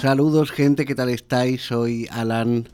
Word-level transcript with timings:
Saludos 0.00 0.52
gente, 0.52 0.84
¿qué 0.84 0.94
tal 0.94 1.08
estáis? 1.08 1.62
Soy 1.62 2.06
Alan. 2.12 2.68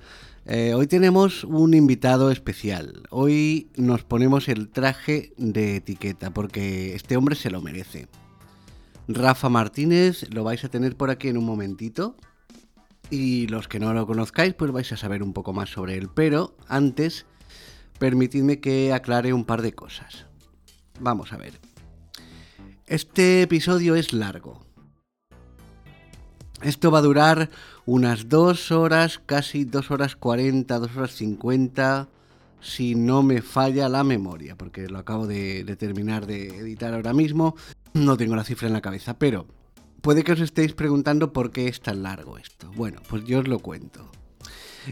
Eh, 0.45 0.75
hoy 0.75 0.87
tenemos 0.87 1.45
un 1.45 1.73
invitado 1.73 2.31
especial. 2.31 3.03
Hoy 3.09 3.71
nos 3.77 4.05
ponemos 4.05 4.47
el 4.51 4.69
traje 4.69 5.33
de 5.39 5.77
etiqueta 5.77 6.35
porque 6.35 6.95
este 6.95 7.17
hombre 7.17 7.35
se 7.35 7.51
lo 7.51 7.63
merece. 7.63 8.09
Rafa 9.09 9.49
Martínez 9.49 10.27
lo 10.35 10.45
vais 10.45 10.65
a 10.65 10.69
tener 10.69 10.99
por 10.99 11.09
aquí 11.09 11.29
en 11.29 11.39
un 11.39 11.47
momentito. 11.47 12.15
Y 13.09 13.47
los 13.47 13.69
que 13.69 13.81
no 13.81 13.95
lo 13.95 14.07
conozcáis, 14.07 14.53
pues 14.53 14.71
vais 14.71 14.93
a 14.93 14.99
saber 14.99 15.23
un 15.23 15.33
poco 15.33 15.55
más 15.55 15.71
sobre 15.71 15.97
él. 15.97 16.11
Pero 16.15 16.55
antes, 16.69 17.25
permitidme 17.99 18.61
que 18.61 18.93
aclare 18.93 19.33
un 19.33 19.47
par 19.47 19.63
de 19.63 19.73
cosas. 19.73 20.27
Vamos 21.01 21.33
a 21.33 21.39
ver. 21.39 21.55
Este 22.87 23.41
episodio 23.41 23.95
es 23.95 24.13
largo. 24.13 24.64
Esto 26.65 26.91
va 26.91 27.01
a 27.01 27.03
durar 27.03 27.51
unas 27.85 28.31
dos 28.31 28.73
horas, 28.73 29.21
casi 29.27 29.67
dos 29.67 29.91
horas 29.91 30.17
40, 30.17 30.79
dos 30.79 30.97
horas 30.97 31.13
50, 31.13 32.09
si 32.63 32.95
no 32.95 33.23
me 33.23 33.43
falla 33.43 33.91
la 33.91 34.03
memoria, 34.03 34.57
porque 34.57 34.89
lo 34.89 34.99
acabo 34.99 35.27
de, 35.27 35.63
terminar 35.79 36.27
de 36.27 36.47
editar 36.47 36.95
ahora 36.95 37.13
mismo. 37.13 37.55
No 37.93 38.17
tengo 38.17 38.35
la 38.35 38.45
cifra 38.45 38.67
en 38.67 38.73
la 38.73 38.81
cabeza, 38.81 39.19
pero 39.19 39.47
puede 40.01 40.25
que 40.25 40.33
os 40.33 40.41
estéis 40.41 40.73
preguntando 40.73 41.35
por 41.35 41.51
qué 41.51 41.69
es 41.69 41.83
tan 41.83 42.03
largo 42.03 42.39
esto. 42.39 42.73
Bueno, 42.75 43.03
pues 43.11 43.27
yo 43.27 43.41
os 43.41 43.47
lo 43.49 43.59
cuento. 43.59 44.11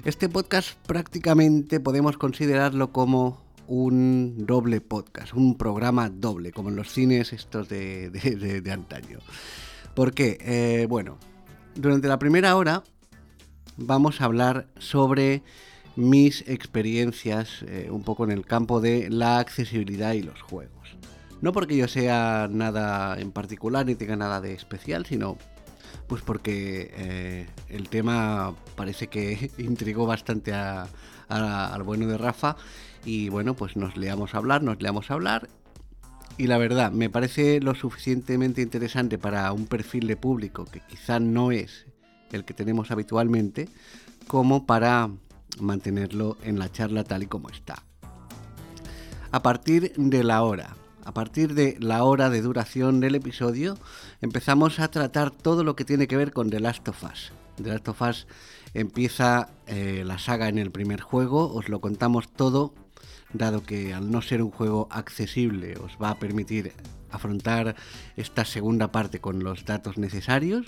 Este 0.04 0.28
podcast 0.28 0.76
prácticamente 0.86 1.80
podemos 1.80 2.18
considerarlo 2.18 2.92
como 2.92 3.40
un 3.66 4.44
doble 4.44 4.82
podcast, 4.82 5.32
un 5.32 5.56
programa 5.56 6.10
doble, 6.10 6.52
como 6.52 6.68
en 6.68 6.76
los 6.76 6.92
cines 6.92 7.32
estos 7.32 7.70
de 7.70 8.62
antaño. 8.70 9.20
¿Por 9.94 10.12
qué? 10.12 10.38
Eh, 10.40 10.86
bueno, 10.86 11.18
durante 11.74 12.08
la 12.08 12.18
primera 12.18 12.56
hora 12.56 12.82
vamos 13.76 14.20
a 14.20 14.24
hablar 14.24 14.66
sobre 14.78 15.42
mis 15.96 16.46
experiencias 16.48 17.62
eh, 17.66 17.88
un 17.90 18.02
poco 18.02 18.24
en 18.24 18.30
el 18.30 18.46
campo 18.46 18.80
de 18.80 19.10
la 19.10 19.38
accesibilidad 19.38 20.12
y 20.12 20.22
los 20.22 20.40
juegos. 20.40 20.96
No 21.40 21.52
porque 21.52 21.76
yo 21.76 21.88
sea 21.88 22.48
nada 22.50 23.18
en 23.20 23.32
particular 23.32 23.84
ni 23.84 23.94
tenga 23.94 24.16
nada 24.16 24.40
de 24.40 24.54
especial, 24.54 25.06
sino 25.06 25.36
pues 26.06 26.22
porque 26.22 26.92
eh, 26.96 27.46
el 27.68 27.88
tema 27.88 28.54
parece 28.76 29.08
que 29.08 29.50
intrigó 29.58 30.06
bastante 30.06 30.52
al 30.54 31.82
bueno 31.82 32.06
de 32.06 32.18
Rafa 32.18 32.56
y 33.04 33.28
bueno, 33.28 33.54
pues 33.54 33.76
nos 33.76 33.96
leamos 33.96 34.34
a 34.34 34.38
hablar, 34.38 34.62
nos 34.62 34.80
leamos 34.80 35.10
a 35.10 35.14
hablar 35.14 35.48
y 36.38 36.46
la 36.46 36.58
verdad, 36.58 36.92
me 36.92 37.10
parece 37.10 37.60
lo 37.60 37.74
suficientemente 37.74 38.62
interesante 38.62 39.18
para 39.18 39.52
un 39.52 39.66
perfil 39.66 40.06
de 40.06 40.16
público 40.16 40.64
que 40.64 40.80
quizá 40.80 41.20
no 41.20 41.52
es 41.52 41.86
el 42.32 42.44
que 42.44 42.54
tenemos 42.54 42.90
habitualmente, 42.90 43.68
como 44.26 44.66
para 44.66 45.10
mantenerlo 45.60 46.38
en 46.42 46.58
la 46.58 46.72
charla 46.72 47.04
tal 47.04 47.24
y 47.24 47.26
como 47.26 47.50
está. 47.50 47.82
A 49.30 49.42
partir 49.42 49.92
de 49.96 50.24
la 50.24 50.42
hora, 50.42 50.76
a 51.04 51.12
partir 51.12 51.54
de 51.54 51.76
la 51.80 52.04
hora 52.04 52.30
de 52.30 52.42
duración 52.42 53.00
del 53.00 53.14
episodio, 53.14 53.76
empezamos 54.20 54.80
a 54.80 54.88
tratar 54.88 55.30
todo 55.30 55.64
lo 55.64 55.76
que 55.76 55.84
tiene 55.84 56.06
que 56.06 56.16
ver 56.16 56.32
con 56.32 56.50
The 56.50 56.60
Last 56.60 56.88
of 56.88 57.02
Us. 57.04 57.32
The 57.56 57.70
Last 57.70 57.88
of 57.88 58.02
Us 58.02 58.26
empieza 58.74 59.50
eh, 59.66 60.02
la 60.06 60.18
saga 60.18 60.48
en 60.48 60.58
el 60.58 60.70
primer 60.70 61.00
juego, 61.00 61.52
os 61.52 61.68
lo 61.68 61.80
contamos 61.80 62.32
todo 62.32 62.74
dado 63.32 63.62
que 63.62 63.94
al 63.94 64.10
no 64.10 64.22
ser 64.22 64.42
un 64.42 64.50
juego 64.50 64.88
accesible 64.90 65.76
os 65.78 65.96
va 66.00 66.10
a 66.10 66.18
permitir 66.18 66.72
afrontar 67.10 67.76
esta 68.16 68.44
segunda 68.44 68.90
parte 68.90 69.20
con 69.20 69.42
los 69.42 69.64
datos 69.64 69.98
necesarios. 69.98 70.66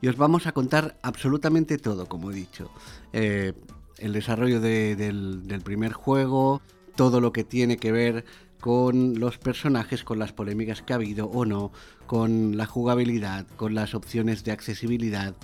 Y 0.00 0.08
os 0.08 0.16
vamos 0.16 0.46
a 0.46 0.52
contar 0.52 0.96
absolutamente 1.02 1.78
todo, 1.78 2.06
como 2.06 2.30
he 2.30 2.34
dicho. 2.34 2.70
Eh, 3.12 3.52
el 3.98 4.12
desarrollo 4.12 4.60
de, 4.60 4.94
del, 4.96 5.46
del 5.46 5.62
primer 5.62 5.92
juego, 5.92 6.60
todo 6.96 7.20
lo 7.20 7.32
que 7.32 7.44
tiene 7.44 7.78
que 7.78 7.92
ver 7.92 8.24
con 8.60 9.18
los 9.18 9.38
personajes, 9.38 10.04
con 10.04 10.18
las 10.18 10.32
polémicas 10.32 10.82
que 10.82 10.92
ha 10.92 10.96
habido 10.96 11.26
o 11.26 11.44
no, 11.44 11.72
con 12.06 12.56
la 12.56 12.66
jugabilidad, 12.66 13.46
con 13.56 13.74
las 13.74 13.94
opciones 13.94 14.44
de 14.44 14.52
accesibilidad, 14.52 15.34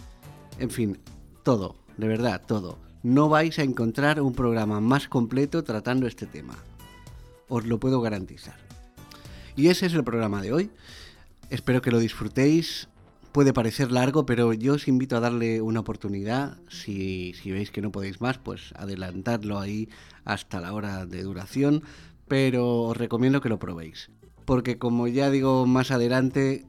en 0.58 0.70
fin, 0.70 0.98
todo, 1.42 1.76
de 1.96 2.08
verdad, 2.08 2.42
todo 2.46 2.78
no 3.02 3.28
vais 3.28 3.58
a 3.58 3.62
encontrar 3.62 4.20
un 4.20 4.32
programa 4.32 4.80
más 4.80 5.08
completo 5.08 5.64
tratando 5.64 6.06
este 6.06 6.26
tema. 6.26 6.56
Os 7.48 7.66
lo 7.66 7.78
puedo 7.78 8.00
garantizar. 8.00 8.56
Y 9.56 9.68
ese 9.68 9.86
es 9.86 9.94
el 9.94 10.04
programa 10.04 10.40
de 10.40 10.52
hoy. 10.52 10.70
Espero 11.50 11.82
que 11.82 11.90
lo 11.90 11.98
disfrutéis. 11.98 12.88
Puede 13.32 13.52
parecer 13.52 13.92
largo, 13.92 14.26
pero 14.26 14.52
yo 14.52 14.74
os 14.74 14.88
invito 14.88 15.16
a 15.16 15.20
darle 15.20 15.60
una 15.60 15.80
oportunidad. 15.80 16.58
Si, 16.68 17.34
veis 17.44 17.70
que 17.70 17.82
no 17.82 17.90
podéis 17.90 18.20
más, 18.20 18.38
pues 18.38 18.72
adelantadlo 18.76 19.58
ahí 19.58 19.88
hasta 20.24 20.60
la 20.60 20.72
hora 20.72 21.06
de 21.06 21.22
duración. 21.22 21.82
Pero 22.28 22.82
os 22.82 22.96
recomiendo 22.96 23.40
que 23.40 23.48
lo 23.48 23.58
probéis. 23.58 24.10
Porque 24.44 24.78
como 24.78 25.08
ya 25.08 25.30
digo 25.30 25.66
más 25.66 25.90
adelante, 25.90 26.66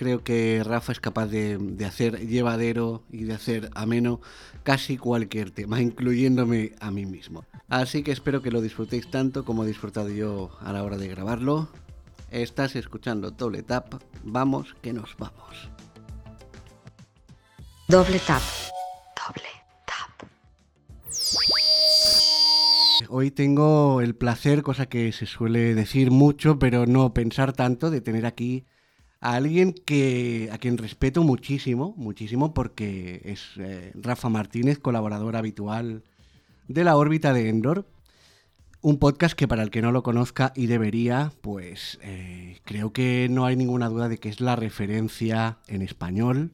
creo 0.00 0.24
que 0.24 0.62
Rafa 0.64 0.92
es 0.92 1.00
capaz 1.00 1.26
de, 1.26 1.58
de, 1.58 1.84
hacer 1.84 2.26
llevadero 2.26 3.04
y 3.12 3.24
de 3.24 3.34
hacer 3.34 3.68
ameno 3.74 4.22
casi 4.62 4.96
cualquier 4.96 5.50
tema, 5.50 5.78
incluyéndome 5.82 6.72
a 6.80 6.90
mí 6.90 7.04
mismo. 7.04 7.44
Así 7.68 8.02
que 8.02 8.10
espero 8.10 8.40
que 8.40 8.50
lo 8.50 8.62
disfrutéis 8.62 9.10
tanto 9.10 9.44
como 9.44 9.62
he 9.62 9.66
disfrutado 9.66 10.08
yo 10.08 10.52
a 10.60 10.72
la 10.72 10.84
hora 10.84 10.96
de 10.96 11.06
grabarlo. 11.06 11.68
Estás 12.30 12.76
escuchando 12.76 13.30
Doble 13.30 13.62
Tap, 13.62 14.02
vamos 14.24 14.74
que 14.80 14.94
nos 14.94 15.14
vamos. 15.18 15.68
Doble 17.86 18.20
Tap. 18.20 18.40
Doble 19.20 19.50
Tap. 19.86 20.30
Hoy 23.10 23.30
tengo 23.30 24.00
el 24.00 24.16
placer, 24.16 24.62
cosa 24.62 24.86
que 24.86 25.12
se 25.12 25.26
suele 25.26 25.74
decir 25.74 26.10
mucho, 26.10 26.58
pero 26.58 26.86
no 26.86 27.12
pensar 27.12 27.52
tanto, 27.52 27.90
de 27.90 28.00
tener 28.00 28.24
aquí 28.24 28.64
a 29.20 29.34
alguien 29.34 29.72
que 29.72 30.48
a 30.52 30.58
quien 30.58 30.78
respeto 30.78 31.22
muchísimo, 31.22 31.94
muchísimo 31.96 32.54
porque 32.54 33.20
es 33.24 33.50
eh, 33.58 33.92
Rafa 33.94 34.28
Martínez, 34.28 34.78
colaborador 34.78 35.36
habitual 35.36 36.02
de 36.68 36.84
la 36.84 36.96
órbita 36.96 37.32
de 37.32 37.48
Endor. 37.48 37.86
Un 38.82 38.98
podcast 38.98 39.34
que 39.34 39.46
para 39.46 39.62
el 39.62 39.70
que 39.70 39.82
no 39.82 39.92
lo 39.92 40.02
conozca 40.02 40.52
y 40.56 40.66
debería, 40.66 41.32
pues 41.42 41.98
eh, 42.02 42.60
creo 42.64 42.94
que 42.94 43.28
no 43.30 43.44
hay 43.44 43.54
ninguna 43.54 43.90
duda 43.90 44.08
de 44.08 44.16
que 44.16 44.30
es 44.30 44.40
la 44.40 44.56
referencia 44.56 45.58
en 45.68 45.82
español. 45.82 46.52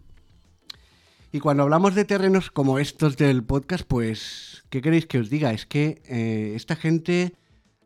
Y 1.30 1.38
cuando 1.38 1.62
hablamos 1.62 1.94
de 1.94 2.04
terrenos 2.04 2.50
como 2.50 2.80
estos 2.80 3.16
del 3.16 3.44
podcast, 3.44 3.84
pues, 3.86 4.64
¿qué 4.70 4.82
queréis 4.82 5.06
que 5.06 5.20
os 5.20 5.30
diga? 5.30 5.52
Es 5.52 5.66
que 5.66 6.02
eh, 6.06 6.54
esta 6.56 6.74
gente 6.74 7.34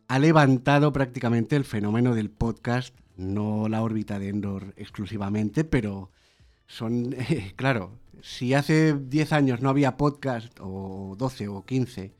ha 0.07 0.17
levantado 0.17 0.91
prácticamente 0.91 1.55
el 1.55 1.65
fenómeno 1.65 2.15
del 2.15 2.31
podcast 2.31 2.95
no 3.15 3.67
la 3.69 3.81
órbita 3.81 4.19
de 4.19 4.29
Endor 4.29 4.73
exclusivamente, 4.77 5.63
pero 5.63 6.11
son, 6.67 7.13
eh, 7.13 7.53
claro, 7.55 7.97
si 8.21 8.53
hace 8.53 8.93
10 8.93 9.33
años 9.33 9.61
no 9.61 9.69
había 9.69 9.97
podcast, 9.97 10.57
o 10.59 11.15
12 11.17 11.47
o 11.47 11.65
15, 11.65 12.13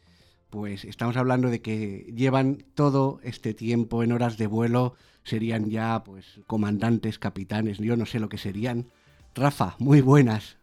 pues 0.50 0.86
estamos 0.86 1.16
hablando 1.18 1.50
de 1.50 1.62
que 1.62 2.12
llevan 2.16 2.66
todo 2.76 3.20
este 3.24 3.54
tiempo 3.54 4.04
en 4.04 4.12
horas 4.12 4.38
de 4.38 4.48
vuelo, 4.48 4.96
serían 5.24 5.70
ya 5.70 6.04
pues 6.04 6.40
comandantes, 6.48 7.20
capitanes, 7.20 7.78
yo 7.78 7.96
no 7.96 8.06
sé 8.06 8.20
lo 8.20 8.30
que 8.30 8.38
serían. 8.38 8.88
Rafa, 9.34 9.76
muy 9.80 10.02
buenas. 10.02 10.58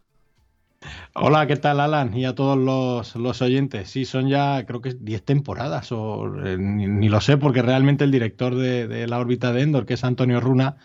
Hola, 1.13 1.45
¿qué 1.47 1.55
tal 1.57 1.79
Alan? 1.79 2.15
Y 2.15 2.25
a 2.25 2.35
todos 2.35 2.57
los, 2.57 3.15
los 3.15 3.41
oyentes. 3.41 3.89
Sí, 3.89 4.05
son 4.05 4.27
ya 4.29 4.65
creo 4.65 4.81
que 4.81 4.93
10 4.93 5.23
temporadas 5.23 5.91
o 5.91 6.25
eh, 6.45 6.57
ni, 6.57 7.09
lo 7.09 7.21
sé 7.21 7.37
porque 7.37 7.61
realmente 7.61 8.03
el 8.05 8.11
director 8.11 8.55
de, 8.55 8.87
de, 8.87 9.07
la 9.07 9.19
órbita 9.19 9.51
de 9.51 9.61
Endor, 9.61 9.85
que 9.85 9.95
es 9.95 10.03
Antonio 10.03 10.39
Runa, 10.39 10.77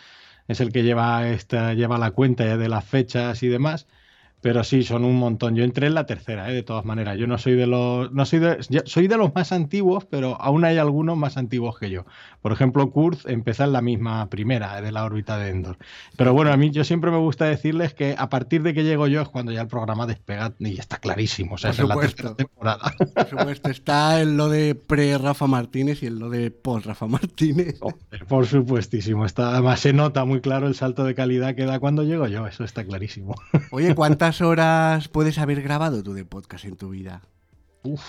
es 0.49 0.61
el 0.61 0.73
que 0.73 0.83
lleva, 0.83 1.29
esta, 1.29 1.75
lleva 1.75 1.99
la 1.99 2.11
cuenta 2.13 2.57
de 2.57 2.69
las 2.69 2.85
fechas 2.85 3.43
y 3.43 3.49
demás. 3.49 3.87
Pero 4.45 4.63
sí, 4.63 4.83
son 4.83 5.07
un 5.07 5.17
montón. 5.17 5.57
Yo 5.57 5.65
entré 5.65 5.87
en 5.87 5.95
la 5.95 6.05
tercera, 6.05 6.51
¿eh? 6.51 6.53
de 6.53 6.63
todas 6.63 6.85
maneras. 6.85 7.17
Yo 7.17 7.27
no 7.27 7.39
soy 7.39 7.55
de 7.55 7.67
los. 7.67 8.13
No 8.13 8.27
soy 8.27 8.41
de, 8.41 8.83
soy 8.85 9.09
de 9.09 9.17
los 9.17 9.35
más 9.35 9.53
antiguos, 9.53 10.05
pero 10.05 10.39
aún 10.39 10.67
hay 10.67 10.77
algunos 10.77 11.17
más 11.17 11.39
antiguos 11.39 11.79
que 11.79 11.89
yo. 11.89 12.05
Por 12.43 12.53
ejemplo, 12.53 12.91
Kurz 12.91 13.25
empezó 13.25 13.65
en 13.65 13.73
la 13.73 13.81
misma 13.81 14.29
primera 14.29 14.79
¿eh? 14.79 14.83
de 14.83 14.93
la 14.93 15.07
órbita 15.07 15.39
de 15.39 15.49
Endor. 15.49 15.79
Pero 16.19 16.35
bueno, 16.35 16.53
a 16.53 16.59
mí 16.59 16.71
yo 16.71 16.85
siempre 16.85 17.11
me 17.11 17.17
gusta 17.17 17.47
decirles 17.47 17.95
que 17.95 18.17
a 18.19 18.29
partir 18.29 18.63
de 18.63 18.75
que 18.75 18.85
llego 18.85 19.07
yo 19.07 19.23
es 19.23 19.31
cuando 19.31 19.51
ya 19.51 19.63
el 19.63 19.67
programa 19.67 20.07
despega 20.07 20.53
y 20.59 20.79
está 20.79 20.99
clarísimo. 20.99 21.55
O 21.55 21.57
sea, 21.57 21.73
Por 21.73 21.89
supuesto. 21.89 22.23
es 22.25 22.29
la 22.29 22.37
temporada. 22.37 22.95
Por 23.15 23.27
supuesto, 23.27 23.71
está 23.71 24.21
en 24.21 24.37
lo 24.37 24.51
de 24.51 24.75
pre-Rafa 24.75 25.47
Martínez 25.47 26.03
y 26.03 26.09
en 26.09 26.19
lo 26.19 26.29
de 26.29 26.51
post-Rafa 26.51 27.07
Martínez. 27.07 27.79
Oh, 27.81 27.95
por 28.29 28.45
supuestísimo. 28.47 29.25
Está, 29.25 29.53
además 29.53 29.81
se 29.81 29.95
nota 29.95 30.27
muy 30.27 30.43
claro 30.43 30.67
el 30.67 30.75
salto 30.75 31.05
de 31.05 31.15
calidad 31.15 31.55
que 31.55 31.65
da 31.65 31.81
cuando 31.81 32.03
llego 32.03 32.27
yo. 32.27 32.47
Eso 32.47 32.63
está 32.63 32.85
clarísimo. 32.85 33.35
Oye, 33.71 33.95
¿cuántas 33.95 34.34
horas 34.41 35.09
puedes 35.09 35.39
haber 35.39 35.63
grabado 35.63 36.03
tú 36.03 36.15
de 36.15 36.25
podcast 36.25 36.65
en 36.65 36.77
tu 36.77 36.91
vida? 36.91 37.23
Uf, 37.83 38.03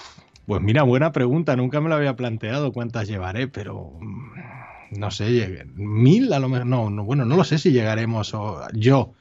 pues 0.46 0.62
mira, 0.62 0.84
buena 0.84 1.12
pregunta. 1.12 1.56
Nunca 1.56 1.82
me 1.82 1.90
lo 1.90 1.96
había 1.96 2.16
planteado 2.16 2.72
cuántas 2.72 3.08
llevaré, 3.08 3.48
pero 3.48 3.94
mm, 4.00 5.00
no 5.00 5.12
sé, 5.12 5.68
mil 5.76 6.32
a 6.34 6.40
lo 6.40 6.50
mejor. 6.50 6.68
No, 6.68 6.90
no, 6.90 7.04
bueno, 7.04 7.26
no 7.26 7.36
lo 7.36 7.44
sé 7.44 7.58
si 7.58 7.72
llegaremos 7.72 8.34
o 8.34 8.62
yo. 8.74 9.14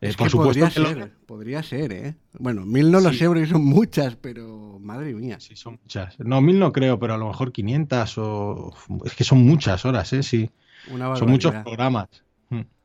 Eh, 0.00 0.14
por 0.18 0.30
supuesto 0.30 0.64
podría 0.66 0.70
ser, 0.70 1.12
podría 1.26 1.62
ser, 1.62 1.92
¿eh? 1.92 2.14
Bueno, 2.38 2.66
mil 2.66 2.90
no 2.90 2.98
lo 2.98 3.12
sé 3.12 3.26
porque 3.28 3.46
son 3.46 3.64
muchas, 3.64 4.16
pero 4.16 4.80
madre 4.80 5.14
mía. 5.14 5.38
Sí, 5.38 5.54
son 5.54 5.78
muchas. 5.80 6.18
No, 6.18 6.40
mil 6.40 6.58
no 6.58 6.72
creo, 6.72 6.98
pero 6.98 7.14
a 7.14 7.18
lo 7.18 7.28
mejor 7.28 7.52
500 7.52 8.18
o... 8.18 8.74
Es 9.04 9.14
que 9.14 9.22
son 9.22 9.46
muchas 9.46 9.84
horas, 9.84 10.12
¿eh? 10.12 10.24
Sí. 10.24 10.50
son 10.88 11.30
muchos 11.30 11.54
programas. 11.54 12.08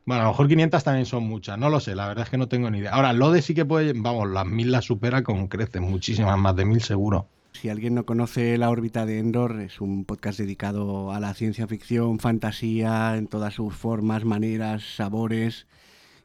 Bueno, 0.08 0.22
a 0.22 0.26
lo 0.26 0.32
mejor 0.32 0.48
500 0.48 0.84
también 0.84 1.06
son 1.06 1.28
muchas, 1.28 1.60
no 1.60 1.70
lo 1.70 1.80
sé, 1.80 1.94
la 1.94 2.08
verdad 2.08 2.24
es 2.24 2.32
que 2.32 2.38
no 2.38 2.48
tengo 2.48 2.72
ni 2.72 2.80
idea. 2.80 2.92
Ahora, 2.92 3.14
lo 3.14 3.30
de 3.30 3.44
sí 3.44 3.54
que 3.54 3.66
puede, 3.66 3.94
vamos, 3.94 4.28
las 4.28 4.48
mil 4.48 4.72
las 4.72 4.86
supera 4.86 5.22
con 5.22 5.48
creces, 5.48 5.82
muchísimas 5.82 6.40
más 6.40 6.56
de 6.56 6.66
mil 6.66 6.82
seguro. 6.82 7.28
Si 7.52 7.70
alguien 7.70 7.94
no 7.94 8.06
conoce 8.06 8.58
La 8.58 8.72
órbita 8.72 9.06
de 9.06 9.20
Endor, 9.20 9.62
es 9.62 9.82
un 9.82 10.06
podcast 10.06 10.40
dedicado 10.40 11.12
a 11.12 11.20
la 11.20 11.36
ciencia 11.36 11.68
ficción, 11.68 12.18
fantasía, 12.20 13.18
en 13.18 13.28
todas 13.28 13.54
sus 13.54 13.76
formas, 13.76 14.26
maneras, 14.26 14.82
sabores 14.96 15.68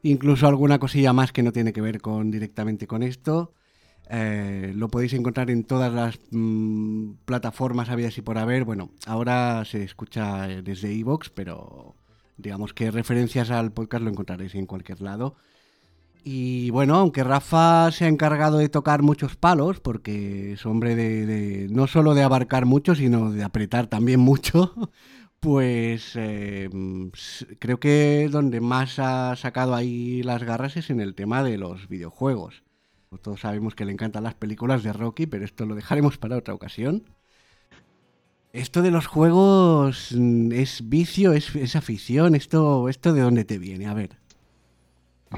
incluso 0.03 0.47
alguna 0.47 0.79
cosilla 0.79 1.13
más 1.13 1.31
que 1.31 1.43
no 1.43 1.51
tiene 1.51 1.73
que 1.73 1.81
ver 1.81 1.99
con 2.01 2.29
directamente 2.29 2.85
con 2.87 3.01
esto. 3.01 3.53
Eh, 4.09 4.73
lo 4.75 4.89
podéis 4.89 5.13
encontrar 5.13 5.49
en 5.49 5.63
todas 5.63 5.91
las 5.91 6.19
mm, 6.31 7.13
plataformas 7.25 7.89
habidas 7.89 8.17
y 8.17 8.21
por 8.21 8.37
haber. 8.37 8.65
Bueno, 8.65 8.91
ahora 9.07 9.63
se 9.65 9.83
escucha 9.83 10.47
desde 10.47 10.93
Evox, 10.93 11.29
pero 11.29 11.95
digamos 12.43 12.73
que 12.73 12.91
referencias 12.91 13.49
al 13.49 13.71
podcast 13.71 14.03
lo 14.03 14.11
encontraréis 14.11 14.53
en 14.55 14.67
cualquier 14.67 15.01
lado. 15.01 15.35
Y 16.23 16.69
bueno, 16.69 16.95
aunque 16.95 17.23
Rafa 17.23 17.91
se 17.91 18.05
ha 18.05 18.07
encargado 18.07 18.57
de 18.59 18.69
tocar 18.69 19.01
muchos 19.01 19.35
palos, 19.35 19.79
porque 19.79 20.53
es 20.53 20.65
hombre 20.65 20.95
de 20.95 21.67
no 21.69 21.87
solo 21.87 22.13
de 22.13 22.23
abarcar 22.23 22.65
mucho, 22.65 22.95
sino 22.95 23.31
de 23.31 23.43
apretar 23.43 23.87
también 23.87 24.19
mucho, 24.21 24.73
pues 25.39 26.13
eh, 26.15 26.69
creo 27.59 27.79
que 27.79 28.29
donde 28.31 28.61
más 28.61 28.99
ha 28.99 29.35
sacado 29.35 29.75
ahí 29.75 30.23
las 30.23 30.43
garras 30.43 30.77
es 30.77 30.89
en 30.89 31.01
el 31.01 31.15
tema 31.15 31.43
de 31.43 31.57
los 31.57 31.89
videojuegos. 31.89 32.63
Todos 33.21 33.41
sabemos 33.41 33.75
que 33.75 33.85
le 33.85 33.91
encantan 33.91 34.23
las 34.23 34.35
películas 34.35 34.83
de 34.83 34.93
Rocky, 34.93 35.27
pero 35.27 35.45
esto 35.45 35.65
lo 35.65 35.75
dejaremos 35.75 36.17
para 36.17 36.37
otra 36.37 36.53
ocasión. 36.53 37.03
Esto 38.53 38.83
de 38.83 38.91
los 38.91 39.07
juegos 39.07 40.13
mm, 40.15 40.51
es 40.51 40.87
vicio, 40.87 41.33
es, 41.33 41.75
afición, 41.75 42.35
esto, 42.35 42.87
esto 42.87 43.11
de 43.11 43.21
dónde 43.21 43.45
te 43.45 43.57
viene, 43.57 43.87
a 43.87 43.95
ver. 43.95 44.11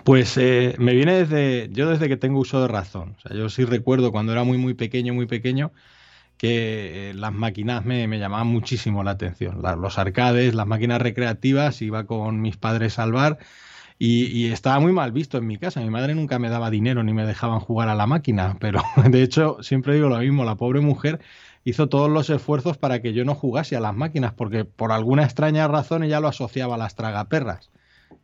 Pues 0.03 0.37
eh, 0.37 0.75
me 0.79 0.93
viene 0.93 1.23
desde, 1.23 1.69
yo 1.71 1.89
desde 1.89 2.09
que 2.09 2.17
tengo 2.17 2.41
uso 2.41 2.61
de 2.61 2.67
razón. 2.67 3.15
O 3.17 3.21
sea, 3.21 3.37
yo 3.37 3.47
sí 3.47 3.63
recuerdo 3.63 4.11
cuando 4.11 4.33
era 4.33 4.43
muy, 4.43 4.57
muy 4.57 4.73
pequeño, 4.73 5.13
muy 5.13 5.27
pequeño, 5.27 5.71
que 6.37 7.11
eh, 7.11 7.13
las 7.13 7.31
máquinas 7.31 7.85
me, 7.85 8.05
llamaban 8.19 8.47
muchísimo 8.47 9.01
la 9.01 9.11
atención. 9.11 9.61
los 9.61 9.97
arcades, 9.97 10.53
las 10.53 10.67
máquinas 10.67 11.01
recreativas, 11.01 11.81
iba 11.81 12.05
con 12.05 12.41
mis 12.41 12.57
padres 12.57 12.99
al 12.99 13.13
bar 13.13 13.37
y, 13.97 14.47
estaba 14.47 14.81
muy 14.81 14.91
mal 14.91 15.13
visto 15.13 15.37
en 15.37 15.47
mi 15.47 15.57
casa. 15.57 15.79
Mi 15.79 15.89
madre 15.89 16.15
nunca 16.15 16.37
me 16.37 16.49
daba 16.49 16.69
dinero 16.69 17.01
ni 17.01 17.13
me 17.13 17.25
dejaban 17.25 17.61
jugar 17.61 17.87
a 17.87 17.95
la 17.95 18.07
máquina, 18.07 18.57
pero 18.59 18.81
de 19.09 19.23
hecho 19.23 19.63
siempre 19.63 19.95
digo 19.95 20.09
lo 20.09 20.19
mismo, 20.19 20.43
la 20.43 20.55
pobre 20.55 20.81
mujer 20.81 21.21
hizo 21.65 21.89
todos 21.89 22.09
los 22.09 22.29
esfuerzos 22.29 22.77
para 22.77 23.01
que 23.01 23.11
yo 23.11 23.25
no 23.25 23.35
jugase 23.35 23.75
a 23.75 23.81
las 23.81 23.95
máquinas, 23.95 24.33
porque 24.33 24.63
por 24.63 24.93
alguna 24.93 25.23
extraña 25.25 25.67
razón 25.67 26.03
ella 26.03 26.21
lo 26.21 26.29
asociaba 26.29 26.75
a 26.75 26.77
las 26.77 26.95
tragaperras 26.95 27.69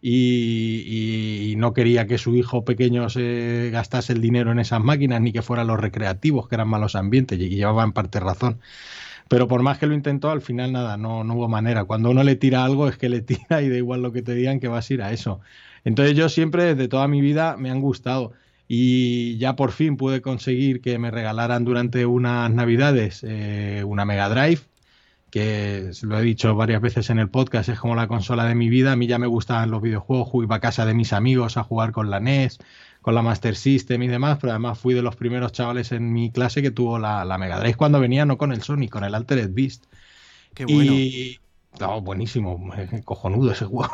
y, 0.01 1.53
no 1.57 1.73
quería 1.73 2.07
que 2.07 2.17
su 2.17 2.35
hijo 2.35 2.65
pequeño 2.65 3.09
se 3.09 3.69
gastase 3.71 4.13
el 4.13 4.21
dinero 4.21 4.51
en 4.51 4.59
esas 4.59 4.81
máquinas 4.81 5.21
ni 5.21 5.31
que 5.31 5.41
fueran 5.41 5.67
los 5.67 5.79
recreativos, 5.79 6.47
que 6.47 6.55
eran 6.55 6.69
malos 6.69 6.95
ambientes, 6.95 7.39
y 7.39 7.49
llevaba 7.49 7.83
en 7.83 7.91
parte 7.91 8.19
razón. 8.19 8.59
Pero 9.29 9.47
por 9.47 9.63
más 9.63 9.77
que 9.77 9.87
lo 9.87 9.93
intentó, 9.93 10.29
al 10.31 10.41
final 10.41 10.71
nada, 10.73 10.97
no, 10.97 11.23
no 11.23 11.35
hubo 11.35 11.47
manera. 11.47 11.85
Cuando 11.85 12.09
uno 12.11 12.23
le 12.23 12.35
tira 12.35 12.65
algo 12.65 12.87
es 12.87 12.97
que 12.97 13.09
le 13.09 13.21
tira 13.21 13.61
y 13.61 13.69
da 13.69 13.77
igual 13.77 14.01
lo 14.01 14.11
que 14.11 14.21
te 14.21 14.33
digan 14.33 14.59
que 14.59 14.67
vas 14.67 14.89
a 14.89 14.93
ir 14.93 15.01
a 15.03 15.11
eso. 15.13 15.41
Entonces 15.83 16.15
yo 16.15 16.29
siempre, 16.29 16.75
desde 16.75 16.87
toda 16.87 17.07
mi 17.07 17.21
vida, 17.21 17.55
me 17.57 17.69
han 17.71 17.81
gustado. 17.81 18.33
Y 18.73 19.37
ya 19.37 19.57
por 19.57 19.73
fin 19.73 19.97
pude 19.97 20.21
conseguir 20.21 20.79
que 20.79 20.97
me 20.97 21.11
regalaran 21.11 21.65
durante 21.65 22.05
unas 22.05 22.49
navidades 22.49 23.21
eh, 23.27 23.83
una 23.85 24.05
Mega 24.05 24.29
Drive 24.29 24.61
que 25.29 25.91
lo 26.03 26.17
he 26.17 26.21
dicho 26.21 26.55
varias 26.55 26.81
veces 26.81 27.09
en 27.09 27.19
el 27.19 27.29
podcast, 27.29 27.67
es 27.67 27.77
como 27.77 27.95
la 27.95 28.07
consola 28.07 28.45
de 28.45 28.55
mi 28.55 28.69
vida. 28.69 28.93
A 28.93 28.95
mí 28.95 29.07
ya 29.07 29.19
me 29.19 29.27
gustaban 29.27 29.71
los 29.71 29.81
videojuegos, 29.81 30.29
iba 30.41 30.55
a 30.55 30.61
casa 30.61 30.85
de 30.85 30.93
mis 30.93 31.11
amigos 31.11 31.57
a 31.57 31.63
jugar 31.63 31.91
con 31.91 32.09
la 32.09 32.21
NES, 32.21 32.59
con 33.01 33.13
la 33.13 33.21
Master 33.21 33.57
System 33.57 34.03
y 34.03 34.07
demás, 34.07 34.37
pero 34.39 34.51
además 34.51 34.79
fui 34.79 34.93
de 34.93 35.01
los 35.01 35.17
primeros 35.17 35.51
chavales 35.51 35.91
en 35.91 36.13
mi 36.13 36.31
clase 36.31 36.61
que 36.61 36.71
tuvo 36.71 36.97
la, 36.97 37.25
la 37.25 37.37
Mega 37.37 37.59
Drive 37.59 37.75
cuando 37.75 37.99
venía, 37.99 38.25
no 38.25 38.37
con 38.37 38.53
el 38.53 38.61
Sony, 38.61 38.87
con 38.89 39.03
el 39.03 39.15
Altered 39.15 39.51
Beast. 39.53 39.83
Qué 40.53 40.63
bueno. 40.63 40.93
Y, 40.93 41.40
buenísimo, 42.01 42.71
cojonudo 43.05 43.51
ese 43.51 43.65
juego. 43.65 43.91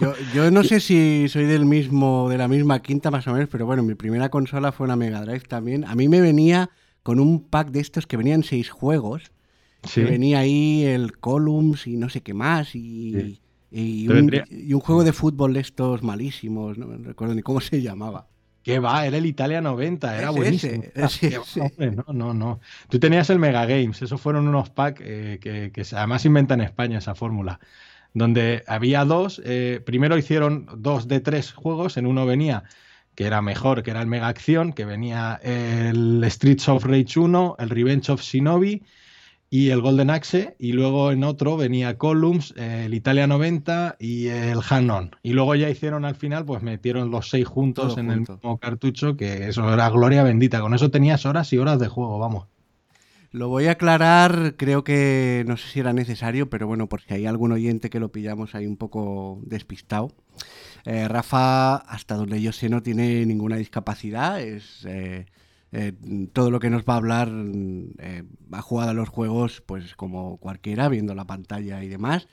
Yo, 0.00 0.12
yo, 0.34 0.50
no 0.50 0.62
sé 0.62 0.80
si 0.80 1.26
soy 1.28 1.46
del 1.46 1.64
mismo, 1.64 2.28
de 2.28 2.36
la 2.36 2.48
misma 2.48 2.82
quinta 2.82 3.10
más 3.10 3.26
o 3.26 3.32
menos, 3.32 3.48
pero 3.50 3.64
bueno, 3.66 3.82
mi 3.82 3.94
primera 3.94 4.28
consola 4.28 4.72
fue 4.72 4.84
una 4.84 4.96
Mega 4.96 5.22
Drive 5.22 5.46
también. 5.48 5.84
A 5.84 5.94
mí 5.94 6.08
me 6.08 6.20
venía 6.20 6.70
con 7.02 7.18
un 7.18 7.48
pack 7.48 7.70
de 7.70 7.80
estos 7.80 8.06
que 8.06 8.16
venían 8.16 8.42
seis 8.42 8.68
juegos 8.68 9.32
venía 9.96 10.40
ahí 10.40 10.84
el 10.84 11.18
Columns 11.18 11.86
y 11.86 11.96
no 11.96 12.08
sé 12.08 12.22
qué 12.22 12.34
más. 12.34 12.74
Y, 12.74 13.40
y, 13.70 14.08
un, 14.08 14.80
juego 14.80 15.04
de 15.04 15.12
fútbol 15.12 15.54
de 15.54 15.60
estos 15.60 16.02
malísimos, 16.02 16.78
no 16.78 16.86
recuerdo 16.98 17.34
ni 17.34 17.42
cómo 17.42 17.60
se 17.60 17.82
llamaba. 17.82 18.28
Que 18.62 18.78
va, 18.78 19.06
era 19.06 19.16
el 19.16 19.26
Italia 19.26 19.60
90, 19.60 20.18
era 20.18 20.30
buenísimo. 20.30 20.84
no, 21.78 22.12
no, 22.12 22.34
no. 22.34 22.60
Tú 22.88 22.98
tenías 22.98 23.30
el 23.30 23.38
Mega 23.38 23.64
Games, 23.64 24.02
esos 24.02 24.20
fueron 24.20 24.46
unos 24.48 24.68
packs 24.70 25.00
eh, 25.02 25.38
que, 25.40 25.72
que, 25.72 25.82
además 25.96 26.24
inventa 26.26 26.54
en 26.54 26.60
España 26.60 26.98
esa 26.98 27.14
fórmula, 27.14 27.58
donde 28.12 28.62
había 28.66 29.04
dos, 29.04 29.40
eh, 29.44 29.80
primero 29.84 30.18
hicieron 30.18 30.68
dos 30.76 31.08
de 31.08 31.20
tres 31.20 31.52
juegos, 31.52 31.96
en 31.96 32.06
uno 32.06 32.26
venía 32.26 32.64
que 33.14 33.26
era 33.26 33.42
mejor, 33.42 33.82
que 33.82 33.90
era 33.90 34.00
el 34.00 34.06
Mega 34.06 34.28
Acción, 34.28 34.72
que 34.72 34.84
venía 34.84 35.40
el 35.42 36.24
Streets 36.26 36.68
of 36.68 36.84
Rage 36.84 37.18
1, 37.18 37.56
el 37.58 37.70
Revenge 37.70 38.12
of 38.12 38.22
Shinobi 38.22 38.82
y 39.52 39.70
el 39.70 39.80
Golden 39.80 40.10
Axe, 40.10 40.54
y 40.60 40.72
luego 40.72 41.10
en 41.10 41.24
otro 41.24 41.56
venía 41.56 41.98
Columns, 41.98 42.54
el 42.56 42.94
Italia 42.94 43.26
90 43.26 43.96
y 43.98 44.28
el 44.28 44.60
Hanon. 44.66 45.16
Y 45.24 45.32
luego 45.32 45.56
ya 45.56 45.68
hicieron 45.68 46.04
al 46.04 46.14
final, 46.14 46.44
pues 46.44 46.62
metieron 46.62 47.10
los 47.10 47.30
seis 47.30 47.48
juntos 47.48 47.98
en 47.98 48.12
el 48.12 48.20
mismo 48.20 48.58
cartucho, 48.58 49.16
que 49.16 49.48
eso 49.48 49.72
era 49.74 49.90
gloria 49.90 50.22
bendita. 50.22 50.60
Con 50.60 50.72
eso 50.72 50.92
tenías 50.92 51.26
horas 51.26 51.52
y 51.52 51.58
horas 51.58 51.80
de 51.80 51.88
juego, 51.88 52.20
vamos. 52.20 52.46
Lo 53.32 53.48
voy 53.48 53.66
a 53.66 53.72
aclarar, 53.72 54.54
creo 54.56 54.84
que 54.84 55.44
no 55.48 55.56
sé 55.56 55.68
si 55.68 55.80
era 55.80 55.92
necesario, 55.92 56.48
pero 56.48 56.68
bueno, 56.68 56.88
por 56.88 57.00
si 57.00 57.14
hay 57.14 57.26
algún 57.26 57.50
oyente 57.50 57.90
que 57.90 57.98
lo 57.98 58.12
pillamos 58.12 58.54
ahí 58.54 58.66
un 58.66 58.76
poco 58.76 59.40
despistado. 59.42 60.12
Eh, 60.84 61.08
Rafa, 61.08 61.74
hasta 61.76 62.14
donde 62.14 62.40
yo 62.40 62.52
sé, 62.52 62.68
no 62.68 62.82
tiene 62.84 63.26
ninguna 63.26 63.56
discapacidad, 63.56 64.40
es... 64.40 64.84
Eh, 64.84 65.26
eh, 65.72 65.92
todo 66.32 66.50
lo 66.50 66.60
que 66.60 66.70
nos 66.70 66.84
va 66.84 66.94
a 66.94 66.96
hablar 66.96 67.30
eh, 67.98 68.24
ha 68.52 68.62
jugado 68.62 68.90
a 68.90 68.94
los 68.94 69.08
juegos 69.08 69.62
pues 69.64 69.94
como 69.94 70.36
cualquiera, 70.38 70.88
viendo 70.88 71.14
la 71.14 71.26
pantalla 71.26 71.82
y 71.84 71.88
demás. 71.88 72.28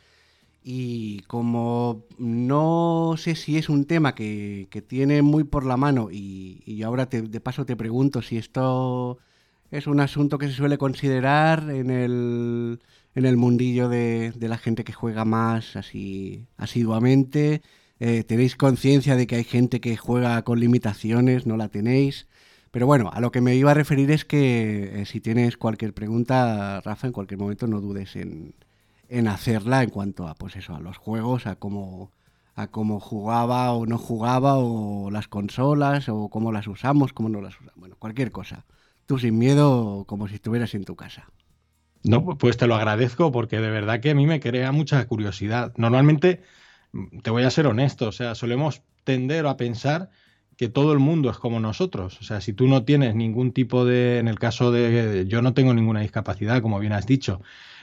Y 0.64 1.22
como 1.28 2.06
no 2.18 3.16
sé 3.18 3.36
si 3.36 3.58
es 3.58 3.70
un 3.70 3.86
tema 3.86 4.16
que, 4.16 4.68
tiene 4.88 5.22
muy 5.22 5.44
por 5.44 5.66
la 5.66 5.78
mano 5.78 6.10
y, 6.12 6.82
ahora 6.84 7.06
de 7.06 7.40
paso 7.42 7.66
te 7.66 7.76
pregunto 7.76 8.22
si 8.22 8.38
esto 8.38 9.20
es 9.72 9.88
un 9.88 10.00
asunto 10.00 10.38
que 10.38 10.48
se 10.48 10.54
suele 10.54 10.78
considerar 10.78 11.70
en 11.70 11.90
el, 11.90 12.80
en 13.16 13.26
el 13.26 13.38
mundillo 13.38 13.90
de, 13.90 14.34
la 14.40 14.58
gente 14.58 14.84
que 14.84 14.94
juega 14.94 15.26
más 15.26 15.76
así 15.76 16.46
asiduamente. 16.58 17.62
Eh, 18.00 18.24
¿Tenéis 18.24 18.56
conciencia 18.56 19.16
de 19.16 19.28
que 19.28 19.36
hay 19.38 19.44
gente 19.44 19.82
que 19.82 19.98
juega 19.98 20.42
con 20.44 20.60
limitaciones? 20.60 21.46
¿No 21.46 21.58
la 21.58 21.70
tenéis? 21.70 22.28
Pero 22.78 22.86
bueno, 22.86 23.10
a 23.12 23.22
lo 23.22 23.32
que 23.32 23.42
me 23.42 23.56
iba 23.56 23.72
a 23.72 23.74
referir 23.74 24.12
es 24.12 24.24
que 24.24 25.02
eh, 25.02 25.06
si 25.08 25.20
tienes 25.20 25.58
cualquier 25.58 25.96
pregunta, 25.96 26.80
Rafa, 26.82 27.08
en 27.08 27.12
cualquier 27.12 27.40
momento 27.40 27.66
no 27.66 27.82
dudes 27.82 28.16
en, 28.16 28.54
hacerla 29.28 29.82
en 29.82 29.90
cuanto 29.90 30.28
a 30.28 30.36
pues 30.36 30.56
eso, 30.58 30.76
a 30.76 30.80
los 30.80 30.96
juegos, 30.96 31.48
a 31.48 31.56
cómo 31.56 32.12
a 32.54 32.68
cómo 32.68 33.00
jugaba 33.00 33.72
o 33.72 33.88
no 33.88 33.98
jugaba 33.98 34.58
o 34.58 35.10
las 35.10 35.28
consolas 35.28 36.08
o 36.08 36.30
cómo 36.30 36.52
las 36.52 36.68
usamos, 36.68 37.14
cómo 37.14 37.30
no 37.30 37.42
las 37.42 37.56
usamos, 37.56 37.74
bueno, 37.78 37.96
cualquier 37.98 38.32
cosa. 38.32 38.64
Tú 39.08 39.18
sin 39.18 39.40
miedo 39.40 40.06
como 40.06 40.28
si 40.28 40.36
estuvieras 40.36 40.76
en 40.76 40.86
tu 40.86 40.96
casa. 40.96 41.32
No, 42.04 42.38
pues 42.38 42.58
te 42.58 42.68
lo 42.68 42.76
agradezco 42.76 43.32
porque 43.32 43.60
de 43.60 43.72
verdad 43.72 44.02
que 44.02 44.12
a 44.12 44.16
mí 44.16 44.28
me 44.28 44.40
crea 44.40 44.72
mucha 44.72 45.04
curiosidad. 45.08 45.74
Normalmente, 45.78 46.44
mm, 46.92 47.22
te 47.22 47.32
voy 47.32 47.42
a 47.42 47.50
ser 47.50 47.66
honesto, 47.66 48.08
o 48.08 48.12
sea, 48.12 48.36
solemos 48.36 48.84
tender 49.04 49.48
a 49.48 49.58
pensar 49.58 50.12
que 50.58 50.70
todo 50.70 50.92
el 50.92 51.00
mundo 51.00 51.30
es 51.30 51.38
como 51.38 51.60
nosotros. 51.60 52.18
O 52.20 52.24
sea, 52.24 52.42
si 52.42 52.52
tú 52.52 52.68
no 52.68 52.84
tienes 52.84 53.16
ningún 53.16 53.54
tipo 53.54 53.86
de, 53.86 54.18
en 54.18 54.28
el 54.28 54.40
caso 54.40 54.72
de, 54.72 55.26
yo 55.28 55.42
no 55.42 55.54
tengo 55.54 55.74
ninguna 55.74 56.02
discapacidad, 56.02 56.62
como 56.62 56.80
bien 56.80 56.94
has 56.94 57.06
dicho, 57.06 57.42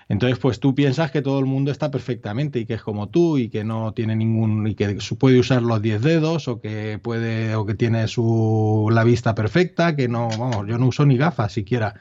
entonces 0.09 0.39
pues 0.39 0.61
tú 0.61 0.75
piensas 0.75 1.11
que 1.11 1.23
todo 1.23 1.39
el 1.39 1.47
mundo 1.47 1.71
está 1.71 1.91
perfectamente 1.91 2.59
y 2.59 2.67
que 2.67 2.75
es 2.75 2.83
como 2.83 3.09
tú 3.09 3.39
y 3.39 3.49
que 3.49 3.65
no 3.65 3.95
tiene 3.95 4.17
ningún, 4.17 4.67
y 4.67 4.75
que 4.75 4.99
puede 5.19 5.39
usar 5.39 5.63
los 5.63 5.81
10 5.81 6.03
dedos 6.03 6.49
o 6.49 6.61
que 6.61 6.99
puede, 7.03 7.55
o 7.55 7.65
que 7.65 7.75
tiene 7.75 8.09
su, 8.09 8.91
la 8.93 9.05
vista 9.05 9.35
perfecta, 9.35 9.97
que 9.97 10.09
no, 10.09 10.29
vamos, 10.29 10.67
yo 10.67 10.77
no 10.77 10.89
uso 10.89 11.07
ni 11.07 11.17
gafas 11.17 11.53
siquiera. 11.53 11.95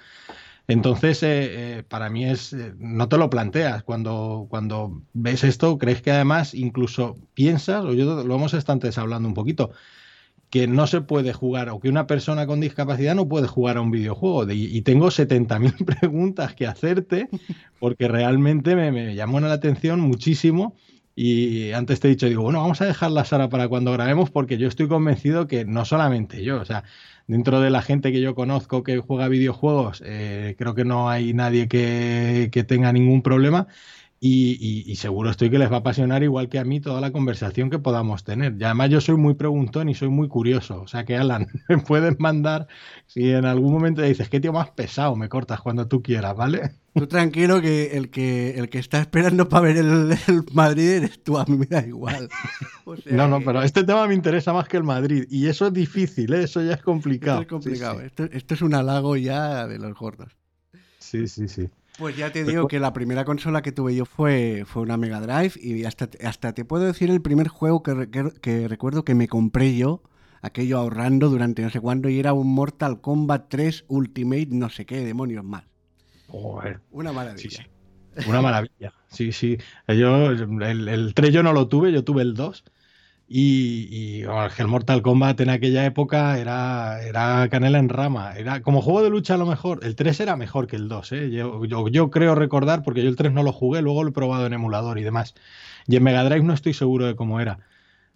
Entonces, 0.67 1.21
eh, 1.23 1.79
eh, 1.79 1.83
para 1.83 2.09
mí 2.09 2.25
es, 2.25 2.53
eh, 2.53 2.73
no 2.77 3.09
te 3.09 3.17
lo 3.17 3.29
planteas. 3.29 3.83
Cuando, 3.83 4.47
cuando 4.49 5.01
ves 5.13 5.43
esto, 5.43 5.77
crees 5.77 6.01
que 6.01 6.11
además 6.11 6.53
incluso 6.53 7.17
piensas, 7.33 7.83
o 7.83 7.93
yo 7.93 8.23
lo 8.23 8.35
hemos 8.35 8.53
estado 8.53 8.73
antes 8.73 8.97
hablando 8.97 9.27
un 9.27 9.33
poquito, 9.33 9.71
que 10.53 10.67
no 10.67 10.86
se 10.86 11.01
puede 11.01 11.33
jugar 11.33 11.69
o 11.69 11.79
que 11.79 11.89
una 11.89 12.05
persona 12.05 12.45
con 12.45 12.60
discapacidad 12.60 13.15
no 13.15 13.27
puede 13.27 13.48
jugar 13.48 13.77
a 13.77 13.81
un 13.81 13.89
videojuego. 13.89 14.45
y, 14.51 14.79
tengo 14.83 15.07
70.000 15.07 15.83
preguntas 16.00 16.53
que 16.53 16.67
hacerte 16.67 17.27
porque 17.79 18.07
realmente 18.07 18.75
me, 18.75 19.15
llamó 19.15 19.39
la 19.39 19.51
atención 19.51 20.00
muchísimo. 20.00 20.75
Y 21.15 21.72
antes 21.72 22.00
te 22.00 22.07
he 22.07 22.12
dicho, 22.12 22.27
digo, 22.27 22.43
bueno, 22.43 22.60
vamos 22.62 22.81
a 22.81 22.86
dejarla 22.86 23.25
Sara 23.25 23.50
para 23.50 23.67
cuando 23.67 23.91
grabemos 23.93 24.29
porque 24.29 24.60
yo 24.60 24.67
estoy 24.67 24.88
convencido 24.88 25.48
que 25.48 25.65
no 25.65 25.86
solamente 25.86 26.43
yo, 26.43 26.62
o 26.62 26.65
sea, 26.65 26.83
dentro 27.25 27.60
de 27.60 27.72
la 27.72 27.81
gente 27.81 28.12
que 28.12 28.22
yo 28.22 28.36
conozco 28.36 28.83
que 28.83 29.00
juega 29.00 29.29
videojuegos, 29.29 30.03
eh, 30.05 30.53
creo 30.60 30.75
que 30.75 30.86
no 30.86 31.10
hay 31.10 31.33
nadie 31.33 31.67
que, 31.67 32.50
que 32.51 32.63
tenga 32.63 32.93
ningún 32.93 33.24
problema. 33.24 33.65
Y, 34.25 34.95
seguro 34.95 35.29
estoy 35.29 35.49
que 35.49 35.59
les 35.59 35.69
va 35.69 35.75
a 35.75 35.79
apasionar 35.79 36.23
igual 36.23 36.47
que 36.47 36.57
a 36.57 36.63
mí 36.63 36.79
toda 36.79 37.01
la 37.01 37.11
conversación 37.11 37.69
que 37.69 37.77
podamos 37.77 38.23
tener. 38.23 38.55
Y 38.57 38.63
además 38.63 38.89
yo 38.89 39.01
soy 39.01 39.17
muy 39.17 39.33
preguntón 39.33 39.89
y 39.89 39.95
soy 39.95 40.07
muy 40.07 40.29
curioso. 40.29 40.81
O 40.81 40.87
sea 40.87 41.03
que 41.03 41.17
Alan, 41.17 41.47
me 41.67 41.79
puedes 41.79 42.17
mandar, 42.21 42.67
si 43.05 43.31
en 43.31 43.43
algún 43.43 43.73
momento 43.73 44.01
dices, 44.01 44.29
qué 44.29 44.39
tío 44.39 44.53
más 44.53 44.69
pesado, 44.71 45.17
me 45.17 45.27
cortas 45.27 45.59
cuando 45.59 45.89
tú 45.89 46.01
quieras, 46.01 46.37
¿vale? 46.37 46.71
Tú 46.93 47.07
tranquilo 47.07 47.59
que 47.59 47.97
el 47.97 48.11
que, 48.11 48.51
el 48.51 48.69
que 48.69 48.77
está 48.77 48.99
esperando 48.99 49.49
para 49.49 49.63
ver 49.63 49.77
el, 49.77 50.15
Madrid 50.53 50.89
eres 50.89 51.23
tú, 51.23 51.39
a 51.39 51.45
mí 51.45 51.57
me 51.57 51.65
da 51.65 51.83
igual. 51.85 52.29
no, 53.11 53.27
no, 53.27 53.41
pero 53.41 53.63
este 53.63 53.83
tema 53.83 54.07
me 54.07 54.13
interesa 54.13 54.53
más 54.53 54.67
que 54.67 54.77
el 54.77 54.83
Madrid. 54.83 55.25
Y 55.27 55.47
eso 55.47 55.67
es 55.67 55.73
difícil, 55.73 56.31
¿eh? 56.33 56.43
eso 56.43 56.61
ya 56.61 56.75
es 56.75 56.83
complicado. 56.83 57.41
es 57.41 57.47
complicado. 57.47 57.99
Esto, 57.99 58.25
esto 58.25 58.53
es 58.53 58.61
un 58.61 58.75
halago 58.75 59.17
ya 59.17 59.67
de 59.67 59.79
los 59.79 59.95
gordos. 59.95 60.37
Sí, 60.99 61.27
sí, 61.27 61.47
sí. 61.47 61.67
Pues 61.97 62.17
ya 62.17 62.31
te 62.31 62.43
digo 62.43 62.67
que 62.67 62.79
la 62.79 62.91
primera 62.91 63.23
consola 63.23 63.62
que 63.62 63.71
tuve 63.71 63.95
yo 63.95 64.05
fue, 64.05 64.63
fue 64.65 64.81
una 64.81 64.97
Mega 64.97 65.21
Drive 65.21 65.53
y 65.55 65.85
hasta, 65.85 66.09
hasta 66.25 66.53
te 66.53 66.65
puedo 66.65 66.85
decir 66.85 67.12
el 67.12 67.21
primer 67.21 67.47
juego 67.47 67.83
que, 67.83 68.09
que, 68.41 68.67
recuerdo 68.67 69.05
que 69.05 69.13
me 69.13 69.27
compré 69.27 69.75
yo, 69.75 70.01
aquello 70.41 70.79
ahorrando 70.79 71.29
durante 71.29 71.62
no 71.62 71.69
sé 71.69 71.79
cuándo, 71.79 72.09
y 72.09 72.19
era 72.19 72.33
un 72.33 72.53
Mortal 72.53 73.00
Kombat 73.00 73.47
3 73.50 73.85
Ultimate 73.89 74.47
no 74.50 74.69
sé 74.69 74.85
qué 74.85 75.05
demonios 75.05 75.43
más. 75.43 75.65
Una 76.89 77.12
maravilla. 77.12 77.69
Una 78.27 78.41
maravilla. 78.41 78.93
Sí, 79.07 79.31
sí. 79.31 79.57
Yo, 79.88 80.31
el, 80.31 80.88
el 80.88 81.13
3 81.13 81.31
yo 81.31 81.43
no 81.43 81.53
lo 81.53 81.67
tuve, 81.67 81.91
yo 81.91 82.03
tuve 82.03 82.23
el 82.23 82.33
2 82.33 82.63
y, 83.35 84.21
el 84.59 84.67
Mortal 84.67 85.01
Kombat 85.01 85.41
en 85.41 85.49
aquella 85.49 85.83
época 85.85 86.37
era, 86.37 87.01
era 87.01 87.47
canela 87.49 87.79
en 87.79 87.89
rama. 87.89 88.33
Era 88.37 88.61
como 88.61 88.79
juego 88.79 89.01
de 89.01 89.09
lucha 89.09 89.33
a 89.33 89.37
lo 89.37 89.47
mejor. 89.47 89.79
El 89.81 89.95
3 89.95 90.19
era 90.19 90.35
mejor 90.35 90.67
que 90.67 90.75
el 90.75 90.87
2. 90.87 91.11
¿eh? 91.13 91.31
Yo, 91.31 91.65
yo, 91.65 92.11
creo 92.11 92.35
recordar, 92.35 92.83
porque 92.83 93.01
yo 93.01 93.09
el 93.09 93.15
3 93.15 93.33
no 93.33 93.41
lo 93.41 93.51
jugué, 93.51 93.81
luego 93.81 94.03
lo 94.03 94.09
he 94.09 94.13
probado 94.13 94.45
en 94.45 94.53
emulador 94.53 94.99
y 94.99 95.03
demás. 95.03 95.33
Y 95.87 95.95
en 95.95 96.03
Mega 96.03 96.23
Drive 96.23 96.43
no 96.43 96.53
estoy 96.53 96.73
seguro 96.73 97.07
de 97.07 97.15
cómo 97.15 97.39
era. 97.39 97.57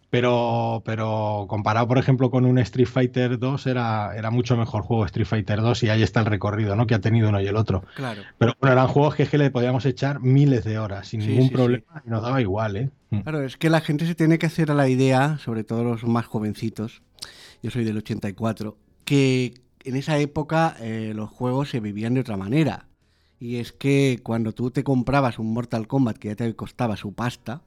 Pero, 0.09 0.83
pero 0.85 1.45
comparado, 1.49 1.87
por 1.87 1.97
ejemplo, 1.97 2.31
con 2.31 2.45
un 2.45 2.57
Street 2.59 2.87
Fighter 2.87 3.37
2, 3.37 3.67
era, 3.67 4.15
era 4.15 4.31
mucho 4.31 4.55
mejor 4.55 4.83
juego 4.83 5.05
Street 5.05 5.27
Fighter 5.27 5.61
2 5.61 5.83
y 5.83 5.89
ahí 5.89 6.01
está 6.01 6.21
el 6.21 6.27
recorrido 6.27 6.77
¿no? 6.77 6.87
que 6.87 6.95
ha 6.95 7.01
tenido 7.01 7.27
uno 7.27 7.41
y 7.41 7.47
el 7.47 7.57
otro. 7.57 7.83
Claro. 7.95 8.21
Pero 8.37 8.53
bueno, 8.61 8.73
eran 8.73 8.87
juegos 8.87 9.15
que 9.15 9.23
es 9.23 9.29
que 9.29 9.37
le 9.37 9.51
podíamos 9.51 9.85
echar 9.85 10.21
miles 10.21 10.63
de 10.63 10.79
horas 10.79 11.09
sin 11.09 11.19
ningún 11.19 11.49
problema 11.49 12.01
y 12.05 12.09
nos 12.09 12.21
daba 12.21 12.39
igual. 12.39 12.77
¿eh? 12.77 12.89
Mm. 13.09 13.19
Claro, 13.19 13.43
es 13.43 13.57
que 13.57 13.69
la 13.69 13.81
gente 13.81 14.05
se 14.05 14.15
tiene 14.15 14.39
que 14.39 14.45
hacer 14.45 14.71
a 14.71 14.75
la 14.75 14.87
idea, 14.87 15.37
sobre 15.39 15.65
todo 15.65 15.83
los 15.83 16.05
más 16.05 16.25
jovencitos, 16.25 17.01
yo 17.61 17.69
soy 17.69 17.83
del 17.83 17.97
84, 17.97 18.77
que 19.03 19.55
en 19.83 19.95
esa 19.97 20.17
época 20.19 20.77
eh, 20.79 21.11
los 21.15 21.29
juegos 21.29 21.69
se 21.69 21.81
vivían 21.81 22.13
de 22.13 22.21
otra 22.21 22.37
manera. 22.37 22.87
Y 23.39 23.57
es 23.57 23.71
que 23.71 24.19
cuando 24.23 24.53
tú 24.53 24.71
te 24.71 24.83
comprabas 24.83 25.37
un 25.37 25.53
Mortal 25.53 25.87
Kombat 25.87 26.17
que 26.17 26.29
ya 26.29 26.35
te 26.35 26.55
costaba 26.55 26.95
su 26.97 27.13
pasta, 27.13 27.61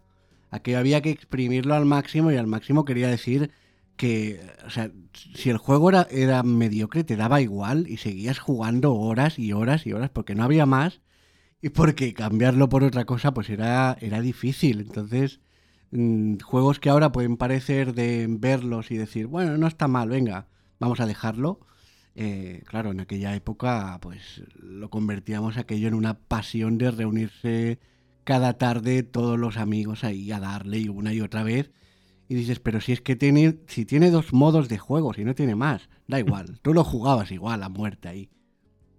Aquello 0.50 0.78
había 0.78 1.00
que 1.00 1.11
exprimirlo 1.11 1.75
al 1.75 1.87
máximo 1.87 2.33
y 2.33 2.37
al 2.37 2.47
máximo 2.47 2.85
quería 2.85 3.09
decir 3.09 3.50
que, 3.97 4.40
o 4.66 4.71
sea, 4.71 4.90
si 5.12 5.50
el 5.50 5.59
juego 5.59 5.90
era, 5.90 6.09
era 6.11 6.42
mediocre 6.42 7.04
te 7.04 7.16
daba 7.16 7.40
igual 7.40 7.87
y 7.88 7.99
seguías 7.99 8.38
jugando 8.38 8.95
horas 8.95 9.38
y 9.38 9.52
horas 9.52 9.87
y 9.87 9.92
horas 9.92 10.11
porque 10.11 10.35
no 10.35 10.45
había 10.45 10.66
más 10.66 11.02
y 11.62 11.69
porque 11.71 12.14
cambiarlo 12.14 12.69
por 12.69 12.85
otra 12.85 13.04
cosa 13.04 13.35
pues 13.35 13.50
era, 13.50 13.97
era 14.00 14.21
difícil. 14.21 14.80
Entonces, 14.80 15.40
mm, 15.90 16.38
juegos 16.38 16.80
que 16.80 16.90
ahora 16.90 17.12
pueden 17.12 17.37
parecer 17.37 17.95
de 17.95 18.26
verlos 18.28 18.90
y 18.90 18.97
decir, 18.97 19.26
bueno, 19.26 19.57
no 19.59 19.66
está 19.66 19.88
mal, 19.88 20.09
venga, 20.09 20.49
vamos 20.78 21.00
a 21.00 21.07
dejarlo. 21.07 21.61
Eh, 22.16 22.62
claro, 22.66 22.90
en 22.90 23.00
aquella 23.00 23.35
época 23.35 23.99
pues 24.00 24.42
lo 24.57 24.90
convertíamos 24.90 25.57
aquello 25.59 25.88
en 25.88 25.95
una 25.95 26.14
pasión 26.19 26.76
de 26.78 26.90
reunirse 26.90 27.78
cada 28.25 28.55
tarde 28.55 29.03
todos 29.03 29.39
los 29.39 29.57
amigos 29.57 30.05
ahí 30.05 30.31
a 30.33 30.41
darle 30.41 30.89
una 30.91 31.12
y 31.12 31.21
otra 31.21 31.43
vez. 31.43 31.71
Y 32.29 32.35
dices, 32.35 32.61
pero 32.61 32.81
si 32.81 32.93
es 32.93 33.00
que 33.00 33.17
tiene, 33.17 33.59
si 33.67 33.85
tiene 33.85 34.11
dos 34.11 34.33
modos 34.33 34.69
de 34.69 34.79
juego, 34.79 35.12
si 35.15 35.25
no 35.25 35.35
tiene 35.35 35.57
más, 35.57 35.89
da 36.07 36.19
igual. 36.19 36.59
Tú 36.62 36.75
lo 36.75 36.85
jugabas 36.85 37.33
igual 37.33 37.62
a 37.62 37.69
muerte 37.69 38.09
ahí. 38.09 38.31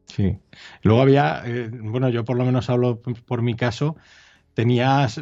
Sí. 0.06 0.38
Luego 0.84 1.01
había, 1.01 1.42
eh, 1.46 1.70
bueno, 1.72 2.10
yo 2.10 2.25
por 2.25 2.38
lo 2.38 2.44
menos 2.44 2.70
hablo 2.70 3.01
por 3.01 3.42
mi 3.42 3.56
caso, 3.56 3.96
tenías 4.54 5.22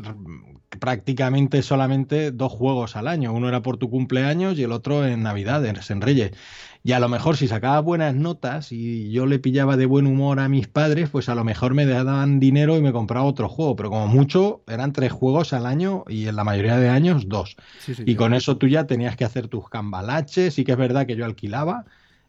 prácticamente 0.80 1.62
solamente 1.62 2.32
dos 2.32 2.52
juegos 2.52 2.96
al 2.96 3.08
año. 3.08 3.34
Uno 3.34 3.48
era 3.48 3.62
por 3.62 3.78
tu 3.78 3.90
cumpleaños 3.90 4.58
y 4.58 4.64
el 4.64 4.72
otro 4.72 5.06
en 5.06 5.24
Navidades, 5.24 5.92
en 5.92 6.02
Reyes. 6.02 6.32
Y 6.82 6.94
a 6.94 7.00
lo 7.00 7.10
mejor 7.10 7.36
si 7.36 7.48
sacaba 7.48 7.82
buenas 7.82 8.16
notas 8.16 8.72
y 8.72 9.12
yo 9.12 9.26
le 9.26 9.40
pillaba 9.40 9.76
de 9.76 9.86
buen 9.86 10.08
humor 10.08 10.40
a 10.40 10.48
mis 10.48 10.68
padres, 10.68 11.10
pues 11.10 11.28
a 11.28 11.36
lo 11.36 11.44
mejor 11.44 11.74
me 11.74 11.86
daban 11.86 12.40
dinero 12.40 12.78
y 12.78 12.82
me 12.82 12.94
compraba 12.94 13.26
otro 13.26 13.50
juego. 13.50 13.76
Pero 13.76 13.90
como 13.90 14.08
mucho 14.08 14.64
eran 14.66 14.94
tres 14.94 15.12
juegos 15.12 15.52
al 15.52 15.66
año 15.66 16.06
y 16.08 16.28
en 16.28 16.38
la 16.38 16.46
mayoría 16.46 16.78
de 16.78 16.90
años 16.90 17.28
dos. 17.28 17.58
y 18.06 18.16
con 18.16 18.34
eso 18.34 18.58
tú 18.58 18.68
ya 18.68 18.88
tenías 18.88 19.18
que 19.18 19.26
hacer 19.26 19.50
tus 19.50 19.68
cambalaches. 19.70 20.54
Sí 20.54 20.64
que 20.64 20.72
es 20.72 20.78
verdad 20.78 21.06
que 21.06 21.18
yo 21.18 21.26
alquilaba 21.26 21.86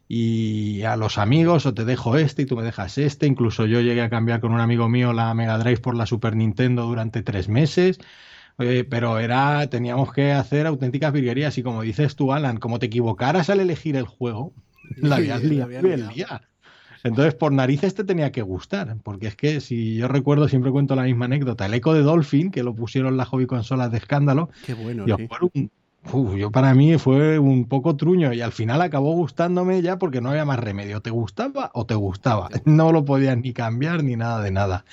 y 0.08 0.82
a 0.82 0.96
los 0.96 1.18
amigos 1.18 1.66
o 1.66 1.72
te 1.72 1.84
dejo 1.84 2.16
este 2.16 2.42
y 2.42 2.46
tú 2.46 2.56
me 2.56 2.64
dejas 2.64 2.98
este. 2.98 3.28
Incluso 3.28 3.66
yo 3.66 3.80
llegué 3.80 4.02
a 4.02 4.10
cambiar 4.10 4.40
con 4.40 4.52
un 4.52 4.60
amigo 4.60 4.88
mío 4.88 5.12
la 5.12 5.32
Mega 5.34 5.56
Drive 5.58 5.78
por 5.78 5.94
la 5.94 6.06
Super 6.06 6.34
Nintendo 6.34 6.86
durante 6.86 7.22
tres 7.22 7.48
meses. 7.48 8.00
Eh, 8.60 8.84
pero 8.88 9.18
era, 9.18 9.68
teníamos 9.68 10.12
que 10.12 10.32
hacer 10.32 10.66
auténticas 10.66 11.12
virguerías. 11.12 11.56
Y 11.58 11.62
como 11.62 11.82
dices 11.82 12.16
tú, 12.16 12.32
Alan, 12.32 12.58
como 12.58 12.78
te 12.78 12.86
equivocaras 12.86 13.50
al 13.50 13.60
elegir 13.60 13.96
el 13.96 14.06
juego, 14.06 14.52
la 14.96 15.16
habías 15.16 15.42
liado. 15.42 15.70
el 15.70 16.08
día. 16.08 16.42
Entonces, 17.02 17.34
por 17.34 17.52
narices 17.52 17.94
te 17.94 18.04
tenía 18.04 18.30
que 18.30 18.42
gustar, 18.42 18.94
porque 19.02 19.28
es 19.28 19.34
que 19.34 19.60
si 19.60 19.96
yo 19.96 20.06
recuerdo, 20.06 20.48
siempre 20.48 20.70
cuento 20.70 20.94
la 20.94 21.04
misma 21.04 21.24
anécdota, 21.24 21.64
el 21.64 21.72
eco 21.72 21.94
de 21.94 22.02
Dolphin, 22.02 22.50
que 22.50 22.62
lo 22.62 22.74
pusieron 22.74 23.16
las 23.16 23.28
hobby 23.28 23.46
consolas 23.46 23.90
de 23.90 23.96
escándalo, 23.96 24.50
Qué 24.66 24.74
bueno, 24.74 25.06
sí 25.06 25.70
yo 26.36 26.50
para 26.50 26.74
mí 26.74 26.96
fue 26.98 27.38
un 27.38 27.66
poco 27.66 27.94
truño 27.96 28.32
y 28.32 28.40
al 28.40 28.52
final 28.52 28.80
acabó 28.82 29.12
gustándome 29.12 29.82
ya 29.82 29.98
porque 29.98 30.20
no 30.20 30.30
había 30.30 30.44
más 30.44 30.58
remedio. 30.58 31.00
¿Te 31.02 31.10
gustaba 31.10 31.70
o 31.74 31.86
te 31.86 31.94
gustaba? 31.94 32.48
No 32.64 32.92
lo 32.92 33.04
podías 33.04 33.36
ni 33.36 33.52
cambiar 33.52 34.02
ni 34.02 34.16
nada 34.16 34.42
de 34.42 34.50
nada. 34.50 34.84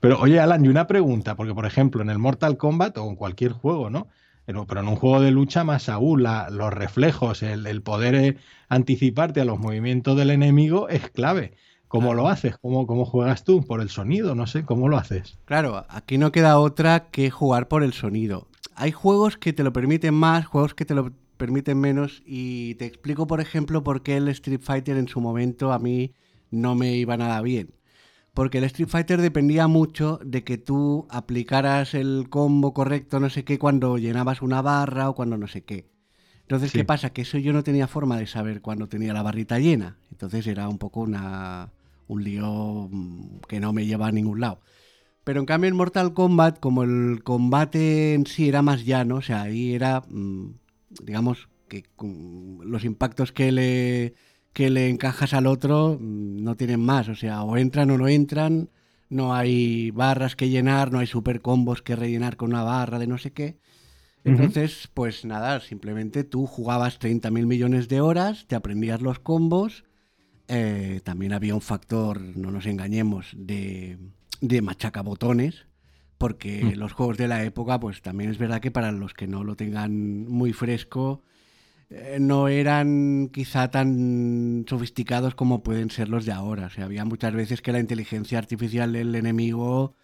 Pero 0.00 0.20
oye, 0.20 0.38
Alan, 0.40 0.64
y 0.64 0.68
una 0.68 0.86
pregunta, 0.86 1.34
porque 1.34 1.54
por 1.54 1.66
ejemplo 1.66 2.02
en 2.02 2.10
el 2.10 2.18
Mortal 2.18 2.56
Kombat 2.56 2.98
o 2.98 3.08
en 3.08 3.16
cualquier 3.16 3.52
juego, 3.52 3.90
¿no? 3.90 4.08
Pero, 4.46 4.66
pero 4.66 4.80
en 4.80 4.88
un 4.88 4.96
juego 4.96 5.20
de 5.20 5.30
lucha 5.30 5.64
más 5.64 5.88
aún, 5.88 6.22
los 6.22 6.72
reflejos, 6.72 7.42
el, 7.42 7.82
poder 7.82 8.14
eh, 8.14 8.36
anticiparte 8.68 9.40
a 9.40 9.44
los 9.44 9.58
movimientos 9.58 10.16
del 10.16 10.30
enemigo 10.30 10.88
es 10.88 11.08
clave. 11.10 11.54
¿Cómo 11.88 12.14
lo 12.14 12.28
haces? 12.28 12.56
¿Cómo, 12.58 12.86
¿Cómo 12.86 13.04
juegas 13.04 13.44
tú? 13.44 13.64
¿Por 13.64 13.80
el 13.80 13.88
sonido? 13.88 14.34
No 14.34 14.46
sé, 14.46 14.64
¿cómo 14.64 14.88
lo 14.88 14.96
haces? 14.96 15.38
Claro, 15.44 15.84
aquí 15.88 16.18
no 16.18 16.32
queda 16.32 16.58
otra 16.58 17.10
que 17.10 17.30
jugar 17.30 17.68
por 17.68 17.82
el 17.82 17.92
sonido 17.92 18.49
hay 18.80 18.92
juegos 18.92 19.36
que 19.36 19.52
te 19.52 19.62
lo 19.62 19.72
permiten 19.72 20.14
más, 20.14 20.46
juegos 20.46 20.74
que 20.74 20.86
te 20.86 20.94
lo 20.94 21.12
permiten 21.36 21.78
menos 21.78 22.22
y 22.24 22.76
te 22.76 22.86
explico, 22.86 23.26
por 23.26 23.40
ejemplo, 23.40 23.84
por 23.84 24.02
qué 24.02 24.16
el 24.16 24.28
Street 24.28 24.60
Fighter 24.62 24.96
en 24.96 25.06
su 25.06 25.20
momento 25.20 25.72
a 25.72 25.78
mí 25.78 26.14
no 26.50 26.74
me 26.74 26.96
iba 26.96 27.16
nada 27.18 27.42
bien. 27.42 27.74
Porque 28.32 28.58
el 28.58 28.64
Street 28.64 28.88
Fighter 28.88 29.20
dependía 29.20 29.66
mucho 29.66 30.18
de 30.24 30.44
que 30.44 30.56
tú 30.56 31.06
aplicaras 31.10 31.92
el 31.92 32.28
combo 32.30 32.72
correcto, 32.72 33.20
no 33.20 33.28
sé 33.28 33.44
qué, 33.44 33.58
cuando 33.58 33.98
llenabas 33.98 34.40
una 34.40 34.62
barra 34.62 35.10
o 35.10 35.14
cuando 35.14 35.36
no 35.36 35.46
sé 35.46 35.62
qué. 35.62 35.90
Entonces, 36.42 36.72
¿qué 36.72 36.84
pasa? 36.84 37.10
Que 37.10 37.22
eso 37.22 37.36
yo 37.38 37.52
no 37.52 37.62
tenía 37.62 37.86
forma 37.86 38.16
de 38.16 38.26
saber 38.26 38.62
cuando 38.62 38.88
tenía 38.88 39.12
la 39.12 39.22
barrita 39.22 39.58
llena. 39.58 39.98
Entonces 40.10 40.46
era 40.46 40.68
un 40.68 40.78
poco 40.78 41.00
una, 41.00 41.70
un 42.08 42.24
lío 42.24 42.88
mm, 42.90 43.40
que 43.46 43.60
no 43.60 43.72
me 43.72 43.84
lleva 43.84 44.06
a 44.06 44.12
ningún 44.12 44.40
lado. 44.40 44.60
Pero 45.30 45.38
en 45.38 45.46
cambio 45.46 45.68
en 45.68 45.76
Mortal 45.76 46.12
Kombat, 46.12 46.58
como 46.58 46.82
el 46.82 47.22
combate 47.22 48.14
en 48.14 48.26
sí 48.26 48.48
era 48.48 48.62
más 48.62 48.84
llano, 48.84 49.18
o 49.18 49.22
sea, 49.22 49.42
ahí 49.42 49.74
era, 49.74 50.02
mm, 50.08 50.54
digamos, 51.04 51.48
que 51.68 51.84
los 52.64 52.84
impactos 52.84 53.30
que 53.30 53.52
le, 53.52 54.14
que 54.52 54.70
le 54.70 54.88
encajas 54.88 55.32
al 55.32 55.46
otro 55.46 55.98
mm, 56.00 56.42
no 56.42 56.56
tienen 56.56 56.80
más, 56.80 57.08
o 57.08 57.14
sea, 57.14 57.44
o 57.44 57.56
entran 57.56 57.92
o 57.92 57.96
no 57.96 58.08
entran, 58.08 58.70
no 59.08 59.32
hay 59.32 59.92
barras 59.92 60.34
que 60.34 60.48
llenar, 60.48 60.90
no 60.90 60.98
hay 60.98 61.06
super 61.06 61.40
combos 61.40 61.80
que 61.80 61.94
rellenar 61.94 62.36
con 62.36 62.50
una 62.50 62.64
barra 62.64 62.98
de 62.98 63.06
no 63.06 63.16
sé 63.16 63.32
qué. 63.32 63.56
Entonces, 64.24 64.90
pues 64.94 65.24
nada, 65.24 65.60
simplemente 65.60 66.24
tú 66.24 66.44
jugabas 66.46 66.98
30.000 66.98 67.46
millones 67.46 67.86
de 67.86 68.00
horas, 68.00 68.46
te 68.48 68.56
aprendías 68.56 69.00
los 69.00 69.20
combos, 69.20 69.84
eh, 70.48 71.00
también 71.04 71.32
había 71.32 71.54
un 71.54 71.60
factor, 71.60 72.20
no 72.20 72.50
nos 72.50 72.66
engañemos, 72.66 73.28
de 73.36 73.96
de 74.40 74.62
machacabotones, 74.62 75.66
porque 76.18 76.64
mm. 76.64 76.78
los 76.78 76.92
juegos 76.92 77.16
de 77.16 77.28
la 77.28 77.44
época, 77.44 77.80
pues 77.80 78.02
también 78.02 78.30
es 78.30 78.38
verdad 78.38 78.60
que 78.60 78.70
para 78.70 78.92
los 78.92 79.14
que 79.14 79.26
no 79.26 79.44
lo 79.44 79.56
tengan 79.56 80.26
muy 80.28 80.52
fresco, 80.52 81.22
eh, 81.90 82.18
no 82.20 82.48
eran 82.48 83.30
quizá 83.32 83.70
tan 83.70 84.64
sofisticados 84.68 85.34
como 85.34 85.62
pueden 85.62 85.90
ser 85.90 86.08
los 86.08 86.24
de 86.24 86.32
ahora. 86.32 86.66
O 86.66 86.70
sea, 86.70 86.84
había 86.84 87.04
muchas 87.04 87.34
veces 87.34 87.62
que 87.62 87.72
la 87.72 87.80
inteligencia 87.80 88.38
artificial 88.38 88.92
del 88.92 89.14
enemigo 89.14 89.94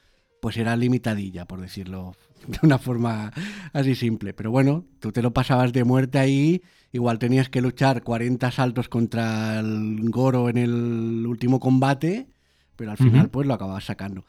pues 0.40 0.56
era 0.56 0.76
limitadilla, 0.76 1.46
por 1.46 1.60
decirlo 1.60 2.14
de 2.46 2.58
una 2.62 2.78
forma 2.78 3.32
así 3.72 3.94
simple. 3.94 4.34
Pero 4.34 4.50
bueno, 4.50 4.84
tú 5.00 5.12
te 5.12 5.22
lo 5.22 5.32
pasabas 5.32 5.72
de 5.72 5.84
muerte 5.84 6.18
ahí, 6.18 6.62
igual 6.92 7.18
tenías 7.18 7.48
que 7.48 7.60
luchar 7.60 8.02
40 8.02 8.50
saltos 8.50 8.88
contra 8.88 9.60
el 9.60 10.10
Goro 10.10 10.48
en 10.48 10.56
el 10.58 11.26
último 11.26 11.60
combate, 11.60 12.28
pero 12.76 12.92
al 12.92 12.96
final 12.98 13.30
pues 13.30 13.46
lo 13.46 13.54
acababas 13.54 13.84
sacando. 13.84 14.24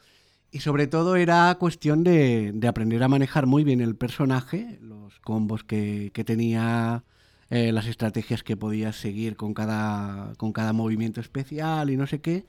Y 0.50 0.60
sobre 0.60 0.86
todo 0.86 1.16
era 1.16 1.54
cuestión 1.60 2.04
de, 2.04 2.58
aprender 2.66 3.02
a 3.02 3.08
manejar 3.08 3.46
muy 3.46 3.64
bien 3.64 3.80
el 3.80 3.96
personaje, 3.96 4.78
los 4.80 5.20
combos 5.20 5.62
que, 5.62 6.10
tenía, 6.24 7.04
eh, 7.50 7.70
las 7.72 7.86
estrategias 7.86 8.42
que 8.42 8.56
podías 8.56 8.96
seguir 8.96 9.36
con 9.36 9.52
cada, 9.52 10.32
con 10.36 10.52
cada 10.52 10.72
movimiento 10.72 11.20
especial 11.20 11.90
y 11.90 11.96
no 11.96 12.06
sé 12.06 12.20
qué. 12.20 12.46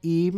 Y 0.00 0.32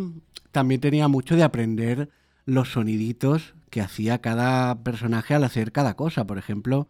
también 0.51 0.81
tenía 0.81 1.07
mucho 1.07 1.37
de 1.37 1.45
aprender 1.45 2.11
los 2.45 2.73
soniditos 2.73 3.55
que 3.71 3.81
hacía 3.81 4.21
cada 4.21 4.83
personaje 4.83 5.35
al 5.35 5.45
hacer 5.45 5.71
cada 5.71 5.95
cosa. 5.95 6.27
Por 6.27 6.39
ejemplo, 6.39 6.89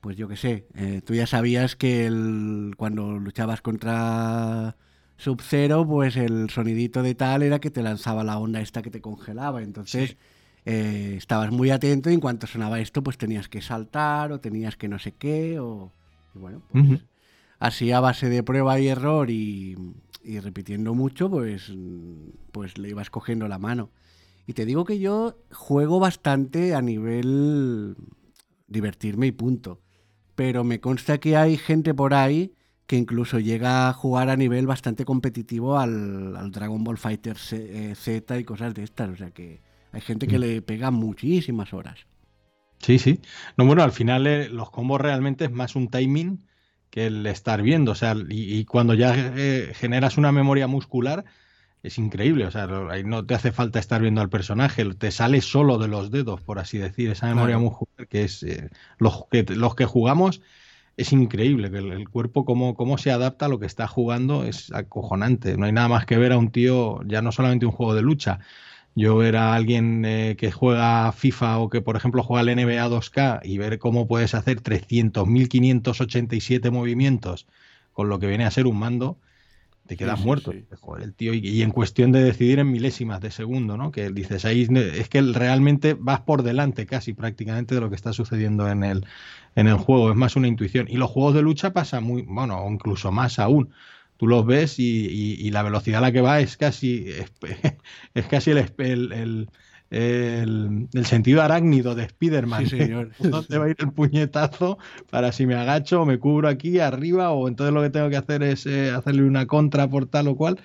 pues 0.00 0.16
yo 0.16 0.26
qué 0.26 0.36
sé, 0.36 0.66
eh, 0.74 1.02
tú 1.04 1.14
ya 1.14 1.26
sabías 1.28 1.76
que 1.76 2.06
el, 2.06 2.74
cuando 2.76 3.18
luchabas 3.18 3.62
contra 3.62 4.76
Sub-Zero, 5.22 5.86
pues 5.86 6.16
el 6.16 6.50
sonidito 6.50 7.00
de 7.04 7.14
tal 7.14 7.44
era 7.44 7.60
que 7.60 7.70
te 7.70 7.80
lanzaba 7.80 8.24
la 8.24 8.38
onda 8.38 8.60
esta 8.60 8.82
que 8.82 8.90
te 8.90 9.00
congelaba. 9.00 9.62
Entonces 9.62 10.16
eh, 10.64 11.14
estabas 11.16 11.52
muy 11.52 11.70
atento 11.70 12.10
y 12.10 12.14
en 12.14 12.20
cuanto 12.20 12.48
sonaba 12.48 12.80
esto, 12.80 13.04
pues 13.04 13.18
tenías 13.18 13.48
que 13.48 13.62
saltar 13.62 14.32
o 14.32 14.40
tenías 14.40 14.76
que 14.76 14.88
no 14.88 14.98
sé 14.98 15.12
qué. 15.12 15.60
O, 15.60 15.92
bueno, 16.34 16.62
pues 16.72 17.04
así 17.60 17.92
a 17.92 18.00
base 18.00 18.28
de 18.30 18.42
prueba 18.42 18.80
y 18.80 18.88
error 18.88 19.30
y, 19.30 19.76
y 20.24 20.40
repitiendo 20.40 20.92
mucho, 20.92 21.30
pues, 21.30 21.72
pues 22.50 22.76
le 22.76 22.88
ibas 22.88 23.08
cogiendo 23.08 23.46
la 23.46 23.60
mano. 23.60 23.90
Y 24.48 24.54
te 24.54 24.66
digo 24.66 24.84
que 24.84 24.98
yo 24.98 25.38
juego 25.52 26.00
bastante 26.00 26.74
a 26.74 26.82
nivel 26.82 27.94
divertirme 28.66 29.28
y 29.28 29.32
punto. 29.32 29.80
Pero 30.34 30.64
me 30.64 30.80
consta 30.80 31.18
que 31.18 31.36
hay 31.36 31.56
gente 31.58 31.94
por 31.94 32.12
ahí 32.12 32.54
que 32.92 32.98
incluso 32.98 33.38
llega 33.38 33.88
a 33.88 33.94
jugar 33.94 34.28
a 34.28 34.36
nivel 34.36 34.66
bastante 34.66 35.06
competitivo 35.06 35.78
al, 35.78 36.50
Dragon 36.50 36.84
Ball 36.84 36.98
Fighter 36.98 37.38
eh, 37.52 37.94
Z 37.96 38.38
y 38.38 38.44
cosas 38.44 38.74
de 38.74 38.82
estas. 38.82 39.08
O 39.08 39.16
sea 39.16 39.30
que 39.30 39.62
hay 39.92 40.02
gente 40.02 40.26
que 40.26 40.36
mm. 40.36 40.40
le 40.42 40.60
pega 40.60 40.90
muchísimas 40.90 41.72
horas. 41.72 42.00
Sí, 42.80 42.98
sí. 42.98 43.18
No, 43.56 43.64
bueno, 43.64 43.82
al 43.82 43.92
final 43.92 44.26
eh, 44.26 44.50
los 44.50 44.70
combos 44.70 45.00
realmente 45.00 45.46
es 45.46 45.50
más 45.50 45.74
un 45.74 45.88
timing 45.88 46.44
que 46.90 47.06
el 47.06 47.26
estar 47.26 47.62
viendo. 47.62 47.92
O 47.92 47.94
sea, 47.94 48.14
y, 48.28 48.62
cuando 48.66 48.92
ya 48.92 49.14
eh, 49.16 49.72
generas 49.74 50.18
una 50.18 50.30
memoria 50.30 50.66
muscular, 50.66 51.24
es 51.82 51.96
increíble, 51.96 52.44
o 52.44 52.50
sea, 52.50 52.68
ahí 52.90 53.04
no 53.04 53.24
te 53.24 53.32
hace 53.32 53.52
falta 53.52 53.78
estar 53.78 54.02
viendo 54.02 54.20
al 54.20 54.28
personaje, 54.28 54.84
te 54.96 55.10
sale 55.12 55.40
solo 55.40 55.78
de 55.78 55.88
los 55.88 56.10
dedos, 56.10 56.42
por 56.42 56.58
así 56.58 56.76
decir, 56.76 57.08
esa 57.08 57.26
memoria 57.28 57.56
muscular 57.56 58.06
que 58.06 58.24
es 58.24 58.42
eh, 58.42 58.68
los, 58.98 59.24
que, 59.30 59.44
los 59.44 59.74
que 59.74 59.86
jugamos 59.86 60.42
es 61.02 61.12
increíble, 61.12 61.70
que 61.70 61.78
el, 61.78 62.08
cuerpo 62.08 62.44
cómo, 62.44 62.74
cómo 62.74 62.98
se 62.98 63.10
adapta 63.10 63.46
a 63.46 63.48
lo 63.48 63.58
que 63.58 63.66
está 63.66 63.86
jugando 63.86 64.44
es 64.44 64.72
acojonante, 64.72 65.56
no 65.56 65.66
hay 65.66 65.72
nada 65.72 65.88
más 65.88 66.06
que 66.06 66.16
ver 66.16 66.32
a 66.32 66.38
un 66.38 66.50
tío, 66.50 67.02
ya 67.04 67.22
no 67.22 67.32
solamente 67.32 67.66
un 67.66 67.72
juego 67.72 67.94
de 67.94 68.02
lucha, 68.02 68.40
yo 68.94 69.16
ver 69.16 69.36
a 69.36 69.54
alguien 69.54 70.04
eh, 70.04 70.36
que 70.38 70.52
juega 70.52 71.10
FIFA 71.12 71.58
o 71.58 71.70
que 71.70 71.80
por 71.80 71.96
ejemplo 71.96 72.22
juega 72.22 72.42
el 72.42 72.56
NBA 72.56 72.88
2K 72.88 73.40
y 73.44 73.58
ver 73.58 73.78
cómo 73.78 74.06
puedes 74.06 74.34
hacer 74.34 74.62
300.587 74.62 76.70
movimientos 76.70 77.46
con 77.92 78.08
lo 78.08 78.18
que 78.18 78.26
viene 78.26 78.44
a 78.44 78.50
ser 78.50 78.66
un 78.66 78.78
mando, 78.78 79.18
te 79.86 79.96
quedas 79.96 80.20
muerto. 80.20 80.52
el 80.52 81.14
tío, 81.14 81.34
y, 81.34 81.62
en 81.62 81.70
cuestión 81.70 82.12
de 82.12 82.22
decidir 82.22 82.58
en 82.58 82.70
milésimas 82.70 83.20
de 83.20 83.30
segundo, 83.30 83.76
¿no? 83.76 83.90
Que 83.90 84.10
dices, 84.10 84.44
ahí 84.44 84.68
es 84.72 85.08
que 85.08 85.22
realmente 85.22 85.94
vas 85.98 86.20
por 86.20 86.42
delante 86.42 86.86
casi 86.86 87.12
prácticamente 87.12 87.74
de 87.74 87.80
lo 87.80 87.90
que 87.90 87.96
está 87.96 88.12
sucediendo 88.12 88.68
en 88.68 88.84
el, 88.84 89.04
en 89.54 89.68
el 89.68 89.76
juego. 89.76 90.10
Es 90.10 90.16
más 90.16 90.36
una 90.36 90.48
intuición. 90.48 90.86
Y 90.88 90.96
los 90.96 91.10
juegos 91.10 91.34
de 91.34 91.42
lucha 91.42 91.72
pasa 91.72 92.00
muy, 92.00 92.22
bueno, 92.22 92.64
incluso 92.70 93.12
más 93.12 93.38
aún. 93.38 93.70
Tú 94.16 94.26
los 94.28 94.46
ves 94.46 94.78
y, 94.78 95.50
la 95.50 95.62
velocidad 95.62 95.98
a 95.98 96.02
la 96.02 96.12
que 96.12 96.20
va 96.20 96.40
es 96.40 96.56
casi, 96.56 97.06
es, 98.14 98.26
casi 98.28 98.52
el 98.52 99.48
el, 99.92 101.04
sentido 101.04 101.42
arácnido 101.42 101.94
de 101.94 102.04
Spider-Man. 102.04 102.66
Sí, 102.66 102.78
señor. 102.78 103.10
¿Dónde 103.18 103.58
va 103.58 103.66
a 103.66 103.70
ir 103.70 103.76
el 103.78 103.92
puñetazo 103.92 104.78
para 105.10 105.32
si 105.32 105.46
me 105.46 105.54
agacho 105.54 106.02
o 106.02 106.06
me 106.06 106.18
cubro 106.18 106.48
aquí 106.48 106.80
arriba 106.80 107.30
o 107.30 107.48
entonces 107.48 107.74
lo 107.74 107.82
que 107.82 107.90
tengo 107.90 108.08
que 108.08 108.16
hacer 108.16 108.42
es 108.42 108.66
eh, 108.66 108.90
hacerle 108.90 109.24
una 109.24 109.46
contra 109.46 109.88
por 109.88 110.06
tal 110.06 110.28
o 110.28 110.36
cual? 110.36 110.58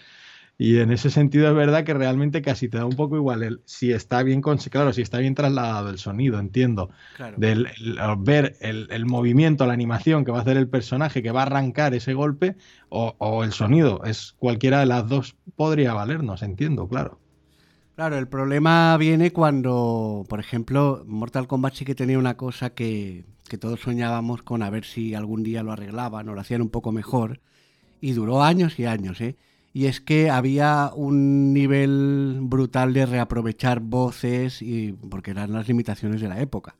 Y 0.59 0.79
en 0.79 0.91
ese 0.91 1.11
sentido 1.11 1.47
es 1.47 1.55
verdad 1.55 1.83
que 1.83 1.93
realmente 1.93 2.41
casi 2.41 2.67
te 2.67 2.77
da 2.77 2.85
un 2.85 2.95
poco 2.95 3.15
igual 3.15 3.43
el, 3.43 3.61
si 3.65 3.91
está 3.91 4.23
bien, 4.23 4.41
claro, 4.41 4.91
si 4.91 5.03
está 5.03 5.19
bien 5.19 5.35
trasladado 5.35 5.89
el 5.89 5.99
sonido, 5.99 6.39
entiendo, 6.39 6.89
del 7.37 7.67
ver 8.17 8.55
el, 8.61 9.05
movimiento, 9.05 9.67
la 9.67 9.73
animación 9.73 10.25
que 10.25 10.31
va 10.31 10.39
a 10.39 10.41
hacer 10.41 10.57
el 10.57 10.67
personaje, 10.67 11.21
que 11.21 11.31
va 11.31 11.41
a 11.41 11.45
arrancar 11.45 11.93
ese 11.93 12.15
golpe, 12.15 12.55
o, 12.89 13.15
o 13.19 13.43
el 13.43 13.51
sonido, 13.51 14.03
es 14.03 14.33
cualquiera 14.39 14.79
de 14.79 14.87
las 14.87 15.07
dos 15.07 15.35
podría 15.55 15.93
valernos, 15.93 16.41
entiendo, 16.41 16.87
claro. 16.87 17.19
Claro, 17.97 18.19
el 18.19 18.27
problema 18.27 18.95
viene 18.97 19.33
cuando, 19.33 20.23
por 20.29 20.39
ejemplo, 20.39 21.03
Mortal 21.07 21.47
Kombat 21.47 21.73
sí 21.73 21.83
que 21.83 21.95
tenía 21.95 22.19
una 22.19 22.37
cosa 22.37 22.69
que, 22.69 23.25
todos 23.59 23.79
soñábamos 23.79 24.43
con 24.43 24.61
a 24.61 24.69
ver 24.69 24.85
si 24.85 25.15
algún 25.15 25.41
día 25.41 25.63
lo 25.63 25.71
arreglaban 25.71 26.29
o 26.29 26.35
lo 26.35 26.41
hacían 26.41 26.61
un 26.61 26.69
poco 26.69 26.91
mejor. 26.91 27.41
Y 27.99 28.11
duró 28.11 28.43
años 28.43 28.77
y 28.77 28.85
años, 28.85 29.19
¿eh? 29.19 29.35
Y 29.77 29.85
es 29.85 30.01
que 30.01 30.31
había 30.31 30.91
un 30.95 31.53
nivel 31.53 32.39
brutal 32.41 32.93
de 32.93 33.05
reaprovechar 33.05 33.79
voces 33.79 34.63
y 34.63 34.93
porque 34.93 35.29
eran 35.29 35.53
las 35.53 35.67
limitaciones 35.67 36.19
de 36.19 36.27
la 36.27 36.41
época. 36.41 36.75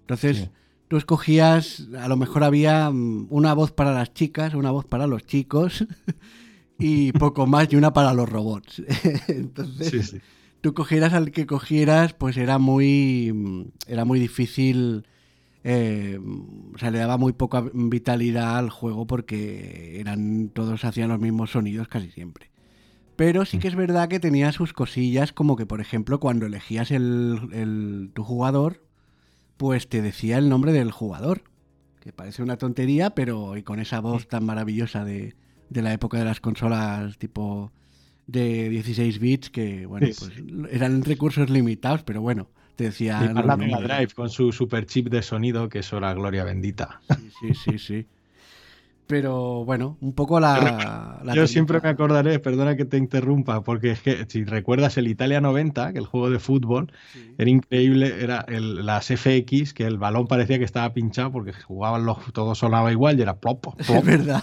Entonces, 0.00 0.50
tú 0.86 0.98
escogías, 0.98 1.88
a 1.98 2.08
lo 2.08 2.18
mejor 2.18 2.44
había 2.44 2.90
mm, 2.90 3.28
una 3.30 3.54
voz 3.54 3.72
para 3.72 3.94
las 3.94 4.12
chicas, 4.12 4.52
una 4.52 4.70
voz 4.70 4.84
para 4.84 5.06
los 5.06 5.24
chicos 5.24 5.86
y 6.78 7.12
poco 7.12 7.46
más 7.46 7.72
y 7.72 7.76
una 7.76 7.94
para 7.94 8.12
los 8.12 8.28
robots. 8.28 8.82
Entonces, 9.28 9.88
sí, 9.88 10.02
sí 10.02 10.20
tú 10.60 10.74
cogieras 10.74 11.14
al 11.14 11.32
que 11.32 11.46
cogieras, 11.46 12.12
pues 12.12 12.36
era 12.36 12.58
muy, 12.58 13.72
era 13.86 14.04
muy 14.04 14.20
difícil. 14.20 15.06
Eh, 15.64 16.18
o 16.74 16.78
sea, 16.78 16.90
le 16.90 16.98
daba 16.98 17.16
muy 17.18 17.32
poca 17.32 17.64
vitalidad 17.72 18.58
al 18.58 18.70
juego 18.70 19.06
porque 19.06 20.00
eran 20.00 20.48
todos 20.48 20.84
hacían 20.84 21.10
los 21.10 21.20
mismos 21.20 21.50
sonidos 21.50 21.88
casi 21.88 22.10
siempre. 22.10 22.50
Pero 23.16 23.44
sí 23.44 23.58
que 23.58 23.68
es 23.68 23.76
verdad 23.76 24.08
que 24.08 24.18
tenía 24.18 24.50
sus 24.52 24.72
cosillas, 24.72 25.32
como 25.32 25.56
que 25.56 25.66
por 25.66 25.80
ejemplo 25.80 26.18
cuando 26.18 26.46
elegías 26.46 26.90
el, 26.90 28.10
tu 28.14 28.24
jugador, 28.24 28.84
pues 29.56 29.88
te 29.88 30.02
decía 30.02 30.38
el 30.38 30.48
nombre 30.48 30.72
del 30.72 30.90
jugador, 30.90 31.42
que 32.00 32.12
parece 32.12 32.42
una 32.42 32.56
tontería, 32.56 33.10
pero 33.10 33.56
y 33.56 33.62
con 33.62 33.78
esa 33.78 34.00
voz 34.00 34.26
tan 34.26 34.44
maravillosa 34.44 35.04
de, 35.04 35.36
de 35.68 35.82
la 35.82 35.92
época 35.92 36.18
de 36.18 36.24
las 36.24 36.40
consolas 36.40 37.18
tipo 37.18 37.70
de 38.26 38.68
16 38.70 39.18
bits 39.18 39.50
que, 39.50 39.86
bueno, 39.86 40.08
pues 40.18 40.32
eran 40.70 41.04
recursos 41.04 41.50
limitados, 41.50 42.02
pero 42.02 42.22
bueno, 42.22 42.48
te 42.76 42.84
decía... 42.84 43.20
Y 43.22 43.34
la 43.34 43.56
Mega 43.56 43.80
Drive 43.80 44.14
con 44.14 44.30
su 44.30 44.52
super 44.52 44.86
chip 44.86 45.08
de 45.08 45.22
sonido, 45.22 45.68
que 45.68 45.80
eso 45.80 45.98
era 45.98 46.14
gloria 46.14 46.44
bendita. 46.44 47.00
Sí, 47.08 47.30
sí, 47.40 47.54
sí, 47.54 47.78
sí. 47.78 48.06
Pero 49.12 49.66
bueno, 49.66 49.98
un 50.00 50.14
poco 50.14 50.40
la. 50.40 51.20
yo 51.34 51.46
siempre 51.46 51.82
me 51.82 51.90
acordaré, 51.90 52.38
perdona 52.38 52.76
que 52.76 52.86
te 52.86 52.96
interrumpa, 52.96 53.62
porque 53.62 53.90
es 53.90 54.00
que 54.00 54.24
si 54.26 54.42
recuerdas 54.44 54.96
el 54.96 55.06
Italia 55.06 55.38
90, 55.42 55.92
que 55.92 55.98
el 55.98 56.06
juego 56.06 56.30
de 56.30 56.38
fútbol 56.38 56.90
era 57.36 57.50
increíble, 57.50 58.22
era 58.22 58.42
el, 58.48 58.86
las 58.86 59.08
FX, 59.08 59.74
que 59.74 59.84
el 59.84 59.98
balón 59.98 60.28
parecía 60.28 60.58
que 60.58 60.64
estaba 60.64 60.94
pinchado 60.94 61.30
porque 61.30 61.52
jugaban 61.52 62.06
los, 62.06 62.32
todo 62.32 62.54
sonaba 62.54 62.90
igual 62.90 63.18
y 63.18 63.22
era 63.22 63.36
plop, 63.36 63.78
Es 63.80 64.02
verdad. 64.02 64.42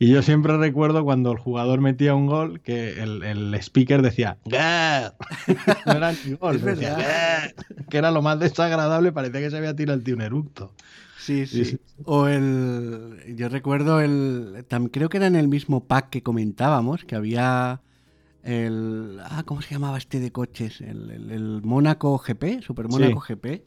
Y 0.00 0.08
yo 0.08 0.22
siempre 0.22 0.56
recuerdo 0.56 1.04
cuando 1.04 1.30
el 1.30 1.38
jugador 1.38 1.80
metía 1.80 2.16
un 2.16 2.26
gol 2.26 2.60
que 2.62 3.00
el, 3.00 3.22
el 3.22 3.54
speaker 3.54 4.02
decía 4.02 4.38
no 5.86 5.92
era 5.92 6.12
ni 6.12 6.32
gol, 6.34 6.60
que 7.88 7.96
era 7.96 8.10
lo 8.10 8.22
más 8.22 8.40
desagradable, 8.40 9.12
parecía 9.12 9.38
que 9.38 9.50
se 9.52 9.56
había 9.56 9.76
tirado 9.76 9.96
el 9.96 10.02
tío 10.02 10.16
un 10.16 10.22
eructo. 10.22 10.72
Sí, 11.22 11.46
sí. 11.46 11.78
O 12.04 12.26
el. 12.26 13.36
Yo 13.36 13.48
recuerdo 13.48 14.00
el. 14.00 14.66
creo 14.90 15.08
que 15.08 15.18
era 15.18 15.28
en 15.28 15.36
el 15.36 15.46
mismo 15.46 15.86
pack 15.86 16.10
que 16.10 16.22
comentábamos, 16.22 17.04
que 17.04 17.14
había. 17.14 17.80
El. 18.42 19.20
Ah, 19.22 19.44
¿cómo 19.46 19.62
se 19.62 19.72
llamaba 19.72 19.98
este 19.98 20.18
de 20.18 20.32
coches? 20.32 20.80
El, 20.80 21.10
el, 21.30 21.62
Mónaco 21.62 22.18
GP, 22.18 22.62
Super 22.62 22.88
Mónaco 22.88 23.20
GP. 23.20 23.62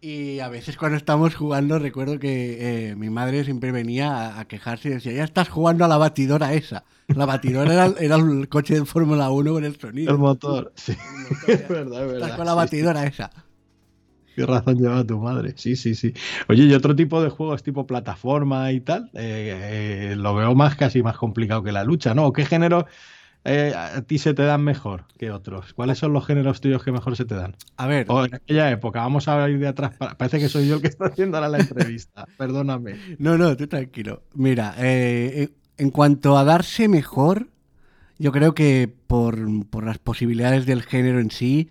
Y 0.00 0.38
a 0.38 0.48
veces 0.48 0.78
cuando 0.78 0.96
estamos 0.96 1.34
jugando, 1.34 1.78
recuerdo 1.78 2.18
que 2.18 2.88
eh, 2.88 2.96
mi 2.96 3.10
madre 3.10 3.44
siempre 3.44 3.70
venía 3.70 4.40
a, 4.40 4.46
quejarse 4.46 4.88
y 4.88 4.92
decía: 4.92 5.12
Ya 5.12 5.24
estás 5.24 5.50
jugando 5.50 5.84
a 5.84 5.88
la 5.88 5.98
batidora 5.98 6.54
esa. 6.54 6.84
La 7.08 7.26
batidora 7.26 7.74
era, 7.74 7.94
era 8.00 8.16
el 8.16 8.48
coche 8.48 8.76
de 8.76 8.86
Fórmula 8.86 9.28
1 9.30 9.52
con 9.52 9.64
el 9.64 9.78
sonido. 9.78 10.12
El 10.12 10.18
motor, 10.18 10.72
sí. 10.76 10.96
es 11.46 11.68
verdad, 11.68 12.02
es 12.02 12.06
verdad. 12.06 12.14
Estás 12.14 12.36
con 12.36 12.46
la 12.46 12.54
batidora 12.54 13.04
esa. 13.04 13.30
Qué 14.38 14.46
razón 14.46 14.78
lleva 14.78 15.04
tu 15.04 15.18
madre. 15.18 15.54
Sí, 15.56 15.74
sí, 15.74 15.96
sí. 15.96 16.14
Oye, 16.48 16.62
y 16.62 16.72
otro 16.72 16.94
tipo 16.94 17.20
de 17.20 17.28
juegos 17.28 17.64
tipo 17.64 17.88
plataforma 17.88 18.70
y 18.70 18.78
tal, 18.80 19.10
eh, 19.14 20.12
eh, 20.12 20.16
lo 20.16 20.32
veo 20.32 20.54
más 20.54 20.76
casi 20.76 21.02
más 21.02 21.16
complicado 21.16 21.64
que 21.64 21.72
la 21.72 21.82
lucha, 21.82 22.14
¿no? 22.14 22.32
¿Qué 22.32 22.44
género 22.44 22.86
eh, 23.44 23.74
a 23.76 24.00
ti 24.02 24.18
se 24.18 24.34
te 24.34 24.44
dan 24.44 24.62
mejor 24.62 25.06
que 25.18 25.32
otros? 25.32 25.74
¿Cuáles 25.74 25.98
son 25.98 26.12
los 26.12 26.24
géneros 26.24 26.60
tuyos 26.60 26.84
que 26.84 26.92
mejor 26.92 27.16
se 27.16 27.24
te 27.24 27.34
dan? 27.34 27.56
A 27.78 27.88
ver. 27.88 28.06
O 28.08 28.24
en 28.24 28.36
aquella 28.36 28.70
época, 28.70 29.00
vamos 29.00 29.26
a 29.26 29.48
ir 29.48 29.58
de 29.58 29.66
atrás. 29.66 29.96
Parece 30.16 30.38
que 30.38 30.48
soy 30.48 30.68
yo 30.68 30.76
el 30.76 30.82
que 30.82 30.86
está 30.86 31.06
haciendo 31.06 31.36
ahora 31.36 31.48
la 31.48 31.58
entrevista. 31.58 32.24
Perdóname. 32.38 32.94
No, 33.18 33.36
no, 33.36 33.56
tú 33.56 33.66
tranquilo. 33.66 34.22
Mira, 34.34 34.76
en 34.78 35.90
cuanto 35.90 36.38
a 36.38 36.44
darse 36.44 36.86
mejor, 36.86 37.48
yo 38.20 38.30
creo 38.30 38.54
que 38.54 38.88
por, 39.08 39.66
por, 39.66 39.84
las 39.84 39.98
posibilidades 39.98 40.64
del 40.64 40.82
género 40.82 41.18
en 41.18 41.32
sí, 41.32 41.70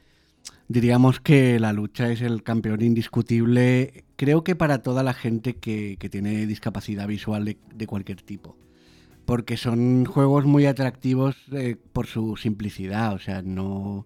diríamos 0.68 1.20
que 1.20 1.60
la 1.60 1.74
lucha 1.74 2.12
es 2.12 2.22
el 2.22 2.44
campeón 2.44 2.82
indiscutible, 2.82 4.06
creo 4.16 4.44
que 4.44 4.56
para 4.56 4.82
toda 4.82 5.04
la 5.04 5.14
gente 5.14 5.56
que, 5.56 5.98
que 6.00 6.10
tiene 6.10 6.46
discapacidad 6.46 7.08
visual 7.08 7.46
de, 7.46 7.58
de, 7.74 7.88
cualquier 7.88 8.22
tipo. 8.22 8.58
Porque 9.26 9.58
son 9.58 10.06
juegos 10.06 10.46
muy 10.46 10.66
atractivos 10.66 11.36
eh, 11.52 11.76
por 11.94 12.08
su 12.08 12.36
simplicidad, 12.38 13.14
o 13.14 13.20
sea, 13.20 13.42
no... 13.42 14.06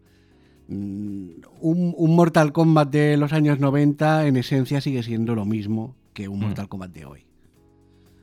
Mm, 0.68 1.42
un, 1.60 1.94
un, 1.98 2.16
Mortal 2.16 2.54
Kombat 2.54 2.90
de 2.90 3.18
los 3.18 3.34
años 3.34 3.60
90 3.60 4.28
en 4.28 4.38
esencia 4.38 4.82
sigue 4.82 5.04
siendo 5.04 5.36
lo 5.36 5.46
mismo 5.46 5.96
que 6.14 6.28
un 6.28 6.40
mm. 6.40 6.44
Mortal 6.44 6.70
Kombat 6.70 6.92
de 6.92 7.06
hoy. 7.06 7.26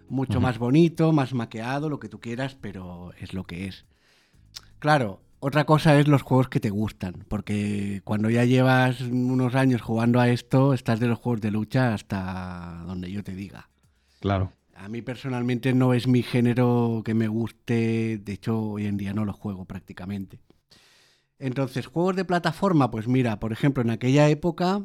Mucho 0.08 0.40
más 0.40 0.58
bonito, 0.58 1.12
más 1.12 1.34
maqueado, 1.34 1.90
lo 1.90 1.98
que 1.98 2.08
tú 2.08 2.18
quieras, 2.18 2.56
pero 2.58 3.10
es 3.20 3.34
lo 3.34 3.44
que 3.44 3.66
es. 3.66 3.84
Claro, 4.78 5.20
otra 5.40 5.64
cosa 5.64 5.98
es 5.98 6.08
los 6.08 6.22
juegos 6.22 6.48
que 6.48 6.60
te 6.60 6.70
gustan, 6.70 7.24
porque 7.28 8.00
cuando 8.04 8.30
ya 8.30 8.44
llevas 8.44 9.00
unos 9.00 9.54
años 9.54 9.80
jugando 9.80 10.20
a 10.20 10.28
esto, 10.28 10.74
estás 10.74 11.00
de 11.00 11.06
los 11.06 11.18
juegos 11.18 11.40
de 11.40 11.50
lucha 11.50 11.94
hasta 11.94 12.82
donde 12.86 13.10
yo 13.10 13.22
te 13.22 13.34
diga. 13.34 13.68
Claro. 14.20 14.52
A 14.74 14.88
mí 14.88 15.02
personalmente 15.02 15.72
no 15.72 15.94
es 15.94 16.06
mi 16.06 16.22
género 16.22 17.02
que 17.04 17.14
me 17.14 17.28
guste, 17.28 18.18
de 18.18 18.32
hecho 18.32 18.60
hoy 18.60 18.86
en 18.86 18.96
día 18.96 19.12
no 19.12 19.24
lo 19.24 19.32
juego 19.32 19.64
prácticamente. 19.64 20.40
Entonces, 21.38 21.86
juegos 21.86 22.16
de 22.16 22.24
plataforma, 22.24 22.90
pues 22.90 23.06
mira, 23.06 23.38
por 23.38 23.52
ejemplo, 23.52 23.82
en 23.82 23.90
aquella 23.90 24.28
época, 24.28 24.82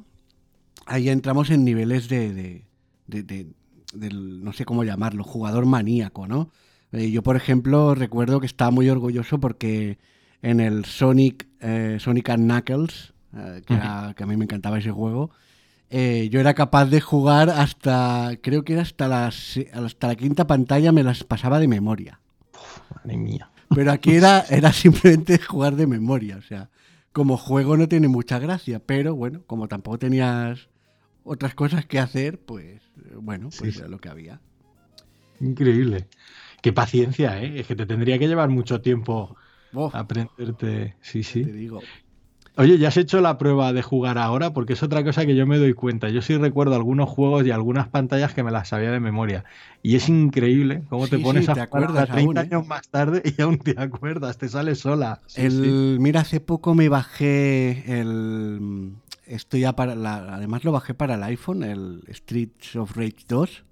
ahí 0.85 1.09
entramos 1.09 1.49
en 1.49 1.63
niveles 1.65 2.09
de, 2.09 2.33
de, 2.33 2.65
de, 3.07 3.23
de 3.23 3.47
del, 3.93 4.43
no 4.43 4.53
sé 4.53 4.65
cómo 4.65 4.83
llamarlo, 4.83 5.23
jugador 5.23 5.65
maníaco, 5.65 6.27
¿no? 6.27 6.51
Eh, 6.91 7.11
yo, 7.11 7.23
por 7.23 7.35
ejemplo, 7.35 7.95
recuerdo 7.95 8.39
que 8.39 8.45
estaba 8.45 8.71
muy 8.71 8.89
orgulloso 8.89 9.39
porque 9.39 9.97
en 10.43 10.59
el 10.59 10.85
Sonic, 10.85 11.47
eh, 11.61 11.97
Sonic 11.99 12.29
and 12.29 12.43
Knuckles, 12.43 13.13
eh, 13.35 13.61
que, 13.65 13.73
era, 13.73 14.13
que, 14.15 14.23
a 14.23 14.27
mí 14.27 14.37
me 14.37 14.43
encantaba 14.43 14.77
ese 14.77 14.91
juego, 14.91 15.31
eh, 15.89 16.27
yo 16.29 16.39
era 16.39 16.53
capaz 16.53 16.85
de 16.87 17.01
jugar 17.01 17.49
hasta, 17.49 18.31
creo 18.41 18.63
que 18.63 18.73
era 18.73 18.81
hasta, 18.81 19.07
las, 19.07 19.57
hasta 19.73 20.07
la 20.07 20.15
quinta 20.15 20.45
pantalla, 20.45 20.91
me 20.91 21.03
las 21.03 21.23
pasaba 21.23 21.59
de 21.59 21.67
memoria. 21.67 22.19
Uf, 22.53 22.81
madre 22.95 23.17
mía. 23.17 23.49
Pero 23.73 23.91
aquí 23.91 24.11
era, 24.15 24.41
era 24.49 24.71
simplemente 24.73 25.39
jugar 25.39 25.75
de 25.75 25.87
memoria, 25.87 26.37
o 26.37 26.41
sea, 26.41 26.69
como 27.13 27.37
juego 27.37 27.77
no 27.77 27.87
tiene 27.87 28.09
mucha 28.09 28.37
gracia, 28.37 28.79
pero 28.85 29.15
bueno, 29.15 29.43
como 29.47 29.67
tampoco 29.67 29.97
tenías 29.97 30.67
otras 31.23 31.55
cosas 31.55 31.85
que 31.85 31.99
hacer, 31.99 32.39
pues 32.39 32.81
bueno, 33.15 33.49
pues 33.57 33.75
sí. 33.75 33.79
era 33.79 33.87
lo 33.87 33.99
que 33.99 34.09
había. 34.09 34.41
Increíble. 35.39 36.07
Qué 36.61 36.73
paciencia, 36.73 37.41
¿eh? 37.41 37.59
Es 37.59 37.67
que 37.67 37.75
te 37.75 37.85
tendría 37.85 38.19
que 38.19 38.27
llevar 38.27 38.49
mucho 38.49 38.81
tiempo 38.81 39.35
oh, 39.73 39.91
aprenderte. 39.93 40.95
Sí, 41.01 41.23
sí. 41.23 41.43
Te 41.43 41.51
digo. 41.51 41.81
Oye, 42.55 42.77
¿ya 42.77 42.89
has 42.89 42.97
hecho 42.97 43.19
la 43.19 43.39
prueba 43.39 43.73
de 43.73 43.81
jugar 43.81 44.19
ahora? 44.19 44.53
Porque 44.53 44.73
es 44.73 44.83
otra 44.83 45.03
cosa 45.03 45.25
que 45.25 45.35
yo 45.35 45.47
me 45.47 45.57
doy 45.57 45.73
cuenta. 45.73 46.09
Yo 46.09 46.21
sí 46.21 46.37
recuerdo 46.37 46.75
algunos 46.75 47.09
juegos 47.09 47.47
y 47.47 47.51
algunas 47.51 47.87
pantallas 47.87 48.35
que 48.35 48.43
me 48.43 48.51
las 48.51 48.67
sabía 48.67 48.91
de 48.91 48.99
memoria. 48.99 49.43
Y 49.81 49.95
es 49.95 50.07
increíble 50.07 50.83
cómo 50.87 51.07
te 51.07 51.17
pones 51.17 51.45
sí, 51.45 51.51
a 51.51 51.55
te 51.55 51.65
jugar 51.65 51.83
acuerdas 51.85 52.09
30 52.09 52.21
aún, 52.21 52.37
¿eh? 52.37 52.39
años 52.41 52.67
más 52.67 52.87
tarde 52.89 53.23
y 53.25 53.41
aún 53.41 53.57
te 53.57 53.73
acuerdas, 53.79 54.37
te 54.37 54.49
sale 54.49 54.75
sola. 54.75 55.21
Sí, 55.25 55.41
el. 55.41 55.97
Mira, 55.99 56.21
hace 56.21 56.39
poco 56.39 56.75
me 56.75 56.89
bajé 56.89 57.99
el. 57.99 58.93
Esto 59.25 59.57
ya 59.57 59.73
para. 59.75 59.95
La, 59.95 60.35
además 60.35 60.63
lo 60.63 60.71
bajé 60.71 60.93
para 60.93 61.15
el 61.15 61.23
iPhone, 61.23 61.63
el 61.63 62.03
Streets 62.11 62.75
of 62.75 62.95
Rage 62.95 63.25
2. 63.27 63.63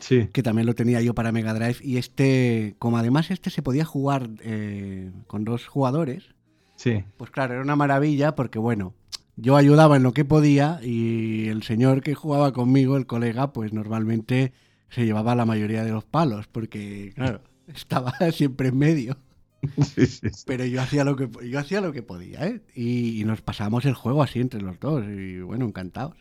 Sí. 0.00 0.28
Que 0.32 0.42
también 0.42 0.66
lo 0.66 0.74
tenía 0.74 1.00
yo 1.00 1.14
para 1.14 1.32
Mega 1.32 1.54
Drive. 1.54 1.78
Y 1.82 1.96
este, 1.96 2.74
como 2.78 2.98
además 2.98 3.30
este 3.30 3.50
se 3.50 3.62
podía 3.62 3.84
jugar 3.84 4.30
eh, 4.42 5.10
con 5.26 5.44
dos 5.44 5.66
jugadores, 5.66 6.34
Sí. 6.76 7.02
pues 7.16 7.30
claro, 7.30 7.54
era 7.54 7.62
una 7.62 7.74
maravilla 7.76 8.34
porque, 8.36 8.58
bueno, 8.60 8.94
yo 9.36 9.56
ayudaba 9.56 9.96
en 9.96 10.02
lo 10.04 10.12
que 10.12 10.24
podía 10.24 10.78
y 10.82 11.48
el 11.48 11.62
señor 11.64 12.02
que 12.02 12.14
jugaba 12.14 12.52
conmigo, 12.52 12.96
el 12.96 13.06
colega, 13.06 13.52
pues 13.52 13.72
normalmente 13.72 14.52
se 14.88 15.04
llevaba 15.04 15.34
la 15.34 15.44
mayoría 15.44 15.82
de 15.84 15.90
los 15.92 16.04
palos 16.04 16.46
porque, 16.46 17.12
claro, 17.14 17.40
estaba 17.66 18.12
siempre 18.32 18.68
en 18.68 18.78
medio. 18.78 19.16
Sí, 19.82 20.06
sí, 20.06 20.30
sí. 20.30 20.44
Pero 20.46 20.64
yo 20.66 20.80
hacía 20.80 21.02
lo 21.04 21.16
que 21.16 21.28
yo 21.48 21.58
hacía 21.58 21.80
lo 21.80 21.92
que 21.92 22.02
podía, 22.04 22.46
¿eh? 22.46 22.60
Y, 22.76 23.20
y 23.20 23.24
nos 23.24 23.42
pasamos 23.42 23.84
el 23.86 23.94
juego 23.94 24.22
así 24.22 24.38
entre 24.38 24.60
los 24.62 24.78
dos 24.78 25.04
y 25.04 25.40
bueno, 25.40 25.64
encantados. 25.66 26.16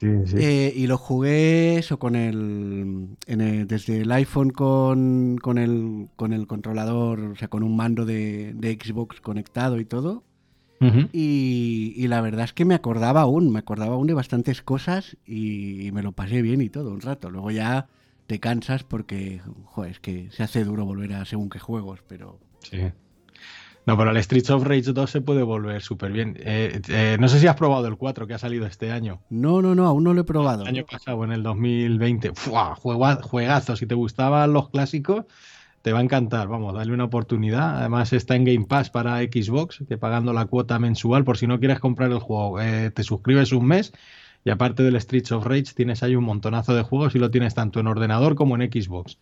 Sí, 0.00 0.08
sí. 0.24 0.36
Eh, 0.38 0.72
y 0.74 0.86
lo 0.86 0.96
jugué 0.96 1.76
eso 1.78 1.98
con 1.98 2.16
el, 2.16 3.08
en 3.26 3.40
el- 3.40 3.66
desde 3.66 3.98
el 4.00 4.10
iPhone 4.12 4.50
con, 4.50 5.36
con, 5.42 5.58
el, 5.58 6.08
con 6.16 6.32
el 6.32 6.46
controlador, 6.46 7.20
o 7.20 7.36
sea, 7.36 7.48
con 7.48 7.62
un 7.62 7.76
mando 7.76 8.06
de, 8.06 8.54
de 8.54 8.78
Xbox 8.82 9.20
conectado 9.20 9.78
y 9.78 9.84
todo. 9.84 10.24
Y, 11.12 11.92
y 11.94 12.08
la 12.08 12.22
verdad 12.22 12.46
es 12.46 12.54
que 12.54 12.64
me 12.64 12.74
acordaba 12.74 13.20
aún, 13.20 13.52
me 13.52 13.58
acordaba 13.58 13.96
aún 13.96 14.06
de 14.06 14.14
bastantes 14.14 14.62
cosas 14.62 15.18
y, 15.26 15.86
y 15.86 15.92
me 15.92 16.02
lo 16.02 16.12
pasé 16.12 16.40
bien 16.40 16.62
y 16.62 16.70
todo 16.70 16.90
un 16.90 17.02
rato. 17.02 17.30
Luego 17.30 17.50
ya 17.50 17.86
te 18.26 18.40
cansas 18.40 18.82
porque, 18.84 19.42
joder, 19.66 19.90
es 19.90 20.00
que 20.00 20.30
se 20.30 20.42
hace 20.42 20.64
duro 20.64 20.86
volver 20.86 21.12
a 21.12 21.26
según 21.26 21.50
qué 21.50 21.58
juegos, 21.58 22.00
pero 22.08 22.38
Sí. 22.62 22.78
No, 23.86 23.96
pero 23.96 24.10
el 24.10 24.22
Streets 24.22 24.50
of 24.50 24.64
Rage 24.64 24.92
2 24.92 25.10
se 25.10 25.20
puede 25.20 25.42
volver 25.42 25.80
súper 25.82 26.12
bien. 26.12 26.36
Eh, 26.40 26.80
eh, 26.88 27.16
no 27.18 27.28
sé 27.28 27.40
si 27.40 27.46
has 27.46 27.56
probado 27.56 27.86
el 27.86 27.96
4 27.96 28.26
que 28.26 28.34
ha 28.34 28.38
salido 28.38 28.66
este 28.66 28.92
año. 28.92 29.20
no, 29.30 29.62
no, 29.62 29.74
no, 29.74 29.86
aún 29.86 30.04
no 30.04 30.14
lo 30.14 30.20
he 30.20 30.24
probado. 30.24 30.62
El 30.62 30.68
año 30.68 30.84
pasado, 30.86 31.24
en 31.24 31.32
el 31.32 31.42
2020. 31.42 32.32
¡Fua! 32.34 32.74
Juega- 32.76 33.20
Juegazo. 33.22 33.76
Si 33.76 33.86
te 33.86 33.94
gustaban 33.94 34.52
los 34.52 34.68
clásicos, 34.68 35.24
te 35.82 35.92
va 35.92 36.00
a 36.00 36.02
encantar. 36.02 36.46
Vamos, 36.46 36.74
dale 36.74 36.92
una 36.92 37.04
oportunidad. 37.04 37.78
Además, 37.78 38.12
está 38.12 38.36
en 38.36 38.44
Game 38.44 38.66
Pass 38.66 38.90
para 38.90 39.18
Xbox, 39.22 39.82
que 39.88 39.96
pagando 39.96 40.32
la 40.34 40.44
cuota 40.44 40.78
mensual, 40.78 41.24
por 41.24 41.38
si 41.38 41.46
no 41.46 41.58
quieres 41.58 41.80
comprar 41.80 42.10
el 42.12 42.18
juego, 42.18 42.60
eh, 42.60 42.90
te 42.90 43.02
suscribes 43.02 43.52
un 43.52 43.66
mes. 43.66 43.92
Y 44.44 44.50
aparte 44.50 44.82
del 44.82 44.98
Streets 45.00 45.32
of 45.32 45.44
Rage, 45.46 45.72
tienes 45.74 46.02
ahí 46.02 46.16
un 46.16 46.24
montonazo 46.24 46.74
de 46.74 46.82
juegos 46.82 47.14
y 47.14 47.18
lo 47.18 47.30
tienes 47.30 47.54
tanto 47.54 47.80
en 47.80 47.86
ordenador 47.86 48.34
como 48.36 48.56
en 48.56 48.70
Xbox. 48.70 49.18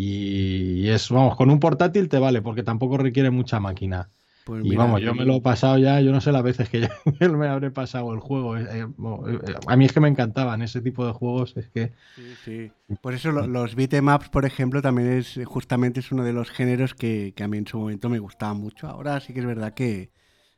Y 0.00 0.88
es, 0.90 1.10
vamos, 1.10 1.34
con 1.34 1.50
un 1.50 1.58
portátil 1.58 2.08
te 2.08 2.20
vale, 2.20 2.40
porque 2.40 2.62
tampoco 2.62 2.98
requiere 2.98 3.30
mucha 3.30 3.58
máquina. 3.58 4.08
Pues 4.44 4.64
Y 4.64 4.76
vamos, 4.76 5.00
yo 5.02 5.12
me 5.12 5.24
lo 5.24 5.34
he 5.34 5.40
pasado 5.40 5.76
ya, 5.76 6.00
yo 6.00 6.12
no 6.12 6.20
sé 6.20 6.30
las 6.30 6.44
veces 6.44 6.68
que 6.68 6.88
yo 7.20 7.36
me 7.36 7.48
habré 7.48 7.72
pasado 7.72 8.14
el 8.14 8.20
juego. 8.20 8.56
eh, 8.56 8.62
eh, 8.70 8.86
eh, 9.26 9.54
a 9.66 9.76
mí 9.76 9.86
es 9.86 9.92
que 9.92 9.98
me 9.98 10.06
encantaban 10.08 10.62
ese 10.62 10.80
tipo 10.80 11.04
de 11.04 11.12
juegos, 11.12 11.56
es 11.56 11.68
que 11.70 11.92
Sí, 12.14 12.36
sí. 12.44 12.70
Por 13.02 13.12
eso 13.14 13.32
lo- 13.32 13.48
los 13.48 13.74
beatemaps, 13.74 14.28
por 14.28 14.44
ejemplo, 14.44 14.80
también 14.82 15.08
es 15.12 15.38
justamente 15.44 15.98
es 16.00 16.12
uno 16.12 16.22
de 16.22 16.32
los 16.32 16.48
géneros 16.50 16.94
que, 16.94 17.32
que 17.34 17.42
a 17.42 17.48
mí 17.48 17.58
en 17.58 17.66
su 17.66 17.76
momento 17.78 18.08
me 18.08 18.20
gustaba 18.20 18.54
mucho. 18.54 18.86
Ahora 18.86 19.18
sí 19.20 19.32
que 19.34 19.40
es 19.40 19.46
verdad 19.46 19.74
que 19.74 20.10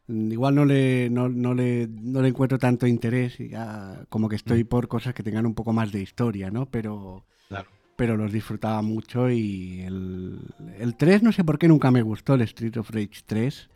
mm, 0.06 0.32
igual 0.32 0.54
no 0.54 0.64
le, 0.66 1.08
no, 1.10 1.28
no 1.30 1.54
le, 1.54 1.88
no 1.90 2.20
le 2.22 2.28
encuentro 2.28 2.58
tanto 2.58 2.86
interés 2.86 3.40
y 3.40 3.48
ya 3.48 4.04
como 4.10 4.28
que 4.28 4.36
estoy 4.36 4.64
por 4.64 4.86
cosas 4.88 5.14
que 5.14 5.22
tengan 5.22 5.46
un 5.46 5.54
poco 5.54 5.72
más 5.72 5.92
de 5.92 6.02
historia, 6.02 6.50
¿no? 6.50 6.66
Pero, 6.70 7.24
Claro. 7.48 7.68
Pero 8.00 8.16
los 8.16 8.32
disfrutaba 8.32 8.80
mucho 8.80 9.28
y 9.28 9.82
el, 9.82 10.40
el 10.78 10.96
3 10.96 11.22
no 11.22 11.32
sé 11.32 11.44
por 11.44 11.58
qué 11.58 11.68
nunca 11.68 11.90
me 11.90 12.00
gustó, 12.00 12.32
el 12.32 12.40
Street 12.40 12.78
of 12.78 12.88
Rage 12.88 13.20
3. 13.26 13.68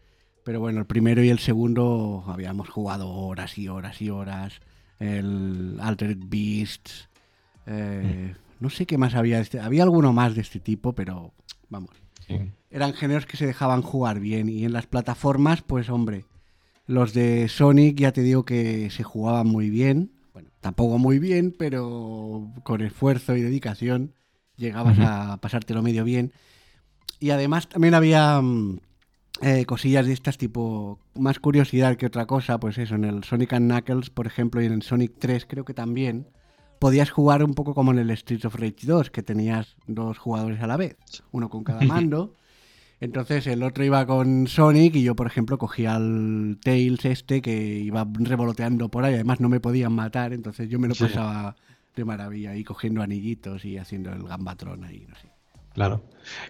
Pero 0.45 0.61
bueno, 0.61 0.81
el 0.81 0.87
primero 0.87 1.23
y 1.23 1.29
el 1.29 1.39
segundo 1.39 2.25
habíamos 2.27 2.71
jugado 2.71 3.11
horas 3.11 3.59
y 3.59 3.69
horas 3.69 4.01
y 4.01 4.09
horas. 4.09 4.61
El 4.99 5.77
Altered 5.79 6.17
Beasts. 6.25 7.11
eh, 7.67 8.35
No 8.61 8.71
sé 8.71 8.87
qué 8.87 8.97
más 8.97 9.15
había. 9.15 9.41
Este, 9.41 9.61
había 9.61 9.83
alguno 9.83 10.15
más 10.15 10.35
de 10.35 10.41
este 10.41 10.59
tipo, 10.59 10.95
pero 10.95 11.35
vamos. 11.69 11.91
sí. 12.27 12.39
Eran 12.71 12.95
géneros 12.95 13.27
que 13.27 13.37
se 13.37 13.47
dejaban 13.47 13.83
jugar 13.83 14.21
bien. 14.21 14.49
Y 14.49 14.65
en 14.65 14.73
las 14.73 14.87
plataformas, 14.87 15.61
pues 15.61 15.91
hombre, 15.91 16.25
los 16.87 17.13
de 17.13 17.47
Sonic 17.49 17.99
ya 17.99 18.13
te 18.13 18.23
digo 18.23 18.47
que 18.47 18.89
se 18.89 19.03
jugaban 19.03 19.49
muy 19.49 19.69
bien. 19.69 20.13
Tampoco 20.65 20.97
muy 20.97 21.19
bien, 21.19 21.55
pero 21.59 22.51
con 22.63 22.81
esfuerzo 22.81 23.37
y 23.37 23.43
dedicación 23.43 24.15
llegabas 24.57 24.99
a 24.99 25.37
pasártelo 25.37 25.83
medio 25.83 26.05
bien. 26.05 26.33
Y 27.21 27.33
además 27.33 27.69
también 27.69 27.93
había 27.93 28.41
mm, 28.41 28.79
eh, 29.43 29.67
cosillas 29.67 30.07
de 30.07 30.15
estas 30.15 30.39
tipo 30.39 31.01
más 31.15 31.39
curiosidad 31.39 31.97
que 31.97 32.07
otra 32.07 32.25
cosa, 32.25 32.59
pues 32.59 32.79
eso, 32.79 32.95
en 32.95 33.05
el 33.05 33.25
Sonic 33.25 33.53
and 33.53 33.71
Knuckles, 33.71 34.09
por 34.09 34.27
ejemplo, 34.27 34.63
y 34.63 34.65
en 34.65 34.73
el 34.73 34.81
Sonic 34.81 35.13
3 35.19 35.45
creo 35.45 35.67
que 35.67 35.75
también 35.75 36.29
podías 36.79 37.11
jugar 37.11 37.45
un 37.45 37.53
poco 37.53 37.75
como 37.75 37.93
en 37.93 37.99
el 37.99 38.17
Streets 38.17 38.47
of 38.47 38.55
Rage 38.55 38.87
2, 38.87 39.11
que 39.11 39.23
tenías 39.23 39.77
dos 39.87 40.17
jugadores 40.17 40.63
a 40.63 40.67
la 40.67 40.79
vez, 40.79 40.97
uno 41.31 41.51
con 41.51 41.63
cada 41.63 41.81
mando. 41.85 42.37
Entonces 43.01 43.47
el 43.47 43.63
otro 43.63 43.85
iba 43.85 44.07
con 44.07 44.47
Sonic 44.47 44.95
y 44.97 45.03
yo, 45.03 45.15
por 45.17 45.27
ejemplo, 45.27 45.59
cogía 45.59 45.97
al 45.97 46.59
Tails 46.63 47.05
este 47.05 47.43
que 47.43 47.79
iba 47.81 48.07
revoloteando 48.15 48.89
por 48.89 49.05
ahí. 49.05 49.15
Además 49.15 49.41
no 49.41 49.49
me 49.49 49.61
podían 49.61 49.93
matar, 49.93 50.33
entonces 50.33 50.69
yo 50.71 50.79
me 50.79 50.89
lo 50.89 50.95
Sí. 50.95 51.05
pasaba 51.05 51.57
de 51.97 52.05
maravilla 52.05 52.51
ahí 52.51 52.65
cogiendo 52.65 53.03
anillitos 53.03 53.65
y 53.65 53.79
haciendo 53.79 54.13
el 54.13 54.23
gambatrón 54.25 54.85
ahí, 54.85 55.07
no 55.09 55.15
sé. 55.17 55.29
Claro. 55.75 56.03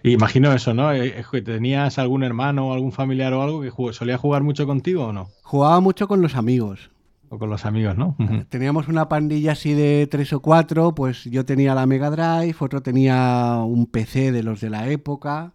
Imagino 0.03 0.53
eso, 0.53 0.73
¿no? 0.73 0.91
Eh, 0.93 1.23
eh, 1.33 1.41
¿Tenías 1.41 1.97
algún 1.97 2.23
hermano 2.23 2.67
o 2.69 2.73
algún 2.73 2.91
familiar 2.91 3.33
o 3.33 3.41
algo 3.41 3.61
que 3.61 3.71
jug- 3.71 3.91
solía 3.93 4.17
jugar 4.17 4.43
mucho 4.43 4.67
contigo 4.67 5.05
o 5.07 5.13
no? 5.13 5.29
Jugaba 5.41 5.79
mucho 5.79 6.07
con 6.07 6.21
los 6.21 6.35
amigos. 6.35 6.91
O 7.29 7.39
con 7.39 7.49
los 7.49 7.65
amigos, 7.65 7.97
¿no? 7.97 8.15
Teníamos 8.49 8.87
una 8.87 9.09
pandilla 9.09 9.53
así 9.53 9.73
de 9.73 10.07
tres 10.09 10.31
o 10.31 10.41
cuatro, 10.41 10.93
pues 10.93 11.23
yo 11.25 11.43
tenía 11.43 11.73
la 11.73 11.87
Mega 11.87 12.11
Drive, 12.11 12.55
otro 12.59 12.81
tenía 12.83 13.57
un 13.65 13.87
PC 13.87 14.31
de 14.31 14.43
los 14.43 14.61
de 14.61 14.69
la 14.69 14.89
época, 14.89 15.53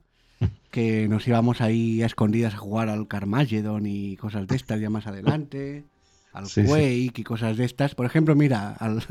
que 0.71 1.09
nos 1.09 1.27
íbamos 1.27 1.61
ahí 1.61 2.03
a 2.03 2.07
escondidas 2.07 2.55
a 2.55 2.59
jugar 2.59 2.89
al 2.89 3.09
Carmageddon 3.09 3.87
y 3.87 4.17
cosas 4.17 4.47
de 4.47 4.57
estas 4.57 4.81
ya 4.81 4.91
más 4.91 5.07
adelante, 5.07 5.85
al 6.33 6.47
Sí, 6.47 6.63
sí. 6.63 6.69
Quake 6.69 7.13
y 7.17 7.25
cosas 7.25 7.57
de 7.57 7.65
estas. 7.65 7.95
Por 7.95 8.07
ejemplo, 8.07 8.35
mira, 8.37 8.71
al, 8.79 9.03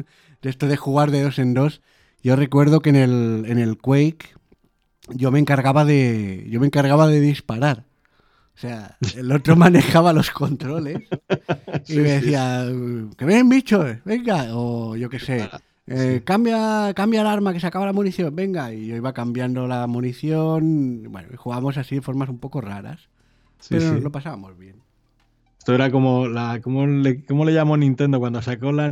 de 0.42 0.50
esto 0.50 0.68
de 0.68 0.78
jugar 0.78 1.12
de 1.12 1.22
dos 1.22 1.40
en 1.40 1.54
dos, 1.54 1.82
yo 2.24 2.36
recuerdo 2.36 2.82
que 2.82 2.90
en 2.90 2.96
el, 2.96 3.46
en 3.48 3.60
el 3.60 3.78
Quake 3.78 4.36
yo 5.10 5.32
me 5.32 5.40
encargaba 5.40 5.86
de, 5.86 6.46
yo 6.50 6.60
me 6.60 6.68
encargaba 6.68 7.08
de 7.08 7.20
disparar. 7.20 7.86
O 8.56 8.62
sea, 8.62 8.98
el 9.16 9.32
otro 9.32 9.56
manejaba 9.58 10.12
los 10.14 10.32
controles 10.32 11.08
y 11.88 11.94
Sí, 11.94 11.98
me 11.98 12.10
decía, 12.10 12.66
que 13.18 13.26
ven 13.26 13.48
bichos, 13.48 13.98
venga, 14.04 14.48
o 14.52 14.96
yo 14.98 15.10
qué 15.10 15.20
sé, 15.20 15.50
eh, 15.90 16.22
cambia, 16.26 16.94
cambia 16.96 17.22
el 17.22 17.28
arma 17.28 17.54
que 17.54 17.60
se 17.60 17.68
acaba 17.68 17.86
la 17.86 17.94
munición, 17.94 18.36
venga, 18.36 18.74
y 18.74 18.88
yo 18.88 18.96
iba 18.96 19.14
cambiando 19.14 19.68
la 19.68 19.88
munición, 19.88 21.04
bueno, 21.12 21.30
jugábamos 21.38 21.78
así 21.78 21.96
de 21.96 22.02
formas 22.02 22.30
un 22.30 22.40
poco 22.40 22.62
raras, 22.62 23.10
Sí, 23.60 23.68
pero 23.72 23.96
sí. 23.98 24.02
lo 24.02 24.12
pasábamos 24.12 24.58
bien. 24.58 24.78
Esto 25.58 25.74
era 25.76 25.92
como 25.92 26.28
la. 26.28 26.62
¿Cómo 26.62 26.88
le, 26.88 27.26
cómo 27.26 27.46
le 27.46 27.54
llamó 27.54 27.78
Nintendo 27.78 28.20
cuando 28.20 28.42
sacó 28.42 28.72
la, 28.72 28.90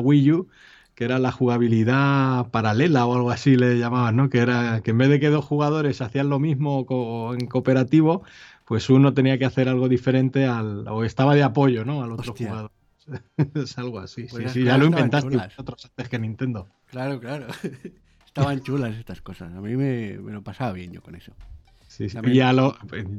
Wii 0.00 0.32
U? 0.32 0.48
Que 0.94 1.04
era 1.04 1.18
la 1.18 1.32
jugabilidad 1.32 2.50
paralela 2.50 3.06
o 3.06 3.14
algo 3.14 3.30
así 3.30 3.56
le 3.56 3.78
llamaban, 3.78 4.16
¿no? 4.16 4.28
Que 4.28 4.38
era 4.40 4.82
que 4.82 4.90
en 4.90 4.98
vez 4.98 5.08
de 5.08 5.18
que 5.20 5.28
dos 5.30 5.44
jugadores 5.44 6.02
hacían 6.02 6.28
lo 6.28 6.38
mismo 6.38 6.84
co- 6.84 7.34
en 7.34 7.46
cooperativo, 7.46 8.22
pues 8.66 8.90
uno 8.90 9.14
tenía 9.14 9.38
que 9.38 9.46
hacer 9.46 9.68
algo 9.68 9.88
diferente 9.88 10.44
al. 10.46 10.86
o 10.88 11.04
estaba 11.04 11.34
de 11.34 11.42
apoyo, 11.42 11.84
¿no? 11.86 12.02
Al 12.02 12.12
otro 12.12 12.32
Hostia. 12.32 12.48
jugador. 12.50 12.70
es 13.54 13.78
algo 13.78 13.98
así. 13.98 14.24
Pues 14.30 14.52
sí, 14.52 14.60
sí, 14.60 14.64
ya 14.64 14.78
lo 14.78 14.86
inventaste 14.86 15.30
chulas. 15.30 15.48
vosotros 15.48 15.84
antes 15.86 16.08
que 16.08 16.18
Nintendo. 16.18 16.68
Claro, 16.90 17.20
claro. 17.20 17.46
Estaban 18.26 18.60
chulas 18.62 18.94
estas 18.96 19.20
cosas. 19.22 19.52
A 19.52 19.60
mí 19.60 19.76
me, 19.76 20.18
me 20.18 20.32
lo 20.32 20.42
pasaba 20.42 20.72
bien 20.72 20.92
yo 20.92 21.02
con 21.02 21.14
eso. 21.16 21.32
Sí, 21.88 22.08
sí. 22.08 22.14
También- 22.14 22.36
Y 22.36 22.40
a 22.40 22.52
lo, 22.52 22.76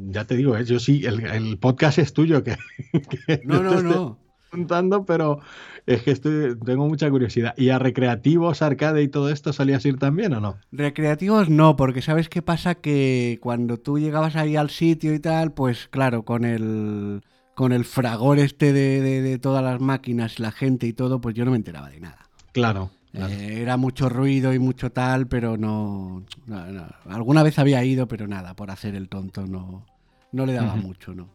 ya 0.09 0.23
te 0.25 0.35
digo, 0.37 0.55
¿eh? 0.55 0.63
yo 0.63 0.79
sí, 0.79 1.05
el, 1.05 1.25
el 1.25 1.57
podcast 1.57 1.97
es 1.99 2.13
tuyo, 2.13 2.43
que, 2.43 2.55
que 3.27 3.41
No, 3.43 3.61
no, 3.61 3.81
no. 3.81 4.19
preguntando, 4.49 5.05
pero 5.05 5.39
es 5.85 6.03
que 6.03 6.11
estoy, 6.11 6.57
tengo 6.65 6.87
mucha 6.87 7.09
curiosidad. 7.09 7.53
¿Y 7.57 7.67
a 7.69 7.79
recreativos, 7.79 8.61
arcade 8.61 9.03
y 9.03 9.09
todo 9.09 9.29
esto 9.29 9.51
solías 9.51 9.85
ir 9.85 9.97
también 9.97 10.33
o 10.33 10.39
no? 10.39 10.57
Recreativos 10.71 11.49
no, 11.49 11.75
porque 11.75 12.01
¿sabes 12.01 12.29
qué 12.29 12.41
pasa? 12.41 12.75
Que 12.75 13.37
cuando 13.41 13.77
tú 13.77 13.99
llegabas 13.99 14.37
ahí 14.37 14.55
al 14.55 14.69
sitio 14.69 15.13
y 15.13 15.19
tal, 15.19 15.51
pues 15.51 15.89
claro, 15.89 16.23
con 16.23 16.45
el, 16.45 17.21
con 17.61 17.73
el 17.73 17.85
fragor 17.85 18.39
este 18.39 18.73
de, 18.73 19.01
de- 19.01 19.21
de 19.21 19.37
todas 19.37 19.63
las 19.63 19.79
máquinas, 19.79 20.39
la 20.39 20.51
gente 20.51 20.87
y 20.87 20.93
todo, 20.93 21.21
pues 21.21 21.35
yo 21.35 21.45
no 21.45 21.51
me 21.51 21.57
enteraba 21.57 21.91
de 21.91 21.99
nada. 21.99 22.17
Claro. 22.53 22.89
claro. 23.11 23.31
Eh, 23.31 23.61
era 23.61 23.77
mucho 23.77 24.09
ruido 24.09 24.51
y 24.51 24.57
mucho 24.57 24.91
tal, 24.91 25.27
pero 25.27 25.57
no, 25.57 26.23
no, 26.47 26.65
no. 26.71 26.85
Alguna 27.07 27.43
vez 27.43 27.59
había 27.59 27.83
ido, 27.85 28.07
pero 28.07 28.27
nada, 28.27 28.55
por 28.55 28.71
hacer 28.71 28.95
el 28.95 29.09
tonto 29.09 29.45
no, 29.45 29.85
no 30.31 30.45
le 30.47 30.53
daba 30.53 30.75
mucho, 30.75 31.13
¿no? 31.13 31.29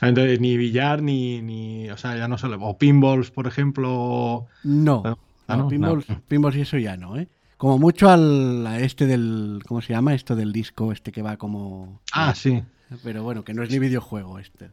Entonces, 0.00 0.40
ni 0.40 0.56
billar, 0.56 1.00
ni, 1.00 1.40
ni, 1.42 1.88
o 1.90 1.96
sea, 1.96 2.16
ya 2.16 2.26
no 2.26 2.36
solo, 2.36 2.58
o 2.60 2.76
pinballs, 2.76 3.30
por 3.30 3.46
ejemplo. 3.46 4.46
No, 4.64 5.02
Ah, 5.46 5.56
no, 5.56 5.68
pinballs, 5.68 6.06
pinballs 6.26 6.56
y 6.56 6.62
eso 6.62 6.76
ya 6.78 6.96
no, 6.96 7.16
¿eh? 7.16 7.28
Como 7.56 7.78
mucho 7.78 8.10
al 8.10 8.66
a 8.66 8.80
este 8.80 9.06
del, 9.06 9.60
¿cómo 9.68 9.80
se 9.80 9.92
llama? 9.92 10.12
Esto 10.14 10.34
del 10.34 10.52
disco, 10.52 10.90
este 10.90 11.12
que 11.12 11.22
va 11.22 11.36
como... 11.36 12.00
Ah, 12.12 12.34
sí, 12.34 12.60
Pero 13.02 13.22
bueno, 13.22 13.44
que 13.44 13.54
no 13.54 13.62
es 13.62 13.70
ni 13.70 13.78
videojuego 13.78 14.38
este. 14.38 14.70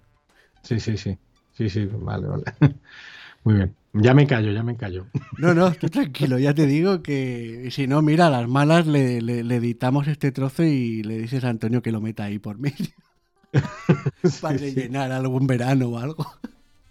sí, 0.63 0.79
sí, 0.79 0.97
sí. 0.97 1.17
Sí, 1.53 1.69
sí, 1.69 1.85
vale, 1.91 2.27
vale. 2.27 2.43
Muy 3.43 3.55
bien. 3.55 3.75
Ya 3.93 4.13
me 4.13 4.27
callo, 4.27 4.51
ya 4.51 4.63
me 4.63 4.77
callo. 4.77 5.07
No, 5.37 5.53
no, 5.53 5.71
tú 5.73 5.89
tranquilo, 5.89 6.37
ya 6.37 6.53
te 6.53 6.65
digo 6.67 7.01
que 7.01 7.69
si 7.71 7.87
no, 7.87 8.01
mira, 8.01 8.27
a 8.27 8.29
las 8.29 8.47
malas 8.49 8.85
le, 8.87 9.21
le- 9.21 9.43
le 9.43 9.55
editamos 9.55 10.07
este 10.07 10.31
trozo 10.33 10.63
y 10.63 11.01
le 11.03 11.17
dices 11.17 11.43
a 11.45 11.49
Antonio 11.49 11.81
que 11.81 11.91
lo 11.93 12.01
meta 12.01 12.25
ahí 12.25 12.39
por 12.39 12.57
mí. 12.59 12.71
para 14.39 14.57
Sí, 14.57 14.59
sí. 14.59 14.59
rellenar 14.59 15.11
algún 15.11 15.47
verano 15.47 15.89
o 15.89 15.97
algo. 15.97 16.25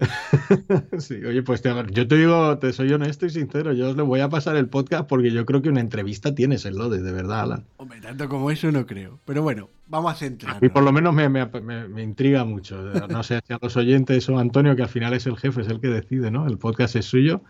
Sí, 0.98 1.14
oye, 1.24 1.42
pues 1.42 1.62
te- 1.62 1.72
yo 1.90 2.06
te 2.06 2.16
digo, 2.16 2.58
te 2.58 2.72
soy 2.72 2.92
honesto 2.92 3.26
y 3.26 3.30
sincero, 3.30 3.72
yo 3.72 3.90
os 3.90 3.96
le 3.96 4.02
voy 4.02 4.20
a 4.20 4.28
pasar 4.28 4.56
el 4.56 4.68
podcast 4.68 5.08
porque 5.08 5.30
yo 5.30 5.44
creo 5.44 5.62
que 5.62 5.68
una 5.68 5.80
entrevista 5.80 6.34
tienes 6.34 6.64
en 6.66 6.76
Lode, 6.76 7.02
de 7.02 7.12
verdad, 7.12 7.40
Alan. 7.42 7.64
Hombre, 7.76 8.00
tanto 8.00 8.28
como 8.28 8.50
eso 8.50 8.70
no 8.70 8.86
creo. 8.86 9.18
Pero 9.24 9.42
bueno, 9.42 9.68
vamos 9.88 10.12
a 10.12 10.14
centrarnos. 10.16 10.70
por 10.72 10.82
lo 10.82 10.92
menos 10.92 11.14
me, 11.14 11.28
me- 11.28 11.46
me- 11.46 11.88
me 11.88 12.02
intriga 12.02 12.44
mucho. 12.44 12.80
No 13.08 13.22
sé 13.22 13.40
si 13.46 13.52
a 13.52 13.58
los 13.60 13.76
oyentes 13.76 14.28
o 14.28 14.38
a 14.38 14.40
Antonio, 14.40 14.76
que 14.76 14.82
al 14.82 14.88
final 14.88 15.12
es 15.14 15.26
el 15.26 15.36
jefe, 15.36 15.60
es 15.62 15.68
el 15.68 15.80
que 15.80 15.88
decide, 15.88 16.30
¿no? 16.30 16.46
El 16.46 16.58
podcast 16.58 16.96
es 16.96 17.06
suyo. 17.06 17.42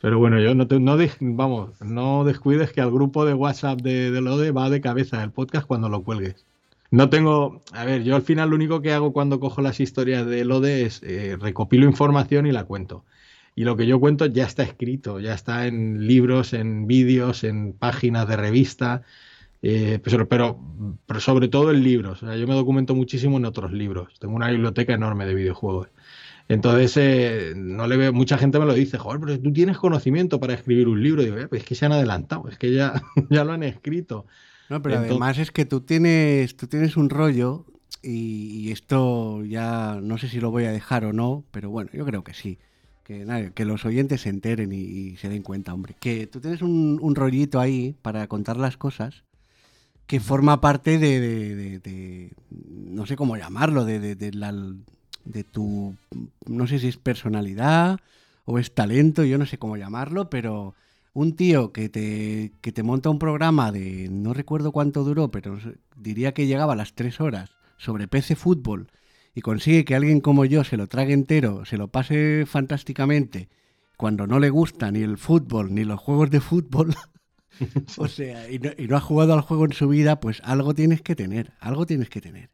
Pero 0.00 0.18
bueno, 0.18 0.38
yo 0.38 0.54
no 0.54 0.66
te, 0.66 0.78
no 0.80 0.98
vamos, 1.20 1.80
no 1.80 2.24
descuides 2.24 2.72
que 2.72 2.82
al 2.82 2.90
grupo 2.90 3.24
de 3.24 3.32
WhatsApp 3.32 3.80
de, 3.80 4.10
de 4.10 4.20
Lode 4.20 4.50
va 4.50 4.68
de 4.68 4.82
cabeza 4.82 5.22
el 5.24 5.30
podcast 5.30 5.66
cuando 5.66 5.88
lo 5.88 6.02
cuelgues. 6.02 6.44
No 6.94 7.10
tengo, 7.10 7.60
a 7.72 7.84
ver, 7.84 8.04
yo 8.04 8.14
al 8.14 8.22
final 8.22 8.50
lo 8.50 8.54
único 8.54 8.80
que 8.80 8.92
hago 8.92 9.12
cuando 9.12 9.40
cojo 9.40 9.60
las 9.60 9.80
historias 9.80 10.24
de 10.26 10.44
Lode 10.44 10.82
es 10.86 11.02
eh, 11.02 11.36
recopilo 11.40 11.86
información 11.86 12.46
y 12.46 12.52
la 12.52 12.62
cuento. 12.66 13.04
Y 13.56 13.64
lo 13.64 13.76
que 13.76 13.88
yo 13.88 13.98
cuento 13.98 14.26
ya 14.26 14.44
está 14.44 14.62
escrito, 14.62 15.18
ya 15.18 15.34
está 15.34 15.66
en 15.66 16.06
libros, 16.06 16.52
en 16.52 16.86
vídeos, 16.86 17.42
en 17.42 17.72
páginas 17.72 18.28
de 18.28 18.36
revista, 18.36 19.02
eh, 19.62 19.98
pero, 20.28 20.60
sobre 21.18 21.48
todo 21.48 21.72
en 21.72 21.82
libros. 21.82 22.22
O 22.22 22.26
sea, 22.28 22.36
yo 22.36 22.46
me 22.46 22.54
documento 22.54 22.94
muchísimo 22.94 23.38
en 23.38 23.46
otros 23.46 23.72
libros. 23.72 24.14
Tengo 24.20 24.36
una 24.36 24.50
biblioteca 24.50 24.94
enorme 24.94 25.26
de 25.26 25.34
videojuegos. 25.34 25.88
Entonces, 26.48 26.96
eh, 26.96 27.54
no 27.56 27.88
le 27.88 27.96
veo, 27.96 28.12
mucha 28.12 28.38
gente 28.38 28.60
me 28.60 28.66
lo 28.66 28.74
dice, 28.74 28.98
joder, 28.98 29.20
pero 29.20 29.40
tú 29.40 29.52
tienes 29.52 29.78
conocimiento 29.78 30.38
para 30.38 30.54
escribir 30.54 30.86
un 30.88 31.02
libro. 31.02 31.22
Y 31.22 31.26
digo, 31.26 31.38
"Eh, 31.38 31.48
pues 31.48 31.62
es 31.62 31.68
que 31.68 31.74
se 31.74 31.86
han 31.86 31.92
adelantado, 31.92 32.48
es 32.48 32.56
que 32.58 32.72
ya, 32.72 32.94
ya 33.30 33.44
lo 33.44 33.52
han 33.52 33.64
escrito. 33.64 34.26
No, 34.70 34.80
pero 34.82 34.94
Entonces- 34.96 35.10
además 35.12 35.38
es 35.38 35.50
que 35.50 35.64
tú 35.64 35.80
tienes, 35.80 36.56
tú 36.56 36.66
tienes 36.66 36.96
un 36.96 37.10
rollo 37.10 37.64
y, 38.02 38.46
y 38.60 38.72
esto 38.72 39.44
ya 39.44 39.98
no 40.02 40.18
sé 40.18 40.28
si 40.28 40.40
lo 40.40 40.50
voy 40.50 40.64
a 40.64 40.72
dejar 40.72 41.04
o 41.04 41.12
no, 41.12 41.44
pero 41.50 41.70
bueno, 41.70 41.90
yo 41.92 42.04
creo 42.04 42.24
que 42.24 42.34
sí. 42.34 42.58
Que, 43.04 43.26
nada, 43.26 43.50
que 43.50 43.66
los 43.66 43.84
oyentes 43.84 44.22
se 44.22 44.30
enteren 44.30 44.72
y, 44.72 44.76
y 44.80 45.16
se 45.18 45.28
den 45.28 45.42
cuenta, 45.42 45.74
hombre. 45.74 45.94
Que 46.00 46.26
tú 46.26 46.40
tienes 46.40 46.62
un, 46.62 46.98
un 47.02 47.14
rollito 47.14 47.60
ahí 47.60 47.94
para 48.00 48.26
contar 48.28 48.56
las 48.56 48.78
cosas 48.78 49.24
que 50.06 50.20
forma 50.20 50.60
parte 50.62 50.98
de, 50.98 51.20
de- 51.20 51.54
de- 51.54 51.78
de- 51.80 52.30
no 52.50 53.04
sé 53.04 53.16
cómo 53.16 53.36
llamarlo, 53.36 53.84
de 53.84 54.32
la, 54.32 54.54
de 55.26 55.44
tu, 55.44 55.94
no 56.46 56.66
sé 56.66 56.78
si 56.78 56.88
es 56.88 56.96
personalidad 56.96 57.98
o 58.46 58.58
es 58.58 58.74
talento, 58.74 59.24
yo 59.24 59.36
no 59.38 59.44
sé 59.46 59.58
cómo 59.58 59.76
llamarlo, 59.76 60.28
pero 60.30 60.74
un 61.14 61.36
tío 61.36 61.72
que 61.72 61.88
te, 61.88 62.52
que 62.60 62.72
te 62.72 62.82
monta 62.82 63.08
un 63.08 63.18
programa 63.18 63.72
de, 63.72 64.08
no 64.10 64.34
recuerdo 64.34 64.72
cuánto 64.72 65.04
duró, 65.04 65.30
pero 65.30 65.58
diría 65.96 66.34
que 66.34 66.46
llegaba 66.46 66.74
a 66.74 66.76
las 66.76 66.94
tres 66.94 67.20
horas 67.20 67.50
sobre 67.78 68.08
PC 68.08 68.36
Fútbol 68.36 68.88
y 69.34 69.40
consigue 69.40 69.84
que 69.84 69.94
alguien 69.94 70.20
como 70.20 70.44
yo 70.44 70.64
se 70.64 70.76
lo 70.76 70.88
trague 70.88 71.14
entero, 71.14 71.64
se 71.64 71.76
lo 71.76 71.88
pase 71.88 72.44
fantásticamente, 72.46 73.48
cuando 73.96 74.26
no 74.26 74.40
le 74.40 74.50
gusta 74.50 74.90
ni 74.90 75.02
el 75.02 75.16
fútbol 75.16 75.72
ni 75.72 75.84
los 75.84 76.00
juegos 76.00 76.30
de 76.30 76.40
fútbol, 76.40 76.94
o 77.96 78.08
sea, 78.08 78.50
y 78.50 78.58
no, 78.58 78.70
y 78.76 78.88
no 78.88 78.96
ha 78.96 79.00
jugado 79.00 79.34
al 79.34 79.40
juego 79.40 79.64
en 79.66 79.72
su 79.72 79.88
vida, 79.88 80.18
pues 80.18 80.40
algo 80.44 80.74
tienes 80.74 81.00
que 81.00 81.14
tener, 81.14 81.52
algo 81.60 81.86
tienes 81.86 82.10
que 82.10 82.20
tener. 82.20 82.53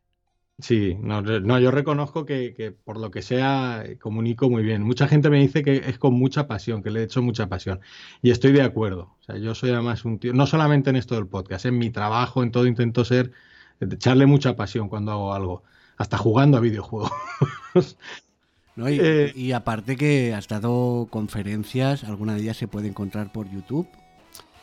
Sí, 0.60 0.96
no, 1.00 1.22
no, 1.22 1.58
yo 1.58 1.70
reconozco 1.70 2.24
que, 2.26 2.54
que 2.54 2.70
por 2.72 2.98
lo 2.98 3.10
que 3.10 3.22
sea 3.22 3.82
eh, 3.84 3.96
comunico 3.98 4.50
muy 4.50 4.62
bien. 4.62 4.82
Mucha 4.82 5.08
gente 5.08 5.30
me 5.30 5.38
dice 5.40 5.62
que 5.62 5.76
es 5.86 5.98
con 5.98 6.14
mucha 6.14 6.46
pasión, 6.46 6.82
que 6.82 6.90
le 6.90 7.00
he 7.00 7.04
hecho 7.04 7.22
mucha 7.22 7.48
pasión. 7.48 7.80
Y 8.22 8.30
estoy 8.30 8.52
de 8.52 8.62
acuerdo. 8.62 9.14
O 9.20 9.22
sea, 9.24 9.36
yo 9.38 9.54
soy 9.54 9.70
además 9.70 10.04
un 10.04 10.18
tío, 10.18 10.32
no 10.34 10.46
solamente 10.46 10.90
en 10.90 10.96
esto 10.96 11.14
del 11.14 11.26
podcast, 11.26 11.66
en 11.66 11.78
mi 11.78 11.90
trabajo, 11.90 12.42
en 12.42 12.50
todo 12.50 12.66
intento 12.66 13.04
ser, 13.04 13.32
de 13.80 13.94
echarle 13.94 14.26
mucha 14.26 14.56
pasión 14.56 14.88
cuando 14.88 15.12
hago 15.12 15.32
algo, 15.34 15.62
hasta 15.96 16.18
jugando 16.18 16.58
a 16.58 16.60
videojuegos. 16.60 17.10
¿no? 18.76 18.88
Y, 18.90 18.98
Eh. 19.00 19.32
y 19.34 19.52
aparte 19.52 19.96
que 19.96 20.34
has 20.34 20.48
dado 20.48 21.06
conferencias, 21.10 22.04
alguna 22.04 22.34
de 22.34 22.42
ellas 22.42 22.56
se 22.56 22.68
puede 22.68 22.88
encontrar 22.88 23.32
por 23.32 23.50
YouTube. 23.50 23.86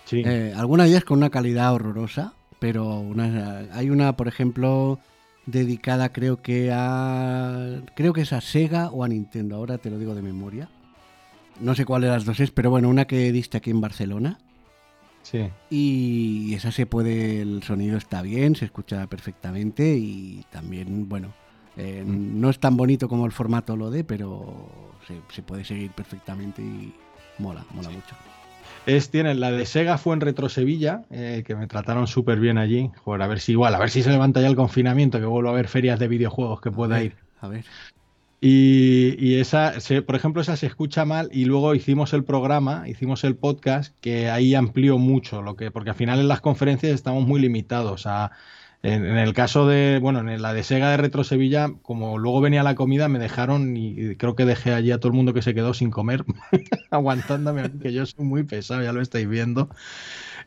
Sí, 0.05 0.21
Eh, 0.25 0.53
algunas 0.55 0.85
de 0.85 0.91
ellas 0.91 1.03
con 1.03 1.17
una 1.17 1.29
calidad 1.29 1.73
horrorosa, 1.73 2.33
pero 2.59 2.99
una- 2.99 3.65
hay 3.73 3.89
una, 3.89 4.15
por 4.15 4.27
ejemplo, 4.27 4.99
dedicada 5.47 6.13
creo 6.13 6.41
que 6.43 6.69
a... 6.71 7.81
Creo 7.95 8.13
que 8.13 8.21
es 8.21 8.31
a 8.33 8.41
Sega 8.41 8.89
o 8.91 9.03
a 9.03 9.07
Nintendo, 9.07 9.55
ahora 9.55 9.79
te 9.79 9.89
lo 9.89 9.97
digo 9.97 10.13
de 10.13 10.21
memoria. 10.21 10.69
No 11.59 11.73
sé 11.73 11.85
cuál 11.85 12.03
de 12.03 12.09
las 12.09 12.23
dos 12.25 12.39
es, 12.39 12.51
pero 12.51 12.69
bueno, 12.69 12.87
una 12.89 13.05
que 13.07 13.31
diste 13.31 13.57
aquí 13.57 13.71
en 13.71 13.81
Barcelona. 13.81 14.37
Sí. 15.23 15.49
Y 15.69 16.53
esa 16.53 16.71
se 16.71 16.85
puede, 16.85 17.41
el 17.41 17.63
sonido 17.63 17.97
está 17.97 18.21
bien, 18.21 18.55
se 18.55 18.65
escucha 18.65 19.07
perfectamente 19.07 19.97
y 19.97 20.45
también, 20.51 21.09
bueno, 21.09 21.33
eh, 21.75 22.03
Mm. 22.05 22.39
no 22.39 22.49
es 22.49 22.59
tan 22.59 22.77
bonito 22.77 23.09
como 23.09 23.25
el 23.25 23.31
formato 23.31 23.75
lo 23.75 23.89
de, 23.89 24.03
pero 24.03 24.69
se, 25.07 25.19
se 25.33 25.41
puede 25.41 25.65
seguir 25.65 25.91
perfectamente 25.91 26.61
y 26.61 26.93
mola, 27.39 27.65
mola 27.73 27.89
mucho. 27.89 28.15
Es, 28.85 29.09
tienen 29.09 29.39
la 29.39 29.51
de 29.51 29.65
Sega 29.65 29.97
fue 29.97 30.13
en 30.15 30.21
Retro 30.21 30.47
Sevilla, 30.49 31.01
eh, 31.11 31.43
que 31.45 31.55
me 31.55 31.67
trataron 31.67 32.07
súper 32.07 32.39
bien 32.39 32.57
allí. 32.57 32.89
Joder, 33.03 33.21
a 33.21 33.27
ver 33.27 33.39
si 33.39 33.51
igual, 33.51 33.75
a 33.75 33.79
ver 33.79 33.89
si 33.89 34.01
se 34.01 34.09
levanta 34.09 34.41
ya 34.41 34.47
el 34.47 34.55
confinamiento, 34.55 35.19
que 35.19 35.25
vuelvo 35.25 35.49
a 35.49 35.53
ver 35.53 35.67
ferias 35.67 35.99
de 35.99 36.07
videojuegos 36.07 36.61
que 36.61 36.71
pueda 36.71 36.95
a 36.95 36.99
ver, 36.99 37.05
ir. 37.07 37.15
A 37.41 37.47
ver. 37.49 37.65
Y, 38.39 39.15
y 39.19 39.39
esa, 39.39 39.79
se- 39.79 40.03
por 40.03 40.15
ejemplo, 40.15 40.41
esa 40.41 40.55
se 40.55 40.67
escucha 40.67 41.05
mal 41.05 41.29
y 41.33 41.45
luego 41.45 41.73
hicimos 41.75 42.13
el 42.13 42.23
programa, 42.23 42.87
hicimos 42.87 43.23
el 43.23 43.35
podcast, 43.35 43.97
que 43.99 44.29
ahí 44.29 44.53
amplió 44.55 44.97
mucho, 44.97 45.41
lo 45.41 45.55
que, 45.55 45.71
porque 45.71 45.89
al 45.89 45.95
final 45.95 46.19
en 46.19 46.27
las 46.27 46.41
conferencias 46.41 46.93
estamos 46.93 47.25
muy 47.27 47.41
limitados 47.41 48.05
a... 48.05 48.31
En, 48.87 49.03
el 49.17 49.33
caso 49.33 49.67
de, 49.67 49.99
bueno, 50.01 50.19
en 50.19 50.41
la 50.41 50.53
de 50.53 50.63
Sega 50.63 50.89
de 50.89 50.95
Retro 50.95 51.25
Sevilla, 51.25 51.69
como 51.81 52.17
luego 52.17 52.39
venía 52.39 52.63
la 52.63 52.75
comida, 52.75 53.09
me 53.09 53.19
dejaron 53.19 53.75
y, 53.75 54.15
creo 54.15 54.33
que 54.35 54.45
dejé 54.45 54.73
allí 54.73 54.91
a 54.91 54.97
todo 54.99 55.09
el 55.09 55.15
mundo 55.15 55.33
que 55.33 55.41
se 55.41 55.53
quedó 55.53 55.73
sin 55.73 55.91
comer, 55.91 56.23
aguantándome, 56.91 57.69
que 57.81 57.91
yo 57.91 58.05
soy 58.05 58.23
muy 58.23 58.43
pesado, 58.43 58.81
ya 58.81 58.93
lo 58.93 59.01
estáis 59.01 59.27
viendo. 59.27 59.69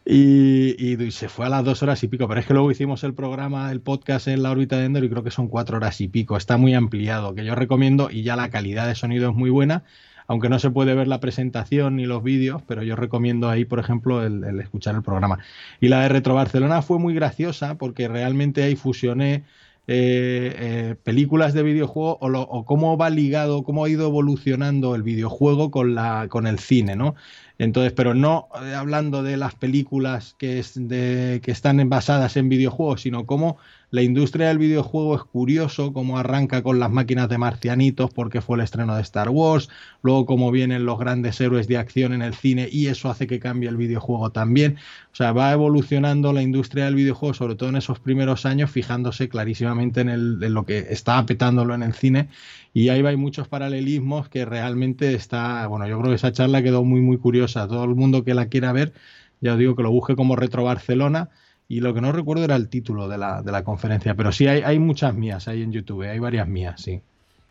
Y, 0.06 0.74
y- 0.78 1.02
y 1.02 1.10
se 1.10 1.28
fue 1.28 1.44
a 1.46 1.48
las 1.50 1.64
dos 1.64 1.82
horas 1.82 2.02
y 2.02 2.08
pico, 2.08 2.26
pero 2.28 2.40
es 2.40 2.46
que 2.46 2.54
luego 2.54 2.70
hicimos 2.70 3.04
el 3.04 3.12
programa, 3.14 3.70
el 3.70 3.82
podcast 3.82 4.28
en 4.28 4.42
la 4.42 4.50
órbita 4.50 4.78
de 4.78 4.86
Endor 4.86 5.04
y 5.04 5.10
creo 5.10 5.22
que 5.22 5.30
son 5.30 5.48
cuatro 5.48 5.76
horas 5.76 6.00
y 6.00 6.08
pico. 6.08 6.38
Está 6.38 6.56
muy 6.56 6.72
ampliado, 6.74 7.34
que 7.34 7.44
yo 7.44 7.54
recomiendo 7.54 8.10
y 8.10 8.22
ya 8.22 8.36
la 8.36 8.48
calidad 8.50 8.86
de 8.88 8.94
sonido 8.94 9.28
es 9.30 9.36
muy 9.36 9.50
buena, 9.50 9.84
aunque 10.30 10.48
no 10.48 10.58
se 10.60 10.70
puede 10.70 10.94
ver 10.94 11.08
la 11.08 11.18
presentación 11.20 11.96
ni 11.96 12.06
los 12.06 12.22
vídeos, 12.22 12.62
pero 12.62 12.82
yo 12.84 12.94
recomiendo 12.96 13.48
ahí, 13.48 13.64
por 13.64 13.80
ejemplo, 13.80 14.22
el, 14.24 14.44
escuchar 14.60 14.94
el 14.94 15.02
programa. 15.02 15.38
Y 15.80 15.88
la 15.88 16.02
de 16.02 16.08
Retro 16.08 16.34
Barcelona 16.34 16.82
fue 16.82 16.98
muy 17.00 17.14
graciosa 17.14 17.76
porque 17.76 18.06
realmente 18.08 18.62
ahí 18.62 18.76
fusioné 18.76 19.44
eh, 19.86 20.54
eh, 20.56 20.96
películas 21.02 21.52
de 21.52 21.62
videojuego 21.64 22.18
o, 22.20 22.28
lo- 22.28 22.42
o 22.42 22.64
cómo 22.64 22.96
va 22.96 23.10
ligado, 23.10 23.64
cómo 23.64 23.84
ha 23.84 23.88
ido 23.90 24.06
evolucionando 24.06 24.94
el 24.94 25.02
videojuego 25.02 25.70
con, 25.72 25.94
la, 25.96 26.28
con 26.28 26.46
el 26.46 26.58
cine, 26.60 26.94
¿no? 26.96 27.16
Entonces, 27.60 27.92
pero 27.92 28.14
no 28.14 28.48
eh, 28.64 28.72
hablando 28.74 29.22
de 29.22 29.36
las 29.36 29.54
películas 29.54 30.34
que, 30.38 30.58
es 30.58 30.72
de, 30.76 31.42
que 31.44 31.50
están 31.50 31.86
basadas 31.90 32.38
en 32.38 32.48
videojuegos, 32.48 33.02
sino 33.02 33.26
cómo 33.26 33.58
la 33.90 34.00
industria 34.00 34.48
del 34.48 34.56
videojuego 34.56 35.14
es 35.14 35.24
curioso, 35.24 35.92
cómo 35.92 36.16
arranca 36.16 36.62
con 36.62 36.78
las 36.78 36.90
máquinas 36.90 37.28
de 37.28 37.36
marcianitos 37.36 38.10
porque 38.14 38.40
fue 38.40 38.56
el 38.56 38.62
estreno 38.62 38.94
de 38.96 39.02
Star 39.02 39.28
Wars, 39.28 39.68
luego 40.00 40.24
cómo 40.24 40.50
vienen 40.50 40.86
los 40.86 40.98
grandes 40.98 41.38
héroes 41.38 41.68
de 41.68 41.76
acción 41.76 42.14
en 42.14 42.22
el 42.22 42.32
cine 42.32 42.66
y 42.70 42.86
eso 42.86 43.10
hace 43.10 43.26
que 43.26 43.40
cambie 43.40 43.68
el 43.68 43.76
videojuego 43.76 44.30
también. 44.30 44.78
O 45.12 45.16
sea, 45.16 45.32
va 45.32 45.52
evolucionando 45.52 46.32
la 46.32 46.40
industria 46.40 46.86
del 46.86 46.94
videojuego, 46.94 47.34
sobre 47.34 47.56
todo 47.56 47.68
en 47.68 47.76
esos 47.76 47.98
primeros 47.98 48.46
años, 48.46 48.70
fijándose 48.70 49.28
clarísimamente 49.28 50.00
en, 50.00 50.08
el, 50.08 50.38
lo 50.38 50.64
que 50.64 50.78
está 50.78 51.26
petándolo 51.26 51.74
en 51.74 51.82
el 51.82 51.92
cine. 51.92 52.28
Y 52.72 52.88
ahí 52.88 53.04
hay 53.04 53.16
muchos 53.16 53.48
paralelismos 53.48 54.28
que 54.28 54.44
realmente 54.44 55.14
está, 55.14 55.66
bueno, 55.66 55.88
yo 55.88 55.98
creo 55.98 56.10
que 56.10 56.16
esa 56.16 56.32
charla 56.32 56.62
quedó 56.62 56.84
muy, 56.84 57.00
muy 57.00 57.18
curiosa. 57.18 57.66
Todo 57.66 57.84
el 57.84 57.94
mundo 57.94 58.24
que 58.24 58.34
la 58.34 58.46
quiera 58.46 58.72
ver, 58.72 58.92
ya 59.40 59.54
os 59.54 59.58
digo 59.58 59.74
que 59.74 59.82
lo 59.82 59.90
busque 59.90 60.14
como 60.14 60.36
Retro 60.36 60.64
Barcelona. 60.64 61.30
Y 61.68 61.80
lo 61.80 61.94
que 61.94 62.00
no 62.00 62.10
recuerdo 62.10 62.44
era 62.44 62.56
el 62.56 62.68
título 62.68 63.08
de 63.08 63.18
la, 63.18 63.42
de 63.42 63.52
la 63.52 63.62
conferencia, 63.62 64.16
pero 64.16 64.32
sí 64.32 64.48
hay, 64.48 64.62
hay 64.62 64.80
muchas 64.80 65.14
mías 65.14 65.46
ahí 65.46 65.62
en 65.62 65.70
YouTube, 65.70 66.02
hay 66.02 66.18
varias 66.18 66.48
mías, 66.48 66.80
sí. 66.80 67.00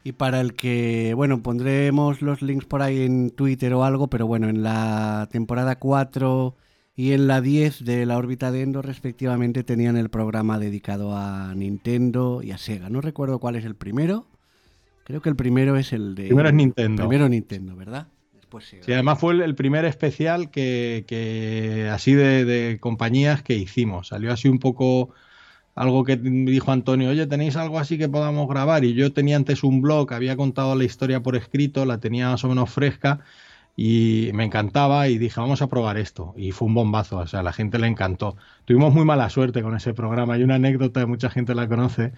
Y 0.04 0.14
para 0.14 0.42
el 0.42 0.54
que, 0.54 1.14
bueno, 1.16 1.42
pondremos 1.42 2.22
los 2.22 2.42
links 2.42 2.66
por 2.66 2.82
ahí 2.82 3.04
en 3.04 3.32
Twitter 3.32 3.74
o 3.74 3.84
algo, 3.84 4.08
pero 4.08 4.28
bueno, 4.28 4.50
en 4.50 4.64
la 4.64 5.28
temporada 5.32 5.78
4 5.78 6.56
y 6.96 7.14
en 7.14 7.28
la 7.28 7.40
10 7.42 7.86
de 7.86 8.06
la 8.06 8.18
órbita 8.18 8.52
de 8.52 8.62
Endor, 8.62 8.86
respectivamente, 8.86 9.64
tenían 9.64 9.96
el 9.98 10.10
programa 10.10 10.60
dedicado 10.60 11.16
a 11.16 11.54
Nintendo 11.56 12.42
y 12.44 12.52
a 12.52 12.58
Sega. 12.58 12.90
No 12.90 13.00
recuerdo 13.02 13.40
cuál 13.40 13.56
es 13.56 13.66
el 13.66 13.76
primero. 13.76 14.26
Creo 15.10 15.24
que 15.24 15.30
el 15.30 15.36
primero 15.36 15.76
es 15.76 15.92
el 15.92 16.14
de. 16.14 16.28
Primero 16.28 16.50
es 16.50 16.54
Nintendo. 16.54 17.08
Primero 17.08 17.28
Nintendo, 17.28 17.76
¿verdad? 17.76 18.06
Después 18.32 18.66
Sega. 18.66 18.84
Sí, 18.84 18.94
además 18.94 19.18
fue 19.18 19.34
el, 19.34 19.42
el 19.42 19.56
primer 19.56 19.84
especial 19.86 20.52
que, 20.52 21.04
que 21.08 21.90
así 21.92 22.14
de, 22.14 22.46
de 22.46 22.78
compañías 22.80 23.42
que 23.42 23.56
hicimos. 23.56 24.10
Salió 24.10 24.32
así 24.32 24.50
un 24.50 24.60
poco 24.60 25.10
algo 25.74 26.04
que 26.04 26.16
dijo 26.16 26.72
Antonio, 26.72 27.10
oye, 27.10 27.26
¿tenéis 27.26 27.56
algo 27.56 27.80
así 27.80 27.98
que 27.98 28.08
podamos 28.08 28.48
grabar? 28.48 28.86
Y 28.86 28.94
yo 28.94 29.12
tenía 29.12 29.36
antes 29.36 29.64
un 29.64 29.82
blog, 29.82 30.14
había 30.14 30.38
contado 30.38 30.76
la 30.76 30.84
historia 30.84 31.24
por 31.24 31.36
escrito, 31.36 31.86
la 31.86 31.98
tenía 32.00 32.30
más 32.30 32.44
o 32.44 32.50
menos 32.50 32.70
fresca 32.70 33.22
y 33.76 34.30
me 34.34 34.44
encantaba 34.44 35.08
y 35.08 35.18
dije, 35.18 35.40
vamos 35.40 35.64
a 35.64 35.70
probar 35.70 35.98
esto. 35.98 36.36
Y 36.38 36.52
fue 36.52 36.68
un 36.68 36.76
bombazo, 36.76 37.18
o 37.18 37.26
sea, 37.28 37.40
a 37.40 37.44
la 37.44 37.54
gente 37.54 37.80
le 37.80 37.88
encantó. 37.88 38.36
Tuvimos 38.66 38.94
muy 38.94 39.06
mala 39.06 39.28
suerte 39.30 39.64
con 39.64 39.76
ese 39.76 39.94
programa. 39.94 40.36
Hay 40.36 40.44
una 40.44 40.56
anécdota, 40.56 41.08
mucha 41.08 41.30
gente 41.32 41.56
la 41.56 41.68
conoce, 41.68 42.12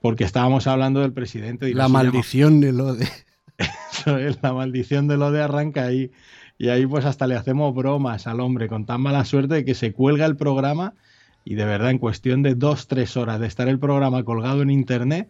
porque 0.00 0.24
estábamos 0.24 0.66
hablando 0.66 1.00
del 1.00 1.12
presidente. 1.12 1.68
y 1.68 1.74
La 1.74 1.84
llama- 1.84 2.02
maldición 2.04 2.60
de 2.60 2.72
lo 2.72 2.94
de. 2.94 3.08
eso 3.92 4.18
es, 4.18 4.38
la 4.42 4.52
maldición 4.52 5.08
de 5.08 5.16
lo 5.16 5.30
de 5.32 5.42
arranca 5.42 5.84
ahí. 5.84 6.10
Y 6.58 6.68
ahí 6.68 6.86
pues 6.86 7.04
hasta 7.04 7.26
le 7.26 7.34
hacemos 7.36 7.74
bromas 7.74 8.26
al 8.26 8.40
hombre 8.40 8.68
con 8.68 8.86
tan 8.86 9.00
mala 9.00 9.24
suerte 9.24 9.56
de 9.56 9.64
que 9.64 9.74
se 9.74 9.92
cuelga 9.92 10.24
el 10.26 10.36
programa 10.36 10.94
y 11.44 11.54
de 11.54 11.64
verdad 11.64 11.90
en 11.90 11.98
cuestión 11.98 12.42
de 12.42 12.54
dos, 12.54 12.88
tres 12.88 13.16
horas 13.16 13.38
de 13.40 13.46
estar 13.46 13.68
el 13.68 13.78
programa 13.78 14.24
colgado 14.24 14.62
en 14.62 14.70
internet, 14.70 15.28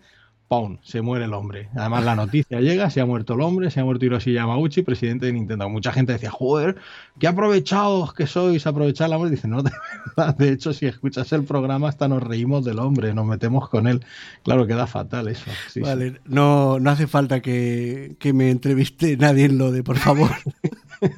¡pum! 0.48 0.78
Se 0.82 1.02
muere 1.02 1.24
el 1.24 1.34
hombre. 1.34 1.68
Además 1.74 2.04
la 2.04 2.14
noticia 2.14 2.60
llega, 2.60 2.90
se 2.90 3.00
ha 3.00 3.06
muerto 3.06 3.34
el 3.34 3.40
hombre, 3.40 3.70
se 3.70 3.80
ha 3.80 3.84
muerto 3.84 4.04
Hiroshi 4.04 4.32
Yamauchi, 4.32 4.82
presidente 4.82 5.26
de 5.26 5.32
Nintendo. 5.32 5.68
Mucha 5.68 5.92
gente 5.92 6.12
decía, 6.12 6.30
joder, 6.30 6.76
qué 7.18 7.26
aprovechados 7.26 8.14
que 8.14 8.26
sois, 8.26 8.66
aprovechar 8.66 9.10
la 9.10 9.18
muerte. 9.18 9.36
Dice, 9.36 9.48
no, 9.48 9.62
de 9.62 9.72
verdad, 10.06 10.34
de 10.38 10.52
hecho 10.52 10.72
si 10.72 10.86
escuchas 10.86 11.32
el 11.32 11.44
programa 11.44 11.88
hasta 11.88 12.08
nos 12.08 12.22
reímos 12.22 12.64
del 12.64 12.78
hombre, 12.78 13.12
nos 13.14 13.26
metemos 13.26 13.68
con 13.68 13.86
él. 13.86 14.04
Claro, 14.44 14.66
queda 14.66 14.86
fatal 14.86 15.28
eso. 15.28 15.44
sí, 15.46 15.50
sí. 15.74 15.80
Vale, 15.80 16.20
no, 16.24 16.78
no 16.78 16.90
hace 16.90 17.06
falta 17.06 17.40
que, 17.40 18.16
que 18.18 18.32
me 18.32 18.50
entreviste 18.50 19.16
nadie 19.16 19.46
en 19.46 19.58
lo 19.58 19.72
de, 19.72 19.82
por 19.82 19.98
favor. 19.98 20.30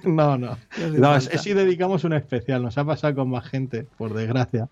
No, 0.04 0.36
no. 0.36 0.58
No 0.78 0.98
No, 0.98 1.20
si 1.20 1.52
dedicamos 1.54 2.04
un 2.04 2.12
especial. 2.12 2.62
Nos 2.62 2.76
ha 2.78 2.84
pasado 2.84 3.14
con 3.14 3.30
más 3.30 3.48
gente, 3.48 3.86
por 3.96 4.12
desgracia. 4.12 4.68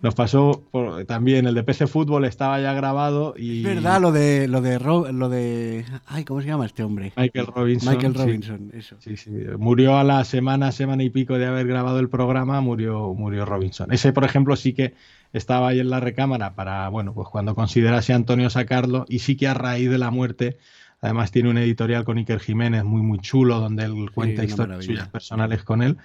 Nos 0.00 0.14
pasó 0.14 0.62
por- 0.70 1.04
también 1.06 1.46
el 1.46 1.54
de 1.54 1.62
PC 1.62 1.86
Fútbol 1.86 2.24
estaba 2.26 2.60
ya 2.60 2.72
grabado 2.74 3.34
y 3.38 3.58
Es 3.58 3.74
verdad, 3.74 4.00
lo 4.00 4.12
de, 4.12 4.48
lo 4.48 4.60
de, 4.60 4.78
Ro- 4.78 5.10
lo 5.12 5.28
de, 5.28 5.84
ay, 6.06 6.24
¿cómo 6.24 6.40
se 6.42 6.48
llama 6.48 6.66
este 6.66 6.82
hombre? 6.82 7.12
Michael 7.16 7.46
Robinson. 7.46 7.94
Michael 7.94 8.12
sí, 8.14 8.18
Robinson, 8.22 8.70
eso. 8.74 8.96
Sí, 8.98 9.16
sí, 9.16 9.30
Murió 9.58 9.96
a 9.96 10.04
la 10.04 10.24
semana, 10.24 10.72
semana 10.72 11.02
y 11.02 11.10
pico 11.10 11.38
de 11.38 11.46
haber 11.46 11.66
grabado 11.66 12.00
el 12.00 12.08
programa, 12.10 12.60
murió, 12.60 13.14
murió 13.14 13.44
Robinson. 13.46 13.92
Ese, 13.92 14.12
por 14.12 14.24
ejemplo, 14.24 14.56
sí 14.56 14.72
que 14.74 14.94
estaba 15.32 15.68
ahí 15.68 15.80
en 15.80 15.90
la 15.90 16.00
recámara 16.00 16.54
para, 16.54 16.88
bueno, 16.90 17.14
pues 17.14 17.28
cuando 17.28 17.54
considerase 17.54 18.12
Antonio 18.12 18.50
sacarlo 18.50 19.04
y 19.08 19.20
sí 19.20 19.36
que 19.36 19.48
a 19.48 19.54
raíz 19.54 19.90
de 19.90 19.98
la 19.98 20.10
muerte, 20.10 20.58
además 21.00 21.30
tiene 21.32 21.50
un 21.50 21.58
editorial 21.58 22.04
con 22.04 22.18
Iker 22.18 22.40
Jiménez 22.40 22.84
muy, 22.84 23.02
muy 23.02 23.18
chulo 23.18 23.58
donde 23.58 23.84
él 23.84 24.10
cuenta 24.14 24.44
historias 24.44 24.84
suyas 24.84 25.08
personales 25.08 25.62
con 25.64 25.82
él 25.82 25.96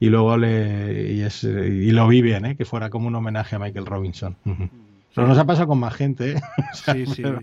y 0.00 0.08
luego 0.08 0.36
le, 0.36 1.12
y, 1.14 1.20
es, 1.22 1.42
y 1.44 1.90
lo 1.90 2.06
vi 2.08 2.22
bien, 2.22 2.44
¿eh? 2.44 2.56
que 2.56 2.64
fuera 2.64 2.90
como 2.90 3.08
un 3.08 3.14
homenaje 3.14 3.56
a 3.56 3.58
Michael 3.58 3.86
Robinson. 3.86 4.36
Ujú. 4.44 4.68
Pero 5.14 5.26
nos 5.28 5.38
ha 5.38 5.44
pasado 5.46 5.68
con 5.68 5.78
más 5.78 5.94
gente, 5.94 6.32
¿eh? 6.32 6.40
O 6.72 6.76
sea, 6.76 6.94
Sí, 6.94 7.06
sí. 7.06 7.22
pero- 7.22 7.40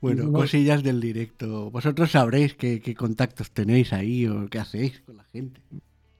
Bueno, 0.00 0.24
No- 0.24 0.32
cosillas 0.32 0.82
del 0.82 1.00
directo. 1.00 1.70
Vosotros 1.70 2.10
sabréis 2.10 2.54
qué, 2.54 2.80
qué 2.80 2.94
contactos 2.94 3.50
tenéis 3.50 3.92
ahí 3.92 4.26
o 4.26 4.48
qué 4.48 4.58
hacéis 4.58 5.00
con 5.06 5.16
la 5.18 5.24
gente. 5.32 5.60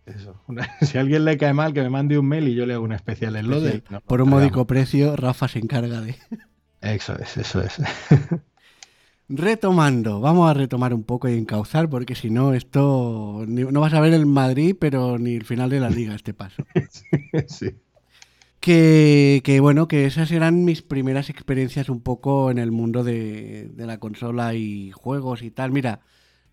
Eso. 0.07 0.35
Si 0.83 0.99
a 0.99 1.01
alguien 1.01 1.25
le 1.25 1.37
cae 1.39 1.55
mal, 1.55 1.73
que 1.73 1.83
me 1.83 1.91
mande 1.91 2.19
un 2.19 2.27
mail 2.27 2.49
y 2.49 2.55
yo 2.55 2.67
le 2.67 2.75
hago 2.75 2.85
un 2.85 2.93
especial 2.93 3.37
en 3.37 3.49
lo 3.49 3.61
de. 3.61 3.83
Por 4.07 4.21
un 4.23 4.29
módico 4.31 4.67
precio, 4.67 5.17
Rafa 5.17 5.49
se 5.49 5.59
encarga 5.61 6.01
de... 6.01 6.15
Eso 6.83 7.17
es, 7.19 7.37
eso 7.37 7.63
es. 7.63 7.79
Retomando, 9.33 10.21
vamos 10.21 10.51
a 10.51 10.55
retomar 10.55 10.93
un 10.93 11.05
poco 11.05 11.29
y 11.29 11.38
encauzar, 11.38 11.88
porque 11.88 12.16
si 12.16 12.31
no, 12.31 12.53
esto 12.53 13.45
no 13.47 13.81
vas 13.81 13.95
a 13.95 14.01
ver 14.01 14.12
el 14.12 14.27
Madrid, 14.27 14.75
pero 14.77 15.19
ni 15.21 15.37
el 15.37 15.45
final 15.45 15.71
de 15.71 15.79
la 15.79 15.88
liga 15.88 16.16
este 16.16 16.35
paso. 16.35 16.64
sí. 17.47 17.77
Que, 18.59 19.40
que, 19.45 19.61
bueno, 19.61 19.87
que 19.87 20.05
esas 20.05 20.33
eran 20.33 20.64
mis 20.64 20.83
primeras 20.83 21.31
experiencias 21.31 21.88
un 21.88 22.00
poco 22.00 22.50
en 22.50 22.59
el 22.59 22.73
mundo 22.73 23.04
de, 23.04 23.71
de 23.73 23.87
la 23.87 23.98
consola 23.98 24.54
y 24.54 24.90
juegos 24.90 25.42
y 25.42 25.52
tal. 25.52 25.71
Mira, 25.71 26.00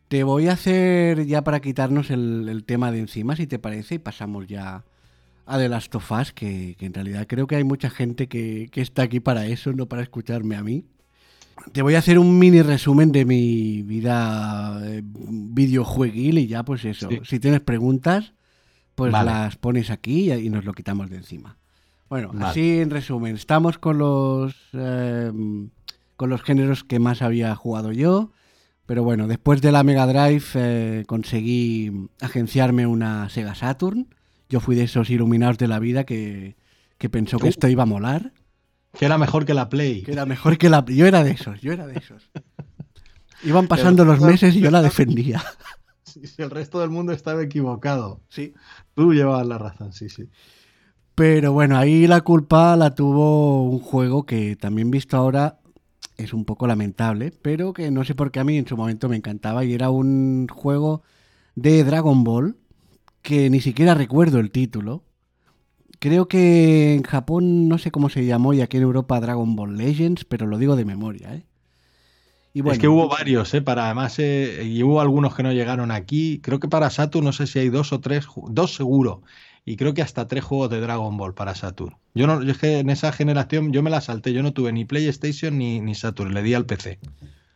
te 0.08 0.24
voy 0.24 0.48
a 0.48 0.52
hacer 0.52 1.26
ya 1.26 1.44
para 1.44 1.62
quitarnos 1.62 2.12
el, 2.12 2.48
el 2.48 2.64
tema 2.64 2.92
de 2.92 3.00
encima, 3.00 3.36
si 3.36 3.48
te 3.48 3.58
parece, 3.58 3.96
y 3.96 4.00
pasamos 4.00 4.46
ya 4.46 4.86
a 5.48 5.58
The 5.58 5.68
Last 5.68 5.96
of 5.96 6.12
Us, 6.12 6.32
que, 6.32 6.76
que 6.78 6.86
en 6.86 6.94
realidad 6.94 7.26
creo 7.28 7.48
que 7.48 7.56
hay 7.56 7.64
mucha 7.64 7.90
gente 7.90 8.28
que, 8.28 8.70
que 8.72 8.82
está 8.82 9.02
aquí 9.02 9.20
para 9.20 9.48
eso, 9.48 9.74
no 9.74 9.88
para 9.88 10.04
escucharme 10.04 10.56
a 10.56 10.62
mí. 10.62 10.86
Te 11.72 11.82
voy 11.82 11.96
a 11.96 12.00
hacer 12.00 12.20
un 12.20 12.40
mini 12.40 12.62
resumen 12.62 13.12
de 13.12 13.26
mi 13.26 13.82
vida 13.84 14.80
eh, 14.84 15.02
videojueguil 15.04 16.38
y 16.40 16.48
ya 16.48 16.64
pues 16.64 16.86
eso. 16.86 17.10
Sí. 17.10 17.20
Si 17.24 17.40
tienes 17.40 17.62
preguntas, 17.62 18.34
pues 18.96 19.12
Vale. 19.12 19.32
las 19.32 19.56
pones 19.58 19.90
aquí 19.90 20.32
y, 20.32 20.50
nos 20.50 20.66
lo 20.66 20.74
quitamos 20.74 21.10
de 21.10 21.18
encima. 21.18 21.58
Bueno, 22.10 22.30
Vale. 22.34 22.46
así 22.46 22.80
en 22.80 22.90
resumen, 22.90 23.36
estamos 23.36 23.78
con 23.78 23.98
los 23.98 24.56
eh, 24.74 25.32
con 26.16 26.30
los 26.30 26.42
géneros 26.42 26.84
que 26.84 27.00
más 27.00 27.22
había 27.22 27.54
jugado 27.56 27.92
yo, 27.92 28.32
pero 28.86 29.04
bueno, 29.04 29.28
después 29.28 29.62
de 29.62 29.72
la 29.72 29.84
Mega 29.84 30.08
Drive 30.08 30.46
eh, 30.56 31.04
conseguí 31.06 31.92
agenciarme 32.22 32.88
una 32.88 33.30
Sega 33.30 33.54
Saturn 33.56 34.08
yo 34.50 34.60
fui 34.60 34.76
de 34.76 34.84
esos 34.84 35.10
iluminados 35.10 35.58
de 35.58 35.68
la 35.68 35.80
vida 35.80 36.06
que, 36.06 36.56
que 36.98 37.10
pensó 37.10 37.38
que 37.38 37.48
Uh. 37.48 37.50
esto 37.50 37.68
iba 37.68 37.84
a 37.84 37.88
molar, 37.88 38.32
Que 38.94 39.06
era 39.06 39.18
mejor 39.18 39.46
que 39.46 39.54
la 39.54 39.70
Play. 39.70 40.04
que 40.04 40.12
era 40.12 40.26
mejor 40.26 40.58
que 40.58 40.70
la... 40.70 40.84
Yo 40.86 41.06
era 41.06 41.24
de 41.24 41.32
esos, 41.32 41.62
yo 41.62 41.72
era 41.72 41.88
de 41.88 41.98
esos. 41.98 42.30
Iban 43.44 43.68
pasando 43.70 44.06
los 44.06 44.20
meses 44.20 44.56
y 44.56 44.62
yo 44.62 44.72
la 44.72 44.82
defendía. 44.82 45.44
Sí, 46.04 46.26
sí, 46.26 46.42
el 46.42 46.50
resto 46.50 46.80
del 46.80 46.90
mundo 46.90 47.12
estaba 47.12 47.44
equivocado. 47.44 48.22
Sí. 48.30 48.54
Tú 48.96 49.14
llevabas 49.14 49.46
la 49.46 49.58
razón, 49.58 49.92
sí, 49.92 50.10
sí. 50.10 50.30
Pero 51.14 51.52
bueno, 51.52 51.78
ahí 51.78 52.08
la 52.08 52.22
culpa 52.22 52.76
la 52.76 52.96
tuvo 52.96 53.70
un 53.70 53.80
juego 53.80 54.26
que 54.26 54.56
también 54.56 54.90
visto 54.90 55.18
ahora 55.18 55.60
es 56.16 56.34
un 56.34 56.46
poco 56.46 56.68
lamentable, 56.68 57.32
pero 57.42 57.74
que 57.74 57.92
no 57.92 58.04
sé 58.04 58.16
por 58.16 58.32
qué 58.32 58.40
a 58.40 58.44
mí 58.44 58.58
en 58.58 58.68
su 58.68 58.78
momento 58.78 59.10
me 59.10 59.16
encantaba 59.16 59.66
y 59.66 59.74
era 59.74 59.90
un 59.90 60.48
juego 60.48 61.04
de 61.56 61.84
Dragon 61.84 62.24
Ball 62.24 62.58
que 63.22 63.50
ni 63.50 63.62
siquiera 63.62 63.94
recuerdo 63.94 64.40
el 64.40 64.52
título. 64.52 65.04
Creo 66.00 66.28
que 66.28 66.94
en 66.96 67.04
Japón 67.04 67.68
no 67.68 67.78
sé 67.78 67.92
cómo 67.92 68.10
se 68.10 68.26
llamó 68.26 68.54
y 68.54 68.62
aquí 68.62 68.78
en 68.78 68.84
Europa 68.84 69.20
Dragon 69.20 69.56
Ball 69.56 69.78
Legends, 69.78 70.26
pero 70.26 70.46
lo 70.46 70.58
digo 70.58 70.76
de 70.76 70.86
memoria, 70.86 71.34
¿eh? 71.34 71.44
Y 72.54 72.62
bueno, 72.62 72.74
es 72.74 72.80
que 72.80 72.88
hubo 72.88 73.08
varios, 73.08 73.54
¿eh? 73.54 73.62
Para 73.62 73.86
además, 73.86 74.18
eh, 74.18 74.64
y 74.66 74.82
hubo 74.82 75.00
algunos 75.00 75.36
que 75.36 75.44
no 75.44 75.52
llegaron 75.54 75.92
aquí. 75.92 76.40
Creo 76.42 76.60
que 76.60 76.68
para 76.68 76.90
Saturn, 76.90 77.24
no 77.24 77.32
sé 77.32 77.46
si 77.46 77.60
hay 77.60 77.70
dos 77.70 77.94
o 77.94 78.00
tres, 78.00 78.26
dos 78.50 78.74
seguro. 78.74 79.22
Y 79.64 79.76
creo 79.76 79.94
que 79.94 80.02
hasta 80.02 80.28
tres 80.28 80.44
juegos 80.44 80.72
de 80.72 80.80
Dragon 80.80 81.16
Ball 81.18 81.36
para 81.36 81.54
Saturn. 81.54 81.98
Yo 82.16 82.26
no, 82.26 82.42
yo 82.42 82.52
es 82.52 82.58
que 82.58 82.80
en 82.80 82.90
esa 82.90 83.12
generación 83.12 83.74
yo 83.74 83.84
me 83.84 83.92
la 83.92 84.02
salté, 84.02 84.34
yo 84.34 84.42
no 84.42 84.54
tuve 84.54 84.72
ni 84.72 84.86
PlayStation 84.86 85.56
ni, 85.58 85.82
ni 85.82 85.94
Saturn, 85.94 86.34
le 86.34 86.42
di 86.42 86.56
al 86.56 86.66
PC. 86.66 86.98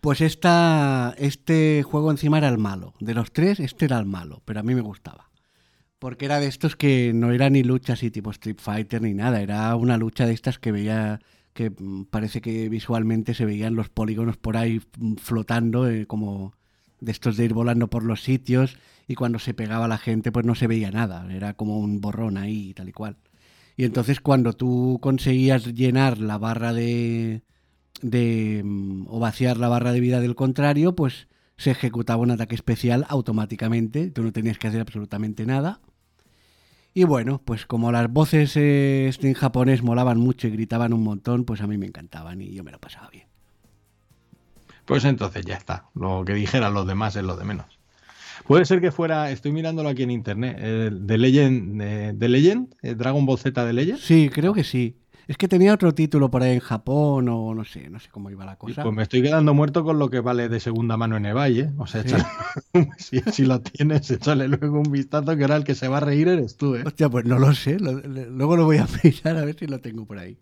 Pues 0.01 0.21
esta, 0.21 1.15
este 1.17 1.81
juego 1.81 2.11
encima 2.11 2.37
era 2.37 2.49
el 2.49 2.59
malo. 2.59 2.93
De 2.99 3.15
los 3.15 3.31
tres, 3.31 3.59
este 3.59 3.85
era 3.85 3.97
el 3.97 4.05
malo, 4.05 4.43
pero 4.45 4.59
a 4.59 4.63
mí 4.63 4.75
me 4.75 4.81
gustaba. 4.81 5.30
Porque 6.01 6.25
era 6.25 6.39
de 6.39 6.47
estos 6.47 6.75
que 6.75 7.13
no 7.13 7.31
era 7.31 7.51
ni 7.51 7.61
lucha 7.61 7.93
así 7.93 8.09
tipo 8.09 8.31
Street 8.31 8.57
Fighter 8.59 9.03
ni 9.03 9.13
nada. 9.13 9.39
Era 9.39 9.75
una 9.75 9.97
lucha 9.97 10.25
de 10.25 10.33
estas 10.33 10.57
que 10.57 10.71
veía, 10.71 11.19
que 11.53 11.71
parece 12.09 12.41
que 12.41 12.69
visualmente 12.69 13.35
se 13.35 13.45
veían 13.45 13.75
los 13.75 13.89
polígonos 13.89 14.35
por 14.35 14.57
ahí 14.57 14.81
mm, 14.97 15.17
flotando, 15.17 15.87
eh, 15.87 16.07
como 16.07 16.55
de 17.01 17.11
estos 17.11 17.37
de 17.37 17.45
ir 17.45 17.53
volando 17.53 17.87
por 17.87 18.03
los 18.03 18.23
sitios. 18.23 18.77
Y 19.07 19.13
cuando 19.13 19.37
se 19.37 19.53
pegaba 19.53 19.87
la 19.87 19.99
gente, 19.99 20.31
pues 20.31 20.43
no 20.43 20.55
se 20.55 20.65
veía 20.65 20.89
nada. 20.89 21.31
Era 21.31 21.53
como 21.53 21.77
un 21.77 22.01
borrón 22.01 22.37
ahí 22.37 22.73
tal 22.73 22.89
y 22.89 22.93
cual. 22.93 23.17
Y 23.77 23.85
entonces 23.85 24.21
cuando 24.21 24.53
tú 24.53 24.97
conseguías 25.03 25.65
llenar 25.75 26.17
la 26.17 26.39
barra 26.39 26.73
de, 26.73 27.43
de 28.01 28.63
mm, 28.65 29.05
o 29.07 29.19
vaciar 29.19 29.57
la 29.57 29.69
barra 29.69 29.91
de 29.91 29.99
vida 29.99 30.19
del 30.19 30.33
contrario, 30.33 30.95
pues 30.95 31.27
se 31.57 31.69
ejecutaba 31.69 32.23
un 32.23 32.31
ataque 32.31 32.55
especial 32.55 33.05
automáticamente, 33.07 34.09
tú 34.09 34.23
no 34.23 34.31
tenías 34.31 34.57
que 34.57 34.67
hacer 34.67 34.81
absolutamente 34.81 35.45
nada. 35.45 35.79
Y 36.93 37.05
bueno, 37.05 37.41
pues 37.43 37.65
como 37.65 37.91
las 37.91 38.11
voces 38.11 38.55
eh, 38.57 39.11
en 39.21 39.33
japonés 39.33 39.81
molaban 39.81 40.19
mucho 40.19 40.47
y 40.47 40.51
gritaban 40.51 40.93
un 40.93 41.03
montón, 41.03 41.45
pues 41.45 41.61
a 41.61 41.67
mí 41.67 41.77
me 41.77 41.85
encantaban 41.85 42.41
y 42.41 42.53
yo 42.53 42.63
me 42.63 42.71
lo 42.71 42.79
pasaba 42.79 43.09
bien. 43.09 43.25
Pues 44.85 45.05
entonces 45.05 45.45
ya 45.45 45.55
está. 45.55 45.85
Lo 45.95 46.25
que 46.25 46.33
dijeran 46.33 46.73
los 46.73 46.85
demás 46.85 47.15
es 47.15 47.23
lo 47.23 47.37
de 47.37 47.45
menos. 47.45 47.65
Puede 48.45 48.65
ser 48.65 48.81
que 48.81 48.91
fuera, 48.91 49.31
estoy 49.31 49.51
mirándolo 49.51 49.89
aquí 49.89 50.03
en 50.03 50.11
internet, 50.11 50.57
eh, 50.59 50.89
de 50.91 51.17
Legend, 51.17 51.81
eh, 51.81 52.11
de 52.13 52.29
Legend, 52.29 52.75
eh, 52.81 52.95
Dragon 52.95 53.25
Ball 53.25 53.37
Z 53.37 53.65
de 53.65 53.73
Legend. 53.73 53.99
Sí, 53.99 54.29
creo 54.33 54.53
que 54.53 54.63
sí. 54.63 54.97
Es 55.27 55.37
que 55.37 55.47
tenía 55.47 55.73
otro 55.73 55.93
título 55.93 56.29
por 56.29 56.43
ahí 56.43 56.53
en 56.53 56.59
Japón 56.59 57.29
o 57.29 57.53
no 57.53 57.63
sé, 57.63 57.89
no 57.89 57.99
sé 57.99 58.09
cómo 58.09 58.29
iba 58.29 58.43
la 58.45 58.53
Y 58.53 58.57
cosa. 58.57 58.83
Pues 58.83 58.95
me 58.95 59.03
estoy 59.03 59.21
quedando 59.21 59.53
muerto 59.53 59.83
con 59.83 59.97
lo 59.99 60.09
que 60.09 60.19
vale 60.19 60.49
de 60.49 60.59
segunda 60.59 60.97
mano 60.97 61.15
en 61.17 61.25
eBay, 61.25 61.59
¿eh? 61.61 61.71
O 61.77 61.87
sea, 61.87 62.03
¿Sí? 62.03 62.09
échale- 62.09 62.25
si, 62.97 63.19
si 63.31 63.45
lo 63.45 63.61
tienes, 63.61 64.09
échale 64.11 64.47
luego 64.47 64.79
un 64.79 64.91
vistazo 64.91 65.35
que 65.37 65.43
ahora 65.43 65.55
el 65.57 65.63
que 65.63 65.75
se 65.75 65.87
va 65.87 65.97
a 65.97 66.01
reír 66.01 66.27
eres 66.27 66.57
tú, 66.57 66.75
¿eh? 66.75 66.83
Hostia, 66.85 67.09
pues 67.09 67.25
no 67.25 67.39
lo 67.39 67.53
sé, 67.53 67.79
lo- 67.79 67.93
luego 68.01 68.57
lo 68.57 68.65
voy 68.65 68.77
a 68.77 68.87
mirar 69.03 69.37
a 69.37 69.45
ver 69.45 69.55
si 69.57 69.67
lo 69.67 69.79
tengo 69.79 70.05
por 70.05 70.17
ahí. 70.17 70.37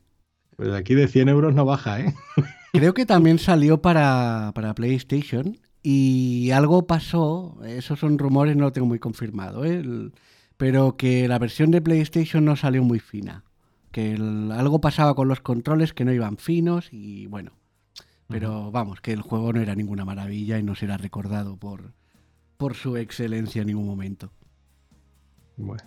Pues 0.56 0.70
aquí 0.74 0.96
de 0.96 1.08
100 1.08 1.30
euros 1.30 1.54
no 1.54 1.66
baja, 1.66 2.02
¿eh? 2.02 2.14
Creo 2.74 2.94
que 2.94 3.06
también 3.06 3.40
salió 3.40 3.82
para, 3.82 4.52
para 4.54 4.74
PlayStation 4.76 5.58
y 5.82 6.52
algo 6.52 6.86
pasó, 6.88 7.58
esos 7.66 8.00
son 8.00 8.18
rumores, 8.20 8.56
no 8.56 8.66
lo 8.66 8.72
tengo 8.72 8.88
muy 8.88 9.00
confirmado, 9.00 9.66
¿eh? 9.66 9.76
El- 9.80 10.14
pero 10.58 10.98
que 10.98 11.28
la 11.30 11.40
versión 11.40 11.72
de 11.72 11.82
PlayStation 11.82 12.44
no 12.44 12.56
salió 12.58 12.84
muy 12.84 13.00
fina, 13.00 13.44
que 13.92 14.14
el- 14.14 14.52
algo 14.52 14.82
pasaba 14.82 15.16
con 15.16 15.28
los 15.28 15.42
controles 15.42 15.94
que 15.94 16.06
no 16.06 16.14
iban 16.14 16.38
finos 16.38 16.90
y 16.92 17.28
bueno, 17.28 17.52
pero 18.28 18.72
vamos, 18.72 19.02
que 19.02 19.14
el 19.14 19.22
juego 19.22 19.54
no 19.54 19.62
era 19.62 19.76
ninguna 19.76 20.06
maravilla 20.06 20.60
y 20.60 20.64
no 20.64 20.76
será 20.76 20.98
recordado 20.98 21.58
por, 21.58 21.94
por 22.58 22.76
su 22.76 22.98
excelencia 22.98 23.62
en 23.62 23.68
ningún 23.70 23.88
momento. 23.88 24.32
Bueno, 25.58 25.84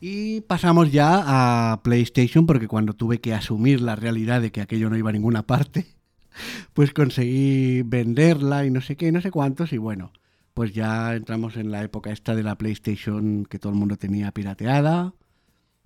Y 0.00 0.40
pasamos 0.42 0.90
ya 0.90 1.72
a 1.72 1.82
PlayStation 1.82 2.44
porque 2.46 2.66
cuando 2.68 2.92
tuve 2.94 3.20
que 3.20 3.34
asumir 3.34 3.80
la 3.80 3.94
realidad 3.96 4.40
de 4.42 4.50
que 4.50 4.60
aquello 4.60 4.90
no 4.90 4.96
iba 4.96 5.10
a 5.10 5.12
ninguna 5.12 5.44
parte, 5.46 5.86
pues 6.74 6.92
conseguí 6.92 7.82
venderla 7.82 8.66
y 8.66 8.70
no 8.70 8.80
sé 8.80 8.96
qué, 8.96 9.12
no 9.12 9.20
sé 9.20 9.30
cuántos 9.30 9.72
y 9.72 9.78
bueno, 9.78 10.12
pues 10.54 10.72
ya 10.74 11.14
entramos 11.14 11.56
en 11.56 11.70
la 11.70 11.82
época 11.84 12.10
esta 12.10 12.34
de 12.34 12.42
la 12.42 12.56
PlayStation 12.58 13.44
que 13.46 13.58
todo 13.58 13.72
el 13.72 13.78
mundo 13.78 13.96
tenía 13.96 14.32
pirateada. 14.32 15.14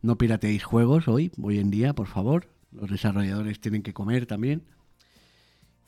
No 0.07 0.17
pirateéis 0.17 0.63
juegos 0.63 1.09
hoy, 1.09 1.33
hoy 1.43 1.59
en 1.59 1.69
día, 1.69 1.93
por 1.93 2.07
favor. 2.07 2.49
Los 2.71 2.89
desarrolladores 2.89 3.59
tienen 3.59 3.83
que 3.83 3.93
comer 3.93 4.25
también. 4.27 4.63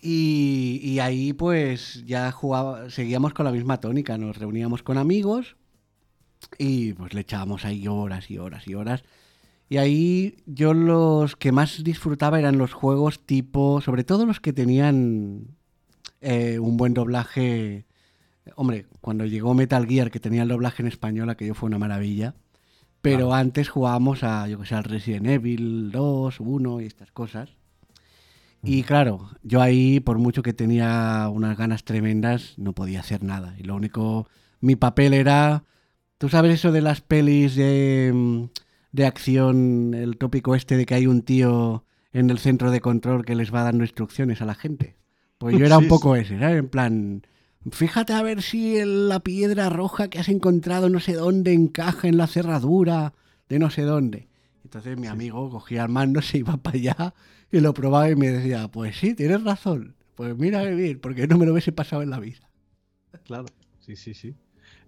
Y, 0.00 0.98
ahí 0.98 1.32
pues 1.32 2.04
ya 2.04 2.32
jugaba, 2.32 2.90
seguíamos 2.90 3.32
con 3.32 3.44
la 3.44 3.52
misma 3.52 3.78
tónica, 3.78 4.18
nos 4.18 4.36
reuníamos 4.36 4.82
con 4.82 4.98
amigos 4.98 5.54
y 6.58 6.94
pues 6.94 7.14
le 7.14 7.20
echábamos 7.20 7.64
ahí 7.64 7.86
horas 7.86 8.28
y 8.28 8.38
horas 8.38 8.66
y 8.66 8.74
horas. 8.74 9.04
Y 9.68 9.76
ahí 9.76 10.38
yo 10.46 10.74
los 10.74 11.36
que 11.36 11.52
más 11.52 11.84
disfrutaba 11.84 12.40
eran 12.40 12.58
los 12.58 12.72
juegos 12.72 13.24
tipo, 13.24 13.80
sobre 13.80 14.02
todo 14.02 14.26
los 14.26 14.40
que 14.40 14.52
tenían 14.52 15.56
eh, 16.20 16.58
un 16.58 16.76
buen 16.76 16.92
doblaje. 16.92 17.86
Hombre, 18.56 18.86
cuando 19.00 19.26
llegó 19.26 19.54
Metal 19.54 19.86
Gear 19.86 20.10
que 20.10 20.18
tenía 20.18 20.42
el 20.42 20.48
doblaje 20.48 20.82
en 20.82 20.88
español, 20.88 21.30
aquello 21.30 21.54
fue 21.54 21.68
una 21.68 21.78
maravilla. 21.78 22.34
Pero 23.10 23.34
antes 23.34 23.68
jugábamos 23.68 24.22
a, 24.22 24.48
yo 24.48 24.58
que 24.58 24.66
sé, 24.66 24.74
al 24.74 24.84
Resident 24.84 25.26
Evil 25.26 25.90
2, 25.90 26.40
1 26.40 26.80
y 26.80 26.86
estas 26.86 27.10
cosas. 27.12 27.50
Y 28.62 28.82
claro, 28.82 29.30
yo 29.42 29.62
ahí, 29.62 30.00
por 30.00 30.18
mucho 30.18 30.42
que 30.42 30.52
tenía 30.52 31.28
unas 31.32 31.56
ganas 31.56 31.84
tremendas, 31.84 32.54
no 32.56 32.72
podía 32.72 33.00
hacer 33.00 33.22
nada. 33.22 33.54
Y 33.58 33.62
lo 33.62 33.76
único, 33.76 34.28
mi 34.60 34.74
papel 34.74 35.14
era, 35.14 35.64
tú 36.18 36.28
sabes 36.28 36.54
eso 36.54 36.72
de 36.72 36.82
las 36.82 37.00
pelis 37.00 37.54
de, 37.54 38.10
mm, 38.12 38.44
de 38.92 39.06
acción, 39.06 39.94
el 39.94 40.18
tópico 40.18 40.54
este 40.54 40.76
de 40.76 40.86
que 40.86 40.94
hay 40.94 41.06
un 41.06 41.22
tío 41.22 41.84
en 42.12 42.30
el 42.30 42.38
centro 42.38 42.70
de 42.70 42.80
control 42.80 43.24
que 43.24 43.36
les 43.36 43.54
va 43.54 43.62
dando 43.62 43.84
instrucciones 43.84 44.42
a 44.42 44.46
la 44.46 44.54
gente. 44.54 44.96
Pues 45.38 45.56
yo 45.56 45.64
era 45.64 45.76
Sí, 45.78 45.84
un 45.84 45.88
poco 45.88 46.16
ese, 46.16 46.38
¿sabes? 46.38 46.58
En 46.58 46.68
plan, 46.68 47.22
fíjate 47.70 48.12
a 48.12 48.22
ver 48.22 48.42
si 48.42 48.82
la 48.84 49.20
piedra 49.20 49.68
roja 49.68 50.08
que 50.08 50.18
has 50.18 50.28
encontrado 50.28 50.88
no 50.88 51.00
sé 51.00 51.14
dónde 51.14 51.52
encaja 51.52 52.08
en 52.08 52.16
la 52.16 52.26
cerradura 52.26 53.12
de 53.48 53.58
no 53.58 53.70
sé 53.70 53.82
dónde. 53.82 54.28
Entonces 54.64 54.98
mi 54.98 55.06
amigo 55.06 55.48
cogía 55.50 55.82
el 55.84 55.88
mando, 55.88 56.20
se 56.22 56.38
iba 56.38 56.56
para 56.56 56.76
allá 56.78 57.14
y 57.50 57.60
lo 57.60 57.72
probaba 57.74 58.10
y 58.10 58.16
me 58.16 58.28
decía, 58.28 58.68
pues 58.68 58.96
sí, 58.98 59.14
tienes 59.14 59.42
razón. 59.44 59.94
Pues 60.14 60.36
mira 60.36 60.62
qué 60.64 60.74
bien, 60.74 60.98
porque 61.00 61.26
no 61.26 61.38
me 61.38 61.46
lo 61.46 61.52
hubiese 61.52 61.72
pasado 61.72 62.02
en 62.02 62.10
la 62.10 62.18
vida. 62.20 62.48
claro. 63.24 63.46
Sí, 63.80 63.96
sí, 63.96 64.12
sí. 64.12 64.34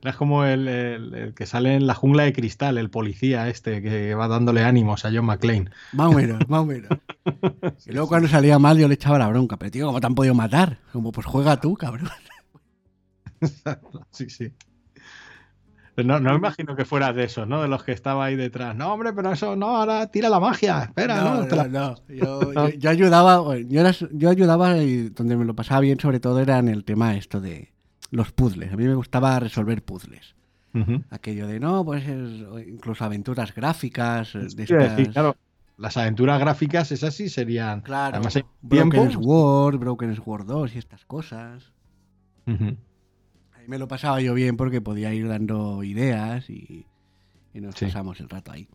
Era 0.02 0.12
como 0.14 0.44
el, 0.44 0.68
el- 0.68 1.14
el 1.14 1.34
que 1.34 1.46
sale 1.46 1.74
en 1.74 1.86
la 1.86 1.94
jungla 1.94 2.24
de 2.24 2.32
cristal, 2.34 2.76
el 2.76 2.90
policía 2.90 3.48
este 3.48 3.80
que 3.80 4.14
va 4.14 4.28
dándole 4.28 4.62
ánimos 4.62 5.04
a 5.06 5.10
John 5.12 5.24
McClane. 5.26 5.70
Más 5.92 6.08
o 6.08 6.12
menos, 6.12 6.46
más 6.48 6.60
o 6.60 6.66
menos. 6.66 6.90
Y 7.86 7.92
luego 7.92 8.08
cuando 8.08 8.28
salía 8.28 8.58
mal 8.58 8.78
yo 8.78 8.88
le 8.88 8.94
echaba 8.94 9.18
la 9.18 9.28
bronca, 9.28 9.56
pero 9.58 9.70
tío, 9.70 9.86
¿cómo 9.86 10.00
te 10.00 10.06
han 10.06 10.14
podido 10.14 10.34
matar? 10.34 10.78
Como, 10.92 11.12
pues 11.12 11.26
juega 11.26 11.60
tú, 11.60 11.74
cabrón. 11.74 12.08
Sí, 14.10 14.30
sí. 14.30 14.52
No, 15.96 16.18
no 16.18 16.30
me 16.30 16.36
imagino 16.36 16.74
que 16.76 16.84
fueras 16.86 17.14
de 17.14 17.24
esos, 17.24 17.46
¿no? 17.46 17.60
De 17.60 17.68
los 17.68 17.84
que 17.84 17.92
estaba 17.92 18.24
ahí 18.24 18.34
detrás. 18.36 18.74
No, 18.74 18.92
hombre, 18.94 19.12
pero 19.12 19.32
eso 19.32 19.54
no, 19.54 19.76
ahora 19.76 20.06
tira 20.06 20.30
la 20.30 20.40
magia. 20.40 20.84
Espera, 20.84 21.16
no, 21.22 21.44
No, 21.44 21.56
la-. 21.66 21.94
Yo, 22.08 22.52
yo- 22.54 22.68
yo 22.70 22.90
ayudaba, 22.90 23.58
yo, 23.58 23.80
era- 23.80 23.92
yo 24.12 24.30
ayudaba 24.30 24.78
y 24.78 25.10
donde 25.10 25.36
me 25.36 25.44
lo 25.44 25.54
pasaba 25.54 25.80
bien 25.80 26.00
sobre 26.00 26.18
todo 26.20 26.40
era 26.40 26.58
en 26.58 26.68
el 26.68 26.84
tema 26.84 27.16
esto 27.16 27.40
de 27.40 27.72
los 28.10 28.32
puzzles. 28.32 28.72
A 28.72 28.76
mí 28.76 28.84
me 28.86 28.94
gustaba 28.94 29.38
resolver 29.40 29.82
puzzles. 29.82 30.34
Aquello 31.10 31.48
de, 31.48 31.58
no, 31.58 31.84
pues 31.84 32.04
incluso 32.66 33.04
aventuras 33.04 33.52
gráficas. 33.54 34.34
eh, 34.36 34.46
De 34.54 34.62
estas- 34.62 35.08
claro, 35.08 35.36
las 35.76 35.96
aventuras 35.96 36.38
gráficas, 36.40 36.92
esas 36.92 37.12
sí 37.14 37.28
serían. 37.28 37.80
Claro, 37.82 38.16
Además, 38.16 38.38
Broken 38.62 38.90
tiempo. 38.90 39.22
Sword, 39.22 39.78
Broken 39.78 40.14
Sword 40.16 40.46
2 40.46 40.74
y 40.76 40.78
estas 40.78 41.04
cosas. 41.04 41.72
Ahí 42.46 42.54
me 43.70 43.78
lo 43.78 43.86
pasaba 43.88 44.20
yo 44.20 44.34
bien 44.34 44.56
porque 44.56 44.80
podía 44.80 45.14
ir 45.14 45.28
dando 45.28 45.82
ideas 45.84 46.50
y, 46.50 46.84
y 47.54 47.60
nos 47.60 47.76
Sí. 47.76 47.84
pasamos 47.86 48.18
el 48.20 48.28
rato 48.28 48.50
ahí. 48.52 48.66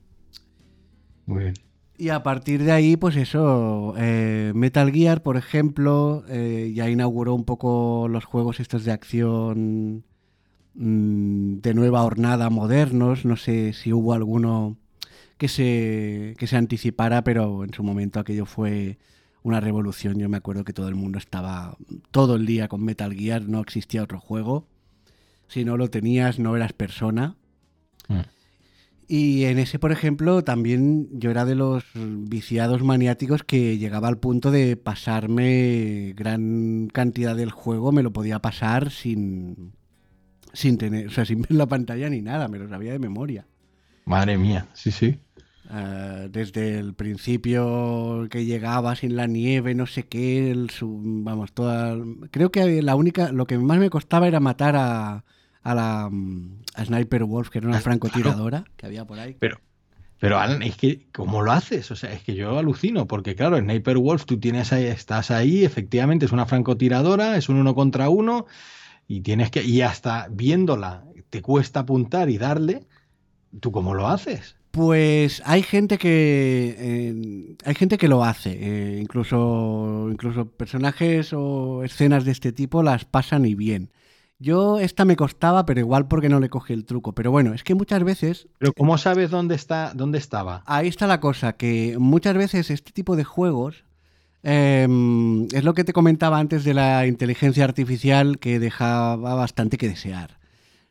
Muy 1.25 1.43
bien. 1.43 1.53
Y 1.97 2.09
a 2.09 2.23
partir 2.23 2.63
de 2.63 2.71
ahí, 2.71 2.97
pues 2.97 3.15
eso, 3.15 3.93
eh, 3.97 4.51
Metal 4.55 4.91
Gear, 4.91 5.21
por 5.21 5.37
ejemplo, 5.37 6.23
eh, 6.29 6.71
ya 6.75 6.89
inauguró 6.89 7.33
un 7.33 7.43
poco 7.45 8.07
los 8.09 8.25
juegos 8.25 8.59
estos 8.59 8.83
de 8.85 8.91
acción 8.91 10.03
mm, 10.75 11.57
de 11.61 11.73
nueva 11.73 12.03
hornada 12.03 12.49
modernos. 12.49 13.25
No 13.25 13.35
sé 13.37 13.73
si 13.73 13.93
hubo 13.93 14.13
alguno 14.13 14.77
que 15.37 15.47
se, 15.47 16.35
que 16.37 16.47
se 16.47 16.57
anticipara, 16.57 17.23
pero 17.23 17.63
en 17.63 17.73
su 17.73 17.83
momento 17.83 18.19
aquello 18.19 18.45
fue 18.45 18.97
una 19.43 19.59
revolución. 19.59 20.17
Yo 20.19 20.27
me 20.29 20.37
acuerdo 20.37 20.63
que 20.65 20.73
todo 20.73 20.87
el 20.89 20.95
mundo 20.95 21.17
estaba 21.17 21.77
todo 22.11 22.35
el 22.35 22.45
día 22.45 22.67
con 22.67 22.83
Metal 22.83 23.13
Gear, 23.13 23.43
no 23.47 23.59
existía 23.61 24.03
otro 24.03 24.19
juego. 24.19 24.67
Si 25.47 25.65
no 25.65 25.77
lo 25.77 25.89
tenías, 25.89 26.39
no 26.39 26.55
eras 26.55 26.73
persona. 26.73 27.35
Mm. 28.07 28.21
Y 29.07 29.43
en 29.43 29.59
ese, 29.59 29.77
por 29.77 29.91
ejemplo, 29.91 30.43
también 30.43 31.07
yo 31.11 31.29
era 31.29 31.45
de 31.45 31.53
los 31.53 31.83
viciados 31.93 32.81
maniáticos 32.81 33.43
que 33.43 33.77
llegaba 33.77 34.07
al 34.07 34.17
punto 34.17 34.49
de 34.49 34.77
pasarme 34.77 36.13
gran 36.15 36.87
cantidad 36.91 37.35
del 37.35 37.51
juego, 37.51 37.91
me 37.91 38.01
lo 38.01 38.11
podía 38.11 38.39
pasar 38.39 38.89
sin, 38.89 39.73
sin 40.53 40.79
tener, 40.79 41.07
o 41.07 41.11
sea, 41.11 41.23
sin 41.23 41.43
ver 41.43 41.51
la 41.51 41.67
pantalla 41.67 42.09
ni 42.09 42.21
nada, 42.21 42.47
me 42.47 42.57
lo 42.57 42.67
sabía 42.67 42.93
de 42.93 42.99
memoria. 42.99 43.45
Madre 44.05 44.39
mía, 44.39 44.67
sí, 44.73 44.89
sí. 44.89 45.19
Ah, 45.69 46.27
desde 46.29 46.79
el 46.79 46.95
principio 46.95 48.27
que 48.31 48.45
llegaba 48.45 48.95
sin 48.95 49.15
la 49.15 49.27
nieve, 49.27 49.75
no 49.75 49.85
sé 49.85 50.07
qué, 50.07 50.49
el, 50.49 50.71
vamos, 50.81 51.53
toda... 51.53 51.95
Creo 52.31 52.51
que 52.51 52.81
la 52.81 52.95
única, 52.95 53.31
lo 53.31 53.45
que 53.45 53.59
más 53.59 53.77
me 53.77 53.91
costaba 53.91 54.27
era 54.27 54.39
matar 54.39 54.75
a, 54.77 55.25
a 55.65 55.73
la 55.73 56.11
Sniper 56.85 57.23
Wolf, 57.23 57.49
que 57.49 57.57
era 57.57 57.67
una 57.67 57.77
ah, 57.77 57.81
francotiradora 57.81 58.65
que 58.77 58.85
había 58.85 59.05
por 59.05 59.19
ahí. 59.19 59.35
Pero, 59.39 59.59
pero 60.19 60.37
Alan, 60.37 60.61
es 60.61 60.77
que, 60.77 61.07
¿cómo 61.11 61.41
lo 61.41 61.51
haces? 61.51 61.89
O 61.89 61.95
sea, 61.95 62.13
es 62.13 62.21
que 62.21 62.35
yo 62.35 62.59
alucino, 62.59 63.07
porque 63.07 63.35
claro, 63.35 63.57
Sniper 63.57 63.97
Wolf, 63.97 64.25
tú 64.25 64.39
tienes 64.39 64.71
ahí, 64.71 64.85
estás 64.85 65.31
ahí, 65.31 65.65
efectivamente, 65.65 66.27
es 66.27 66.31
una 66.31 66.45
francotiradora, 66.45 67.35
es 67.35 67.49
un 67.49 67.57
uno 67.57 67.73
contra 67.73 68.09
uno, 68.09 68.45
y 69.07 69.21
tienes 69.21 69.49
que, 69.49 69.63
y 69.63 69.81
hasta 69.81 70.27
viéndola, 70.29 71.03
te 71.31 71.41
cuesta 71.41 71.79
apuntar 71.79 72.29
y 72.29 72.37
darle, 72.37 72.85
¿tú 73.59 73.71
cómo 73.71 73.95
lo 73.95 74.07
haces? 74.07 74.57
Pues 74.69 75.41
hay 75.45 75.63
gente 75.63 75.97
que 75.97 76.75
eh, 76.77 77.55
hay 77.65 77.73
gente 77.73 77.97
que 77.97 78.07
lo 78.07 78.23
hace, 78.23 78.51
eh, 78.51 78.99
incluso 79.01 80.09
incluso 80.11 80.45
personajes 80.45 81.33
o 81.33 81.83
escenas 81.83 82.23
de 82.23 82.33
este 82.33 82.51
tipo 82.51 82.83
las 82.83 83.05
pasan 83.05 83.45
y 83.45 83.55
bien. 83.55 83.89
Yo 84.37 84.79
esta 84.79 85.05
me 85.05 85.15
costaba, 85.15 85.65
pero 85.65 85.79
igual 85.79 86.07
porque 86.07 86.29
no 86.29 86.39
le 86.39 86.49
cogí 86.49 86.73
el 86.73 86.85
truco. 86.85 87.13
Pero 87.13 87.31
bueno, 87.31 87.53
es 87.53 87.63
que 87.63 87.73
muchas 87.73 88.03
veces. 88.03 88.47
Pero 88.57 88.73
cómo 88.73 88.97
sabes 88.97 89.29
dónde 89.29 89.55
está, 89.55 89.93
dónde 89.95 90.17
estaba. 90.17 90.63
Ahí 90.65 90.87
está 90.87 91.07
la 91.07 91.19
cosa, 91.19 91.53
que 91.53 91.95
muchas 91.99 92.35
veces 92.35 92.69
este 92.69 92.91
tipo 92.91 93.15
de 93.15 93.23
juegos 93.23 93.85
em, 94.43 95.45
es 95.53 95.63
lo 95.63 95.73
que 95.73 95.85
te 95.85 95.93
comentaba 95.93 96.39
antes 96.39 96.63
de 96.63 96.73
la 96.73 97.07
inteligencia 97.07 97.63
artificial 97.63 98.39
que 98.39 98.59
dejaba 98.59 99.35
bastante 99.35 99.77
que 99.77 99.87
desear. 99.87 100.37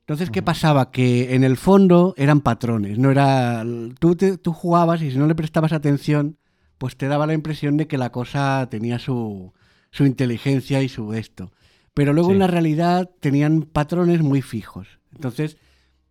Entonces, 0.00 0.30
¿qué 0.30 0.42
pasaba? 0.42 0.90
Que 0.90 1.34
en 1.34 1.44
el 1.44 1.56
fondo 1.56 2.12
eran 2.18 2.42
patrones, 2.42 2.98
no 2.98 3.10
era... 3.10 3.64
Tú, 3.98 4.16
tú 4.16 4.52
jugabas 4.52 5.00
y 5.00 5.10
si 5.10 5.16
no 5.16 5.26
le 5.26 5.34
prestabas 5.34 5.72
atención, 5.72 6.36
pues 6.76 6.96
te 6.96 7.08
daba 7.08 7.26
la 7.26 7.32
impresión 7.32 7.78
de 7.78 7.86
que 7.86 7.96
la 7.96 8.12
cosa 8.12 8.68
tenía 8.70 8.98
su, 8.98 9.54
su 9.90 10.04
inteligencia 10.04 10.82
y 10.82 10.90
su 10.90 11.14
esto. 11.14 11.52
Pero 11.94 12.12
luego 12.12 12.32
en 12.32 12.40
la 12.40 12.48
realidad 12.48 13.10
tenían 13.20 13.62
patrones 13.62 14.20
muy 14.20 14.42
fijos. 14.42 14.88
Entonces, 15.14 15.56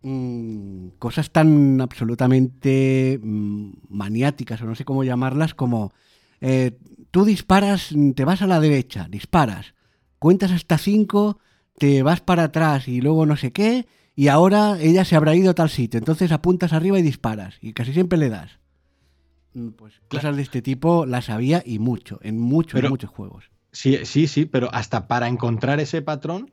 mm, 0.02 0.88
cosas 0.98 1.30
tan 1.30 1.80
absolutamente 1.80 3.20
mm, 3.22 3.70
maniáticas, 3.90 4.62
o 4.62 4.64
no 4.64 4.74
sé 4.74 4.84
cómo 4.84 5.04
llamarlas, 5.04 5.54
como 5.54 5.92
eh, 6.40 6.78
tú 7.10 7.24
disparas, 7.24 7.90
te 8.14 8.24
vas 8.24 8.42
a 8.42 8.46
la 8.46 8.60
derecha, 8.60 9.06
disparas, 9.10 9.74
cuentas 10.18 10.50
hasta 10.50 10.78
cinco 10.78 11.38
te 11.78 12.02
vas 12.02 12.20
para 12.20 12.44
atrás 12.44 12.88
y 12.88 13.00
luego 13.00 13.26
no 13.26 13.36
sé 13.36 13.52
qué, 13.52 13.86
y 14.16 14.28
ahora 14.28 14.78
ella 14.80 15.04
se 15.04 15.16
habrá 15.16 15.34
ido 15.34 15.50
a 15.50 15.54
tal 15.54 15.70
sitio. 15.70 15.98
Entonces 15.98 16.32
apuntas 16.32 16.72
arriba 16.72 16.98
y 16.98 17.02
disparas, 17.02 17.56
y 17.60 17.72
casi 17.72 17.92
siempre 17.92 18.18
le 18.18 18.30
das. 18.30 18.58
Mm, 19.54 19.70
pues 19.70 19.94
cosas 20.08 20.36
de 20.36 20.42
este 20.42 20.62
tipo 20.62 21.06
las 21.06 21.30
había 21.30 21.62
y 21.64 21.78
mucho, 21.78 22.18
en 22.22 22.38
muchos, 22.38 22.82
muchos 22.88 23.10
juegos. 23.10 23.50
Sí, 23.74 23.98
sí, 24.04 24.28
sí, 24.28 24.46
pero 24.46 24.72
hasta 24.72 25.08
para 25.08 25.26
encontrar 25.26 25.80
ese 25.80 26.00
patrón, 26.00 26.52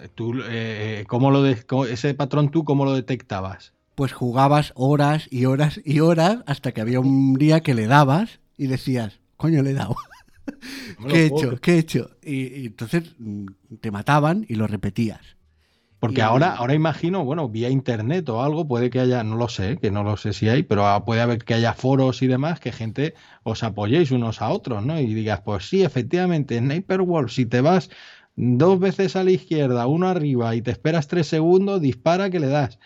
eh, 0.00 0.08
tú, 0.12 0.32
eh, 0.48 1.04
¿cómo 1.06 1.30
lo 1.30 1.42
de, 1.42 1.62
ese 1.90 2.14
patrón 2.14 2.50
tú 2.50 2.64
cómo 2.64 2.86
lo 2.86 2.94
detectabas? 2.94 3.74
Pues 3.94 4.12
jugabas 4.12 4.72
horas 4.74 5.28
y 5.30 5.44
horas 5.44 5.80
y 5.84 6.00
horas 6.00 6.38
hasta 6.46 6.72
que 6.72 6.80
había 6.80 7.00
un 7.00 7.34
día 7.34 7.60
que 7.60 7.74
le 7.74 7.86
dabas 7.86 8.40
y 8.56 8.66
decías, 8.66 9.20
coño, 9.36 9.62
le 9.62 9.70
he 9.70 9.74
dado. 9.74 9.94
¿Qué 11.08 11.24
he 11.24 11.26
hecho? 11.26 11.60
¿Qué 11.60 11.74
he 11.74 11.78
hecho? 11.78 12.10
Y, 12.22 12.66
entonces 12.66 13.14
mm, 13.18 13.46
te 13.82 13.90
mataban 13.90 14.46
y 14.48 14.54
lo 14.54 14.66
repetías. 14.66 15.20
Porque 16.04 16.20
ahora, 16.20 16.54
ahora 16.54 16.74
imagino, 16.74 17.24
bueno, 17.24 17.48
vía 17.48 17.70
internet 17.70 18.28
o 18.28 18.42
algo, 18.42 18.68
puede 18.68 18.90
que 18.90 19.00
haya, 19.00 19.24
no 19.24 19.36
lo 19.36 19.48
sé, 19.48 19.78
que 19.78 19.90
no 19.90 20.04
lo 20.04 20.18
sé 20.18 20.34
si 20.34 20.50
hay, 20.50 20.62
pero 20.62 21.02
puede 21.06 21.22
haber 21.22 21.42
que 21.42 21.54
haya 21.54 21.72
foros 21.72 22.20
y 22.20 22.26
demás, 22.26 22.60
que 22.60 22.72
gente 22.72 23.14
os 23.42 23.62
apoyéis 23.62 24.10
unos 24.10 24.42
a 24.42 24.50
otros, 24.50 24.84
¿no? 24.84 25.00
Y 25.00 25.14
digas, 25.14 25.40
pues 25.40 25.66
sí, 25.66 25.82
efectivamente, 25.82 26.58
Sniper 26.58 27.00
Wolf, 27.00 27.32
si 27.32 27.46
te 27.46 27.62
vas 27.62 27.88
dos 28.36 28.78
veces 28.78 29.16
a 29.16 29.24
la 29.24 29.30
izquierda, 29.30 29.86
uno 29.86 30.06
arriba 30.06 30.54
y 30.54 30.60
te 30.60 30.72
esperas 30.72 31.08
tres 31.08 31.26
segundos, 31.26 31.80
dispara 31.80 32.28
que 32.28 32.38
le 32.38 32.48
das. 32.48 32.78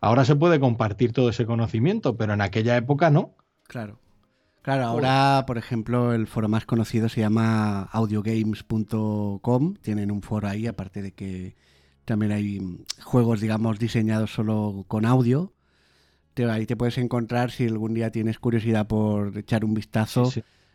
Ahora 0.00 0.24
se 0.24 0.36
puede 0.36 0.60
compartir 0.60 1.12
todo 1.12 1.30
ese 1.30 1.46
conocimiento, 1.46 2.16
pero 2.16 2.34
en 2.34 2.40
aquella 2.40 2.76
época 2.76 3.10
no. 3.10 3.34
Claro. 3.66 3.98
Claro, 4.62 4.84
ahora, 4.84 5.42
por 5.44 5.58
ejemplo, 5.58 6.12
el 6.12 6.28
foro 6.28 6.48
más 6.48 6.66
conocido 6.66 7.08
se 7.08 7.20
llama 7.20 7.82
audiogames.com. 7.90 9.74
Tienen 9.80 10.12
un 10.12 10.22
foro 10.22 10.46
ahí, 10.46 10.68
aparte 10.68 11.02
de 11.02 11.10
que 11.12 11.56
también 12.10 12.32
hay 12.32 12.60
juegos, 13.04 13.40
digamos, 13.40 13.78
diseñados 13.78 14.32
solo 14.32 14.84
con 14.88 15.06
audio. 15.06 15.52
ahí 16.50 16.66
te 16.66 16.74
puedes 16.74 16.98
encontrar, 16.98 17.52
si 17.52 17.68
algún 17.68 17.94
día 17.94 18.10
tienes 18.10 18.40
curiosidad 18.40 18.88
por 18.88 19.38
echar 19.38 19.64
un 19.64 19.74
vistazo, 19.74 20.32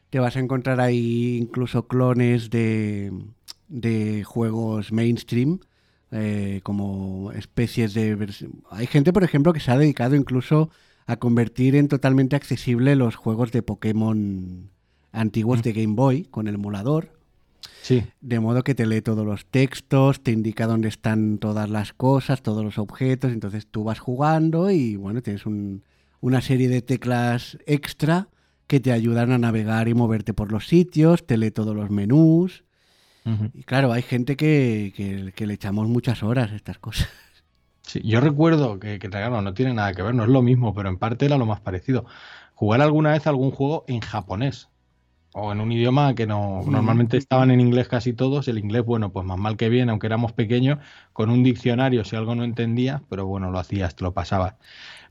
te 0.09 0.19
vas 0.19 0.37
a 0.37 0.39
encontrar 0.39 0.79
ahí 0.79 1.35
incluso 1.35 1.89
clones 1.89 2.49
de, 2.51 3.11
de 3.67 4.23
juegos 4.23 4.93
mainstream. 4.93 5.59
Eh, 6.11 6.61
como 6.63 7.33
especies 7.33 7.93
de... 7.93 8.17
Hay 8.69 8.87
gente, 8.87 9.11
por 9.11 9.25
ejemplo, 9.25 9.51
que 9.51 9.59
se 9.59 9.71
ha 9.71 9.77
dedicado 9.77 10.15
incluso 10.15 10.69
a 11.05 11.17
convertir 11.17 11.75
en 11.75 11.89
totalmente 11.89 12.37
accesible 12.37 12.95
los 12.95 13.17
juegos 13.17 13.51
de 13.51 13.61
Pokémon 13.61 14.69
antiguos 15.11 15.63
de 15.63 15.73
Game 15.73 15.95
Boy 15.95 16.23
con 16.23 16.47
el 16.47 16.55
emulador. 16.55 17.14
Sí. 17.85 18.03
De 18.19 18.39
modo 18.39 18.63
que 18.63 18.73
te 18.73 18.87
lee 18.87 19.03
todos 19.03 19.23
los 19.23 19.45
textos, 19.45 20.23
te 20.23 20.31
indica 20.31 20.65
dónde 20.65 20.87
están 20.87 21.37
todas 21.37 21.69
las 21.69 21.93
cosas, 21.93 22.41
todos 22.41 22.65
los 22.65 22.79
objetos. 22.79 23.31
Entonces 23.31 23.67
tú 23.67 23.83
vas 23.83 23.99
jugando 23.99 24.71
y 24.71 24.95
bueno, 24.95 25.21
tienes 25.21 25.43
una 25.45 26.41
serie 26.41 26.67
de 26.67 26.81
teclas 26.81 27.59
extra 27.67 28.29
que 28.65 28.79
te 28.79 28.91
ayudan 28.91 29.31
a 29.31 29.37
navegar 29.37 29.87
y 29.87 29.93
moverte 29.93 30.33
por 30.33 30.51
los 30.51 30.67
sitios, 30.67 31.27
te 31.27 31.37
lee 31.37 31.51
todos 31.51 31.75
los 31.75 31.91
menús. 31.91 32.63
Y 33.53 33.61
claro, 33.61 33.91
hay 33.91 34.01
gente 34.01 34.35
que, 34.35 35.31
que 35.35 35.45
le 35.45 35.53
echamos 35.53 35.87
muchas 35.87 36.23
horas 36.23 36.53
a 36.53 36.55
estas 36.55 36.79
cosas. 36.79 37.07
Sí, 37.83 38.01
yo 38.03 38.19
recuerdo 38.19 38.79
que, 38.79 38.97
que 38.97 39.09
no 39.09 39.53
tiene 39.53 39.75
nada 39.75 39.93
que 39.93 40.01
ver, 40.01 40.15
no 40.15 40.23
es 40.23 40.29
lo 40.29 40.41
mismo, 40.41 40.73
pero 40.73 40.89
en 40.89 40.97
parte 40.97 41.27
era 41.27 41.37
lo 41.37 41.45
más 41.45 41.59
parecido. 41.59 42.07
Jugar 42.55 42.81
alguna 42.81 43.11
vez 43.11 43.27
algún 43.27 43.51
juego 43.51 43.85
en 43.87 43.99
japonés 43.99 44.69
o 45.37 45.51
en 45.51 45.59
un 45.59 45.69
idioma 45.71 46.15
que 46.15 46.25
no 46.25 46.63
normalmente 46.65 47.17
estaban 47.17 47.51
en 47.51 47.59
inglés 47.59 47.89
casi 47.89 48.13
todos. 48.13 48.47
El 48.47 48.57
inglés, 48.57 48.85
bueno, 48.85 49.11
pues 49.11 49.25
más 49.25 49.37
mal 49.37 49.57
que 49.57 49.67
bien, 49.67 49.89
aunque 49.89 50.07
éramos 50.07 50.31
pequeños, 50.31 50.79
con 51.11 51.29
un 51.29 51.43
diccionario 51.43 52.05
si 52.05 52.15
algo 52.15 52.35
no 52.35 52.45
entendía, 52.45 53.03
pero 53.09 53.25
bueno, 53.25 53.51
lo 53.51 53.59
hacías, 53.59 53.95
te 53.97 54.05
lo 54.05 54.13
pasabas. 54.13 54.55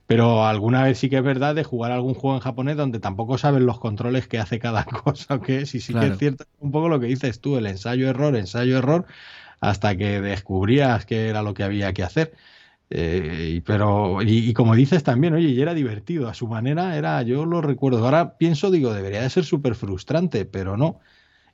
Pero 0.07 0.47
alguna 0.47 0.83
vez 0.85 0.99
sí 0.99 1.11
que 1.11 1.19
es 1.19 1.23
verdad 1.23 1.55
de 1.55 1.65
jugar 1.65 1.93
algún 1.93 2.15
juego 2.15 2.37
en 2.37 2.43
japonés 2.43 2.77
donde 2.77 3.01
tampoco 3.01 3.37
sabes 3.37 3.63
los 3.63 3.79
controles 3.81 4.27
que 4.27 4.39
hace 4.39 4.59
cada 4.59 4.85
cosa 5.05 5.35
o 5.35 5.41
qué 5.43 5.67
si 5.67 5.81
sí 5.81 5.93
que 5.95 6.07
es 6.09 6.19
cierto 6.19 6.45
un 6.59 6.73
poco 6.73 6.89
lo 6.89 7.01
que 7.01 7.07
dices 7.07 7.41
tú, 7.41 7.59
el 7.59 7.67
ensayo 7.67 8.09
error, 8.09 8.35
ensayo 8.37 8.79
error, 8.79 9.07
hasta 9.61 9.97
que 9.97 10.23
descubrías 10.23 11.05
qué 11.07 11.29
era 11.29 11.43
lo 11.43 11.53
que 11.53 11.65
había 11.65 11.93
que 11.93 12.03
hacer. 12.03 12.35
Eh, 12.97 13.61
pero, 13.67 14.23
y, 14.23 14.53
como 14.53 14.77
dices 14.77 15.03
también, 15.03 15.35
oye, 15.35 15.49
y 15.49 15.61
era 15.61 15.75
divertido, 15.75 16.29
a 16.29 16.35
su 16.35 16.47
manera 16.47 16.97
era, 16.97 17.21
yo 17.23 17.45
lo 17.45 17.61
recuerdo, 17.61 18.05
ahora 18.05 18.39
pienso, 18.39 18.71
digo, 18.71 18.95
debería 18.95 19.23
de 19.23 19.31
ser 19.31 19.45
súper 19.45 19.75
frustrante, 19.75 20.45
pero 20.45 20.77
no. 20.77 21.01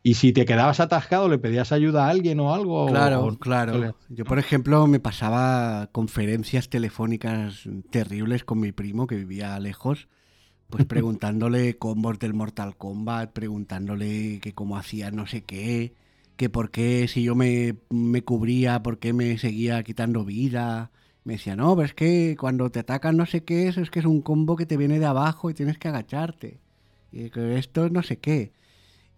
Y 0.03 0.15
si 0.15 0.35
te 0.35 0.45
quedabas 0.45 0.81
atascado, 0.81 1.31
le 1.31 1.39
pedías 1.39 1.73
ayuda 1.73 2.05
a 2.05 2.11
alguien 2.11 2.41
o 2.41 2.53
algo. 2.53 2.89
Claro, 2.89 3.39
claro. 3.41 3.97
Yo, 4.11 4.27
por 4.27 4.39
ejemplo, 4.39 4.87
me 4.87 5.01
pasaba 5.01 5.89
conferencias 5.93 6.69
telefónicas 6.69 7.67
terribles 7.89 8.45
con 8.45 8.61
mi 8.61 8.73
primo 8.73 9.07
que 9.07 9.17
vivía 9.17 9.59
lejos, 9.61 10.09
pues 10.69 10.85
preguntándole 10.87 11.79
combos 11.79 12.19
del 12.19 12.35
Mortal 12.35 12.77
Kombat, 12.77 13.33
preguntándole 13.33 14.41
que 14.41 14.53
cómo 14.53 14.77
hacía 14.77 15.11
no 15.11 15.27
sé 15.27 15.43
qué, 15.43 15.95
que 16.37 16.51
por 16.51 16.71
qué 16.71 17.09
si 17.09 17.23
yo 17.23 17.35
me, 17.35 17.77
me 17.89 18.25
cubría, 18.25 18.83
por 18.83 18.99
qué 18.99 19.15
me 19.15 19.39
seguía 19.39 19.83
quitando 19.85 20.27
vida 20.27 20.91
me 21.25 21.35
decía, 21.35 21.57
no, 21.57 21.75
pero 21.77 21.87
es 21.87 21.95
que 21.95 22.37
cuando 22.39 22.71
te 22.71 22.81
atacan 22.81 23.17
no 23.17 23.27
sé 23.27 23.45
qué 23.45 23.69
es, 23.69 23.77
es 23.77 23.91
que 23.91 23.99
es 23.99 24.07
un 24.07 24.23
combo 24.23 24.57
que 24.57 24.67
te 24.67 24.77
viene 24.77 24.99
de 24.99 25.07
abajo 25.07 25.51
y 25.51 25.55
tienes 25.55 25.79
que 25.79 25.89
agacharte. 25.89 26.59
Y 27.13 27.31
que 27.31 27.59
esto 27.59 27.89
no 27.91 28.03
sé 28.03 28.19
qué. 28.19 28.53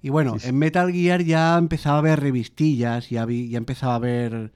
Y 0.00 0.08
bueno, 0.10 0.36
en 0.42 0.58
Metal 0.58 0.92
Gear 0.92 1.22
ya 1.22 1.56
empezaba 1.56 1.98
a 1.98 2.02
ver 2.02 2.20
revistillas, 2.20 3.08
ya, 3.08 3.24
vi, 3.24 3.48
ya 3.48 3.58
empezaba 3.58 3.94
a 3.94 4.00
ver 4.00 4.52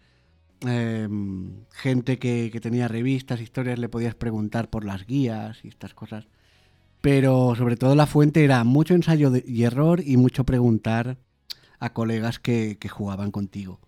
em, 0.62 1.52
gente 1.70 2.18
que, 2.18 2.50
que 2.50 2.60
tenía 2.60 2.88
revistas, 2.88 3.40
historias, 3.40 3.78
le 3.78 3.88
podías 3.88 4.16
preguntar 4.16 4.68
por 4.70 4.84
las 4.84 5.06
guías 5.06 5.64
y 5.64 5.68
estas 5.68 5.94
cosas. 5.94 6.26
Pero 7.00 7.54
sobre 7.54 7.76
todo 7.76 7.94
la 7.94 8.06
fuente 8.06 8.42
era 8.42 8.64
mucho 8.64 8.94
ensayo 8.94 9.30
y 9.46 9.62
error 9.62 10.02
y 10.04 10.16
mucho 10.16 10.42
preguntar 10.44 11.18
a 11.78 11.92
colegas 11.92 12.40
que, 12.40 12.78
que 12.80 12.88
jugaban 12.88 13.30
contigo. 13.30 13.78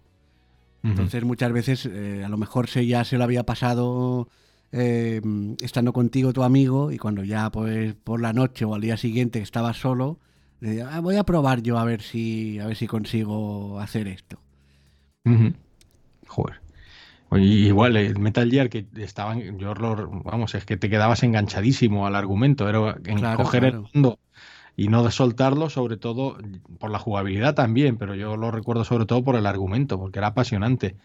Entonces 0.82 1.24
muchas 1.24 1.52
veces 1.52 1.86
eh, 1.86 2.22
a 2.24 2.28
lo 2.28 2.36
mejor 2.38 2.68
se, 2.68 2.86
ya 2.86 3.04
se 3.04 3.18
lo 3.18 3.24
había 3.24 3.44
pasado 3.44 4.28
eh, 4.72 5.20
estando 5.60 5.92
contigo 5.92 6.32
tu 6.32 6.42
amigo 6.44 6.92
y 6.92 6.98
cuando 6.98 7.24
ya 7.24 7.50
pues 7.50 7.94
por 7.94 8.20
la 8.20 8.32
noche 8.32 8.64
o 8.64 8.74
al 8.74 8.80
día 8.80 8.96
siguiente 8.96 9.40
estabas 9.40 9.76
solo, 9.78 10.18
decía, 10.60 10.88
"Ah, 10.92 11.00
voy 11.00 11.16
a 11.16 11.24
probar 11.24 11.62
yo 11.62 11.78
a 11.78 11.84
ver 11.84 12.00
si 12.02 12.58
a 12.58 12.66
ver 12.66 12.76
si 12.76 12.86
consigo 12.86 13.80
hacer 13.80 14.06
esto. 14.08 14.38
Ujú. 15.24 15.52
Joder. 16.26 16.60
Oye, 17.30 17.44
igual, 17.44 17.96
el 17.96 18.18
Metal 18.18 18.50
Gear 18.50 18.70
que 18.70 18.86
estaban, 18.96 19.58
yo 19.58 19.74
lo- 19.74 20.08
vamos, 20.24 20.54
es 20.54 20.64
que 20.64 20.76
te 20.78 20.88
quedabas 20.88 21.22
enganchadísimo 21.22 22.06
al 22.06 22.14
argumento, 22.16 22.68
era 22.68 22.96
en 23.04 23.18
Claro, 23.18 23.36
coger 23.36 23.60
claro. 23.62 23.76
el 23.78 23.90
mundo 23.94 24.18
y 24.78 24.86
no 24.86 25.02
de 25.02 25.10
soltarlo, 25.10 25.70
sobre 25.70 25.96
todo 25.96 26.38
por 26.78 26.92
la 26.92 27.00
jugabilidad 27.00 27.56
también, 27.56 27.98
pero 27.98 28.14
yo 28.14 28.36
lo 28.36 28.52
recuerdo 28.52 28.84
sobre 28.84 29.06
todo 29.06 29.24
por 29.24 29.34
el 29.34 29.44
argumento, 29.44 29.98
porque 29.98 30.20
era 30.20 30.28
apasionante. 30.28 30.96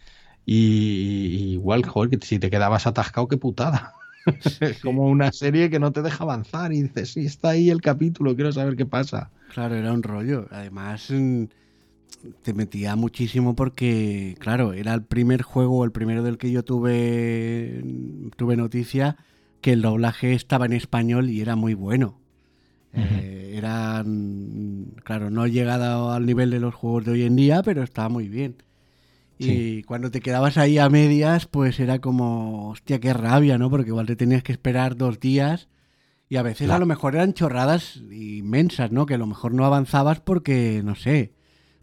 Y, 0.46 0.58
y 0.58 1.54
igual, 1.54 1.84
joder, 1.84 2.12
que 2.12 2.24
si 2.24 2.38
te 2.38 2.52
quedabas 2.52 2.86
atascado, 2.86 3.28
qué 3.28 3.38
putada. 3.38 3.96
Es 4.62 4.80
como 4.80 5.08
una 5.08 5.32
serie 5.32 5.72
que 5.72 5.80
no 5.80 5.92
te 5.92 6.04
deja 6.04 6.24
avanzar 6.24 6.72
y 6.72 6.84
dices, 6.84 7.14
sí, 7.14 7.26
está 7.26 7.50
ahí 7.50 7.72
el 7.72 7.82
capítulo, 7.82 8.36
quiero 8.36 8.52
saber 8.52 8.76
qué 8.76 8.86
pasa. 8.86 9.32
Claro, 9.48 9.74
era 9.74 9.92
un 9.92 10.04
rollo. 10.04 10.48
Además, 10.52 11.10
mm, 11.10 11.46
te 12.44 12.54
metía 12.54 12.96
muchísimo 12.96 13.56
porque, 13.56 14.36
claro, 14.40 14.74
era 14.74 14.94
el 14.94 15.04
primer 15.04 15.42
juego, 15.42 15.84
el 15.84 15.92
primero 15.92 16.22
del 16.22 16.38
que 16.38 16.52
yo 16.52 16.64
tuve, 16.64 17.84
tuve 18.38 18.56
noticia, 18.56 19.18
que 19.62 19.74
el 19.74 19.82
doblaje 19.82 20.34
estaba 20.34 20.68
en 20.68 20.74
español 20.74 21.32
y 21.32 21.42
era 21.42 21.56
muy 21.56 21.74
bueno. 21.74 22.23
Eh, 22.96 23.54
era, 23.58 24.04
mm, 24.06 24.96
claro, 25.04 25.30
no 25.30 25.48
llegado 25.48 26.12
al 26.12 26.26
nivel 26.26 26.50
de 26.52 26.60
los 26.60 26.76
juegos 26.76 27.06
de 27.06 27.12
hoy 27.14 27.24
en 27.24 27.36
día, 27.36 27.64
pero 27.64 27.84
estaba 27.84 28.10
muy 28.10 28.30
bien. 28.30 28.58
Y 29.40 29.46
Sí. 29.46 29.84
cuando 29.88 30.12
te 30.12 30.22
quedabas 30.22 30.58
ahí 30.58 30.78
a 30.78 30.90
medias, 30.90 31.48
pues 31.48 31.80
era 31.80 32.00
como, 32.00 32.70
hostia, 32.70 33.00
qué 33.00 33.14
rabia, 33.14 33.58
¿no? 33.58 33.70
Porque 33.70 33.90
igual 33.90 34.06
te 34.06 34.16
tenías 34.16 34.44
que 34.44 34.52
esperar 34.52 34.96
dos 34.96 35.20
días 35.20 35.70
y 36.30 36.36
a 36.38 36.44
veces 36.44 36.70
a 36.70 36.80
lo 36.80 36.86
mejor 36.86 37.16
eran 37.16 37.34
chorradas 37.34 37.98
inmensas, 38.12 38.92
¿no? 38.92 39.06
Que 39.06 39.16
a 39.16 39.18
lo 39.18 39.28
mejor 39.28 39.54
no 39.54 39.66
avanzabas 39.66 40.20
porque, 40.20 40.82
no 40.84 40.96
sé, 40.96 41.34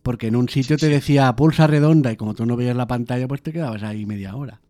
porque 0.03 0.29
en 0.29 0.37
un 0.37 0.49
sitio 0.49 0.77
te 0.77 0.89
decía 0.89 1.35
pulsa 1.35 1.67
redonda 1.67 2.13
y 2.13 2.17
como 2.17 2.35
tú 2.35 2.47
no 2.47 2.57
veías 2.57 2.77
la 2.77 2.87
pantalla, 2.87 3.27
pues 3.29 3.43
te 3.43 3.53
quedabas 3.53 3.83
ahí 3.83 4.07
media 4.07 4.35
hora. 4.37 4.61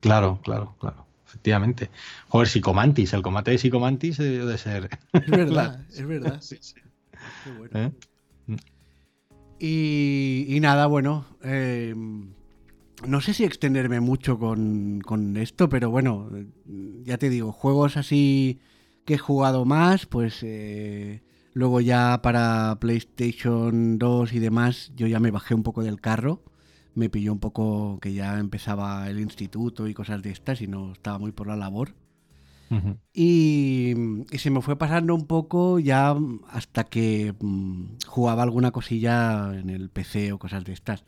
Claro, 0.00 0.40
claro, 0.42 0.74
claro, 0.80 1.01
efectivamente. 1.32 1.90
Joder, 2.28 2.48
Psicomantis, 2.48 3.14
el 3.14 3.22
combate 3.22 3.52
de 3.52 3.58
Psicomantis 3.58 4.18
debió 4.18 4.46
de 4.46 4.58
ser. 4.58 4.90
Es 5.12 5.30
verdad, 5.30 5.80
es 5.88 6.06
verdad. 6.06 6.40
Sí, 6.42 6.58
sí. 6.60 6.74
Qué 7.44 7.50
bueno. 7.50 7.78
¿Eh? 7.78 7.92
Y, 9.58 10.44
y 10.48 10.60
nada, 10.60 10.86
bueno, 10.86 11.24
eh, 11.42 11.94
no 13.06 13.20
sé 13.20 13.32
si 13.32 13.44
extenderme 13.44 14.00
mucho 14.00 14.38
con, 14.38 15.00
con 15.00 15.36
esto, 15.36 15.68
pero 15.68 15.90
bueno, 15.90 16.28
ya 17.04 17.16
te 17.16 17.30
digo, 17.30 17.52
juegos 17.52 17.96
así 17.96 18.60
que 19.04 19.14
he 19.14 19.18
jugado 19.18 19.64
más, 19.64 20.06
pues 20.06 20.40
eh, 20.42 21.22
luego 21.52 21.80
ya 21.80 22.20
para 22.22 22.76
PlayStation 22.80 23.98
2 23.98 24.32
y 24.32 24.38
demás, 24.38 24.92
yo 24.96 25.06
ya 25.06 25.20
me 25.20 25.30
bajé 25.30 25.54
un 25.54 25.62
poco 25.62 25.82
del 25.82 26.00
carro, 26.00 26.42
me 26.94 27.08
pilló 27.08 27.32
un 27.32 27.38
poco 27.40 27.98
que 28.00 28.12
ya 28.12 28.38
empezaba 28.38 29.08
el 29.08 29.20
instituto 29.20 29.88
y 29.88 29.94
cosas 29.94 30.22
de 30.22 30.30
estas 30.30 30.60
y 30.60 30.66
no 30.66 30.92
estaba 30.92 31.18
muy 31.18 31.32
por 31.32 31.46
la 31.46 31.56
labor. 31.56 31.94
Y, 33.12 33.92
y 34.30 34.38
se 34.38 34.48
me 34.50 34.62
fue 34.62 34.76
pasando 34.76 35.14
un 35.14 35.26
poco 35.26 35.78
ya 35.78 36.16
hasta 36.48 36.84
que 36.84 37.34
mm, 37.38 37.84
jugaba 38.06 38.42
alguna 38.42 38.70
cosilla 38.70 39.52
en 39.52 39.68
el 39.68 39.90
PC 39.90 40.32
o 40.32 40.38
cosas 40.38 40.64
de 40.64 40.72
estas. 40.72 41.04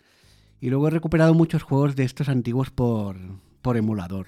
Y 0.60 0.68
luego 0.68 0.88
he 0.88 0.90
recuperado 0.90 1.32
muchos 1.32 1.62
juegos 1.62 1.96
de 1.96 2.04
estos 2.04 2.28
antiguos 2.28 2.70
por, 2.70 3.16
por 3.62 3.78
emulador. 3.78 4.26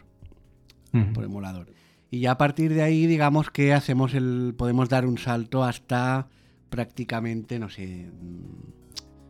Ujú. 0.94 1.12
Por 1.12 1.24
emulador. 1.24 1.66
Y 2.10 2.20
ya 2.20 2.32
a 2.32 2.38
partir 2.38 2.72
de 2.72 2.82
ahí, 2.82 3.06
digamos 3.06 3.50
que 3.50 3.74
hacemos 3.74 4.14
el. 4.14 4.54
podemos 4.56 4.88
dar 4.88 5.04
un 5.04 5.18
salto 5.18 5.62
hasta 5.62 6.28
prácticamente, 6.70 7.58
no 7.58 7.68
sé. 7.68 8.10
mm, 8.10 8.75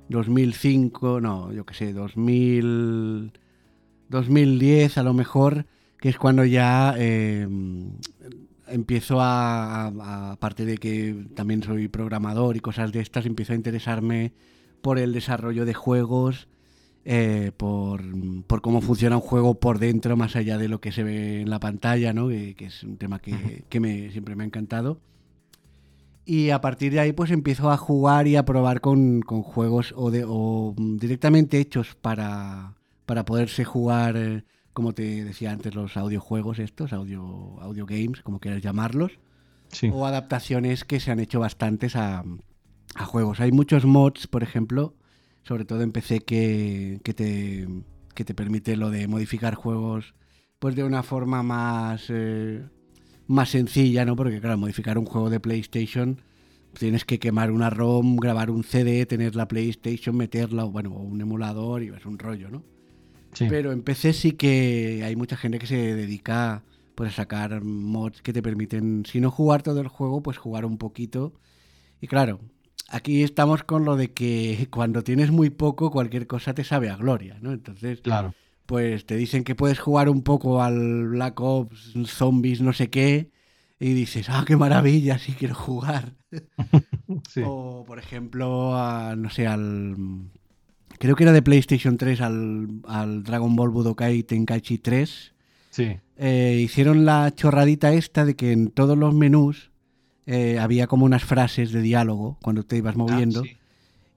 2005, 0.09 1.21
no, 1.21 1.53
yo 1.53 1.65
qué 1.67 1.75
sé, 1.75 1.93
2000. 1.93 3.33
2010 4.09 4.99
a 4.99 5.03
lo 5.03 5.15
mejor, 5.15 5.67
que 5.99 6.09
es 6.09 6.17
cuando 6.19 6.45
ya 6.45 6.95
eh, 6.97 7.49
empiezo 8.69 9.21
a, 9.21 9.87
a- 9.89 10.33
aparte 10.33 10.65
de 10.65 10.79
que 10.79 11.27
también 11.35 11.63
soy 11.63 11.89
programador 11.89 12.57
y 12.57 12.61
cosas 12.61 12.93
de 12.93 13.01
estas, 13.01 13.27
empiezo 13.27 13.53
a 13.53 13.57
interesarme 13.57 14.33
por 14.81 14.99
el 14.99 15.13
desarrollo 15.13 15.65
de 15.65 15.75
juegos, 15.75 16.47
eh, 17.05 17.51
por, 17.57 18.03
por 18.47 18.61
cómo 18.63 18.81
funciona 18.81 19.17
un 19.17 19.23
juego 19.23 19.59
por 19.59 19.79
dentro, 19.79 20.17
más 20.17 20.37
allá 20.37 20.59
de 20.59 20.69
lo 20.69 20.81
que 20.81 20.93
se 20.93 21.03
ve 21.03 21.41
en 21.43 21.51
la 21.51 21.59
pantalla, 21.61 22.13
¿no? 22.13 22.29
que, 22.29 22.55
que 22.55 22.67
es 22.67 22.83
un 22.85 22.97
tema 22.97 23.19
que, 23.21 23.65
que 23.69 23.81
me, 23.81 24.11
siempre 24.11 24.37
me 24.37 24.45
ha 24.45 24.47
encantado. 24.47 25.01
Y 26.27 26.51
a 26.51 26.61
partir 26.61 26.93
de 26.93 26.99
ahí 27.01 27.13
pues 27.13 27.31
empiezo 27.31 27.71
a 27.71 27.77
jugar 27.77 28.27
y 28.27 28.35
a 28.37 28.45
probar 28.45 28.81
con, 28.81 29.21
con 29.23 29.43
juegos 29.43 29.95
o, 29.97 30.11
de, 30.11 30.25
o 30.27 30.75
mm, 30.77 30.97
directamente 30.99 31.59
hechos 31.61 31.95
para, 31.95 32.75
para 33.07 33.25
poderse 33.25 33.65
jugar, 33.65 34.45
como 34.73 34.93
te 34.93 35.25
decía 35.25 35.53
antes, 35.53 35.75
los 35.75 35.97
audiojuegos 35.97 36.59
estos, 36.59 36.93
audio, 36.93 37.23
audio 37.61 37.87
games, 37.87 38.23
como 38.23 38.41
quieras 38.41 38.61
llamarlos, 38.63 39.13
Sí. 39.69 39.91
o 39.93 40.07
adaptaciones 40.07 40.85
que 40.85 41.01
se 41.01 41.11
han 41.11 41.19
hecho 41.21 41.41
bastantes 41.41 41.97
a, 41.97 42.25
a 42.95 43.05
juegos. 43.05 43.41
Hay 43.41 43.51
muchos 43.53 43.85
mods, 43.85 44.27
por 44.29 44.43
ejemplo, 44.43 44.95
sobre 45.43 45.65
todo 45.65 45.83
en 45.83 45.93
PC, 45.93 46.21
que, 46.21 47.01
que, 47.05 47.15
te, 47.15 47.69
que 48.15 48.25
te 48.25 48.35
permite 48.35 48.77
lo 48.77 48.91
de 48.91 49.07
modificar 49.09 49.55
juegos 49.55 50.15
pues 50.59 50.75
de 50.77 50.85
una 50.85 51.03
forma 51.03 51.43
más, 51.43 52.07
eh, 52.11 52.65
más 53.27 53.51
sencilla, 53.51 54.05
¿no? 54.05 54.17
Porque 54.17 54.41
claro, 54.41 54.59
modificar 54.59 54.99
un 54.99 55.07
juego 55.07 55.31
de 55.31 55.41
PlayStation 55.41 56.21
tienes 56.79 57.05
que 57.05 57.19
quemar 57.19 57.51
una 57.51 57.71
ROM, 57.71 58.17
grabar 58.17 58.51
un 58.51 58.65
CD, 58.65 59.07
tener 59.07 59.35
la 59.35 59.49
PlayStation, 59.49 60.17
meterla, 60.17 60.65
o 60.65 60.71
bueno, 60.71 60.91
o 60.91 61.01
un 61.01 61.21
emulador 61.21 61.83
y 61.83 61.89
es 61.89 62.07
un 62.07 62.19
rollo, 62.19 62.51
¿no? 62.51 62.63
Sí. 63.33 63.47
Pero 63.49 63.73
en 63.73 63.83
PC 63.83 64.13
sí 64.13 64.33
que 64.33 65.03
hay 65.05 65.17
mucha 65.17 65.37
gente 65.37 65.59
que 65.59 65.67
se 65.67 65.95
dedica 65.95 66.63
pues, 66.95 67.11
a 67.11 67.17
sacar 67.17 67.63
mods 67.63 68.23
que 68.23 68.33
te 68.33 68.43
permiten, 68.43 69.05
si 69.07 69.21
no 69.21 69.31
jugar 69.31 69.63
todo 69.63 69.81
el 69.81 69.89
juego, 69.89 70.23
pues 70.23 70.39
jugar 70.39 70.65
un 70.65 70.79
poquito. 70.79 71.35
Y 72.01 72.07
claro, 72.07 72.41
aquí 72.89 73.23
estamos 73.23 73.63
con 73.63 73.85
lo 73.85 73.97
de 73.97 74.13
que 74.13 74.69
cuando 74.71 75.03
tienes 75.03 75.31
muy 75.31 75.51
poco, 75.51 75.91
cualquier 75.91 76.27
cosa 76.27 76.55
te 76.55 76.65
sabe 76.65 76.89
a 76.89 76.97
gloria, 76.97 77.39
¿no? 77.41 77.53
Entonces, 77.53 78.01
Claro. 78.01 78.35
Pues 78.67 79.07
te 79.07 79.17
dicen 79.17 79.45
que 79.45 79.55
puedes 79.55 79.79
jugar 79.79 80.09
un 80.09 80.23
poco 80.23 80.63
al 80.63 81.09
Black 81.09 81.41
Ops, 81.41 81.95
Zombies, 82.07 82.61
no 82.61 82.73
sé 82.73 82.91
qué, 82.91 83.31
y 83.81 83.93
dices, 83.95 84.29
ah, 84.31 84.45
qué 84.47 84.57
maravilla, 84.57 85.19
sí 85.19 85.33
quiero 85.33 85.55
jugar. 85.55 86.15
Sí. 87.31 87.41
O, 87.45 87.85
por 87.87 87.99
ejemplo, 88.01 88.77
a, 88.77 89.15
no 89.17 89.31
sé, 89.31 89.47
al. 89.47 89.97
Creo 90.99 91.15
que 91.15 91.23
era 91.25 91.33
de 91.33 91.41
PlayStation 91.43 91.97
3 91.97 92.21
al, 92.21 92.69
al 92.85 93.23
Dragon 93.23 93.55
Ball 93.55 93.71
Budokai 93.71 94.23
Tenkaichi 94.25 94.79
3. 94.79 95.33
Sí. 95.71 95.97
eh, 96.17 96.61
hicieron 96.65 97.05
la 97.05 97.33
chorradita 97.35 97.93
esta 97.93 98.25
de 98.25 98.35
que 98.35 98.51
en 98.53 98.71
todos 98.71 98.97
los 98.99 99.15
menús 99.15 99.71
eh, 100.27 100.59
había 100.59 100.87
como 100.89 101.05
unas 101.05 101.25
frases 101.25 101.71
de 101.71 101.81
diálogo 101.83 102.39
cuando 102.43 102.65
te 102.65 102.77
ibas 102.79 102.97
moviendo. 102.97 103.43
Ah, 103.43 103.49
sí. 103.49 103.57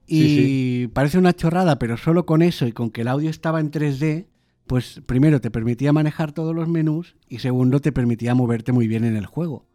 Y 0.06 0.22
Sí, 0.28 0.90
parece 0.92 1.18
una 1.18 1.32
chorrada, 1.34 1.78
pero 1.78 1.96
solo 1.96 2.26
con 2.26 2.42
eso 2.42 2.66
y 2.66 2.72
con 2.72 2.90
que 2.90 3.02
el 3.02 3.08
audio 3.08 3.30
estaba 3.30 3.60
en 3.60 3.70
3D, 3.70 4.26
pues 4.70 5.00
primero 5.04 5.40
te 5.40 5.50
permitía 5.50 5.92
manejar 5.92 6.30
todos 6.30 6.54
los 6.54 6.68
menús 6.68 7.16
y 7.28 7.40
segundo 7.40 7.80
te 7.80 7.90
permitía 7.90 8.36
moverte 8.36 8.70
muy 8.70 8.86
bien 8.86 9.02
en 9.02 9.16
el 9.16 9.26
juego. 9.26 9.66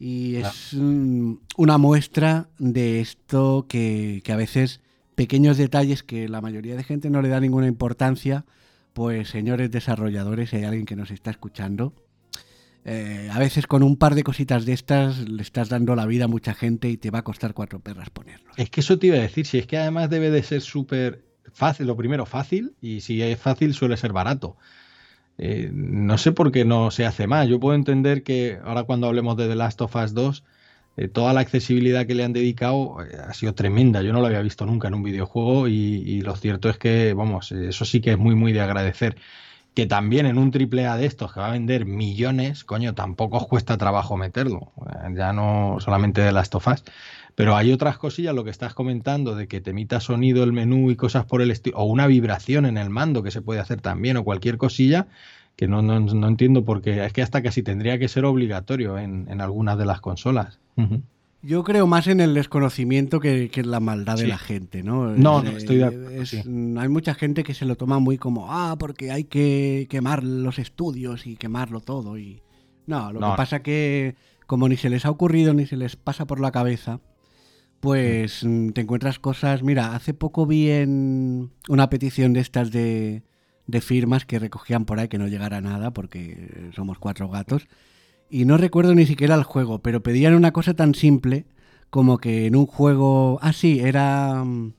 Y 0.00 0.34
es 0.34 0.70
mm, 0.72 1.34
una 1.56 1.78
muestra 1.78 2.48
de 2.58 2.98
esto 2.98 3.66
que, 3.68 4.22
que 4.24 4.32
a 4.32 4.36
veces 4.36 4.80
pequeños 5.14 5.58
detalles 5.58 6.02
que 6.02 6.28
la 6.28 6.40
mayoría 6.40 6.74
de 6.74 6.82
gente 6.82 7.08
no 7.08 7.22
le 7.22 7.28
da 7.28 7.38
ninguna 7.38 7.68
importancia, 7.68 8.44
pues 8.94 9.28
señores 9.28 9.70
desarrolladores, 9.70 10.50
si 10.50 10.56
hay 10.56 10.64
alguien 10.64 10.86
que 10.86 10.96
nos 10.96 11.12
está 11.12 11.30
escuchando, 11.30 11.94
eh, 12.84 13.28
a 13.32 13.38
veces 13.38 13.68
con 13.68 13.84
un 13.84 13.96
par 13.96 14.16
de 14.16 14.24
cositas 14.24 14.66
de 14.66 14.72
estas 14.72 15.20
le 15.28 15.42
estás 15.42 15.68
dando 15.68 15.94
la 15.94 16.04
vida 16.04 16.24
a 16.24 16.28
mucha 16.28 16.52
gente 16.52 16.88
y 16.88 16.96
te 16.96 17.12
va 17.12 17.20
a 17.20 17.22
costar 17.22 17.54
cuatro 17.54 17.78
perras 17.78 18.10
ponerlo. 18.10 18.50
Es 18.56 18.70
que 18.70 18.80
eso 18.80 18.98
te 18.98 19.06
iba 19.06 19.18
a 19.18 19.20
decir, 19.20 19.46
si 19.46 19.58
es 19.58 19.68
que 19.68 19.76
además 19.76 20.10
debe 20.10 20.32
de 20.32 20.42
ser 20.42 20.62
súper 20.62 21.25
fácil, 21.56 21.86
lo 21.86 21.96
primero 21.96 22.26
fácil, 22.26 22.74
y 22.80 23.00
si 23.00 23.22
es 23.22 23.38
fácil 23.38 23.74
suele 23.74 23.96
ser 23.96 24.12
barato. 24.12 24.56
Eh, 25.38 25.70
no 25.72 26.18
sé 26.18 26.32
por 26.32 26.52
qué 26.52 26.64
no 26.64 26.90
se 26.90 27.06
hace 27.06 27.26
más. 27.26 27.48
Yo 27.48 27.60
puedo 27.60 27.74
entender 27.74 28.22
que 28.22 28.58
ahora 28.64 28.84
cuando 28.84 29.06
hablemos 29.06 29.36
de 29.36 29.48
The 29.48 29.56
Last 29.56 29.80
of 29.82 29.96
Us 29.96 30.14
2, 30.14 30.44
eh, 30.96 31.08
toda 31.08 31.32
la 31.32 31.40
accesibilidad 31.40 32.06
que 32.06 32.14
le 32.14 32.24
han 32.24 32.32
dedicado 32.32 32.96
eh, 33.02 33.16
ha 33.16 33.34
sido 33.34 33.54
tremenda. 33.54 34.02
Yo 34.02 34.12
no 34.12 34.20
lo 34.20 34.26
había 34.26 34.40
visto 34.42 34.66
nunca 34.66 34.88
en 34.88 34.94
un 34.94 35.02
videojuego 35.02 35.68
y, 35.68 36.20
lo 36.22 36.36
cierto 36.36 36.70
es 36.70 36.78
que, 36.78 37.14
vamos, 37.14 37.52
eso 37.52 37.84
sí 37.84 38.00
que 38.00 38.12
es 38.12 38.18
muy, 38.18 38.34
muy 38.34 38.52
de 38.52 38.60
agradecer. 38.60 39.16
Que 39.74 39.86
también 39.86 40.24
en 40.26 40.38
un 40.38 40.50
triple 40.50 40.86
A 40.86 40.96
de 40.96 41.06
estos 41.06 41.32
que 41.34 41.40
va 41.40 41.48
a 41.48 41.52
vender 41.52 41.84
millones, 41.84 42.64
coño, 42.64 42.94
tampoco 42.94 43.36
os 43.38 43.46
cuesta 43.46 43.76
trabajo 43.76 44.16
meterlo. 44.16 44.72
Ya 45.14 45.32
no 45.34 45.76
solamente 45.80 46.22
de 46.22 46.32
las 46.32 46.48
tofas. 46.50 46.82
Pero 47.36 47.54
hay 47.54 47.70
otras 47.70 47.98
cosillas, 47.98 48.34
lo 48.34 48.44
que 48.44 48.50
estás 48.50 48.72
comentando, 48.72 49.36
de 49.36 49.46
que 49.46 49.60
te 49.60 49.70
emita 49.70 50.00
sonido 50.00 50.42
el 50.42 50.54
menú 50.54 50.90
y 50.90 50.96
cosas 50.96 51.26
por 51.26 51.42
el 51.42 51.50
estilo, 51.50 51.76
o 51.76 51.84
una 51.84 52.06
vibración 52.06 52.64
en 52.64 52.78
el 52.78 52.88
mando 52.88 53.22
que 53.22 53.30
se 53.30 53.42
puede 53.42 53.60
hacer 53.60 53.82
también, 53.82 54.16
o 54.16 54.24
cualquier 54.24 54.56
cosilla, 54.56 55.06
que 55.54 55.68
no, 55.68 55.82
no, 55.82 56.00
no, 56.00 56.28
entiendo 56.28 56.64
por 56.64 56.80
qué. 56.80 57.04
Es 57.04 57.12
que 57.12 57.20
hasta 57.20 57.42
casi 57.42 57.62
tendría 57.62 57.98
que 57.98 58.08
ser 58.08 58.24
obligatorio 58.24 58.98
en, 58.98 59.26
en 59.28 59.42
algunas 59.42 59.76
de 59.76 59.84
las 59.84 60.00
consolas. 60.00 60.60
Yo 61.42 61.62
creo 61.62 61.86
más 61.86 62.06
en 62.06 62.20
el 62.20 62.32
desconocimiento 62.32 63.20
que, 63.20 63.50
en 63.54 63.70
la 63.70 63.80
maldad 63.80 64.16
de 64.16 64.26
la 64.26 64.38
gente, 64.38 64.82
¿no? 64.82 65.10
No, 65.10 65.42
no, 65.42 65.50
estoy 65.50 65.76
de 65.76 65.84
acuerdo. 65.84 66.80
Hay 66.80 66.88
mucha 66.88 67.14
gente 67.14 67.44
que 67.44 67.52
se 67.52 67.66
lo 67.66 67.76
toma 67.76 67.98
muy 67.98 68.16
como, 68.16 68.50
ah, 68.50 68.76
porque 68.78 69.12
hay 69.12 69.24
que 69.24 69.86
quemar 69.90 70.24
los 70.24 70.58
estudios 70.58 71.26
y 71.26 71.36
quemarlo 71.36 71.80
todo. 71.80 72.18
y 72.18 72.42
No, 72.86 73.12
lo 73.12 73.20
que 73.20 73.36
pasa 73.36 73.62
que 73.62 74.16
como 74.46 74.68
ni 74.68 74.76
se 74.76 74.88
les 74.88 75.04
ha 75.04 75.10
ocurrido 75.10 75.52
ni 75.52 75.66
se 75.66 75.76
les 75.76 75.96
pasa 75.96 76.24
por 76.24 76.40
la 76.40 76.50
cabeza, 76.50 77.00
pues 77.80 78.44
mm. 78.44 78.70
te 78.70 78.80
encuentras 78.82 79.18
cosas... 79.18 79.62
Mira, 79.62 79.94
hace 79.94 80.14
poco 80.14 80.46
vi 80.46 80.70
en 80.70 81.50
una 81.68 81.90
petición 81.90 82.32
de 82.32 82.40
estas 82.40 82.70
de 82.70 83.22
de 83.66 83.80
firmas 83.80 84.24
que 84.24 84.38
recogían 84.38 84.84
por 84.84 84.98
ahí 84.98 85.08
que 85.08 85.18
no 85.18 85.28
llegara 85.28 85.60
nada 85.60 85.92
porque 85.92 86.70
somos 86.74 86.98
cuatro 86.98 87.28
gatos. 87.28 87.66
Y 88.28 88.44
no 88.44 88.56
recuerdo 88.56 88.94
ni 88.94 89.06
siquiera 89.06 89.34
el 89.34 89.44
juego, 89.44 89.80
pero 89.80 90.02
pedían 90.02 90.34
una 90.34 90.52
cosa 90.52 90.74
tan 90.74 90.94
simple 90.94 91.46
como 91.90 92.18
que 92.18 92.46
en 92.46 92.56
un 92.56 92.66
juego... 92.66 93.38
Ah, 93.42 93.52
sí, 93.52 93.80
era... 93.80 94.44
Mm, 94.44 94.74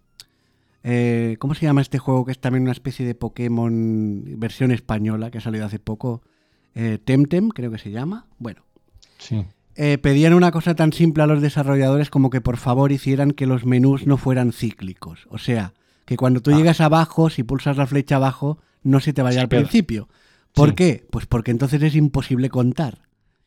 eh, 0.83 1.35
¿Cómo 1.39 1.53
se 1.53 1.65
llama 1.65 1.81
este 1.81 1.99
juego 1.99 2.25
que 2.25 2.31
es 2.31 2.39
también 2.39 2.63
una 2.63 2.71
especie 2.71 3.05
de 3.05 3.15
Pokémon 3.15 4.23
versión 4.39 4.71
española 4.71 5.31
que 5.31 5.39
ha 5.39 5.41
salido 5.41 5.65
hace 5.65 5.79
poco? 5.79 6.21
Eh, 6.75 6.97
Temtem, 7.03 7.49
creo 7.49 7.71
que 7.71 7.77
se 7.77 7.91
llama. 7.91 8.27
Bueno. 8.37 8.63
Sí. 9.17 9.45
Eh, 9.79 9.99
pedían 9.99 10.33
una 10.33 10.49
cosa 10.49 10.73
tan 10.73 10.91
simple 10.91 11.21
a 11.21 11.27
los 11.27 11.39
desarrolladores 11.39 12.09
como 12.09 12.31
que 12.31 12.41
por 12.41 12.57
favor 12.57 12.91
hicieran 12.91 13.29
que 13.31 13.45
los 13.45 13.63
menús 13.63 14.07
no 14.07 14.17
fueran 14.17 14.51
cíclicos. 14.51 15.27
O 15.29 15.37
sea, 15.37 15.73
que 16.05 16.17
cuando 16.17 16.41
tú 16.41 16.49
ah. 16.51 16.57
llegas 16.57 16.81
abajo, 16.81 17.29
si 17.29 17.43
pulsas 17.43 17.77
la 17.77 17.85
flecha 17.85 18.15
abajo, 18.15 18.57
no 18.81 18.99
se 18.99 19.13
te 19.13 19.21
vaya 19.21 19.41
al 19.41 19.49
principio. 19.49 20.09
¿Por 20.53 20.73
qué? 20.73 21.05
Pues 21.11 21.27
porque 21.27 21.51
entonces 21.51 21.83
es 21.83 21.95
imposible 21.95 22.49
contar. 22.49 23.03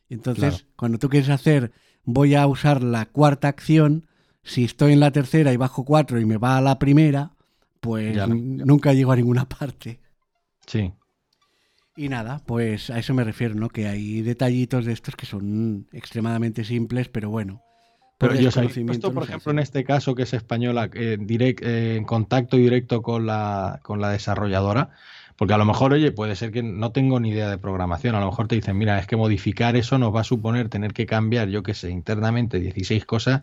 Entonces, 0.07 0.65
cuando 0.77 0.99
tú 0.99 1.09
quieres 1.09 1.29
hacer, 1.29 1.73
voy 2.05 2.35
a 2.35 2.47
usar 2.47 2.81
la 2.81 3.07
cuarta 3.07 3.49
acción, 3.49 4.07
si 4.43 4.63
estoy 4.63 4.93
en 4.93 5.01
la 5.01 5.11
tercera 5.11 5.51
y 5.51 5.57
bajo 5.57 5.83
cuatro 5.83 6.17
y 6.17 6.25
me 6.25 6.37
va 6.37 6.57
a 6.57 6.61
la 6.61 6.79
primera, 6.79 7.33
pues 7.81 8.15
nunca 8.27 8.93
llego 8.93 9.11
a 9.11 9.17
ninguna 9.17 9.49
parte. 9.59 9.99
Sí. 10.65 10.93
Y 11.95 12.09
nada, 12.09 12.41
pues 12.45 12.89
a 12.89 12.99
eso 12.99 13.13
me 13.13 13.23
refiero, 13.23 13.55
¿no? 13.55 13.69
Que 13.69 13.87
hay 13.87 14.21
detallitos 14.21 14.85
de 14.85 14.93
estos 14.93 15.15
que 15.15 15.25
son 15.25 15.87
extremadamente 15.91 16.63
simples, 16.63 17.09
pero 17.09 17.29
bueno. 17.29 17.61
Pero 18.17 18.35
yo 18.35 18.49
esto, 18.49 19.13
por 19.13 19.23
ejemplo, 19.23 19.51
en 19.51 19.59
este 19.59 19.83
caso 19.83 20.13
que 20.13 20.23
es 20.23 20.33
española, 20.33 20.89
eh, 20.93 21.17
direct, 21.19 21.63
eh, 21.63 21.95
en 21.95 22.05
contacto 22.05 22.55
directo 22.55 23.01
con 23.01 23.25
la, 23.25 23.79
con 23.81 23.99
la 23.99 24.11
desarrolladora, 24.11 24.91
porque 25.35 25.55
a 25.55 25.57
lo 25.57 25.65
mejor, 25.65 25.93
oye, 25.93 26.11
puede 26.11 26.35
ser 26.35 26.51
que 26.51 26.61
no 26.61 26.91
tengo 26.91 27.19
ni 27.19 27.31
idea 27.31 27.49
de 27.49 27.57
programación. 27.57 28.13
A 28.13 28.19
lo 28.19 28.27
mejor 28.27 28.47
te 28.47 28.53
dicen, 28.53 28.77
mira, 28.77 28.99
es 28.99 29.07
que 29.07 29.15
modificar 29.15 29.75
eso 29.75 29.97
nos 29.97 30.13
va 30.13 30.21
a 30.21 30.23
suponer 30.23 30.69
tener 30.69 30.93
que 30.93 31.07
cambiar, 31.07 31.49
yo 31.49 31.63
qué 31.63 31.73
sé, 31.73 31.89
internamente 31.89 32.59
16 32.59 33.05
cosas, 33.05 33.41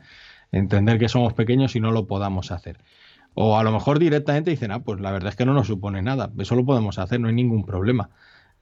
entender 0.53 1.01
que 1.01 1.09
somos 1.09 1.33
pequeños 1.33 1.75
y 1.75 1.81
no 1.81 1.91
lo 1.91 2.07
podamos 2.07 2.53
hacer. 2.53 2.79
O 3.35 3.59
a 3.59 3.65
lo 3.65 3.73
mejor 3.73 3.99
directamente 3.99 4.53
dicen, 4.53 4.71
ah, 4.71 4.79
pues 4.85 5.01
la 5.01 5.11
verdad 5.11 5.31
es 5.31 5.37
que 5.37 5.45
no 5.45 5.55
nos 5.55 5.67
supone 5.67 6.01
nada, 6.03 6.31
eso 6.39 6.55
lo 6.55 6.65
podemos 6.65 7.01
hacer, 7.01 7.19
no 7.19 7.27
hay 7.27 7.35
ningún 7.35 7.65
problema. 7.65 8.11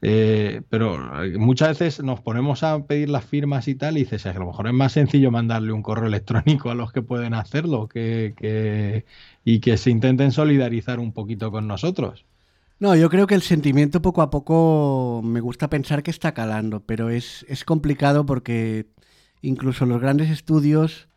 Eh, 0.02 0.62
pero 0.68 1.24
eh, 1.24 1.38
muchas 1.38 1.78
veces 1.78 2.04
nos 2.04 2.20
ponemos 2.20 2.62
a 2.62 2.86
pedir 2.86 3.08
las 3.08 3.24
firmas 3.24 3.66
y 3.66 3.74
tal, 3.74 3.96
y 3.96 4.00
dices, 4.00 4.26
a 4.26 4.34
lo 4.34 4.46
mejor 4.46 4.66
es 4.66 4.74
más 4.74 4.92
sencillo 4.92 5.30
mandarle 5.30 5.72
un 5.72 5.82
correo 5.82 6.06
electrónico 6.08 6.70
a 6.70 6.74
los 6.74 6.92
que 6.92 7.02
pueden 7.02 7.34
hacerlo 7.34 7.88
que, 7.88 9.04
y 9.44 9.60
que 9.60 9.76
se 9.76 9.90
intenten 9.90 10.32
solidarizar 10.32 10.98
un 10.98 11.12
poquito 11.12 11.50
con 11.50 11.66
nosotros. 11.66 12.24
No, 12.78 12.94
yo 12.94 13.08
creo 13.08 13.26
que 13.26 13.34
el 13.34 13.42
sentimiento 13.42 14.02
poco 14.02 14.20
a 14.20 14.28
poco 14.28 15.22
me 15.24 15.40
gusta 15.40 15.70
pensar 15.70 16.02
que 16.02 16.10
está 16.10 16.34
calando, 16.34 16.80
pero 16.80 17.08
es, 17.08 17.46
es 17.48 17.64
complicado 17.64 18.26
porque 18.26 18.86
incluso 19.40 19.86
los 19.86 20.00
grandes 20.00 20.28
estudios, 20.28 21.08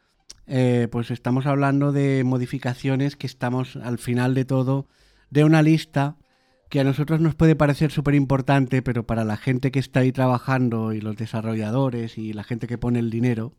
eh, 0.47 0.87
pues 0.89 1.11
estamos 1.11 1.45
hablando 1.45 1.91
de 1.91 2.23
modificaciones 2.23 3.17
que 3.17 3.27
estamos 3.27 3.75
al 3.75 3.97
final 3.97 4.35
de 4.35 4.45
todo 4.45 4.87
de 5.31 5.43
una 5.43 5.61
lista 5.61 6.15
que 6.69 6.79
a 6.79 6.83
nosotros 6.83 7.19
nos 7.19 7.35
puede 7.35 7.55
parecer 7.55 7.91
súper 7.91 8.15
importante, 8.15 8.81
pero 8.81 9.05
para 9.05 9.23
la 9.23 9.37
gente 9.37 9.71
que 9.71 9.79
está 9.79 10.01
ahí 10.01 10.11
trabajando 10.11 10.93
y 10.93 11.01
los 11.01 11.17
desarrolladores 11.17 12.17
y 12.17 12.31
la 12.33 12.43
gente 12.43 12.67
que 12.67 12.77
pone 12.77 12.99
el 12.99 13.09
dinero, 13.09 13.53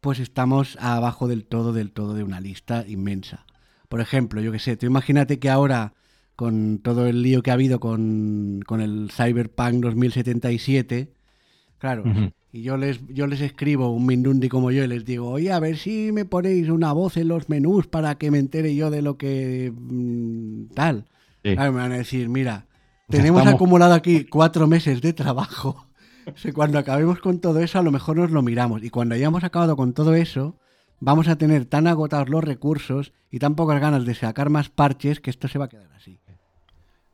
pues 0.00 0.20
estamos 0.20 0.76
abajo 0.80 1.26
del 1.26 1.46
todo, 1.46 1.72
del 1.72 1.90
todo 1.90 2.12
de 2.12 2.22
una 2.22 2.40
lista 2.40 2.84
inmensa. 2.86 3.46
Por 3.88 4.02
ejemplo, 4.02 4.42
yo 4.42 4.52
que 4.52 4.58
sé, 4.58 4.76
tú 4.76 4.84
imagínate 4.84 5.38
que 5.38 5.48
ahora 5.48 5.94
con 6.36 6.80
todo 6.80 7.06
el 7.06 7.22
lío 7.22 7.42
que 7.42 7.50
ha 7.50 7.54
habido 7.54 7.80
con, 7.80 8.62
el 8.80 9.10
Cyberpunk 9.10 9.82
2077. 9.82 11.12
Claro, 11.78 12.04
y 12.52 12.62
yo 12.62 12.76
les, 12.76 13.00
yo 13.08 13.26
les 13.26 13.40
escribo 13.40 13.90
un 13.90 14.06
Mindundi 14.06 14.48
como 14.48 14.70
yo 14.70 14.84
y 14.84 14.88
les 14.88 15.04
digo, 15.04 15.30
oye, 15.30 15.50
a 15.50 15.60
ver 15.60 15.76
si 15.76 16.12
me 16.12 16.24
ponéis 16.24 16.68
una 16.68 16.92
voz 16.92 17.16
en 17.16 17.28
los 17.28 17.48
menús 17.48 17.86
para 17.86 18.16
que 18.16 18.30
me 18.30 18.38
entere 18.38 18.74
yo 18.74 18.90
de 18.90 19.02
lo 19.02 19.16
que 19.16 19.72
tal. 21.44 21.72
me 21.72 21.80
van 21.80 21.92
a 21.92 21.98
decir, 21.98 22.28
mira, 22.28 22.66
tenemos 23.08 23.46
acumulado 23.46 23.94
aquí 23.94 24.24
cuatro 24.24 24.66
meses 24.66 25.00
de 25.00 25.12
trabajo. 25.12 25.86
cuando 26.54 26.78
acabemos 26.78 27.20
con 27.20 27.40
todo 27.40 27.60
eso, 27.60 27.78
a 27.78 27.82
lo 27.82 27.92
mejor 27.92 28.16
nos 28.16 28.30
lo 28.30 28.42
miramos. 28.42 28.82
Y 28.82 28.90
cuando 28.90 29.14
hayamos 29.14 29.44
acabado 29.44 29.76
con 29.76 29.92
todo 29.92 30.14
eso, 30.14 30.56
vamos 31.00 31.28
a 31.28 31.36
tener 31.36 31.66
tan 31.66 31.86
agotados 31.86 32.28
los 32.28 32.42
recursos 32.42 33.12
y 33.30 33.38
tan 33.38 33.54
pocas 33.54 33.80
ganas 33.80 34.04
de 34.04 34.14
sacar 34.14 34.50
más 34.50 34.70
parches 34.70 35.20
que 35.20 35.30
esto 35.30 35.48
se 35.48 35.58
va 35.58 35.66
a 35.66 35.68
quedar 35.68 35.92
así. 35.94 36.20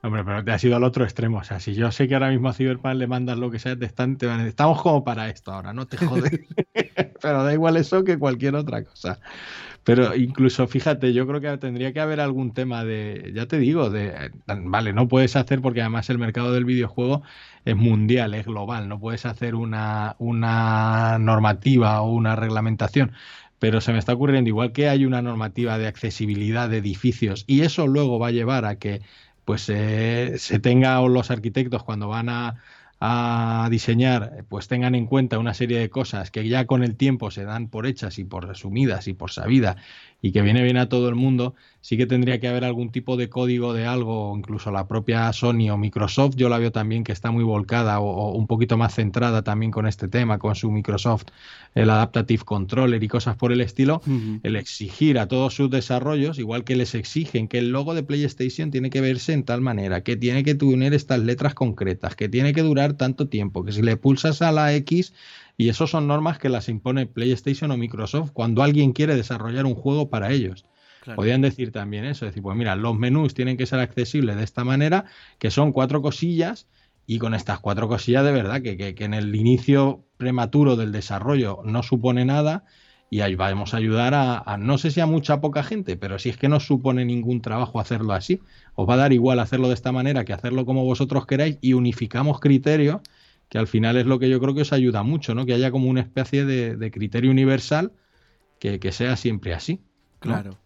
Hombre, 0.02 0.24
pero 0.24 0.42
te 0.42 0.50
has 0.52 0.64
ido 0.64 0.76
al 0.76 0.84
otro 0.84 1.04
extremo. 1.04 1.38
O 1.38 1.44
sea, 1.44 1.60
si 1.60 1.74
yo 1.74 1.90
sé 1.92 2.08
que 2.08 2.14
ahora 2.14 2.30
mismo 2.30 2.48
a 2.48 2.54
Cyberpunk 2.54 2.94
le 2.94 3.06
mandas 3.06 3.38
lo 3.38 3.50
que 3.50 3.58
sea, 3.58 3.76
te 3.76 3.84
están, 3.84 4.16
estamos 4.46 4.80
como 4.80 5.04
para 5.04 5.28
esto 5.28 5.52
ahora, 5.52 5.74
no 5.74 5.86
te 5.86 5.98
jodes. 5.98 6.40
pero 7.22 7.44
da 7.44 7.52
igual 7.52 7.76
eso 7.76 8.02
que 8.02 8.18
cualquier 8.18 8.54
otra 8.54 8.82
cosa. 8.82 9.20
Pero 9.84 10.14
incluso, 10.14 10.66
fíjate, 10.66 11.12
yo 11.12 11.26
creo 11.26 11.40
que 11.40 11.56
tendría 11.58 11.92
que 11.92 12.00
haber 12.00 12.20
algún 12.20 12.52
tema 12.52 12.84
de, 12.84 13.32
ya 13.34 13.46
te 13.46 13.58
digo, 13.58 13.88
de, 13.90 14.30
vale, 14.46 14.92
no 14.92 15.08
puedes 15.08 15.36
hacer 15.36 15.60
porque 15.62 15.80
además 15.80 16.10
el 16.10 16.18
mercado 16.18 16.52
del 16.52 16.66
videojuego 16.66 17.22
es 17.64 17.76
mundial, 17.76 18.34
es 18.34 18.46
global, 18.46 18.88
no 18.88 19.00
puedes 19.00 19.24
hacer 19.26 19.54
una, 19.54 20.16
una 20.18 21.18
normativa 21.18 22.02
o 22.02 22.12
una 22.12 22.36
reglamentación, 22.36 23.12
pero 23.58 23.80
se 23.80 23.92
me 23.92 23.98
está 23.98 24.12
ocurriendo, 24.12 24.48
igual 24.48 24.72
que 24.72 24.88
hay 24.88 25.06
una 25.06 25.22
normativa 25.22 25.78
de 25.78 25.86
accesibilidad 25.86 26.68
de 26.68 26.78
edificios 26.78 27.44
y 27.46 27.62
eso 27.62 27.86
luego 27.86 28.18
va 28.18 28.28
a 28.28 28.32
llevar 28.32 28.66
a 28.66 28.76
que 28.76 29.02
pues 29.44 29.68
eh, 29.68 30.34
se 30.38 30.58
tenga 30.60 31.00
los 31.02 31.30
arquitectos 31.30 31.82
cuando 31.82 32.08
van 32.08 32.28
a, 32.28 32.62
a 33.00 33.68
diseñar, 33.70 34.44
pues 34.48 34.68
tengan 34.68 34.94
en 34.94 35.06
cuenta 35.06 35.38
una 35.38 35.54
serie 35.54 35.78
de 35.78 35.88
cosas 35.88 36.30
que 36.30 36.46
ya 36.46 36.66
con 36.66 36.82
el 36.82 36.96
tiempo 36.96 37.30
se 37.30 37.44
dan 37.44 37.68
por 37.68 37.86
hechas 37.86 38.18
y 38.18 38.24
por 38.24 38.46
resumidas 38.46 39.08
y 39.08 39.14
por 39.14 39.30
sabidas 39.30 39.76
y 40.22 40.32
que 40.32 40.42
viene 40.42 40.62
bien 40.62 40.76
a 40.76 40.88
todo 40.88 41.08
el 41.08 41.14
mundo, 41.14 41.54
sí 41.80 41.96
que 41.96 42.06
tendría 42.06 42.40
que 42.40 42.48
haber 42.48 42.64
algún 42.64 42.90
tipo 42.90 43.16
de 43.16 43.28
código 43.28 43.72
de 43.72 43.86
algo, 43.86 44.36
incluso 44.36 44.70
la 44.70 44.86
propia 44.86 45.32
Sony 45.32 45.70
o 45.70 45.78
Microsoft, 45.78 46.36
yo 46.36 46.48
la 46.48 46.58
veo 46.58 46.72
también 46.72 47.04
que 47.04 47.12
está 47.12 47.30
muy 47.30 47.44
volcada 47.44 48.00
o, 48.00 48.32
un 48.32 48.46
poquito 48.46 48.76
más 48.76 48.94
centrada 48.94 49.42
también 49.42 49.70
con 49.72 49.86
este 49.86 50.08
tema, 50.08 50.38
con 50.38 50.54
su 50.54 50.70
Microsoft, 50.70 51.26
el 51.74 51.88
Adaptative 51.88 52.44
Controller 52.44 53.02
y 53.02 53.08
cosas 53.08 53.36
por 53.36 53.52
el 53.52 53.60
estilo, 53.60 54.02
el 54.42 54.56
exigir 54.56 55.18
a 55.18 55.28
todos 55.28 55.54
sus 55.54 55.70
desarrollos, 55.70 56.38
igual 56.38 56.64
que 56.64 56.76
les 56.76 56.94
exigen 56.94 57.48
que 57.48 57.58
el 57.58 57.70
logo 57.70 57.94
de 57.94 58.02
PlayStation 58.02 58.70
tiene 58.70 58.90
que 58.90 59.00
verse 59.00 59.32
en 59.32 59.44
tal 59.44 59.60
manera, 59.60 60.02
que 60.02 60.16
tiene 60.16 60.42
que 60.42 60.54
tener 60.54 60.92
estas 60.94 61.20
letras 61.20 61.54
concretas, 61.54 62.14
que 62.16 62.28
tiene 62.28 62.52
que 62.52 62.62
durar 62.62 62.94
tanto 62.94 63.28
tiempo, 63.28 63.64
que 63.64 63.72
si 63.72 63.82
le 63.82 63.96
pulsas 63.96 64.42
a 64.42 64.52
la 64.52 64.74
X 64.74 65.14
y 65.60 65.68
eso 65.68 65.86
son 65.86 66.06
normas 66.06 66.38
que 66.38 66.48
las 66.48 66.70
impone 66.70 67.04
PlayStation 67.04 67.70
o 67.70 67.76
Microsoft 67.76 68.30
cuando 68.32 68.62
alguien 68.62 68.92
quiere 68.92 69.14
desarrollar 69.14 69.66
un 69.66 69.74
juego 69.74 70.08
para 70.08 70.30
ellos. 70.32 70.64
Podrían 71.14 71.42
decir 71.42 71.70
también 71.70 72.06
eso, 72.06 72.24
decir, 72.24 72.42
pues 72.42 72.56
mira, 72.56 72.76
los 72.76 72.96
menús 72.96 73.34
tienen 73.34 73.58
que 73.58 73.66
ser 73.66 73.78
accesibles 73.78 74.36
de 74.36 74.44
esta 74.44 74.64
manera, 74.64 75.04
que 75.38 75.50
son 75.50 75.72
cuatro 75.72 76.00
cosillas, 76.00 76.66
y 77.06 77.18
con 77.18 77.34
estas 77.34 77.60
cuatro 77.60 77.88
cosillas 77.88 78.24
de 78.24 78.32
verdad, 78.32 78.62
que, 78.62 78.94
en 79.00 79.12
el 79.12 79.36
inicio 79.36 80.02
prematuro 80.16 80.76
del 80.76 80.92
desarrollo 80.92 81.60
no 81.62 81.82
supone 81.82 82.24
nada, 82.24 82.64
y 83.10 83.20
ahí 83.20 83.34
vamos 83.34 83.74
a 83.74 83.76
ayudar 83.76 84.14
a, 84.14 84.56
no 84.58 84.78
sé 84.78 84.90
si 84.90 85.00
a 85.00 85.06
mucha 85.06 85.42
poca 85.42 85.62
gente, 85.62 85.98
pero 85.98 86.18
si 86.18 86.30
es 86.30 86.38
que 86.38 86.48
no 86.48 86.60
supone 86.60 87.04
ningún 87.04 87.42
trabajo 87.42 87.80
hacerlo 87.80 88.14
así, 88.14 88.40
os 88.76 88.88
va 88.88 88.94
a 88.94 88.96
dar 88.96 89.12
igual 89.12 89.38
hacerlo 89.38 89.68
de 89.68 89.74
esta 89.74 89.92
manera 89.92 90.24
que 90.24 90.32
hacerlo 90.32 90.64
como 90.64 90.86
vosotros 90.86 91.26
queráis 91.26 91.58
y 91.60 91.74
unificamos 91.74 92.40
criterios 92.40 93.02
que 93.50 93.58
al 93.58 93.66
final 93.66 93.96
es 93.96 94.06
lo 94.06 94.18
que 94.18 94.30
yo 94.30 94.40
creo 94.40 94.54
que 94.54 94.62
os 94.62 94.72
ayuda 94.72 95.02
mucho, 95.02 95.34
¿no? 95.34 95.44
Que 95.44 95.54
haya 95.54 95.72
como 95.72 95.90
una 95.90 96.00
especie 96.00 96.44
de, 96.44 96.90
criterio 96.90 97.30
universal 97.30 97.92
que, 98.60 98.92
sea 98.92 99.16
siempre 99.16 99.52
así. 99.52 99.82
Claro. 100.20 100.58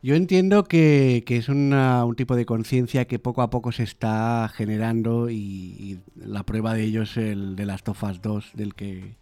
Yo 0.00 0.14
entiendo 0.14 0.62
que, 0.62 1.24
es 1.26 1.48
un 1.48 2.14
tipo 2.16 2.36
de 2.36 2.46
conciencia 2.46 3.06
que 3.06 3.18
poco 3.18 3.42
a 3.42 3.50
poco 3.50 3.72
se 3.72 3.82
está 3.82 4.48
generando 4.54 5.28
y, 5.28 5.98
la 6.14 6.44
prueba 6.44 6.74
de 6.74 6.84
ello 6.84 7.02
es 7.02 7.16
el 7.16 7.56
de 7.56 7.66
las 7.66 7.82
Tofas 7.82 8.22
2, 8.22 8.52
del 8.54 8.74
que, 8.74 9.16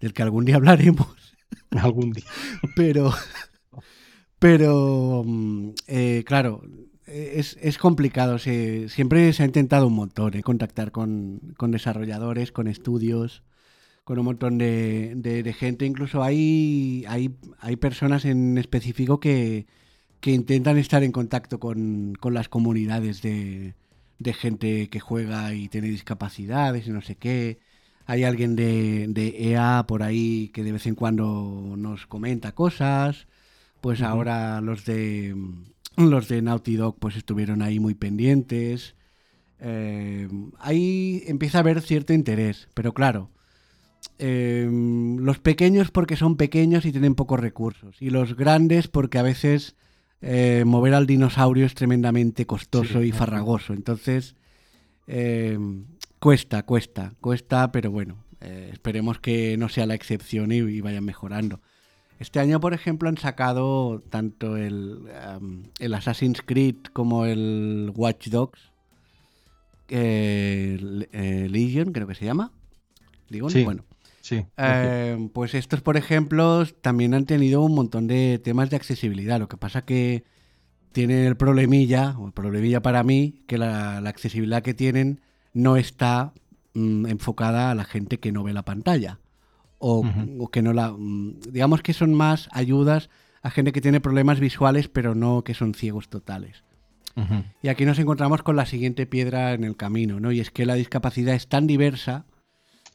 del 0.00 0.14
que 0.14 0.22
algún 0.22 0.46
día 0.46 0.56
hablaremos. 0.56 1.36
Algún 1.70 2.12
día. 2.12 2.24
Pero, 2.76 3.12
pero 4.38 5.22
mm, 5.26 5.70
eh, 5.86 6.24
claro, 6.26 6.62
es, 7.12 7.78
complicado. 7.78 8.38
siempre 8.38 9.32
se 9.32 9.42
ha 9.42 9.46
intentado 9.46 9.86
un 9.86 9.94
montón 9.94 10.34
eh, 10.34 10.42
contactar 10.42 10.92
con, 10.92 11.54
desarrolladores, 11.68 12.52
con 12.52 12.68
estudios, 12.68 13.42
con 14.04 14.18
un 14.18 14.24
montón 14.24 14.58
de, 14.58 15.54
gente. 15.58 15.86
Incluso 15.86 16.22
hay, 16.22 17.04
hay, 17.08 17.34
hay 17.60 17.76
personas 17.76 18.24
en 18.24 18.58
específico 18.58 19.20
que, 19.20 19.66
intentan 20.24 20.78
estar 20.78 21.02
en 21.02 21.12
contacto 21.12 21.58
con, 21.60 22.14
las 22.22 22.48
comunidades 22.48 23.22
de, 23.22 23.74
gente 24.34 24.88
que 24.88 25.00
juega 25.00 25.54
y 25.54 25.68
tiene 25.68 25.88
discapacidades 25.88 26.86
y 26.86 26.90
no 26.90 27.02
sé 27.02 27.16
qué. 27.16 27.58
Hay 28.06 28.24
alguien 28.24 28.56
de, 28.56 29.06
de 29.08 29.52
EA 29.52 29.84
por 29.86 30.02
ahí 30.02 30.50
que 30.54 30.64
de 30.64 30.72
vez 30.72 30.86
en 30.86 30.94
cuando 30.94 31.74
nos 31.76 32.06
comenta 32.06 32.52
cosas. 32.52 33.26
Pues 33.80 34.00
ahora 34.00 34.60
los 34.60 34.84
de 34.84 35.34
los 35.96 36.28
de 36.28 36.42
Naughty 36.42 36.76
Dog 36.76 36.98
pues 36.98 37.16
estuvieron 37.16 37.62
ahí 37.62 37.78
muy 37.80 37.94
pendientes. 37.94 38.94
Eh, 39.60 40.28
ahí 40.58 41.22
empieza 41.26 41.58
a 41.58 41.60
haber 41.60 41.82
cierto 41.82 42.12
interés, 42.12 42.68
pero 42.74 42.92
claro, 42.94 43.30
eh, 44.18 44.68
los 45.20 45.38
pequeños 45.38 45.92
porque 45.92 46.16
son 46.16 46.36
pequeños 46.36 46.84
y 46.84 46.90
tienen 46.90 47.14
pocos 47.14 47.38
recursos, 47.38 47.96
y 48.00 48.10
los 48.10 48.36
grandes 48.36 48.88
porque 48.88 49.18
a 49.18 49.22
veces 49.22 49.76
eh, 50.20 50.64
mover 50.66 50.94
al 50.94 51.06
dinosaurio 51.06 51.64
es 51.64 51.74
tremendamente 51.74 52.44
costoso 52.44 53.04
y 53.04 53.12
farragoso. 53.12 53.72
Entonces, 53.72 54.34
cuesta, 56.18 56.64
cuesta, 56.64 57.12
cuesta, 57.20 57.70
pero 57.70 57.92
bueno, 57.92 58.24
esperemos 58.40 59.20
que 59.20 59.56
no 59.56 59.68
sea 59.68 59.86
la 59.86 59.94
excepción 59.94 60.50
y, 60.50 60.56
y 60.56 60.80
vayan 60.80 61.04
mejorando. 61.04 61.60
Este 62.22 62.38
año, 62.38 62.60
por 62.60 62.72
ejemplo, 62.72 63.08
han 63.08 63.18
sacado 63.18 64.00
tanto 64.08 64.56
el, 64.56 65.00
el 65.80 65.92
Assassin's 65.92 66.40
Creed 66.40 66.76
como 66.92 67.26
el 67.26 67.90
Watch 67.96 68.28
Dogs. 68.28 68.60
Eh, 69.88 70.78
Legion, 71.50 71.90
creo 71.90 72.06
que 72.06 72.14
se 72.14 72.24
llama. 72.24 72.52
Legion, 73.28 73.50
sí, 73.50 73.64
bueno. 73.64 73.84
Sí. 74.20 74.46
Eh, 74.56 75.30
pues 75.34 75.56
estos, 75.56 75.80
por 75.80 75.96
ejemplo, 75.96 76.64
también 76.80 77.12
han 77.14 77.26
tenido 77.26 77.60
un 77.60 77.74
montón 77.74 78.06
de 78.06 78.38
temas 78.38 78.70
de 78.70 78.76
accesibilidad. 78.76 79.40
Lo 79.40 79.48
que 79.48 79.56
pasa 79.56 79.84
que 79.84 80.22
tienen 80.92 81.26
el 81.26 81.36
problemilla, 81.36 82.16
o 82.16 82.26
el 82.28 82.32
problemilla 82.32 82.82
para 82.82 83.02
mí, 83.02 83.42
que 83.48 83.58
la, 83.58 83.98
accesibilidad 83.98 84.62
que 84.62 84.74
tienen 84.74 85.22
no 85.54 85.76
está 85.76 86.34
mm, 86.74 87.06
enfocada 87.06 87.72
a 87.72 87.74
la 87.74 87.82
gente 87.82 88.20
que 88.20 88.30
no 88.30 88.44
ve 88.44 88.52
la 88.52 88.64
pantalla 88.64 89.18
o, 89.84 90.48
que 90.50 90.62
no 90.62 90.72
la... 90.72 90.92
Mm, 90.92 91.40
digamos 91.50 91.82
que 91.82 91.92
son 91.92 92.14
más 92.14 92.48
ayudas 92.52 93.10
a 93.42 93.50
gente 93.50 93.72
que 93.72 93.80
tiene 93.80 94.00
problemas 94.00 94.38
visuales 94.38 94.88
pero 94.88 95.14
no 95.14 95.42
que 95.42 95.54
son 95.54 95.74
ciegos 95.74 96.08
totales. 96.08 96.64
Y 97.60 97.68
aquí 97.68 97.84
nos 97.84 97.98
encontramos 97.98 98.42
con 98.42 98.56
la 98.56 98.64
siguiente 98.64 99.04
piedra 99.04 99.52
en 99.52 99.64
el 99.64 99.76
camino, 99.76 100.18
¿no? 100.18 100.32
Y 100.32 100.40
es 100.40 100.50
que 100.50 100.64
la 100.64 100.76
discapacidad 100.76 101.34
es 101.34 101.46
tan 101.46 101.66
diversa 101.66 102.24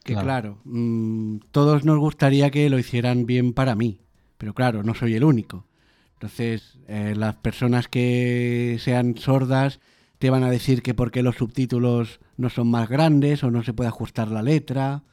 que, 0.04 0.16
claro, 0.16 0.60
mm, 0.64 1.38
todos 1.52 1.86
nos 1.86 2.00
gustaría 2.00 2.50
que 2.50 2.68
lo 2.72 2.80
hicieran 2.80 3.28
bien 3.28 3.54
para 3.54 3.76
mí, 3.76 4.00
pero 4.40 4.56
claro, 4.56 4.82
no 4.82 4.96
soy 4.96 5.14
el 5.14 5.24
único. 5.24 5.68
Entonces, 6.14 6.80
eh, 6.88 7.14
las 7.16 7.36
personas 7.36 7.88
que 7.88 8.78
sean 8.80 9.18
sordas 9.18 9.80
te 10.18 10.32
van 10.32 10.44
a 10.44 10.50
decir 10.50 10.82
que 10.82 10.96
por 10.96 11.12
qué 11.12 11.22
los 11.22 11.36
subtítulos 11.36 12.20
no 12.38 12.50
son 12.50 12.72
más 12.72 12.90
grandes 12.90 13.44
o 13.44 13.52
no 13.52 13.62
se 13.62 13.74
puede 13.74 13.90
ajustar 13.90 14.30
la 14.30 14.42
letra 14.42 15.04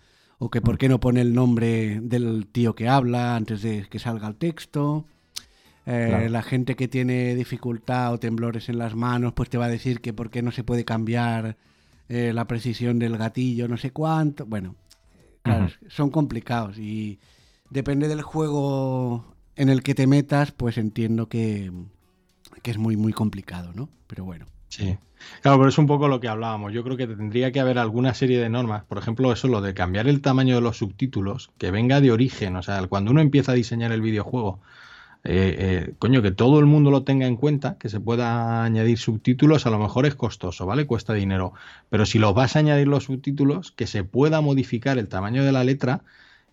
o 0.45 0.51
que 0.51 0.61
por 0.61 0.77
qué 0.77 0.91
no 0.91 1.01
pone 1.01 1.23
el 1.23 1.33
nombre 1.33 2.01
del 2.03 2.47
tío 2.47 2.75
que 2.75 2.87
habla 2.87 3.35
antes 3.35 3.63
de 3.63 3.87
que 3.89 3.99
salga 3.99 4.29
el 4.29 4.37
texto. 4.37 5.07
Eh, 5.87 6.29
la 6.31 6.43
gente 6.43 6.77
que 6.77 6.87
tiene 6.87 7.35
dificultad 7.35 8.13
o 8.13 8.19
temblores 8.19 8.69
en 8.69 8.77
las 8.77 8.95
manos, 8.95 9.33
pues 9.33 9.49
te 9.49 9.57
va 9.57 9.65
a 9.65 9.71
decir 9.71 10.03
que 10.03 10.13
por 10.13 10.31
qué 10.31 10.43
no 10.43 10.51
se 10.51 10.63
puede 10.63 10.85
cambiar 10.85 11.57
eh, 12.11 12.35
la 12.35 12.47
precisión 12.47 12.99
del 12.99 13.17
gatillo, 13.17 13.69
no 13.69 13.79
sé 13.79 13.91
cuánto. 13.91 14.45
Bueno, 14.45 14.77
claro, 15.43 15.69
son 15.89 16.11
complicados 16.11 16.79
y 16.79 17.21
depende 17.71 18.07
del 18.07 18.21
juego 18.21 19.25
en 19.57 19.71
el 19.71 19.83
que 19.83 19.95
te 19.95 20.07
metas, 20.07 20.53
pues 20.53 20.77
entiendo 20.77 21.27
que, 21.27 21.73
que 22.61 22.71
es 22.71 22.77
muy, 22.77 22.99
muy 22.99 23.15
complicado, 23.15 23.73
¿no? 23.75 23.89
Pero 24.09 24.27
bueno. 24.27 24.54
Sí. 24.77 24.99
Claro, 25.41 25.59
pero 25.59 25.69
es 25.69 25.79
un 25.79 25.87
poco 25.87 26.09
lo 26.09 26.21
que 26.21 26.29
hablábamos. 26.29 26.73
Yo 26.73 26.83
creo 26.83 26.97
que 26.97 27.07
tendría 27.07 27.53
que 27.53 27.61
haber 27.61 27.79
alguna 27.79 28.13
serie 28.13 28.41
de 28.41 28.49
normas. 28.51 28.85
Por 28.85 28.99
ejemplo, 28.99 29.33
eso, 29.33 29.47
lo 29.47 29.61
de 29.61 29.73
cambiar 29.73 30.09
el 30.09 30.21
tamaño 30.21 30.57
de 30.57 30.61
los 30.61 30.79
subtítulos, 30.79 31.53
que 31.59 31.71
venga 31.71 32.01
de 32.01 32.11
origen. 32.11 32.57
O 32.57 32.63
sea, 32.63 32.85
cuando 32.89 33.13
uno 33.13 33.21
empieza 33.21 33.53
a 33.53 33.55
diseñar 33.55 33.93
el 33.93 34.03
videojuego, 34.03 34.61
eh, 35.23 35.87
eh, 35.89 35.95
coño, 35.99 36.23
que 36.23 36.33
todo 36.33 36.59
el 36.59 36.67
mundo 36.67 36.91
lo 36.91 37.05
tenga 37.05 37.27
en 37.27 37.37
cuenta, 37.37 37.79
que 37.79 37.89
se 37.89 38.01
pueda 38.01 38.65
añadir 38.65 38.99
subtítulos, 38.99 39.65
a 39.67 39.71
lo 39.71 39.79
mejor 39.79 40.07
es 40.07 40.17
costoso, 40.17 40.67
¿vale? 40.67 40.87
Cuesta 40.87 41.15
dinero. 41.15 41.55
Pero 41.89 42.05
si 42.05 42.19
lo 42.19 42.35
vas 42.35 42.57
a 42.57 42.59
añadir 42.59 42.89
los 42.89 43.05
subtítulos, 43.05 43.71
que 43.73 43.87
se 43.87 44.05
pueda 44.05 44.41
modificar 44.41 44.99
el 44.99 45.09
tamaño 45.09 45.45
de 45.45 45.53
la 45.53 45.65
letra, 45.65 46.03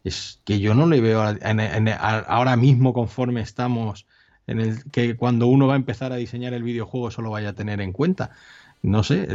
es 0.03 0.41
que 0.45 0.59
yo 0.59 0.75
no 0.75 0.87
le 0.87 1.01
veo 1.01 1.21
ahora 1.21 2.55
mismo 2.55 2.93
conforme 2.93 3.41
estamos 3.41 4.05
en 4.47 4.59
el 4.59 4.83
que 4.91 5.15
cuando 5.15 5.47
uno 5.47 5.67
va 5.67 5.73
a 5.73 5.77
empezar 5.77 6.11
a 6.11 6.17
diseñar 6.17 6.53
el 6.53 6.63
videojuego 6.63 7.09
eso 7.09 7.21
lo 7.21 7.31
vaya 7.31 7.49
a 7.49 7.53
tener 7.53 7.81
en 7.81 7.91
cuenta. 7.91 8.31
No 8.83 9.03
sé, 9.03 9.27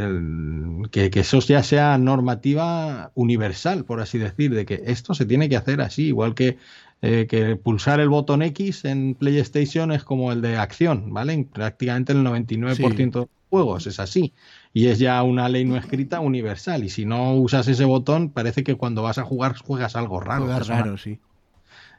que, 0.91 1.09
eso 1.13 1.39
ya 1.39 1.63
sea 1.63 1.97
normativa 1.97 3.11
universal, 3.15 3.85
por 3.85 4.01
así 4.01 4.17
decir, 4.17 4.53
de 4.53 4.65
que 4.65 4.83
esto 4.87 5.13
se 5.13 5.25
tiene 5.25 5.47
que 5.47 5.55
hacer 5.55 5.79
así, 5.79 6.07
igual 6.07 6.35
que, 6.35 6.57
eh, 7.01 7.27
que 7.29 7.55
pulsar 7.55 8.01
el 8.01 8.09
botón 8.09 8.41
X 8.41 8.83
en 8.83 9.15
PlayStation 9.15 9.93
es 9.93 10.03
como 10.03 10.33
el 10.33 10.41
de 10.41 10.57
acción, 10.57 11.13
¿vale? 11.13 11.47
Prácticamente 11.53 12.11
el 12.11 12.25
99% 12.25 13.11
de 13.11 13.19
los 13.21 13.29
juegos 13.49 13.87
es 13.87 14.01
así. 14.01 14.33
Y 14.73 14.87
es 14.87 14.99
ya 14.99 15.23
una 15.23 15.47
ley 15.47 15.63
no 15.63 15.77
escrita 15.77 16.19
universal. 16.19 16.83
Y 16.83 16.89
si 16.89 17.05
no 17.05 17.33
usas 17.35 17.69
ese 17.69 17.85
botón, 17.85 18.29
parece 18.31 18.65
que 18.65 18.75
cuando 18.75 19.01
vas 19.01 19.17
a 19.17 19.23
jugar 19.23 19.55
juegas 19.55 19.95
algo 19.95 20.19
raro. 20.19 20.43
Juegas 20.43 20.67
raro, 20.67 20.97
sí. 20.97 21.19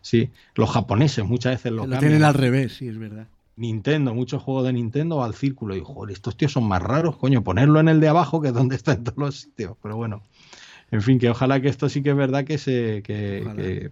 Sí, 0.08 0.30
los 0.54 0.70
japoneses 0.70 1.22
muchas 1.22 1.56
veces 1.56 1.70
lo, 1.70 1.86
lo 1.86 1.98
tienen 1.98 2.24
al 2.24 2.32
revés, 2.32 2.78
sí, 2.78 2.88
es 2.88 2.96
verdad. 2.96 3.28
Nintendo, 3.56 4.14
muchos 4.14 4.42
juegos 4.42 4.64
de 4.64 4.72
Nintendo 4.72 5.22
al 5.22 5.34
círculo. 5.34 5.76
Y 5.76 5.82
joder, 5.84 6.14
estos 6.14 6.34
tíos 6.34 6.50
son 6.50 6.64
más 6.64 6.80
raros, 6.80 7.18
coño, 7.18 7.44
ponerlo 7.44 7.78
en 7.78 7.88
el 7.88 8.00
de 8.00 8.08
abajo 8.08 8.40
que 8.40 8.48
es 8.48 8.54
donde 8.54 8.74
está 8.74 8.92
en 8.92 9.04
todos 9.04 9.18
los 9.18 9.40
sitios. 9.40 9.76
Pero 9.82 9.98
bueno, 9.98 10.22
en 10.90 11.02
fin, 11.02 11.18
que 11.18 11.28
ojalá 11.28 11.60
que 11.60 11.68
esto 11.68 11.90
sí 11.90 12.02
que 12.02 12.08
es 12.08 12.16
verdad 12.16 12.44
que 12.44 12.56
se. 12.56 13.02
Que, 13.02 13.90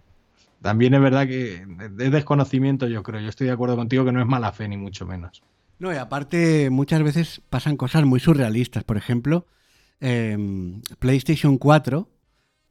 también 0.63 0.95
es 0.95 1.03
verdad 1.03 1.27
que 1.27 1.67
es 1.99 2.11
desconocimiento, 2.11 2.89
yo 2.89 3.03
creo. 3.03 3.21
Yo 3.21 3.29
estoy 3.29 3.49
de 3.49 3.53
acuerdo 3.53 3.77
contigo 3.77 4.07
que 4.07 4.13
no 4.13 4.21
es 4.23 4.27
mala 4.27 4.53
fe, 4.53 4.69
ni 4.69 4.79
mucho 4.79 5.05
menos. 5.05 5.43
No, 5.79 5.93
y 5.93 5.97
aparte, 5.97 6.71
muchas 6.71 7.03
veces 7.03 7.43
pasan 7.51 7.77
cosas 7.77 8.07
muy 8.07 8.21
surrealistas. 8.21 8.85
Por 8.85 8.97
ejemplo, 8.97 9.45
em, 10.01 10.81
PlayStation 10.99 11.59
4 11.59 12.09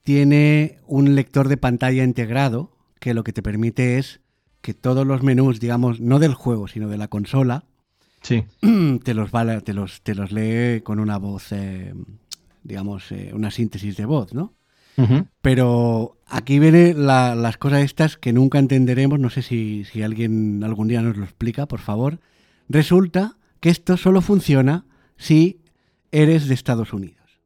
tiene 0.02 0.80
un 0.88 1.14
lector 1.14 1.48
de 1.48 1.58
pantalla 1.58 2.04
integrado 2.04 2.75
que 3.06 3.14
lo 3.14 3.24
que 3.24 3.34
te 3.34 3.44
permite 3.44 4.00
es 4.00 4.20
que 4.62 4.74
todos 4.74 5.06
los 5.06 5.22
menús, 5.22 5.60
digamos, 5.60 6.00
no 6.02 6.18
del 6.18 6.34
juego, 6.34 6.68
sino 6.68 6.90
de 6.90 6.98
la 6.98 7.08
consola, 7.08 7.66
sí. 8.24 8.46
te, 9.04 9.14
los 9.14 9.30
te, 9.64 9.74
los, 9.74 10.02
te 10.02 10.16
los 10.16 10.32
lee 10.32 10.82
con 10.82 11.00
una 11.00 11.20
voz, 11.20 11.52
eh, 11.52 11.94
digamos, 12.64 13.12
eh, 13.12 13.30
una 13.32 13.52
síntesis 13.52 13.96
de 13.96 14.06
voz, 14.06 14.34
¿no? 14.34 14.56
Pero 15.44 16.18
aquí 16.26 16.58
vienen 16.58 17.06
las 17.06 17.58
cosas 17.58 17.84
estas 17.84 18.18
que 18.18 18.34
nunca 18.34 18.58
entenderemos, 18.58 19.20
no 19.20 19.30
sé 19.30 19.44
si, 19.44 19.84
si 19.84 20.02
alguien 20.02 20.64
algún 20.64 20.88
día 20.88 21.04
nos 21.04 21.16
lo 21.16 21.26
explica, 21.26 21.68
por 21.68 21.82
favor. 21.82 22.20
Resulta 22.70 23.38
que 23.60 23.70
esto 23.70 23.98
solo 23.98 24.22
funciona 24.22 24.86
si 25.16 25.60
eres 26.12 26.48
de 26.48 26.56
Estados 26.56 26.92
Unidos. 26.92 27.40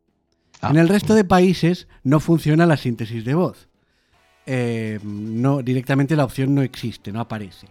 Ah. 0.62 0.70
En 0.70 0.78
el 0.78 0.88
resto 0.88 1.16
de 1.16 1.26
países 1.26 1.90
no 2.04 2.22
funciona 2.22 2.66
la 2.66 2.78
síntesis 2.78 3.26
de 3.26 3.34
voz. 3.34 3.69
Eh, 4.52 5.00
no, 5.04 5.62
directamente 5.62 6.16
la 6.16 6.26
opción 6.26 6.56
no 6.56 6.64
existe, 6.64 7.12
no 7.12 7.20
aparece. 7.20 7.68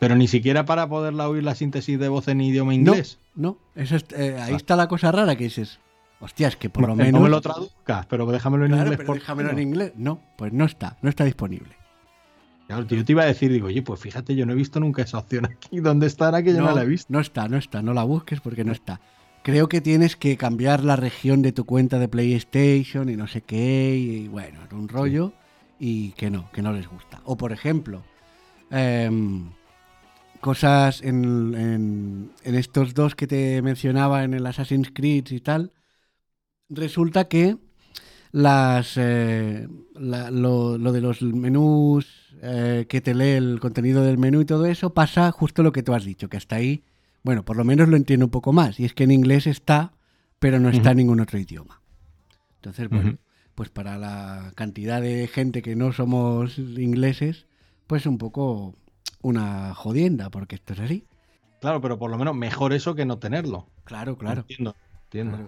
Pero 0.00 0.16
ni 0.16 0.26
siquiera 0.26 0.64
para 0.64 0.88
poderla 0.88 1.28
oír 1.28 1.44
la 1.44 1.54
síntesis 1.54 1.96
de 1.96 2.08
voz 2.08 2.26
en 2.26 2.40
idioma 2.40 2.74
inglés. 2.74 3.20
No, 3.36 3.56
eso 3.76 3.94
eh, 4.16 4.36
ahí 4.40 4.54
está 4.54 4.74
la 4.74 4.88
cosa 4.88 5.12
rara 5.12 5.36
que 5.36 5.44
dices, 5.44 5.78
hostia, 6.18 6.48
es 6.48 6.56
que 6.56 6.70
por 6.70 6.88
lo 6.88 6.96
menos. 6.96 7.12
No 7.12 7.20
me 7.20 7.28
lo 7.28 7.40
traduzcas, 7.40 8.06
pero 8.06 8.26
déjamelo 8.26 8.66
en 8.66 8.74
inglés. 8.74 8.96
Pero 8.98 9.14
déjamelo 9.14 9.50
en 9.50 9.58
inglés. 9.60 9.92
No, 9.94 10.20
pues 10.36 10.52
no 10.52 10.64
está, 10.64 10.98
no 11.02 11.08
está 11.08 11.22
disponible. 11.22 11.76
yo 12.68 13.04
te 13.04 13.12
iba 13.12 13.22
a 13.22 13.26
decir, 13.26 13.52
digo, 13.52 13.68
oye, 13.68 13.82
pues 13.82 14.00
fíjate, 14.00 14.34
yo 14.34 14.44
no 14.44 14.54
he 14.54 14.56
visto 14.56 14.80
nunca 14.80 15.02
esa 15.02 15.18
opción 15.18 15.44
aquí. 15.44 15.78
¿Dónde 15.78 16.08
estará 16.08 16.42
que 16.42 16.52
yo 16.52 16.62
no, 16.62 16.74
la 16.74 16.82
he 16.82 16.86
visto? 16.86 17.12
No 17.12 17.20
está, 17.20 17.46
no 17.46 17.58
está, 17.58 17.80
no 17.80 17.94
la 17.94 18.02
busques 18.02 18.40
porque 18.40 18.64
no 18.64 18.72
está. 18.72 19.00
Creo 19.44 19.68
que 19.68 19.80
tienes 19.80 20.16
que 20.16 20.36
cambiar 20.36 20.82
la 20.82 20.96
región 20.96 21.42
de 21.42 21.52
tu 21.52 21.64
cuenta 21.64 22.00
de 22.00 22.08
PlayStation 22.08 23.08
y 23.08 23.14
no 23.14 23.28
sé 23.28 23.42
qué, 23.42 23.94
y 23.96 24.26
bueno, 24.26 24.58
un 24.72 24.88
rollo 24.88 25.32
y 25.78 26.12
que 26.12 26.30
no, 26.30 26.50
que 26.52 26.62
no 26.62 26.72
les 26.72 26.88
gusta. 26.88 27.20
O 27.24 27.36
por 27.36 27.52
ejemplo, 27.52 28.02
em, 28.70 29.50
cosas 30.40 31.02
en, 31.02 31.54
en, 32.44 32.54
estos 32.54 32.94
dos 32.94 33.14
que 33.14 33.26
te 33.26 33.62
mencionaba 33.62 34.24
en 34.24 34.34
el 34.34 34.46
Assassin's 34.46 34.90
Creed 34.92 35.30
y 35.30 35.40
tal, 35.40 35.72
resulta 36.68 37.28
que 37.28 37.56
las 38.30 38.94
eh, 38.96 39.68
lo, 39.94 40.78
de 40.78 41.00
los 41.00 41.22
menús 41.22 42.34
eh, 42.42 42.86
que 42.88 43.00
te 43.00 43.14
lee 43.14 43.30
el 43.30 43.58
contenido 43.60 44.02
del 44.02 44.18
menú 44.18 44.42
y 44.42 44.44
todo 44.44 44.66
eso 44.66 44.92
pasa 44.92 45.30
justo 45.32 45.62
lo 45.62 45.72
que 45.72 45.82
tú 45.82 45.94
has 45.94 46.04
dicho, 46.04 46.28
que 46.28 46.36
hasta 46.36 46.56
ahí, 46.56 46.84
bueno, 47.22 47.44
por 47.44 47.56
lo 47.56 47.64
menos 47.64 47.88
lo 47.88 47.96
entiendo 47.96 48.26
un 48.26 48.30
poco 48.30 48.52
más. 48.52 48.78
Y 48.78 48.84
es 48.84 48.94
que 48.94 49.04
en 49.04 49.10
inglés 49.10 49.46
está, 49.46 49.92
pero 50.38 50.60
no 50.60 50.68
está 50.68 50.92
en 50.92 50.98
ningún 50.98 51.20
otro 51.20 51.38
idioma. 51.38 51.80
Entonces, 52.56 52.88
bueno, 52.88 53.18
pues 53.58 53.70
para 53.70 53.98
la 53.98 54.52
cantidad 54.54 55.02
de 55.02 55.26
gente 55.26 55.62
que 55.62 55.74
no 55.74 55.92
somos 55.92 56.58
ingleses, 56.58 57.46
pues 57.88 58.06
un 58.06 58.16
poco 58.16 58.76
una 59.20 59.74
jodienda, 59.74 60.30
porque 60.30 60.54
esto 60.54 60.74
es 60.74 60.78
así. 60.78 61.04
Claro, 61.60 61.80
pero 61.80 61.98
por 61.98 62.08
lo 62.08 62.18
menos 62.18 62.36
mejor 62.36 62.72
eso 62.72 62.94
que 62.94 63.04
no 63.04 63.18
tenerlo. 63.18 63.66
Claro, 63.82 64.16
claro. 64.16 64.42
Entiendo, 64.42 64.76
entiendo. 65.06 65.38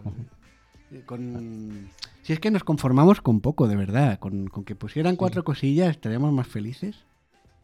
Con... 1.06 1.88
Si 2.22 2.32
es 2.32 2.40
que 2.40 2.50
nos 2.50 2.64
conformamos 2.64 3.20
con 3.20 3.40
poco, 3.40 3.68
de 3.68 3.76
verdad. 3.76 4.18
Con, 4.18 4.48
que 4.48 4.74
pusieran 4.74 5.14
cuatro 5.14 5.44
cosillas 5.44 5.90
estaríamos 5.90 6.32
más 6.32 6.48
felices. 6.48 6.96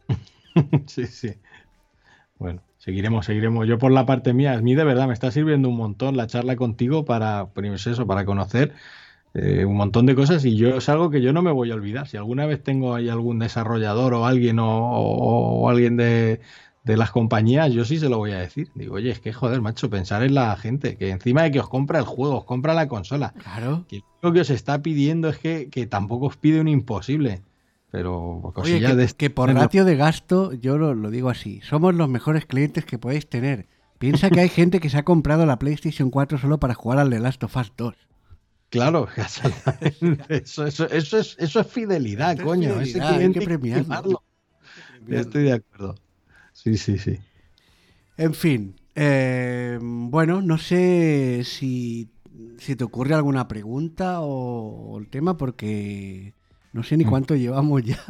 sí, 0.86 1.08
sí. 1.08 1.34
Bueno, 2.38 2.62
seguiremos, 2.78 3.26
seguiremos. 3.26 3.66
Yo 3.66 3.78
por 3.78 3.90
la 3.90 4.06
parte 4.06 4.32
mía, 4.32 4.52
a 4.52 4.62
mí 4.62 4.76
de 4.76 4.84
verdad 4.84 5.08
me 5.08 5.12
está 5.12 5.32
sirviendo 5.32 5.68
un 5.68 5.76
montón 5.76 6.16
la 6.16 6.28
charla 6.28 6.54
contigo 6.54 7.04
para, 7.04 7.46
pues 7.46 7.88
eso, 7.88 8.06
para 8.06 8.24
conocer 8.24 8.74
eh, 9.36 9.64
un 9.64 9.76
montón 9.76 10.06
de 10.06 10.14
cosas 10.14 10.44
y 10.44 10.56
yo 10.56 10.76
es 10.76 10.88
algo 10.88 11.10
que 11.10 11.20
yo 11.20 11.32
no 11.32 11.42
me 11.42 11.52
voy 11.52 11.70
a 11.70 11.74
olvidar. 11.74 12.08
Si 12.08 12.16
alguna 12.16 12.46
vez 12.46 12.62
tengo 12.62 12.94
ahí 12.94 13.08
algún 13.08 13.38
desarrollador 13.38 14.14
o 14.14 14.26
alguien 14.26 14.58
o 14.60 15.68
alguien 15.68 15.96
de, 15.96 16.40
de 16.86 16.96
las 16.96 17.10
compañías, 17.10 17.72
yo 17.72 17.84
sí 17.84 17.98
se 17.98 18.08
lo 18.08 18.18
voy 18.18 18.30
a 18.30 18.38
decir. 18.38 18.68
Digo, 18.76 18.94
oye, 18.94 19.10
es 19.10 19.18
que 19.18 19.32
joder, 19.32 19.60
macho, 19.60 19.90
pensar 19.90 20.22
en 20.22 20.34
la 20.34 20.56
gente, 20.56 20.96
que 20.96 21.10
encima 21.10 21.42
de 21.42 21.50
que 21.50 21.58
os 21.58 21.68
compra 21.68 21.98
el 21.98 22.04
juego, 22.04 22.38
os 22.38 22.44
compra 22.44 22.74
la 22.74 22.86
consola. 22.86 23.34
Claro. 23.42 23.84
Que 23.88 24.02
lo 24.22 24.32
que 24.32 24.40
os 24.40 24.50
está 24.50 24.80
pidiendo 24.82 25.28
es 25.28 25.38
que, 25.38 25.88
tampoco 25.90 26.26
os 26.26 26.36
pide 26.36 26.60
un 26.60 26.68
imposible. 26.68 27.42
Pero 27.90 28.52
Oye, 28.54 28.80
que, 28.80 28.94
de... 28.94 29.08
que 29.08 29.30
por 29.30 29.52
ratio 29.52 29.84
de 29.84 29.96
gasto, 29.96 30.52
yo 30.52 30.78
lo, 30.78 30.94
lo, 30.94 31.10
digo 31.10 31.28
así, 31.28 31.60
somos 31.62 31.92
los 31.92 32.08
mejores 32.08 32.46
clientes 32.46 32.84
que 32.84 32.98
podéis 32.98 33.28
tener. 33.28 33.66
Piensa 33.98 34.30
que 34.30 34.40
hay 34.40 34.48
gente 34.48 34.78
que 34.78 34.88
se 34.88 34.98
ha 34.98 35.04
comprado 35.04 35.44
la 35.44 35.58
PlayStation 35.58 36.10
4 36.10 36.38
solo 36.38 36.60
para 36.60 36.74
jugar 36.74 36.98
al 37.00 37.10
The 37.10 37.18
Last 37.18 37.42
of 37.42 37.56
Us 37.56 37.72
2. 37.76 37.96
Claro, 38.70 39.08
eso, 40.28 40.66
eso, 40.66 40.88
eso, 40.88 41.18
es, 41.18 41.36
eso 41.38 41.60
es 41.60 41.66
fidelidad, 41.66 42.36
coño. 42.38 42.80
Ese 42.80 43.00
hay 43.00 43.32
que 43.32 43.40
premiarlo. 43.40 44.22
Estoy 45.08 45.44
de 45.44 45.52
acuerdo. 45.52 45.94
Sí, 46.52 46.76
sí, 46.76 46.98
sí. 46.98 47.18
En 48.16 48.34
fin, 48.34 48.74
eh, 48.94 49.78
bueno, 49.80 50.40
no 50.40 50.58
sé 50.58 51.42
si, 51.44 52.08
te 52.76 52.82
ocurre 52.82 53.14
alguna 53.14 53.46
pregunta 53.46 54.20
o, 54.20 54.98
el 54.98 55.08
tema, 55.08 55.36
porque 55.36 56.32
no 56.72 56.82
sé 56.82 56.96
ni 56.96 57.04
mm. 57.04 57.08
cuánto 57.08 57.36
llevamos 57.36 57.82
ya. 57.82 58.02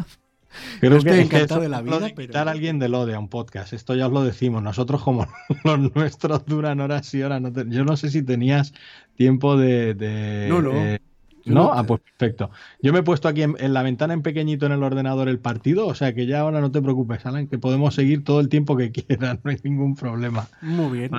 Creo 0.81 1.01
que 1.01 1.21
encantado 1.21 1.61
de 1.61 1.69
la 1.69 1.83
vida. 1.83 2.01
De 2.01 2.15
pero... 2.15 2.39
a 2.39 2.43
alguien 2.43 2.79
de 2.79 2.89
lo 2.89 3.07
de 3.07 3.17
un 3.17 3.29
podcast, 3.29 3.73
esto 3.73 3.95
ya 3.95 4.07
os 4.07 4.13
lo 4.13 4.25
decimos. 4.25 4.63
Nosotros, 4.63 5.03
como 5.03 5.27
los 5.65 5.95
nuestros 5.95 6.47
duran 6.47 6.81
horas 6.81 7.13
y 7.15 7.23
horas, 7.23 7.43
yo 7.69 7.85
no 7.85 7.97
sé 7.97 8.11
si 8.11 8.23
tenías 8.23 8.75
tiempo 9.17 9.57
de. 9.57 10.47
no, 10.49 10.63
no. 10.63 10.73
Eh, 10.73 11.01
¿No? 11.47 11.73
Ah, 11.73 11.85
pues 11.85 12.01
perfecto. 12.01 12.51
Yo 12.83 12.93
me 12.93 13.01
he 13.01 13.03
puesto 13.03 13.29
aquí 13.29 13.43
en, 13.43 13.73
la 13.73 13.83
ventana 13.83 14.15
en 14.15 14.23
pequeñito 14.23 14.67
en 14.67 14.73
el 14.73 14.83
ordenador 14.83 15.29
el 15.29 15.39
partido, 15.39 15.87
o 15.87 15.95
sea 15.95 16.13
que 16.13 16.27
ya 16.27 16.41
ahora 16.41 16.61
no 16.61 16.73
te 16.73 16.83
preocupes, 16.83 17.25
Alan, 17.25 17.47
que 17.47 17.59
podemos 17.59 17.95
seguir 17.95 18.25
todo 18.25 18.41
el 18.41 18.49
tiempo 18.49 18.77
que 18.77 18.91
quieras, 18.93 19.39
no 19.45 19.51
hay 19.51 19.59
ningún 19.63 19.95
problema. 19.95 20.49
Muy 20.61 20.99
bien. 20.99 21.13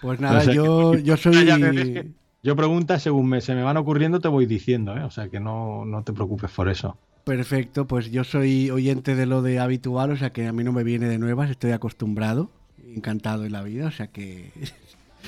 Pues 0.00 0.20
nada, 0.20 0.44
yo, 0.44 0.94
yo 0.94 1.16
soy... 1.16 2.14
Yo 2.40 2.54
preguntas 2.54 3.02
según 3.02 3.28
me, 3.28 3.40
se 3.40 3.56
me 3.56 3.64
van 3.64 3.76
ocurriendo 3.76 4.20
te 4.20 4.28
voy 4.28 4.46
diciendo, 4.46 4.96
¿eh? 4.96 5.02
o 5.02 5.10
sea 5.10 5.28
que 5.28 5.40
no, 5.40 5.84
no 5.84 6.04
te 6.04 6.12
preocupes 6.12 6.52
por 6.52 6.68
eso. 6.68 6.96
Perfecto, 7.28 7.86
pues 7.86 8.10
yo 8.10 8.24
soy 8.24 8.70
oyente 8.70 9.14
de 9.14 9.26
lo 9.26 9.42
de 9.42 9.58
habitual, 9.58 10.12
o 10.12 10.16
sea 10.16 10.32
que 10.32 10.46
a 10.46 10.52
mí 10.54 10.64
no 10.64 10.72
me 10.72 10.82
viene 10.82 11.08
de 11.08 11.18
nuevas, 11.18 11.50
estoy 11.50 11.72
acostumbrado, 11.72 12.50
encantado 12.82 13.44
en 13.44 13.52
la 13.52 13.62
vida, 13.62 13.88
o 13.88 13.90
sea 13.90 14.06
que 14.06 14.50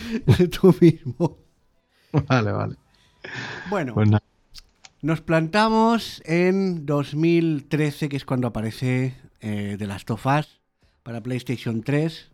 tú 0.61 0.75
mismo. 0.81 1.37
Vale, 2.27 2.53
vale. 2.53 2.77
Bueno, 3.69 3.93
pues 3.93 4.09
nos 5.03 5.21
plantamos 5.21 6.23
en 6.25 6.87
2013, 6.87 8.09
que 8.09 8.17
es 8.17 8.25
cuando 8.25 8.49
aparece 8.49 9.15
eh, 9.43 9.77
The 9.79 9.87
Last 9.87 10.11
of 10.11 10.25
Us 10.25 10.59
para 11.03 11.23
PlayStation 11.23 11.83
3. 11.83 12.31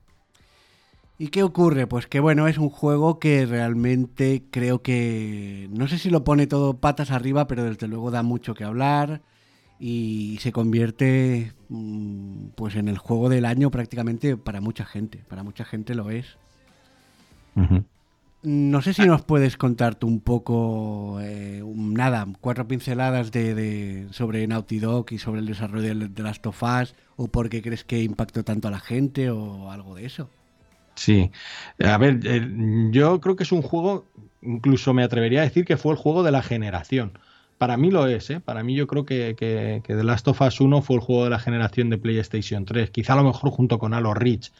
¿Y 1.18 1.28
qué 1.28 1.42
ocurre? 1.42 1.88
Pues 1.88 2.06
que 2.06 2.20
bueno, 2.20 2.46
es 2.46 2.58
un 2.58 2.70
juego 2.70 3.18
que 3.18 3.44
realmente 3.46 4.44
creo 4.48 4.80
que... 4.80 5.68
No 5.72 5.88
sé 5.88 5.98
si 5.98 6.08
lo 6.08 6.22
pone 6.22 6.46
todo 6.46 6.78
patas 6.78 7.10
arriba, 7.10 7.48
pero 7.48 7.64
desde 7.64 7.88
luego 7.88 8.12
da 8.12 8.22
mucho 8.22 8.54
que 8.54 8.62
hablar 8.62 9.22
y 9.78 10.38
se 10.40 10.52
convierte 10.52 11.52
mm, 11.68 12.48
pues 12.54 12.76
en 12.76 12.88
el 12.88 12.98
juego 12.98 13.28
del 13.28 13.44
año 13.44 13.70
prácticamente 13.70 14.36
para 14.36 14.60
mucha 14.60 14.84
gente. 14.84 15.18
Para 15.28 15.42
mucha 15.42 15.64
gente 15.64 15.94
lo 15.94 16.10
es. 16.10 16.38
No 18.42 18.82
sé 18.82 18.92
si 18.92 19.06
nos 19.06 19.22
puedes 19.22 19.56
contarte 19.56 20.04
un 20.06 20.20
poco, 20.20 21.18
eh, 21.22 21.64
nada, 21.64 22.26
cuatro 22.40 22.68
pinceladas 22.68 23.32
de, 23.32 24.06
sobre 24.10 24.46
Naughty 24.46 24.78
Dog 24.78 25.06
y 25.10 25.18
sobre 25.18 25.40
el 25.40 25.46
desarrollo 25.46 25.94
de, 25.94 26.22
las 26.22 26.40
Tofas 26.42 26.94
o 27.16 27.28
por 27.28 27.48
qué 27.48 27.62
crees 27.62 27.82
que 27.82 28.02
impactó 28.02 28.44
tanto 28.44 28.68
a 28.68 28.70
la 28.70 28.78
gente 28.78 29.30
o 29.30 29.70
algo 29.70 29.94
de 29.94 30.04
eso. 30.06 30.30
Sí, 30.94 31.30
a 31.84 31.98
ver, 31.98 32.20
eh, 32.24 32.48
yo 32.90 33.20
creo 33.20 33.36
que 33.36 33.42
es 33.42 33.52
un 33.52 33.62
juego, 33.62 34.06
incluso 34.42 34.94
me 34.94 35.02
atrevería 35.02 35.40
a 35.40 35.44
decir 35.44 35.64
que 35.64 35.76
fue 35.76 35.92
el 35.92 35.98
juego 35.98 36.22
de 36.22 36.32
la 36.32 36.42
generación. 36.42 37.12
Para 37.58 37.76
mí 37.76 37.90
lo 37.90 38.06
es, 38.06 38.28
¿eh? 38.30 38.40
para 38.40 38.62
mí 38.62 38.74
yo 38.74 38.86
creo 38.86 39.04
que, 39.06 39.34
que, 39.36 39.80
que 39.84 39.94
The 39.94 40.04
Last 40.04 40.28
of 40.28 40.40
Us 40.42 40.60
1 40.60 40.82
fue 40.82 40.96
el 40.96 41.02
juego 41.02 41.24
de 41.24 41.30
la 41.30 41.38
generación 41.38 41.88
de 41.90 41.98
PlayStation 41.98 42.64
3, 42.64 42.90
quizá 42.90 43.14
a 43.14 43.16
lo 43.16 43.24
mejor 43.24 43.50
junto 43.50 43.78
con 43.78 43.94
Halo 43.94 44.12
Reach. 44.14 44.52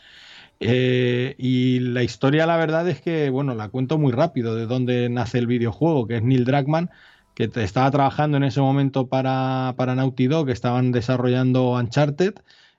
Eh, 0.61 1.35
y 1.39 1.81
la 1.81 2.03
historia, 2.03 2.47
la 2.47 2.57
verdad 2.57 2.89
es 2.89 3.01
que, 3.03 3.29
bueno, 3.31 3.55
la 3.55 3.69
cuento 3.69 3.99
muy 3.99 4.13
rápido 4.13 4.55
de 4.55 4.67
dónde 4.67 5.09
nace 5.11 5.39
el 5.39 5.47
videojuego, 5.47 6.07
que 6.07 6.17
es 6.17 6.23
Neil 6.23 6.45
Druckmann, 6.45 6.91
que 7.35 7.51
estaba 7.57 7.91
trabajando 7.91 8.39
en 8.39 8.45
ese 8.45 8.61
momento 8.61 9.09
para, 9.09 9.75
para 9.77 9.95
Naughty 9.95 10.27
Dog, 10.29 10.47
que 10.47 10.53
estaban 10.53 10.93
desarrollando 10.93 11.73
Uncharted 11.73 12.35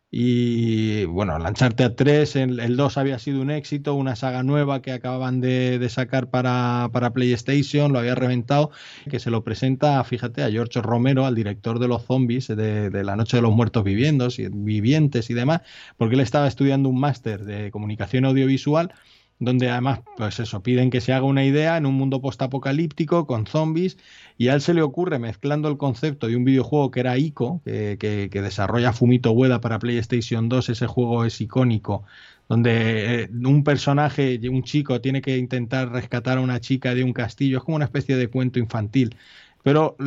y 0.10 1.04
bueno, 1.04 1.36
el 1.36 1.44
Uncharted 1.44 1.92
3, 1.92 2.36
el, 2.38 2.78
2 2.78 2.98
había 2.98 3.20
sido 3.20 3.42
un 3.42 3.52
éxito, 3.52 3.94
una 3.94 4.16
saga 4.16 4.42
nueva 4.42 4.82
que 4.82 4.94
acababan 4.94 5.42
de, 5.42 5.86
sacar 5.90 6.30
para, 6.30 6.90
PlayStation, 7.14 7.92
lo 7.92 8.00
había 8.00 8.16
reventado, 8.16 8.72
que 9.10 9.20
se 9.20 9.30
lo 9.32 9.44
presenta, 9.44 10.02
fíjate, 10.06 10.44
a 10.44 10.50
George 10.50 10.82
Romero, 10.82 11.26
al 11.26 11.36
director 11.36 11.80
de 11.80 11.90
los 11.90 12.06
zombies, 12.06 12.48
de, 12.48 12.90
de 12.90 13.04
La 13.04 13.18
Noche 13.18 13.38
de 13.38 13.44
los 13.44 13.54
Muertos 13.54 13.84
Viviendos, 13.84 14.38
Vivientes 14.38 15.30
y 15.30 15.34
demás, 15.34 15.62
porque 15.98 16.16
él 16.16 16.22
estaba 16.22 16.48
estudiando 16.48 16.88
un 16.88 17.00
máster 17.00 17.44
de 17.44 17.70
comunicación 17.72 18.24
audiovisual 18.24 18.94
donde 19.40 19.70
además, 19.70 20.02
pues 20.18 20.40
eso, 20.40 20.64
piden 20.64 20.90
que 20.90 21.02
se 21.02 21.14
haga 21.14 21.26
una 21.26 21.46
idea 21.46 21.78
en 21.78 21.86
un 21.86 21.96
mundo 21.96 22.22
postapocalíptico 22.22 23.28
con 23.28 23.46
zombies 23.46 23.98
y 24.38 24.48
a 24.48 24.56
él 24.56 24.62
se 24.62 24.74
le 24.74 24.82
ocurre 24.82 25.20
mezclando 25.20 25.70
el 25.70 25.78
concepto 25.78 26.28
de 26.28 26.36
un 26.36 26.44
videojuego 26.44 26.90
que 26.92 27.02
era 27.02 27.18
ICO, 27.18 27.62
que, 27.64 27.98
que, 28.32 28.42
desarrolla 28.42 28.94
Fumito 28.94 29.32
Ueda 29.32 29.62
para 29.62 29.80
PlayStation 29.80 30.50
2, 30.50 30.70
ese 30.70 30.88
juego 30.88 31.26
es 31.26 31.40
icónico, 31.40 32.04
donde 32.50 33.24
eh, 33.24 33.30
un 33.32 33.64
personaje, 33.64 34.40
un 34.50 34.64
chico, 34.64 35.02
tiene 35.02 35.22
que 35.22 35.38
intentar 35.38 35.92
rescatar 35.92 36.38
a 36.38 36.42
una 36.42 36.60
chica 36.60 36.96
de 36.96 37.04
un 37.04 37.14
castillo, 37.14 37.60
es 37.60 37.64
como 37.64 37.76
una 37.76 37.86
especie 37.86 38.16
de 38.16 38.30
cuento 38.30 38.60
infantil. 38.60 39.16
Pero 39.64 39.98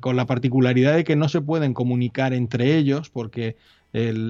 con 0.00 0.16
la 0.16 0.26
particularidad 0.26 0.94
de 0.94 1.04
que 1.04 1.16
no 1.16 1.30
se 1.30 1.40
pueden 1.40 1.72
comunicar 1.72 2.34
entre 2.34 2.76
ellos 2.76 3.08
porque 3.08 3.56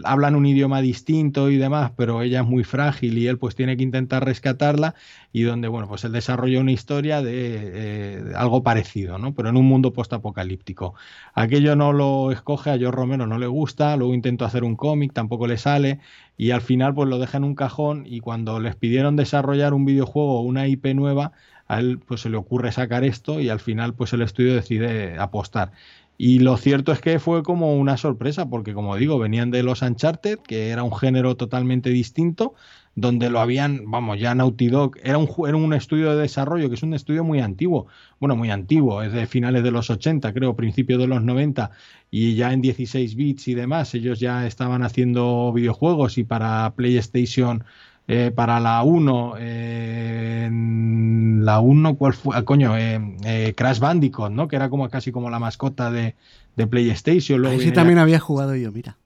hablan 0.04 0.34
un 0.34 0.46
idioma 0.46 0.80
distinto 0.80 1.50
y 1.50 1.56
demás, 1.56 1.92
pero 1.96 2.22
ella 2.22 2.40
es 2.40 2.46
muy 2.46 2.64
frágil 2.64 3.18
y 3.18 3.26
él 3.26 3.38
pues 3.38 3.54
tiene 3.54 3.76
que 3.76 3.82
intentar 3.82 4.24
rescatarla 4.24 4.94
y 5.32 5.42
donde, 5.42 5.68
bueno, 5.68 5.88
pues 5.88 6.04
él 6.04 6.12
desarrolla 6.12 6.60
una 6.60 6.72
historia 6.72 7.22
de, 7.22 7.34
eh, 7.74 8.32
algo 8.36 8.62
parecido, 8.62 9.18
¿no? 9.18 9.34
Pero 9.34 9.48
en 9.48 9.56
un 9.56 9.66
mundo 9.66 9.92
postapocalíptico. 9.92 10.94
Aquello 11.34 11.76
no 11.76 11.92
lo 11.92 12.32
escoge, 12.32 12.70
a 12.70 12.78
George 12.78 12.96
Romero 12.96 13.26
no 13.26 13.38
le 13.38 13.46
gusta, 13.46 13.96
luego 13.96 14.14
intentó 14.14 14.44
hacer 14.44 14.64
un 14.64 14.76
cómic, 14.76 15.12
tampoco 15.12 15.46
le 15.46 15.58
sale 15.58 16.00
y 16.36 16.52
al 16.52 16.60
final 16.62 16.94
pues 16.94 17.08
lo 17.08 17.18
deja 17.18 17.38
en 17.38 17.44
un 17.44 17.54
cajón 17.54 18.04
y 18.06 18.20
cuando 18.20 18.60
les 18.60 18.76
pidieron 18.76 19.16
desarrollar 19.16 19.74
un 19.74 19.84
videojuego 19.84 20.38
o 20.40 20.42
una 20.42 20.66
IP 20.68 20.86
nueva, 20.94 21.32
a 21.66 21.80
él 21.80 21.98
pues 21.98 22.22
se 22.22 22.30
le 22.30 22.36
ocurre 22.36 22.72
sacar 22.72 23.04
esto 23.04 23.40
y 23.40 23.50
al 23.50 23.60
final 23.60 23.94
pues 23.94 24.12
el 24.12 24.22
estudio 24.22 24.54
decide 24.54 25.18
apostar. 25.18 25.72
Y 26.20 26.40
lo 26.40 26.56
cierto 26.56 26.90
es 26.90 27.00
que 27.00 27.20
fue 27.20 27.44
como 27.44 27.76
una 27.76 27.96
sorpresa, 27.96 28.50
porque 28.50 28.74
como 28.74 28.96
digo, 28.96 29.20
venían 29.20 29.52
de 29.52 29.62
los 29.62 29.82
Uncharted, 29.82 30.40
que 30.40 30.70
era 30.70 30.82
un 30.82 30.92
género 30.92 31.36
totalmente 31.36 31.90
distinto, 31.90 32.54
donde 32.96 33.30
lo 33.30 33.38
habían, 33.38 33.88
vamos, 33.88 34.18
ya 34.18 34.34
Naughty 34.34 34.66
Dog, 34.66 34.96
era 35.04 35.16
un, 35.16 35.28
era 35.46 35.56
un 35.56 35.72
estudio 35.72 36.10
de 36.16 36.22
desarrollo 36.22 36.68
que 36.68 36.74
es 36.74 36.82
un 36.82 36.94
estudio 36.94 37.22
muy 37.22 37.38
antiguo, 37.38 37.86
bueno, 38.18 38.34
muy 38.34 38.50
antiguo, 38.50 39.02
es 39.02 39.12
de 39.12 39.28
finales 39.28 39.62
de 39.62 39.70
los 39.70 39.90
80, 39.90 40.32
creo, 40.32 40.56
principios 40.56 40.98
de 40.98 41.06
los 41.06 41.22
90, 41.22 41.70
y 42.10 42.34
ya 42.34 42.52
en 42.52 42.62
16 42.62 43.14
bits 43.14 43.46
y 43.46 43.54
demás, 43.54 43.94
ellos 43.94 44.18
ya 44.18 44.44
estaban 44.48 44.82
haciendo 44.82 45.52
videojuegos 45.52 46.18
y 46.18 46.24
para 46.24 46.74
PlayStation 46.74 47.62
eh, 48.10 48.32
para 48.34 48.58
la 48.58 48.82
1, 48.82 49.34
eh, 49.38 50.48
la 50.50 51.60
1, 51.60 51.96
¿cuál 51.96 52.14
fue? 52.14 52.34
Ah, 52.34 52.42
coño, 52.42 52.72
eh, 52.74 53.52
Crash 53.54 53.80
Bandicoot, 53.80 54.32
¿no? 54.32 54.48
Que 54.48 54.56
era 54.56 54.70
como 54.70 54.88
casi 54.88 55.12
como 55.12 55.28
la 55.28 55.38
mascota 55.38 55.90
de, 55.90 56.14
de 56.56 56.66
PlayStation. 56.66 57.38
Luego 57.38 57.60
sí 57.60 57.70
también 57.70 57.98
había 57.98 58.18
jugado 58.18 58.56
yo, 58.56 58.72
mira. 58.72 58.96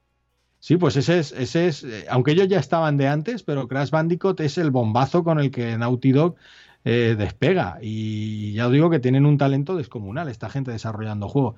Sí, 0.61 0.76
pues 0.76 0.94
ese 0.94 1.18
es, 1.18 1.32
ese 1.32 1.66
es, 1.66 1.84
aunque 2.09 2.30
ellos 2.30 2.46
ya 2.46 2.61
estaban 2.61 2.96
de 2.96 3.09
antes, 3.09 3.42
pero 3.42 3.66
Crash 3.66 3.90
Bandicoot 3.90 4.38
es 4.38 4.57
el 4.57 4.70
bombazo 4.70 5.24
con 5.24 5.40
el 5.40 5.50
que 5.50 5.76
Naughty 5.76 6.12
Dog 6.12 6.36
despega. 6.84 7.78
Y 7.82 8.53
ya 8.53 8.68
os 8.68 8.72
digo 8.72 8.88
que 8.88 9.00
tienen 9.00 9.26
un 9.26 9.36
talento 9.36 9.74
descomunal 9.74 10.28
esta 10.28 10.48
gente 10.48 10.70
desarrollando 10.70 11.28
juegos. 11.28 11.57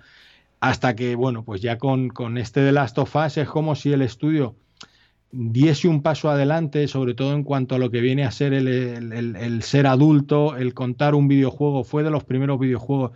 Hasta 0.60 0.96
que, 0.96 1.14
bueno, 1.14 1.44
pues 1.44 1.60
ya 1.60 1.76
con, 1.76 2.08
con 2.08 2.38
este 2.38 2.60
de 2.60 2.72
Last 2.72 2.96
of 2.96 3.14
Us 3.14 3.36
es 3.36 3.48
como 3.48 3.74
si 3.74 3.92
el 3.92 4.00
estudio 4.00 4.56
diese 5.36 5.88
un 5.88 6.02
paso 6.02 6.30
adelante, 6.30 6.86
sobre 6.86 7.14
todo 7.14 7.34
en 7.34 7.42
cuanto 7.42 7.74
a 7.74 7.78
lo 7.78 7.90
que 7.90 8.00
viene 8.00 8.24
a 8.24 8.30
ser 8.30 8.54
el, 8.54 9.62
ser 9.62 9.86
adulto, 9.86 10.56
el 10.56 10.74
contar 10.74 11.14
un 11.14 11.26
videojuego, 11.28 11.82
fue 11.82 12.04
de 12.04 12.10
los 12.10 12.24
primeros 12.24 12.60
videojuegos, 12.60 13.12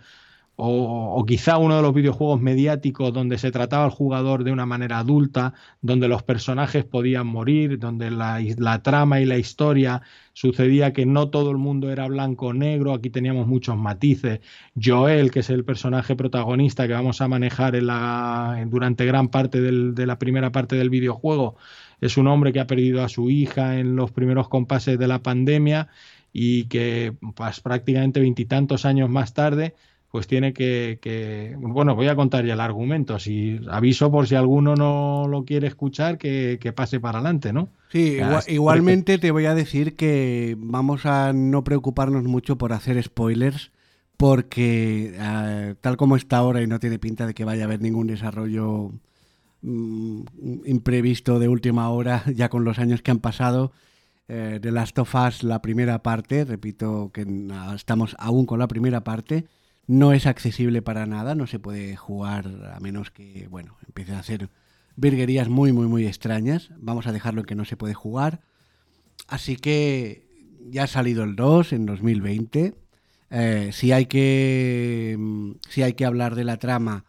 o, 0.61 1.23
quizá 1.25 1.57
uno 1.57 1.77
de 1.77 1.81
los 1.81 1.93
videojuegos 1.93 2.41
mediáticos 2.41 3.13
donde 3.13 3.37
se 3.37 3.49
trataba 3.49 3.85
al 3.85 3.91
jugador 3.91 4.43
de 4.43 4.51
una 4.51 4.65
manera 4.65 4.99
adulta, 4.99 5.53
donde 5.81 6.09
los 6.09 6.21
personajes 6.21 6.83
podían 6.83 7.27
morir, 7.27 7.79
donde 7.79 8.11
la, 8.11 8.41
la 8.57 8.83
trama 8.83 9.21
y 9.21 9.25
la 9.25 9.37
historia 9.37 10.01
sucedía 10.33 10.91
que 10.91 11.05
no 11.05 11.29
todo 11.29 11.51
el 11.51 11.57
mundo 11.57 11.89
era 11.89 12.07
blanco 12.07 12.47
o 12.47 12.53
negro, 12.53 12.93
aquí 12.93 13.09
teníamos 13.09 13.47
muchos 13.47 13.77
matices. 13.77 14.41
Joel, 14.75 15.31
que 15.31 15.39
es 15.39 15.49
el 15.49 15.63
personaje 15.63 16.17
protagonista 16.17 16.85
que 16.87 16.93
vamos 16.93 17.21
a 17.21 17.29
manejar 17.29 17.77
en 17.77 17.87
la, 17.87 18.61
durante 18.67 19.05
gran 19.05 19.29
parte 19.29 19.61
de 19.61 20.05
la 20.05 20.19
primera 20.19 20.51
parte 20.51 20.75
del 20.75 20.89
videojuego, 20.89 21.55
es 22.01 22.17
un 22.17 22.27
hombre 22.27 22.53
que 22.53 22.59
ha 22.59 22.67
perdido 22.67 23.03
a 23.03 23.09
su 23.09 23.29
hija 23.29 23.79
en 23.79 23.95
los 23.95 24.11
primeros 24.11 24.49
compases 24.49 24.97
de 24.97 25.07
la 25.07 25.19
pandemia 25.19 25.87
y 26.31 26.65
que 26.65 27.13
pues, 27.35 27.59
prácticamente 27.59 28.19
veintitantos 28.19 28.85
años 28.85 29.09
más 29.09 29.33
tarde 29.33 29.75
pues 30.11 30.25
tiene 30.25 30.53
que, 30.53 31.55
bueno, 31.59 31.95
voy 31.95 32.07
a 32.07 32.15
contar 32.15 32.43
ya 32.43 32.53
el 32.53 32.59
argumento, 32.61 33.19
si 33.19 33.59
aviso 33.69 34.11
por 34.11 34.27
si 34.27 34.33
alguno 34.33 34.75
no 34.75 35.27
lo 35.27 35.45
quiere 35.45 35.67
escuchar, 35.67 36.17
que, 36.17 36.73
pase 36.75 36.99
para 36.99 37.19
adelante, 37.19 37.53
¿no? 37.53 37.69
Sí, 37.91 38.17
igualmente 38.47 39.19
te 39.19 39.29
voy 39.29 39.45
a 39.45 39.53
decir 39.53 39.95
que 39.95 40.55
vamos 40.57 41.05
a 41.05 41.31
no 41.33 41.63
preocuparnos 41.63 42.23
mucho 42.23 42.57
por 42.57 42.73
hacer 42.73 43.01
spoilers, 43.03 43.71
porque 44.17 45.13
eh, 45.15 45.75
tal 45.79 45.95
como 45.95 46.15
está 46.15 46.37
ahora 46.37 46.63
y 46.63 46.67
no 46.67 46.79
tiene 46.79 46.97
pinta 46.97 47.27
de 47.27 47.35
que 47.35 47.45
vaya 47.45 47.63
a 47.63 47.65
haber 47.65 47.81
ningún 47.81 48.07
desarrollo 48.07 48.91
Mm, 49.61 50.21
imprevisto 50.65 51.37
de 51.37 51.49
última 51.49 51.89
hora, 51.89 52.23
ya 52.35 52.49
con 52.49 52.63
los 52.63 52.79
años 52.79 53.01
que 53.01 53.11
han 53.11 53.19
pasado. 53.19 53.71
Eh, 54.27 54.59
de 54.61 54.71
Last 54.71 54.97
of 54.99 55.15
Us, 55.15 55.43
la 55.43 55.61
primera 55.61 56.03
parte, 56.03 56.45
repito 56.45 57.09
que 57.11 57.25
estamos 57.75 58.15
aún 58.19 58.45
con 58.45 58.59
la 58.59 58.67
primera 58.67 59.03
parte, 59.03 59.47
no 59.87 60.13
es 60.13 60.27
accesible 60.27 60.83
para 60.83 61.07
nada, 61.07 61.33
no 61.33 61.47
se 61.47 61.57
puede 61.57 61.95
jugar 61.95 62.71
a 62.75 62.79
menos 62.79 63.09
que, 63.09 63.47
bueno, 63.49 63.77
empiece 63.87 64.13
a 64.13 64.19
hacer 64.19 64.51
virguerías 64.95 65.49
muy, 65.49 65.73
muy, 65.73 65.87
muy 65.87 66.05
extrañas. 66.05 66.69
Vamos 66.77 67.07
a 67.07 67.11
dejarlo 67.11 67.41
en 67.41 67.47
que 67.47 67.55
no 67.55 67.65
se 67.65 67.75
puede 67.75 67.95
jugar. 67.95 68.41
Así 69.27 69.55
que 69.55 70.27
ya 70.69 70.83
ha 70.83 70.87
salido 70.87 71.23
el 71.23 71.35
2 71.35 71.73
en 71.73 71.87
2020. 71.87 72.75
Eh, 73.31 73.69
si, 73.73 73.91
hay 73.91 74.05
que, 74.05 75.15
mm, 75.17 75.51
si 75.69 75.81
hay 75.81 75.93
que 75.93 76.05
hablar 76.05 76.35
de 76.35 76.43
la 76.43 76.57
trama, 76.57 77.05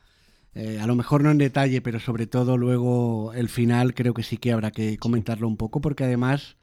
eh, 0.54 0.78
a 0.80 0.86
lo 0.86 0.96
mejor 0.96 1.22
no 1.22 1.30
en 1.30 1.38
detalle, 1.38 1.80
pero 1.80 2.00
sobre 2.00 2.26
todo 2.26 2.56
luego 2.56 3.32
el 3.34 3.48
final 3.48 3.94
creo 3.94 4.14
que 4.14 4.22
sí 4.22 4.36
que 4.36 4.52
habrá 4.52 4.70
que 4.70 4.98
comentarlo 4.98 5.46
un 5.46 5.56
poco 5.56 5.80
porque 5.80 6.04
además 6.04 6.56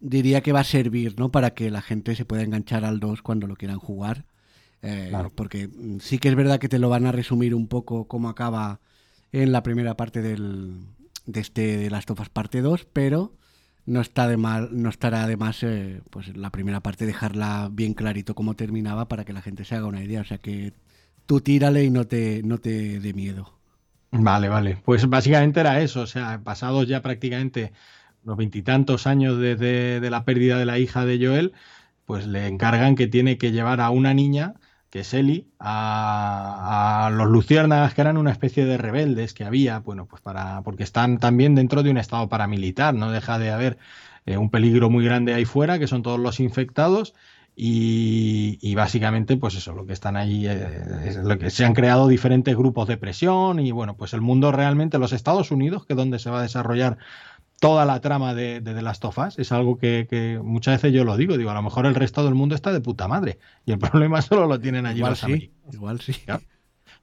diría 0.00 0.42
que 0.42 0.52
va 0.52 0.60
a 0.60 0.64
servir 0.64 1.18
¿no? 1.18 1.30
para 1.30 1.54
que 1.54 1.70
la 1.70 1.80
gente 1.80 2.14
se 2.14 2.26
pueda 2.26 2.42
enganchar 2.42 2.84
al 2.84 3.00
2 3.00 3.22
cuando 3.22 3.46
lo 3.46 3.56
quieran 3.56 3.78
jugar. 3.78 4.26
Eh, 4.82 5.10
porque 5.34 5.68
mm, 5.68 6.00
sí 6.00 6.18
que 6.18 6.28
es 6.28 6.34
verdad 6.34 6.58
que 6.58 6.68
te 6.68 6.78
lo 6.78 6.90
van 6.90 7.06
a 7.06 7.12
resumir 7.12 7.54
un 7.54 7.68
poco 7.68 8.06
cómo 8.06 8.28
acaba 8.28 8.80
en 9.32 9.50
la 9.50 9.62
primera 9.62 9.96
parte 9.96 10.20
del, 10.20 10.80
de 11.24 11.40
este 11.40 11.78
de 11.78 11.90
Last 11.90 12.10
of 12.10 12.20
Us 12.20 12.28
parte 12.28 12.60
2, 12.60 12.86
pero 12.92 13.32
no 13.86 14.02
está 14.02 14.28
de 14.28 14.36
mal, 14.36 14.68
no 14.72 14.90
estará 14.90 15.26
de 15.26 15.38
más 15.38 15.62
eh, 15.62 16.02
pues 16.10 16.36
la 16.36 16.50
primera 16.50 16.80
parte 16.80 17.06
dejarla 17.06 17.70
bien 17.72 17.94
clarito 17.94 18.34
cómo 18.34 18.56
terminaba 18.56 19.08
para 19.08 19.24
que 19.24 19.32
la 19.32 19.42
gente 19.42 19.64
se 19.64 19.74
haga 19.74 19.86
una 19.86 20.04
idea. 20.04 20.20
O 20.20 20.24
sea 20.24 20.38
que 20.38 20.74
tú 21.26 21.40
tírale 21.40 21.84
y 21.84 21.90
no 21.90 22.06
te, 22.06 22.42
no 22.42 22.58
te 22.58 23.00
dé 23.00 23.12
miedo. 23.12 23.52
Vale, 24.10 24.48
vale. 24.48 24.78
Pues 24.84 25.08
básicamente 25.08 25.60
era 25.60 25.80
eso, 25.80 26.02
o 26.02 26.06
sea, 26.06 26.40
pasados 26.44 26.86
ya 26.86 27.02
prácticamente 27.02 27.72
los 28.24 28.36
veintitantos 28.36 29.06
años 29.06 29.38
desde 29.38 30.00
de 30.00 30.10
la 30.10 30.24
pérdida 30.24 30.58
de 30.58 30.66
la 30.66 30.78
hija 30.78 31.04
de 31.04 31.24
Joel, 31.24 31.52
pues 32.04 32.26
le 32.26 32.46
encargan 32.46 32.96
que 32.96 33.06
tiene 33.06 33.38
que 33.38 33.52
llevar 33.52 33.80
a 33.80 33.90
una 33.90 34.14
niña, 34.14 34.54
que 34.90 35.00
es 35.00 35.12
Eli, 35.14 35.48
a, 35.58 37.10
los 37.12 37.28
luciérnagas, 37.28 37.94
que 37.94 38.00
eran 38.02 38.16
una 38.16 38.30
especie 38.30 38.64
de 38.66 38.78
rebeldes 38.78 39.34
que 39.34 39.44
había, 39.44 39.80
bueno, 39.80 40.06
pues 40.06 40.22
para, 40.22 40.62
porque 40.62 40.84
están 40.84 41.18
también 41.18 41.54
dentro 41.54 41.82
de 41.82 41.90
un 41.90 41.98
estado 41.98 42.28
paramilitar, 42.28 42.94
no 42.94 43.10
deja 43.10 43.38
de 43.38 43.50
haber 43.50 43.78
eh, 44.26 44.36
un 44.36 44.50
peligro 44.50 44.90
muy 44.90 45.04
grande 45.04 45.34
ahí 45.34 45.44
fuera, 45.44 45.78
que 45.78 45.88
son 45.88 46.02
todos 46.02 46.20
los 46.20 46.40
infectados, 46.40 47.14
y, 47.56 48.74
básicamente, 48.74 49.36
pues 49.36 49.54
eso, 49.54 49.72
lo 49.74 49.86
que 49.86 49.92
están 49.92 50.16
ahí 50.16 50.46
eh, 50.46 51.06
es 51.06 51.16
lo 51.16 51.38
que 51.38 51.50
se 51.50 51.64
han 51.64 51.72
creado 51.72 52.08
diferentes 52.08 52.56
grupos 52.56 52.88
de 52.88 52.96
presión 52.96 53.60
y 53.60 53.70
bueno, 53.70 53.96
pues 53.96 54.12
el 54.12 54.20
mundo 54.20 54.50
realmente, 54.50 54.98
los 54.98 55.12
Estados 55.12 55.52
Unidos, 55.52 55.86
que 55.86 55.92
es 55.92 55.96
donde 55.96 56.18
se 56.18 56.30
va 56.30 56.40
a 56.40 56.42
desarrollar 56.42 56.98
toda 57.60 57.84
la 57.84 58.00
trama 58.00 58.34
de, 58.34 58.60
de 58.60 58.94
of 59.02 59.18
Us, 59.18 59.38
es 59.38 59.52
algo 59.52 59.78
que, 59.78 60.40
muchas 60.42 60.82
veces 60.82 60.92
yo 60.92 61.04
lo 61.04 61.16
digo, 61.16 61.38
digo, 61.38 61.50
a 61.50 61.54
lo 61.54 61.62
mejor 61.62 61.86
el 61.86 61.94
resto 61.94 62.24
del 62.24 62.34
mundo 62.34 62.56
está 62.56 62.72
de 62.72 62.80
puta 62.80 63.06
madre 63.06 63.38
y 63.64 63.72
el 63.72 63.78
problema 63.78 64.20
solo 64.20 64.46
lo 64.46 64.58
tienen 64.58 64.86
allí 64.86 64.98
igual 64.98 65.16
sí, 65.16 65.52
Igual 65.72 66.00
sí. 66.00 66.14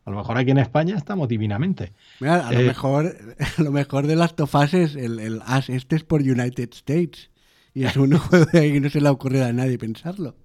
A 0.04 0.10
lo 0.10 0.18
mejor 0.18 0.38
aquí 0.38 0.52
en 0.52 0.58
España 0.58 0.98
estamos 0.98 1.28
divinamente. 1.28 1.94
a, 2.22 2.52
lo 2.52 2.60
eh, 2.60 2.64
mejor, 2.64 3.16
a 3.58 3.62
lo 3.62 3.72
mejor 3.72 4.08
de 4.08 4.16
Last 4.16 4.40
of 4.42 4.54
Us 4.56 4.74
es 4.74 4.96
el, 4.96 5.20
el 5.20 5.42
As 5.46 5.70
este 5.70 5.96
es 5.96 6.04
por 6.04 6.22
United 6.22 6.70
States. 6.74 7.30
Y 7.74 7.86
es 7.86 7.96
un 7.98 8.18
juego 8.18 8.46
de 8.52 8.60
ahí 8.60 8.74
que 8.74 8.82
no 8.82 8.90
se 8.90 9.02
le 9.02 9.08
ha 9.08 9.12
ocurrido 9.12 9.46
a 9.46 9.54
nadie 9.54 9.78
pensarlo. 9.78 10.36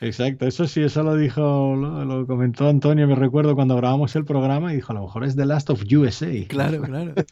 Exacto, 0.00 0.46
eso 0.46 0.66
sí, 0.66 0.82
eso 0.82 1.02
lo 1.02 1.16
dijo, 1.16 1.74
lo, 1.74 2.26
comentó 2.26 2.68
Antonio, 2.68 3.06
me 3.06 3.14
recuerdo 3.14 3.54
cuando 3.54 3.76
grabamos 3.76 4.14
el 4.14 4.24
programa 4.24 4.72
y 4.72 4.76
dijo, 4.76 4.92
a 4.92 4.96
lo 4.96 5.02
mejor 5.02 5.24
es 5.24 5.36
The 5.36 5.46
Last 5.46 5.70
of 5.70 5.82
USA. 5.90 6.46
Claro, 6.48 6.82
claro. 6.82 7.14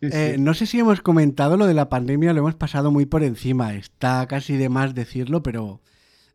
Eh, 0.00 0.36
no 0.38 0.54
sé 0.54 0.66
si 0.66 0.78
hemos 0.80 1.00
comentado 1.00 1.56
lo 1.56 1.66
de 1.66 1.74
la 1.74 1.88
pandemia, 1.88 2.32
lo 2.32 2.40
hemos 2.40 2.54
pasado 2.54 2.90
muy 2.90 3.06
por 3.06 3.22
encima, 3.22 3.74
está 3.74 4.26
casi 4.26 4.56
de 4.56 4.68
más 4.68 4.94
decirlo, 4.94 5.42
pero 5.42 5.80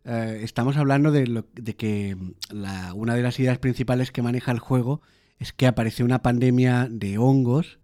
eh, 0.06 0.40
estamos 0.44 0.78
hablando 0.78 1.12
de, 1.12 1.28
lo, 1.28 1.46
de 1.54 1.76
que 1.76 2.18
la, 2.50 2.94
una 2.94 3.16
de 3.16 3.24
las 3.24 3.40
ideas 3.40 3.58
principales 3.58 4.12
que 4.12 4.22
maneja 4.22 4.52
el 4.52 4.60
juego 4.60 5.02
es 5.38 5.54
que 5.54 5.68
aparece 5.68 6.04
una 6.04 6.22
pandemia 6.22 6.88
de 6.90 7.18
hongos 7.18 7.80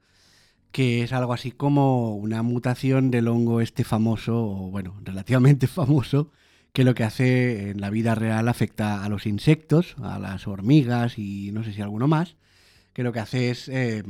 que 0.74 1.04
es 1.04 1.14
algo 1.14 1.34
así 1.34 1.52
como 1.52 2.16
una 2.16 2.42
mutación 2.42 3.12
del 3.12 3.28
hongo 3.28 3.62
este 3.62 3.84
famoso, 3.84 4.44
o 4.44 4.72
bueno, 4.72 5.00
relativamente 5.04 5.68
famoso, 5.68 6.32
que 6.74 6.84
lo 6.84 6.96
que 6.96 7.04
hace 7.04 7.70
en 7.70 7.80
la 7.80 7.92
vida 7.92 8.16
real 8.16 8.48
afecta 8.50 9.04
a 9.04 9.10
los 9.10 9.28
insectos, 9.28 9.96
a 10.02 10.18
las 10.18 10.48
hormigas 10.48 11.20
y 11.20 11.52
no 11.54 11.64
sé 11.64 11.72
si 11.72 11.82
alguno 11.82 12.08
más, 12.08 12.36
que 12.94 13.04
lo 13.04 13.14
que 13.14 13.20
hace 13.20 13.52
es 13.52 13.70
eh, 13.70 14.04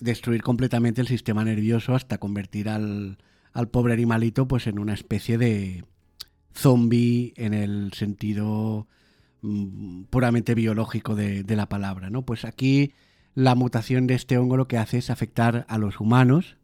destruir 0.00 0.42
completamente 0.42 1.00
el 1.00 1.06
sistema 1.06 1.44
nervioso 1.44 1.94
hasta 1.94 2.18
convertir 2.18 2.68
al, 2.68 3.18
al 3.52 3.68
pobre 3.68 3.94
animalito 3.94 4.48
pues 4.48 4.66
en 4.66 4.80
una 4.80 4.94
especie 4.94 5.38
de 5.38 5.84
zombie 6.54 7.34
en 7.36 7.54
el 7.54 7.92
sentido 7.92 8.88
mm, 9.42 10.04
puramente 10.04 10.56
biológico 10.56 11.14
de, 11.14 11.44
de, 11.44 11.56
la 11.56 11.68
palabra, 11.68 12.10
¿no? 12.10 12.22
Pues 12.22 12.44
aquí 12.44 12.94
la 13.34 13.54
mutación 13.54 14.08
de 14.08 14.14
este 14.14 14.38
hongo 14.38 14.56
lo 14.56 14.66
que 14.66 14.78
hace 14.78 14.98
es 14.98 15.10
afectar 15.10 15.66
a 15.68 15.78
los 15.78 16.00
humanos. 16.00 16.56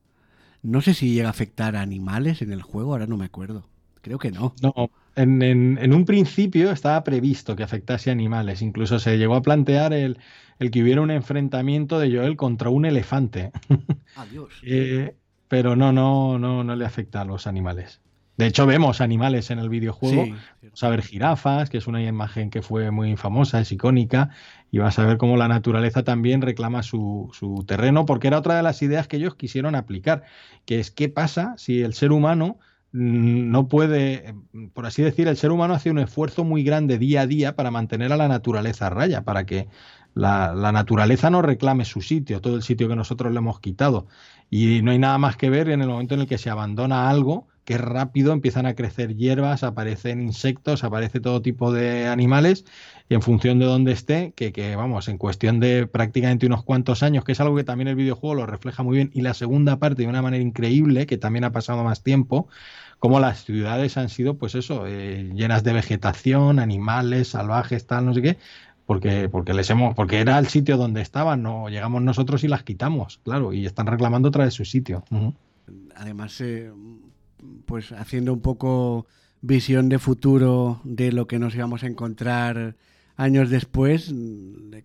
No 0.63 0.81
sé 0.81 0.95
si 0.95 1.13
llega 1.15 1.29
a 1.29 1.31
afectar 1.31 1.77
a 1.77 1.83
animales 1.83 2.43
en 2.43 2.53
el 2.53 2.63
juego, 2.63 2.93
ahora 2.93 3.07
no 3.07 3.17
me 3.17 3.27
acuerdo. 3.27 3.69
Creo 4.03 4.19
que 4.19 4.33
no. 4.33 4.55
No, 4.61 4.91
en, 5.17 5.93
un 5.93 6.05
principio 6.05 6.71
estaba 6.71 7.03
previsto 7.05 7.57
que 7.57 7.63
afectase 7.63 8.11
a 8.11 8.13
animales. 8.13 8.63
Incluso 8.63 8.99
se 8.99 9.17
llegó 9.17 9.35
a 9.37 9.43
plantear 9.43 9.93
el, 9.93 10.19
que 10.59 10.83
hubiera 10.83 11.01
un 11.01 11.11
enfrentamiento 11.11 11.99
de 11.99 12.15
Joel 12.15 12.37
contra 12.37 12.71
un 12.71 12.85
elefante. 12.87 13.53
Adiós. 14.17 14.53
Eh, 14.63 15.15
pero 15.49 15.77
no, 15.77 15.93
no, 15.93 16.39
no, 16.39 16.65
no 16.65 16.77
le 16.77 16.85
afecta 16.85 17.21
a 17.21 17.25
los 17.25 17.47
animales. 17.47 18.01
De 18.37 18.47
hecho, 18.47 18.67
vemos 18.67 19.01
animales 19.01 19.51
en 19.51 19.61
el 19.61 19.69
videojuego. 19.69 20.27
Vamos 20.61 20.83
a 20.83 20.89
ver 20.89 21.03
jirafas, 21.03 21.71
que 21.71 21.79
es 21.79 21.87
una 21.87 22.03
imagen 22.03 22.51
que 22.51 22.63
fue 22.63 22.91
muy 22.91 23.17
famosa, 23.17 23.61
es 23.61 23.71
icónica, 23.71 24.31
y 24.73 24.79
vas 24.79 24.99
a 24.99 25.07
ver 25.07 25.19
cómo 25.19 25.37
la 25.37 25.47
naturaleza 25.47 26.03
también 26.03 26.43
reclama 26.43 26.83
su, 26.83 27.31
su, 27.33 27.65
terreno, 27.65 28.07
porque 28.07 28.27
era 28.27 28.39
otra 28.39 28.57
de 28.57 28.65
las 28.65 28.83
ideas 28.83 29.07
que 29.07 29.19
ellos 29.19 29.37
quisieron 29.37 29.77
aplicar, 29.77 30.25
que 30.65 30.81
es 30.81 30.91
qué 30.91 31.09
pasa 31.09 31.55
si 31.59 31.83
el 31.83 31.95
ser 31.95 32.11
humano 32.11 32.59
no 32.97 33.67
puede, 33.67 34.37
por 34.73 34.87
así 34.87 35.03
decir, 35.03 35.27
el 35.27 35.37
ser 35.37 35.51
humano 35.51 35.75
hace 35.75 35.91
un 35.91 35.99
esfuerzo 35.99 36.45
muy 36.45 36.63
grande 36.63 36.97
día 36.97 37.23
a 37.23 37.27
día 37.27 37.57
para 37.57 37.73
mantener 37.73 38.13
a 38.13 38.17
la 38.17 38.29
naturaleza 38.29 38.87
a 38.87 38.91
raya, 38.91 39.25
para 39.25 39.47
que 39.47 39.67
la, 40.15 40.55
naturaleza 40.71 41.29
no 41.29 41.43
reclame 41.43 41.85
su 41.85 42.01
sitio, 42.03 42.41
todo 42.41 42.55
el 42.55 42.63
sitio 42.63 42.89
que 42.89 42.95
nosotros 42.95 43.33
le 43.33 43.39
hemos 43.39 43.59
quitado. 43.59 44.07
Y 44.49 44.81
no 44.83 44.93
hay 44.93 45.01
nada 45.01 45.19
más 45.19 45.37
que 45.37 45.51
ver 45.51 45.71
en 45.71 45.83
el 45.83 45.89
momento 45.89 46.15
en 46.15 46.21
el 46.21 46.29
que 46.29 46.39
se 46.39 46.51
abandona 46.51 47.11
algo, 47.11 47.49
que 47.65 47.79
rápido 47.79 48.33
empiezan 48.33 48.67
a 48.67 48.75
crecer 48.75 49.17
hierbas, 49.17 49.63
aparecen 49.63 50.23
insectos, 50.23 50.85
aparece 50.85 51.21
todo 51.21 51.43
tipo 51.43 51.73
de 51.73 52.07
animales, 52.07 52.65
y 53.09 53.15
en 53.15 53.23
función 53.23 53.59
de 53.59 53.67
dónde 53.67 53.93
esté, 53.93 54.33
que, 54.37 54.53
que 54.53 54.77
vamos, 54.77 55.09
en 55.09 55.19
cuestión 55.19 55.61
de 55.61 55.87
prácticamente 55.87 56.47
unos 56.47 56.63
cuantos 56.63 57.03
años, 57.03 57.25
que 57.25 57.33
es 57.33 57.41
algo 57.41 57.57
que 57.57 57.65
también 57.65 57.89
el 57.89 57.97
videojuego 57.97 58.35
lo 58.35 58.47
refleja 58.47 58.83
muy 58.83 58.97
bien, 58.97 59.11
y 59.15 59.23
la 59.23 59.35
segunda 59.35 59.79
parte 59.79 60.03
de 60.03 60.09
una 60.09 60.23
manera 60.23 60.43
increíble, 60.43 61.07
que 61.07 61.19
también 61.19 61.45
ha 61.45 61.53
pasado 61.53 61.85
más 61.85 62.03
tiempo, 62.03 62.49
como 62.99 63.21
las 63.21 63.45
ciudades 63.45 63.97
han 63.97 64.09
sido, 64.09 64.39
pues 64.39 64.55
eso, 64.55 64.85
eh, 64.87 65.31
llenas 65.35 65.65
de 65.65 65.73
vegetación, 65.73 66.59
animales, 66.59 67.29
salvajes, 67.29 67.87
tal, 67.87 68.07
no 68.07 68.15
sé 68.15 68.23
qué, 68.23 68.39
porque, 68.87 69.29
porque 69.29 69.55
les 69.55 69.69
hemos, 69.71 69.95
porque 69.95 70.21
era 70.21 70.39
el 70.39 70.47
sitio 70.47 70.77
donde 70.77 71.01
estaban, 71.03 71.43
no 71.43 71.69
llegamos 71.69 72.03
nosotros 72.03 72.45
y 72.45 72.49
las 72.49 72.63
quitamos, 72.63 73.21
claro, 73.25 73.53
y 73.53 73.67
están 73.67 73.87
reclamando 73.87 74.29
otra 74.29 74.45
vez 74.45 74.55
su 74.55 74.65
sitio. 74.65 75.05
Además, 75.97 76.41
eh, 76.41 76.71
pues 77.67 77.93
haciendo 77.93 78.33
un 78.33 78.41
poco 78.41 79.07
visión 79.41 79.89
de 79.89 79.99
futuro 79.99 80.81
de 80.85 81.13
lo 81.13 81.27
que 81.27 81.39
nos 81.39 81.55
íbamos 81.55 81.83
a 81.83 81.87
encontrar 81.87 82.77
años 83.17 83.51
después, 83.51 84.13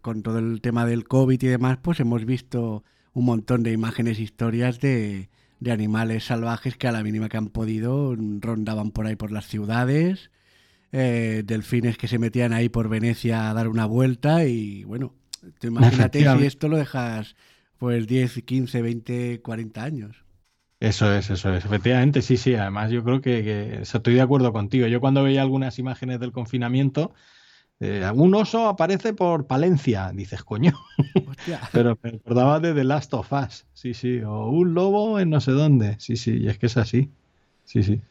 con 0.01 0.21
todo 0.21 0.39
el 0.39 0.61
tema 0.61 0.85
del 0.85 1.07
COVID 1.07 1.41
y 1.41 1.47
demás, 1.47 1.77
pues 1.81 1.99
hemos 1.99 2.25
visto 2.25 2.83
un 3.13 3.25
montón 3.25 3.63
de 3.63 3.71
imágenes, 3.71 4.19
historias 4.19 4.79
de, 4.79 5.29
de 5.59 5.71
animales 5.71 6.25
salvajes 6.25 6.77
que 6.77 6.87
a 6.87 6.91
la 6.91 7.03
mínima 7.03 7.29
que 7.29 7.37
han 7.37 7.49
podido 7.49 8.15
rondaban 8.15 8.91
por 8.91 9.07
ahí 9.07 9.15
por 9.15 9.31
las 9.31 9.47
ciudades 9.47 10.29
eh, 10.91 11.43
delfines 11.45 11.97
que 11.97 12.07
se 12.07 12.17
metían 12.17 12.51
ahí 12.51 12.67
por 12.67 12.89
Venecia 12.89 13.49
a 13.49 13.53
dar 13.53 13.67
una 13.67 13.85
vuelta 13.85 14.45
y 14.45 14.83
bueno, 14.85 15.13
tú 15.59 15.67
imagínate 15.67 16.21
si 16.21 16.45
esto 16.45 16.67
lo 16.67 16.77
dejas 16.77 17.35
pues 17.77 18.07
10, 18.07 18.41
15, 18.43 18.81
20, 18.81 19.41
40 19.41 19.83
años. 19.83 20.23
Eso 20.79 21.13
es, 21.13 21.29
eso 21.29 21.53
es. 21.53 21.65
Efectivamente, 21.65 22.21
sí, 22.21 22.37
sí. 22.37 22.55
Además, 22.55 22.89
yo 22.91 23.03
creo 23.03 23.21
que, 23.21 23.81
estoy 23.81 24.13
de 24.13 24.21
acuerdo 24.21 24.53
contigo. 24.53 24.87
Yo 24.87 25.01
cuando 25.01 25.23
veía 25.23 25.41
algunas 25.41 25.77
imágenes 25.77 26.19
del 26.19 26.31
confinamiento, 26.31 27.13
eh, 27.81 28.09
un 28.13 28.33
oso 28.33 28.67
aparece 28.67 29.13
por 29.13 29.45
Palencia, 29.45 30.11
dices, 30.13 30.43
coño. 30.43 30.73
Pero 31.73 31.97
me 32.01 32.09
acordaba 32.11 32.59
de 32.59 32.73
The 32.73 32.83
Last 32.85 33.13
of 33.13 33.31
Us, 33.33 33.65
sí, 33.73 33.93
sí. 33.93 34.21
O 34.21 34.47
un 34.47 34.73
lobo 34.73 35.19
en 35.19 35.29
no 35.29 35.41
sé 35.41 35.51
dónde, 35.51 35.97
sí, 35.99 36.15
sí. 36.15 36.37
Y 36.37 36.47
es 36.47 36.57
que 36.57 36.67
es 36.67 36.77
así. 36.77 37.09
Sí, 37.65 37.83
sí. 37.83 38.01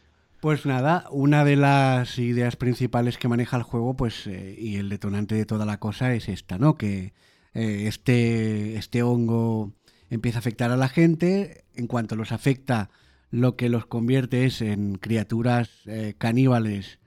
Pues 0.41 0.67
nada, 0.67 1.07
una 1.11 1.45
de 1.45 1.57
las 1.57 2.19
ideas 2.19 2.57
principales 2.57 3.19
que 3.19 3.29
maneja 3.29 3.57
el 3.57 3.65
juego, 3.65 3.97
pues, 3.97 4.27
eh, 4.27 4.55
y 4.57 4.77
el 4.77 4.89
detonante 4.89 5.35
de 5.35 5.47
toda 5.47 5.67
la 5.67 5.81
cosa 5.81 6.15
es 6.15 6.29
esta, 6.29 6.59
¿no? 6.59 6.77
Que 6.77 7.13
eh, 7.55 7.85
este, 7.89 8.77
este 8.77 9.03
hongo 9.03 9.73
empieza 10.11 10.39
a 10.39 10.41
afectar 10.41 10.71
a 10.71 10.77
la 10.77 10.89
gente, 10.89 11.65
en 11.75 11.87
cuanto 11.87 12.17
los 12.17 12.33
afecta, 12.33 12.91
lo 13.31 13.57
que 13.57 13.69
los 13.69 13.87
convierte 13.87 14.47
es 14.47 14.63
en 14.63 14.97
criaturas 14.97 15.71
eh, 15.87 16.15
caníbales 16.17 16.99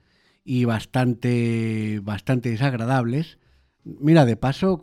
y 0.44 0.64
bastante, 0.64 2.00
bastante 2.02 2.50
desagradables. 2.50 3.38
Mira, 3.84 4.24
de 4.24 4.36
paso, 4.36 4.78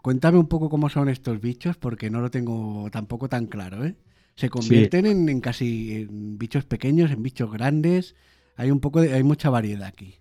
cuéntame 0.00 0.38
un 0.38 0.48
poco 0.48 0.70
cómo 0.70 0.88
son 0.88 1.08
estos 1.08 1.40
bichos, 1.40 1.76
porque 1.76 2.10
no 2.10 2.20
lo 2.20 2.30
tengo 2.30 2.88
tampoco 2.90 3.28
tan 3.28 3.46
claro, 3.46 3.84
¿eh? 3.84 3.96
Se 4.34 4.48
convierten 4.48 5.04
en, 5.06 5.40
casi 5.40 6.06
bichos 6.10 6.64
pequeños, 6.64 7.10
en 7.10 7.22
bichos 7.22 7.52
grandes. 7.52 8.14
Hay 8.56 8.70
un 8.70 8.80
poco 8.80 9.02
de, 9.02 9.12
hay 9.12 9.22
mucha 9.22 9.50
variedad 9.50 9.86
aquí. 9.86 10.14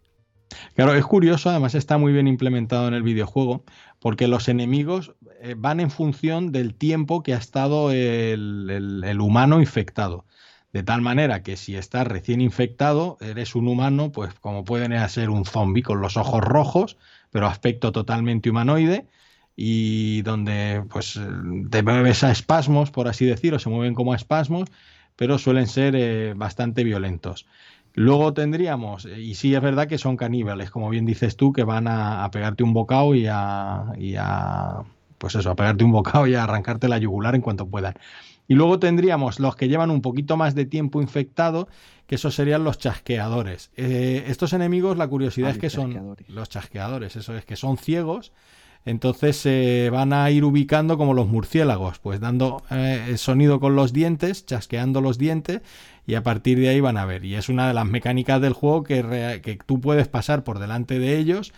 Claro, 0.75 0.93
es 0.95 1.05
curioso, 1.05 1.49
además 1.49 1.75
está 1.75 1.97
muy 1.97 2.11
bien 2.11 2.27
implementado 2.27 2.89
en 2.89 2.93
el 2.93 3.03
videojuego, 3.03 3.63
porque 4.01 4.27
los 4.27 4.49
enemigos 4.49 5.13
eh, 5.41 5.53
van 5.55 5.79
en 5.79 5.91
función 5.91 6.51
del 6.51 6.73
tiempo 6.73 7.21
que 7.21 7.35
ha 7.35 7.37
estado 7.37 7.91
el, 7.91 9.17
humano 9.21 9.61
infectado. 9.61 10.25
De 10.73 10.81
tal 10.81 11.01
manera 11.01 11.43
que 11.43 11.55
si 11.55 11.75
estás 11.75 12.07
recién 12.07 12.41
infectado, 12.41 13.17
eres 13.21 13.53
un 13.53 13.67
humano, 13.67 14.11
pues 14.11 14.33
como 14.33 14.65
pueden 14.65 15.07
ser 15.07 15.29
un 15.29 15.45
zombie 15.45 15.83
con 15.83 16.01
los 16.01 16.17
ojos 16.17 16.41
rojos, 16.41 16.97
pero 17.29 17.45
aspecto 17.45 17.91
totalmente 17.91 18.49
humanoide 18.49 19.05
y 19.55 20.23
donde 20.23 20.83
pues 20.89 21.19
te 21.69 21.83
mueves 21.83 22.23
a 22.23 22.31
espasmos, 22.31 22.89
por 22.89 23.07
así 23.07 23.25
decirlo, 23.25 23.59
se 23.59 23.69
mueven 23.69 23.93
como 23.93 24.13
a 24.13 24.15
espasmos, 24.15 24.69
pero 25.15 25.37
suelen 25.37 25.67
ser 25.67 25.95
eh, 25.95 26.33
bastante 26.35 26.83
violentos. 26.83 27.45
Luego 27.93 28.33
tendríamos, 28.33 29.05
y 29.05 29.35
sí 29.35 29.53
es 29.53 29.61
verdad 29.61 29.87
que 29.87 29.97
son 29.97 30.15
caníbales, 30.15 30.71
como 30.71 30.89
bien 30.89 31.05
dices 31.05 31.35
tú, 31.35 31.51
que 31.51 31.63
van 31.63 31.87
a, 31.87 32.29
pegarte 32.31 32.63
un 32.63 32.73
bocado 32.73 33.15
y 33.15 33.27
a, 33.29 33.85
y 33.97 34.15
a, 34.17 34.83
pues 35.17 35.35
eso, 35.35 35.51
a 35.51 35.55
pegarte 35.55 35.83
un 35.83 35.91
bocado 35.91 36.25
y 36.27 36.35
a 36.35 36.43
arrancarte 36.43 36.87
la 36.87 36.97
yugular 36.97 37.35
en 37.35 37.41
cuanto 37.41 37.67
puedan. 37.67 37.95
Y 38.47 38.55
luego 38.55 38.79
tendríamos 38.79 39.39
los 39.39 39.55
que 39.55 39.67
llevan 39.67 39.91
un 39.91 40.01
poquito 40.01 40.37
más 40.37 40.55
de 40.55 40.65
tiempo 40.65 41.01
infectado, 41.01 41.67
que 42.07 42.15
esos 42.15 42.33
serían 42.33 42.63
los 42.63 42.77
chasqueadores. 42.77 43.71
Eh, 43.75 44.23
estos 44.27 44.53
enemigos, 44.53 44.97
la 44.97 45.07
curiosidad 45.07 45.49
ah, 45.49 45.53
es 45.53 45.57
que 45.57 45.69
son 45.69 46.15
los 46.27 46.49
chasqueadores, 46.49 47.15
eso 47.15 47.35
es 47.35 47.45
que 47.45 47.55
son 47.55 47.77
ciegos 47.77 48.31
entonces 48.85 49.37
se 49.37 49.89
van 49.91 50.11
a 50.11 50.29
ir 50.31 50.43
ubicando 50.43 50.97
como 50.97 51.13
los 51.13 51.27
murciélagos, 51.27 51.99
pues 51.99 52.19
dando 52.19 52.63
eh, 52.71 53.13
sonido 53.17 53.59
con 53.59 53.75
los 53.75 53.93
dientes, 53.93 54.45
chasqueando 54.45 55.01
los 55.01 55.17
dientes 55.17 55.61
y 56.05 56.15
a 56.15 56.23
partir 56.23 56.59
de 56.59 56.69
ahí 56.69 56.79
van 56.79 56.97
a 56.97 57.05
ver. 57.05 57.25
Y 57.25 57.35
es 57.35 57.49
una 57.49 57.67
de 57.67 57.73
las 57.73 57.85
mecánicas 57.85 58.41
del 58.41 58.53
juego 58.53 58.83
que, 58.83 59.41
que 59.43 59.59
tú 59.65 59.79
puedes 59.79 60.07
pasar 60.07 60.43
por 60.43 60.59
delante 60.59 60.99
de 60.99 61.17
ellos 61.17 61.53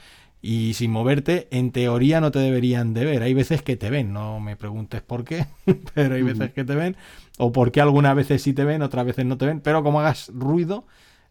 y 0.45 0.74
sin 0.74 0.91
moverte, 0.91 1.48
en 1.52 1.72
teoría 1.72 2.20
no 2.20 2.30
te 2.30 2.40
deberían 2.40 2.94
de 2.94 3.06
ver. 3.06 3.24
Hay 3.24 3.34
veces 3.34 3.61
que 3.61 3.78
te 3.78 3.90
ven, 3.90 4.11
no 4.11 4.41
me 4.41 4.57
preguntes 4.57 5.02
por 5.02 5.24
qué, 5.24 5.48
pero 5.95 6.15
hay 6.15 6.22
veces 6.22 6.52
que 6.52 6.65
te 6.65 6.76
ven, 6.76 6.98
o 7.38 7.53
porque 7.53 7.80
algunas 7.80 8.14
veces 8.14 8.41
sí 8.44 8.53
te 8.53 8.65
ven, 8.65 8.82
otras 8.82 9.06
veces 9.06 9.26
no 9.26 9.38
te 9.38 9.45
ven, 9.45 9.61
pero 9.61 9.84
como 9.84 10.02
hagas 10.02 10.30
ruido, 10.34 10.86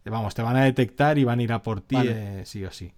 vamos, 0.06 0.34
te 0.34 0.40
van 0.40 0.56
a 0.56 0.64
detectar 0.64 1.18
y 1.18 1.24
van 1.24 1.40
a 1.40 1.42
ir 1.42 1.52
a 1.52 1.62
por 1.62 1.82
ti 1.82 1.96
eh, 1.98 2.42
sí 2.46 2.64
o 2.64 2.72
sí. 2.72 2.92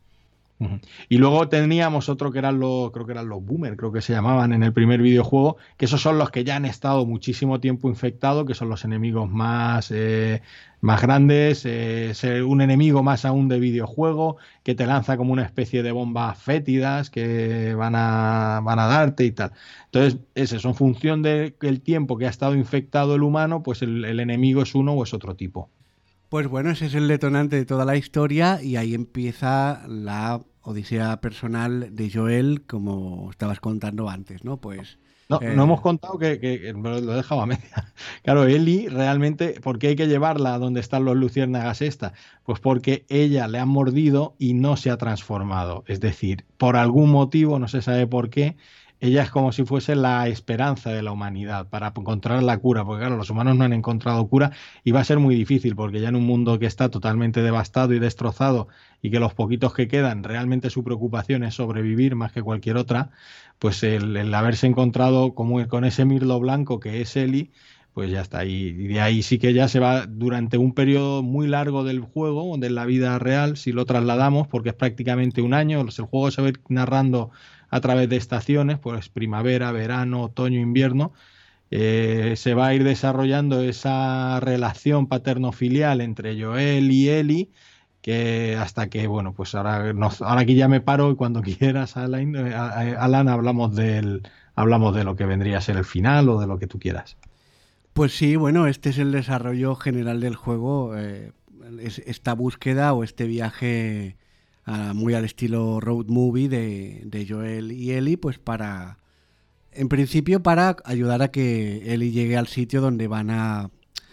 Y 1.09 1.19
luego 1.19 1.49
teníamos 1.49 2.09
otro 2.09 2.31
que 2.31 2.39
eran 2.39 2.59
los, 2.61 2.91
creo 2.93 3.07
que 3.07 3.13
eran 3.13 3.29
los 3.29 3.45
boomer, 3.45 3.77
creo 3.77 3.93
que 3.93 4.01
se 4.01 4.13
llamaban 4.13 4.53
en 4.53 4.63
el 4.63 4.73
primer 4.73 5.03
videojuego, 5.03 5.57
que 5.77 5.87
esos 5.87 6.01
son 6.01 6.17
los 6.19 6.31
que 6.31 6.45
ya 6.45 6.57
han 6.57 6.65
estado 6.65 7.05
muchísimo 7.07 7.61
tiempo 7.61 7.89
infectados, 7.89 8.47
que 8.47 8.55
son 8.55 8.69
los 8.69 8.85
enemigos 8.85 9.29
más, 9.29 9.91
eh, 9.91 10.43
más 10.81 11.03
grandes, 11.03 11.65
eh, 11.67 12.15
un 12.47 12.61
enemigo 12.61 13.03
más 13.03 13.25
aún 13.25 13.49
de 13.49 13.59
videojuego, 13.59 14.37
que 14.63 14.75
te 14.75 14.87
lanza 14.87 15.17
como 15.17 15.33
una 15.33 15.45
especie 15.45 15.83
de 15.83 15.93
bombas 15.93 16.39
fétidas 16.39 17.11
que 17.11 17.75
van 17.75 17.95
a, 17.97 18.61
van 18.63 18.79
a 18.79 18.87
darte 18.87 19.25
y 19.25 19.33
tal. 19.33 19.53
Entonces, 19.87 20.21
es 20.35 20.53
eso, 20.53 20.69
en 20.69 20.75
función 20.75 21.23
del 21.23 21.81
tiempo 21.83 22.17
que 22.17 22.27
ha 22.27 22.31
estado 22.31 22.55
infectado 22.55 23.17
el 23.17 23.23
humano, 23.23 23.63
pues 23.63 23.83
el 23.83 24.21
enemigo 24.21 24.63
es 24.63 24.75
uno 24.75 24.93
o 24.93 25.03
es 25.03 25.15
otro 25.15 25.37
tipo. 25.37 25.71
Pues 26.35 26.49
bueno, 26.49 26.71
ese 26.71 26.87
es 26.87 26.95
el 26.97 27.07
detonante 27.07 27.55
de 27.55 27.65
toda 27.65 27.85
la 27.85 27.97
historia 27.97 28.61
y 28.61 28.75
ahí 28.75 28.93
empieza 28.93 29.85
la 29.87 30.41
odisea 30.63 31.21
personal 31.21 31.95
de 31.95 32.11
Joel, 32.11 32.63
como 32.67 33.31
estabas 33.31 33.61
contando 33.61 34.11
antes, 34.11 34.43
¿no? 34.43 34.57
Pues... 34.57 34.99
No, 35.29 35.39
no 35.39 35.47
eh, 35.47 35.53
hemos 35.53 35.81
contado 35.81 36.19
que, 36.19 36.75
lo 36.75 37.13
he 37.13 37.17
dejado 37.17 37.41
a 37.41 37.47
media. 37.47 37.95
Claro, 38.25 38.47
Eli 38.47 38.89
realmente, 38.89 39.61
¿por 39.63 39.79
qué 39.79 39.87
hay 39.87 39.97
que 39.97 40.09
llevarla 40.09 40.55
a 40.55 40.59
donde 40.59 40.81
están 40.81 41.05
los 41.05 41.15
luciérnagas 41.15 41.81
esta? 41.83 42.15
Pues 42.43 42.59
porque 42.59 43.07
ella 43.09 43.47
le 43.47 43.61
ha 43.61 43.65
mordido 43.65 44.35
y 44.37 44.55
no 44.55 44.77
se 44.77 44.91
ha 44.91 44.97
transformado. 44.97 45.85
Es 45.87 46.01
decir, 46.01 46.47
por 46.59 46.77
algún 46.77 47.11
motivo, 47.11 47.61
no 47.61 47.69
se 47.69 47.81
sabe 47.81 48.09
por 48.09 48.29
qué, 48.29 48.57
ella 49.01 49.23
es 49.23 49.31
como 49.31 49.53
si 49.53 49.65
fuese 49.65 49.97
la 49.97 50.29
esperanza 50.29 50.91
de 50.91 51.03
la 51.03 51.13
humanidad 51.13 51.69
para 51.69 51.89
encontrar 51.89 52.43
la 52.43 52.59
cura, 52.59 52.85
porque 52.85 53.01
claro, 53.01 53.17
los 53.17 53.29
humanos 53.31 53.57
no 53.57 53.65
han 53.65 53.73
encontrado 53.73 54.27
cura 54.29 54.53
y 54.83 54.93
va 54.93 55.01
a 55.01 55.05
ser 55.05 55.19
muy 55.19 55.35
difícil, 55.35 55.77
porque 55.77 56.01
ya 56.01 56.09
en 56.09 56.17
un 56.17 56.25
mundo 56.27 56.59
que 56.59 56.67
está 56.67 56.89
totalmente 56.89 57.43
devastado 57.43 57.93
y 57.93 57.99
destrozado 57.99 58.69
y 59.03 59.11
que 59.11 59.21
los 59.21 59.35
poquitos 59.35 59.75
que 59.75 59.89
quedan, 59.89 60.25
realmente 60.25 60.71
su 60.71 60.85
preocupación 60.85 61.45
es 61.45 61.55
sobrevivir 61.55 62.15
más 62.15 62.33
que 62.33 62.43
cualquier 62.43 62.77
otra, 62.77 63.11
pues 63.59 63.83
el, 63.83 64.33
haberse 64.35 64.67
encontrado 64.67 65.35
como, 65.35 65.67
con 65.69 65.85
ese 65.85 66.05
mirlo 66.05 66.41
blanco 66.41 66.81
que 66.81 67.01
es 67.01 67.17
Eli, 67.17 67.51
pues 67.95 68.11
ya 68.11 68.23
está. 68.23 68.45
Y, 68.45 68.73
de 68.73 69.01
ahí 69.01 69.23
sí 69.23 69.39
que 69.39 69.53
ya 69.53 69.69
se 69.69 69.79
va 69.79 70.07
durante 70.07 70.59
un 70.59 70.75
periodo 70.75 71.23
muy 71.23 71.47
largo 71.47 71.85
del 71.85 72.01
juego, 72.01 72.57
de 72.59 72.71
la 72.71 72.85
vida 72.87 73.19
real, 73.19 73.57
si 73.57 73.73
lo 73.73 73.85
trasladamos, 73.87 74.49
porque 74.49 74.71
es 74.71 74.75
prácticamente 74.75 75.43
un 75.43 75.55
año, 75.55 75.81
el 75.81 75.91
juego 76.05 76.31
se 76.31 76.43
va 76.43 76.49
a 76.49 76.51
ir 76.51 76.61
narrando 76.69 77.31
a 77.75 77.81
través 77.81 78.09
de 78.09 78.17
estaciones, 78.17 78.79
pues 78.79 79.09
primavera, 79.09 79.73
verano, 79.73 80.23
otoño, 80.23 80.61
invierno, 80.61 81.13
eh, 81.73 82.35
se 82.37 82.55
va 82.55 82.69
a 82.69 82.75
ir 82.75 82.85
desarrollando 82.85 83.63
esa 83.63 84.39
relación 84.39 85.09
paterno-filial 85.09 86.01
entre 86.01 86.41
Joel 86.41 86.93
y 86.93 87.09
Eli, 87.09 87.51
que 88.01 88.57
hasta 88.57 88.89
que, 88.89 89.09
bueno, 89.09 89.33
pues 89.33 89.57
ahora, 89.57 89.93
ahora 90.21 90.41
aquí 90.41 90.55
ya 90.55 90.69
me 90.69 90.81
paro 90.81 91.11
y 91.11 91.17
cuando 91.17 91.43
quieras, 91.59 91.97
Alan, 91.97 92.37
eh, 92.37 92.55
Alan 92.55 93.27
hablamos, 93.27 93.75
del, 93.75 94.23
hablamos 94.55 94.95
de 94.95 95.03
lo 95.03 95.17
que 95.17 95.27
vendría 95.27 95.59
a 95.59 95.61
ser 95.61 95.77
el 95.77 95.85
final 95.85 96.29
o 96.29 96.39
de 96.39 96.47
lo 96.47 96.61
que 96.61 96.69
tú 96.69 96.79
quieras. 96.79 97.17
Pues 97.93 98.17
sí, 98.17 98.37
bueno, 98.37 98.69
este 98.69 98.91
es 98.91 98.99
el 98.99 99.11
desarrollo 99.11 99.75
general 99.75 100.21
del 100.21 100.37
juego. 100.37 100.97
Eh, 100.97 101.33
esta 102.07 102.35
búsqueda 102.35 102.93
o 102.93 103.03
este 103.03 103.27
viaje 103.27 104.17
muy 104.67 105.15
al 105.15 105.25
estilo 105.25 105.81
road 105.81 106.07
movie 106.07 106.49
de, 106.49 107.27
Joel 107.29 107.73
y 107.73 107.93
Ellie, 107.93 108.17
pues 108.17 108.39
para, 108.39 108.99
en 109.73 109.89
principio 109.89 110.43
para 110.43 110.77
ayudar 110.85 111.23
a 111.23 111.31
que 111.31 111.93
Ellie 111.93 112.13
llegue 112.13 112.37
al 112.37 112.47
sitio 112.47 112.81
donde 112.81 113.09
van 113.09 113.31
a, 113.31 113.71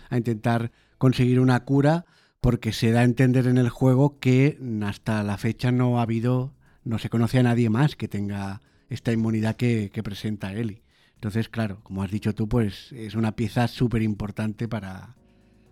a 0.09 0.17
intentar 0.17 0.71
conseguir 0.97 1.39
una 1.39 1.63
cura, 1.63 2.05
porque 2.41 2.73
se 2.73 2.91
da 2.91 3.01
a 3.01 3.05
entender 3.05 3.47
en 3.47 3.57
el 3.57 3.69
juego 3.69 4.19
que 4.19 4.57
hasta 4.83 5.23
la 5.23 5.37
fecha 5.37 5.71
no 5.71 5.99
ha 5.99 6.03
habido, 6.03 6.53
no 6.83 6.97
se 6.97 7.09
conoce 7.09 7.39
a 7.39 7.43
nadie 7.43 7.69
más 7.69 7.95
que 7.95 8.07
tenga 8.07 8.61
esta 8.89 9.11
inmunidad 9.11 9.55
que, 9.55 9.89
que 9.93 10.03
presenta 10.03 10.53
Ellie. 10.53 10.81
Entonces, 11.15 11.49
claro, 11.49 11.81
como 11.83 12.01
has 12.01 12.09
dicho 12.09 12.33
tú, 12.33 12.49
pues 12.49 12.91
es 12.93 13.13
una 13.13 13.35
pieza 13.35 13.67
súper 13.67 14.01
importante 14.01 14.67
para, 14.67 15.15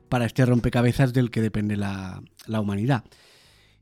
para 0.08 0.26
este 0.26 0.46
rompecabezas 0.46 1.12
del 1.12 1.32
que 1.32 1.42
depende 1.42 1.76
la, 1.76 2.22
la 2.46 2.60
humanidad. 2.60 3.04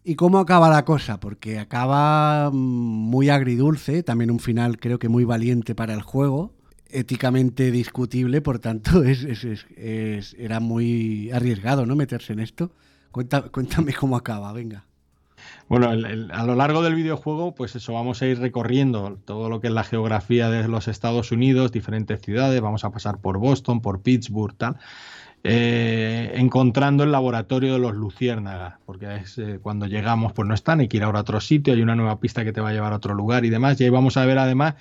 ¿Y 0.08 0.16
cómo 0.16 0.40
acaba 0.40 0.70
la 0.70 0.86
cosa? 0.86 1.20
Porque 1.20 1.60
acaba 1.60 2.50
mm, 2.50 2.56
muy 2.56 3.28
agridulce, 3.28 4.04
también 4.04 4.32
un 4.32 4.40
final 4.40 4.80
creo 4.80 5.00
que 5.00 5.10
muy 5.10 5.26
valiente 5.26 5.76
para 5.76 5.94
el 5.94 6.02
juego, 6.02 6.54
éticamente 6.90 7.72
discutible, 7.72 8.40
por 8.40 8.60
tanto 8.60 9.04
es, 9.04 9.26
es, 9.26 10.34
era 10.40 10.62
muy 10.62 11.30
arriesgado 11.32 11.86
¿no? 11.86 11.98
meterse 11.98 12.32
en 12.32 12.40
esto. 12.40 12.72
cuéntame 13.12 13.94
cómo 13.94 14.16
acaba, 14.16 14.54
venga. 14.54 14.86
Bueno, 15.68 15.90
a 15.90 16.46
lo 16.46 16.56
largo 16.56 16.82
del 16.84 16.96
videojuego, 16.96 17.54
pues 17.54 17.76
eso, 17.76 17.92
vamos 17.92 18.22
a 18.22 18.28
ir 18.28 18.40
recorriendo 18.40 19.20
todo 19.26 19.50
lo 19.50 19.60
que 19.60 19.68
es 19.68 19.74
la 19.74 19.84
geografía 19.84 20.50
de 20.50 20.70
los 20.70 20.88
Estados 20.88 21.34
Unidos, 21.34 21.74
diferentes 21.74 22.22
ciudades, 22.22 22.62
vamos 22.62 22.86
a 22.86 22.92
pasar 22.92 23.20
por 23.20 23.40
Boston, 23.40 23.82
por 23.82 24.02
Pittsburgh, 24.02 24.56
tal. 24.56 24.78
Eh, 25.50 26.34
encontrando 26.36 27.06
el 27.06 27.12
laboratorio 27.14 27.72
de 27.72 27.80
los 27.80 27.96
luciérnagas, 27.96 28.80
porque 28.86 29.16
es, 29.16 29.38
eh, 29.38 29.60
cuando 29.62 29.86
llegamos 29.86 30.34
pues 30.34 30.46
no 30.46 30.54
están, 30.54 30.82
hay 30.82 30.90
que 30.90 30.98
ir 30.98 31.04
ahora 31.04 31.20
a 31.20 31.22
otro 31.22 31.40
sitio, 31.40 31.74
hay 31.74 31.82
una 31.82 31.96
nueva 31.96 32.20
pista 32.20 32.44
que 32.44 32.52
te 32.52 32.60
va 32.60 32.68
a 32.68 32.74
llevar 32.74 32.92
a 32.92 32.98
otro 32.98 33.14
lugar 33.14 33.46
y 33.46 33.50
demás, 33.50 33.80
y 33.80 33.86
ahí 33.86 33.90
vamos 33.90 34.18
a 34.18 34.26
ver 34.26 34.40
además 34.40 34.76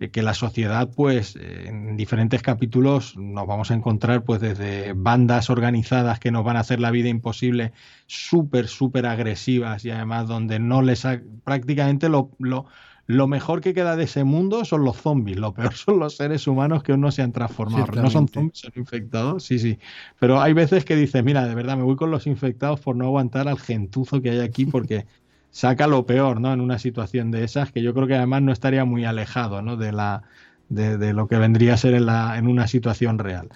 eh, 0.00 0.10
que 0.10 0.22
la 0.22 0.34
sociedad 0.34 0.90
pues 0.92 1.36
en 1.36 1.96
diferentes 1.96 2.42
capítulos 2.42 3.16
nos 3.16 3.46
vamos 3.46 3.70
a 3.70 3.74
encontrar 3.74 4.24
pues 4.24 4.40
desde 4.40 4.92
bandas 4.92 5.50
organizadas 5.50 6.18
que 6.18 6.32
nos 6.32 6.44
van 6.44 6.56
a 6.56 6.60
hacer 6.60 6.80
la 6.80 6.90
vida 6.90 7.08
imposible, 7.08 7.70
súper, 8.06 8.66
súper 8.66 9.06
agresivas 9.06 9.84
y 9.84 9.92
además 9.92 10.26
donde 10.26 10.58
no 10.58 10.82
les 10.82 11.06
prácticamente 11.44 12.08
lo, 12.08 12.32
lo 12.40 12.66
lo 13.08 13.26
mejor 13.26 13.62
que 13.62 13.72
queda 13.72 13.96
de 13.96 14.04
ese 14.04 14.22
mundo 14.22 14.66
son 14.66 14.84
los 14.84 14.98
zombies, 14.98 15.38
lo 15.38 15.54
peor 15.54 15.72
son 15.74 15.98
los 15.98 16.16
seres 16.16 16.46
humanos 16.46 16.82
que 16.82 16.92
aún 16.92 17.00
no 17.00 17.10
se 17.10 17.22
han 17.22 17.32
transformado. 17.32 17.86
No 18.00 18.10
son 18.10 18.28
zombies, 18.28 18.58
son 18.58 18.72
infectados, 18.76 19.44
sí, 19.44 19.58
sí. 19.58 19.78
Pero 20.20 20.40
hay 20.40 20.52
veces 20.52 20.84
que 20.84 20.94
dices, 20.94 21.24
mira, 21.24 21.46
de 21.46 21.54
verdad 21.54 21.76
me 21.76 21.82
voy 21.82 21.96
con 21.96 22.10
los 22.10 22.26
infectados 22.26 22.80
por 22.80 22.94
no 22.94 23.06
aguantar 23.06 23.48
al 23.48 23.58
gentuzo 23.58 24.20
que 24.20 24.30
hay 24.30 24.40
aquí 24.40 24.66
porque 24.66 25.06
saca 25.50 25.86
lo 25.86 26.04
peor, 26.04 26.38
¿no? 26.40 26.52
En 26.52 26.60
una 26.60 26.78
situación 26.78 27.30
de 27.30 27.44
esas, 27.44 27.72
que 27.72 27.82
yo 27.82 27.94
creo 27.94 28.06
que 28.06 28.14
además 28.14 28.42
no 28.42 28.52
estaría 28.52 28.84
muy 28.84 29.06
alejado, 29.06 29.62
¿no? 29.62 29.78
De, 29.78 29.90
la, 29.90 30.24
de, 30.68 31.14
lo 31.14 31.28
que 31.28 31.38
vendría 31.38 31.74
a 31.74 31.78
ser 31.78 31.94
en, 31.94 32.04
la, 32.04 32.36
en 32.36 32.46
una 32.46 32.68
situación 32.68 33.18
real. 33.18 33.48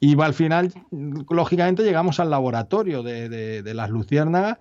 Y 0.00 0.18
al 0.20 0.32
final, 0.32 0.72
lógicamente, 1.28 1.82
llegamos 1.84 2.20
al 2.20 2.30
laboratorio 2.30 3.02
de, 3.02 3.28
de 3.28 3.74
las 3.74 3.90
luciérnagas 3.90 4.58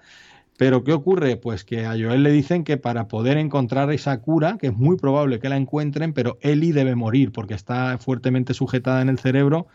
pero 0.57 0.83
¿qué 0.83 0.93
ocurre? 0.93 1.35
Pues 1.37 1.63
que 1.63 1.85
a 1.85 1.91
Joel 1.91 2.23
le 2.23 2.31
dicen 2.31 2.63
que 2.63 2.77
para 2.77 3.07
poder 3.07 3.37
encontrar 3.37 3.91
esa 3.91 4.19
cura, 4.19 4.57
que 4.59 4.67
es 4.67 4.73
muy 4.73 4.97
probable 4.97 5.39
que 5.39 5.49
la 5.49 5.57
encuentren, 5.57 6.13
pero 6.13 6.37
Ellie 6.41 6.73
debe 6.73 6.95
morir 6.95 7.31
porque 7.31 7.55
está 7.55 7.97
fuertemente 7.97 8.53
sujetada 8.53 9.01
en 9.01 9.09
el 9.09 9.19
cerebro 9.19 9.67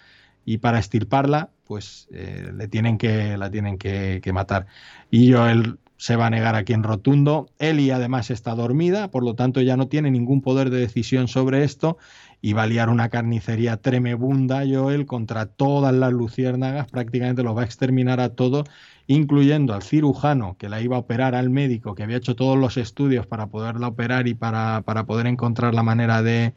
y 0.44 0.58
para 0.58 0.78
estirparla, 0.78 1.50
pues 1.64 2.08
eh, 2.12 2.52
le 2.56 2.68
tienen 2.68 2.96
que, 2.96 3.36
la 3.36 3.50
tienen 3.50 3.76
que, 3.76 4.22
matar. 4.32 4.66
Y 5.10 5.32
Joel 5.32 5.78
se 5.98 6.16
va 6.16 6.26
a 6.26 6.30
negar 6.30 6.54
aquí 6.54 6.72
en 6.72 6.84
rotundo. 6.84 7.50
Ellie 7.58 7.92
además 7.92 8.30
está 8.30 8.54
dormida, 8.54 9.10
por 9.10 9.24
lo 9.24 9.34
tanto 9.34 9.60
ya 9.60 9.76
no 9.76 9.88
tiene 9.88 10.10
ningún 10.10 10.40
poder 10.40 10.70
de 10.70 10.78
decisión 10.78 11.28
sobre 11.28 11.64
esto 11.64 11.98
y 12.40 12.52
va 12.52 12.62
a 12.62 12.66
liar 12.66 12.88
una 12.88 13.08
carnicería 13.08 13.78
tremebunda 13.78 14.62
Joel 14.66 15.06
contra 15.06 15.46
todas 15.46 15.92
las 15.92 16.12
luciérnagas, 16.12 16.86
prácticamente 16.88 17.42
los 17.42 17.56
va 17.56 17.62
a 17.62 17.64
exterminar 17.64 18.20
a 18.20 18.30
todos 18.30 18.64
incluyendo 19.08 19.74
al 19.74 19.82
cirujano 19.82 20.56
que 20.58 20.68
la 20.68 20.80
iba 20.82 20.96
a 20.96 21.00
operar, 21.00 21.34
al 21.34 21.50
médico 21.50 21.94
que 21.94 22.02
había 22.04 22.18
hecho 22.18 22.36
todos 22.36 22.58
los 22.58 22.76
estudios 22.76 23.26
para 23.26 23.46
poderla 23.46 23.88
operar 23.88 24.28
y 24.28 24.34
para, 24.34 24.82
poder 25.06 25.26
encontrar 25.26 25.74
la 25.74 25.82
manera 25.82 26.22
de, 26.22 26.54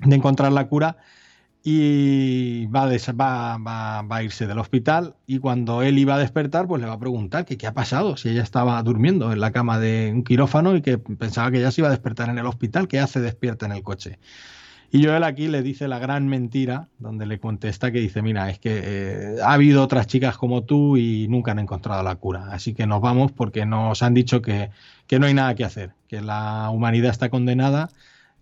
encontrar 0.00 0.52
la 0.52 0.68
cura. 0.68 0.98
Y 1.66 2.66
va, 2.66 2.84
va, 2.86 3.56
va, 3.56 4.02
va, 4.02 4.16
a 4.16 4.22
irse 4.22 4.46
del 4.46 4.58
hospital 4.58 5.16
y 5.26 5.38
cuando 5.38 5.80
él 5.80 5.98
iba 5.98 6.16
a 6.16 6.18
despertar, 6.18 6.66
pues 6.66 6.82
le 6.82 6.86
va 6.86 6.92
a 6.92 6.98
preguntar 6.98 7.46
qué 7.46 7.66
ha 7.66 7.72
pasado, 7.72 8.18
si 8.18 8.28
ella 8.28 8.42
estaba 8.42 8.82
durmiendo 8.82 9.32
en 9.32 9.40
la 9.40 9.50
cama 9.50 9.78
de 9.78 10.10
un 10.12 10.24
quirófano 10.24 10.76
y 10.76 10.82
que 10.82 10.98
pensaba 10.98 11.50
que 11.50 11.62
ya 11.62 11.70
se 11.70 11.80
iba 11.80 11.88
a 11.88 11.92
despertar 11.92 12.28
en 12.28 12.36
el 12.36 12.44
hospital, 12.44 12.86
¿qué 12.86 13.00
hace 13.00 13.20
despierta 13.22 13.64
en 13.64 13.72
el 13.72 13.82
coche? 13.82 14.18
Y 14.94 15.04
Joel 15.04 15.24
aquí 15.24 15.48
le 15.48 15.64
dice 15.64 15.88
la 15.88 15.98
gran 15.98 16.28
mentira, 16.28 16.88
donde 17.00 17.26
le 17.26 17.40
contesta 17.40 17.90
que 17.90 17.98
dice, 17.98 18.22
mira, 18.22 18.48
es 18.48 18.60
que 18.60 18.80
eh, 18.84 19.36
ha 19.44 19.54
habido 19.54 19.82
otras 19.82 20.06
chicas 20.06 20.38
como 20.38 20.62
tú 20.62 20.96
y 20.96 21.26
nunca 21.26 21.50
han 21.50 21.58
encontrado 21.58 22.00
la 22.04 22.14
cura. 22.14 22.52
Así 22.52 22.74
que 22.74 22.86
nos 22.86 23.00
vamos 23.00 23.32
porque 23.32 23.66
nos 23.66 24.04
han 24.04 24.14
dicho 24.14 24.40
que, 24.40 24.70
no 25.18 25.26
hay 25.26 25.34
nada 25.34 25.56
que 25.56 25.64
hacer, 25.64 25.94
que 26.06 26.20
la 26.20 26.70
humanidad 26.70 27.10
está 27.10 27.28
condenada 27.28 27.90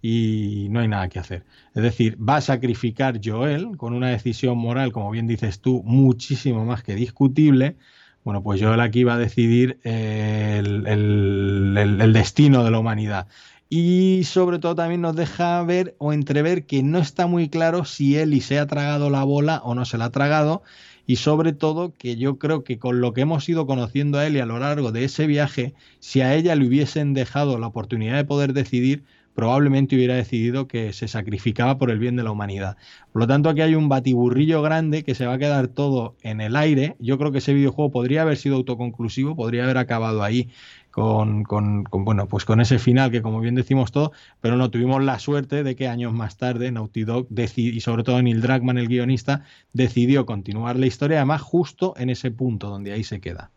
y 0.03 0.67
no 0.69 0.81
hay 0.81 0.89
nada 0.89 1.09
que 1.09 1.21
hacer. 1.21 1.47
Es 1.75 1.83
decir, 1.83 2.19
va 2.21 2.37
a 2.37 2.41
sacrificar 2.43 3.19
Joel 3.25 3.79
con 3.79 3.95
una 3.95 4.11
decisión 4.11 4.59
moral, 4.59 4.93
como 4.93 5.11
bien 5.11 5.27
dices 5.27 5.59
tú, 5.59 5.83
muchísimo 5.87 6.67
más 6.67 6.83
que 6.83 6.95
discutible. 6.95 7.77
Bueno, 8.25 8.43
pues 8.43 8.61
Joel 8.61 8.81
aquí 8.81 9.05
va 9.05 9.15
a 9.15 9.19
decidir 9.19 9.81
el, 9.85 10.87
el 10.87 12.13
destino 12.13 12.63
de 12.63 12.71
la 12.71 12.79
humanidad 12.79 13.27
y 13.75 14.25
sobre 14.25 14.59
todo 14.59 14.75
también 14.75 15.01
nos 15.01 15.17
deja 15.17 15.63
ver 15.63 15.97
o 15.97 16.13
entrever 16.13 16.67
que 16.67 16.83
no 16.83 16.99
está 16.99 17.27
muy 17.27 17.49
claro 17.49 17.87
si 17.87 18.19
Eli 18.19 18.43
se 18.43 18.59
ha 18.59 18.67
tragado 18.67 19.09
la 19.09 19.25
bola 19.25 19.63
o 19.65 19.75
no 19.75 19.87
se 19.87 19.97
la 19.97 20.05
ha 20.05 20.11
tragado 20.11 20.63
y 21.07 21.17
sobre 21.17 21.55
todo 21.55 21.95
que 21.95 22.17
yo 22.17 22.39
creo 22.39 22.65
que 22.65 22.79
con 22.79 23.01
lo 23.01 23.15
que 23.15 23.23
hemos 23.23 23.49
ido 23.49 23.67
conociendo 23.67 24.19
a 24.19 24.27
Eli 24.27 24.41
a 24.41 24.47
lo 24.47 24.59
largo 24.59 24.93
de 24.93 25.05
ese 25.05 25.27
viaje, 25.27 25.73
si 26.01 26.21
a 26.21 26.35
ella 26.35 26.55
le 26.55 26.67
hubiesen 26.67 27.15
dejado 27.15 27.57
la 27.57 27.69
oportunidad 27.69 28.17
de 28.17 28.27
poder 28.27 28.53
decidir, 28.53 29.05
probablemente 29.35 29.97
hubiera 29.97 30.17
decidido 30.17 30.69
que 30.69 30.93
se 30.93 31.09
sacrificaba 31.09 31.79
por 31.79 31.91
el 31.91 31.99
bien 31.99 32.17
de 32.17 32.23
la 32.23 32.31
humanidad. 32.31 32.77
Por 33.13 33.23
lo 33.23 33.27
tanto, 33.27 33.49
aquí 33.49 33.63
hay 33.63 33.75
un 33.75 33.89
batiburrillo 33.89 34.61
grande 34.63 35.03
que 35.03 35.15
se 35.15 35.27
va 35.27 35.35
a 35.35 35.39
quedar 35.39 35.69
todo 35.69 36.17
en 36.23 36.41
el 36.41 36.57
aire. 36.57 36.97
Yo 36.99 37.19
creo 37.19 37.33
que 37.33 37.39
ese 37.39 37.55
videojuego 37.55 37.91
podría 37.91 38.23
haber 38.23 38.37
sido 38.37 38.57
autoconclusivo, 38.57 39.35
podría 39.35 39.65
haber 39.65 39.79
acabado 39.79 40.23
ahí 40.23 40.51
con, 40.93 41.45
bueno, 41.91 42.29
pues 42.29 42.45
con 42.45 42.61
ese 42.61 42.79
final 42.79 43.11
que 43.11 43.23
como 43.23 43.41
bien 43.41 43.55
decimos 43.55 43.91
todo, 43.91 44.13
pero 44.41 44.57
no 44.57 44.71
tuvimos 44.71 45.03
la 45.03 45.19
suerte 45.19 45.65
de 45.65 45.75
que 45.75 45.89
años 45.89 46.13
más 46.13 46.37
tarde 46.37 46.71
Naughty 46.71 47.05
Dog 47.05 47.29
y 47.57 47.81
sobre 47.81 48.05
todo 48.05 48.23
Neil 48.23 48.43
Druckmann, 48.43 48.79
el 48.79 48.89
guionista, 48.89 49.45
decidió 49.73 50.27
continuar 50.27 50.79
la 50.79 50.87
historia, 50.87 51.17
además 51.17 51.41
justo 51.41 51.95
en 51.97 52.11
ese 52.11 52.31
punto 52.31 52.69
donde 52.69 52.93
ahí 52.93 53.03
se 53.03 53.21
queda. 53.21 53.51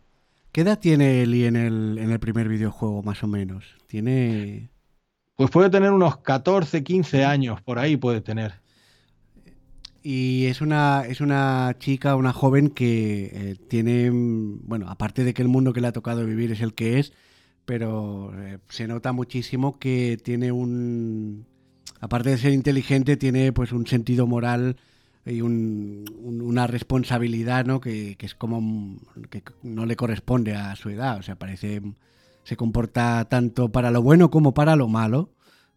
¿Qué 0.53 0.61
edad 0.61 0.79
tiene 0.79 1.21
Eli 1.21 1.45
en 1.45 1.57
el, 1.57 1.97
en 1.99 2.11
el 2.11 2.19
primer 2.19 2.47
videojuego, 2.47 3.03
más 3.03 3.21
o 3.23 3.27
menos? 3.27 3.65
Tiene... 3.87 4.69
Pues 5.35 5.51
puede 5.51 5.69
tener 5.69 5.91
unos 5.91 6.17
14, 6.17 6.81
15 6.81 7.25
años, 7.25 7.61
por 7.61 7.77
ahí 7.77 7.97
puede 7.97 8.21
tener. 8.21 8.64
Y 10.07 10.45
es 10.45 10.61
una, 10.61 11.01
es 11.07 11.19
una 11.19 11.77
chica, 11.79 12.15
una 12.15 12.31
joven 12.31 12.69
que 12.69 13.31
eh, 13.33 13.55
tiene, 13.67 14.11
bueno, 14.13 14.87
aparte 14.87 15.23
de 15.23 15.33
que 15.33 15.41
el 15.41 15.47
mundo 15.47 15.73
que 15.73 15.81
le 15.81 15.87
ha 15.87 15.93
tocado 15.93 16.23
vivir 16.23 16.51
es 16.51 16.61
el 16.61 16.75
que 16.75 16.99
es, 16.99 17.11
pero 17.65 18.31
eh, 18.39 18.59
se 18.69 18.87
nota 18.87 19.13
muchísimo 19.13 19.79
que 19.79 20.19
tiene 20.23 20.51
un, 20.51 21.47
aparte 22.01 22.29
de 22.29 22.37
ser 22.37 22.53
inteligente, 22.53 23.17
tiene 23.17 23.51
pues 23.51 23.71
un 23.71 23.87
sentido 23.87 24.27
moral 24.27 24.75
y 25.25 25.41
una 25.41 26.67
responsabilidad, 26.67 27.65
¿no? 27.65 27.79
Que, 27.81 28.15
que, 28.15 28.27
es 28.27 28.35
como 28.35 28.99
que 29.31 29.41
no 29.63 29.87
le 29.87 29.95
corresponde 29.95 30.53
a 30.53 30.75
su 30.75 30.91
edad, 30.91 31.17
o 31.17 31.23
sea, 31.23 31.35
parece 31.35 31.81
se 32.43 32.55
comporta 32.55 33.25
tanto 33.27 33.71
para 33.71 33.89
lo 33.89 34.03
bueno 34.03 34.29
como 34.29 34.53
para 34.53 34.75
lo 34.75 34.87
malo 34.87 35.31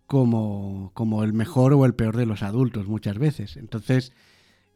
como, 0.08 0.90
como 0.94 1.22
el 1.22 1.34
mejor 1.34 1.74
o 1.74 1.84
el 1.84 1.94
peor 1.94 2.16
de 2.16 2.24
los 2.24 2.42
adultos 2.42 2.88
muchas 2.88 3.18
veces. 3.18 3.58
Entonces, 3.58 4.12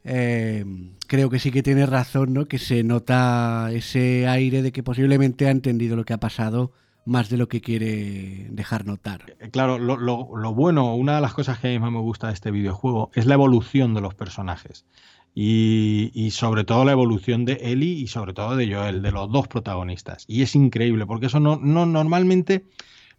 eh, 0.03 0.63
creo 1.07 1.31
que 1.31 1.39
sí 1.39 1.49
que 1.49 1.63
tiene 1.63 1.87
razón, 1.87 2.33
¿no? 2.33 2.45
Que 2.45 2.59
se 2.59 2.83
nota 2.83 3.69
ese 3.73 4.27
aire 4.27 4.61
de 4.61 4.71
que 4.71 4.83
posiblemente 4.83 5.47
ha 5.47 5.51
entendido 5.51 5.95
lo 5.95 6.05
que 6.05 6.13
ha 6.13 6.19
pasado 6.19 6.71
más 7.05 7.29
de 7.29 7.37
lo 7.37 7.47
que 7.47 7.61
quiere 7.61 8.47
dejar 8.51 8.85
notar. 8.85 9.35
Eh, 9.39 9.49
claro, 9.49 9.79
lo, 9.79 9.97
lo, 9.97 10.53
bueno, 10.53 10.95
una 10.95 11.15
de 11.15 11.21
las 11.21 11.33
cosas 11.33 11.57
que 11.57 11.67
a 11.67 11.71
mí 11.71 11.79
más 11.79 11.91
me 11.91 11.99
gusta 11.99 12.27
de 12.27 12.33
este 12.33 12.51
videojuego 12.51 13.09
es 13.15 13.25
la 13.25 13.33
evolución 13.33 13.95
de 13.95 14.01
los 14.01 14.13
personajes. 14.13 14.85
Y, 15.33 16.11
y, 16.13 16.29
sobre 16.29 16.63
todo 16.63 16.85
la 16.85 16.91
evolución 16.91 17.43
de 17.43 17.53
Ellie 17.53 17.95
y 17.95 18.05
sobre 18.05 18.33
todo 18.33 18.55
de 18.55 18.71
Joel, 18.71 19.01
de 19.01 19.11
los 19.11 19.31
dos 19.31 19.47
protagonistas. 19.47 20.25
Y 20.27 20.43
es 20.43 20.53
increíble, 20.53 21.07
porque 21.07 21.25
eso 21.25 21.39
no, 21.39 21.55
no 21.55 21.87
normalmente 21.87 22.65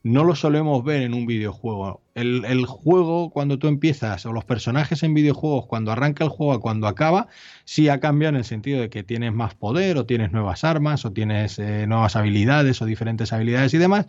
no 0.05 0.23
lo 0.23 0.37
solemos 0.37 0.85
ver 0.85 1.03
en 1.03 1.15
un 1.15 1.27
videojuego. 1.27 2.03
El, 2.15 2.67
juego, 2.67 3.31
cuando 3.31 3.59
tú 3.59 3.69
empiezas, 3.69 4.25
o 4.27 4.33
los 4.33 4.45
personajes 4.45 5.03
en 5.03 5.15
videojuegos, 5.15 5.67
cuando 5.67 5.91
arranca 5.91 6.23
el 6.23 6.31
juego 6.31 6.53
a 6.53 6.61
cuando 6.61 6.87
acaba, 6.87 7.27
sí 7.65 7.89
ha 7.89 8.01
cambiado 8.01 8.35
en 8.35 8.37
el 8.37 8.45
sentido 8.45 8.81
de 8.83 8.91
que 8.91 9.03
tienes 9.03 9.33
más 9.33 9.55
poder, 9.55 9.97
o 9.97 10.05
tienes 10.05 10.31
nuevas 10.31 10.63
armas, 10.63 11.07
o 11.07 11.13
tienes 11.13 11.59
eh, 11.59 11.87
nuevas 11.89 12.17
habilidades, 12.17 12.83
o 12.83 12.85
diferentes 12.85 13.33
habilidades 13.33 13.73
y 13.73 13.79
demás, 13.79 14.07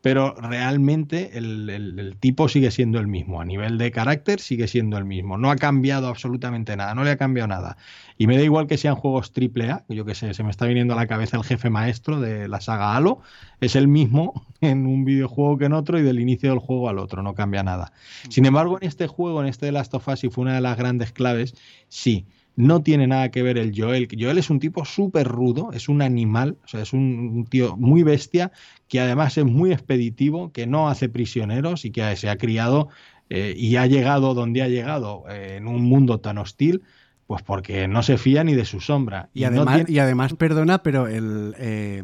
pero 0.00 0.34
realmente 0.34 1.36
el, 1.36 2.16
tipo 2.20 2.48
sigue 2.48 2.70
siendo 2.70 3.00
el 3.00 3.08
mismo. 3.08 3.40
A 3.40 3.44
nivel 3.44 3.78
de 3.78 3.90
carácter 3.90 4.38
sigue 4.40 4.68
siendo 4.68 4.96
el 4.96 5.04
mismo. 5.04 5.38
No 5.38 5.50
ha 5.50 5.56
cambiado 5.56 6.06
absolutamente 6.06 6.76
nada, 6.76 6.94
no 6.94 7.02
le 7.02 7.10
ha 7.10 7.16
cambiado 7.16 7.48
nada. 7.48 7.76
Y 8.16 8.26
me 8.26 8.36
da 8.36 8.44
igual 8.44 8.68
que 8.68 8.78
sean 8.78 8.94
juegos 8.94 9.32
AAA, 9.36 9.84
yo 9.88 10.04
que 10.04 10.14
sé, 10.14 10.34
se 10.34 10.44
me 10.44 10.50
está 10.50 10.66
viniendo 10.66 10.94
a 10.94 10.96
la 10.96 11.06
cabeza 11.06 11.36
el 11.36 11.44
jefe 11.44 11.68
maestro 11.68 12.20
de 12.20 12.48
la 12.48 12.60
saga 12.60 12.96
Halo, 12.96 13.20
es 13.60 13.74
el 13.74 13.88
mismo 13.88 14.46
en 14.60 14.86
un 14.86 15.04
videojuego 15.04 15.58
que 15.58 15.64
en 15.64 15.72
otro 15.72 15.98
y 15.98 16.02
del 16.02 16.20
inicio 16.20 16.50
del 16.50 16.60
juego 16.60 16.88
al 16.88 16.98
otro, 16.98 17.22
no 17.22 17.34
cambia 17.34 17.62
nada. 17.62 17.92
Sin 18.28 18.46
embargo, 18.46 18.78
en 18.80 18.86
este 18.86 19.08
juego, 19.08 19.40
en 19.42 19.48
este 19.48 19.66
de 19.66 19.72
Last 19.72 19.94
of 19.94 20.06
Us, 20.06 20.22
y 20.22 20.30
fue 20.30 20.42
una 20.42 20.54
de 20.54 20.60
las 20.60 20.76
grandes 20.76 21.12
claves, 21.12 21.54
sí 21.88 22.26
no 22.58 22.82
tiene 22.82 23.06
nada 23.06 23.30
que 23.30 23.44
ver 23.44 23.56
el 23.56 23.72
Joel. 23.74 24.08
Joel 24.18 24.36
es 24.36 24.50
un 24.50 24.58
tipo 24.58 24.84
súper 24.84 25.28
rudo, 25.28 25.70
es 25.72 25.88
un 25.88 26.02
animal, 26.02 26.56
o 26.64 26.66
sea, 26.66 26.82
es 26.82 26.92
un, 26.92 27.46
tío 27.48 27.76
muy 27.76 28.02
bestia, 28.02 28.50
que 28.88 28.98
además 28.98 29.38
es 29.38 29.44
muy 29.44 29.70
expeditivo, 29.70 30.50
que 30.50 30.66
no 30.66 30.88
hace 30.88 31.08
prisioneros 31.08 31.84
y 31.84 31.92
que 31.92 32.16
se 32.16 32.28
ha 32.28 32.36
criado 32.36 32.88
eh, 33.30 33.54
y 33.56 33.76
ha 33.76 33.86
llegado 33.86 34.34
donde 34.34 34.62
ha 34.62 34.68
llegado 34.68 35.22
eh, 35.30 35.54
en 35.58 35.68
un 35.68 35.84
mundo 35.84 36.18
tan 36.18 36.36
hostil. 36.36 36.82
Pues 37.28 37.42
porque 37.42 37.86
no 37.88 38.02
se 38.02 38.16
fía 38.16 38.42
ni 38.42 38.54
de 38.54 38.64
su 38.64 38.80
sombra. 38.80 39.28
Y, 39.34 39.44
además, 39.44 39.84
y 39.86 39.98
además, 39.98 40.32
perdona, 40.32 40.82
pero 40.82 41.06
el, 41.06 41.54
eh, 41.58 42.02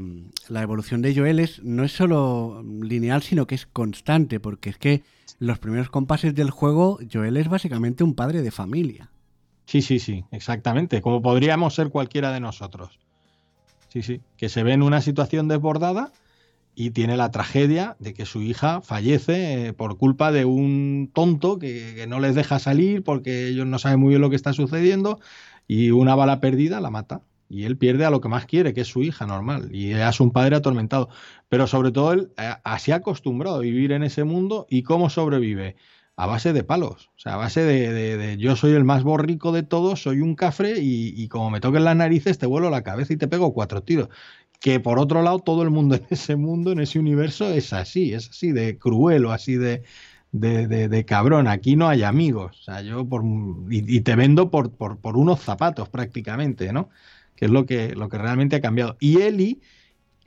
la 0.50 0.60
evolución 0.60 1.00
de 1.00 1.16
Joel 1.16 1.40
es, 1.40 1.64
no 1.64 1.82
es 1.82 1.92
solo 1.92 2.62
lineal, 2.62 3.22
sino 3.22 3.46
que 3.46 3.54
es 3.54 3.64
constante, 3.64 4.38
porque 4.38 4.68
es 4.68 4.76
que 4.76 5.02
los 5.38 5.58
primeros 5.58 5.88
compases 5.88 6.34
del 6.34 6.50
juego, 6.50 6.98
Joel 7.10 7.38
es 7.38 7.48
básicamente 7.48 8.04
un 8.04 8.14
padre 8.14 8.42
de 8.42 8.50
familia. 8.50 9.10
Sí, 9.66 9.82
sí, 9.82 9.98
sí, 9.98 10.24
exactamente, 10.30 11.00
como 11.00 11.22
podríamos 11.22 11.74
ser 11.74 11.90
cualquiera 11.90 12.32
de 12.32 12.40
nosotros. 12.40 12.98
Sí, 13.88 14.02
sí, 14.02 14.20
que 14.36 14.48
se 14.48 14.62
ve 14.62 14.72
en 14.72 14.82
una 14.82 15.00
situación 15.00 15.48
desbordada 15.48 16.12
y 16.74 16.90
tiene 16.90 17.16
la 17.16 17.30
tragedia 17.30 17.96
de 18.00 18.14
que 18.14 18.26
su 18.26 18.42
hija 18.42 18.80
fallece 18.80 19.68
eh, 19.68 19.72
por 19.72 19.96
culpa 19.96 20.32
de 20.32 20.44
un 20.44 21.10
tonto 21.12 21.58
que, 21.58 22.04
no 22.08 22.20
les 22.20 22.34
deja 22.34 22.58
salir 22.58 23.04
porque 23.04 23.46
ellos 23.48 23.66
no 23.66 23.78
saben 23.78 24.00
muy 24.00 24.10
bien 24.10 24.20
lo 24.20 24.30
que 24.30 24.36
está 24.36 24.52
sucediendo 24.52 25.20
y 25.68 25.92
una 25.92 26.14
bala 26.14 26.40
perdida 26.40 26.80
la 26.80 26.90
mata. 26.90 27.22
Y 27.48 27.64
él 27.64 27.76
pierde 27.76 28.04
a 28.04 28.10
lo 28.10 28.20
que 28.20 28.28
más 28.28 28.46
quiere, 28.46 28.74
que 28.74 28.80
es 28.80 28.88
su 28.88 29.02
hija 29.02 29.26
normal, 29.26 29.68
y 29.72 29.92
es 29.92 30.18
un 30.18 30.32
padre 30.32 30.56
atormentado. 30.56 31.10
Pero 31.48 31.66
sobre 31.66 31.92
todo 31.92 32.12
él 32.12 32.32
eh, 32.36 32.54
así 32.64 32.90
ha 32.90 32.96
acostumbrado 32.96 33.56
a 33.56 33.60
vivir 33.60 33.92
en 33.92 34.02
ese 34.02 34.24
mundo 34.24 34.66
y 34.68 34.82
cómo 34.82 35.08
sobrevive 35.10 35.76
a 36.16 36.26
base 36.26 36.52
de 36.52 36.62
palos, 36.62 37.10
o 37.16 37.18
sea, 37.18 37.34
a 37.34 37.36
base 37.36 37.64
de, 37.64 38.36
yo 38.38 38.54
soy 38.54 38.72
el 38.72 38.84
más 38.84 39.02
borrico 39.02 39.50
de 39.50 39.64
todos, 39.64 40.02
soy 40.02 40.20
un 40.20 40.36
cafre 40.36 40.74
y, 40.78 41.26
como 41.28 41.50
me 41.50 41.60
toquen 41.60 41.84
las 41.84 41.96
narices 41.96 42.38
te 42.38 42.46
vuelo 42.46 42.70
la 42.70 42.82
cabeza 42.82 43.12
y 43.12 43.16
te 43.16 43.28
pego 43.28 43.52
cuatro 43.52 43.82
tiros. 43.82 44.08
Que 44.60 44.80
por 44.80 44.98
otro 44.98 45.22
lado 45.22 45.40
todo 45.40 45.62
el 45.62 45.70
mundo 45.70 45.94
en 45.96 46.06
ese 46.10 46.36
mundo, 46.36 46.72
en 46.72 46.80
ese 46.80 46.98
universo 46.98 47.50
es 47.50 47.72
así, 47.72 48.14
es 48.14 48.30
así 48.30 48.52
de 48.52 48.78
cruel 48.78 49.26
o 49.26 49.32
así 49.32 49.56
de, 49.56 49.82
de, 50.32 51.04
cabrón. 51.04 51.48
Aquí 51.48 51.76
no 51.76 51.88
hay 51.88 52.04
amigos, 52.04 52.60
o 52.60 52.62
sea, 52.62 52.80
yo 52.82 53.04
por, 53.08 53.24
y, 53.70 54.00
te 54.00 54.14
vendo 54.14 54.50
por, 54.50 54.70
por, 54.70 54.98
por, 54.98 55.16
unos 55.16 55.40
zapatos 55.40 55.88
prácticamente, 55.88 56.72
¿no? 56.72 56.90
Que 57.34 57.46
es 57.46 57.50
lo 57.50 57.66
que, 57.66 57.94
lo 57.96 58.08
que 58.08 58.18
realmente 58.18 58.56
ha 58.56 58.60
cambiado. 58.60 58.96
Y 59.00 59.20
Eli 59.20 59.60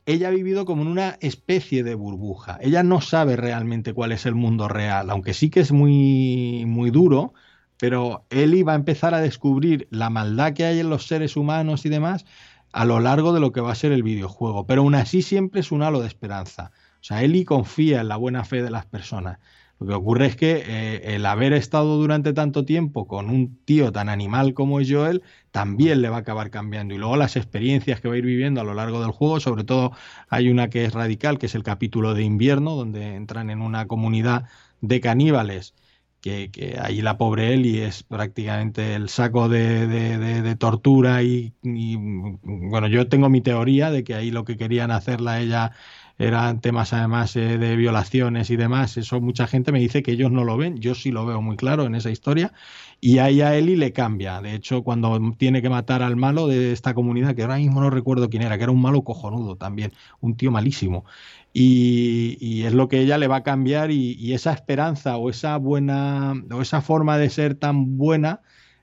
ella 0.08 0.30
ha 0.30 0.32
vivido 0.32 0.64
como 0.66 0.84
en 0.84 0.88
una 0.88 1.18
especie 1.20 1.84
de 1.84 1.94
burbuja. 1.94 2.58
Ella 2.62 2.82
no 2.82 3.02
sabe 3.02 3.36
realmente 3.36 3.94
cuál 3.94 4.14
es 4.14 4.26
el 4.26 4.36
mundo 4.36 4.70
real, 4.70 5.10
aunque 5.10 5.34
sí 5.34 5.50
que 5.50 5.60
es 5.60 5.74
muy, 5.74 6.64
muy 6.66 6.92
duro, 6.92 7.34
pero 7.78 8.26
Eli 8.30 8.64
va 8.64 8.72
a 8.72 8.78
empezar 8.78 9.14
a 9.14 9.20
descubrir 9.20 9.90
la 9.92 10.10
maldad 10.10 10.54
que 10.54 10.64
hay 10.64 10.80
en 10.80 10.90
los 10.90 11.08
seres 11.08 11.36
humanos 11.36 11.86
y 11.86 11.90
demás 11.90 12.26
a 12.72 12.86
lo 12.86 13.02
largo 13.02 13.34
de 13.34 13.42
lo 13.42 13.52
que 13.52 13.60
va 13.60 13.74
a 13.74 13.76
ser 13.76 13.92
el 13.92 14.02
videojuego. 14.02 14.66
Pero 14.66 14.84
aún 14.84 14.96
así 14.96 15.22
siempre 15.22 15.60
es 15.60 15.74
un 15.74 15.84
halo 15.84 16.00
de 16.00 16.08
esperanza. 16.08 16.72
O 17.02 17.04
sea, 17.04 17.22
Eli 17.24 17.44
confía 17.44 18.00
en 18.00 18.08
la 18.08 18.16
buena 18.16 18.46
fe 18.46 18.64
de 18.64 18.72
las 18.72 18.86
personas. 18.86 19.40
Lo 19.80 19.88
que 19.88 19.94
ocurre 19.94 20.26
es 20.26 20.36
que 20.36 20.64
eh, 20.66 21.16
el 21.16 21.26
haber 21.26 21.54
estado 21.54 21.98
durante 21.98 22.34
tanto 22.34 22.66
tiempo 22.66 23.08
con 23.08 23.30
un 23.30 23.58
tío 23.64 23.92
tan 23.92 24.10
animal 24.10 24.56
como 24.56 24.80
es 24.80 24.92
Joel 24.92 25.22
también 25.52 26.02
le 26.02 26.10
va 26.10 26.18
a 26.18 26.20
acabar 26.20 26.50
cambiando. 26.50 26.96
Y 26.96 26.98
luego 26.98 27.16
las 27.16 27.36
experiencias 27.36 28.02
que 28.02 28.08
va 28.08 28.16
a 28.16 28.18
ir 28.18 28.26
viviendo 28.26 28.62
a 28.62 28.64
lo 28.64 28.74
largo 28.74 29.02
del 29.02 29.12
juego, 29.12 29.40
sobre 29.40 29.64
todo 29.64 29.92
hay 30.30 30.50
una 30.50 30.70
que 30.70 30.86
es 30.86 30.94
radical, 30.94 31.38
que 31.38 31.46
es 31.46 31.56
el 31.56 31.64
capítulo 31.64 32.16
de 32.16 32.24
invierno, 32.24 32.76
donde 32.76 33.16
entran 33.16 33.50
en 33.52 33.62
una 33.62 33.88
comunidad 33.88 34.46
de 34.82 35.00
caníbales. 35.00 35.76
Que, 36.22 36.78
ahí 36.82 37.02
la 37.02 37.18
pobre 37.18 37.54
Ellie 37.54 37.86
es 37.86 38.04
prácticamente 38.04 38.96
el 38.96 39.08
saco 39.08 39.48
de, 39.48 40.56
tortura 40.60 41.24
y, 41.24 41.54
y, 41.64 41.96
bueno, 41.96 42.88
yo 42.88 43.08
tengo 43.08 43.30
mi 43.30 43.42
teoría 43.42 43.92
de 43.92 44.04
que 44.04 44.16
ahí 44.16 44.32
lo 44.32 44.44
que 44.44 44.58
querían 44.58 44.92
hacerla 44.92 45.40
ella 45.40 45.72
eran 46.18 46.62
temas 46.62 46.94
además 46.94 47.36
eh, 47.36 47.58
de 47.58 47.76
violaciones 47.76 48.50
y 48.50 48.56
demás, 48.56 48.98
eso 48.98 49.22
mucha 49.22 49.48
gente 49.48 49.72
me 49.72 49.80
dice 49.80 50.02
que 50.02 50.12
ellos 50.12 50.32
no 50.32 50.44
lo 50.44 50.58
ven, 50.58 50.78
yo 50.78 50.96
sí 50.96 51.12
lo 51.12 51.26
veo 51.26 51.42
muy 51.42 51.58
claro 51.58 51.86
en 51.86 51.96
esa 51.96 52.10
historia, 52.10 52.54
y 53.00 53.20
ahí 53.20 53.42
a 53.42 53.56
Eli 53.56 53.76
le 53.76 53.94
cambia, 53.94 54.42
de 54.42 54.56
hecho 54.56 54.84
cuando 54.84 55.20
tiene 55.38 55.62
que 55.62 55.70
matar 55.70 56.02
al 56.02 56.16
malo 56.16 56.48
de 56.48 56.72
esta 56.72 56.94
comunidad, 56.94 57.36
que 57.36 57.44
ahora 57.44 57.58
mismo 57.58 57.82
no 57.82 57.90
recuerdo 57.90 58.30
quién 58.30 58.42
era, 58.42 58.58
que 58.58 58.64
era 58.64 58.72
un 58.72 58.82
malo 58.82 59.04
cojonudo 59.04 59.56
también, 59.56 59.94
un 60.20 60.36
tío 60.36 60.52
malísimo, 60.52 61.06
y, 61.54 62.64
es 62.64 62.74
lo 62.74 62.88
que 62.88 63.00
ella 63.00 63.18
le 63.18 63.28
va 63.28 63.38
a 63.38 63.44
cambiar 63.44 63.92
y, 63.92 64.14
y 64.14 64.34
esa 64.34 64.54
esperanza 64.54 65.18
o 65.18 65.30
esa 65.30 65.58
buena, 65.58 66.34
o 66.52 66.62
esa 66.62 66.82
forma 66.82 67.18
de 67.18 67.30
ser 67.30 67.56
tan 67.56 67.98
buena, 67.98 68.42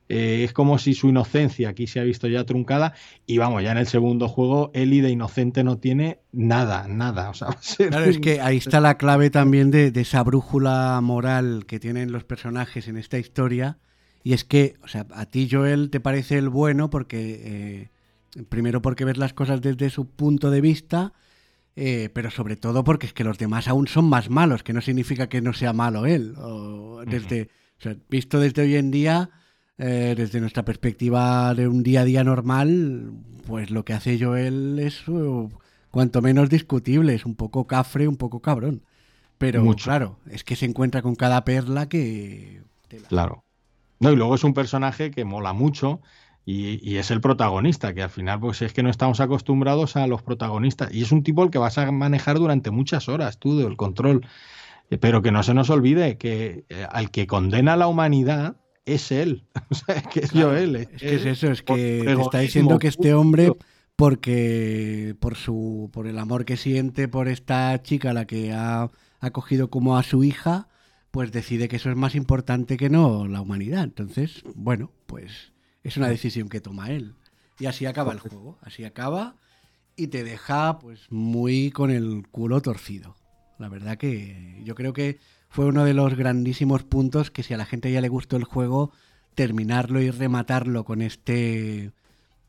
eh, 0.09 0.44
es 0.44 0.52
como 0.52 0.78
si 0.78 0.93
su 0.93 1.09
inocencia 1.09 1.70
aquí 1.70 1.86
se 1.86 1.98
ha 1.98 2.05
visto 2.05 2.28
ya 2.28 2.44
truncada 2.44 2.93
y 3.24 3.39
vamos, 3.39 3.62
ya 3.62 3.72
en 3.72 3.78
el 3.78 3.86
segundo 3.86 4.28
juego 4.28 4.70
Eli 4.74 5.01
de 5.01 5.10
inocente 5.10 5.64
no 5.64 5.78
tiene 5.78 6.18
nada, 6.31 6.86
nada. 6.89 7.31
O 7.31 7.35
sea, 7.35 7.48
claro, 7.89 8.05
es 8.05 8.18
que 8.18 8.40
ahí 8.40 8.59
está 8.59 8.81
la 8.81 8.98
clave 8.98 9.31
también 9.31 9.70
de, 9.70 9.93
esa 9.94 10.22
brújula 10.22 11.01
moral 11.02 11.64
que 11.66 11.81
tienen 11.81 12.12
los 12.12 12.24
personajes 12.24 12.86
en 12.89 12.98
esta 12.98 13.18
historia 13.18 13.78
y 14.22 14.35
es 14.35 14.44
que, 14.44 14.74
o 14.82 14.89
sea, 14.89 15.06
a 15.14 15.26
ti 15.26 15.48
Joel 15.51 15.90
te 15.90 16.01
parece 16.01 16.36
el 16.36 16.51
bueno 16.51 16.90
porque, 16.90 17.90
eh, 18.36 18.44
primero 18.48 18.82
porque 18.82 19.06
ves 19.06 19.16
las 19.16 19.32
cosas 19.32 19.62
desde 19.62 19.89
su 19.89 20.09
punto 20.10 20.51
de 20.51 20.60
vista, 20.60 21.14
eh, 21.76 22.10
pero 22.12 22.31
sobre 22.31 22.56
todo 22.56 22.85
porque 22.85 23.06
es 23.06 23.14
que 23.14 23.24
los 23.24 23.39
demás 23.39 23.68
aún 23.68 23.86
son 23.86 24.06
más 24.06 24.28
malos, 24.28 24.62
que 24.62 24.74
no 24.74 24.82
significa 24.82 25.28
que 25.28 25.40
no 25.40 25.55
sea 25.55 25.72
malo 25.72 26.05
él. 26.05 26.35
O 26.39 27.05
desde, 27.06 27.48
o 27.78 27.82
sea, 27.82 27.97
visto 28.09 28.39
desde 28.39 28.62
hoy 28.62 28.76
en 28.76 28.90
día 28.90 29.31
eh, 29.78 30.14
desde 30.16 30.40
nuestra 30.40 30.64
perspectiva 30.64 31.55
de 31.55 31.68
un 31.68 31.82
día 31.82 32.02
a 32.02 32.05
día 32.05 32.24
normal, 32.24 33.12
pues 33.46 33.70
lo 33.70 33.84
que 33.84 33.92
hace 33.92 34.18
Joel 34.18 34.78
es 34.78 35.06
uh, 35.09 35.51
cuanto 35.90 36.22
menos 36.22 36.48
discutible, 36.48 37.14
es 37.14 37.26
un 37.26 37.34
poco 37.34 37.66
cafre, 37.66 38.09
un 38.09 38.16
poco 38.16 38.40
cabrón. 38.40 38.82
Pero 39.38 39.74
claro, 39.74 40.18
es 40.30 40.44
que 40.44 40.56
se 40.56 40.64
encuentra 40.64 41.02
con 41.02 41.16
cada 41.16 41.44
perla 41.44 41.88
que... 41.88 42.62
Claro. 43.09 43.44
No, 43.98 44.12
y 44.12 44.16
luego 44.16 44.36
es 44.36 44.44
un 44.44 44.55
personaje 44.55 45.10
que 45.10 45.24
mola 45.24 45.52
mucho 45.52 46.01
y, 46.46 46.96
es 46.96 47.10
el 47.10 47.20
protagonista, 47.20 47.94
que 47.94 48.02
al 48.02 48.10
final 48.10 48.40
pues 48.40 48.62
es 48.62 48.72
que 48.72 48.82
no 48.82 48.90
estamos 48.90 49.20
acostumbrados 49.20 49.96
a 49.96 50.06
los 50.06 50.22
protagonistas. 50.22 50.92
Y 50.92 51.02
es 51.02 51.10
un 51.10 51.22
tipo 51.22 51.42
el 51.42 51.51
que 51.51 51.59
vas 51.59 51.78
a 51.78 51.90
manejar 51.90 52.38
durante 52.38 52.70
muchas 52.70 53.09
horas 53.09 53.38
tú 53.38 53.59
del 53.59 53.76
control. 53.76 54.26
Eh, 54.90 54.98
pero 54.98 55.22
que 55.22 55.32
no 55.32 55.42
se 55.42 55.55
nos 55.55 55.70
olvide 55.70 56.18
que 56.18 56.66
eh, 56.68 56.86
al 56.90 57.10
que 57.10 57.26
condena 57.26 57.72
a 57.72 57.76
la 57.76 57.86
humanidad 57.86 58.56
es 58.85 59.12
él. 59.12 59.44
O 59.70 59.74
sea, 59.74 59.97
es 59.97 60.06
que 60.09 60.20
es 60.20 60.31
Joel. 60.31 60.77
Es, 60.77 60.89
que 60.89 61.15
es 61.15 61.24
eso, 61.24 61.51
es 61.51 61.62
que 61.62 62.12
está 62.12 62.39
diciendo 62.39 62.78
que 62.78 62.89
este 62.89 63.15
hombre, 63.15 63.52
porque 63.97 65.16
por 65.20 65.36
su, 65.36 65.90
por 65.93 66.06
el 66.06 66.19
amor 66.19 66.44
que 66.44 66.56
siente 66.56 67.09
por 67.09 67.28
esta 67.28 67.82
chica, 67.82 68.12
la 68.12 68.27
que 68.27 68.52
ha 68.52 68.90
acogido 69.20 69.70
como 69.70 69.97
a 69.97 70.02
su 70.02 70.23
hija, 70.23 70.69
pues 71.11 71.32
decide 71.32 71.69
que 71.69 71.77
eso 71.77 71.90
es 71.90 71.97
más 71.97 72.15
importante 72.15 72.77
que 72.77 72.90
no 72.90 73.27
la 73.27 73.40
humanidad. 73.40 73.85
Entonces, 73.85 74.43
bueno, 74.55 74.90
pues 75.06 75.52
es 75.82 75.97
una 75.97 76.09
decisión 76.09 76.48
que 76.48 76.61
toma 76.61 76.90
él. 76.90 77.15
Y 77.59 77.66
así 77.66 77.86
acaba 77.86 78.12
el 78.12 78.19
juego. 78.19 78.59
Así 78.62 78.85
acaba 78.85 79.36
y 79.97 80.09
te 80.09 80.24
deja 80.24 80.78
pues 80.78 81.06
muy 81.11 81.70
con 81.70 81.90
el 81.90 82.27
culo 82.31 82.61
torcido. 82.61 83.16
La 83.59 83.69
verdad 83.69 83.97
que 83.97 84.61
yo 84.65 84.74
creo 84.74 84.93
que 84.93 85.19
fue 85.55 85.66
uno 85.66 85.85
de 85.85 85.94
los 85.94 86.16
grandísimos 86.16 86.82
puntos 86.82 87.31
que 87.31 87.44
si 87.44 87.55
a 87.55 87.56
la 87.56 87.64
gente 87.64 87.93
ya 87.93 88.01
le 88.01 88.09
gustó 88.09 88.36
el 88.36 88.43
juego, 88.43 88.90
terminarlo 89.36 90.01
y 90.01 90.10
rematarlo 90.10 90.85
con 90.85 91.01
este 91.01 91.93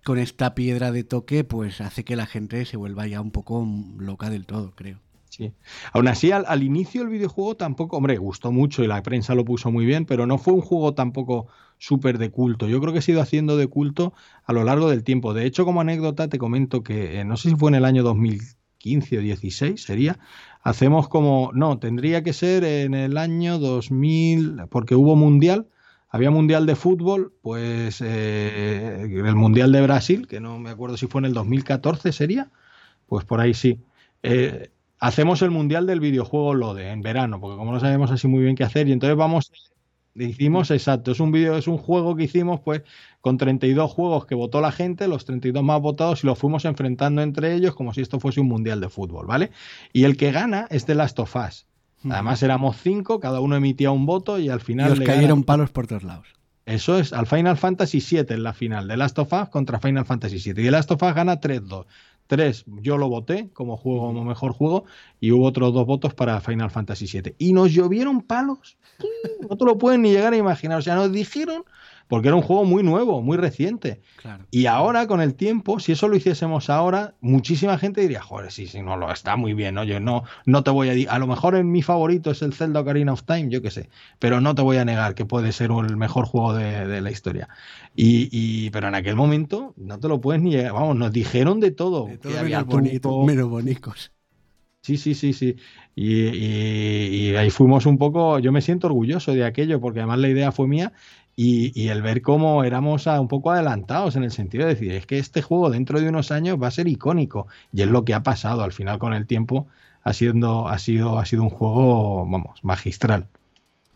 con 0.04 0.18
esta 0.18 0.56
piedra 0.56 0.92
de 0.92 1.04
toque, 1.04 1.44
pues 1.44 1.82
hace 1.82 2.04
que 2.04 2.16
la 2.16 2.26
gente 2.26 2.66
se 2.66 2.78
vuelva 2.78 3.06
ya 3.06 3.22
un 3.22 3.30
poco 3.30 3.64
loca 4.00 4.32
del 4.32 4.48
todo, 4.48 4.72
creo. 4.72 4.98
Sí. 5.30 5.52
Aún 5.94 6.08
así, 6.08 6.32
al, 6.32 6.64
inicio 6.64 7.04
el 7.04 7.10
videojuego 7.10 7.56
tampoco, 7.56 7.98
hombre, 7.98 8.18
gustó 8.18 8.52
mucho 8.52 8.84
y 8.84 8.88
la 8.88 9.04
prensa 9.04 9.36
lo 9.36 9.46
puso 9.46 9.72
muy 9.72 9.86
bien, 9.86 10.06
pero 10.06 10.26
no 10.26 10.40
fue 10.40 10.54
un 10.54 10.62
juego 10.62 10.96
tampoco 10.96 11.46
súper 11.78 12.18
de 12.18 12.32
culto. 12.32 12.68
Yo 12.68 12.82
creo 12.82 12.92
que 12.92 13.04
se 13.04 13.12
ha 13.12 13.14
ido 13.14 13.22
haciendo 13.22 13.56
de 13.56 13.68
culto 13.68 14.14
a 14.46 14.54
lo 14.54 14.64
largo 14.64 14.90
del 14.90 15.04
tiempo. 15.04 15.36
De 15.36 15.46
hecho, 15.46 15.64
como 15.64 15.82
anécdota, 15.82 16.28
te 16.28 16.40
comento 16.40 16.82
que 16.82 17.20
eh, 17.20 17.24
no 17.26 17.38
sé 17.38 17.50
si 17.50 17.56
fue 17.56 17.70
en 17.70 17.76
el 17.76 17.86
año 17.86 18.02
2000 18.02 18.42
2015 18.86 19.18
o 19.18 19.22
16 19.22 19.82
sería, 19.82 20.20
hacemos 20.66 21.08
como, 21.08 21.52
no, 21.54 21.78
tendría 21.78 22.24
que 22.24 22.34
ser 22.34 22.64
en 22.64 22.96
el 22.96 23.18
año 23.18 23.60
2000, 23.60 24.64
porque 24.72 24.96
hubo 24.96 25.16
mundial, 25.16 25.68
había 26.10 26.32
mundial 26.32 26.66
de 26.66 26.76
fútbol, 26.76 27.34
pues 27.44 28.02
eh, 28.02 29.04
el 29.04 29.36
mundial 29.36 29.72
de 29.72 29.84
Brasil, 29.84 30.28
que 30.28 30.40
no 30.40 30.58
me 30.58 30.72
acuerdo 30.72 30.98
si 30.98 31.06
fue 31.06 31.20
en 31.20 31.26
el 31.26 31.34
2014 31.36 32.12
sería, 32.12 32.50
pues 33.06 33.26
por 33.26 33.42
ahí 33.42 33.54
sí. 33.54 33.80
Eh, 34.24 34.72
hacemos 34.98 35.44
el 35.44 35.52
mundial 35.52 35.86
del 35.86 36.00
videojuego 36.00 36.56
Lode 36.56 36.90
en 36.90 37.04
verano, 37.04 37.40
porque 37.40 37.58
como 37.58 37.72
no 37.72 37.80
sabemos 37.80 38.10
así 38.10 38.28
muy 38.28 38.42
bien 38.42 38.56
qué 38.56 38.64
hacer, 38.64 38.88
y 38.88 38.92
entonces 38.92 39.16
vamos 39.16 39.52
Hicimos 40.18 40.72
exacto, 40.72 41.12
es 41.12 41.20
un 41.20 41.32
vídeo, 41.32 41.58
es 41.58 41.68
un 41.68 41.78
juego 41.78 42.16
que 42.16 42.24
hicimos 42.24 42.62
pues 42.62 42.84
con 43.20 43.38
32 43.38 43.92
juegos 43.92 44.26
que 44.26 44.34
votó 44.34 44.62
la 44.62 44.72
gente, 44.72 45.10
los 45.10 45.26
32 45.26 45.62
más 45.62 45.82
votados 45.82 46.24
y 46.24 46.28
los 46.28 46.40
fuimos 46.40 46.64
enfrentando 46.64 47.22
entre 47.22 47.54
ellos 47.54 47.76
como 47.76 47.94
si 47.94 48.02
esto 48.02 48.20
fuese 48.20 48.40
un 48.40 48.48
mundial 48.48 48.80
de 48.80 48.88
fútbol, 48.88 49.26
¿vale? 49.26 49.52
Y 49.92 50.06
el 50.06 50.16
que 50.16 50.32
gana 50.32 50.68
es 50.70 50.86
The 50.86 50.96
Last 50.96 51.20
of 51.20 51.36
Us. 51.36 51.66
Además 52.10 52.44
éramos 52.44 52.78
cinco, 52.78 53.20
cada 53.20 53.40
uno 53.40 53.56
emitía 53.56 53.92
un 53.92 54.06
voto 54.06 54.40
y 54.40 54.50
al 54.50 54.62
final... 54.62 54.90
Y 54.90 54.92
os 54.94 55.00
cayeron 55.02 55.44
palos 55.44 55.72
por 55.72 55.88
todos 55.88 56.04
lados. 56.04 56.28
Eso 56.66 56.98
es, 56.98 57.14
al 57.14 57.28
Final 57.28 57.58
Fantasy 57.58 58.00
VII 58.00 58.26
en 58.30 58.44
la 58.44 58.54
final, 58.54 58.88
de 58.88 58.98
Last 58.98 59.20
of 59.20 59.32
Us 59.34 59.50
contra 59.50 59.80
Final 59.80 60.06
Fantasy 60.06 60.38
VII. 60.38 60.62
Y 60.62 60.66
The 60.66 60.72
Last 60.72 60.92
of 60.92 61.04
Us 61.04 61.14
gana 61.14 61.40
3-2. 61.40 61.86
Tres, 62.28 62.66
yo 62.68 62.98
lo 62.98 63.08
voté 63.08 63.50
como 63.54 63.78
juego, 63.78 64.08
como 64.08 64.24
mejor 64.24 64.54
juego, 64.54 64.86
y 65.20 65.32
hubo 65.32 65.46
otros 65.46 65.74
dos 65.74 65.86
votos 65.86 66.14
para 66.14 66.42
Final 66.42 66.72
Fantasy 66.72 67.06
VII. 67.06 67.36
Y 67.38 67.54
nos 67.54 67.72
llovieron 67.72 68.22
palos. 68.22 68.78
No 69.48 69.58
te 69.58 69.66
lo 69.66 69.78
pueden 69.78 70.02
ni 70.02 70.12
llegar 70.12 70.34
a 70.34 70.38
imaginar. 70.38 70.80
O 70.80 70.82
sea, 70.82 70.96
nos 70.96 71.12
dijeron 71.12 71.66
porque 72.08 72.28
era 72.28 72.36
un 72.36 72.44
juego 72.44 72.66
muy 72.66 72.84
nuevo, 72.84 73.22
muy 73.22 73.38
reciente. 73.38 74.02
Y 74.52 74.68
ahora, 74.68 75.08
con 75.08 75.22
el 75.22 75.36
tiempo, 75.36 75.80
si 75.80 75.92
eso 75.94 76.08
lo 76.08 76.16
hiciésemos 76.16 76.70
ahora, 76.70 77.16
muchísima 77.20 77.78
gente 77.78 78.02
diría, 78.02 78.22
joder, 78.22 78.52
sí, 78.52 78.68
sí, 78.68 78.82
no, 78.82 78.96
lo 78.96 79.12
está 79.12 79.36
muy 79.36 79.54
bien, 79.54 79.78
oye, 79.78 80.00
no, 80.00 80.24
no 80.46 80.64
te 80.64 80.72
voy 80.72 81.08
a 81.08 81.14
a 81.14 81.20
lo 81.20 81.28
mejor 81.28 81.56
en 81.56 81.72
mi 81.72 81.82
favorito 81.82 82.32
es 82.32 82.42
el 82.42 82.54
Zelda 82.54 82.82
Ocarina 82.82 83.14
of 83.14 83.24
Time, 83.24 83.50
yo 83.50 83.62
qué 83.62 83.72
sé, 83.72 83.90
pero 84.20 84.40
no 84.40 84.56
te 84.56 84.62
voy 84.62 84.78
a 84.78 84.86
negar 84.86 85.16
que 85.16 85.26
puede 85.26 85.52
ser 85.52 85.72
el 85.72 85.98
mejor 85.98 86.26
juego 86.26 86.54
de, 86.54 87.02
la 87.02 87.12
historia. 87.12 87.50
Y, 87.96 88.70
pero 88.70 88.88
en 88.88 88.96
aquel 88.96 89.16
momento 89.16 89.74
no 89.78 90.00
te 90.00 90.08
lo 90.08 90.22
puedes 90.22 90.42
ni 90.42 90.52
llegar, 90.52 90.74
vamos, 90.74 90.96
nos 90.96 91.12
dijeron 91.12 91.60
de 91.60 91.72
todo. 91.72 92.08
que 92.22 92.38
había 92.38 92.64
bonito, 92.64 93.24
menos 93.24 93.50
bonitos. 93.50 94.12
Sí, 94.82 94.98
sí, 94.98 95.16
sí, 95.16 95.34
sí. 95.34 95.56
Y, 95.96 96.28
y, 96.28 97.36
ahí 97.36 97.50
fuimos 97.50 97.88
un 97.88 97.98
poco, 97.98 98.38
yo 98.38 98.52
me 98.52 98.62
siento 98.62 98.86
orgulloso 98.86 99.34
de 99.34 99.44
aquello, 99.44 99.82
porque 99.82 100.00
además 100.00 100.20
la 100.20 100.30
idea 100.30 100.52
fue 100.52 100.68
mía 100.68 100.94
y, 101.38 101.90
el 101.90 102.02
ver 102.02 102.22
cómo 102.22 102.64
éramos 102.64 103.08
un 103.08 103.28
poco 103.28 103.52
adelantados 103.52 104.16
en 104.16 104.24
el 104.24 104.32
sentido 104.32 104.66
de 104.66 104.76
decir, 104.76 104.92
es 104.94 105.06
que 105.06 105.20
este 105.20 105.42
juego 105.42 105.70
dentro 105.70 106.00
de 106.00 106.08
unos 106.08 106.32
años 106.32 106.62
va 106.62 106.68
a 106.68 106.72
ser 106.72 106.88
icónico. 106.88 107.48
Y 107.74 107.82
es 107.82 107.90
lo 107.90 108.06
que 108.06 108.14
ha 108.14 108.24
pasado. 108.24 108.64
Al 108.64 108.72
final, 108.72 109.00
con 109.00 109.14
el 109.14 109.28
tiempo, 109.28 109.68
ha 110.04 110.14
sido, 110.14 110.68
ha 110.70 110.80
sido, 110.80 111.20
ha 111.20 111.26
sido 111.26 111.44
un 111.44 111.50
juego, 111.50 112.26
vamos, 112.26 112.64
magistral. 112.64 113.28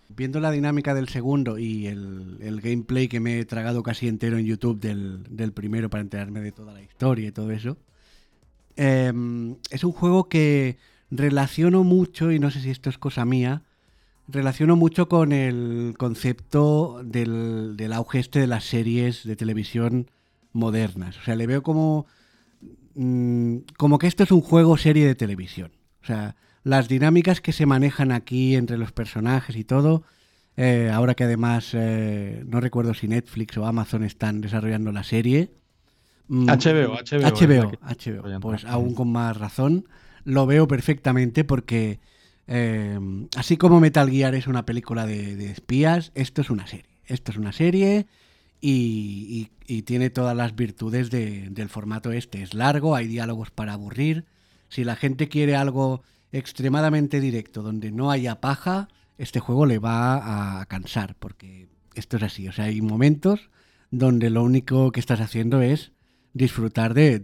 Viendo 0.10 0.41
la 0.41 0.52
dinámica 0.52 0.94
del 0.94 1.07
segundo 1.07 1.57
y 1.57 1.88
el, 1.88 2.60
gameplay 2.61 3.07
que 3.07 3.22
me 3.22 3.40
he 3.40 3.45
tragado 3.45 3.84
casi 3.84 4.10
entero 4.10 4.38
en 4.38 4.45
YouTube 4.45 4.82
del, 4.82 5.53
primero 5.53 5.90
para 5.90 6.02
enterarme 6.02 6.41
de 6.41 6.52
toda 6.52 6.74
la 6.74 6.82
historia 6.82 7.30
y 7.30 7.32
todo 7.32 7.52
eso, 7.52 7.78
em, 8.76 9.56
es 9.70 9.84
un 9.86 9.94
juego 9.94 10.28
que 10.28 10.78
relaciono 11.10 11.86
mucho, 11.86 12.32
y 12.34 12.40
no 12.40 12.52
sé 12.52 12.60
si 12.60 12.70
esto 12.70 12.90
es 12.90 12.98
cosa 12.98 13.24
mía, 13.24 13.64
relaciono 14.31 14.76
mucho 14.76 15.10
con 15.10 15.31
el 15.31 15.95
concepto 15.97 17.01
del, 17.03 17.91
auge 17.93 18.19
este 18.19 18.39
de 18.39 18.47
las 18.47 18.65
series 18.65 19.23
de 19.23 19.35
televisión 19.35 20.10
modernas. 20.51 21.18
O 21.18 21.23
sea, 21.23 21.35
le 21.35 21.47
veo 21.47 21.64
como, 21.64 22.06
mm, 22.95 23.57
como 23.77 23.99
que 23.99 24.07
esto 24.07 24.23
es 24.23 24.31
un 24.31 24.41
juego 24.41 24.77
serie 24.77 25.06
de 25.06 25.15
televisión. 25.15 25.72
O 26.01 26.06
sea, 26.06 26.35
las 26.64 26.88
dinámicas 26.88 27.41
que 27.41 27.53
se 27.53 27.65
manejan 27.65 28.11
aquí 28.11 28.56
entre 28.56 28.77
los 28.77 28.91
personajes 28.91 29.56
y 29.56 29.64
todo, 29.64 30.03
eh, 30.57 30.91
ahora 30.93 31.15
que 31.15 31.23
además 31.23 31.72
eh, 31.73 32.43
no 32.45 32.60
recuerdo 32.60 32.93
si 32.93 33.07
Netflix 33.07 33.57
o 33.57 33.65
Amazon 33.65 34.03
están 34.03 34.41
desarrollando 34.41 34.91
la 34.91 35.03
serie. 35.03 35.51
HBO, 36.27 36.95
HBO. 36.95 37.22
HBO, 37.22 37.72
HBO. 37.81 38.39
Pues 38.39 38.65
aún 38.65 38.93
con 38.93 39.11
más 39.11 39.35
razón. 39.38 39.88
Lo 40.26 40.45
veo 40.45 40.68
perfectamente 40.68 41.43
porque 41.43 41.99
Em, 42.52 43.28
así 43.36 43.58
como 43.58 43.80
Metal 43.80 44.10
Gear 44.10 44.34
es 44.34 44.48
una 44.48 44.66
película 44.66 45.06
de, 45.06 45.52
espías, 45.52 46.12
esto 46.16 46.42
es 46.42 46.50
una 46.50 46.66
serie. 46.66 46.90
Esto 47.06 47.32
es 47.32 47.38
una 47.38 47.52
serie 47.52 48.08
y, 48.60 49.52
tiene 49.86 50.10
todas 50.10 50.36
las 50.36 50.56
virtudes 50.56 51.12
del 51.12 51.70
formato 51.70 52.12
este. 52.12 52.42
Es 52.42 52.56
largo, 52.56 52.96
hay 52.96 53.06
diálogos 53.06 53.52
para 53.52 53.74
aburrir. 53.74 54.26
Si 54.68 54.84
la 54.84 54.96
gente 54.96 55.30
quiere 55.30 55.56
algo 55.56 56.02
extremadamente 56.32 57.20
directo, 57.20 57.62
donde 57.62 57.92
no 57.92 58.10
haya 58.10 58.42
paja, 58.42 58.88
este 59.20 59.40
juego 59.40 59.68
le 59.68 59.78
va 59.78 60.60
a 60.60 60.66
cansar, 60.66 61.16
porque 61.20 61.68
esto 61.94 62.18
es 62.18 62.24
así. 62.24 62.48
O 62.48 62.52
sea, 62.52 62.66
hay 62.66 62.82
momentos 62.82 63.52
donde 63.92 64.32
lo 64.32 64.44
único 64.44 64.92
que 64.92 65.00
estás 65.00 65.22
haciendo 65.22 65.62
es 65.62 65.92
disfrutar 66.34 66.96
de 66.96 67.20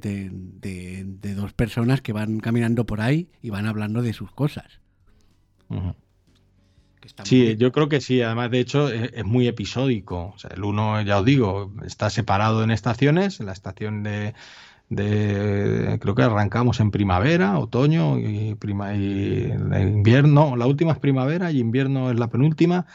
dos 1.35 1.53
personas 1.53 2.01
que 2.01 2.13
van 2.13 2.39
caminando 2.39 2.85
por 2.85 3.01
ahí 3.01 3.31
y 3.41 3.49
van 3.49 3.65
hablando 3.65 4.03
de 4.03 4.13
sus 4.13 4.31
cosas. 4.31 4.84
Sí, 7.23 7.55
yo 7.57 7.71
creo 7.71 7.87
que 7.89 8.01
sí. 8.01 8.21
Además, 8.21 8.51
de 8.51 8.59
hecho, 8.59 8.89
es, 8.89 9.25
muy 9.25 9.47
episódico. 9.47 10.33
O 10.35 10.39
sea, 10.39 10.51
el 10.55 10.63
uno, 10.63 11.01
ya 11.01 11.19
os 11.19 11.25
digo, 11.25 11.71
está 11.85 12.09
separado 12.09 12.63
en 12.63 12.71
estaciones. 12.71 13.39
La 13.39 13.51
estación 13.51 14.03
de, 14.03 14.33
creo 14.89 16.15
que 16.15 16.23
arrancamos 16.23 16.79
en 16.79 16.91
primavera, 16.91 17.59
otoño 17.59 18.17
y, 18.17 18.55
prima, 18.55 18.95
y 18.95 19.51
invierno. 19.81 20.55
La 20.55 20.65
última 20.65 20.93
es 20.93 20.99
primavera 20.99 21.51
y 21.51 21.59
invierno 21.59 22.11
es 22.11 22.19
la 22.19 22.27
penúltima. 22.27 22.85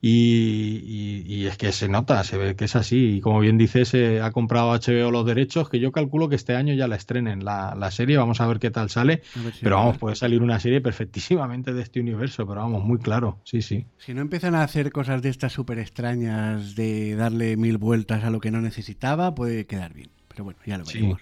Y, 0.00 1.46
es 1.46 1.56
que 1.56 1.72
se 1.72 1.88
nota, 1.88 2.22
se 2.24 2.36
ve 2.36 2.56
que 2.56 2.66
es 2.66 2.76
así. 2.76 3.16
Y 3.16 3.20
como 3.20 3.40
bien 3.40 3.58
dices, 3.58 3.88
se 3.88 4.20
ha 4.20 4.30
comprado 4.30 4.72
HBO 4.72 5.10
los 5.10 5.26
derechos, 5.26 5.68
que 5.68 5.80
yo 5.80 5.92
calculo 5.92 6.28
que 6.28 6.36
este 6.36 6.54
año 6.54 6.74
ya 6.74 6.88
la 6.88 6.96
estrenen 6.96 7.44
la, 7.44 7.74
la 7.74 7.90
serie. 7.90 8.16
Vamos 8.16 8.40
a 8.40 8.46
ver 8.46 8.58
qué 8.58 8.70
tal 8.70 8.90
sale. 8.90 9.22
pero 9.60 9.76
vamos, 9.76 9.98
puede 9.98 10.16
salir 10.16 10.42
una 10.42 10.60
serie 10.60 10.80
perfectísimamente 10.80 11.72
de 11.72 11.82
este 11.82 12.00
universo, 12.00 12.46
pero 12.46 12.60
vamos, 12.60 12.84
muy 12.84 12.98
claro, 12.98 13.38
sí, 13.44 13.62
sí. 13.62 13.86
Si 13.98 14.14
no 14.14 14.20
empiezan 14.20 14.54
a 14.54 14.62
hacer 14.62 14.92
cosas 14.92 15.22
de 15.22 15.30
estas 15.30 15.52
súper 15.52 15.78
extrañas, 15.78 16.74
de 16.74 17.16
darle 17.16 17.56
mil 17.56 17.78
vueltas 17.78 18.24
a 18.24 18.30
lo 18.30 18.40
que 18.40 18.50
no 18.50 18.60
necesitaba, 18.60 19.34
puede 19.34 19.66
quedar 19.66 19.94
bien. 19.94 20.10
Pero 20.28 20.44
bueno, 20.44 20.58
ya 20.64 20.78
lo 20.78 20.84
veremos. 20.84 21.20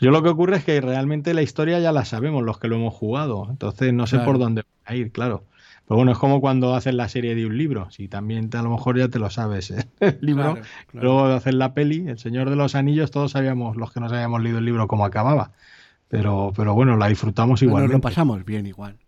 Yo 0.00 0.10
lo 0.10 0.22
que 0.22 0.30
ocurre 0.30 0.56
es 0.56 0.64
que 0.64 0.80
realmente 0.80 1.34
la 1.34 1.42
historia 1.42 1.78
ya 1.78 1.92
la 1.92 2.04
sabemos 2.04 2.42
los 2.42 2.58
que 2.58 2.68
lo 2.68 2.76
hemos 2.76 2.94
jugado, 2.94 3.46
entonces 3.50 3.92
no 3.92 4.06
sé 4.06 4.18
por 4.20 4.38
dónde 4.38 4.62
va 4.62 4.68
a 4.84 4.94
ir, 4.94 5.12
claro. 5.12 5.44
Pero 5.88 5.96
bueno, 5.96 6.12
es 6.12 6.18
como 6.18 6.42
cuando 6.42 6.74
haces 6.74 6.92
la 6.92 7.08
serie 7.08 7.34
de 7.34 7.46
un 7.46 7.56
libro. 7.56 7.90
Si 7.90 8.08
también 8.08 8.50
a 8.52 8.60
lo 8.60 8.68
mejor 8.68 8.98
ya 8.98 9.08
te 9.08 9.18
lo 9.18 9.30
sabes 9.30 9.70
¿eh? 9.70 9.88
el 10.00 10.18
libro. 10.20 10.58
Luego 10.92 11.28
de 11.28 11.34
hacer 11.34 11.54
la 11.54 11.72
peli, 11.72 12.06
El 12.06 12.18
Señor 12.18 12.50
de 12.50 12.56
los 12.56 12.74
Anillos, 12.74 13.10
todos 13.10 13.32
sabíamos, 13.32 13.74
los 13.78 13.90
que 13.90 14.00
nos 14.00 14.12
habíamos 14.12 14.42
leído 14.42 14.58
el 14.58 14.66
libro, 14.66 14.86
cómo 14.86 15.06
acababa. 15.06 15.52
Pero, 16.08 16.52
pero 16.54 16.74
bueno, 16.74 16.98
la 16.98 17.08
disfrutamos 17.08 17.62
igual. 17.62 17.84
Nos 17.84 17.92
lo 17.92 18.00
pasamos 18.02 18.44
bien 18.44 18.66
igual. 18.66 18.98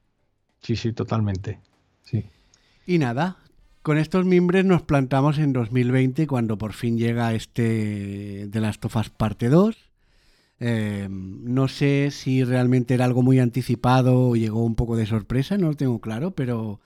Sí, 0.62 0.74
sí, 0.74 0.94
totalmente. 0.94 1.60
Sí. 2.02 2.24
Y 2.86 2.96
nada, 2.96 3.36
con 3.82 3.98
estos 3.98 4.24
mimbres 4.24 4.64
nos 4.64 4.80
plantamos 4.80 5.36
en 5.36 5.52
2020 5.52 6.26
cuando 6.26 6.56
por 6.56 6.72
fin 6.72 6.96
llega 6.96 7.34
este 7.34 8.46
de 8.48 8.60
las 8.60 8.78
tofas 8.78 9.10
parte 9.10 9.50
2 9.50 9.89
Em, 10.60 11.42
no 11.42 11.68
sé 11.68 12.10
si 12.10 12.44
realmente 12.44 12.92
era 12.92 13.06
algo 13.06 13.22
muy 13.22 13.38
anticipado 13.38 14.28
o 14.28 14.36
llegó 14.36 14.62
un 14.62 14.74
poco 14.74 14.94
de 14.94 15.06
sorpresa, 15.06 15.56
no 15.56 15.68
lo 15.68 15.74
tengo 15.74 16.00
claro, 16.02 16.32
pero 16.32 16.80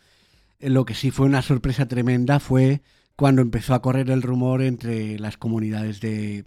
lo 0.60 0.84
que 0.84 0.94
sí 0.94 1.10
fue 1.10 1.26
una 1.26 1.42
sorpresa 1.42 1.86
tremenda 1.88 2.38
fue 2.38 2.82
cuando 3.16 3.42
empezó 3.42 3.74
a 3.74 3.82
correr 3.82 4.10
el 4.10 4.22
rumor 4.22 4.62
entre 4.62 5.18
las 5.18 5.36
comunidades 5.36 6.00
de, 6.00 6.44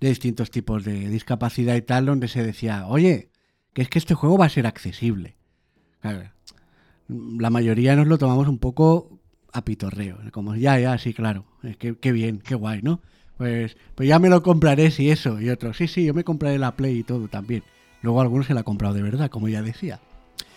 distintos 0.00 0.50
tipos 0.50 0.84
de 0.84 1.08
discapacidad 1.08 1.76
y 1.76 1.82
tal, 1.82 2.04
donde 2.04 2.28
se 2.28 2.44
decía, 2.44 2.86
oye, 2.88 3.30
que 3.72 3.80
es 3.80 3.88
que 3.88 3.98
este 3.98 4.14
juego 4.14 4.36
va 4.36 4.44
a 4.46 4.50
ser 4.50 4.66
accesible. 4.66 5.36
la 7.08 7.50
mayoría 7.50 7.96
nos 7.96 8.06
lo 8.06 8.18
tomamos 8.18 8.48
un 8.48 8.58
poco 8.58 9.18
a 9.50 9.64
pitorreo, 9.64 10.18
como 10.30 10.56
ya, 10.56 10.78
ya, 10.78 10.98
sí, 10.98 11.14
claro, 11.14 11.46
que, 11.78 11.96
qué 11.96 12.12
bien, 12.12 12.38
qué 12.38 12.54
guay, 12.54 12.82
¿no? 12.82 13.00
Pues, 13.36 13.76
pues 13.94 14.08
ya 14.08 14.18
me 14.18 14.28
lo 14.28 14.42
compraré 14.42 14.90
si 14.90 15.10
eso. 15.10 15.40
Y 15.40 15.50
otro, 15.50 15.74
sí, 15.74 15.88
sí, 15.88 16.04
yo 16.04 16.14
me 16.14 16.24
compraré 16.24 16.58
la 16.58 16.76
Play 16.76 16.98
y 16.98 17.02
todo 17.02 17.28
también. 17.28 17.62
Luego 18.02 18.20
algunos 18.20 18.46
se 18.46 18.54
la 18.54 18.60
han 18.60 18.64
comprado 18.64 18.94
de 18.94 19.02
verdad, 19.02 19.30
como 19.30 19.48
ya 19.48 19.62
decía. 19.62 20.00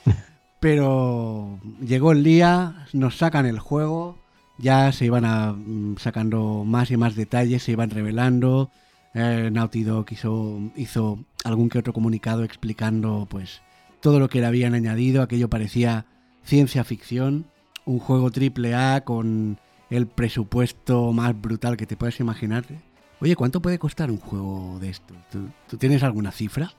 Pero 0.59 1.59
llegó 1.81 2.11
el 2.11 2.23
día, 2.23 2.87
nos 2.93 3.17
sacan 3.17 3.45
el 3.45 3.59
juego, 3.59 4.17
ya 4.57 4.91
se 4.91 5.05
iban 5.05 5.25
a, 5.25 5.53
mm, 5.53 5.97
sacando 5.97 6.63
más 6.65 6.91
y 6.91 6.97
más 6.97 7.15
detalles, 7.15 7.63
se 7.63 7.71
iban 7.71 7.89
revelando. 7.89 8.69
Eh, 9.13 9.49
Naughty 9.51 9.83
Dog 9.83 10.05
hizo, 10.11 10.59
hizo 10.75 11.19
algún 11.43 11.69
que 11.69 11.79
otro 11.79 11.93
comunicado 11.93 12.43
explicando 12.43 13.27
pues 13.29 13.61
todo 14.01 14.19
lo 14.19 14.29
que 14.29 14.41
le 14.41 14.47
habían 14.47 14.73
añadido. 14.73 15.21
Aquello 15.21 15.49
parecía 15.49 16.05
ciencia 16.43 16.83
ficción, 16.83 17.45
un 17.85 17.99
juego 17.99 18.31
triple 18.31 18.75
A 18.75 19.01
con 19.01 19.59
el 19.89 20.07
presupuesto 20.07 21.11
más 21.13 21.39
brutal 21.39 21.77
que 21.77 21.85
te 21.85 21.97
puedes 21.97 22.19
imaginar. 22.19 22.65
Oye, 23.19 23.35
¿cuánto 23.35 23.61
puede 23.61 23.79
costar 23.79 24.11
un 24.11 24.17
juego 24.17 24.77
de 24.79 24.89
esto? 24.89 25.13
¿Tú, 25.31 25.77
tienes 25.77 26.03
alguna 26.03 26.31
cifra? 26.31 26.73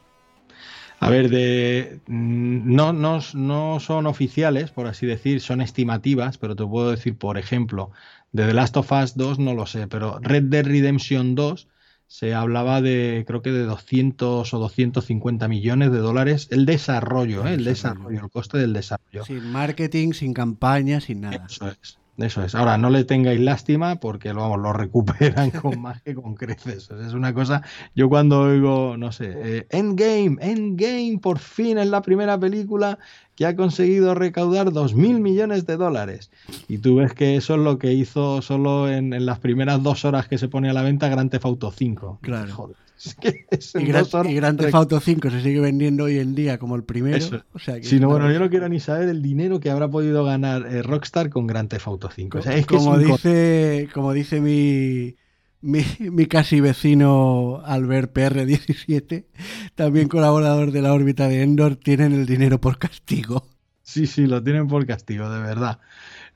A 1.01 1.11
ver, 1.11 1.31
de, 1.31 2.01
mm, 2.07 2.75
no, 2.75 2.93
no, 2.93 3.21
no 3.35 3.81
son 3.81 4.07
oficiales, 4.07 4.71
por 4.71 4.87
así 4.87 5.07
decir, 5.07 5.41
son 5.41 5.61
estimativas, 5.61 6.39
pero 6.39 6.57
te 6.57 6.67
puedo 6.67 6.91
decir, 6.91 7.17
por 7.17 7.39
ejemplo, 7.39 7.93
de 8.33 8.47
The 8.47 8.55
Last 8.55 8.77
of 8.77 8.91
Us 8.93 9.17
2 9.17 9.39
no 9.39 9.55
lo 9.55 9.67
sé, 9.67 9.87
pero 9.87 10.19
Red 10.21 10.45
Dead 10.45 10.67
Redemption 10.67 11.35
2 11.35 11.69
se 12.09 12.35
hablaba 12.35 12.81
de, 12.81 13.25
creo 13.27 13.43
que 13.43 13.53
de 13.53 13.65
200 13.65 14.53
o 14.53 14.59
250 14.59 15.47
millones 15.47 15.93
de 15.93 15.99
dólares 15.99 16.49
el 16.51 16.67
desarrollo, 16.67 17.47
¿eh? 17.47 17.55
el 17.55 17.65
desarrollo, 17.65 18.25
el 18.25 18.31
coste 18.31 18.59
del 18.59 18.73
desarrollo. 18.73 19.25
Sin 19.25 19.53
marketing, 19.53 20.13
sin 20.13 20.33
campaña, 20.33 21.01
sin 21.01 21.21
nada. 21.21 21.47
Eso 21.49 21.69
es. 21.69 21.99
Eso 22.19 22.43
es. 22.43 22.57
Ahora, 22.57 22.77
no 22.79 22.91
le 22.91 23.05
tengáis 23.05 23.39
lástima 23.39 24.01
porque 24.01 24.33
lo, 24.35 24.41
vamos, 24.41 24.59
lo 24.59 24.73
recuperan 24.73 25.53
con 25.53 25.81
más 25.81 26.03
que 26.03 26.15
con 26.17 26.35
creces. 26.35 26.91
Es 26.91 27.13
una 27.13 27.33
cosa. 27.33 27.63
Yo 27.95 28.09
cuando 28.09 28.41
oigo, 28.41 28.97
no 28.97 29.13
sé, 29.13 29.33
eh, 29.37 29.67
Endgame, 29.71 30.37
Endgame, 30.41 31.21
por 31.23 31.39
fin 31.39 31.79
es 31.79 31.87
la 31.87 32.03
primera 32.03 32.39
película 32.39 32.99
que 33.39 33.47
ha 33.47 33.55
conseguido 33.55 34.17
recaudar 34.17 34.73
2.000 34.73 35.21
millones 35.21 35.65
de 35.65 35.77
dólares. 35.77 36.29
Y 36.67 36.79
tú 36.79 36.97
ves 36.97 37.15
que 37.15 37.37
eso 37.37 37.55
es 37.55 37.61
lo 37.61 37.79
que 37.79 37.93
hizo 37.93 38.43
solo 38.43 38.91
en, 38.91 39.13
en 39.13 39.27
las 39.27 39.39
primeras 39.39 39.81
dos 39.81 40.05
horas 40.05 40.27
que 40.27 40.39
se 40.39 40.49
pone 40.49 40.69
a 40.69 40.73
la 40.73 40.83
venta 40.83 41.09
Grand 41.09 41.31
Theft 41.31 41.45
Auto 41.45 41.71
5. 41.71 42.19
Claro. 42.21 42.53
Joder. 42.53 42.77
y, 43.79 44.35
Gran, 44.35 44.57
Theft 44.57 44.75
Auto 44.75 44.99
5 44.99 45.31
se 45.31 45.41
sigue 45.41 45.61
vendiendo 45.61 46.03
hoy 46.03 46.19
en 46.19 46.35
día 46.35 46.59
como 46.59 46.75
el 46.75 46.83
primero. 46.83 47.25
O 47.53 47.61
sea, 47.61 47.81
sí, 47.81 48.01
no, 48.01 48.09
bueno, 48.09 48.29
yo 48.33 48.41
no 48.41 48.51
quiero 48.51 48.69
ni 48.69 48.81
saber 48.81 49.09
el 49.09 49.23
dinero 49.23 49.61
que 49.61 49.71
habrá 49.71 49.87
podido 49.87 50.25
ganar 50.25 50.67
eh, 50.67 50.83
Rockstar 50.83 51.31
con 51.31 51.47
Grand 51.47 51.69
Theft 51.69 51.87
Auto 51.87 52.11
5. 52.13 52.39
O 52.39 52.43
sea, 52.43 52.57
es 52.57 52.67
como, 52.67 52.99
dice, 52.99 53.89
como 53.95 54.15
dice 54.15 54.41
mi, 54.41 55.15
mi, 55.61 55.85
mi, 55.99 56.27
casi 56.27 56.61
vecino 56.61 57.63
Albert 57.65 58.15
PR17, 58.15 59.27
también 59.75 60.09
colaborador 60.09 60.73
de 60.73 60.83
la 60.83 60.93
órbita 60.93 61.29
de 61.29 61.43
Endor, 61.43 61.77
tienen 61.77 62.13
el 62.13 62.27
dinero 62.27 62.61
por 62.61 62.79
castigo. 62.79 63.47
Sí, 63.83 64.07
sí, 64.07 64.27
lo 64.27 64.43
tienen 64.43 64.69
por 64.69 64.87
castigo, 64.87 65.31
de 65.31 65.41
verdad. 65.41 65.81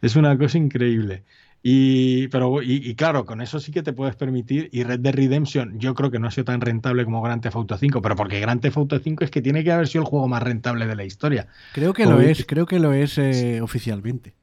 Es 0.00 0.16
una 0.16 0.36
cosa 0.38 0.58
increíble. 0.58 1.24
Y, 1.64 2.26
pero, 2.28 2.60
y, 2.60 2.94
claro, 2.96 3.24
con 3.24 3.40
eso 3.40 3.60
sí 3.60 3.70
que 3.70 3.84
te 3.84 3.92
puedes 3.92 4.16
permitir. 4.16 4.68
Y 4.72 4.82
Red 4.82 5.00
Dead 5.00 5.14
Redemption, 5.14 5.78
yo 5.78 5.94
creo 5.94 6.10
que 6.10 6.18
no 6.18 6.26
ha 6.26 6.30
sido 6.32 6.46
tan 6.46 6.60
rentable 6.60 7.04
como 7.04 7.22
Grand 7.22 7.40
Theft 7.40 7.54
Auto 7.54 7.78
5, 7.78 8.02
pero 8.02 8.16
porque 8.16 8.40
Grand 8.40 8.60
Theft 8.60 8.78
Auto 8.78 8.98
5 8.98 9.24
es 9.24 9.30
que 9.30 9.42
tiene 9.42 9.62
que 9.62 9.70
haber 9.70 9.86
sido 9.86 10.02
el 10.02 10.08
juego 10.08 10.26
más 10.26 10.42
rentable 10.42 10.86
de 10.86 10.96
la 10.96 11.04
historia. 11.04 11.46
Creo 11.72 11.92
que 11.92 12.04
lo 12.04 12.20
es, 12.20 12.44
creo 12.46 12.66
que 12.66 12.80
lo 12.80 12.92
es 12.92 13.16
eh, 13.18 13.60
oficialmente. 13.60 14.34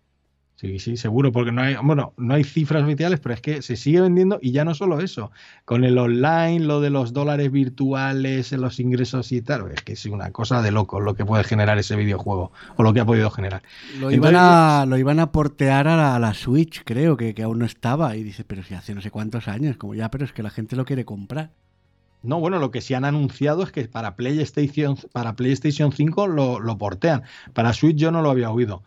Sí, 0.60 0.78
sí, 0.78 0.98
seguro, 0.98 1.32
porque 1.32 1.54
no 1.54 1.62
hay, 1.62 1.78
bueno, 1.82 2.12
no 2.18 2.34
hay 2.34 2.44
cifras 2.44 2.84
oficiales, 2.84 3.22
pero 3.22 3.34
es 3.34 3.40
que 3.40 3.62
se 3.62 3.78
sigue 3.78 4.02
vendiendo 4.02 4.40
y 4.42 4.52
ya 4.52 4.66
no 4.66 4.76
solo 4.76 5.00
eso, 5.00 5.32
con 5.64 5.86
el 5.86 5.98
online, 5.98 6.60
lo 6.60 6.82
de 6.82 6.90
los 6.90 7.14
dólares 7.14 7.50
virtuales, 7.50 8.52
los 8.52 8.82
ingresos 8.82 9.32
y 9.32 9.42
tal, 9.42 9.72
es 9.72 9.82
que 9.84 9.94
es 9.94 10.06
una 10.06 10.32
cosa 10.32 10.62
de 10.62 10.72
loco 10.72 11.00
lo 11.00 11.16
que 11.16 11.24
puede 11.24 11.46
generar 11.46 11.78
ese 11.78 11.96
videojuego 11.96 12.52
o 12.76 12.84
lo 12.84 12.94
que 12.94 13.00
ha 13.00 13.06
podido 13.06 13.32
generar. 13.32 13.64
Lo 14.02 14.12
iban, 14.12 14.36
a, 14.36 14.86
lo 14.86 14.98
iban 14.98 15.22
a 15.22 15.32
portear 15.32 15.88
a 15.88 16.20
la, 16.20 16.34
Switch, 16.34 16.84
creo, 16.84 17.16
que, 17.16 17.34
que, 17.34 17.44
aún 17.44 17.60
no 17.60 17.66
estaba, 17.66 18.18
y 18.18 18.24
dice, 18.24 18.44
pero 18.44 18.62
si 18.62 18.74
hace 18.74 18.94
no 18.94 19.00
sé 19.00 19.12
cuántos 19.12 19.48
años, 19.48 19.78
como 19.78 19.96
ya, 19.96 20.12
pero 20.12 20.26
es 20.26 20.34
que 20.34 20.44
la 20.44 20.50
gente 20.50 20.76
lo 20.76 20.84
quiere 20.84 21.06
comprar. 21.06 21.52
No, 22.22 22.42
bueno, 22.42 22.60
lo 22.60 22.70
que 22.70 22.82
sí 22.82 22.94
han 22.94 23.06
anunciado 23.06 23.64
es 23.64 23.72
que 23.72 23.88
para 23.88 24.18
PlayStation, 24.18 24.98
para 25.14 25.38
PlayStation 25.38 25.94
5 25.94 26.28
lo, 26.28 26.60
lo 26.60 26.78
portean. 26.78 27.24
Para 27.54 27.72
Switch 27.72 27.96
yo 27.96 28.12
no 28.12 28.22
lo 28.22 28.30
había 28.30 28.52
oído. 28.52 28.84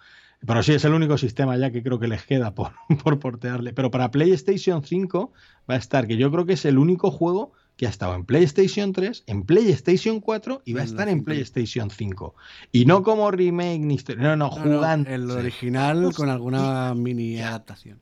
Pero 0.47 0.62
sí, 0.62 0.73
es 0.73 0.85
el 0.85 0.94
único 0.94 1.19
sistema 1.19 1.56
ya 1.56 1.70
que 1.70 1.82
creo 1.82 1.98
que 1.98 2.09
les 2.09 2.24
queda 2.24 2.55
por, 2.55 2.73
por 3.05 3.19
portearle. 3.19 3.73
Pero 3.73 3.90
para 3.90 4.10
PlayStation 4.10 4.82
5 4.82 5.32
va 5.70 5.74
a 5.74 5.78
estar, 5.78 6.06
que 6.06 6.16
yo 6.16 6.31
creo 6.31 6.47
que 6.47 6.55
es 6.55 6.64
el 6.64 6.78
único 6.78 7.10
juego 7.10 7.52
que 7.77 7.86
ha 7.86 7.90
estado 7.90 8.14
en 8.14 8.24
PlayStation 8.24 8.93
3, 8.93 9.24
en 9.27 9.44
PlayStation 9.44 10.20
4 10.20 10.62
y 10.64 10.73
va 10.74 10.82
a 10.82 10.85
estar 10.85 11.09
en 11.09 11.24
PlayStation 11.24 11.90
5. 11.90 12.35
Y 12.70 12.85
no 12.85 13.02
como 13.02 13.31
remake 13.31 13.81
ni 13.81 13.98
no, 14.19 14.36
no, 14.36 14.51
jugando. 14.51 15.09
el 15.09 15.31
original 15.31 16.12
con 16.14 16.28
alguna 16.28 16.94
mini 16.94 17.40
adaptación. 17.40 17.98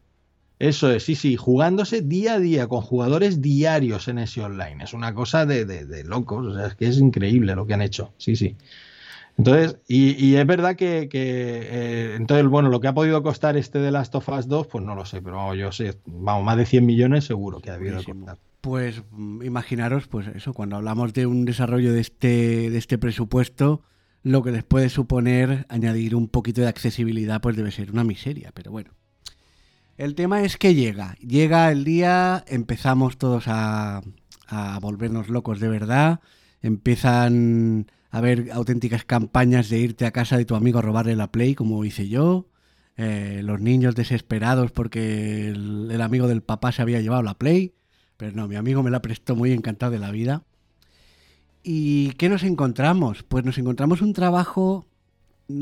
Eso 0.59 0.91
es, 0.91 1.05
sí, 1.05 1.15
sí, 1.15 1.37
jugándose 1.37 2.03
día 2.03 2.35
a 2.35 2.39
día 2.39 2.69
con 2.69 2.83
jugadores 2.83 3.41
diarios 3.41 4.09
en 4.09 4.19
ese 4.19 4.43
online. 4.43 4.85
Es 4.85 4.93
una 4.93 5.15
cosa 5.15 5.47
de, 5.47 5.65
de, 5.65 5.87
de 5.87 6.05
locos, 6.05 6.47
o 6.47 6.55
sea, 6.55 6.67
es 6.67 6.75
que 6.75 6.87
es 6.87 6.99
increíble 6.99 7.55
lo 7.55 7.67
que 7.67 7.73
han 7.73 7.81
hecho. 7.81 8.13
Sí, 8.19 8.37
sí. 8.37 8.57
Entonces, 9.41 9.79
y, 9.89 10.35
es 10.35 10.47
verdad 10.47 10.77
que, 10.77 11.09
eh, 11.11 12.15
entonces, 12.15 12.47
bueno, 12.47 12.69
lo 12.69 12.79
que 12.79 12.89
ha 12.89 12.95
podido 12.95 13.23
costar 13.23 13.57
este 13.57 13.79
de 13.79 13.91
Last 13.91 14.15
of 14.15 14.29
Us 14.29 14.49
2, 14.49 14.67
pues 14.67 14.85
no 14.85 14.95
lo 14.95 15.07
sé, 15.07 15.23
pero 15.23 15.55
yo 15.55 15.73
sé, 15.73 15.99
vamos, 16.05 16.45
más 16.45 16.59
de 16.59 16.67
100 16.67 16.85
millones 16.85 17.25
seguro 17.25 17.59
que 17.61 17.71
ha 17.71 17.75
habido 17.75 18.05
costar. 18.05 18.37
Pues 18.61 19.03
mm, 19.11 19.43
imaginaros, 19.43 20.09
pues 20.09 20.27
eso, 20.35 20.53
cuando 20.53 20.77
hablamos 20.77 21.15
de 21.15 21.25
un 21.25 21.47
desarrollo 21.47 21.95
de 21.95 22.03
este, 22.03 22.69
de 22.69 22.77
este 22.77 22.99
presupuesto, 22.99 23.81
lo 24.23 24.43
que 24.43 24.51
les 24.51 24.63
puede 24.63 24.91
suponer 24.91 25.65
añadir 25.71 26.15
un 26.15 26.29
poquito 26.29 26.61
de 26.61 26.69
accesibilidad, 26.69 27.41
pues 27.41 27.57
debe 27.57 27.71
ser 27.71 27.93
una 27.93 28.05
miseria, 28.05 28.53
pero 28.53 28.71
bueno. 28.71 28.91
El 29.97 30.15
tema 30.17 30.43
es 30.43 30.59
que 30.59 30.75
llega, 30.75 31.15
llega 31.15 31.73
el 31.73 31.85
día, 31.85 32.45
empezamos 32.47 33.17
todos 33.17 33.45
a, 33.49 34.03
a 34.49 34.79
volvernos 34.81 35.31
locos 35.31 35.61
de 35.61 35.69
verdad, 35.69 36.21
empiezan 36.61 37.87
haber 38.11 38.51
auténticas 38.53 39.05
campañas 39.05 39.69
de 39.69 39.79
irte 39.79 40.05
a 40.05 40.11
casa 40.11 40.37
de 40.37 40.45
tu 40.45 40.55
amigo 40.55 40.79
a 40.79 40.83
robarle 40.83 41.17
la 41.17 41.31
Play, 41.31 41.55
como 41.55 41.85
hice 41.85 42.09
yo. 42.09 42.47
Eh, 42.97 43.41
los 43.45 43.61
niños 43.61 43.95
desesperados 43.95 44.73
porque 44.73 45.49
el, 45.49 46.01
amigo 46.03 46.29
del 46.29 46.43
papá 46.43 46.73
se 46.73 46.83
había 46.83 47.01
llevado 47.01 47.23
la 47.23 47.39
Play. 47.39 47.75
Pero 48.17 48.33
no, 48.33 48.49
mi 48.49 48.57
amigo 48.57 48.83
me 48.83 48.91
la 48.91 49.01
prestó 49.01 49.37
muy 49.37 49.53
encantado 49.53 49.93
de 49.93 49.99
la 49.99 50.11
vida. 50.11 50.45
¿Y 51.63 52.13
qué 52.13 52.29
nos 52.29 52.43
encontramos? 52.43 53.23
Pues 53.23 53.45
nos 53.45 53.59
encontramos 53.59 54.03
un 54.03 54.13
trabajo, 54.13 54.87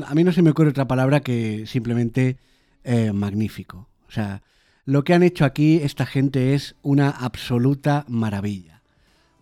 a 0.05 0.15
mí 0.15 0.23
no 0.23 0.31
se 0.31 0.41
me 0.41 0.51
ocurre 0.51 0.69
otra 0.69 0.87
palabra 0.87 1.19
que 1.19 1.65
simplemente 1.67 2.37
eh, 2.83 3.11
magnífico. 3.11 3.89
O 4.07 4.11
sea, 4.11 4.41
lo 4.85 5.03
que 5.03 5.13
han 5.13 5.23
hecho 5.23 5.45
aquí 5.45 5.77
esta 5.77 6.05
gente 6.05 6.53
es 6.53 6.75
una 6.81 7.09
absoluta 7.09 8.05
maravilla. 8.07 8.81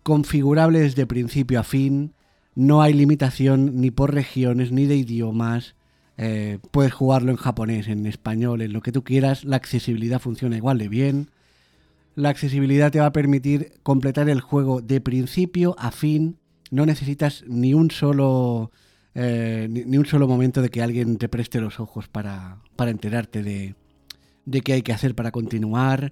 Configurable 0.03 0.79
desde 0.79 1.05
principio 1.05 1.59
a 1.59 1.63
fin, 1.63 2.13
no 2.57 2.81
hay 2.81 2.91
limitación 2.91 3.79
ni 3.79 3.91
por 3.91 4.15
regiones 4.15 4.71
ni 4.71 4.87
de 4.87 4.95
idiomas. 4.95 5.75
Eh, 6.17 6.57
puedes 6.71 6.91
jugarlo 6.91 7.29
en 7.29 7.37
japonés, 7.37 7.87
en 7.87 8.07
español, 8.07 8.63
en 8.63 8.73
lo 8.73 8.81
que 8.81 8.91
tú 8.91 9.03
quieras. 9.03 9.45
La 9.45 9.57
accesibilidad 9.57 10.19
funciona 10.19 10.57
igual 10.57 10.79
de 10.79 10.89
bien. 10.89 11.29
La 12.15 12.29
accesibilidad 12.29 12.91
te 12.91 12.99
va 12.99 13.05
a 13.05 13.11
permitir 13.11 13.73
completar 13.83 14.27
el 14.27 14.41
juego 14.41 14.81
de 14.81 14.99
principio 15.01 15.75
a 15.77 15.91
fin. 15.91 16.39
No 16.71 16.87
necesitas 16.87 17.43
ni 17.47 17.75
un 17.75 17.91
solo, 17.91 18.71
eh, 19.13 19.67
ni, 19.69 19.95
un 19.95 20.07
solo 20.07 20.27
momento 20.27 20.63
de 20.63 20.69
que 20.69 20.81
alguien 20.81 21.17
te 21.17 21.29
preste 21.29 21.61
los 21.61 21.79
ojos 21.79 22.07
para, 22.07 22.57
para 22.75 22.89
enterarte 22.89 23.43
de, 23.43 23.75
de 24.45 24.61
qué 24.61 24.73
hay 24.73 24.81
que 24.81 24.93
hacer 24.93 25.13
para 25.13 25.29
continuar 25.29 26.11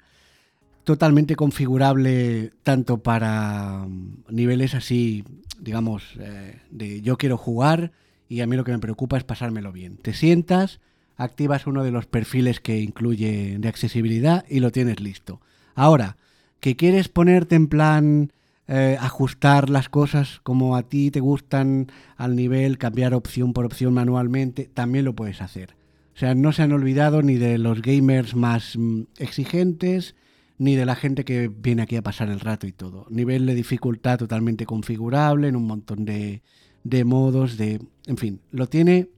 totalmente 0.85 1.35
configurable 1.35 2.51
tanto 2.63 3.03
para 3.03 3.85
mm, 3.85 4.23
niveles 4.29 4.73
así 4.73 5.23
digamos, 5.59 6.03
eh, 6.19 6.59
de 6.69 7.01
yo 7.01 7.17
quiero 7.17 7.37
jugar 7.37 7.91
y 8.27 8.41
a 8.41 8.47
mí 8.47 8.55
lo 8.55 8.63
que 8.63 8.71
me 8.71 8.79
preocupa 8.79 9.17
es 9.17 9.23
pasármelo 9.23 9.71
bien. 9.71 9.97
Te 9.97 10.13
sientas, 10.13 10.79
activas 11.17 11.67
uno 11.67 11.83
de 11.83 11.91
los 11.91 12.05
perfiles 12.05 12.59
que 12.59 12.79
incluye 12.79 13.57
de 13.59 13.67
accesibilidad 13.67 14.45
y 14.49 14.59
lo 14.59 14.71
tienes 14.71 14.99
listo. 14.99 15.41
Ahora, 15.73 16.17
que 16.59 16.75
quieres 16.75 17.09
ponerte 17.09 17.55
en 17.55 17.67
plan 17.67 18.31
eh, 18.67 18.97
ajustar 18.99 19.69
las 19.69 19.89
cosas 19.89 20.39
como 20.43 20.75
a 20.75 20.83
ti 20.83 21.11
te 21.11 21.19
gustan 21.19 21.91
al 22.17 22.35
nivel, 22.35 22.77
cambiar 22.77 23.13
opción 23.13 23.53
por 23.53 23.65
opción 23.65 23.93
manualmente, 23.93 24.69
también 24.73 25.05
lo 25.05 25.15
puedes 25.15 25.41
hacer. 25.41 25.75
O 26.15 26.17
sea, 26.17 26.33
no 26.33 26.53
se 26.53 26.63
han 26.63 26.71
olvidado 26.71 27.21
ni 27.21 27.35
de 27.35 27.57
los 27.57 27.81
gamers 27.81 28.35
más 28.35 28.77
mm, 28.77 29.03
exigentes, 29.17 30.15
ni 30.57 30.75
de 30.75 30.85
la 30.85 30.95
gente 30.95 31.25
que 31.25 31.49
viene 31.49 31.81
aquí 31.81 31.95
a 31.95 32.01
pasar 32.01 32.29
el 32.29 32.39
rato 32.39 32.67
y 32.67 32.71
todo. 32.71 33.05
Nivel 33.09 33.45
de 33.45 33.55
dificultad 33.55 34.17
totalmente 34.17 34.65
configurable 34.65 35.47
en 35.47 35.55
un 35.55 35.67
montón 35.67 36.05
de, 36.05 36.41
de 36.83 37.03
modos, 37.03 37.57
de... 37.57 37.81
En 38.05 38.17
fin, 38.17 38.39
lo 38.51 38.67
tiene 38.67 39.09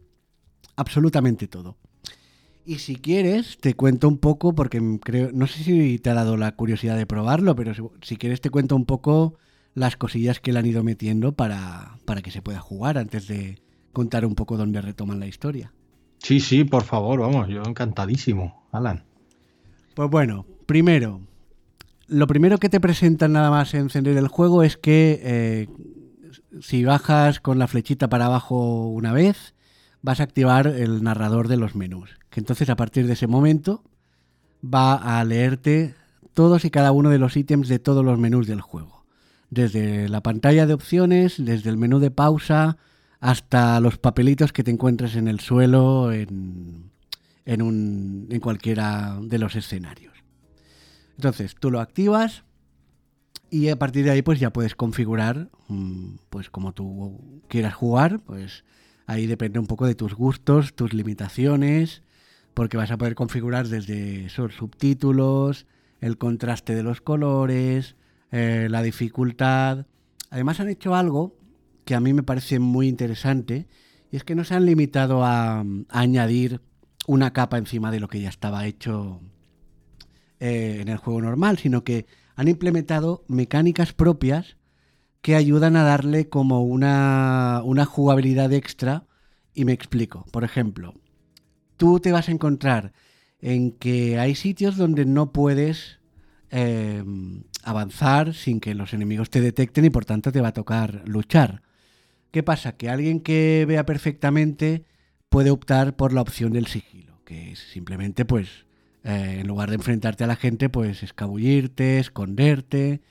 absolutamente 0.76 1.48
todo. 1.48 1.78
Y 2.66 2.80
si 2.80 2.98
quieres, 2.98 3.58
te 3.60 3.76
cuento 3.76 4.08
un 4.08 4.18
poco, 4.18 4.54
porque 4.54 4.82
creo, 5.02 5.32
no 5.32 5.48
sé 5.48 5.64
si 5.64 6.00
te 6.00 6.10
ha 6.10 6.14
dado 6.14 6.36
la 6.36 6.52
curiosidad 6.54 6.98
de 6.98 7.06
probarlo, 7.06 7.56
pero 7.56 7.74
si, 8.02 8.18
quieres 8.18 8.42
te 8.42 8.50
cuento 8.50 8.76
un 8.76 8.86
poco 8.86 9.36
las 9.74 9.96
cosillas 9.96 10.40
que 10.42 10.52
le 10.52 10.60
han 10.60 10.66
ido 10.66 10.84
metiendo 10.84 11.32
para, 11.32 11.98
para 12.04 12.22
que 12.22 12.32
se 12.32 12.42
pueda 12.42 12.60
jugar 12.60 12.98
antes 12.98 13.28
de 13.28 13.62
contar 13.94 14.26
un 14.26 14.36
poco 14.36 14.58
dónde 14.58 14.82
retoman 14.82 15.20
la 15.20 15.28
historia. 15.28 15.72
Sí, 16.18 16.40
sí, 16.40 16.66
por 16.66 16.84
favor, 16.84 17.20
vamos, 17.22 17.48
yo 17.48 17.64
encantadísimo, 17.64 18.68
Alan. 18.72 19.06
Pues 19.96 20.10
bueno, 20.10 20.46
primero, 20.68 21.22
lo 22.08 22.28
primero 22.28 22.60
que 22.60 22.70
te 22.70 22.80
presentan 22.80 23.34
nada 23.34 23.50
más 23.50 23.74
encender 23.74 24.16
el 24.18 24.28
juego 24.28 24.62
es 24.62 24.78
que 24.78 25.20
eh, 25.24 25.68
si 26.62 26.84
bajas 26.86 27.40
con 27.40 27.58
la 27.58 27.68
flechita 27.68 28.08
para 28.08 28.28
abajo 28.28 28.88
una 28.88 29.14
vez, 29.14 29.56
vas 30.04 30.20
a 30.20 30.24
activar 30.24 30.68
el 30.68 31.04
narrador 31.04 31.48
de 31.48 31.58
los 31.58 31.76
menús. 31.76 32.12
Que 32.30 32.40
entonces 32.40 32.70
a 32.70 32.76
partir 32.76 33.08
de 33.08 33.14
ese 33.14 33.28
momento 33.28 33.84
va 34.64 35.20
a 35.20 35.24
leerte 35.24 35.96
todos 36.34 36.66
y 36.66 36.70
cada 36.70 36.92
uno 36.92 37.10
de 37.10 37.18
los 37.18 37.36
ítems 37.36 37.68
de 37.68 37.80
todos 37.80 38.06
los 38.06 38.20
menús 38.20 38.46
del 38.46 38.62
juego. 38.62 39.06
desde 39.50 40.10
la 40.10 40.22
pantalla 40.22 40.66
de 40.66 40.74
opciones, 40.74 41.36
desde 41.38 41.70
el 41.70 41.78
menú 41.78 42.00
de 42.00 42.12
pausa, 42.12 42.78
hasta 43.22 43.80
los 43.80 43.98
papelitos 43.98 44.52
que 44.52 44.64
te 44.64 44.72
encuentres 44.72 45.16
en 45.16 45.30
el 45.30 45.40
suelo 45.40 46.12
en, 46.12 46.92
en, 47.46 47.62
un, 47.62 48.28
en 48.30 48.40
cualquiera 48.42 49.18
de 49.22 49.40
los 49.40 49.56
escenarios. 49.56 50.17
Entonces, 51.18 51.56
tú 51.60 51.72
lo 51.72 51.80
activas 51.80 52.44
y 53.50 53.70
a 53.70 53.80
partir 53.80 54.06
de 54.06 54.12
ahí 54.12 54.22
pues 54.22 54.40
ya 54.40 54.52
puedes 54.52 54.76
configurar 54.76 55.50
mm, 55.68 56.16
pues 56.30 56.50
como 56.50 56.74
tú 56.74 57.42
quieras 57.48 57.74
jugar, 57.74 58.20
pues 58.20 58.64
ahí 59.06 59.26
depende 59.26 59.60
un 59.60 59.68
poco 59.68 59.86
de 59.86 59.96
tus 59.96 60.14
gustos, 60.14 60.76
tus 60.76 60.94
limitaciones, 60.94 62.04
porque 62.54 62.78
vas 62.78 62.92
a 62.92 62.98
poder 62.98 63.16
configurar 63.16 63.68
desde 63.68 64.26
esos 64.26 64.56
subtítulos, 64.56 65.66
el 66.02 66.18
contraste 66.18 66.76
de 66.76 66.84
los 66.84 67.02
colores, 67.02 67.96
eh, 68.32 68.68
la 68.70 68.82
dificultad. 68.82 69.86
Además 70.30 70.60
han 70.60 70.70
hecho 70.70 70.94
algo 70.94 71.36
que 71.86 71.96
a 71.96 72.00
mí 72.00 72.14
me 72.14 72.24
parece 72.24 72.60
muy 72.60 72.88
interesante 72.88 73.68
y 74.12 74.18
es 74.18 74.24
que 74.24 74.36
no 74.36 74.44
se 74.44 74.56
han 74.56 74.66
limitado 74.66 75.24
a, 75.24 75.64
añadir 75.90 76.62
una 77.08 77.32
capa 77.32 77.58
encima 77.58 77.92
de 77.92 78.02
lo 78.02 78.10
que 78.10 78.20
ya 78.20 78.30
estaba 78.30 78.66
hecho 78.66 79.22
eh, 80.40 80.80
en 80.82 80.88
el 80.88 80.98
juego 80.98 81.22
normal, 81.22 81.58
sino 81.58 81.84
que 81.84 82.06
han 82.36 82.48
implementado 82.48 83.24
mecánicas 83.28 83.94
propias 83.94 84.58
que 85.22 85.36
ayudan 85.36 85.76
a 85.76 85.84
darle 85.84 86.30
como 86.30 86.64
una, 86.64 87.62
una 87.66 87.86
jugabilidad 87.86 88.54
extra. 88.54 89.06
Y 89.54 89.66
me 89.66 89.74
explico. 89.74 90.26
Por 90.32 90.44
ejemplo, 90.44 90.94
tú 91.78 92.00
te 92.00 92.12
vas 92.12 92.30
a 92.30 92.32
encontrar 92.32 92.94
en 93.40 93.72
que 93.72 94.20
hay 94.20 94.36
sitios 94.36 94.78
donde 94.78 95.06
no 95.06 95.32
puedes 95.32 96.00
em, 96.52 97.44
avanzar 97.64 98.36
sin 98.36 98.60
que 98.60 98.76
los 98.76 98.94
enemigos 98.94 99.32
te 99.32 99.42
detecten 99.42 99.86
y 99.86 99.90
por 99.90 100.06
tanto 100.06 100.32
te 100.32 100.42
va 100.42 100.50
a 100.50 100.54
tocar 100.54 101.04
luchar. 101.08 101.64
¿Qué 102.32 102.44
pasa? 102.44 102.78
Que 102.78 102.90
alguien 102.90 103.20
que 103.20 103.66
vea 103.68 103.86
perfectamente 103.86 104.86
puede 105.30 105.50
optar 105.50 105.96
por 105.96 106.14
la 106.14 106.22
opción 106.22 106.54
del 106.54 106.68
sigilo, 106.68 107.22
que 107.26 107.54
es 107.54 107.60
simplemente 107.72 108.26
pues 108.26 108.67
eh, 109.04 109.40
en 109.42 109.48
lugar 109.48 109.70
de 109.70 109.76
enfrentarte 109.76 110.24
a 110.24 110.28
la 110.28 110.36
gente 110.36 110.70
pues 110.70 111.04
escabullirte, 111.04 112.00
esconderte. 112.00 113.02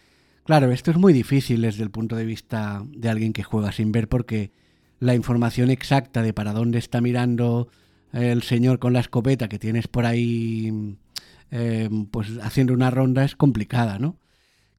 Claro, 0.45 0.71
esto 0.71 0.91
es 0.91 0.97
muy 0.97 1.13
difícil 1.13 1.63
desde 1.63 1.83
el 1.83 1.91
punto 1.91 2.17
de 2.17 2.25
vista 2.25 2.85
de 2.89 3.09
alguien 3.09 3.33
que 3.33 3.43
juega 3.43 3.73
sin 3.73 3.93
ver 3.93 4.09
porque 4.09 4.53
la 5.01 5.15
información 5.15 5.71
exacta 5.71 6.23
de 6.23 6.33
para 6.33 6.53
dónde 6.53 6.79
está 6.79 7.01
mirando 7.01 7.69
el 8.13 8.43
señor 8.43 8.79
con 8.79 8.93
la 8.93 9.01
escopeta 9.01 9.49
que 9.49 9.59
tienes 9.59 9.89
por 9.89 10.07
ahí 10.07 10.97
eh, 11.51 11.89
pues 12.11 12.29
haciendo 12.43 12.75
una 12.75 12.91
ronda 12.91 13.25
es 13.25 13.37
complicada, 13.37 13.99
¿no? 13.99 14.17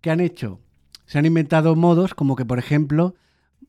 ¿Qué 0.01 0.11
han 0.11 0.19
hecho? 0.19 0.59
Se 1.05 1.17
han 1.17 1.25
inventado 1.25 1.75
modos 1.75 2.13
como 2.13 2.35
que, 2.35 2.45
por 2.45 2.59
ejemplo, 2.59 3.15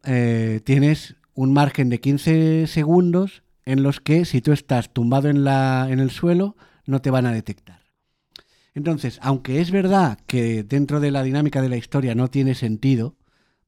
eh, 0.05 0.61
tienes 0.65 1.17
un 1.35 1.53
margen 1.53 1.89
de 1.89 2.01
15 2.01 2.67
segundos 2.67 3.43
en 3.65 3.83
los 3.83 4.01
que 4.01 4.25
si 4.25 4.41
tú 4.41 4.53
estás 4.53 4.93
tumbado 4.93 5.29
en, 5.29 5.45
la, 5.45 5.87
en 5.91 6.01
el 6.01 6.11
suelo 6.11 6.57
no 6.89 7.01
te 7.03 7.11
van 7.11 7.27
a 7.27 7.33
detectar. 7.33 7.83
Entonces, 8.75 9.19
aunque 9.23 9.61
es 9.61 9.71
verdad 9.71 10.19
que 10.27 10.63
dentro 10.63 11.01
de 11.01 11.11
la 11.11 11.23
dinámica 11.23 11.61
de 11.61 11.69
la 11.69 11.77
historia 11.77 12.15
no 12.15 12.29
tiene 12.29 12.55
sentido, 12.55 13.15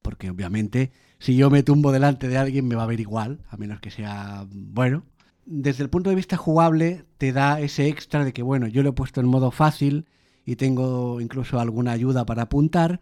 porque 0.00 0.30
obviamente 0.30 0.90
si 1.18 1.36
yo 1.36 1.50
me 1.50 1.62
tumbo 1.62 1.92
delante 1.92 2.28
de 2.28 2.38
alguien 2.38 2.66
me 2.66 2.76
va 2.76 2.84
a 2.84 2.86
ver 2.86 2.98
igual, 2.98 3.40
a 3.50 3.58
menos 3.58 3.80
que 3.80 3.90
sea 3.90 4.46
bueno, 4.50 5.04
desde 5.44 5.82
el 5.82 5.90
punto 5.90 6.08
de 6.08 6.16
vista 6.16 6.38
jugable 6.38 7.04
te 7.18 7.32
da 7.32 7.60
ese 7.60 7.88
extra 7.88 8.24
de 8.24 8.32
que, 8.32 8.42
bueno, 8.42 8.66
yo 8.68 8.82
lo 8.82 8.90
he 8.90 8.94
puesto 8.94 9.20
en 9.20 9.26
modo 9.26 9.50
fácil 9.50 10.06
y 10.46 10.56
tengo 10.56 11.20
incluso 11.20 11.60
alguna 11.60 11.92
ayuda 11.92 12.24
para 12.24 12.42
apuntar, 12.42 13.00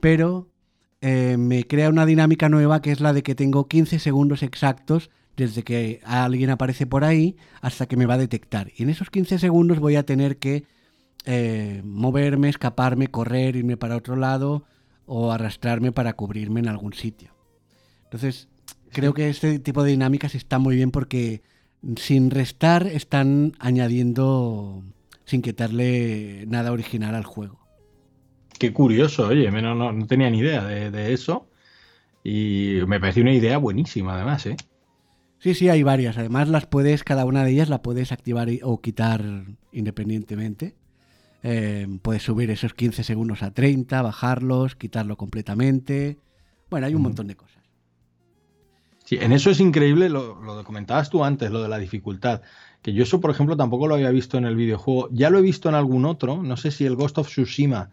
pero 0.00 0.48
eh, 1.00 1.36
me 1.38 1.64
crea 1.64 1.90
una 1.90 2.06
dinámica 2.06 2.48
nueva 2.48 2.82
que 2.82 2.90
es 2.90 3.00
la 3.00 3.12
de 3.12 3.22
que 3.22 3.36
tengo 3.36 3.68
15 3.68 4.00
segundos 4.00 4.42
exactos 4.42 5.10
desde 5.40 5.62
que 5.62 6.00
alguien 6.04 6.50
aparece 6.50 6.86
por 6.86 7.02
ahí 7.04 7.36
hasta 7.60 7.86
que 7.86 7.96
me 7.96 8.06
va 8.06 8.14
a 8.14 8.18
detectar. 8.18 8.70
Y 8.76 8.82
en 8.82 8.90
esos 8.90 9.10
15 9.10 9.38
segundos 9.38 9.78
voy 9.78 9.96
a 9.96 10.04
tener 10.04 10.36
que 10.38 10.64
eh, 11.24 11.80
moverme, 11.84 12.48
escaparme, 12.48 13.08
correr, 13.08 13.56
irme 13.56 13.76
para 13.76 13.96
otro 13.96 14.16
lado 14.16 14.64
o 15.06 15.32
arrastrarme 15.32 15.92
para 15.92 16.12
cubrirme 16.12 16.60
en 16.60 16.68
algún 16.68 16.92
sitio. 16.92 17.34
Entonces, 18.04 18.48
creo 18.90 19.14
que 19.14 19.28
este 19.28 19.58
tipo 19.58 19.82
de 19.82 19.92
dinámicas 19.92 20.34
está 20.34 20.58
muy 20.58 20.76
bien 20.76 20.90
porque 20.90 21.42
sin 21.96 22.30
restar 22.30 22.86
están 22.86 23.52
añadiendo 23.58 24.84
sin 25.24 25.42
quitarle 25.42 26.44
nada 26.48 26.72
original 26.72 27.14
al 27.14 27.24
juego. 27.24 27.60
Qué 28.58 28.72
curioso, 28.72 29.28
oye, 29.28 29.50
no, 29.50 29.74
no, 29.74 30.06
tenía 30.06 30.28
ni 30.28 30.40
idea 30.40 30.64
de, 30.64 31.12
eso. 31.12 31.48
Y 32.22 32.80
me 32.86 33.00
parece 33.00 33.22
una 33.22 33.32
idea 33.32 33.56
buenísima, 33.56 34.16
además, 34.16 34.44
¿eh? 34.44 34.56
Sí, 35.40 35.54
sí, 35.54 35.70
hay 35.70 35.82
varias. 35.82 36.18
Además, 36.18 36.48
las 36.48 36.66
puedes, 36.66 37.02
cada 37.02 37.24
una 37.24 37.44
de 37.44 37.50
ellas 37.52 37.70
la 37.70 37.82
puedes 37.82 38.12
activar 38.12 38.48
o 38.62 38.80
quitar 38.80 39.24
independientemente. 39.72 40.74
Eh, 41.42 41.88
puedes 42.02 42.22
subir 42.22 42.50
esos 42.50 42.74
15 42.74 43.02
segundos 43.02 43.42
a 43.42 43.52
30, 43.52 44.02
bajarlos, 44.02 44.76
quitarlo 44.76 45.16
completamente. 45.16 46.18
Bueno, 46.68 46.86
hay 46.86 46.94
un 46.94 47.02
montón 47.02 47.26
de 47.26 47.36
cosas. 47.36 47.64
Sí, 49.06 49.16
en 49.20 49.32
eso 49.32 49.50
es 49.50 49.60
increíble, 49.60 50.10
lo, 50.10 50.40
lo 50.42 50.62
comentabas 50.62 51.08
tú 51.08 51.24
antes, 51.24 51.50
lo 51.50 51.62
de 51.62 51.68
la 51.68 51.78
dificultad. 51.78 52.42
Que 52.82 52.92
yo 52.92 53.02
eso, 53.02 53.20
por 53.20 53.30
ejemplo, 53.30 53.56
tampoco 53.56 53.88
lo 53.88 53.94
había 53.94 54.10
visto 54.10 54.36
en 54.36 54.44
el 54.44 54.56
videojuego. 54.56 55.08
Ya 55.10 55.30
lo 55.30 55.38
he 55.38 55.42
visto 55.42 55.70
en 55.70 55.74
algún 55.74 56.04
otro. 56.04 56.42
No 56.42 56.58
sé 56.58 56.70
si 56.70 56.84
el 56.84 56.96
Ghost 56.96 57.16
of 57.16 57.28
Tsushima 57.28 57.90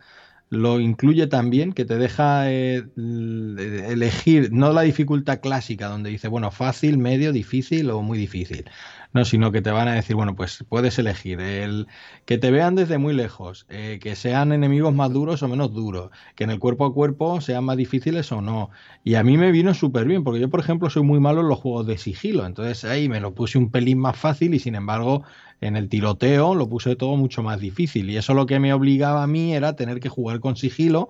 lo 0.50 0.80
incluye 0.80 1.28
también, 1.28 1.74
que 1.74 1.84
te 1.84 1.98
deja 1.98 2.50
eh, 2.50 2.86
elegir, 2.96 4.52
no 4.54 4.72
la 4.72 4.82
dificultad 4.82 5.40
clásica, 5.42 5.90
donde 5.90 6.10
dice, 6.10 6.30
bueno, 6.30 6.52
fácil, 6.52 6.98
medio, 6.98 7.34
difícil 7.34 7.90
o 7.90 8.02
muy 8.02 8.18
difícil. 8.18 8.66
No, 9.14 9.26
sino 9.26 9.52
que 9.52 9.62
te 9.62 9.72
van 9.72 9.88
a 9.88 9.94
decir, 9.94 10.16
bueno, 10.16 10.36
pues 10.36 10.64
puedes 10.70 11.00
elegir 11.00 11.40
el 11.42 11.88
que 12.26 12.38
te 12.38 12.52
vean 12.52 12.76
desde 12.76 12.98
muy 12.98 13.14
lejos, 13.14 13.66
eh, 13.70 14.00
que 14.02 14.16
sean 14.16 14.52
enemigos 14.52 14.94
más 14.94 15.12
duros 15.12 15.42
o 15.44 15.48
menos 15.48 15.74
duros, 15.74 16.12
que 16.36 16.44
en 16.44 16.52
el 16.52 16.60
cuerpo 16.60 16.86
a 16.86 16.94
cuerpo 16.94 17.42
sean 17.42 17.64
más 17.66 17.78
difíciles 17.78 18.32
o 18.32 18.42
no. 18.42 18.70
Y 19.04 19.16
a 19.16 19.24
mí 19.24 19.38
me 19.38 19.52
vino 19.52 19.74
súper 19.74 20.06
bien, 20.06 20.24
porque 20.24 20.40
yo, 20.40 20.50
por 20.50 20.60
ejemplo, 20.60 20.90
soy 20.90 21.04
muy 21.04 21.20
malo 21.20 21.42
en 21.42 21.48
los 21.50 21.60
juegos 21.60 21.88
de 21.88 21.98
sigilo, 21.98 22.46
entonces 22.46 22.84
ahí 22.86 23.10
me 23.10 23.20
lo 23.20 23.34
puse 23.34 23.58
un 23.58 23.72
pelín 23.72 24.00
más 24.00 24.18
fácil 24.18 24.54
y 24.54 24.60
sin 24.60 24.76
embargo 24.76 25.24
en 25.62 25.76
el 25.76 25.90
tiroteo 25.90 26.56
lo 26.56 26.70
puse 26.70 26.96
todo 26.96 27.16
mucho 27.16 27.44
más 27.44 27.60
difícil. 27.60 28.10
Y 28.10 28.18
eso 28.18 28.34
lo 28.34 28.46
que 28.46 28.60
me 28.60 28.74
obligaba 28.74 29.24
a 29.24 29.28
mí 29.28 29.54
era 29.54 29.76
tener 29.76 30.00
que 30.00 30.10
jugar 30.10 30.40
con 30.40 30.56
sigilo, 30.56 31.10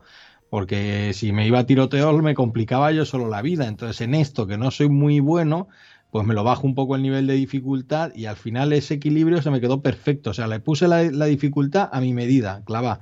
porque 0.49 1.11
si 1.13 1.31
me 1.33 1.47
iba 1.47 1.59
a 1.59 1.65
tiroteo 1.65 2.13
me 2.21 2.35
complicaba 2.35 2.91
yo 2.91 3.05
solo 3.05 3.29
la 3.29 3.41
vida. 3.41 3.67
Entonces 3.67 4.01
en 4.01 4.15
esto, 4.15 4.47
que 4.47 4.57
no 4.57 4.71
soy 4.71 4.89
muy 4.89 5.19
bueno, 5.19 5.67
pues 6.09 6.25
me 6.25 6.33
lo 6.33 6.43
bajo 6.43 6.65
un 6.65 6.75
poco 6.75 6.95
el 6.95 7.01
nivel 7.01 7.27
de 7.27 7.33
dificultad 7.33 8.11
y 8.15 8.25
al 8.25 8.37
final 8.37 8.71
ese 8.73 8.95
equilibrio 8.95 9.41
se 9.41 9.51
me 9.51 9.61
quedó 9.61 9.81
perfecto. 9.81 10.31
O 10.31 10.33
sea, 10.33 10.47
le 10.47 10.59
puse 10.59 10.87
la, 10.87 11.03
la 11.03 11.25
dificultad 11.25 11.89
a 11.91 12.01
mi 12.01 12.13
medida, 12.13 12.63
clava. 12.65 13.01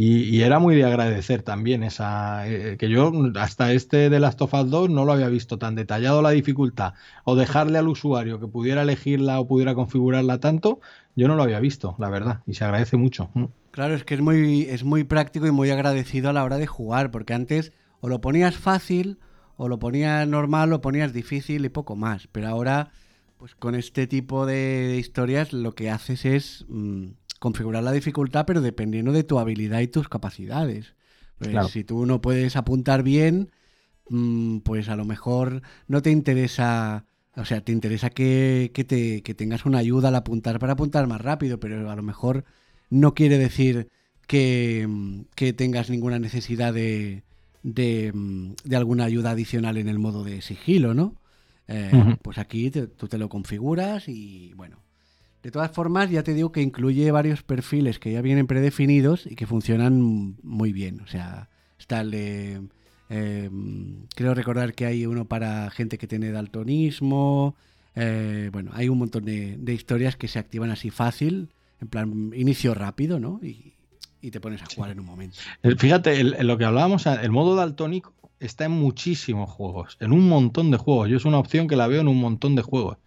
Y, 0.00 0.42
era 0.42 0.60
muy 0.60 0.76
de 0.76 0.84
agradecer 0.84 1.42
también 1.42 1.82
esa 1.82 2.48
eh, 2.48 2.76
que 2.76 2.88
yo 2.88 3.12
hasta 3.34 3.72
este 3.72 4.10
de 4.10 4.20
Last 4.20 4.40
of 4.40 4.54
Us 4.54 4.70
2 4.70 4.90
no 4.90 5.04
lo 5.04 5.12
había 5.12 5.28
visto 5.28 5.58
tan 5.58 5.74
detallado 5.74 6.22
la 6.22 6.30
dificultad 6.30 6.94
o 7.24 7.34
dejarle 7.34 7.78
al 7.78 7.88
usuario 7.88 8.38
que 8.38 8.46
pudiera 8.46 8.82
elegirla 8.82 9.40
o 9.40 9.48
pudiera 9.48 9.74
configurarla 9.74 10.38
tanto, 10.38 10.78
yo 11.16 11.26
no 11.26 11.34
lo 11.34 11.42
había 11.42 11.58
visto, 11.58 11.96
la 11.98 12.10
verdad, 12.10 12.42
y 12.46 12.54
se 12.54 12.64
agradece 12.64 12.96
mucho. 12.96 13.30
Mm. 13.34 13.46
Claro, 13.72 13.94
es 13.94 14.04
que 14.04 14.14
es 14.14 14.20
muy 14.20 14.68
es 14.70 14.84
muy 14.84 15.02
práctico 15.02 15.48
y 15.48 15.50
muy 15.50 15.68
agradecido 15.70 16.30
a 16.30 16.32
la 16.32 16.44
hora 16.44 16.58
de 16.58 16.68
jugar, 16.68 17.10
porque 17.10 17.34
antes 17.34 17.72
o 18.00 18.08
lo 18.08 18.20
ponías 18.20 18.56
fácil 18.56 19.18
o 19.56 19.66
lo 19.66 19.80
ponías 19.80 20.28
normal, 20.28 20.72
o 20.72 20.80
ponías 20.80 21.12
difícil 21.12 21.64
y 21.64 21.70
poco 21.70 21.96
más, 21.96 22.28
pero 22.30 22.46
ahora 22.46 22.92
pues 23.36 23.56
con 23.56 23.74
este 23.74 24.06
tipo 24.06 24.46
de, 24.46 24.96
historias 24.96 25.52
lo 25.52 25.74
que 25.74 25.90
haces 25.90 26.24
es 26.24 26.66
mm, 26.68 27.08
configurar 27.38 27.82
la 27.82 27.92
dificultad, 27.92 28.44
pero 28.46 28.60
dependiendo 28.60 29.12
de 29.12 29.24
tu 29.24 29.38
habilidad 29.38 29.80
y 29.80 29.88
tus 29.88 30.08
capacidades. 30.08 30.94
Pues 31.38 31.70
si 31.70 31.84
tú 31.84 32.04
no 32.04 32.20
puedes 32.20 32.56
apuntar 32.56 33.02
bien, 33.02 33.50
mm, 34.08 34.58
pues 34.58 34.88
a 34.88 34.96
lo 34.96 35.04
mejor 35.04 35.62
no 35.86 36.02
te 36.02 36.10
interesa, 36.10 37.04
o 37.36 37.44
sea, 37.44 37.60
te 37.60 37.72
interesa 37.72 38.10
que, 38.10 38.70
te, 38.72 39.22
que 39.22 39.34
tengas 39.34 39.64
una 39.64 39.78
ayuda 39.78 40.08
al 40.08 40.16
apuntar 40.16 40.58
para 40.58 40.72
apuntar 40.72 41.06
más 41.06 41.20
rápido, 41.20 41.60
pero 41.60 41.90
a 41.90 41.96
lo 41.96 42.02
mejor 42.02 42.44
no 42.90 43.14
quiere 43.14 43.38
decir 43.38 43.88
que, 44.26 44.88
que 45.36 45.52
tengas 45.52 45.90
ninguna 45.90 46.18
necesidad 46.18 46.74
de, 46.74 47.22
de, 47.62 48.12
de, 48.64 48.76
alguna 48.76 49.04
ayuda 49.04 49.30
adicional 49.30 49.76
en 49.76 49.88
el 49.88 49.98
modo 49.98 50.24
de 50.24 50.42
sigilo, 50.42 50.92
¿no? 50.92 51.14
Eh, 51.68 52.16
pues 52.22 52.38
aquí 52.38 52.70
tú 52.70 53.08
te 53.08 53.18
lo 53.18 53.28
configuras 53.28 54.08
y 54.08 54.54
bueno, 54.54 54.82
de 55.48 55.52
todas 55.52 55.70
formas, 55.70 56.10
ya 56.10 56.22
te 56.22 56.34
digo 56.34 56.52
que 56.52 56.60
incluye 56.60 57.10
varios 57.10 57.42
perfiles 57.42 57.98
que 57.98 58.12
ya 58.12 58.20
vienen 58.20 58.46
predefinidos 58.46 59.24
y 59.24 59.34
que 59.34 59.46
funcionan 59.46 60.36
muy 60.42 60.74
bien. 60.74 61.00
O 61.00 61.06
sea, 61.06 61.48
está 61.78 62.02
el 62.02 62.10
de... 62.10 62.60
Em, 63.08 64.06
creo 64.14 64.34
recordar 64.34 64.74
que 64.74 64.84
hay 64.84 65.06
uno 65.06 65.24
para 65.24 65.70
gente 65.70 65.96
que 65.96 66.06
tiene 66.06 66.32
daltonismo. 66.32 67.56
Eh, 67.94 68.50
bueno, 68.52 68.72
hay 68.74 68.90
un 68.90 68.98
montón 68.98 69.24
de, 69.24 69.72
historias 69.72 70.16
que 70.16 70.28
se 70.28 70.38
activan 70.38 70.70
así 70.70 70.90
fácil, 70.90 71.48
en 71.80 71.88
plan 71.88 72.30
inicio 72.34 72.74
rápido, 72.74 73.18
¿no? 73.18 73.40
Y, 73.42 73.72
y 74.20 74.30
te 74.30 74.40
pones 74.40 74.60
a 74.60 74.66
jugar 74.66 74.90
en 74.90 75.00
un 75.00 75.06
momento. 75.06 75.38
Fíjate, 75.78 76.44
lo 76.44 76.58
que 76.58 76.66
hablábamos, 76.66 77.06
el 77.06 77.30
modo 77.30 77.56
daltónico 77.56 78.12
está 78.40 78.66
en 78.66 78.72
muchísimos 78.72 79.50
juegos, 79.50 79.96
en 80.00 80.12
un 80.12 80.28
montón 80.28 80.70
de 80.70 80.76
juegos. 80.76 81.08
Yo 81.08 81.16
es 81.16 81.24
una 81.24 81.38
opción 81.38 81.68
que 81.68 81.76
la 81.76 81.86
veo 81.86 82.00
en 82.00 82.08
un 82.08 82.20
montón 82.20 82.54
de 82.54 82.62
juegos. 82.62 82.98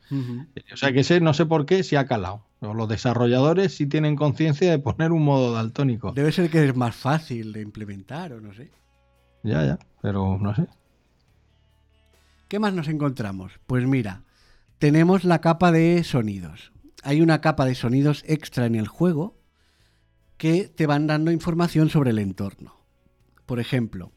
O 0.73 0.77
sea 0.77 0.91
que 0.91 1.03
sé, 1.03 1.21
no 1.21 1.33
sé 1.33 1.45
por 1.45 1.65
qué, 1.65 1.83
si 1.83 1.95
ha 1.95 2.05
calado. 2.05 2.45
Los 2.59 2.89
desarrolladores 2.89 3.73
sí 3.73 3.87
tienen 3.87 4.15
conciencia 4.15 4.69
de 4.69 4.77
poner 4.77 5.11
un 5.11 5.23
modo 5.23 5.53
daltónico. 5.53 6.11
Debe 6.11 6.31
ser 6.31 6.49
que 6.49 6.63
es 6.63 6.75
más 6.75 6.95
fácil 6.95 7.53
de 7.53 7.61
implementar 7.61 8.33
o 8.33 8.41
no 8.41 8.53
sé. 8.53 8.71
Ya, 9.43 9.65
ya, 9.65 9.79
pero 10.01 10.37
no 10.37 10.53
sé. 10.53 10.67
¿Qué 12.47 12.59
más 12.59 12.73
nos 12.73 12.89
encontramos? 12.89 13.53
Pues 13.65 13.87
mira, 13.87 14.23
tenemos 14.77 15.23
la 15.23 15.39
capa 15.39 15.71
de 15.71 16.03
sonidos. 16.03 16.71
Hay 17.03 17.21
una 17.21 17.41
capa 17.41 17.65
de 17.65 17.75
sonidos 17.75 18.23
extra 18.27 18.65
en 18.65 18.75
el 18.75 18.87
juego 18.87 19.39
que 20.37 20.67
te 20.67 20.85
van 20.85 21.07
dando 21.07 21.31
información 21.31 21.89
sobre 21.89 22.09
el 22.09 22.19
entorno. 22.19 22.75
Por 23.45 23.59
ejemplo, 23.59 24.11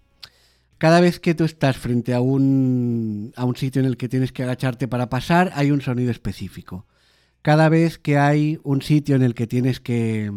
cada 0.85 1.01
vez 1.01 1.19
que 1.19 1.35
tú 1.35 1.44
estás 1.44 1.78
frente 1.78 2.12
a 2.12 2.20
un, 2.20 3.32
a 3.36 3.47
un 3.47 3.56
sitio 3.56 3.81
en 3.81 3.86
el 3.86 3.97
que 3.97 4.06
tienes 4.06 4.32
que 4.32 4.43
agacharte 4.43 4.86
para 4.86 5.09
pasar, 5.09 5.51
hay 5.55 5.70
un 5.70 5.81
sonido 5.81 6.11
específico. 6.11 6.85
Cada 7.40 7.70
vez 7.70 7.97
que 7.97 8.19
hay 8.19 8.61
un 8.65 8.82
sitio 8.82 9.16
en 9.16 9.23
el 9.23 9.32
que 9.32 9.47
tienes 9.47 9.81
que, 9.81 10.31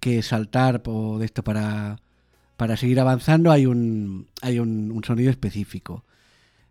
que 0.00 0.22
saltar 0.22 0.80
esto 1.20 1.44
para, 1.44 2.00
para 2.56 2.78
seguir 2.78 2.98
avanzando, 2.98 3.52
hay 3.52 3.66
un, 3.66 4.28
hay 4.40 4.58
un, 4.58 5.02
sonido 5.06 5.30
específico. 5.30 6.02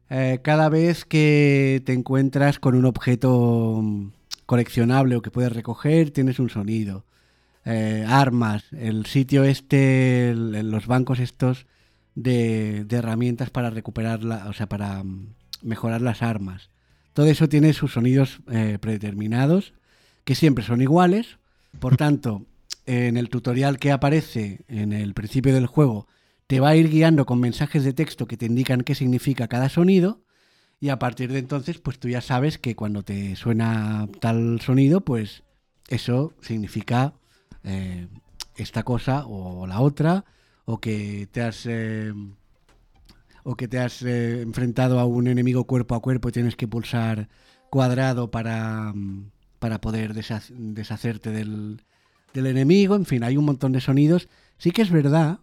Eh, 0.09 0.39
cada 0.41 0.67
vez 0.67 1.05
que 1.05 1.83
te 1.85 1.93
encuentras 1.93 2.57
con 2.57 2.73
un 2.73 2.85
objeto 2.85 3.79
coleccionable 4.47 5.17
o 5.17 5.21
que 5.21 5.29
puedes 5.29 5.53
recoger, 5.53 6.09
tienes 6.09 6.39
un 6.39 6.49
sonido. 6.49 7.05
Eh, 7.63 8.03
armas, 8.07 8.63
el 8.71 9.05
sitio 9.05 9.43
este, 9.43 10.33
los 10.33 10.87
bancos 10.87 11.19
estos 11.19 11.67
de, 12.17 12.85
herramientas 12.89 13.51
para 13.51 13.69
recuperar, 13.69 14.25
o 14.25 14.53
sea, 14.53 14.67
para 14.67 15.03
mm, 15.03 15.35
mejorar 15.61 16.01
las 16.01 16.23
armas. 16.23 16.69
Todo 17.13 17.27
eso 17.27 17.47
tiene 17.47 17.73
sus 17.73 17.93
sonidos 17.93 18.39
eh, 18.51 18.77
predeterminados, 18.81 19.73
que 20.23 20.35
siempre 20.35 20.65
son 20.65 20.81
iguales. 20.81 21.37
Por 21.79 21.95
tanto, 21.97 22.45
en 22.85 23.17
el 23.17 23.29
tutorial 23.29 23.77
que 23.77 23.91
aparece 23.91 24.61
en 24.67 24.93
el 24.93 25.13
principio 25.13 25.53
del 25.53 25.67
juego, 25.67 26.07
te 26.47 26.59
va 26.59 26.69
a 26.69 26.75
ir 26.75 26.89
guiando 26.89 27.25
con 27.25 27.39
mensajes 27.39 27.83
de 27.83 27.93
texto 27.93 28.25
que 28.25 28.37
te 28.37 28.45
indican 28.45 28.81
qué 28.81 28.95
significa 28.95 29.47
cada 29.47 29.69
sonido. 29.69 30.21
Y 30.79 30.89
a 30.89 30.99
partir 30.99 31.31
de 31.31 31.39
entonces, 31.39 31.79
pues 31.79 31.99
tú 31.99 32.07
ya 32.09 32.21
sabes 32.21 32.57
que 32.57 32.75
cuando 32.75 33.03
te 33.03 33.35
suena 33.35 34.07
tal 34.19 34.61
sonido, 34.61 35.01
pues 35.01 35.43
eso 35.87 36.33
significa 36.41 37.13
eh, 37.63 38.07
esta 38.55 38.83
cosa 38.83 39.25
o 39.25 39.67
la 39.67 39.81
otra 39.81 40.25
o 40.69 40.79
que 40.81 41.29
te 41.31 41.41
has 41.41 41.65
eh, 41.65 42.13
o 43.43 43.55
que 43.55 43.69
te 43.69 43.79
has 43.79 44.01
eh, 44.01 44.41
enfrentado 44.41 44.99
a 44.99 45.05
un 45.05 45.27
enemigo 45.27 45.63
cuerpo 45.63 45.95
a 45.95 46.01
cuerpo 46.01 46.27
y 46.27 46.33
tienes 46.33 46.57
que 46.57 46.67
pulsar 46.67 47.29
cuadrado 47.69 48.29
para, 48.29 48.91
mm, 48.93 49.31
para 49.59 49.79
poder 49.79 50.13
deshacerte 50.13 51.31
del, 51.31 51.81
del 52.33 52.47
enemigo. 52.47 52.97
En 52.97 53.05
fin, 53.05 53.23
hay 53.23 53.37
un 53.37 53.45
montón 53.45 53.71
de 53.71 53.79
sonidos. 53.79 54.27
Sí 54.57 54.71
que 54.71 54.81
es 54.81 54.91
verdad 54.91 55.39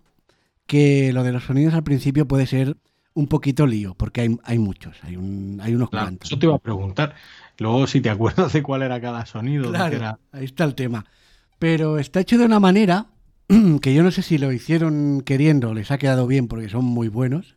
que 0.67 1.11
lo 1.15 1.23
de 1.23 1.33
los 1.33 1.45
sonidos 1.45 1.73
al 1.73 1.85
principio 1.85 2.29
puede 2.29 2.47
ser 2.47 2.77
un 3.15 3.27
poquito 3.27 3.67
lío, 3.67 3.95
porque 3.95 4.21
hay, 4.21 4.37
hay 4.45 4.59
muchos, 4.59 4.99
hay, 5.05 5.17
un, 5.17 5.59
hay 5.63 5.75
unos 5.75 5.89
cuantos. 5.89 6.29
Eso 6.29 6.39
te 6.39 6.45
iba 6.45 6.57
a 6.57 6.59
preguntar. 6.59 7.15
Luego, 7.57 7.87
si 7.87 8.03
te 8.03 8.11
acuerdas 8.11 8.53
de 8.53 8.63
cuál 8.63 8.83
era 8.83 9.01
cada 9.01 9.25
sonido. 9.25 9.71
Claro, 9.71 10.19
ahí 10.33 10.45
está 10.45 10.65
el 10.65 10.75
tema. 10.75 11.07
Pero 11.59 11.99
está 11.99 12.21
hecho 12.21 12.37
de 12.37 12.45
una 12.45 12.61
manera 12.61 13.07
que 13.81 13.95
yo 13.95 14.03
no 14.03 14.11
sé 14.11 14.23
si 14.23 14.39
lo 14.39 14.53
hicieron 14.53 15.21
queriendo, 15.21 15.75
les 15.75 15.91
ha 15.91 15.99
quedado 15.99 16.27
bien 16.27 16.49
porque 16.49 16.69
son 16.69 16.85
muy 16.85 17.09
buenos. 17.09 17.57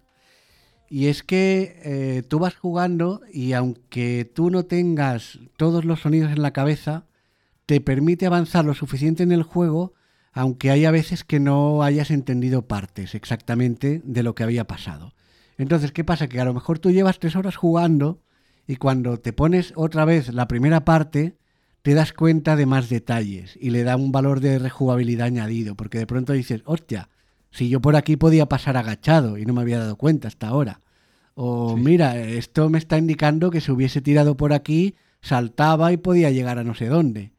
Y 0.90 1.08
es 1.08 1.24
que 1.24 1.80
eh, 1.84 2.24
tú 2.28 2.40
vas 2.40 2.56
jugando 2.56 3.22
y 3.32 3.54
aunque 3.54 4.30
tú 4.34 4.50
no 4.50 4.64
tengas 4.64 5.40
todos 5.58 5.86
los 5.86 6.02
sonidos 6.02 6.32
en 6.32 6.42
la 6.42 6.54
cabeza, 6.54 7.06
te 7.66 7.82
permite 7.82 8.26
avanzar 8.26 8.64
lo 8.64 8.74
suficiente 8.74 9.24
en 9.24 9.32
el 9.32 9.44
juego, 9.44 9.94
aunque 10.32 10.72
hay 10.72 10.86
a 10.86 10.92
veces 10.92 11.24
que 11.24 11.40
no 11.40 11.84
hayas 11.84 12.12
entendido 12.12 12.68
partes 12.68 13.16
exactamente 13.16 14.02
de 14.06 14.24
lo 14.24 14.36
que 14.36 14.44
había 14.44 14.66
pasado. 14.66 15.14
Entonces, 15.58 15.92
¿qué 15.92 16.04
pasa? 16.04 16.28
Que 16.28 16.40
a 16.40 16.46
lo 16.46 16.54
mejor 16.54 16.80
tú 16.80 16.92
llevas 16.92 17.20
tres 17.20 17.36
horas 17.36 17.56
jugando 17.56 18.22
y 18.68 18.78
cuando 18.78 19.18
te 19.18 19.34
pones 19.34 19.74
otra 19.76 20.06
vez 20.06 20.34
la 20.34 20.48
primera 20.48 20.86
parte, 20.86 21.38
te 21.88 21.94
das 21.94 22.12
cuenta 22.12 22.58
de 22.58 22.66
más 22.66 22.90
detalles 22.90 23.58
y 23.62 23.70
le 23.70 23.84
da 23.84 23.96
un 23.96 24.12
valor 24.12 24.42
de 24.42 24.60
rejugabilidad 24.60 25.28
añadido, 25.28 25.76
porque 25.76 25.98
de 25.98 26.06
pronto 26.06 26.34
dices, 26.34 26.62
hostia, 26.66 27.08
si 27.50 27.70
yo 27.70 27.80
por 27.80 27.96
aquí 27.96 28.18
podía 28.18 28.46
pasar 28.46 28.76
agachado 28.76 29.38
y 29.38 29.46
no 29.46 29.54
me 29.54 29.62
había 29.62 29.80
dado 29.80 29.96
cuenta 29.96 30.28
hasta 30.28 30.50
ahora. 30.50 30.82
O 31.34 31.78
mira, 31.78 32.20
esto 32.20 32.70
me 32.70 32.78
está 32.78 32.98
indicando 32.98 33.52
que 33.52 33.62
si 33.62 33.72
hubiese 33.72 34.02
tirado 34.02 34.36
por 34.36 34.52
aquí, 34.52 34.96
saltaba 35.22 35.94
y 35.94 35.96
podía 35.96 36.30
llegar 36.30 36.60
a 36.60 36.66
no 36.66 36.76
sé 36.76 36.88
dónde. 36.88 37.32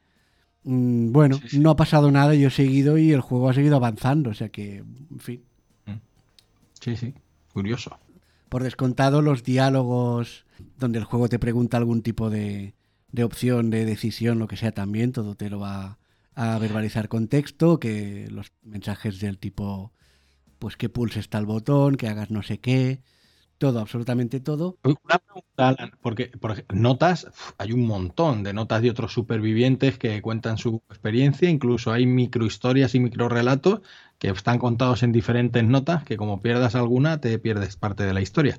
Mm, 0.65 1.13
bueno, 1.13 1.39
no 1.53 1.69
ha 1.69 1.77
pasado 1.77 2.11
nada, 2.11 2.35
yo 2.35 2.49
he 2.49 2.51
seguido 2.51 2.97
y 2.97 3.13
el 3.13 3.21
juego 3.21 3.51
ha 3.51 3.53
seguido 3.53 3.77
avanzando, 3.77 4.31
o 4.31 4.35
sea 4.35 4.49
que, 4.49 4.79
en 4.79 5.21
fin. 5.21 5.43
Mm. 5.85 6.01
Sí, 6.81 6.97
sí, 6.97 7.13
curioso. 7.53 7.99
Por 8.49 8.63
descontado, 8.63 9.21
los 9.21 9.45
diálogos 9.45 10.47
donde 10.79 11.01
el 11.01 11.05
juego 11.05 11.29
te 11.29 11.39
pregunta 11.39 11.77
algún 11.77 12.01
tipo 12.01 12.31
de, 12.31 12.73
de 13.13 13.25
opción, 13.25 13.71
de 13.71 13.85
decisión, 13.85 14.39
lo 14.39 14.49
que 14.49 14.57
sea 14.57 14.73
también, 14.73 15.13
todo 15.13 15.35
te 15.35 15.51
lo 15.51 15.61
va 15.61 15.99
a 16.35 16.59
verbalizar 16.59 17.09
con 17.09 17.29
texto, 17.29 17.81
que 17.81 18.29
los 18.31 18.53
mensajes 18.63 19.19
del 19.21 19.39
tipo, 19.39 19.93
pues 20.59 20.77
que 20.77 20.89
pulses 20.89 21.29
tal 21.29 21.47
botón, 21.47 21.97
que 21.97 22.09
hagas 22.09 22.31
no 22.31 22.43
sé 22.43 22.59
qué, 22.59 23.01
todo, 23.59 23.81
absolutamente 23.81 24.39
todo. 24.39 24.79
Una 24.85 25.19
pregunta, 25.19 25.69
Alan, 25.69 25.91
porque 26.01 26.27
por 26.27 26.65
notas, 26.73 27.27
hay 27.59 27.73
un 27.73 27.87
montón 27.87 28.45
de 28.45 28.53
notas 28.53 28.83
de 28.83 28.91
otros 28.91 29.13
supervivientes 29.13 29.99
que 29.99 30.23
cuentan 30.23 30.59
su 30.59 30.83
experiencia, 30.89 31.51
incluso 31.51 31.93
hay 31.93 32.07
microhistorias 32.07 32.95
y 32.95 33.01
microrelatos 33.01 33.81
que 34.19 34.29
están 34.29 34.59
contados 34.59 35.03
en 35.03 35.13
diferentes 35.13 35.63
notas, 35.65 36.03
que 36.03 36.17
como 36.17 36.43
pierdas 36.43 36.75
alguna, 36.75 37.21
te 37.21 37.39
pierdes 37.39 37.77
parte 37.77 38.05
de 38.05 38.13
la 38.13 38.21
historia. 38.21 38.59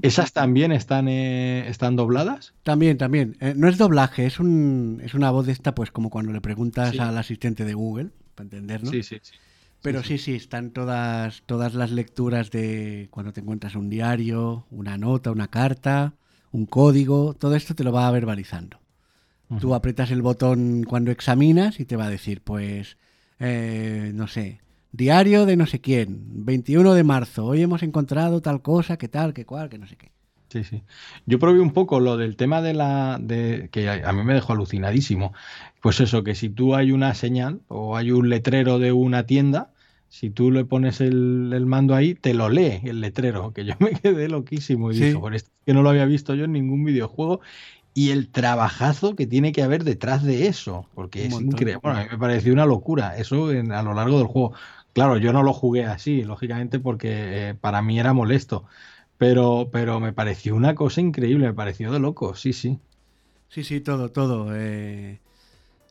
¿Esas 0.00 0.32
también 0.32 0.70
están, 0.70 1.08
eh, 1.08 1.68
están 1.68 1.96
dobladas? 1.96 2.54
También, 2.62 2.98
también. 2.98 3.36
Eh, 3.40 3.54
no 3.56 3.68
es 3.68 3.78
doblaje, 3.78 4.26
es, 4.26 4.38
un, 4.38 5.00
es 5.04 5.14
una 5.14 5.30
voz 5.30 5.46
de 5.46 5.52
esta, 5.52 5.74
pues 5.74 5.90
como 5.90 6.08
cuando 6.08 6.32
le 6.32 6.40
preguntas 6.40 6.98
al 7.00 7.18
asistente 7.18 7.64
de 7.64 7.74
Google, 7.74 8.10
para 8.36 8.44
entenderlo. 8.44 8.90
Sí, 8.90 9.02
sí, 9.02 9.18
sí. 9.22 9.34
Pero 9.82 10.04
sí, 10.04 10.18
sí, 10.18 10.34
están 10.34 10.70
todas, 10.70 11.42
todas 11.46 11.74
las 11.74 11.90
lecturas 11.90 12.52
de 12.52 13.08
cuando 13.10 13.32
te 13.32 13.40
encuentras 13.40 13.74
un 13.74 13.90
diario, 13.90 14.66
una 14.70 14.96
nota, 14.96 15.32
una 15.32 15.48
carta, 15.48 16.14
un 16.52 16.66
código, 16.66 17.34
todo 17.34 17.56
esto 17.56 17.74
te 17.74 17.82
lo 17.82 17.90
va 17.92 18.08
verbalizando. 18.10 18.78
Tú 19.60 19.74
apretas 19.74 20.10
el 20.10 20.22
botón 20.22 20.84
cuando 20.84 21.10
examinas 21.10 21.78
y 21.78 21.84
te 21.84 21.96
va 21.96 22.06
a 22.06 22.10
decir, 22.10 22.40
pues, 22.40 22.96
eh, 23.38 24.10
no 24.14 24.26
sé, 24.26 24.62
diario 24.92 25.46
de 25.46 25.56
no 25.56 25.66
sé 25.66 25.80
quién, 25.80 26.20
21 26.44 26.94
de 26.94 27.04
marzo, 27.04 27.46
hoy 27.46 27.62
hemos 27.62 27.82
encontrado 27.82 28.40
tal 28.40 28.62
cosa, 28.62 28.96
que 28.96 29.08
tal, 29.08 29.32
que 29.34 29.44
cual, 29.44 29.68
que 29.68 29.78
no 29.78 29.86
sé 29.86 29.96
qué. 29.96 30.12
Sí, 30.50 30.64
sí. 30.64 30.82
Yo 31.24 31.38
probé 31.38 31.60
un 31.60 31.72
poco 31.72 31.98
lo 31.98 32.18
del 32.18 32.36
tema 32.36 32.60
de 32.60 32.74
la. 32.74 33.18
De, 33.18 33.70
que 33.72 33.88
a 33.88 34.12
mí 34.12 34.22
me 34.22 34.34
dejó 34.34 34.52
alucinadísimo. 34.52 35.32
Pues 35.80 35.98
eso, 36.00 36.22
que 36.24 36.34
si 36.34 36.50
tú 36.50 36.74
hay 36.74 36.92
una 36.92 37.14
señal 37.14 37.60
o 37.68 37.96
hay 37.96 38.10
un 38.10 38.28
letrero 38.28 38.78
de 38.78 38.92
una 38.92 39.24
tienda, 39.24 39.72
si 40.10 40.28
tú 40.28 40.50
le 40.50 40.66
pones 40.66 41.00
el, 41.00 41.64
mando 41.64 41.94
ahí, 41.94 42.14
te 42.14 42.34
lo 42.34 42.50
lee 42.50 42.82
el 42.84 43.00
letrero, 43.00 43.54
que 43.54 43.64
yo 43.64 43.74
me 43.78 43.92
quedé 43.92 44.28
loquísimo 44.28 44.92
y 44.92 44.96
dije, 44.96 45.18
por 45.18 45.34
esto 45.34 45.50
que 45.64 45.72
no 45.72 45.82
lo 45.82 45.88
había 45.88 46.04
visto 46.04 46.34
yo 46.34 46.44
en 46.44 46.52
ningún 46.52 46.84
videojuego 46.84 47.40
y 47.94 48.10
el 48.10 48.28
trabajazo 48.28 49.16
que 49.16 49.26
tiene 49.26 49.52
que 49.52 49.62
haber 49.62 49.84
detrás 49.84 50.22
de 50.22 50.46
eso, 50.46 50.86
porque 50.94 51.26
es 51.26 51.32
increíble. 51.32 51.76
Bueno, 51.82 51.98
a 51.98 52.02
mí 52.02 52.08
me 52.10 52.18
pareció 52.18 52.52
una 52.52 52.66
locura 52.66 53.16
eso 53.16 53.48
a 53.48 53.82
lo 53.82 53.94
largo 53.94 54.18
del 54.18 54.26
juego. 54.26 54.52
Claro, 54.92 55.16
yo 55.16 55.32
no 55.32 55.42
lo 55.42 55.52
jugué 55.52 55.86
así, 55.86 56.22
lógicamente, 56.22 56.78
porque 56.78 57.50
eh, 57.50 57.54
para 57.54 57.80
mí 57.80 57.98
era 57.98 58.12
molesto, 58.12 58.66
pero, 59.16 59.70
pero 59.72 60.00
me 60.00 60.12
pareció 60.12 60.54
una 60.54 60.74
cosa 60.74 61.00
increíble, 61.00 61.46
me 61.46 61.54
pareció 61.54 61.90
de 61.92 61.98
loco, 61.98 62.34
sí, 62.34 62.52
sí. 62.52 62.78
Sí, 63.48 63.64
sí, 63.64 63.80
todo, 63.80 64.10
todo. 64.10 64.54
Eh, 64.54 65.20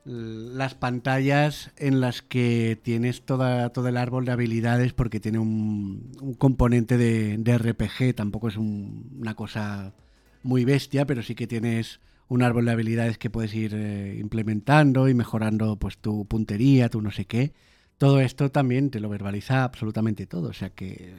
las 0.06 0.74
pantallas 0.74 1.72
en 1.78 2.02
las 2.02 2.22
que 2.22 2.80
tienes 2.82 3.24
toda, 3.24 3.70
todo 3.70 3.88
el 3.88 3.98
árbol 3.98 4.26
de 4.26 4.32
habilidades 4.32 4.94
porque 4.94 5.20
tiene 5.20 5.40
un, 5.40 6.36
componente 6.38 6.98
de, 6.98 7.40
RPG, 7.46 8.16
tampoco 8.16 8.48
es 8.48 8.58
una 8.58 9.36
cosa 9.36 9.94
muy 10.42 10.66
bestia, 10.66 11.06
pero 11.06 11.22
sí 11.22 11.36
que 11.36 11.48
tienes 11.48 12.00
un 12.28 12.42
árbol 12.42 12.66
de 12.66 12.72
habilidades 12.72 13.18
que 13.18 13.30
puedes 13.30 13.54
ir 13.54 13.74
eh, 13.76 14.18
implementando 14.20 15.08
y 15.08 15.14
mejorando 15.14 15.76
pues 15.76 15.98
tu 15.98 16.26
puntería, 16.26 16.90
tu 16.90 17.02
no 17.02 17.12
sé 17.12 17.26
qué. 17.26 17.54
Todo 18.02 18.20
esto 18.20 18.50
también 18.50 18.90
te 18.90 19.00
lo 19.00 19.10
verbaliza 19.10 19.64
absolutamente 19.64 20.26
todo, 20.26 20.50
o 20.50 20.54
sea 20.54 20.72
que 20.72 21.14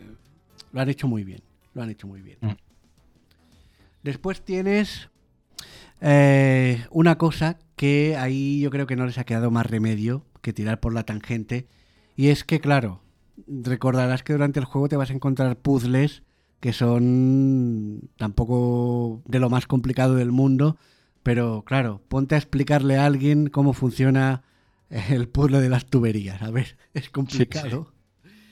lo 0.73 0.81
han 0.81 0.89
hecho 0.89 1.07
muy 1.07 1.23
bien, 1.23 1.41
lo 1.75 1.83
han 1.85 1.91
hecho 1.91 2.09
muy 2.09 2.23
bien. 2.23 2.39
Mm. 2.41 2.57
Después 4.03 4.45
tienes 4.45 5.09
eh, 6.01 6.85
una 6.91 7.19
cosa 7.19 7.57
que 7.77 8.17
ahí 8.17 8.59
yo 8.59 8.71
creo 8.71 8.89
que 8.89 8.97
no 8.97 9.07
les 9.07 9.17
ha 9.19 9.23
quedado 9.23 9.53
más 9.53 9.67
remedio 9.67 10.27
que 10.41 10.53
tirar 10.53 10.81
por 10.81 10.93
la 10.93 11.05
tangente 11.05 11.69
Y 12.17 12.31
es 12.31 12.43
que, 12.43 12.59
claro, 12.59 13.01
recordarás 13.47 14.25
que 14.25 14.33
durante 14.33 14.59
el 14.59 14.67
juego 14.67 14.89
te 14.89 14.97
vas 14.97 15.11
a 15.11 15.15
encontrar 15.15 15.57
puzzles 15.59 16.25
que 16.59 16.73
son 16.73 18.11
tampoco 18.17 19.23
de 19.27 19.39
lo 19.39 19.51
más 19.51 19.69
complicado 19.69 20.17
del 20.17 20.33
mundo, 20.33 20.79
pero 21.23 21.63
claro, 21.65 22.03
ponte 22.09 22.35
a 22.35 22.39
explicarle 22.39 22.97
a 22.97 23.07
alguien 23.07 23.51
cómo 23.51 23.73
funciona 23.73 24.43
el 25.11 25.29
puzzle 25.29 25.61
de 25.61 25.69
las 25.69 25.87
tuberías. 25.87 26.43
A 26.43 26.51
ver, 26.51 26.77
es 26.95 27.11
complicado. 27.11 27.93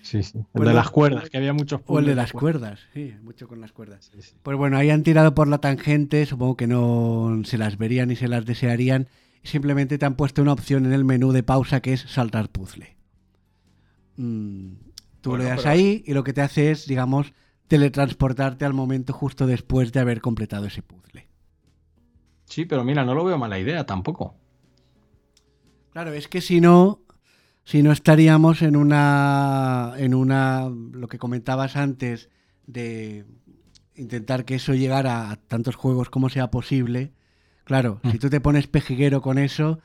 Sí, 0.03 0.23
sí. 0.23 0.39
El 0.55 0.65
de 0.65 0.73
las 0.73 0.91
cuerdas, 0.91 1.29
que 1.29 1.37
había 1.37 1.53
muchos 1.53 1.83
O 1.87 1.99
el 1.99 2.07
de 2.07 2.15
las 2.15 2.33
cuerdas, 2.33 2.81
sí, 2.95 3.15
mucho 3.23 3.47
con 3.47 3.61
las 3.61 3.73
cuerdas. 3.73 4.11
Pues 4.43 4.57
bueno, 4.57 4.79
ahí 4.79 4.89
han 4.89 5.03
tirado 5.03 5.35
por 5.35 5.47
la 5.47 5.59
tangente, 5.59 6.25
supongo 6.25 6.57
que 6.57 6.67
no 6.67 7.43
se 7.45 7.59
las 7.59 7.77
verían 7.77 8.09
ni 8.09 8.17
se 8.17 8.27
las 8.27 8.47
desearían. 8.47 9.09
Simplemente 9.43 9.99
te 9.99 10.07
han 10.07 10.17
puesto 10.17 10.41
una 10.41 10.55
opción 10.55 10.87
en 10.87 10.95
el 10.95 11.05
menú 11.05 11.33
de 11.33 11.43
pausa 11.43 11.81
que 11.81 11.93
es 11.93 12.01
saltar 12.01 12.49
puzzle. 12.49 12.97
Mm, 14.17 14.73
tú 15.21 15.37
le 15.37 15.45
das 15.45 15.67
ahí 15.67 16.03
y 16.07 16.15
lo 16.15 16.25
que 16.25 16.33
te 16.33 16.41
hace 16.41 16.71
es, 16.71 16.87
digamos, 16.87 17.35
teletransportarte 17.69 18.65
al 18.65 18.73
momento 18.73 19.12
justo 19.12 19.47
después 19.47 19.93
de 19.93 20.01
haber 20.01 20.23
completado 20.23 20.67
ese 20.67 20.83
puzzle. 20.83 21.29
Sí, 22.47 22.65
pero 22.65 22.85
mira, 22.85 23.05
no 23.05 23.15
lo 23.15 23.25
veo 23.25 23.39
mala 23.39 23.59
idea 23.59 23.85
tampoco. 23.85 24.35
Claro, 25.93 26.12
es 26.12 26.29
que 26.29 26.41
si 26.41 26.61
no, 26.61 27.01
si 27.65 27.83
no 27.83 27.93
estaríamos 27.93 28.62
en 28.62 28.77
una, 28.77 29.95
en 29.97 30.15
una, 30.15 30.69
lo 30.69 31.09
que 31.09 31.19
comentabas 31.19 31.77
antes, 31.77 32.29
de 32.67 33.25
intentar 33.97 34.45
que 34.45 34.55
eso 34.57 34.75
llegara 34.75 35.31
a 35.31 35.37
tantos 35.37 35.77
juegos 35.77 36.11
como 36.11 36.29
sea 36.29 36.51
posible. 36.51 37.12
Claro, 37.65 38.01
si 38.03 38.17
mm. 38.17 38.19
tú 38.19 38.31
te 38.31 38.41
pones 38.41 38.67
pejiguero 38.67 39.21
con 39.21 39.39
eso, 39.39 39.81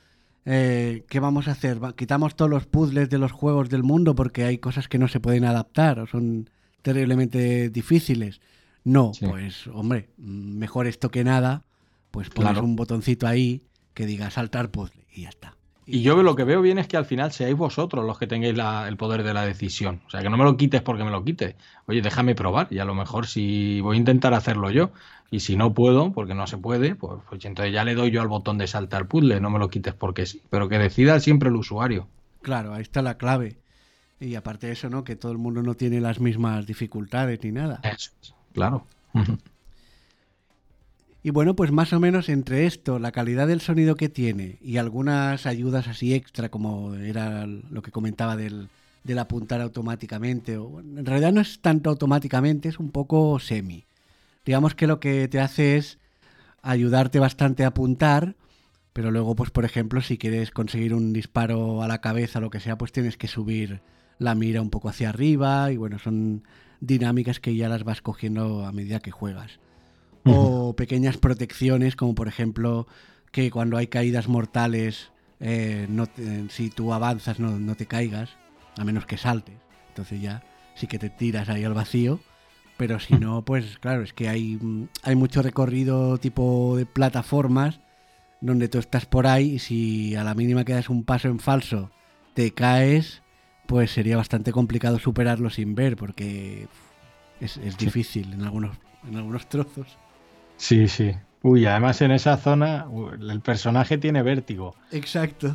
eh, 0.45 1.05
¿qué 1.09 1.19
vamos 1.19 1.47
a 1.47 1.51
hacer? 1.51 1.79
¿Quitamos 1.95 2.35
todos 2.35 2.49
los 2.49 2.65
puzzles 2.65 3.09
de 3.09 3.17
los 3.17 3.31
juegos 3.31 3.69
del 3.69 3.83
mundo 3.83 4.15
porque 4.15 4.43
hay 4.43 4.59
cosas 4.59 4.87
que 4.87 4.99
no 4.99 5.07
se 5.07 5.19
pueden 5.19 5.45
adaptar 5.45 5.99
o 5.99 6.07
son 6.07 6.49
terriblemente 6.81 7.69
difíciles? 7.69 8.41
No, 8.83 9.11
pues 9.19 9.65
hombre, 9.67 10.09
mejor 10.17 10.85
esto 10.85 11.09
que 11.09 11.23
nada, 11.23 11.63
pues 12.11 12.29
pones 12.29 12.57
un 12.59 12.75
botoncito 12.75 13.25
ahí 13.25 13.63
que 13.95 14.05
diga 14.05 14.29
saltar 14.29 14.69
puzzle 14.69 15.07
y 15.11 15.23
ya 15.23 15.29
está. 15.29 15.54
Y 15.87 16.01
yo 16.01 16.21
lo 16.23 16.35
que 16.35 16.43
veo 16.43 16.61
bien 16.61 16.79
es 16.79 16.87
que 16.87 16.97
al 16.97 17.05
final 17.05 17.31
seáis 17.31 17.55
vosotros 17.55 18.05
los 18.05 18.17
que 18.17 18.25
tengáis 18.25 18.57
el 18.87 18.97
poder 18.97 19.23
de 19.23 19.33
la 19.33 19.45
decisión. 19.45 20.01
O 20.07 20.09
sea, 20.09 20.21
que 20.21 20.29
no 20.29 20.37
me 20.37 20.43
lo 20.43 20.57
quites 20.57 20.81
porque 20.81 21.03
me 21.03 21.11
lo 21.11 21.23
quites. 21.23 21.55
Oye, 21.85 22.01
déjame 22.01 22.33
probar 22.33 22.67
y 22.71 22.79
a 22.79 22.85
lo 22.85 22.95
mejor 22.95 23.27
si 23.27 23.81
voy 23.81 23.97
a 23.97 23.99
intentar 23.99 24.33
hacerlo 24.33 24.71
yo 24.71 24.91
y 25.29 25.41
si 25.41 25.55
no 25.55 25.73
puedo, 25.73 26.11
porque 26.11 26.33
no 26.33 26.47
se 26.47 26.57
puede, 26.57 26.95
pues, 26.95 27.21
pues 27.29 27.45
entonces 27.45 27.73
ya 27.73 27.83
le 27.83 27.93
doy 27.93 28.09
yo 28.09 28.21
al 28.21 28.27
botón 28.27 28.57
de 28.57 28.67
saltar 28.67 29.07
puzzle, 29.07 29.39
no 29.39 29.51
me 29.51 29.59
lo 29.59 29.69
quites 29.69 29.93
porque 29.93 30.25
sí. 30.25 30.41
Pero 30.49 30.69
que 30.69 30.79
decida 30.79 31.19
siempre 31.19 31.49
el 31.49 31.55
usuario. 31.55 32.07
Claro, 32.41 32.73
ahí 32.73 32.81
está 32.81 33.03
la 33.03 33.17
clave. 33.17 33.57
Y 34.19 34.35
aparte 34.35 34.67
de 34.67 34.73
eso, 34.73 34.89
¿no? 34.89 35.03
Que 35.03 35.15
todo 35.15 35.31
el 35.31 35.37
mundo 35.37 35.61
no 35.61 35.75
tiene 35.75 36.01
las 36.01 36.19
mismas 36.19 36.65
dificultades 36.65 37.43
ni 37.43 37.51
nada. 37.51 37.81
Eso, 37.83 38.11
claro. 38.53 38.87
Y 41.25 41.31
bueno, 41.31 41.55
pues 41.55 41.71
más 41.71 41.91
o 41.91 41.99
menos 41.99 42.29
entre 42.29 42.67
esto, 42.67 42.99
la 42.99 43.11
calidad 43.11 43.47
del 43.47 43.59
sonido 43.59 43.95
que 43.95 44.09
tiene 44.09 44.59
y 44.61 44.77
algunas 44.77 45.47
ayudas 45.47 45.87
así 45.87 46.13
extra, 46.13 46.49
como 46.49 46.93
era 46.93 47.47
lo 47.47 47.81
que 47.81 47.89
comentaba 47.89 48.35
del, 48.35 48.69
apuntar 49.17 49.59
automáticamente, 49.59 50.57
o 50.57 50.81
en 50.81 51.03
realidad 51.03 51.33
no 51.33 51.41
es 51.41 51.61
tanto 51.61 51.89
automáticamente, 51.89 52.69
es 52.69 52.77
un 52.77 52.91
poco 52.91 53.39
semi. 53.39 53.87
Digamos 54.45 54.75
que 54.75 54.85
lo 54.85 54.99
que 54.99 55.27
te 55.27 55.39
hace 55.39 55.77
es 55.77 55.97
ayudarte 56.61 57.17
bastante 57.17 57.63
a 57.63 57.69
apuntar, 57.69 58.35
pero 58.93 59.09
luego, 59.09 59.35
pues 59.35 59.49
por 59.49 59.65
ejemplo, 59.65 60.01
si 60.01 60.19
quieres 60.19 60.51
conseguir 60.51 60.93
un 60.93 61.11
disparo 61.11 61.81
a 61.81 61.87
la 61.87 62.01
cabeza, 62.01 62.39
lo 62.39 62.51
que 62.51 62.59
sea, 62.59 62.77
pues 62.77 62.91
tienes 62.91 63.17
que 63.17 63.27
subir 63.27 63.81
la 64.19 64.35
mira 64.35 64.61
un 64.61 64.69
poco 64.69 64.89
hacia 64.89 65.09
arriba 65.09 65.71
y 65.71 65.77
bueno, 65.77 65.97
son 65.97 66.43
dinámicas 66.81 67.39
que 67.39 67.55
ya 67.55 67.67
las 67.67 67.83
vas 67.83 68.03
cogiendo 68.03 68.63
a 68.63 68.71
medida 68.71 68.99
que 68.99 69.09
juegas 69.09 69.59
o 70.25 70.75
pequeñas 70.75 71.17
protecciones, 71.17 71.95
como 71.95 72.15
por 72.15 72.27
ejemplo 72.27 72.87
que 73.31 73.51
cuando 73.51 73.77
hay 73.77 73.87
caídas 73.87 74.27
mortales, 74.27 75.11
eh, 75.39 75.87
no 75.89 76.07
si 76.49 76.69
tú 76.69 76.93
avanzas 76.93 77.39
no, 77.39 77.75
te 77.75 77.85
caigas, 77.85 78.31
a 78.77 78.83
menos 78.83 79.05
que 79.05 79.17
saltes. 79.17 79.55
Entonces 79.89 80.21
ya 80.21 80.43
sí 80.75 80.87
que 80.87 80.99
te 80.99 81.09
tiras 81.09 81.49
ahí 81.49 81.63
al 81.63 81.73
vacío. 81.73 82.19
Pero 82.77 82.99
si 82.99 83.13
no, 83.13 83.43
pues 83.45 83.77
claro, 83.79 84.03
es 84.03 84.11
que 84.11 84.27
hay, 84.27 84.59
hay 85.03 85.15
mucho 85.15 85.41
recorrido 85.41 86.17
tipo 86.17 86.75
de 86.75 86.85
plataformas 86.85 87.79
donde 88.41 88.67
tú 88.67 88.79
estás 88.79 89.05
por 89.05 89.27
ahí 89.27 89.53
y 89.53 89.59
si 89.59 90.15
a 90.15 90.23
la 90.23 90.33
mínima 90.33 90.65
que 90.65 90.73
das 90.73 90.89
un 90.89 91.05
paso 91.05 91.29
en 91.29 91.39
falso 91.39 91.91
te 92.33 92.51
caes, 92.51 93.23
pues 93.65 93.91
sería 93.91 94.17
bastante 94.17 94.51
complicado 94.51 94.99
superarlo 94.99 95.49
sin 95.49 95.73
ver 95.73 95.95
porque 95.95 96.67
es, 97.39 97.57
es 97.57 97.77
difícil 97.77 98.33
en 98.33 98.43
algunos, 98.43 98.77
en 99.07 99.15
algunos 99.15 99.47
trozos. 99.49 99.97
Sí, 100.57 100.87
sí. 100.87 101.15
Uy, 101.41 101.65
además 101.65 102.01
en 102.01 102.11
esa 102.11 102.37
zona 102.37 102.87
el 103.19 103.41
personaje 103.41 103.97
tiene 103.97 104.23
vértigo. 104.23 104.75
Exacto. 104.91 105.53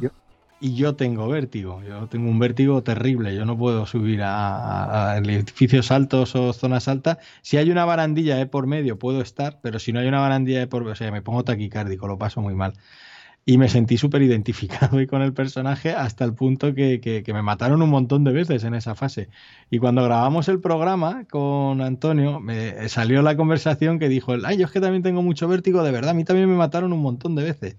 y 0.60 0.74
yo 0.74 0.94
tengo 0.94 1.26
vértigo. 1.28 1.82
Yo 1.82 2.06
tengo 2.06 2.30
un 2.30 2.38
vértigo 2.38 2.82
terrible. 2.82 3.34
Yo 3.34 3.44
no 3.44 3.58
puedo 3.58 3.86
subir 3.86 4.20
a, 4.22 5.16
edificios 5.18 5.90
altos 5.90 6.36
o 6.36 6.52
zonas 6.52 6.86
altas. 6.86 7.18
Si 7.42 7.56
hay 7.56 7.70
una 7.70 7.84
barandilla 7.84 8.36
de 8.36 8.46
por 8.46 8.66
medio, 8.66 8.98
puedo 8.98 9.20
estar, 9.20 9.58
pero 9.62 9.78
si 9.78 9.92
no 9.92 10.00
hay 10.00 10.06
una 10.06 10.20
barandilla 10.20 10.60
de 10.60 10.66
por 10.68 10.82
medio, 10.82 10.92
o 10.92 10.96
sea, 10.96 11.10
me 11.10 11.22
pongo 11.22 11.42
taquicárdico, 11.42 12.06
lo 12.06 12.18
paso 12.18 12.40
muy 12.40 12.54
mal 12.54 12.74
y 13.50 13.58
me 13.58 13.68
sentí 13.68 13.98
súper 13.98 14.22
identificado 14.22 15.04
con 15.08 15.22
el 15.22 15.32
personaje 15.32 15.90
hasta 15.90 16.24
el 16.24 16.34
punto 16.34 16.72
que, 16.72 17.24
me 17.34 17.42
mataron 17.42 17.82
un 17.82 17.90
montón 17.90 18.22
de 18.22 18.30
veces 18.30 18.62
en 18.62 18.74
esa 18.74 18.94
fase. 18.94 19.28
Y 19.70 19.78
cuando 19.78 20.04
grabamos 20.04 20.48
el 20.48 20.60
programa 20.60 21.24
con 21.28 21.80
Antonio, 21.80 22.38
me 22.38 22.88
salió 22.88 23.22
la 23.22 23.36
conversación 23.36 23.98
que 23.98 24.08
dijo, 24.08 24.36
ay, 24.44 24.56
yo 24.56 24.66
es 24.66 24.70
que 24.70 24.80
también 24.80 25.02
tengo 25.02 25.22
mucho 25.22 25.48
vértigo, 25.48 25.82
de 25.82 25.90
verdad, 25.90 26.10
a 26.10 26.14
mí 26.14 26.22
también 26.22 26.48
me 26.48 26.54
mataron 26.54 26.92
un 26.92 27.00
montón 27.00 27.34
de 27.34 27.42
veces. 27.42 27.76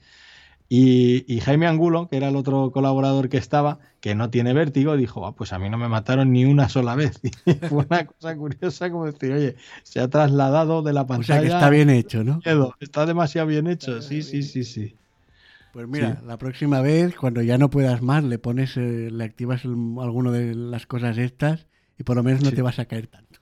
Y, 0.67 1.39
Jaime 1.39 1.67
Angulo, 1.67 2.09
que 2.09 2.17
era 2.17 2.27
el 2.27 2.35
otro 2.35 2.71
colaborador 2.71 3.29
que 3.29 3.37
estaba, 3.37 3.79
que 4.01 4.13
no 4.13 4.29
tiene 4.29 4.51
vértigo, 4.51 4.97
dijo, 4.97 5.25
ah, 5.25 5.35
pues 5.35 5.53
a 5.53 5.59
mí 5.59 5.69
no 5.69 5.77
me 5.77 5.87
mataron 5.87 6.33
ni 6.33 6.43
una 6.43 6.67
sola 6.67 6.95
vez. 6.95 7.21
Y 7.45 7.53
fue 7.53 7.85
una 7.89 8.05
cosa 8.07 8.35
curiosa 8.35 8.91
como 8.91 9.05
decir, 9.05 9.31
oye, 9.31 9.55
se 9.83 10.01
ha 10.01 10.09
trasladado 10.09 10.81
de 10.81 10.91
la 10.91 11.07
pantalla. 11.07 11.39
O 11.39 11.39
sea 11.39 11.41
que 11.41 11.55
está 11.55 11.69
bien 11.69 11.89
hecho, 11.89 12.25
¿no? 12.25 12.41
Está 12.81 13.05
demasiado 13.05 13.47
bien 13.47 13.67
hecho, 13.67 14.01
sí, 14.01 14.21
sí, 14.21 14.43
sí, 14.43 14.65
sí. 14.65 14.97
Pues 15.71 15.87
mira, 15.87 16.21
la 16.25 16.37
próxima 16.37 16.81
vez, 16.81 17.15
cuando 17.15 17.41
ya 17.41 17.57
no 17.57 17.69
puedas 17.69 18.01
más, 18.01 18.23
le 18.23 18.37
pones, 18.39 18.75
eh, 18.75 19.09
le 19.09 19.23
activas 19.23 19.63
alguno 19.63 20.31
de 20.31 20.53
las 20.53 20.85
cosas 20.85 21.17
estas 21.17 21.67
y 21.97 22.03
por 22.03 22.17
lo 22.17 22.23
menos 22.23 22.43
no 22.43 22.51
te 22.51 22.61
vas 22.61 22.79
a 22.79 22.85
caer 22.85 23.07
tanto. 23.07 23.39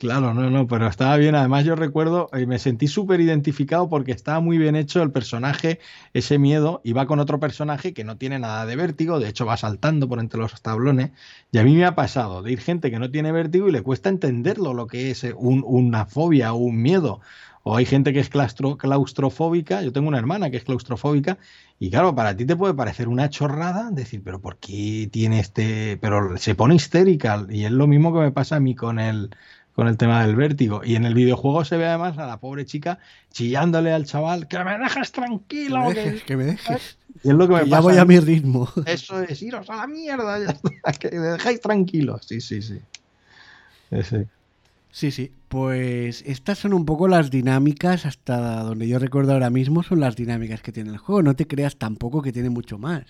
Claro, 0.00 0.32
no, 0.32 0.48
no, 0.48 0.66
pero 0.66 0.86
estaba 0.86 1.18
bien. 1.18 1.34
Además, 1.34 1.66
yo 1.66 1.76
recuerdo 1.76 2.30
y 2.32 2.46
me 2.46 2.58
sentí 2.58 2.88
súper 2.88 3.20
identificado 3.20 3.90
porque 3.90 4.12
estaba 4.12 4.40
muy 4.40 4.56
bien 4.56 4.74
hecho 4.74 5.02
el 5.02 5.12
personaje, 5.12 5.78
ese 6.14 6.38
miedo, 6.38 6.80
y 6.82 6.94
va 6.94 7.04
con 7.04 7.20
otro 7.20 7.38
personaje 7.38 7.92
que 7.92 8.02
no 8.02 8.16
tiene 8.16 8.38
nada 8.38 8.64
de 8.64 8.76
vértigo, 8.76 9.20
de 9.20 9.28
hecho 9.28 9.44
va 9.44 9.58
saltando 9.58 10.08
por 10.08 10.18
entre 10.18 10.40
los 10.40 10.58
tablones. 10.62 11.10
Y 11.52 11.58
a 11.58 11.64
mí 11.64 11.74
me 11.74 11.84
ha 11.84 11.94
pasado 11.94 12.40
de 12.42 12.50
ir 12.50 12.60
gente 12.60 12.90
que 12.90 12.98
no 12.98 13.10
tiene 13.10 13.30
vértigo 13.30 13.68
y 13.68 13.72
le 13.72 13.82
cuesta 13.82 14.08
entenderlo, 14.08 14.72
lo 14.72 14.86
que 14.86 15.10
es 15.10 15.22
una 15.36 16.06
fobia 16.06 16.54
o 16.54 16.56
un 16.56 16.80
miedo. 16.80 17.20
O 17.62 17.76
hay 17.76 17.84
gente 17.84 18.14
que 18.14 18.20
es 18.20 18.30
claustrofóbica, 18.30 19.82
yo 19.82 19.92
tengo 19.92 20.08
una 20.08 20.18
hermana 20.18 20.50
que 20.50 20.56
es 20.56 20.64
claustrofóbica, 20.64 21.36
y 21.78 21.90
claro, 21.90 22.14
para 22.14 22.34
ti 22.34 22.46
te 22.46 22.56
puede 22.56 22.72
parecer 22.72 23.06
una 23.06 23.28
chorrada, 23.28 23.90
decir, 23.90 24.22
pero 24.24 24.40
¿por 24.40 24.56
qué 24.56 25.10
tiene 25.12 25.40
este...? 25.40 25.98
Pero 26.00 26.38
se 26.38 26.54
pone 26.54 26.74
histérica, 26.74 27.46
y 27.50 27.64
es 27.64 27.70
lo 27.70 27.86
mismo 27.86 28.14
que 28.14 28.20
me 28.20 28.32
pasa 28.32 28.56
a 28.56 28.60
mí 28.60 28.74
con 28.74 28.98
el, 28.98 29.28
con 29.74 29.88
el 29.88 29.98
tema 29.98 30.24
del 30.24 30.36
vértigo. 30.36 30.80
Y 30.84 30.94
en 30.94 31.04
el 31.04 31.12
videojuego 31.14 31.64
se 31.64 31.76
ve 31.76 31.86
además 31.86 32.16
a 32.16 32.26
la 32.26 32.40
pobre 32.40 32.64
chica 32.64 32.98
chillándole 33.30 33.92
al 33.92 34.06
chaval, 34.06 34.48
que 34.48 34.62
me 34.64 34.78
dejes 34.78 35.12
tranquilo. 35.12 35.88
Que 36.26 36.36
me 36.36 36.44
dejes, 36.44 36.98
Y 37.22 37.28
es 37.28 37.34
lo 37.34 37.46
que 37.46 37.54
me 37.54 37.60
pasa. 37.60 37.70
Ya 37.70 37.80
voy 37.80 37.98
a 37.98 38.04
mi 38.06 38.20
ritmo. 38.20 38.68
Eso 38.86 39.20
es, 39.22 39.42
iros 39.42 39.68
a 39.68 39.76
la 39.76 39.86
mierda, 39.86 40.38
que 40.98 41.10
me 41.10 41.26
dejáis 41.26 41.60
tranquilos. 41.60 42.26
Sí, 42.26 42.40
sí, 42.40 42.62
sí. 42.62 42.80
Ese. 43.90 44.24
Sí, 44.24 44.28
sí. 44.90 45.32
Pues 45.48 46.22
estas 46.26 46.58
son 46.58 46.74
un 46.74 46.84
poco 46.84 47.08
las 47.08 47.30
dinámicas, 47.30 48.06
hasta 48.06 48.62
donde 48.62 48.86
yo 48.86 48.98
recuerdo 48.98 49.32
ahora 49.32 49.50
mismo, 49.50 49.82
son 49.82 50.00
las 50.00 50.16
dinámicas 50.16 50.62
que 50.62 50.72
tiene 50.72 50.90
el 50.90 50.98
juego. 50.98 51.22
No 51.22 51.34
te 51.34 51.46
creas 51.46 51.76
tampoco 51.76 52.22
que 52.22 52.32
tiene 52.32 52.50
mucho 52.50 52.78
más. 52.78 53.04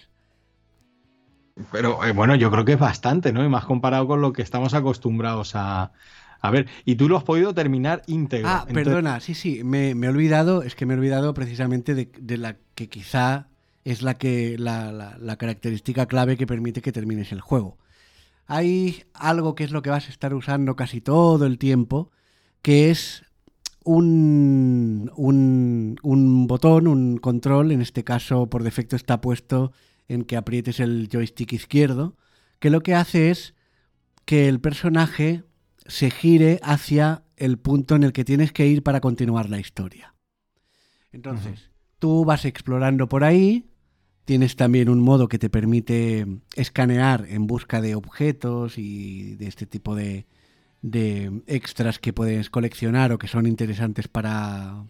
Pero 1.72 2.04
eh, 2.04 2.12
bueno, 2.12 2.34
yo 2.36 2.50
creo 2.50 2.64
que 2.64 2.72
es 2.72 2.78
bastante, 2.78 3.32
¿no? 3.32 3.44
Y 3.44 3.48
más 3.48 3.64
comparado 3.64 4.06
con 4.06 4.20
lo 4.20 4.32
que 4.32 4.42
estamos 4.42 4.72
acostumbrados 4.72 5.54
a, 5.54 5.92
a 6.40 6.50
ver. 6.50 6.66
Y 6.84 6.94
tú 6.94 7.08
lo 7.08 7.16
has 7.16 7.24
podido 7.24 7.52
terminar 7.52 8.02
íntegro. 8.06 8.48
Ah, 8.48 8.66
perdona, 8.72 9.20
sí, 9.20 9.34
sí, 9.34 9.62
me, 9.64 9.90
he 9.90 10.08
olvidado, 10.08 10.62
es 10.62 10.74
que 10.74 10.86
me 10.86 10.94
he 10.94 10.96
olvidado 10.96 11.34
precisamente 11.34 11.94
de, 11.94 12.36
la 12.38 12.56
que 12.74 12.88
quizá 12.88 13.48
es 13.84 14.02
la 14.02 14.14
que 14.14 14.56
la, 14.58 15.16
la 15.18 15.36
característica 15.36 16.06
clave 16.06 16.36
que 16.36 16.46
permite 16.46 16.80
que 16.82 16.92
termines 16.92 17.32
el 17.32 17.40
juego 17.40 17.79
hay 18.50 19.04
algo 19.14 19.54
que 19.54 19.62
es 19.62 19.70
lo 19.70 19.80
que 19.80 19.90
vas 19.90 20.08
a 20.08 20.10
estar 20.10 20.34
usando 20.34 20.74
casi 20.74 21.00
todo 21.00 21.46
el 21.46 21.56
tiempo, 21.56 22.10
que 22.62 22.90
es 22.90 23.22
un, 23.84 25.08
un, 25.14 26.46
botón, 26.48 26.88
un 26.88 27.18
control, 27.18 27.70
en 27.70 27.80
este 27.80 28.02
caso 28.02 28.50
por 28.50 28.64
defecto 28.64 28.96
está 28.96 29.20
puesto 29.20 29.70
en 30.08 30.24
que 30.24 30.36
aprietes 30.36 30.80
el 30.80 31.08
joystick 31.08 31.52
izquierdo, 31.52 32.16
que 32.58 32.70
lo 32.70 32.80
que 32.80 32.96
hace 32.96 33.30
es 33.30 33.54
que 34.24 34.48
el 34.48 34.60
personaje 34.60 35.44
se 35.86 36.10
gire 36.10 36.58
hacia 36.64 37.22
el 37.36 37.56
punto 37.56 37.94
en 37.94 38.02
el 38.02 38.12
que 38.12 38.24
tienes 38.24 38.52
que 38.52 38.66
ir 38.66 38.82
para 38.82 39.00
continuar 39.00 39.48
la 39.48 39.60
historia. 39.60 40.16
Entonces, 41.12 41.70
tú 42.00 42.24
vas 42.24 42.44
explorando 42.44 43.08
por 43.08 43.22
ahí, 43.22 43.69
tienes 44.30 44.54
también 44.54 44.88
un 44.88 45.00
modo 45.00 45.26
que 45.26 45.40
te 45.40 45.50
permite 45.50 46.24
escanear 46.54 47.26
en 47.30 47.48
busca 47.48 47.80
de 47.80 47.96
objetos 47.96 48.78
y 48.78 49.34
de 49.34 49.48
este 49.48 49.66
tipo 49.66 49.96
de, 49.96 50.24
extras 51.48 51.98
que 51.98 52.12
puedes 52.12 52.48
coleccionar 52.48 53.10
o 53.10 53.18
que 53.18 53.26
son 53.26 53.48
interesantes 53.48 54.06
para, 54.06 54.84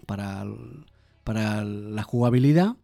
la 1.25 2.03
jugabilidad. 2.03 2.77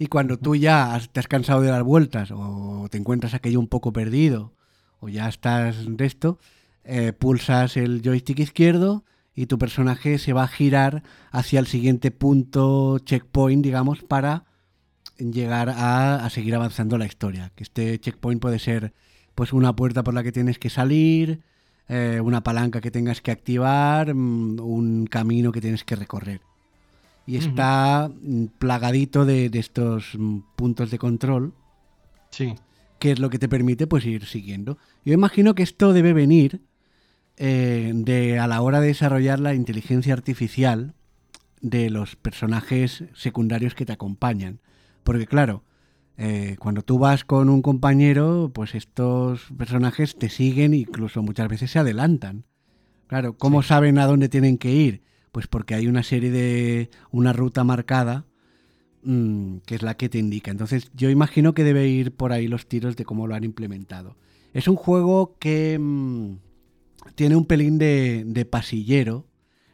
Y 0.00 0.08
cuando 0.08 0.36
tú 0.36 0.56
ya 0.56 1.00
te 1.12 1.20
has 1.20 1.28
cansado 1.28 1.60
de 1.60 1.68
dar 1.68 1.84
vueltas 1.84 2.32
o 2.32 2.88
te 2.90 2.98
encuentras 2.98 3.32
aquello 3.32 3.60
un 3.60 3.68
poco 3.68 3.92
perdido 3.92 4.52
o 4.98 5.08
ya 5.08 5.28
estás 5.28 5.76
de 5.86 6.06
esto, 6.06 6.40
eh, 6.82 7.12
pulsas 7.12 7.76
el 7.76 8.02
joystick 8.02 8.40
izquierdo 8.40 9.04
y 9.36 9.46
tu 9.46 9.58
personaje 9.58 10.18
se 10.18 10.32
va 10.32 10.42
a 10.42 10.48
girar 10.48 11.04
hacia 11.30 11.60
el 11.60 11.68
siguiente 11.68 12.10
punto 12.10 12.98
checkpoint, 12.98 13.62
digamos, 13.62 14.02
para 14.02 14.49
llegar 15.20 15.72
a, 15.74 16.28
seguir 16.30 16.54
avanzando 16.54 16.98
la 16.98 17.06
historia. 17.06 17.52
Que 17.54 17.62
este 17.62 17.98
checkpoint 17.98 18.40
puede 18.40 18.58
ser 18.58 18.92
pues 19.34 19.52
una 19.52 19.76
puerta 19.76 20.02
por 20.02 20.14
la 20.14 20.22
que 20.22 20.32
tienes 20.32 20.58
que 20.58 20.70
salir, 20.70 21.40
eh, 21.88 22.20
una 22.22 22.42
palanca 22.42 22.80
que 22.80 22.90
tengas 22.90 23.20
que 23.20 23.30
activar, 23.30 24.14
mm, 24.14 24.60
un 24.60 25.06
camino 25.06 25.52
que 25.52 25.60
tienes 25.60 25.84
que 25.84 25.96
recorrer. 25.96 26.40
Y 27.26 27.36
está 27.36 28.10
mm, 28.10 28.46
plagadito 28.58 29.24
de, 29.24 29.50
estos 29.52 30.12
mm, 30.18 30.38
puntos 30.56 30.90
de 30.90 30.98
control. 30.98 31.54
Sí. 32.30 32.54
Que 32.98 33.12
es 33.12 33.18
lo 33.18 33.30
que 33.30 33.38
te 33.38 33.48
permite 33.48 33.86
pues 33.86 34.04
ir 34.04 34.26
siguiendo. 34.26 34.78
Yo 35.04 35.14
imagino 35.14 35.54
que 35.54 35.62
esto 35.62 35.92
debe 35.92 36.12
venir 36.12 36.60
eh, 37.36 37.92
de 37.94 38.38
a 38.38 38.46
la 38.46 38.60
hora 38.60 38.80
de 38.80 38.88
desarrollar 38.88 39.40
la 39.40 39.54
inteligencia 39.54 40.12
artificial 40.12 40.94
de 41.60 41.90
los 41.90 42.16
personajes 42.16 43.04
secundarios 43.14 43.74
que 43.74 43.86
te 43.86 43.92
acompañan. 43.92 44.60
Porque 45.04 45.26
claro, 45.26 45.64
eh, 46.16 46.56
cuando 46.58 46.82
tú 46.82 46.98
vas 46.98 47.24
con 47.24 47.48
un 47.48 47.62
compañero, 47.62 48.50
pues 48.52 48.74
estos 48.74 49.48
personajes 49.56 50.16
te 50.16 50.28
siguen 50.28 50.74
e 50.74 50.78
incluso 50.78 51.22
muchas 51.22 51.48
veces 51.48 51.70
se 51.70 51.78
adelantan. 51.78 52.44
Claro, 53.06 53.36
¿cómo 53.36 53.62
saben 53.62 53.98
a 53.98 54.06
dónde 54.06 54.28
tienen 54.28 54.58
que 54.58 54.72
ir? 54.72 55.02
Pues 55.32 55.46
porque 55.46 55.74
hay 55.74 55.86
una 55.86 56.02
serie 56.02 56.30
de. 56.30 56.90
una 57.10 57.32
ruta 57.32 57.64
marcada 57.64 58.26
mm, 59.02 59.58
que 59.66 59.74
es 59.74 59.82
la 59.82 59.96
que 59.96 60.08
te 60.08 60.18
indica. 60.18 60.50
Entonces, 60.50 60.90
yo 60.94 61.10
imagino 61.10 61.54
que 61.54 61.64
debe 61.64 61.88
ir 61.88 62.14
por 62.14 62.32
ahí 62.32 62.48
los 62.48 62.68
tiros 62.68 62.96
de 62.96 63.04
cómo 63.04 63.26
lo 63.26 63.34
han 63.34 63.44
implementado. 63.44 64.16
Es 64.52 64.68
un 64.68 64.76
juego 64.76 65.36
que. 65.38 65.78
Mm, 65.78 66.36
tiene 67.14 67.36
un 67.36 67.46
pelín 67.46 67.78
de, 67.78 68.46
pasillero, 68.50 69.26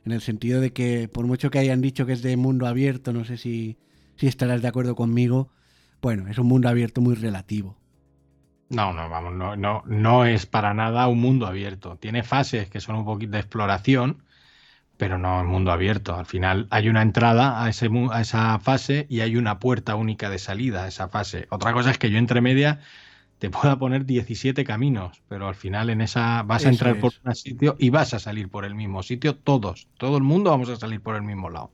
en 0.04 0.12
el 0.12 0.20
sentido 0.20 0.60
de 0.60 0.72
que 0.72 1.08
por 1.08 1.26
mucho 1.26 1.50
que 1.50 1.58
hayan 1.58 1.80
dicho 1.80 2.06
que 2.06 2.12
es 2.12 2.22
de 2.22 2.36
mundo 2.36 2.66
abierto, 2.66 3.12
no 3.12 3.24
sé 3.24 3.36
si, 3.36 3.76
si 4.16 4.26
estarás 4.26 4.62
de 4.62 4.68
acuerdo 4.68 4.94
conmigo, 4.94 5.50
bueno, 6.02 6.28
es 6.28 6.38
un 6.38 6.46
mundo 6.46 6.68
abierto 6.68 7.00
muy 7.00 7.14
relativo. 7.14 7.76
No, 8.68 8.92
no, 8.92 9.08
vamos, 9.08 9.34
no, 9.34 9.56
no, 9.56 9.82
no 9.86 10.24
es 10.24 10.46
para 10.46 10.74
nada 10.74 11.06
un 11.06 11.20
mundo 11.20 11.46
abierto. 11.46 11.96
Tiene 11.96 12.22
fases 12.22 12.68
que 12.68 12.80
son 12.80 12.96
un 12.96 13.04
poquito 13.04 13.32
de 13.32 13.38
exploración, 13.38 14.22
pero 14.96 15.18
no 15.18 15.40
es 15.40 15.46
mundo 15.46 15.70
abierto. 15.70 16.16
Al 16.16 16.26
final 16.26 16.66
hay 16.70 16.88
una 16.88 17.02
entrada 17.02 17.62
a, 17.62 17.68
ese, 17.68 17.88
a 18.10 18.20
esa 18.20 18.58
fase 18.58 19.06
y 19.08 19.20
hay 19.20 19.36
una 19.36 19.58
puerta 19.60 19.94
única 19.94 20.30
de 20.30 20.38
salida 20.38 20.84
a 20.84 20.88
esa 20.88 21.08
fase. 21.08 21.46
Otra 21.50 21.72
cosa 21.72 21.90
es 21.90 21.98
que 21.98 22.10
yo 22.10 22.18
entre 22.18 22.40
media 22.40 22.80
te 23.38 23.50
pueda 23.50 23.78
poner 23.78 24.06
17 24.06 24.64
caminos, 24.64 25.22
pero 25.28 25.48
al 25.48 25.54
final 25.54 25.90
en 25.90 26.00
esa 26.00 26.42
vas 26.42 26.64
a 26.64 26.70
entrar 26.70 26.98
por 26.98 27.12
un 27.24 27.34
sitio 27.34 27.76
y 27.78 27.90
vas 27.90 28.14
a 28.14 28.18
salir 28.18 28.48
por 28.48 28.64
el 28.64 28.74
mismo 28.74 29.02
sitio, 29.02 29.36
todos, 29.36 29.88
todo 29.98 30.16
el 30.16 30.22
mundo 30.22 30.50
vamos 30.50 30.70
a 30.70 30.76
salir 30.76 31.00
por 31.00 31.16
el 31.16 31.22
mismo 31.22 31.50
lado. 31.50 31.70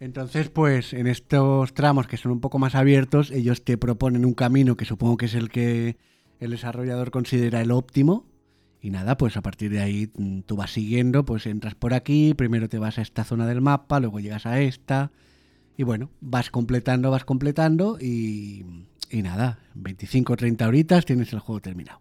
Entonces, 0.00 0.48
pues 0.48 0.92
en 0.92 1.06
estos 1.06 1.74
tramos 1.74 2.06
que 2.06 2.16
son 2.16 2.32
un 2.32 2.40
poco 2.40 2.58
más 2.58 2.74
abiertos, 2.74 3.30
ellos 3.30 3.64
te 3.64 3.76
proponen 3.76 4.24
un 4.24 4.34
camino 4.34 4.76
que 4.76 4.84
supongo 4.84 5.16
que 5.16 5.26
es 5.26 5.34
el 5.34 5.50
que 5.50 5.96
el 6.38 6.52
desarrollador 6.52 7.10
considera 7.10 7.60
el 7.60 7.72
óptimo. 7.72 8.26
Y 8.80 8.90
nada, 8.90 9.16
pues 9.16 9.36
a 9.36 9.42
partir 9.42 9.72
de 9.72 9.80
ahí 9.80 10.10
mm, 10.16 10.40
tú 10.42 10.54
vas 10.54 10.70
siguiendo, 10.70 11.24
pues 11.24 11.46
entras 11.46 11.74
por 11.74 11.94
aquí, 11.94 12.34
primero 12.34 12.68
te 12.68 12.78
vas 12.78 12.98
a 12.98 13.02
esta 13.02 13.24
zona 13.24 13.46
del 13.46 13.60
mapa, 13.60 13.98
luego 13.98 14.20
llegas 14.20 14.46
a 14.46 14.60
esta. 14.60 15.10
Y 15.76 15.82
bueno, 15.82 16.10
vas 16.20 16.50
completando, 16.50 17.10
vas 17.10 17.24
completando 17.24 17.98
y, 18.00 18.64
y 19.10 19.22
nada, 19.22 19.58
25 19.74 20.32
o 20.32 20.36
30 20.36 20.68
horitas 20.68 21.04
tienes 21.06 21.32
el 21.32 21.40
juego 21.40 21.60
terminado. 21.60 22.00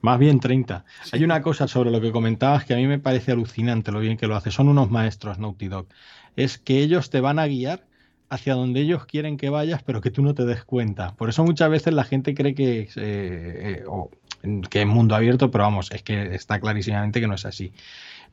Más 0.00 0.18
bien 0.18 0.40
30. 0.40 0.84
Hay 1.12 1.24
una 1.24 1.42
cosa 1.42 1.66
sobre 1.66 1.90
lo 1.90 2.00
que 2.00 2.12
comentabas 2.12 2.64
que 2.64 2.74
a 2.74 2.76
mí 2.76 2.86
me 2.86 2.98
parece 2.98 3.32
alucinante 3.32 3.92
lo 3.92 4.00
bien 4.00 4.16
que 4.16 4.26
lo 4.26 4.36
hace. 4.36 4.50
Son 4.50 4.68
unos 4.68 4.90
maestros 4.90 5.38
Naughty 5.38 5.68
Dog. 5.68 5.88
Es 6.36 6.58
que 6.58 6.78
ellos 6.78 7.10
te 7.10 7.20
van 7.20 7.38
a 7.38 7.46
guiar 7.46 7.86
hacia 8.28 8.54
donde 8.54 8.80
ellos 8.80 9.06
quieren 9.06 9.36
que 9.36 9.50
vayas, 9.50 9.82
pero 9.82 10.00
que 10.00 10.10
tú 10.10 10.22
no 10.22 10.34
te 10.34 10.44
des 10.44 10.64
cuenta. 10.64 11.14
Por 11.14 11.28
eso 11.28 11.44
muchas 11.44 11.70
veces 11.70 11.94
la 11.94 12.04
gente 12.04 12.34
cree 12.34 12.54
que, 12.54 12.80
eh, 12.80 12.88
eh, 12.96 13.84
que 14.68 14.82
es 14.82 14.86
mundo 14.86 15.14
abierto, 15.14 15.50
pero 15.50 15.64
vamos, 15.64 15.90
es 15.92 16.02
que 16.02 16.34
está 16.34 16.60
clarísimamente 16.60 17.20
que 17.20 17.28
no 17.28 17.34
es 17.34 17.44
así 17.44 17.72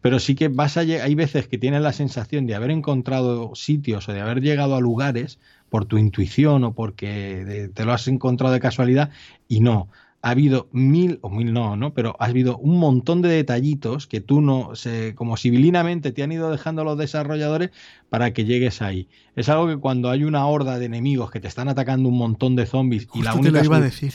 pero 0.04 0.20
sí 0.20 0.36
que 0.36 0.50
vas 0.50 0.76
a 0.76 0.82
hay 0.82 1.16
veces 1.16 1.48
que 1.48 1.58
tienes 1.58 1.82
la 1.82 1.94
sensación 1.94 2.46
de 2.46 2.56
haber 2.56 2.72
encontrado 2.72 3.56
sitios 3.56 4.10
o 4.10 4.12
de 4.12 4.20
haber 4.20 4.42
llegado 4.42 4.76
a 4.76 4.82
lugares 4.82 5.40
por 5.70 5.86
tu 5.86 5.98
intuición 5.98 6.66
o 6.66 6.74
porque 6.74 7.72
te 7.74 7.86
lo 7.86 7.94
has 7.94 8.10
encontrado 8.10 8.54
de 8.54 8.60
casualidad 8.60 9.12
y 9.48 9.62
no. 9.62 9.88
Ha 10.24 10.32
habido 10.32 10.70
mil, 10.72 11.20
o 11.22 11.30
mil 11.30 11.54
no, 11.54 11.76
¿no? 11.76 11.94
Pero 11.94 12.16
ha 12.18 12.26
habido 12.26 12.58
un 12.58 12.80
montón 12.80 13.22
de 13.22 13.30
detallitos 13.30 14.08
que 14.08 14.22
tú 14.22 14.42
no, 14.42 14.74
se, 14.74 15.14
como 15.14 15.38
civilinamente 15.38 16.12
te 16.12 16.24
han 16.24 16.32
ido 16.32 16.50
dejando 16.50 16.84
los 16.84 16.98
desarrolladores 16.98 17.70
para 18.10 18.34
que 18.34 18.46
llegues 18.46 18.82
ahí. 18.82 19.08
Es 19.36 19.50
algo 19.50 19.68
que 19.68 19.78
cuando 19.78 20.10
hay 20.10 20.24
una 20.24 20.48
horda 20.48 20.80
de 20.80 20.86
enemigos 20.86 21.30
que 21.30 21.40
te 21.40 21.48
están 21.48 21.70
atacando 21.70 22.10
un 22.10 22.18
montón 22.18 22.56
de 22.56 22.66
zombies 22.66 23.08
y 23.14 23.22
la 23.22 23.36
única 23.36 23.52
te 23.52 23.60
lo 23.60 23.66
iba 23.66 23.78
a 23.78 23.82
decir 23.82 24.14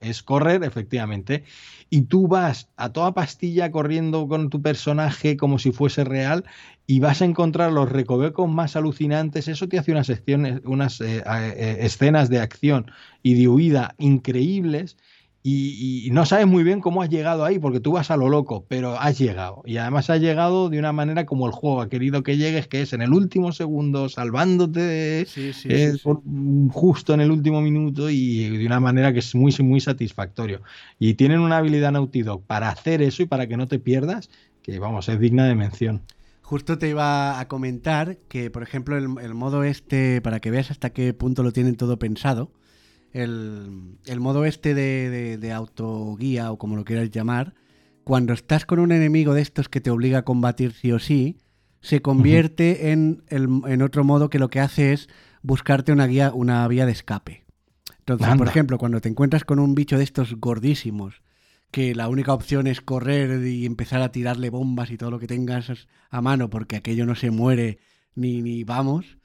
es 0.00 0.22
correr, 0.22 0.64
efectivamente, 0.64 1.44
y 1.88 2.02
tú 2.02 2.26
vas 2.26 2.68
a 2.76 2.92
toda 2.92 3.14
pastilla 3.14 3.70
corriendo 3.70 4.26
con 4.26 4.50
tu 4.50 4.60
personaje 4.60 5.36
como 5.36 5.58
si 5.58 5.72
fuese 5.72 6.04
real 6.04 6.44
y 6.86 7.00
vas 7.00 7.22
a 7.22 7.24
encontrar 7.24 7.72
los 7.72 7.90
recovecos 7.90 8.50
más 8.50 8.76
alucinantes. 8.76 9.48
Eso 9.48 9.68
te 9.68 9.78
hace 9.78 9.92
unas, 9.92 10.10
unas 10.64 11.00
eh, 11.00 11.22
eh, 11.24 11.76
escenas 11.80 12.28
de 12.28 12.40
acción 12.40 12.90
y 13.22 13.34
de 13.34 13.48
huida 13.48 13.94
increíbles 13.98 14.96
y, 15.44 16.08
no 16.12 16.24
sabes 16.24 16.46
muy 16.46 16.62
bien 16.62 16.80
cómo 16.80 17.02
has 17.02 17.10
llegado 17.10 17.44
ahí, 17.44 17.58
porque 17.58 17.80
tú 17.80 17.92
vas 17.92 18.12
a 18.12 18.16
lo 18.16 18.28
loco, 18.28 18.64
pero 18.68 18.98
has 18.98 19.18
llegado. 19.18 19.62
Y 19.66 19.76
además 19.76 20.08
has 20.08 20.20
llegado 20.20 20.68
de 20.68 20.78
una 20.78 20.92
manera 20.92 21.26
como 21.26 21.46
el 21.46 21.52
juego 21.52 21.80
ha 21.80 21.88
querido 21.88 22.22
que 22.22 22.36
llegues, 22.36 22.68
que 22.68 22.82
es 22.82 22.92
en 22.92 23.02
el 23.02 23.12
último 23.12 23.50
segundo, 23.50 24.08
salvándote 24.08 25.26
eh, 25.64 25.94
justo 26.70 27.14
en 27.14 27.20
el 27.20 27.32
último 27.32 27.60
minuto 27.60 28.08
y 28.08 28.56
de 28.56 28.66
una 28.66 28.78
manera 28.78 29.12
que 29.12 29.18
es 29.18 29.34
muy, 29.34 29.52
muy 29.60 29.80
satisfactorio. 29.80 30.60
Y 31.00 31.14
tienen 31.14 31.40
una 31.40 31.56
habilidad 31.56 31.90
Naughty 31.90 32.22
Dog 32.22 32.42
para 32.42 32.68
hacer 32.68 33.02
eso 33.02 33.24
y 33.24 33.26
para 33.26 33.48
que 33.48 33.56
no 33.56 33.66
te 33.66 33.80
pierdas, 33.80 34.30
que 34.62 34.78
vamos, 34.78 35.08
es 35.08 35.18
digna 35.18 35.46
de 35.46 35.56
mención. 35.56 36.02
Justo 36.42 36.78
te 36.78 36.88
iba 36.88 37.40
a 37.40 37.48
comentar 37.48 38.18
que, 38.28 38.50
por 38.50 38.62
ejemplo, 38.62 38.96
el, 38.96 39.08
el 39.20 39.34
modo 39.34 39.64
este, 39.64 40.20
para 40.20 40.38
que 40.38 40.52
veas 40.52 40.70
hasta 40.70 40.90
qué 40.90 41.12
punto 41.14 41.42
lo 41.42 41.50
tienen 41.52 41.74
todo 41.74 41.98
pensado, 41.98 42.52
el, 43.12 43.98
modo 44.18 44.44
este 44.44 44.74
de, 44.74 45.38
de, 45.38 45.52
autoguía 45.52 46.50
o 46.50 46.58
como 46.58 46.76
lo 46.76 46.84
quieras 46.84 47.10
llamar, 47.10 47.54
cuando 48.04 48.32
estás 48.32 48.66
con 48.66 48.78
un 48.78 48.92
enemigo 48.92 49.34
de 49.34 49.42
estos 49.42 49.68
que 49.68 49.80
te 49.80 49.90
obliga 49.90 50.18
a 50.18 50.24
combatir 50.24 50.72
sí 50.72 50.92
o 50.92 50.98
sí, 50.98 51.38
se 51.80 52.00
convierte 52.00 52.92
en, 52.92 53.24
en, 53.28 53.82
otro 53.82 54.04
modo 54.04 54.30
que 54.30 54.38
lo 54.38 54.48
que 54.48 54.60
hace 54.60 54.92
es 54.92 55.08
buscarte 55.42 55.92
una, 55.92 56.06
guía, 56.06 56.32
una 56.32 56.66
vía 56.68 56.86
de 56.86 56.92
escape. 56.92 57.44
Entonces, 57.98 58.34
por 58.36 58.48
ejemplo, 58.48 58.78
cuando 58.78 59.00
te 59.00 59.08
encuentras 59.08 59.44
con 59.44 59.58
un 59.58 59.74
bicho 59.74 59.98
de 59.98 60.04
estos 60.04 60.34
gordísimos, 60.34 61.22
que 61.70 61.94
la 61.94 62.08
única 62.08 62.34
opción 62.34 62.66
es 62.66 62.80
correr 62.80 63.46
y 63.46 63.64
empezar 63.64 64.02
a 64.02 64.12
tirarle 64.12 64.50
bombas 64.50 64.90
y 64.90 64.96
todo 64.96 65.10
lo 65.10 65.18
que 65.18 65.26
tengas 65.26 65.88
a 66.10 66.20
mano 66.20 66.50
porque 66.50 66.76
aquello 66.76 67.06
no 67.06 67.14
se 67.14 67.30
muere 67.30 67.78
ni, 68.14 68.42
ni 68.42 68.62
vamos, 68.64 69.18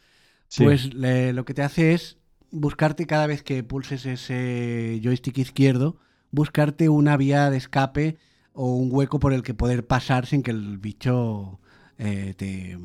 pues 0.55 0.93
lo 0.93 1.45
que 1.45 1.53
te 1.53 1.61
hace 1.61 1.93
es 1.93 2.16
buscarte 2.51 3.05
cada 3.07 3.27
vez 3.27 3.43
que 3.43 3.63
pulses 3.63 4.05
ese 4.05 4.99
joystick 5.03 5.37
izquierdo, 5.37 5.97
buscarte 6.31 6.89
una 6.89 7.17
vía 7.17 7.49
de 7.49 7.57
escape 7.57 8.17
o 8.53 8.75
un 8.75 8.89
hueco 8.91 9.19
por 9.19 9.33
el 9.33 9.43
que 9.43 9.53
poder 9.53 9.85
pasar 9.85 10.25
sin 10.25 10.43
que 10.43 10.51
el 10.51 10.77
bicho 10.77 11.59
eh, 11.97 12.33
te, 12.37 12.77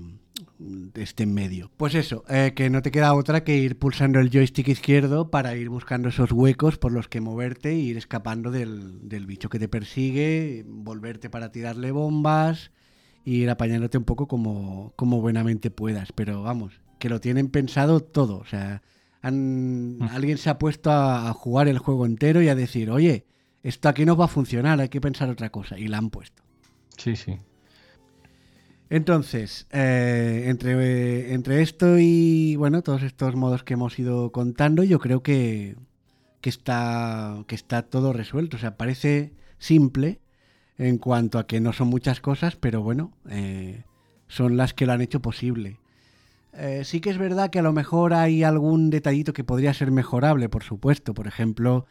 esté 1.00 1.22
en 1.24 1.34
medio. 1.34 1.70
Pues 1.76 1.94
eso, 1.94 2.24
eh, 2.28 2.52
que 2.54 2.70
no 2.70 2.82
te 2.82 2.90
queda 2.90 3.14
otra 3.14 3.44
que 3.44 3.56
ir 3.56 3.78
pulsando 3.78 4.20
el 4.20 4.30
joystick 4.30 4.68
izquierdo 4.68 5.30
para 5.30 5.56
ir 5.56 5.68
buscando 5.68 6.08
esos 6.08 6.32
huecos 6.32 6.78
por 6.78 6.92
los 6.92 7.08
que 7.08 7.20
moverte 7.20 7.70
e 7.70 7.76
ir 7.76 7.96
escapando 7.96 8.50
del, 8.50 9.08
del 9.08 9.26
bicho 9.26 9.48
que 9.48 9.58
te 9.58 9.68
persigue, 9.68 10.64
volverte 10.66 11.30
para 11.30 11.52
tirarle 11.52 11.90
bombas 11.90 12.70
ir 13.24 13.50
apañándote 13.50 13.98
un 13.98 14.04
poco 14.04 14.26
como, 14.26 14.92
como 14.96 15.20
buenamente 15.20 15.70
puedas. 15.70 16.12
Pero 16.12 16.42
vamos, 16.42 16.80
que 16.98 17.08
lo 17.08 17.20
tienen 17.20 17.48
pensado 17.48 18.00
todo. 18.00 18.38
O 18.38 18.46
sea, 18.46 18.82
han- 19.22 19.98
alguien 20.10 20.36
se 20.38 20.50
ha 20.50 20.58
puesto 20.58 20.90
a, 20.90 21.28
a 21.28 21.32
jugar 21.32 21.68
el 21.68 21.78
juego 21.78 22.06
entero 22.06 22.42
y 22.42 22.48
a 22.48 22.54
decir, 22.54 22.90
oye, 22.90 23.26
esto 23.62 23.88
aquí 23.88 24.04
no 24.04 24.16
va 24.16 24.26
a 24.26 24.28
funcionar, 24.28 24.80
hay 24.80 24.88
que 24.88 25.00
pensar 25.00 25.30
otra 25.30 25.50
cosa. 25.50 25.78
Y 25.78 25.88
la 25.88 25.98
han 25.98 26.10
puesto. 26.10 26.42
Sí, 26.98 27.16
sí. 27.16 27.36
Entonces, 28.90 29.66
eh, 29.70 30.44
entre, 30.48 31.32
entre 31.32 31.62
esto 31.62 31.98
y 31.98 32.56
bueno, 32.56 32.82
todos 32.82 33.02
estos 33.02 33.34
modos 33.36 33.64
que 33.64 33.74
hemos 33.74 33.98
ido 33.98 34.32
contando, 34.32 34.82
yo 34.84 34.98
creo 34.98 35.22
que, 35.22 35.76
que, 36.42 36.50
está, 36.50 37.42
que 37.46 37.54
está 37.54 37.82
todo 37.82 38.12
resuelto. 38.12 38.58
O 38.58 38.60
sea, 38.60 38.76
parece 38.76 39.32
simple 39.58 40.20
en 40.76 40.98
cuanto 40.98 41.38
a 41.38 41.46
que 41.46 41.60
no 41.60 41.72
son 41.72 41.88
muchas 41.88 42.20
cosas, 42.20 42.56
pero 42.56 42.82
bueno, 42.82 43.12
eh, 43.30 43.84
son 44.28 44.56
las 44.58 44.74
que 44.74 44.84
lo 44.84 44.92
han 44.92 45.00
hecho 45.00 45.22
posible. 45.22 45.78
Eh, 46.52 46.82
sí 46.84 47.00
que 47.00 47.10
es 47.10 47.18
verdad 47.18 47.50
que 47.50 47.58
a 47.58 47.62
lo 47.62 47.72
mejor 47.72 48.12
hay 48.14 48.42
algún 48.44 48.90
detallito 48.90 49.32
que 49.32 49.44
podría 49.44 49.72
ser 49.74 49.90
mejorable, 49.90 50.48
por 50.48 50.64
supuesto. 50.64 51.14
Por 51.14 51.26
ejemplo, 51.26 51.86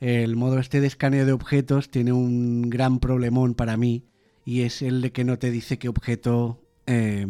el 0.00 0.36
modo 0.36 0.58
este 0.58 0.80
de 0.80 0.86
escaneo 0.86 1.26
de 1.26 1.32
objetos 1.32 1.90
tiene 1.90 2.12
un 2.12 2.70
gran 2.70 3.00
problemón 3.00 3.54
para 3.54 3.76
mí 3.76 4.04
y 4.44 4.62
es 4.62 4.82
el 4.82 5.00
de 5.00 5.12
que 5.12 5.24
no 5.24 5.38
te 5.38 5.50
dice 5.50 5.78
qué 5.78 5.88
objeto 5.88 6.60
eh, 6.86 7.26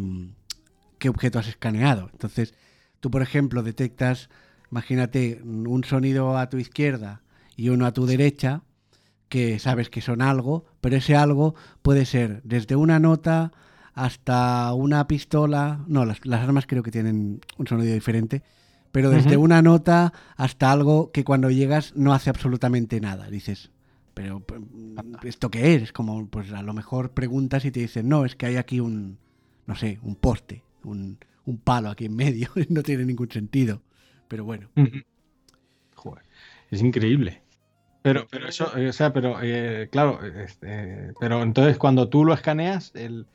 qué 0.97 1.09
objeto 1.09 1.39
has 1.39 1.47
escaneado. 1.47 2.09
Entonces, 2.11 2.53
tú 2.99 3.11
por 3.11 3.21
ejemplo 3.21 3.63
detectas, 3.63 4.29
imagínate, 4.71 5.41
un 5.43 5.83
sonido 5.83 6.37
a 6.37 6.49
tu 6.49 6.57
izquierda 6.57 7.21
y 7.55 7.69
uno 7.69 7.85
a 7.85 7.93
tu 7.93 8.05
derecha, 8.05 8.63
que 9.29 9.59
sabes 9.59 9.89
que 9.89 10.01
son 10.01 10.21
algo, 10.21 10.65
pero 10.81 10.97
ese 10.97 11.15
algo 11.15 11.55
puede 11.81 12.05
ser 12.05 12.41
desde 12.43 12.75
una 12.75 12.99
nota 12.99 13.51
hasta 13.95 14.73
una 14.73 15.07
pistola, 15.07 15.79
no, 15.87 16.05
las, 16.05 16.23
las 16.25 16.41
armas 16.41 16.67
creo 16.67 16.83
que 16.83 16.91
tienen 16.91 17.39
un 17.57 17.65
sonido 17.65 17.93
diferente, 17.93 18.43
pero 18.91 19.09
desde 19.09 19.37
una 19.37 19.61
nota 19.61 20.13
hasta 20.35 20.71
algo 20.71 21.11
que 21.11 21.23
cuando 21.23 21.49
llegas 21.49 21.95
no 21.95 22.13
hace 22.13 22.29
absolutamente 22.29 22.99
nada. 22.99 23.29
Dices, 23.29 23.71
pero 24.13 24.45
¿esto 25.23 25.49
qué 25.49 25.75
es? 25.75 25.83
Es 25.83 25.91
como, 25.93 26.27
pues 26.27 26.51
a 26.51 26.61
lo 26.61 26.73
mejor 26.73 27.11
preguntas 27.11 27.65
y 27.65 27.71
te 27.71 27.79
dicen, 27.79 28.07
no, 28.07 28.25
es 28.25 28.35
que 28.35 28.45
hay 28.45 28.57
aquí 28.57 28.79
un, 28.81 29.17
no 29.65 29.75
sé, 29.75 29.99
un 30.01 30.15
poste, 30.15 30.63
un, 30.83 31.17
un 31.45 31.57
palo 31.57 31.89
aquí 31.89 32.05
en 32.05 32.15
medio, 32.15 32.49
no 32.69 32.83
tiene 32.83 33.05
ningún 33.05 33.31
sentido. 33.31 33.81
Pero 34.27 34.43
bueno, 34.43 34.69
Joder, 35.95 36.23
es 36.69 36.81
increíble. 36.81 37.41
Pero, 38.01 38.27
pero 38.29 38.47
eso, 38.47 38.77
eh, 38.77 38.89
o 38.89 38.93
sea, 38.93 39.13
pero 39.13 39.39
eh, 39.41 39.87
claro, 39.91 40.23
este, 40.23 41.13
pero 41.19 41.41
entonces 41.41 41.77
cuando 41.77 42.09
tú 42.09 42.23
lo 42.23 42.33
escaneas, 42.33 42.91
el, 42.93 43.25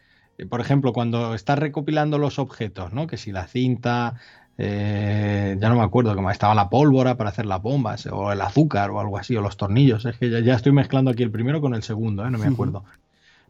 por 0.48 0.60
ejemplo, 0.60 0.92
cuando 0.92 1.34
estás 1.34 1.58
recopilando 1.58 2.18
los 2.18 2.38
objetos, 2.38 2.92
¿no? 2.92 3.06
Que 3.06 3.16
si 3.16 3.32
la 3.32 3.46
cinta, 3.46 4.14
eh, 4.58 5.56
ya 5.60 5.68
no 5.68 5.76
me 5.76 5.82
acuerdo, 5.82 6.14
como 6.14 6.30
estaba 6.30 6.54
la 6.54 6.70
pólvora 6.70 7.16
para 7.16 7.30
hacer 7.30 7.46
las 7.46 7.62
bombas, 7.62 8.06
o 8.06 8.32
el 8.32 8.40
azúcar 8.40 8.90
o 8.90 9.00
algo 9.00 9.18
así, 9.18 9.36
o 9.36 9.42
los 9.42 9.56
tornillos, 9.56 10.04
es 10.04 10.16
que 10.16 10.30
ya, 10.30 10.40
ya 10.40 10.54
estoy 10.54 10.72
mezclando 10.72 11.10
aquí 11.10 11.22
el 11.22 11.30
primero 11.30 11.60
con 11.60 11.74
el 11.74 11.82
segundo, 11.82 12.24
¿eh? 12.24 12.30
No 12.30 12.38
me 12.38 12.46
acuerdo. 12.46 12.84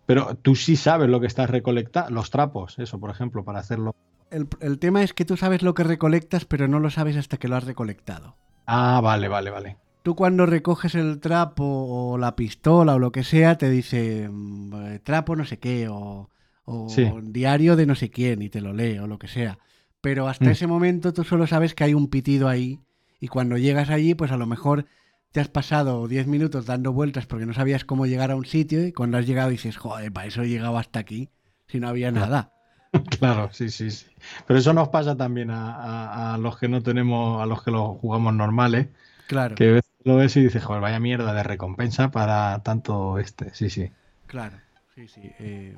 Pero 0.06 0.34
tú 0.34 0.56
sí 0.56 0.76
sabes 0.76 1.08
lo 1.08 1.20
que 1.20 1.26
estás 1.26 1.50
recolectando, 1.50 2.10
los 2.10 2.30
trapos, 2.30 2.78
eso, 2.78 2.98
por 2.98 3.10
ejemplo, 3.10 3.44
para 3.44 3.60
hacerlo. 3.60 3.94
el, 4.30 4.48
el 4.60 4.78
tema 4.78 5.02
es 5.02 5.14
que 5.14 5.24
tú 5.24 5.36
sabes 5.36 5.62
lo 5.62 5.74
que 5.74 5.84
recolectas, 5.84 6.44
pero 6.44 6.68
no 6.68 6.80
lo 6.80 6.90
sabes 6.90 7.16
hasta 7.16 7.36
que 7.36 7.48
lo 7.48 7.56
has 7.56 7.64
recolectado. 7.64 8.34
Ah, 8.66 9.00
vale, 9.02 9.28
vale, 9.28 9.50
vale. 9.50 9.76
Tú 10.02 10.14
cuando 10.14 10.46
recoges 10.46 10.94
el 10.94 11.20
trapo 11.20 11.64
o 11.64 12.18
la 12.18 12.34
pistola 12.34 12.94
o 12.94 12.98
lo 12.98 13.12
que 13.12 13.22
sea, 13.22 13.58
te 13.58 13.68
dice 13.68 14.28
mm, 14.30 14.74
eh, 14.86 14.98
trapo 15.00 15.36
no 15.36 15.44
sé 15.44 15.58
qué 15.58 15.88
o, 15.88 16.30
o 16.70 16.88
Sí. 16.88 17.10
diario 17.24 17.76
de 17.76 17.86
no 17.86 17.94
sé 17.94 18.10
quién 18.10 18.42
y 18.42 18.48
te 18.48 18.60
lo 18.60 18.72
lee 18.72 18.98
o 18.98 19.06
lo 19.06 19.18
que 19.18 19.28
sea. 19.28 19.58
Pero 20.00 20.28
hasta 20.28 20.46
Mm. 20.46 20.50
ese 20.50 20.66
momento 20.66 21.12
tú 21.12 21.24
solo 21.24 21.46
sabes 21.46 21.74
que 21.74 21.84
hay 21.84 21.94
un 21.94 22.08
pitido 22.08 22.48
ahí 22.48 22.80
y 23.20 23.28
cuando 23.28 23.58
llegas 23.58 23.90
allí 23.90 24.14
pues 24.14 24.30
a 24.32 24.36
lo 24.36 24.46
mejor 24.46 24.86
te 25.32 25.40
has 25.40 25.48
pasado 25.48 26.08
10 26.08 26.26
minutos 26.26 26.66
dando 26.66 26.92
vueltas 26.92 27.26
porque 27.26 27.46
no 27.46 27.52
sabías 27.54 27.84
cómo 27.84 28.06
llegar 28.06 28.30
a 28.30 28.36
un 28.36 28.44
sitio 28.46 28.86
y 28.86 28.92
cuando 28.92 29.18
has 29.18 29.26
llegado 29.26 29.50
dices, 29.50 29.76
joder, 29.76 30.10
para 30.12 30.26
eso 30.26 30.42
he 30.42 30.48
llegado 30.48 30.76
hasta 30.78 30.98
aquí 31.00 31.28
si 31.68 31.80
no 31.80 31.88
había 31.88 32.10
nada. 32.10 32.52
Claro, 33.20 33.50
sí, 33.52 33.70
sí, 33.70 33.90
sí. 33.92 34.06
Pero 34.48 34.58
eso 34.58 34.72
nos 34.72 34.88
pasa 34.88 35.16
también 35.16 35.50
a, 35.52 35.76
a- 35.76 36.34
a 36.34 36.38
los 36.38 36.58
que 36.58 36.66
no 36.68 36.82
tenemos, 36.82 37.40
a 37.40 37.46
los 37.46 37.62
que 37.62 37.70
lo 37.70 37.94
jugamos 37.94 38.34
normales, 38.34 38.88
Claro, 39.28 39.54
que 39.54 39.70
ves- 39.70 39.84
lo 40.02 40.16
ves 40.16 40.36
y 40.36 40.42
dices, 40.42 40.64
joder, 40.64 40.82
vaya 40.82 40.98
mierda 40.98 41.32
de 41.32 41.44
recompensa 41.44 42.10
para 42.10 42.60
tanto 42.64 43.18
este. 43.20 43.54
Sí, 43.54 43.70
sí. 43.70 43.90
claro. 44.26 44.56
Sí, 44.96 45.06
sí. 45.06 45.20
eh, 45.38 45.76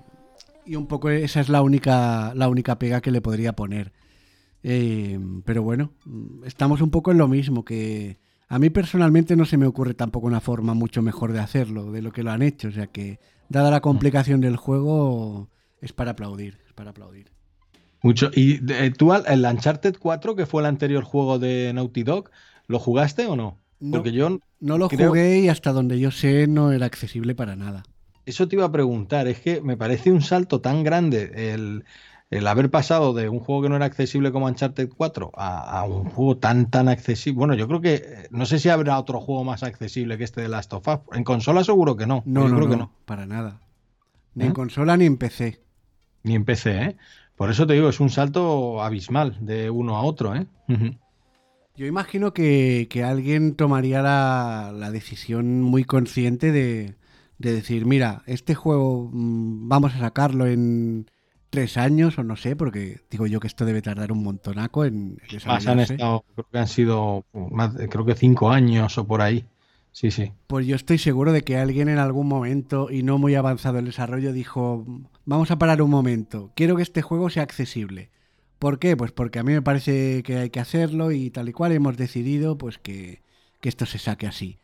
y 0.67 0.77
un 0.77 0.87
poco 0.87 1.11
esa 1.11 1.41
es 1.41 1.49
la 1.49 1.63
única, 1.63 2.33
la 2.35 2.49
única 2.49 2.79
pega 2.79 3.01
que 3.01 3.11
le 3.11 3.21
podría 3.21 3.55
poner. 3.55 3.93
Eh, 4.63 5.19
pero 5.45 5.63
bueno, 5.63 5.93
estamos 6.45 6.81
un 6.81 6.91
poco 6.91 7.11
en 7.11 7.19
lo 7.19 7.29
mismo, 7.29 7.65
que 7.65 8.19
a 8.49 8.59
mí 8.59 8.71
personalmente 8.71 9.35
no 9.37 9.45
se 9.45 9.57
me 9.57 9.67
ocurre 9.67 9.95
tampoco 9.95 10.27
una 10.27 10.41
forma 10.41 10.75
mucho 10.75 11.03
mejor 11.03 11.33
de 11.33 11.41
hacerlo, 11.41 11.91
de 11.91 12.03
lo 12.03 12.13
que 12.13 12.23
lo 12.23 12.31
han 12.31 12.43
hecho. 12.43 12.69
O 12.69 12.73
sea 12.73 12.87
que, 12.87 13.19
dada 13.49 13.71
la 13.71 13.81
complicación 13.81 14.41
del 14.41 14.57
juego, 14.57 15.49
es 15.81 15.93
para 15.93 16.13
aplaudir, 16.13 16.59
es 16.67 16.73
para 16.73 16.91
aplaudir. 16.91 17.33
Mucho. 18.03 18.31
¿Y 18.35 18.59
de- 18.59 18.91
tú 18.91 19.13
el 19.15 19.45
Uncharted 19.45 19.97
4, 19.99 20.35
que 20.37 20.47
fue 20.47 20.63
el 20.63 20.67
anterior 20.67 21.05
juego 21.05 21.39
de 21.39 21.73
Naughty 21.73 22.03
Dog, 22.03 22.31
¿lo 22.67 22.79
jugaste 22.79 23.27
o 23.27 23.37
no? 23.37 23.59
No, 23.81 23.99
Porque 23.99 24.13
yo 24.13 24.39
no 24.61 24.79
lo 24.79 24.89
creo- 24.89 25.09
jugué 25.09 25.41
y 25.41 25.49
hasta 25.49 25.73
donde 25.73 25.99
yo 25.99 26.11
sé 26.13 26.47
no 26.47 26.71
era 26.73 26.87
accesible 26.87 27.35
para 27.35 27.57
nada. 27.57 27.83
Eso 28.25 28.47
te 28.49 28.57
iba 28.57 28.65
a 28.65 28.73
preguntar, 28.73 29.27
es 29.29 29.41
que 29.41 29.61
me 29.61 29.77
parece 29.77 30.11
un 30.13 30.23
salto 30.23 30.61
tan 30.61 30.85
grande 30.85 31.53
el, 31.55 31.85
el 32.31 32.47
haber 32.47 32.71
pasado 32.71 33.13
de 33.15 33.29
un 33.29 33.41
juego 33.41 33.63
que 33.63 33.69
no 33.69 33.77
era 33.77 33.85
accesible 33.85 34.33
como 34.33 34.47
Uncharted 34.47 34.89
4 34.97 35.33
a, 35.35 35.81
a 35.81 35.85
un 35.85 36.05
juego 36.11 36.39
tan 36.39 36.71
tan 36.71 36.89
accesible. 36.89 37.39
Bueno, 37.39 37.55
yo 37.55 37.67
creo 37.69 37.81
que 37.81 37.95
eh, 37.95 38.29
no 38.31 38.47
sé 38.47 38.59
si 38.59 38.69
habrá 38.69 38.99
otro 38.99 39.21
juego 39.21 39.45
más 39.45 39.63
accesible 39.63 40.17
que 40.19 40.25
este 40.25 40.41
de 40.41 40.49
Last 40.49 40.73
of 40.73 40.87
Us. 40.87 41.01
En 41.13 41.25
consola 41.25 41.65
seguro 41.65 41.97
que 41.97 42.07
no. 42.07 42.23
No, 42.25 42.43
yo 42.45 42.49
no, 42.49 42.57
creo 42.57 42.69
no, 42.69 42.71
que 42.71 42.77
no. 42.79 42.93
para 43.05 43.27
nada. 43.27 43.61
Ni 44.35 44.45
en 44.47 44.51
¿Eh? 44.51 44.55
consola 44.55 44.97
ni 44.97 45.07
en 45.07 45.17
PC. 45.19 45.61
Ni 46.23 46.35
en 46.35 46.45
PC, 46.45 46.83
¿eh? 46.83 46.97
Por 47.37 47.51
eso 47.51 47.67
te 47.67 47.75
digo, 47.75 47.89
es 47.89 47.99
un 48.01 48.11
salto 48.11 48.83
abismal 48.83 49.37
de 49.41 49.69
uno 49.69 49.97
a 49.97 50.03
otro, 50.03 50.35
¿eh? 50.37 50.47
Yo 51.75 51.87
imagino 51.87 52.33
que, 52.33 52.87
que 52.89 53.03
alguien 53.03 53.57
tomaría 53.57 54.01
la, 54.01 54.73
la 54.75 54.91
decisión 54.91 55.61
muy 55.61 55.85
consciente 55.85 56.53
de, 56.53 56.95
de 57.43 57.53
decir, 57.53 57.85
mira, 57.85 58.23
este 58.27 58.55
juego 58.55 59.11
mm, 59.13 59.69
vamos 59.69 59.95
a 59.95 59.99
sacarlo 59.99 60.47
en 60.47 61.07
tres 61.51 61.77
años 61.77 62.19
o 62.19 62.25
no 62.25 62.37
sé, 62.37 62.57
porque 62.57 63.01
digo 63.11 63.27
yo 63.27 63.39
que 63.39 63.47
esto 63.47 63.67
debe 63.67 63.83
tardar 63.83 64.11
un 64.11 64.23
montonaco 64.23 64.87
en, 64.87 65.19
Más 65.47 65.67
han 65.67 65.81
estado, 65.81 66.25
creo 66.35 66.47
que 66.51 66.59
han 66.59 66.67
sido 66.67 67.27
más, 67.35 67.75
creo 67.91 68.07
que 68.07 68.15
cinco 68.15 68.51
años 68.51 68.97
o 68.97 69.07
por 69.07 69.21
ahí. 69.21 69.45
Sí, 69.93 70.11
sí. 70.11 70.33
Pues 70.47 70.67
yo 70.67 70.75
estoy 70.75 70.97
seguro 70.97 71.33
de 71.33 71.43
que 71.43 71.59
alguien 71.59 71.91
en 71.91 71.99
algún 71.99 72.27
momento 72.27 72.91
y 72.91 73.03
no 73.03 73.19
muy 73.19 73.35
avanzado 73.35 73.79
el 73.79 73.85
desarrollo 73.85 74.33
dijo, 74.33 74.87
vamos 75.27 75.51
a 75.51 75.59
parar 75.59 75.83
un 75.83 75.91
momento, 75.91 76.51
quiero 76.57 76.77
que 76.77 76.83
este 76.83 77.03
juego 77.03 77.29
sea 77.29 77.43
accesible. 77.43 78.11
¿Por 78.59 78.79
qué? 78.79 78.97
Pues 78.97 79.13
porque 79.13 79.39
a 79.39 79.43
mí 79.43 79.53
me 79.53 79.61
parece 79.61 80.23
que 80.23 80.39
hay 80.39 80.49
que 80.51 80.61
hacerlo 80.61 81.13
y 81.13 81.29
tal 81.31 81.51
y 81.51 81.53
cual 81.53 81.73
hemos 81.73 81.99
decidido 81.99 82.57
pues 82.57 82.79
que, 82.79 83.21
que 83.61 83.69
esto 83.69 83.85
se 83.85 83.99
saque 83.99 84.27
así. 84.27 84.59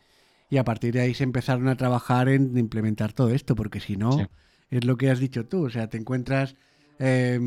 Y 0.51 0.57
a 0.57 0.65
partir 0.65 0.95
de 0.95 1.01
ahí 1.01 1.15
se 1.15 1.25
empezaron 1.25 1.69
a 1.69 1.77
trabajar 1.77 2.29
en 2.29 2.57
implementar 2.57 3.13
todo 3.13 3.31
esto, 3.31 3.55
porque 3.55 3.81
si 3.81 3.97
no, 3.97 4.13
Sí. 4.13 4.25
es 4.71 4.85
lo 4.85 4.97
que 4.97 5.11
has 5.11 5.19
dicho 5.19 5.47
tú, 5.47 5.67
o 5.67 5.71
sea, 5.71 5.89
te 5.89 5.99
encuentras 5.99 6.57
eh, 7.01 7.39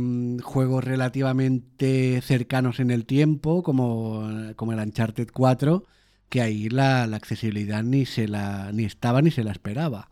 juegos 0.44 0.84
relativamente 0.84 2.22
cercanos 2.22 2.80
en 2.80 2.91
el 2.91 3.06
tiempo, 3.06 3.64
como, 3.64 4.30
como 4.56 4.72
el 4.73 4.80
Uncharted 4.80 5.30
4, 5.34 5.86
que 6.30 6.41
ahí 6.41 6.69
la, 6.69 7.06
la 7.07 7.18
accesibilidad 7.18 7.84
ni 7.84 8.06
se 8.06 8.28
la 8.28 8.72
ni 8.72 8.86
estaba 8.86 9.22
ni 9.22 9.32
se 9.32 9.44
la 9.44 9.52
esperaba. 9.52 10.07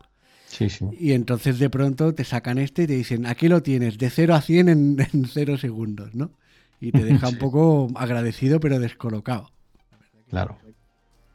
Sí, 0.46 0.68
sí. 0.68 0.84
Y 0.98 1.12
entonces 1.12 1.58
de 1.58 1.70
pronto 1.70 2.12
te 2.14 2.24
sacan 2.24 2.58
este 2.58 2.82
y 2.82 2.86
te 2.88 2.96
dicen, 2.96 3.24
aquí 3.24 3.48
lo 3.48 3.62
tienes, 3.62 3.96
de 3.98 4.10
0 4.10 4.34
a 4.34 4.42
100 4.42 4.68
en, 4.68 4.96
en 5.12 5.24
0 5.26 5.56
segundos, 5.56 6.14
¿no? 6.14 6.32
Y 6.80 6.92
te 6.92 7.04
deja 7.04 7.28
un 7.28 7.38
poco 7.38 7.88
agradecido 7.94 8.58
pero 8.60 8.78
descolocado. 8.78 9.50
Claro. 10.28 10.58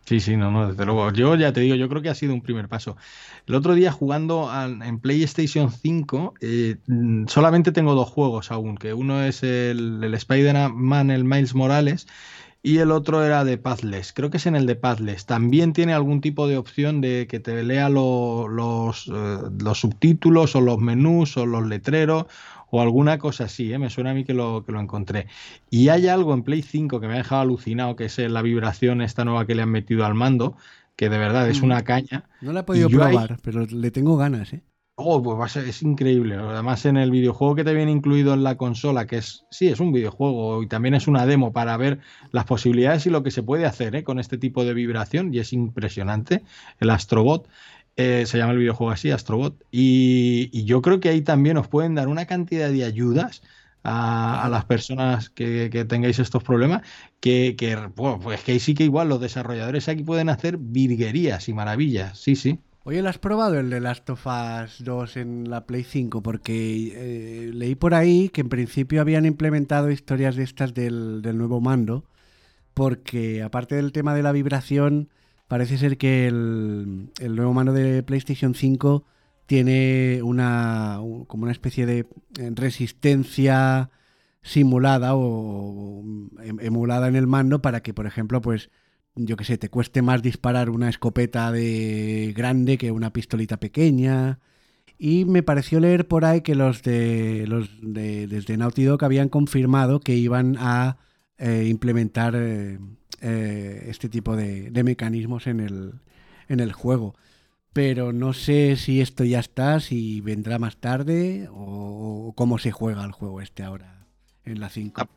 Sí, 0.08 0.20
sí, 0.20 0.38
no, 0.38 0.52
no, 0.52 0.68
desde 0.70 0.86
luego. 0.86 1.12
Yo 1.12 1.36
ya 1.36 1.52
te 1.52 1.62
digo, 1.62 1.74
yo 1.76 1.90
creo 1.90 2.02
que 2.04 2.10
ha 2.10 2.16
sido 2.16 2.34
un 2.36 2.42
primer 2.44 2.70
paso. 2.70 2.96
El 3.48 3.56
otro 3.56 3.74
día 3.74 3.92
jugando 3.92 4.52
en 4.64 5.00
PlayStation 5.00 5.72
5, 5.72 6.36
eh, 6.42 6.78
mm, 6.86 7.26
solamente 7.28 7.72
tengo 7.72 7.96
dos 7.96 8.10
juegos 8.12 8.52
aún, 8.52 8.78
que 8.78 8.94
uno 8.94 9.24
es 9.24 9.42
el, 9.42 10.04
el 10.04 10.14
Spider-Man, 10.14 11.10
el 11.10 11.24
Miles 11.24 11.56
Morales, 11.56 12.08
y 12.64 12.80
el 12.80 12.92
otro 12.92 13.24
era 13.24 13.46
de 13.46 13.58
Pathless. 13.60 14.14
Creo 14.14 14.32
que 14.32 14.38
es 14.38 14.48
en 14.48 14.56
el 14.58 14.66
de 14.68 14.76
Pathless. 14.76 15.26
También 15.28 15.74
tiene 15.74 15.94
algún 15.94 16.22
tipo 16.22 16.48
de 16.50 16.58
opción 16.58 17.02
de 17.02 17.28
que 17.30 17.40
te 17.40 17.64
lea 17.64 17.90
lo- 17.90 18.48
los, 18.50 19.08
eh, 19.08 19.38
los 19.64 19.80
subtítulos 19.80 20.56
o 20.58 20.62
los 20.62 20.80
menús 20.80 21.38
o 21.38 21.46
los 21.46 21.66
letreros 21.68 22.26
o 22.76 22.82
alguna 22.82 23.18
cosa 23.18 23.46
así, 23.46 23.72
¿eh? 23.74 23.80
me 23.80 23.90
suena 23.90 24.12
a 24.12 24.14
mí 24.14 24.24
que 24.24 24.34
lo, 24.34 24.64
que 24.66 24.72
lo 24.72 24.80
encontré. 24.80 25.28
Y 25.70 25.90
hay 25.90 26.08
algo 26.08 26.34
en 26.34 26.44
Play 26.44 26.62
5 26.62 27.00
que 27.00 27.08
me 27.08 27.14
ha 27.14 27.18
dejado 27.18 27.42
alucinado, 27.42 27.96
que 27.96 28.06
es 28.06 28.20
eh, 28.20 28.30
la 28.30 28.42
vibración 28.42 29.02
esta 29.02 29.26
nueva 29.26 29.46
que 29.46 29.56
le 29.56 29.62
han 29.64 29.70
metido 29.72 30.06
al 30.06 30.14
mando, 30.16 30.56
que 30.96 31.10
de 31.10 31.18
verdad 31.18 31.50
es 31.50 31.62
Mm. 31.62 31.66
una 31.66 31.84
caña. 31.84 32.30
No 32.42 32.52
la 32.54 32.62
he 32.62 32.64
podido 32.64 32.88
ahí- 32.88 32.94
probar, 32.96 33.38
pero 33.42 33.66
le 33.66 33.92
tengo 33.92 34.18
ganas, 34.18 34.54
¿eh? 34.54 34.62
Oh, 34.98 35.22
pues 35.22 35.58
es 35.58 35.82
increíble. 35.82 36.36
Además, 36.36 36.86
en 36.86 36.96
el 36.96 37.12
videojuego 37.12 37.54
que 37.56 37.66
te 37.66 37.74
viene 37.74 37.92
incluido 37.92 38.34
en 38.34 38.44
la 38.44 38.56
consola, 38.56 39.06
que 39.06 39.18
es, 39.18 39.46
sí, 39.52 39.68
es 39.68 39.82
un 39.82 39.92
videojuego 39.92 40.64
y 40.64 40.68
también 40.68 40.94
es 40.94 41.08
una 41.10 41.26
demo 41.26 41.52
para 41.52 41.76
ver 41.76 42.00
las 42.32 42.46
posibilidades 42.46 43.06
y 43.06 43.10
lo 43.10 43.22
que 43.22 43.30
se 43.32 43.44
puede 43.44 43.66
hacer 43.66 43.94
¿eh? 43.98 44.06
con 44.06 44.20
este 44.20 44.38
tipo 44.38 44.64
de 44.64 44.74
vibración, 44.74 45.34
y 45.34 45.40
es 45.40 45.52
impresionante. 45.52 46.44
El 46.80 46.92
Astrobot, 46.92 47.50
eh, 47.98 48.26
se 48.26 48.38
llama 48.38 48.54
el 48.54 48.60
videojuego 48.60 48.92
así, 48.92 49.12
Astrobot, 49.12 49.64
y, 49.72 50.64
yo 50.66 50.82
creo 50.82 51.00
que 51.00 51.10
ahí 51.10 51.22
también 51.22 51.58
os 51.58 51.68
pueden 51.68 51.96
dar 51.96 52.08
una 52.08 52.26
cantidad 52.26 52.70
de 52.70 52.84
ayudas 52.84 53.42
a, 53.84 54.48
las 54.50 54.66
personas 54.66 55.30
que, 55.30 55.70
tengáis 55.88 56.20
estos 56.20 56.44
problemas, 56.44 56.82
que, 57.20 57.56
pues 57.96 58.44
que 58.44 58.54
ahí 58.54 58.60
sí 58.60 58.74
que 58.74 58.84
igual 58.84 59.10
los 59.10 59.22
desarrolladores 59.22 59.88
aquí 59.90 60.04
pueden 60.04 60.30
hacer 60.30 60.58
virguerías 60.58 61.48
y 61.50 61.54
maravillas, 61.54 62.18
sí, 62.20 62.36
sí. 62.36 62.60
Oye, 62.88 63.02
¿lo 63.02 63.10
has 63.10 63.18
probado 63.18 63.60
el 63.60 63.72
de 63.72 63.80
Last 63.82 64.08
of 64.12 64.28
Us 64.28 64.84
2 64.84 65.18
en 65.18 65.50
la 65.50 65.66
Play 65.66 65.84
5? 65.84 66.22
Porque 66.22 66.92
eh, 67.48 67.52
leí 67.52 67.74
por 67.74 67.96
ahí 67.96 68.30
que 68.30 68.42
en 68.42 68.50
principio 68.50 69.02
habían 69.02 69.26
implementado 69.26 69.90
historias 69.90 70.36
de 70.36 70.44
estas 70.44 70.76
del, 70.76 71.24
nuevo 71.36 71.62
mando, 71.62 72.06
porque 72.76 73.42
aparte 73.42 73.74
del 73.74 73.92
tema 73.92 74.14
de 74.14 74.22
la 74.22 74.32
vibración, 74.32 75.10
parece 75.48 75.78
ser 75.78 75.98
que 75.98 76.28
el, 76.28 77.12
nuevo 77.36 77.54
mando 77.54 77.74
de 77.74 78.04
PlayStation 78.04 78.56
5 78.56 79.06
tiene 79.46 80.22
una 80.24 81.00
como 81.28 81.44
una 81.44 81.52
especie 81.52 81.86
de 81.86 82.08
eh, 82.40 82.52
resistencia 82.56 83.92
simulada 84.42 85.16
o 85.16 86.04
em, 86.44 86.60
emulada 86.60 87.08
en 87.08 87.16
el 87.16 87.28
mando 87.28 87.62
para 87.62 87.82
que, 87.82 87.94
por 87.94 88.08
ejemplo, 88.08 88.42
pues 88.42 88.70
yo 89.16 89.38
que 89.38 89.46
sé, 89.46 89.58
te 89.58 89.70
cueste 89.70 90.02
más 90.02 90.22
disparar 90.22 90.70
una 90.70 90.90
escopeta 90.90 91.52
de 91.52 92.34
grande 92.36 92.78
que 92.78 92.92
una 92.92 93.14
pistolita 93.14 93.58
pequeña. 93.58 94.40
Y 94.98 95.26
me 95.26 95.44
pareció 95.44 95.80
leer 95.80 96.08
por 96.08 96.26
ahí 96.26 96.42
que 96.42 96.56
los 96.56 96.84
de 96.84 97.46
los 97.48 97.70
de, 97.82 98.28
desde 98.28 98.58
Naughty 98.58 98.84
Dog 98.86 99.04
habían 99.04 99.30
confirmado 99.30 100.00
que 100.00 100.16
iban 100.16 100.56
a 100.60 100.98
eh, 101.38 101.66
implementar 101.68 102.34
eh, 102.36 102.80
eh, 103.22 103.86
este 103.88 104.08
tipo 104.08 104.36
de, 104.36 104.72
mecanismos 104.84 105.48
en 105.48 105.60
el, 105.60 105.94
en 106.48 106.60
el 106.60 106.72
juego. 106.72 107.16
Pero 107.74 108.14
no 108.14 108.32
sé 108.32 108.78
si 108.78 109.02
esto 109.02 109.26
ya 109.26 109.40
está, 109.40 109.82
si 109.82 110.22
vendrá 110.22 110.60
más 110.60 110.78
tarde 110.78 111.50
o, 111.52 112.34
cómo 112.38 112.58
se 112.58 112.72
juega 112.72 113.04
el 113.04 113.12
juego 113.12 113.42
este 113.42 113.64
ahora 113.64 114.06
en 114.46 114.62
la 114.62 114.70
5. 114.70 115.08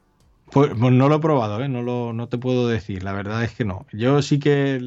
Pues, 0.50 0.70
pues, 0.70 0.92
no 0.92 1.08
lo 1.08 1.16
he 1.16 1.20
probado, 1.20 1.66
no, 1.68 2.28
te 2.28 2.38
puedo 2.38 2.68
decir, 2.68 3.02
la 3.04 3.12
verdad 3.12 3.44
es 3.44 3.52
que 3.52 3.64
no. 3.64 3.86
Yo 3.92 4.22
sí 4.22 4.40
que, 4.40 4.80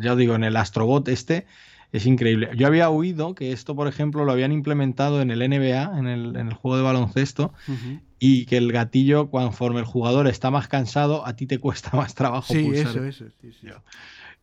ya 0.00 0.14
digo, 0.14 0.34
en 0.34 0.44
el 0.44 0.56
Astrobot 0.56 1.08
este 1.08 1.46
es 1.94 2.06
increíble. 2.06 2.50
Yo 2.56 2.66
había 2.66 2.90
oído 2.90 3.36
que 3.36 3.52
esto, 3.52 3.76
por 3.76 3.86
ejemplo, 3.86 4.24
lo 4.24 4.32
habían 4.32 4.50
implementado 4.50 5.22
en 5.22 5.30
el 5.30 5.48
NBA, 5.48 5.96
en 5.96 6.08
el, 6.08 6.52
juego 6.52 6.76
de 6.76 6.82
baloncesto, 6.82 7.54
y 8.18 8.46
que 8.46 8.56
el 8.56 8.72
gatillo, 8.72 9.30
conforme 9.30 9.78
el 9.78 9.86
jugador 9.86 10.26
está 10.26 10.50
más 10.50 10.66
cansado, 10.66 11.24
a 11.24 11.36
ti 11.36 11.46
te 11.46 11.58
cuesta 11.60 11.96
más 11.96 12.16
trabajo. 12.16 12.52
Sí, 12.52 12.68
eso, 12.74 13.04
eso. 13.04 13.26
Sí, 13.40 13.52
sí. 13.60 13.68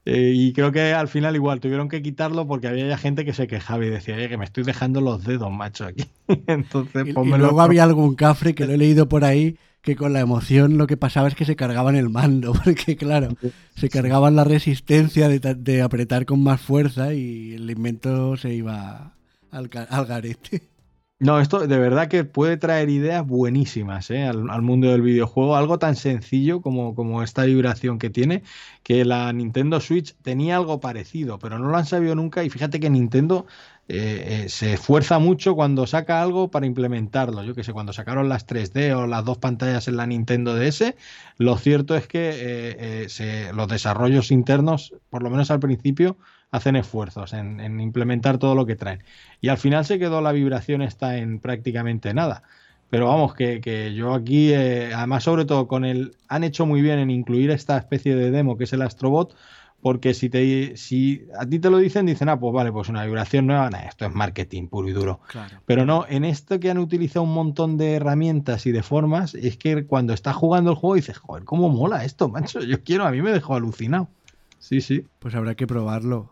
Eh, 0.06 0.32
y 0.34 0.54
creo 0.54 0.72
que 0.72 0.94
al 0.94 1.10
final 1.10 1.36
igual 1.36 1.60
tuvieron 1.60 1.90
que 1.90 2.02
quitarlo 2.02 2.48
porque 2.48 2.70
había 2.70 2.88
ya 2.88 2.98
gente 2.98 3.26
que 3.26 3.34
se 3.34 3.48
quejaba 3.48 3.86
y 3.86 3.90
decía, 3.90 4.16
oye, 4.16 4.30
que 4.30 4.38
me 4.38 4.46
estoy 4.46 4.64
dejando 4.64 5.02
los 5.02 5.26
dedos, 5.26 5.52
macho, 5.52 5.86
aquí. 5.86 6.06
Entonces, 6.48 7.06
y, 7.06 7.12
luego 7.12 7.60
había 7.60 7.84
algún 7.84 8.16
cafre 8.16 8.56
que 8.56 8.66
lo 8.66 8.72
he 8.72 8.78
leído 8.78 9.10
por 9.10 9.26
ahí 9.26 9.58
que 9.82 9.96
con 9.96 10.14
la 10.14 10.20
emoción 10.20 10.78
lo 10.78 10.88
que 10.88 10.98
pasaba 10.98 11.28
es 11.28 11.36
que 11.36 11.46
se 11.46 11.56
cargaban 11.56 11.96
el 11.96 12.10
mando, 12.10 12.54
porque 12.64 12.96
claro, 12.96 13.30
se 13.76 13.90
cargaban 13.90 14.36
la 14.36 14.44
resistencia 14.44 15.28
de, 15.28 15.40
de 15.40 15.82
apretar 15.82 16.26
con 16.26 16.44
más 16.44 16.62
fuerza 16.62 17.14
y 17.14 17.54
el 17.54 17.70
invento 17.70 18.38
se 18.38 18.54
iba 18.54 19.16
al, 19.52 19.70
al 19.90 20.06
garete. 20.06 20.72
No, 21.22 21.40
esto 21.40 21.68
de 21.68 21.78
verdad 21.78 22.08
que 22.08 22.24
puede 22.24 22.58
traer 22.58 22.90
ideas 22.90 23.24
buenísimas 23.28 24.10
¿eh? 24.10 24.24
al, 24.24 24.62
mundo 24.64 24.90
del 24.90 25.04
videojuego. 25.04 25.56
Algo 25.56 25.78
tan 25.78 25.96
sencillo 25.96 26.62
como, 26.62 26.96
como, 26.96 27.22
esta 27.22 27.44
vibración 27.44 28.00
que 28.00 28.10
tiene, 28.10 28.42
que 28.82 29.06
la 29.06 29.32
Nintendo 29.32 29.80
Switch 29.82 30.16
tenía 30.24 30.56
algo 30.56 30.80
parecido, 30.80 31.38
pero 31.38 31.60
no 31.60 31.70
lo 31.70 31.78
han 31.78 31.86
sabido 31.86 32.16
nunca. 32.16 32.44
Y 32.44 32.50
fíjate 32.50 32.80
que 32.80 32.90
Nintendo 32.90 33.46
eh, 33.92 34.44
eh, 34.46 34.50
se 34.50 34.74
esfuerza 34.74 35.20
mucho 35.20 35.56
cuando 35.56 35.86
saca 35.88 36.22
algo 36.22 36.50
para 36.50 36.66
implementarlo. 36.66 37.44
Yo 37.44 37.56
que 37.56 37.64
sé, 37.64 37.74
cuando 37.74 37.94
sacaron 37.94 38.30
las 38.30 38.48
3D 38.48 38.96
o 38.96 39.08
las 39.08 39.26
dos 39.26 39.38
pantallas 39.38 39.88
en 39.88 39.98
la 39.98 40.08
Nintendo 40.08 40.56
DS, 40.56 40.96
lo 41.38 41.58
cierto 41.58 41.96
es 41.96 42.08
que 42.08 43.08
los 43.54 43.68
desarrollos 43.68 44.32
internos, 44.32 44.94
por 45.10 45.24
lo 45.24 45.30
menos 45.30 45.52
al 45.52 45.60
principio, 45.60 46.18
hacen 46.52 46.76
esfuerzos 46.76 47.34
en, 47.34 47.80
implementar 47.80 48.38
todo 48.38 48.56
lo 48.56 48.66
que 48.66 48.76
traen. 48.76 49.04
Y 49.40 49.48
al 49.48 49.58
final 49.58 49.86
se 49.86 49.98
quedó 50.00 50.22
la 50.22 50.34
vibración 50.34 50.82
está 50.82 51.18
en 51.18 51.40
prácticamente 51.40 52.14
nada. 52.14 52.44
Pero 52.90 53.08
vamos, 53.08 53.34
que, 53.34 53.94
yo 53.96 54.14
aquí, 54.14 54.52
eh, 54.52 54.94
además 54.94 55.24
sobre 55.24 55.46
todo 55.46 55.68
con 55.68 55.86
el, 55.86 56.18
han 56.28 56.44
hecho 56.44 56.66
muy 56.66 56.82
bien 56.82 57.00
en 57.00 57.10
incluir 57.10 57.50
esta 57.50 57.78
especie 57.78 58.16
de 58.16 58.32
demo 58.32 58.58
que 58.58 58.66
es 58.66 58.74
el 58.74 58.82
Astrobot, 58.82 59.34
porque 59.82 60.14
si, 60.14 60.30
te, 60.30 60.78
si 60.78 61.26
a 61.38 61.46
ti 61.46 61.60
te 61.60 61.70
lo 61.70 61.78
dicen, 61.78 62.06
dicen, 62.06 62.30
ah, 62.30 62.40
pues 62.40 62.54
vale, 62.54 62.72
pues 62.72 62.90
una 62.90 63.04
vibración 63.04 63.48
nueva, 63.48 63.70
esto 63.88 64.06
es 64.06 64.14
marketing 64.14 64.68
puro 64.68 64.88
y 64.88 64.94
duro. 64.94 65.20
Pero 65.66 65.86
no, 65.86 66.06
en 66.08 66.24
esto 66.24 66.60
que 66.60 66.70
han 66.70 66.78
utilizado 66.78 67.24
un 67.24 67.34
montón 67.34 67.78
de 67.78 67.94
herramientas 67.94 68.66
y 68.66 68.72
de 68.72 68.84
formas, 68.84 69.34
es 69.34 69.58
que 69.58 69.86
cuando 69.86 70.14
estás 70.14 70.36
jugando 70.36 70.72
el 70.72 70.78
juego 70.78 70.96
dices, 70.96 71.18
joder, 71.18 71.44
cómo 71.44 71.70
mola 71.70 72.06
esto, 72.06 72.30
macho, 72.30 72.62
yo 72.62 72.84
quiero, 72.84 73.06
a 73.06 73.12
mí 73.12 73.22
me 73.22 73.32
dejó 73.32 73.56
alucinado. 73.56 74.08
Sí, 74.60 74.82
sí. 74.82 75.06
Pues 75.20 75.34
habrá 75.34 75.56
que 75.56 75.66
probarlo. 75.66 76.32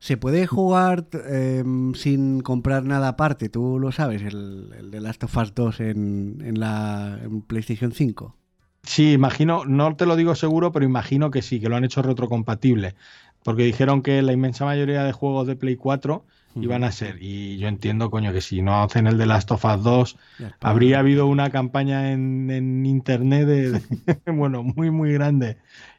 ¿Se 0.00 0.16
puede 0.16 0.46
jugar 0.46 1.08
em, 1.28 1.94
sin 1.94 2.40
comprar 2.40 2.84
nada 2.84 3.08
aparte? 3.08 3.48
Tú 3.48 3.78
lo 3.80 3.90
sabes, 3.92 4.22
el, 4.22 4.72
el 4.78 4.90
de 4.90 5.00
Last 5.00 5.24
of 5.24 5.36
Us 5.36 5.54
2 5.54 5.80
en, 5.80 6.42
en 6.44 6.60
la 6.60 7.18
PlayStation 7.46 7.92
5. 7.92 8.36
Sí, 8.82 9.12
imagino, 9.12 9.64
no 9.64 9.94
te 9.96 10.06
lo 10.06 10.16
digo 10.16 10.34
seguro, 10.34 10.72
pero 10.72 10.84
imagino 10.84 11.30
que 11.30 11.42
sí, 11.42 11.60
que 11.60 11.68
lo 11.68 11.76
han 11.76 11.84
hecho 11.84 12.02
retrocompatible. 12.02 12.94
Porque 13.42 13.64
dijeron 13.64 14.02
que 14.02 14.22
la 14.22 14.32
inmensa 14.32 14.64
mayoría 14.64 15.04
de 15.04 15.12
juegos 15.12 15.46
de 15.46 15.56
Play 15.56 15.76
4 15.76 16.24
iban 16.56 16.82
a 16.82 16.90
ser. 16.90 17.18
Y 17.20 17.58
yo 17.58 17.68
entiendo, 17.68 18.10
coño, 18.10 18.32
que 18.32 18.40
si 18.40 18.62
no 18.62 18.82
hacen 18.82 19.06
el 19.06 19.16
de 19.16 19.26
Last 19.26 19.50
of 19.52 19.64
Us 19.64 19.82
2, 19.82 20.16
habría 20.60 20.98
habido 20.98 21.26
una 21.26 21.50
campaña 21.50 22.12
en, 22.12 22.50
en 22.50 22.84
internet 22.84 23.46
de, 23.46 23.80
bueno, 24.26 24.62
muy, 24.62 24.90
muy 24.90 25.12
grande 25.12 25.58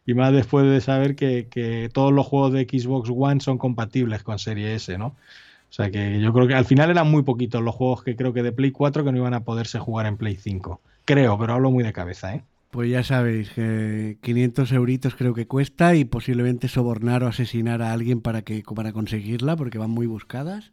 y 0.09 0.15
más 0.15 0.33
después 0.33 0.65
de 0.65 0.81
saber 0.81 1.15
que, 1.15 1.87
todos 1.93 2.11
los 2.11 2.25
juegos 2.25 2.51
de 2.53 2.63
Xbox 2.63 3.11
One 3.15 3.41
son 3.41 3.59
compatibles 3.59 4.23
con 4.23 4.39
Serie 4.39 4.73
S, 4.73 4.97
¿no? 4.97 5.05
O 5.05 5.71
sea 5.71 5.91
que 5.91 6.19
yo 6.19 6.33
creo 6.33 6.47
que 6.47 6.55
al 6.55 6.65
final 6.65 6.89
eran 6.89 7.11
muy 7.11 7.21
poquitos 7.21 7.61
los 7.61 7.75
juegos 7.75 8.03
que 8.03 8.15
creo 8.15 8.33
que 8.33 8.41
de 8.41 8.51
Play 8.51 8.71
4 8.71 9.03
que 9.03 9.11
no 9.11 9.19
iban 9.19 9.35
a 9.35 9.43
poderse 9.43 9.77
jugar 9.77 10.07
en 10.07 10.17
Play 10.17 10.35
5. 10.35 10.81
Creo, 11.05 11.37
pero 11.37 11.53
hablo 11.53 11.69
muy 11.69 11.83
de 11.83 11.93
cabeza, 11.93 12.33
¿eh? 12.33 12.43
Pues 12.71 12.89
ya 12.89 13.03
sabéis, 13.03 13.49
que 13.49 14.17
500 14.21 14.71
euritos 14.73 15.15
creo 15.15 15.33
que 15.33 15.47
cuesta 15.47 15.95
y 15.95 16.05
posiblemente 16.05 16.67
sobornar 16.67 17.23
o 17.23 17.27
asesinar 17.27 17.81
a 17.81 17.91
alguien 17.91 18.21
para, 18.21 18.43
que, 18.43 18.63
para 18.75 18.93
conseguirla 18.93 19.55
porque 19.55 19.79
van 19.79 19.89
muy 19.89 20.05
buscadas. 20.05 20.71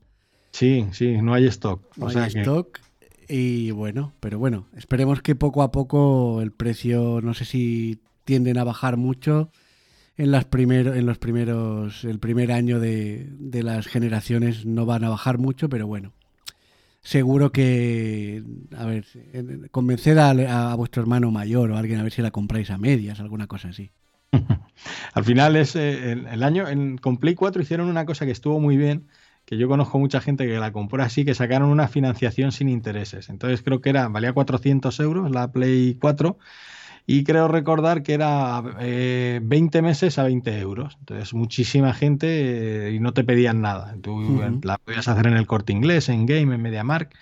Sí, 0.52 0.86
sí, 0.92 1.16
no 1.22 1.32
hay 1.34 1.46
stock. 1.46 1.82
No 1.96 2.08
hay 2.08 2.28
stock. 2.28 2.80
Y 3.28 3.70
bueno, 3.72 4.12
pero 4.20 4.38
bueno, 4.38 4.66
esperemos 4.76 5.22
que 5.22 5.34
poco 5.34 5.62
a 5.62 5.72
poco 5.72 6.40
el 6.42 6.52
precio, 6.52 7.20
no 7.22 7.34
sé 7.34 7.44
si 7.44 7.98
tienden 8.24 8.58
a 8.58 8.64
bajar 8.64 8.96
mucho 8.96 9.50
en, 10.16 10.30
las 10.30 10.46
en 10.52 11.06
los 11.06 11.18
primeros, 11.18 12.04
el 12.04 12.18
primer 12.18 12.52
año 12.52 12.80
de, 12.80 13.28
las 13.62 13.86
generaciones 13.86 14.64
no 14.64 14.86
van 14.86 15.04
a 15.04 15.08
bajar 15.08 15.38
mucho, 15.38 15.68
pero 15.68 15.86
bueno, 15.86 16.12
seguro 17.06 17.52
que, 17.52 18.42
a 18.76 18.84
ver, 18.84 19.06
convencer 19.70 20.18
a, 20.18 20.74
vuestro 20.74 21.02
hermano 21.02 21.30
mayor 21.30 21.70
o 21.70 21.76
alguien 21.76 22.00
a 22.00 22.02
ver 22.02 22.10
si 22.10 22.20
la 22.20 22.32
compráis 22.32 22.68
a 22.70 22.78
medias, 22.78 23.20
alguna 23.20 23.46
cosa 23.46 23.68
así. 23.68 23.92
Al 25.14 25.24
final 25.24 25.54
es 25.54 25.76
eh, 25.76 26.12
el, 26.12 26.42
año, 26.42 26.66
en, 26.66 26.98
con 26.98 27.18
Play 27.18 27.36
4 27.36 27.62
hicieron 27.62 27.88
una 27.88 28.06
cosa 28.06 28.26
que 28.26 28.32
estuvo 28.32 28.58
muy 28.58 28.76
bien, 28.76 29.06
que 29.44 29.56
yo 29.56 29.68
conozco 29.68 30.00
mucha 30.00 30.20
gente 30.20 30.48
que 30.48 30.58
la 30.58 30.72
compró 30.72 31.00
así, 31.00 31.24
que 31.24 31.36
sacaron 31.36 31.70
una 31.70 31.86
financiación 31.86 32.50
sin 32.50 32.68
intereses. 32.68 33.28
Entonces 33.28 33.62
creo 33.62 33.80
que 33.80 33.90
era, 33.90 34.08
valía 34.08 34.32
400 34.32 34.98
euros 34.98 35.30
la 35.30 35.52
Play 35.52 35.94
4 36.00 36.36
y 37.06 37.22
creo 37.22 37.46
recordar 37.46 38.02
que 38.02 38.14
era 38.14 38.60
20 38.60 38.80
eh, 39.78 39.82
meses 39.82 40.18
a 40.18 40.24
20 40.24 40.58
euros. 40.58 40.96
Entonces, 40.98 41.34
muchísima 41.34 41.94
gente 41.94 42.88
eh, 42.88 42.94
y 42.94 42.98
no 42.98 43.12
te 43.12 43.22
pedían 43.22 43.60
nada. 43.60 43.94
Tú 44.02 44.42
la 44.62 44.78
podías 44.78 45.06
hacer 45.06 45.28
en 45.28 45.34
el 45.34 45.46
corte 45.46 45.72
inglés, 45.72 46.08
en 46.08 46.26
Game, 46.26 46.52
en 46.54 46.62
MediaMark. 46.62 47.14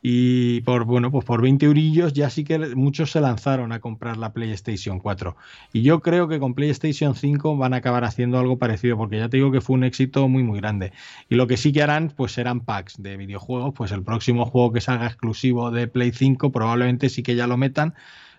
Y 0.00 0.60
por 0.60 0.84
bueno, 0.84 1.10
pues 1.10 1.24
por 1.24 1.42
20 1.42 1.66
eurillos 1.66 2.12
ya 2.12 2.30
sí 2.30 2.44
que 2.44 2.58
muchos 2.76 3.10
se 3.10 3.20
lanzaron 3.20 3.72
a 3.72 3.80
comprar 3.80 4.16
la 4.16 4.32
PlayStation 4.32 5.00
4. 5.00 5.36
Y 5.72 5.82
yo 5.82 6.00
creo 6.00 6.28
que 6.28 6.38
con 6.38 6.54
PlayStation 6.54 7.14
5 7.14 7.56
van 7.56 7.74
a 7.74 7.78
acabar 7.78 8.04
haciendo 8.04 8.38
algo 8.38 8.58
parecido, 8.58 8.96
porque 8.96 9.18
ya 9.18 9.28
te 9.28 9.38
digo 9.38 9.50
que 9.50 9.60
fue 9.60 9.74
un 9.74 9.84
éxito 9.84 10.28
muy 10.28 10.42
muy 10.42 10.60
grande. 10.60 10.92
Y 11.28 11.34
lo 11.34 11.46
que 11.46 11.56
sí 11.56 11.72
que 11.72 11.82
harán, 11.82 12.12
pues 12.16 12.32
serán 12.32 12.60
packs 12.60 13.00
de 13.02 13.16
videojuegos. 13.16 13.74
Pues 13.74 13.92
el 13.92 14.02
próximo 14.02 14.46
juego 14.46 14.72
que 14.72 14.80
salga 14.80 15.06
exclusivo 15.06 15.70
de 15.70 15.88
Play 15.88 16.12
5 16.12 16.50
probablemente 16.52 17.08
sí 17.08 17.22
que 17.22 17.34
ya 17.34 17.46
lo 17.46 17.56
metan 17.56 17.94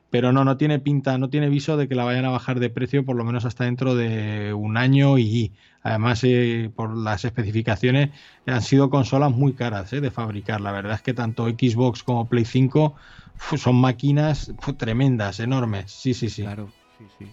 pero 0.10 0.32
no, 0.34 0.44
no 0.44 0.58
tiene 0.58 0.80
pinta, 0.80 1.18
no 1.18 1.30
tiene 1.30 1.50
viso 1.50 1.78
de 1.78 1.88
que 1.88 1.96
la 1.96 2.04
vayan 2.04 2.26
a 2.26 2.30
bajar 2.30 2.60
de 2.60 2.70
precio 2.70 3.06
por 3.06 3.16
lo 3.16 3.24
menos 3.24 3.46
hasta 3.46 3.66
dentro 3.66 3.96
de 3.96 4.54
un 4.54 4.78
año 4.78 5.18
y 5.18 5.54
además 5.84 6.24
eh, 6.24 6.72
por 6.76 6.98
las 6.98 7.26
especificaciones 7.26 8.10
han 8.46 8.62
sido 8.62 8.90
consolas 8.90 9.32
muy 9.32 9.54
caras 9.54 9.94
eh, 9.94 10.02
de 10.02 10.12
fabricar. 10.12 10.62
La 10.62 10.72
verdad 10.72 10.96
es 10.96 11.02
que 11.02 11.14
tanto 11.14 11.48
Xbox 11.48 12.04
como 12.04 12.28
Play 12.28 12.46
5 12.46 12.96
son 13.58 13.76
máquinas 13.76 14.52
tremendas, 14.78 15.40
enormes. 15.40 15.92
Sí, 15.92 16.14
sí, 16.14 16.30
sí. 16.30 16.42
Claro, 16.42 16.70
sí, 16.98 17.06
sí. 17.20 17.26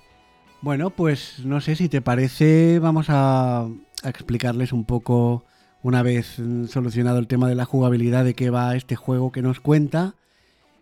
Bueno, 0.61 0.91
pues 0.91 1.41
no 1.45 1.61
sé 1.61 1.77
si 1.77 1.89
te 1.89 2.01
parece, 2.01 2.79
vamos 2.79 3.07
a, 3.09 3.61
a 3.61 4.09
explicarles 4.09 4.73
un 4.73 4.85
poco, 4.85 5.45
una 5.83 6.03
vez 6.03 6.41
solucionado 6.69 7.19
el 7.19 7.27
tema 7.27 7.49
de 7.49 7.55
la 7.55 7.65
jugabilidad, 7.65 8.25
de 8.25 8.35
qué 8.35 8.51
va 8.51 8.77
este 8.77 8.97
juego 8.97 9.33
que 9.33 9.43
nos 9.43 9.61
cuenta 9.61 10.15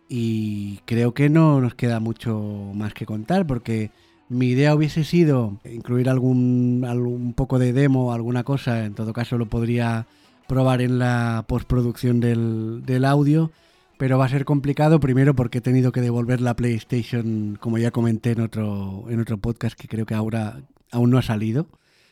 y 0.07 0.79
creo 0.85 1.13
que 1.13 1.29
no 1.29 1.61
nos 1.61 1.75
queda 1.75 1.99
mucho 1.99 2.71
más 2.73 2.93
que 2.93 3.05
contar 3.05 3.47
porque 3.47 3.91
mi 4.29 4.47
idea 4.47 4.75
hubiese 4.75 5.03
sido 5.03 5.59
incluir 5.65 6.09
algún, 6.09 6.85
algún 6.87 7.33
poco 7.33 7.59
de 7.59 7.73
demo, 7.73 8.13
alguna 8.13 8.43
cosa, 8.43 8.85
en 8.85 8.95
todo 8.95 9.13
caso 9.13 9.37
lo 9.37 9.47
podría 9.47 10.07
probar 10.47 10.81
en 10.81 10.99
la 10.99 11.45
postproducción 11.47 12.19
del, 12.19 12.83
del 12.85 13.05
audio, 13.05 13.51
pero 13.97 14.17
va 14.17 14.25
a 14.25 14.29
ser 14.29 14.45
complicado 14.45 14.99
primero 14.99 15.35
porque 15.35 15.59
he 15.59 15.61
tenido 15.61 15.91
que 15.91 16.01
devolver 16.01 16.41
la 16.41 16.55
PlayStation, 16.55 17.57
como 17.59 17.77
ya 17.77 17.91
comenté 17.91 18.31
en 18.31 18.41
otro, 18.41 19.05
en 19.09 19.19
otro 19.19 19.37
podcast 19.37 19.79
que 19.79 19.87
creo 19.87 20.05
que 20.05 20.15
ahora 20.15 20.61
aún 20.91 21.09
no 21.11 21.17
ha 21.17 21.23
salido, 21.23 21.67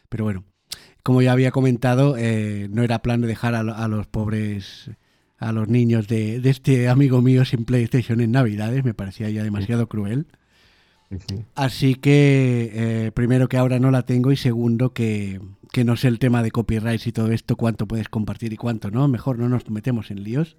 pero 0.09 0.23
bueno, 0.23 0.43
como 1.03 1.21
ya 1.21 1.31
había 1.31 1.51
comentado, 1.51 2.15
eh, 2.17 2.67
no 2.71 2.83
era 2.83 3.01
plan 3.01 3.21
de 3.21 3.27
dejar 3.27 3.55
a, 3.55 3.59
a 3.59 3.87
los 3.87 4.07
pobres 4.07 4.89
a 5.43 5.51
los 5.51 5.67
niños 5.67 6.07
de, 6.07 6.41
este 6.43 6.87
amigo 6.87 7.21
mío 7.21 7.43
sin 7.43 7.65
PlayStation 7.65 8.21
en 8.21 8.31
Navidades, 8.31 8.85
me 8.85 8.93
parecía 8.93 9.29
ya 9.29 9.43
demasiado 9.43 9.87
cruel. 9.87 10.27
Así 11.53 11.95
que, 11.95 12.71
eh, 12.73 13.11
primero 13.11 13.47
que 13.49 13.57
ahora 13.57 13.77
no 13.77 13.91
la 13.91 14.03
tengo 14.03 14.31
y 14.31 14.37
segundo 14.37 14.93
que, 14.93 15.41
no 15.85 15.97
sé 15.97 16.07
el 16.07 16.19
tema 16.19 16.41
de 16.41 16.51
copyrights 16.51 17.07
y 17.07 17.11
todo 17.11 17.31
esto, 17.31 17.57
cuánto 17.57 17.87
puedes 17.87 18.09
compartir 18.09 18.53
y 18.53 18.57
cuánto 18.57 18.89
no, 18.89 19.07
mejor 19.07 19.37
no 19.37 19.49
nos 19.49 19.69
metemos 19.69 20.11
en 20.11 20.23
líos. 20.23 20.55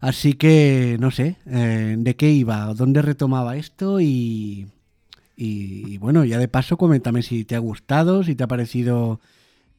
Así 0.00 0.34
que, 0.34 0.98
no 1.00 1.10
sé, 1.10 1.36
eh, 1.46 1.96
de 1.98 2.14
qué 2.14 2.30
iba, 2.30 2.72
dónde 2.74 3.00
retomaba 3.00 3.56
esto 3.56 4.00
y, 4.00 4.68
y, 5.34 5.96
bueno, 5.96 6.24
ya 6.24 6.38
de 6.38 6.48
paso 6.48 6.76
coméntame 6.76 7.22
si 7.22 7.44
te 7.44 7.56
ha 7.56 7.60
gustado, 7.60 8.22
si 8.22 8.34
te 8.34 8.44
ha 8.44 8.48
parecido 8.48 9.20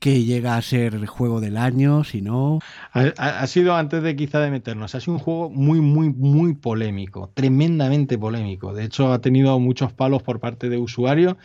que 0.05 0.23
llega 0.23 0.55
a 0.55 0.61
ser 0.61 0.93
el 0.93 1.07
juego 1.07 1.41
del 1.41 1.57
año, 1.57 2.03
si 2.03 2.21
no. 2.21 2.59
Ha, 2.93 3.47
sido, 3.47 3.75
antes 3.75 4.03
de 4.03 4.15
quizá 4.15 4.39
de 4.39 4.51
meternos, 4.51 4.93
ha 4.93 4.99
sido 4.99 5.13
un 5.13 5.19
juego 5.19 5.49
muy, 5.49 5.81
muy, 5.81 6.13
muy 6.13 6.53
polémico, 6.53 7.31
tremendamente 7.33 8.15
polémico. 8.15 8.71
De 8.71 8.83
hecho, 8.83 9.11
ha 9.11 9.19
tenido 9.19 9.59
muchos 9.59 9.93
palos 9.93 10.21
por 10.21 10.39
parte 10.39 10.69
de 10.69 10.77
usuarios. 10.77 11.37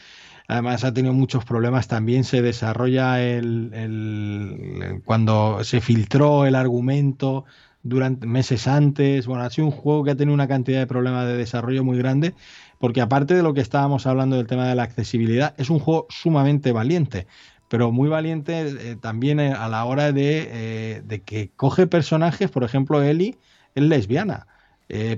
Además, 0.46 0.84
ha 0.84 0.92
tenido 0.92 1.14
muchos 1.14 1.42
problemas. 1.42 1.88
También 1.88 2.22
se 2.22 2.42
desarrolla 2.42 3.22
el, 3.22 5.00
cuando 5.06 5.64
se 5.64 5.80
filtró 5.80 6.44
el 6.44 6.54
argumento 6.54 7.46
durante 7.82 8.26
meses 8.26 8.68
antes. 8.68 9.26
Bueno, 9.26 9.42
ha 9.42 9.48
sido 9.48 9.68
un 9.68 9.72
juego 9.72 10.04
que 10.04 10.10
ha 10.10 10.16
tenido 10.16 10.34
una 10.34 10.48
cantidad 10.48 10.80
de 10.80 10.86
problemas 10.86 11.26
de 11.26 11.38
desarrollo 11.38 11.82
muy 11.82 11.96
grande, 11.96 12.34
porque 12.78 13.00
aparte 13.00 13.32
de 13.32 13.42
lo 13.42 13.54
que 13.54 13.62
estábamos 13.62 14.06
hablando 14.06 14.36
del 14.36 14.46
tema 14.46 14.68
de 14.68 14.74
la 14.74 14.82
accesibilidad, 14.82 15.54
es 15.56 15.70
un 15.70 15.78
juego 15.78 16.06
sumamente 16.10 16.72
valiente 16.72 17.26
pero 17.70 17.92
muy 17.92 18.08
valiente 18.08 18.90
eh, 18.90 18.96
también 18.96 19.38
eh, 19.38 19.52
a 19.52 19.68
la 19.68 19.84
hora 19.84 20.08
eh, 20.08 21.02
de, 21.04 21.22
que 21.22 21.52
coge 21.54 21.86
personajes, 21.86 22.50
por 22.50 22.64
ejemplo, 22.64 23.00
Ellie 23.00 23.38
es 23.76 23.84
lesbiana. 23.84 24.48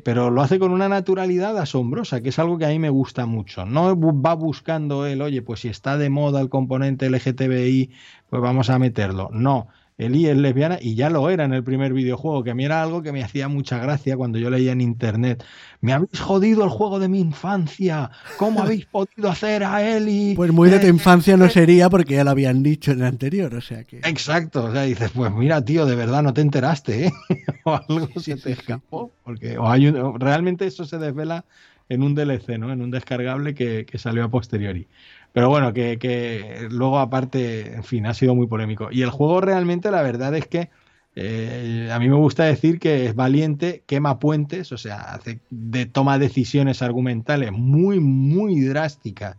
pero 0.04 0.30
lo 0.30 0.42
hace 0.42 0.58
con 0.58 0.70
una 0.70 0.88
naturalidad 0.88 1.56
asombrosa, 1.56 2.20
que 2.20 2.28
es 2.28 2.38
algo 2.38 2.58
que 2.58 2.66
a 2.66 2.68
mí 2.68 2.78
me 2.78 2.90
gusta 2.90 3.24
mucho. 3.24 3.64
No 3.64 3.96
va 3.96 4.34
buscando 4.34 5.06
él, 5.06 5.22
oye, 5.22 5.40
pues 5.40 5.60
si 5.60 5.68
está 5.68 5.96
de 5.96 6.10
moda 6.10 6.42
el 6.42 6.50
componente 6.50 7.06
LGTBI, 7.06 7.90
pues 8.28 8.42
vamos 8.42 8.68
a 8.68 8.78
meterlo. 8.78 9.30
No, 9.32 9.68
Eli 9.98 10.26
es 10.26 10.36
lesbiana 10.36 10.78
y 10.80 10.94
ya 10.94 11.10
lo 11.10 11.28
era 11.28 11.44
en 11.44 11.52
el 11.52 11.62
primer 11.62 11.92
videojuego, 11.92 12.42
que 12.42 12.50
a 12.50 12.54
mí 12.54 12.64
era 12.64 12.82
algo 12.82 13.02
que 13.02 13.12
me 13.12 13.22
hacía 13.22 13.48
mucha 13.48 13.78
gracia 13.78 14.16
cuando 14.16 14.38
yo 14.38 14.50
leía 14.50 14.72
en 14.72 14.80
internet. 14.80 15.44
Me 15.80 15.92
habéis 15.92 16.18
jodido 16.18 16.64
el 16.64 16.70
juego 16.70 16.98
de 16.98 17.08
mi 17.08 17.20
infancia. 17.20 18.10
¿Cómo 18.36 18.60
habéis 18.62 18.86
podido 18.86 19.30
hacer 19.30 19.64
a 19.64 19.82
Eli? 19.82 20.34
Pues 20.34 20.52
muy 20.52 20.70
de 20.70 20.80
tu 20.80 20.86
infancia 20.86 21.36
no 21.36 21.48
sería 21.48 21.90
porque 21.90 22.14
ya 22.14 22.24
lo 22.24 22.30
habían 22.30 22.62
dicho 22.62 22.92
en 22.92 23.00
el 23.00 23.06
anterior, 23.06 23.54
o 23.54 23.60
sea 23.60 23.84
que. 23.84 23.98
Exacto, 23.98 24.64
o 24.64 24.72
sea, 24.72 24.82
dices, 24.82 25.10
pues 25.14 25.32
mira, 25.32 25.64
tío, 25.64 25.86
de 25.86 25.94
verdad 25.94 26.22
no 26.22 26.32
te 26.32 26.40
enteraste, 26.40 27.06
¿eh? 27.06 27.12
o 27.64 27.74
algo 27.74 28.08
se 28.20 28.36
te 28.36 28.52
escapó, 28.52 29.12
porque 29.24 29.58
o 29.58 29.68
hay 29.68 29.90
realmente 29.90 30.66
eso 30.66 30.84
se 30.84 30.98
desvela 30.98 31.44
en 31.88 32.02
un 32.02 32.14
DLC, 32.14 32.58
¿no? 32.58 32.72
En 32.72 32.80
un 32.80 32.90
descargable 32.90 33.54
que, 33.54 33.84
que 33.84 33.98
salió 33.98 34.24
a 34.24 34.30
posteriori. 34.30 34.88
Pero 35.32 35.48
bueno, 35.48 35.72
que, 35.72 36.68
luego 36.70 36.98
aparte, 36.98 37.74
en 37.74 37.84
fin, 37.84 38.06
ha 38.06 38.14
sido 38.14 38.34
muy 38.34 38.46
polémico. 38.46 38.88
Y 38.90 39.02
el 39.02 39.10
juego 39.10 39.40
realmente, 39.40 39.90
la 39.90 40.02
verdad 40.02 40.34
es 40.36 40.46
que 40.46 40.70
eh, 41.14 41.90
a 41.92 41.98
mí 41.98 42.08
me 42.08 42.16
gusta 42.16 42.44
decir 42.44 42.78
que 42.78 43.06
es 43.06 43.14
valiente, 43.14 43.82
quema 43.86 44.18
puentes, 44.18 44.72
o 44.72 44.78
sea, 44.78 45.00
hace 45.00 45.40
de 45.50 45.86
toma 45.86 46.18
decisiones 46.18 46.82
argumentales 46.82 47.52
muy, 47.52 48.00
muy 48.00 48.60
drásticas 48.60 49.36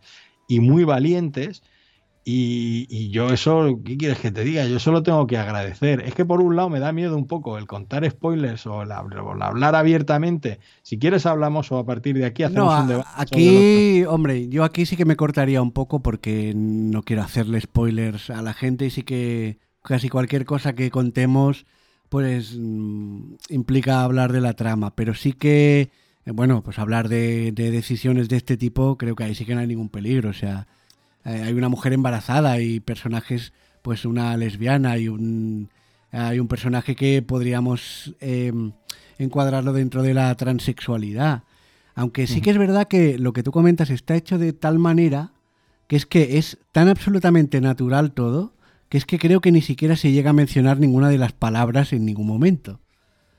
y 0.48 0.60
muy 0.60 0.84
valientes 0.84 1.64
y, 2.26 3.10
yo 3.10 3.30
eso, 3.30 3.80
¿qué 3.84 3.98
quieres 3.98 4.20
que 4.20 4.32
te 4.32 4.44
diga? 4.44 4.66
Yo 4.66 4.80
solo 4.80 5.04
tengo 5.04 5.28
que 5.28 5.38
agradecer. 5.38 6.02
Es 6.02 6.16
que 6.16 6.24
por 6.24 6.42
un 6.42 6.56
lado 6.56 6.70
me 6.70 6.80
da 6.80 6.94
miedo 6.94 7.18
un 7.18 7.28
poco 7.28 7.58
el 7.58 7.68
contar 7.68 8.10
spoilers 8.10 8.66
o 8.66 8.82
el, 8.84 8.92
hablar 8.92 9.76
abiertamente. 9.76 10.60
Si 10.84 10.98
quieres 10.98 11.26
hablamos 11.26 11.72
o 11.74 11.78
a 11.78 11.86
partir 11.86 12.18
de 12.18 12.26
aquí 12.26 12.44
hacemos 12.44 12.82
un 12.82 12.88
debate. 12.88 13.10
Aquí, 13.16 14.06
hombre, 14.06 14.48
yo 14.48 14.64
aquí 14.64 14.86
sí 14.86 14.96
que 14.96 15.04
me 15.04 15.18
cortaría 15.18 15.62
un 15.62 15.72
poco 15.72 16.02
porque 16.02 16.54
no 16.56 17.04
quiero 17.04 17.24
hacerle 17.24 17.60
spoilers 17.60 18.30
a 18.30 18.42
la 18.42 18.54
gente 18.54 18.86
y 18.86 18.90
sí 18.90 19.04
que 19.04 19.58
casi 19.82 20.08
cualquier 20.08 20.46
cosa 20.46 20.74
que 20.74 20.92
contemos 20.92 21.66
pues 22.08 22.56
mm, 22.58 23.36
implica 23.50 24.02
hablar 24.04 24.32
de 24.32 24.40
la 24.40 24.54
trama. 24.54 24.96
Pero 24.96 25.14
sí 25.14 25.34
que, 25.34 25.90
eh, 26.26 26.32
bueno, 26.32 26.64
pues 26.64 26.80
hablar 26.80 27.10
de, 27.10 27.52
de 27.52 27.70
decisiones 27.70 28.30
de 28.30 28.38
este 28.38 28.56
tipo 28.56 28.98
creo 28.98 29.16
que 29.16 29.26
ahí 29.26 29.36
sí 29.36 29.44
que 29.44 29.56
no 29.56 29.60
hay 29.62 29.68
ningún 29.68 29.90
peligro. 29.90 30.30
O 30.30 30.34
sea 30.34 30.68
eh, 31.26 31.44
hay 31.46 31.54
una 31.54 31.70
mujer 31.70 31.94
embarazada 31.94 32.60
y 32.60 32.80
personajes, 32.80 33.54
pues 33.82 34.06
una 34.06 34.36
lesbiana 34.38 34.98
y 34.98 35.08
un, 35.08 35.70
hay 36.12 36.40
un 36.40 36.48
personaje 36.48 36.96
que 36.96 37.22
podríamos 37.22 38.16
em, 38.20 38.74
encuadrarlo 39.18 39.74
dentro 39.74 40.04
de 40.04 40.14
la 40.14 40.34
transexualidad. 40.36 41.44
Aunque 41.96 42.26
sí 42.26 42.42
que 42.42 42.50
es 42.50 42.58
verdad 42.58 42.88
que 42.88 43.20
lo 43.20 43.34
que 43.34 43.44
tú 43.44 43.52
comentas 43.52 43.90
está 43.90 44.16
hecho 44.16 44.40
de 44.40 44.52
tal 44.52 44.80
manera 44.80 45.32
que 45.88 45.96
es 45.96 46.06
que 46.06 46.40
es 46.40 46.58
tan 46.72 46.88
absolutamente 46.88 47.62
natural 47.62 48.14
todo 48.14 48.54
que 48.94 49.00
es 49.00 49.06
que 49.06 49.18
creo 49.18 49.42
que 49.42 49.52
ni 49.52 49.62
siquiera 49.62 49.96
se 49.96 50.12
llega 50.12 50.30
a 50.30 50.34
mencionar 50.34 50.80
ninguna 50.80 51.10
de 51.10 51.18
las 51.18 51.34
palabras 51.34 51.94
en 51.94 52.06
ningún 52.06 52.28
momento. 52.28 52.80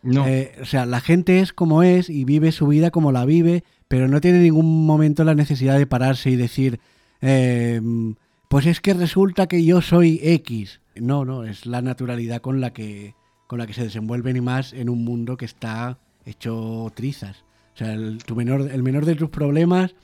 No. 0.02 0.26
Eh, 0.26 0.52
o 0.60 0.64
sea, 0.64 0.84
la 0.84 1.00
gente 1.00 1.38
es 1.38 1.52
como 1.52 1.84
es 1.84 2.10
y 2.10 2.24
vive 2.24 2.50
su 2.50 2.66
vida 2.66 2.90
como 2.90 3.12
la 3.12 3.24
vive, 3.24 3.62
pero 3.86 4.08
no 4.08 4.20
tiene 4.20 4.38
en 4.38 4.42
ningún 4.42 4.84
momento 4.84 5.22
la 5.22 5.36
necesidad 5.36 5.78
de 5.78 5.86
pararse 5.86 6.28
y 6.30 6.34
decir, 6.34 6.80
Em, 7.26 8.16
pues 8.48 8.66
es 8.66 8.80
que 8.80 8.92
resulta 8.92 9.46
que 9.46 9.64
yo 9.64 9.80
soy 9.80 10.20
X. 10.22 10.80
No, 10.94 11.24
no, 11.24 11.44
es 11.44 11.64
la 11.64 11.80
naturalidad 11.80 12.42
con 12.42 12.60
la 12.60 12.74
que, 12.74 13.14
con 13.46 13.58
la 13.58 13.66
que 13.66 13.72
se 13.72 13.82
desenvuelven 13.82 14.36
y 14.36 14.42
más 14.42 14.74
en 14.74 14.90
un 14.90 15.04
mundo 15.04 15.38
que 15.38 15.46
está 15.46 15.98
hecho 16.26 16.92
trizas. 16.94 17.44
O 17.74 17.78
sea, 17.78 17.94
el, 17.94 18.18
menor, 18.36 18.70
el 18.70 18.82
menor 18.82 19.06
de 19.06 19.16
tus 19.16 19.30
problemas 19.30 19.94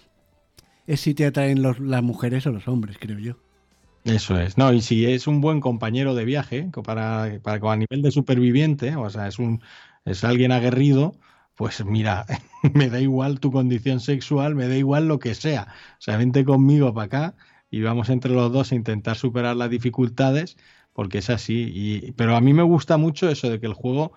es 0.87 1.03
si 1.03 1.13
te 1.13 1.27
atraen 1.27 1.63
las 1.63 2.03
mujeres 2.03 2.47
o 2.47 2.53
los 2.53 2.67
hombres, 2.69 2.97
creo 2.99 3.19
yo. 3.19 3.37
Eso 4.05 4.41
es. 4.41 4.57
No, 4.57 4.73
y 4.73 4.81
si 4.81 5.05
es 5.05 5.27
un 5.27 5.43
buen 5.43 5.61
compañero 5.61 6.15
de 6.15 6.25
viaje, 6.25 6.71
para, 6.85 7.39
para 7.43 7.73
a 7.73 7.77
nivel 7.77 8.01
de 8.01 8.11
superviviente, 8.11 8.97
o 8.97 9.11
sea, 9.11 9.29
es 9.29 9.39
un 9.39 9.61
es 10.07 10.25
alguien 10.25 10.53
aguerrido, 10.53 11.15
pues 11.61 11.85
mira, 11.85 12.25
me 12.73 12.89
da 12.89 13.01
igual 13.01 13.39
tu 13.39 13.53
condición 13.53 14.01
sexual, 14.01 14.55
me 14.55 14.67
da 14.67 14.77
igual 14.77 15.09
lo 15.09 15.19
que 15.19 15.35
sea. 15.35 15.69
O 15.99 16.01
sea, 16.01 16.17
vente 16.17 16.43
conmigo 16.43 16.95
para 16.95 17.05
acá 17.05 17.35
y 17.71 17.83
vamos 17.83 18.09
entre 18.09 18.33
los 18.33 18.51
dos 18.51 18.73
a 18.73 18.77
intentar 18.77 19.19
superar 19.19 19.57
las 19.57 19.69
dificultades, 19.69 20.57
porque 20.95 21.19
es 21.19 21.29
así. 21.29 21.71
Y, 21.71 22.13
pero 22.13 22.35
a 22.35 22.41
mí 22.41 22.55
me 22.55 22.63
gusta 22.63 22.97
mucho 22.97 23.29
eso 23.29 23.51
de 23.51 23.61
que 23.61 23.67
el 23.67 23.75
juego 23.75 24.15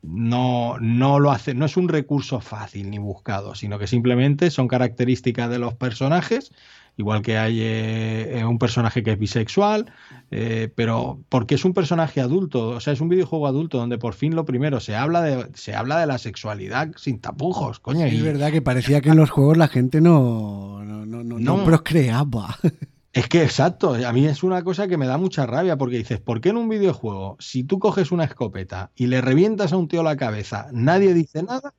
no, 0.00 0.78
no 0.80 1.20
lo 1.20 1.30
hace, 1.30 1.52
no 1.52 1.66
es 1.66 1.76
un 1.76 1.90
recurso 1.90 2.40
fácil 2.40 2.88
ni 2.88 2.96
buscado, 2.96 3.54
sino 3.54 3.78
que 3.78 3.86
simplemente 3.86 4.50
son 4.50 4.66
características 4.66 5.50
de 5.50 5.58
los 5.58 5.74
personajes 5.74 6.52
igual 6.98 7.22
que 7.22 7.38
hay 7.38 7.60
eh, 7.62 8.44
un 8.46 8.58
personaje 8.58 9.02
que 9.02 9.12
es 9.12 9.18
bisexual, 9.18 9.90
eh, 10.30 10.70
pero 10.74 11.20
porque 11.28 11.54
es 11.54 11.64
un 11.64 11.72
personaje 11.72 12.20
adulto, 12.20 12.70
o 12.70 12.80
sea, 12.80 12.92
es 12.92 13.00
un 13.00 13.08
videojuego 13.08 13.46
adulto 13.46 13.78
donde 13.78 13.98
por 13.98 14.14
fin 14.14 14.34
lo 14.34 14.44
primero 14.44 14.80
se 14.80 14.96
habla 14.96 15.22
de, 15.22 15.48
se 15.54 15.74
habla 15.74 16.00
de 16.00 16.06
la 16.06 16.18
sexualidad 16.18 16.90
sin 16.96 17.20
tapujos, 17.20 17.78
coño. 17.78 18.04
es 18.04 18.22
verdad 18.22 18.50
que 18.50 18.60
parecía 18.60 19.00
que 19.00 19.10
en 19.10 19.16
los 19.16 19.30
juegos 19.30 19.56
la 19.56 19.68
gente 19.68 20.00
no, 20.00 20.84
no, 20.84 21.06
no, 21.06 21.22
no, 21.22 21.38
no 21.38 21.64
procreaba. 21.64 22.58
Es 23.14 23.26
que 23.26 23.42
exacto, 23.42 23.94
a 23.94 24.12
mí 24.12 24.26
es 24.26 24.42
una 24.42 24.62
cosa 24.62 24.86
que 24.86 24.98
me 24.98 25.06
da 25.06 25.16
mucha 25.16 25.46
rabia 25.46 25.76
porque 25.78 25.96
dices, 25.96 26.20
¿por 26.20 26.40
qué 26.40 26.50
en 26.50 26.58
un 26.58 26.68
videojuego, 26.68 27.36
si 27.40 27.64
tú 27.64 27.78
coges 27.78 28.12
una 28.12 28.24
escopeta 28.24 28.92
y 28.94 29.06
le 29.06 29.22
revientas 29.22 29.72
a 29.72 29.76
un 29.76 29.88
tío 29.88 30.02
la 30.02 30.16
cabeza, 30.16 30.68
nadie 30.72 31.14
dice 31.14 31.42
nada, 31.42 31.74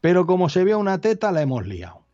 pero 0.00 0.26
como 0.26 0.48
se 0.48 0.62
ve 0.62 0.76
una 0.76 1.00
teta 1.00 1.32
la 1.32 1.42
hemos 1.42 1.66
liado? 1.66 2.05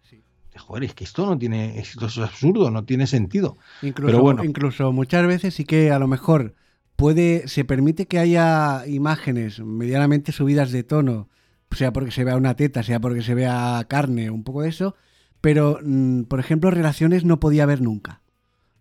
Joder, 0.63 0.85
es 0.85 0.95
que 0.95 1.05
esto 1.05 1.27
no 1.27 1.39
tiene, 1.39 1.79
esto 1.79 2.07
es 2.07 2.19
absurdo, 2.19 2.71
no 2.71 2.85
tiene 2.85 3.07
sentido. 3.07 3.59
Incluso, 3.83 4.07
Pero 4.07 4.23
bueno. 4.23 4.45
incluso 4.45 4.93
muchas 4.93 5.27
veces 5.27 5.55
sí 5.55 5.65
que 5.65 5.91
a 5.91 5.99
lo 5.99 6.09
mejor 6.09 6.55
puede, 6.97 7.49
se 7.49 7.65
permite 7.65 8.07
que 8.07 8.19
haya 8.19 8.87
imágenes 8.87 9.61
medianamente 9.61 10.33
subidas 10.33 10.71
de 10.73 10.85
tono, 10.85 11.29
sea 11.71 11.93
porque 11.93 12.11
se 12.11 12.25
vea 12.25 12.37
una 12.37 12.55
teta, 12.55 12.83
sea 12.83 13.01
porque 13.01 13.23
se 13.23 13.35
vea 13.35 13.85
carne, 13.89 14.31
un 14.31 14.45
poco 14.45 14.63
de 14.63 14.69
eso, 14.69 14.95
pero, 15.41 15.79
mm, 15.83 16.23
por 16.25 16.41
ejemplo, 16.41 16.71
relaciones 16.71 17.25
no 17.25 17.41
podía 17.41 17.65
haber 17.65 17.81
nunca. 17.81 18.23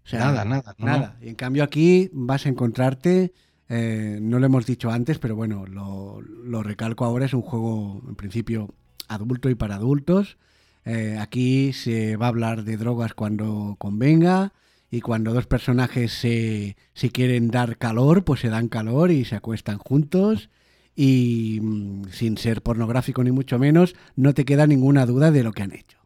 O 0.04 0.08
sea, 0.08 0.20
Nada, 0.20 0.46
nada, 0.46 0.76
no, 0.78 0.86
nada. 0.86 1.18
Y 1.22 1.30
en 1.30 1.36
cambio 1.36 1.64
aquí 1.64 2.10
vas 2.14 2.46
a 2.46 2.50
encontrarte, 2.50 3.34
eh, 3.70 4.20
no 4.22 4.40
lo 4.40 4.46
hemos 4.46 4.66
dicho 4.66 4.92
antes, 4.92 5.20
pero 5.20 5.36
bueno, 5.36 5.66
lo, 5.66 6.22
lo 6.22 6.64
recalco 6.64 7.06
ahora, 7.06 7.26
es 7.26 7.34
un 7.34 7.42
juego 7.42 8.02
en 8.08 8.16
principio 8.16 8.74
adulto 9.08 9.50
y 9.50 9.56
para 9.56 9.76
adultos. 9.76 10.38
Eh, 10.86 11.18
aquí 11.20 11.74
se 11.74 12.18
va 12.18 12.26
a 12.26 12.30
hablar 12.30 12.64
de 12.64 12.78
drogas 12.78 13.14
cuando 13.14 13.76
convenga 13.78 14.54
y 14.90 15.02
cuando 15.02 15.34
dos 15.34 15.48
personajes 15.48 16.12
se, 16.12 16.76
quieren 17.14 17.50
dar 17.50 17.78
calor, 17.78 18.24
pues 18.24 18.42
se 18.42 18.50
dan 18.50 18.68
calor 18.68 19.12
y 19.12 19.24
se 19.24 19.36
acuestan 19.36 19.78
juntos 19.78 20.50
y 20.96 21.60
mm, 21.62 22.10
sin 22.12 22.38
ser 22.38 22.62
pornográfico 22.62 23.24
ni 23.24 23.32
mucho 23.32 23.58
menos, 23.58 23.96
no 24.16 24.34
te 24.34 24.44
queda 24.44 24.68
ninguna 24.68 25.06
duda 25.06 25.32
de 25.32 25.44
lo 25.44 25.54
que 25.54 25.64
han 25.64 25.74
hecho. 25.74 26.00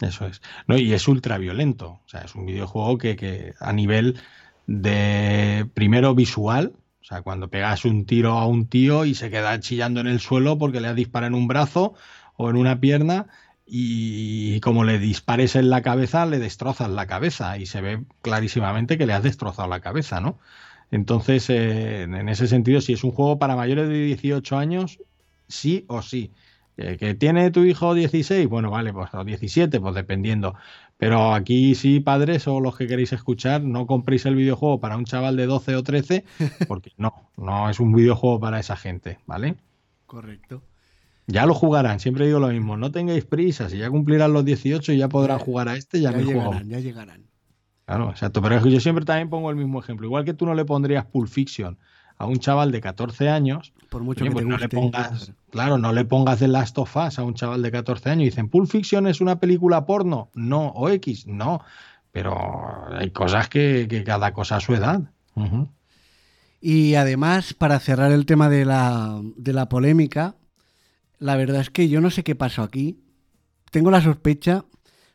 Eso 0.00 0.26
es. 0.26 0.40
No, 0.66 0.76
y 0.76 0.92
es 0.92 1.06
ultra 1.06 1.38
violento. 1.38 2.00
O 2.04 2.08
sea, 2.08 2.22
es 2.22 2.34
un 2.34 2.46
videojuego 2.46 2.98
que, 2.98 3.16
que 3.16 3.54
a 3.60 3.72
nivel 3.72 4.18
de 4.66 5.68
primero 5.74 6.14
visual, 6.14 6.72
o 7.00 7.04
sea, 7.04 7.22
cuando 7.22 7.50
pegas 7.50 7.84
un 7.84 8.06
tiro 8.06 8.32
a 8.32 8.46
un 8.46 8.66
tío 8.66 9.04
y 9.04 9.14
se 9.14 9.30
queda 9.30 9.60
chillando 9.60 10.00
en 10.00 10.06
el 10.06 10.20
suelo 10.20 10.56
porque 10.56 10.80
le 10.80 10.88
has 10.88 10.96
disparado 10.96 11.28
en 11.28 11.40
un 11.42 11.46
brazo 11.46 11.94
o 12.36 12.48
en 12.48 12.56
una 12.56 12.80
pierna 12.80 13.26
y 13.66 14.60
como 14.60 14.84
le 14.84 14.98
dispares 14.98 15.56
en 15.56 15.70
la 15.70 15.82
cabeza, 15.82 16.26
le 16.26 16.38
destrozas 16.38 16.90
la 16.90 17.06
cabeza 17.06 17.56
y 17.58 17.66
se 17.66 17.80
ve 17.80 18.04
clarísimamente 18.22 18.98
que 18.98 19.06
le 19.06 19.14
has 19.14 19.22
destrozado 19.22 19.68
la 19.68 19.80
cabeza, 19.80 20.20
¿no? 20.20 20.38
Entonces, 20.90 21.48
eh, 21.50 22.02
en 22.02 22.28
ese 22.28 22.46
sentido, 22.46 22.80
si 22.80 22.92
es 22.92 23.04
un 23.04 23.10
juego 23.10 23.38
para 23.38 23.56
mayores 23.56 23.88
de 23.88 24.04
18 24.04 24.56
años, 24.56 25.00
sí 25.48 25.84
o 25.88 26.02
sí. 26.02 26.32
Eh, 26.76 26.96
¿Que 26.98 27.14
tiene 27.14 27.50
tu 27.50 27.64
hijo 27.64 27.94
16? 27.94 28.48
Bueno, 28.48 28.70
vale, 28.70 28.92
pues 28.92 29.12
o 29.14 29.24
17, 29.24 29.80
pues 29.80 29.94
dependiendo. 29.94 30.54
Pero 30.98 31.34
aquí 31.34 31.74
sí, 31.74 32.00
padres 32.00 32.46
o 32.46 32.60
los 32.60 32.76
que 32.76 32.86
queréis 32.86 33.12
escuchar, 33.12 33.62
no 33.62 33.86
compréis 33.86 34.26
el 34.26 34.36
videojuego 34.36 34.80
para 34.80 34.96
un 34.96 35.04
chaval 35.04 35.36
de 35.36 35.46
12 35.46 35.76
o 35.76 35.82
13, 35.82 36.24
porque 36.68 36.92
no, 36.96 37.30
no 37.36 37.70
es 37.70 37.80
un 37.80 37.92
videojuego 37.92 38.40
para 38.40 38.60
esa 38.60 38.76
gente, 38.76 39.18
¿vale? 39.26 39.56
Correcto. 40.06 40.62
Ya 41.26 41.46
lo 41.46 41.54
jugarán, 41.54 42.00
siempre 42.00 42.26
digo 42.26 42.38
lo 42.38 42.48
mismo, 42.48 42.76
no 42.76 42.90
tengáis 42.90 43.24
prisa, 43.24 43.68
si 43.70 43.78
ya 43.78 43.88
cumplirán 43.90 44.32
los 44.32 44.44
18 44.44 44.92
y 44.92 44.98
ya 44.98 45.08
podrán 45.08 45.38
jugar 45.38 45.68
a 45.68 45.76
este, 45.76 46.00
ya, 46.00 46.10
Ya, 46.12 46.16
juego. 46.22 46.32
llegarán, 46.42 46.68
ya 46.68 46.80
llegarán. 46.80 47.22
Claro, 47.86 48.10
exacto. 48.10 48.40
Pero 48.42 48.56
es 48.56 48.62
que 48.62 48.70
yo 48.70 48.80
siempre 48.80 49.04
también 49.04 49.28
pongo 49.30 49.50
el 49.50 49.56
mismo 49.56 49.78
ejemplo. 49.80 50.06
Igual 50.06 50.24
que 50.24 50.34
tú 50.34 50.44
no 50.46 50.54
le 50.54 50.64
pondrías 50.64 51.04
Pulp 51.06 51.28
Fiction 51.28 51.78
a 52.18 52.26
un 52.26 52.36
chaval 52.38 52.70
de 52.72 52.80
14 52.80 53.28
años, 53.28 53.72
Por 53.90 54.02
mucho 54.02 54.22
oye, 54.24 54.30
que 54.30 54.32
pues 54.34 54.44
te 54.44 54.48
no 54.50 54.56
le 54.56 54.64
guste. 54.66 54.76
pongas, 54.76 55.32
claro, 55.50 55.78
no 55.78 55.92
le 55.92 56.04
pongas 56.04 56.38
The 56.38 56.48
Last 56.48 56.78
of 56.78 56.96
Us 56.96 57.18
a 57.18 57.22
un 57.24 57.34
chaval 57.34 57.60
de 57.62 57.70
14 57.72 58.08
años 58.10 58.22
y 58.22 58.26
dicen, 58.26 58.48
Pulp 58.48 58.70
Fiction 58.70 59.06
es 59.06 59.20
una 59.20 59.38
película 59.40 59.84
porno. 59.86 60.30
No, 60.34 60.68
o 60.68 60.88
X, 60.90 61.26
no. 61.26 61.60
Pero 62.12 62.86
hay 62.94 63.10
cosas 63.10 63.48
que, 63.48 63.86
que 63.88 64.04
cada 64.04 64.32
cosa 64.32 64.56
a 64.56 64.60
su 64.60 64.74
edad. 64.74 65.00
Y 66.60 66.94
además, 66.94 67.52
para 67.54 67.78
cerrar 67.80 68.12
el 68.12 68.24
tema 68.26 68.48
de 68.48 68.64
la, 68.64 69.20
de 69.36 69.52
la 69.52 69.68
polémica, 69.68 70.34
la 71.18 71.36
verdad 71.36 71.60
es 71.60 71.70
que 71.70 71.88
yo 71.88 72.00
no 72.00 72.10
sé 72.10 72.22
qué 72.24 72.34
pasó 72.34 72.62
aquí. 72.62 73.00
Tengo 73.70 73.90
la 73.90 74.02
sospecha 74.02 74.64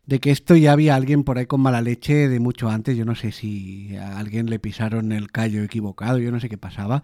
de 0.06 0.20
que 0.20 0.32
esto 0.32 0.56
ya 0.56 0.72
había 0.72 0.96
alguien 0.96 1.24
por 1.24 1.38
ahí 1.38 1.46
con 1.46 1.62
mala 1.62 1.82
leche 1.82 2.28
de 2.28 2.40
mucho 2.40 2.70
antes. 2.70 2.98
Yo 2.98 3.06
no 3.06 3.16
sé 3.16 3.32
si 3.32 3.96
a 3.96 4.18
alguien 4.18 4.50
le 4.50 4.60
pisaron 4.60 5.12
el 5.12 5.32
callo 5.32 5.64
equivocado, 5.64 6.18
yo 6.18 6.32
no 6.32 6.40
sé 6.40 6.50
qué 6.50 6.58
pasaba. 6.58 7.04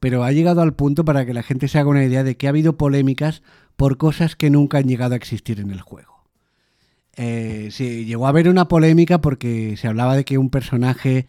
Pero 0.00 0.24
ha 0.24 0.32
llegado 0.32 0.62
al 0.62 0.74
punto 0.74 1.04
para 1.04 1.26
que 1.26 1.34
la 1.34 1.42
gente 1.42 1.68
se 1.68 1.78
haga 1.78 1.90
una 1.90 2.04
idea 2.04 2.24
de 2.24 2.36
que 2.36 2.46
ha 2.46 2.50
habido 2.50 2.76
polémicas 2.76 3.42
por 3.76 3.98
cosas 3.98 4.36
que 4.36 4.50
nunca 4.50 4.78
han 4.78 4.88
llegado 4.88 5.14
a 5.14 5.16
existir 5.16 5.60
en 5.60 5.70
el 5.70 5.80
juego. 5.80 6.24
Eh, 7.16 7.68
se 7.72 8.04
llegó 8.04 8.26
a 8.26 8.30
haber 8.30 8.48
una 8.48 8.68
polémica 8.68 9.20
porque 9.20 9.76
se 9.76 9.88
hablaba 9.88 10.16
de 10.16 10.24
que 10.24 10.38
un 10.38 10.50
personaje 10.50 11.26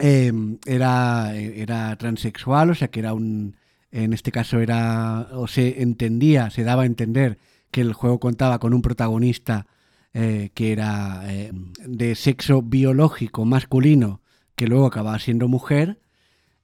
eh, 0.00 0.32
era, 0.66 1.34
era 1.34 1.96
transexual, 1.96 2.70
o 2.70 2.74
sea 2.74 2.88
que 2.88 3.00
era 3.00 3.14
un, 3.14 3.56
en 4.04 4.12
este 4.12 4.30
caso 4.30 4.60
era, 4.60 5.28
o 5.32 5.46
se 5.46 5.82
entendía, 5.82 6.50
se 6.50 6.64
daba 6.64 6.82
a 6.82 6.86
entender 6.86 7.38
que 7.70 7.80
el 7.80 7.94
juego 7.94 8.20
contaba 8.20 8.58
con 8.58 8.74
un 8.74 8.82
protagonista 8.82 9.66
eh, 10.12 10.50
que 10.54 10.72
era 10.72 11.22
eh, 11.26 11.50
de 11.86 12.14
sexo 12.14 12.62
biológico 12.62 13.44
masculino, 13.44 14.20
que 14.54 14.66
luego 14.66 14.86
acababa 14.86 15.18
siendo 15.18 15.48
mujer 15.48 15.98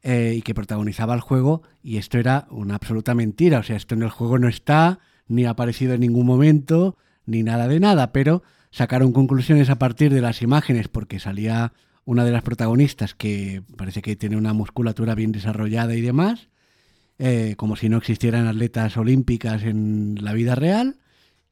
eh, 0.03 0.35
y 0.37 0.43
que 0.43 0.55
protagonizaba 0.55 1.15
el 1.15 1.21
juego, 1.21 1.63
y 1.83 1.97
esto 1.97 2.19
era 2.19 2.47
una 2.51 2.75
absoluta 2.75 3.15
mentira, 3.15 3.61
o 3.61 3.63
sea, 3.63 3.77
esto 3.77 3.95
en 3.95 4.03
el 4.03 4.11
juego 4.11 4.39
no 4.39 4.49
está, 4.49 5.01
ni 5.27 5.45
ha 5.45 5.51
aparecido 5.51 5.95
en 5.95 6.01
ningún 6.01 6.27
momento, 6.27 6.97
ni 7.25 7.43
nada 7.43 7.67
de 7.69 7.81
nada, 7.81 8.13
pero 8.13 8.43
sacaron 8.71 9.13
conclusiones 9.13 9.71
a 9.71 9.79
partir 9.79 10.13
de 10.13 10.21
las 10.21 10.43
imágenes 10.43 10.89
porque 10.89 11.19
salía 11.19 11.73
una 12.05 12.25
de 12.25 12.33
las 12.33 12.43
protagonistas 12.43 13.15
que 13.15 13.63
parece 13.77 14.03
que 14.03 14.17
tiene 14.17 14.37
una 14.37 14.53
musculatura 14.53 15.15
bien 15.15 15.33
desarrollada 15.33 15.95
y 15.95 16.01
demás, 16.01 16.49
eh, 17.25 17.55
como 17.57 17.77
si 17.77 17.89
no 17.89 17.99
existieran 17.99 18.49
atletas 18.49 18.97
olímpicas 18.97 19.63
en 19.63 20.17
la 20.21 20.33
vida 20.33 20.57
real, 20.57 20.97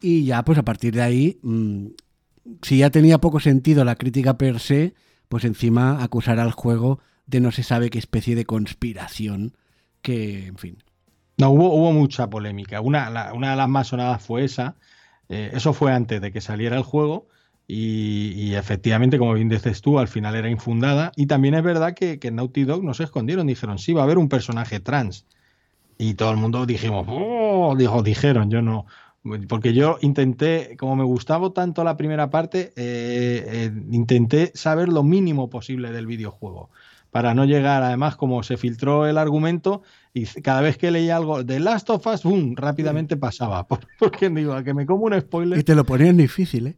y 0.01 0.25
ya 0.25 0.45
pues 0.45 0.59
a 0.59 0.65
partir 0.65 0.95
de 0.95 1.03
ahí, 1.03 1.39
mmm, 1.43 1.87
si 2.63 2.79
ya 2.79 2.91
tenía 2.91 3.19
poco 3.19 3.39
sentido 3.39 3.85
la 3.85 3.95
crítica 3.95 4.37
per 4.37 4.59
se, 4.59 4.95
pues 5.29 5.45
encima 5.45 6.03
acusar 6.03 6.41
al 6.41 6.51
juego 6.51 6.99
de 7.27 7.39
no 7.39 7.53
se 7.53 7.63
sabe 7.63 7.91
qué 7.91 8.01
especie 8.01 8.35
de 8.35 8.47
conspiración 8.47 9.55
que, 10.03 10.49
en 10.49 10.57
fin. 10.57 10.83
No, 11.39 11.51
hubo, 11.51 11.73
hubo 11.73 11.93
mucha 11.93 12.29
polémica. 12.29 12.81
Una, 12.81 13.33
una 13.33 13.51
de 13.51 13.57
las 13.57 13.69
más 13.69 13.87
sonadas 13.87 14.21
fue 14.25 14.43
esa. 14.43 14.75
Eh, 15.29 15.53
eso 15.55 15.73
fue 15.73 15.93
antes 15.93 16.21
de 16.21 16.33
que 16.33 16.41
saliera 16.41 16.77
el 16.77 16.83
juego. 16.83 17.29
Y, 17.69 18.33
y, 18.35 18.57
efectivamente, 18.57 19.19
como 19.19 19.35
bien 19.35 19.49
dices 19.49 19.83
tú, 19.83 20.01
al 20.01 20.09
final 20.09 20.35
era 20.35 20.51
infundada. 20.51 21.13
Y 21.15 21.27
también 21.27 21.55
es 21.55 21.63
verdad 21.63 21.95
que, 21.95 22.19
que 22.19 22.33
Naughty 22.33 22.65
Dog 22.65 22.83
no 22.83 22.93
se 22.93 23.05
escondieron. 23.05 23.47
Dijeron, 23.47 23.79
sí, 23.79 23.93
va 23.93 24.01
a 24.01 24.05
haber 24.05 24.19
un 24.19 24.29
personaje 24.29 24.81
trans. 24.81 25.27
Y 26.03 26.15
todo 26.15 26.31
el 26.31 26.39
mundo 26.39 26.65
dijimos, 26.65 27.07
oh, 27.11 27.75
dijo, 27.77 28.03
dijeron, 28.03 28.51
yo 28.51 28.63
no. 28.63 28.87
Porque 29.47 29.75
yo 29.75 29.99
intenté, 30.01 30.75
como 30.79 30.97
me 30.97 31.05
gustaba 31.05 31.53
tanto 31.53 31.85
la 31.85 31.99
primera 31.99 32.31
parte, 32.31 32.73
eh, 32.75 33.45
eh, 33.47 33.73
intenté 33.91 34.51
saber 34.55 34.89
lo 34.89 35.03
mínimo 35.03 35.51
posible 35.51 35.93
del 35.93 36.07
videojuego 36.07 36.71
para 37.11 37.35
no 37.35 37.45
llegar, 37.45 37.83
además, 37.83 38.17
como 38.17 38.43
se 38.43 38.57
filtró 38.57 39.07
el 39.07 39.19
argumento, 39.19 39.83
y 40.15 40.25
cada 40.25 40.63
vez 40.63 40.79
que 40.79 40.91
leía 40.91 41.17
algo 41.17 41.45
de 41.45 41.61
Last 41.61 41.91
of 41.91 42.07
Us, 42.07 42.23
boom, 42.23 42.57
rápidamente 42.57 43.19
pasaba. 43.19 43.67
Porque 43.99 44.31
digo, 44.31 44.55
a 44.55 44.65
que 44.65 44.73
me 44.73 44.87
como 44.87 45.05
un 45.05 45.21
spoiler. 45.21 45.59
Y 45.59 45.65
te 45.65 45.75
lo 45.75 45.85
ponían 45.85 46.17
difícil, 46.17 46.69
¿eh? 46.69 46.77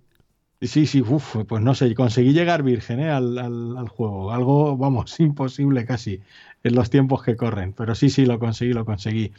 Sí, 0.62 0.86
sí, 0.86 1.01
uf, 1.01 1.36
pues 1.47 1.62
no 1.62 1.74
sé, 1.74 1.93
conseguí 1.94 2.32
llegar 2.32 2.62
virgen 2.62 3.01
¿eh? 3.01 3.11
al, 3.11 3.39
al, 3.39 3.77
al, 3.77 3.89
juego. 3.89 4.32
Algo, 4.32 4.77
vamos, 4.77 5.15
imposible 5.20 5.85
casi 5.85 6.20
en 6.64 6.74
los 6.74 6.90
tiempos 6.90 7.22
que 7.22 7.36
corren. 7.36 7.72
Pero 7.72 7.94
sí, 7.94 8.10
sí, 8.10 8.26
lo 8.26 8.39
conseguí, 8.39 8.72
lo 8.72 8.84
conseguí. 8.84 9.32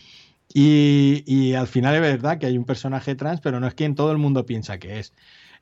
Y, 0.54 1.24
y 1.26 1.54
al 1.54 1.68
final 1.68 1.96
es 1.96 2.02
verdad 2.02 2.38
que 2.38 2.46
hay 2.46 2.58
un 2.58 2.66
personaje 2.66 3.16
trans, 3.16 3.42
pero 3.42 3.60
no 3.60 3.68
es 3.68 3.74
quien 3.74 3.96
todo 3.96 4.12
el 4.12 4.18
mundo 4.18 4.46
piensa 4.46 4.78
que 4.78 5.00
es. 5.00 5.14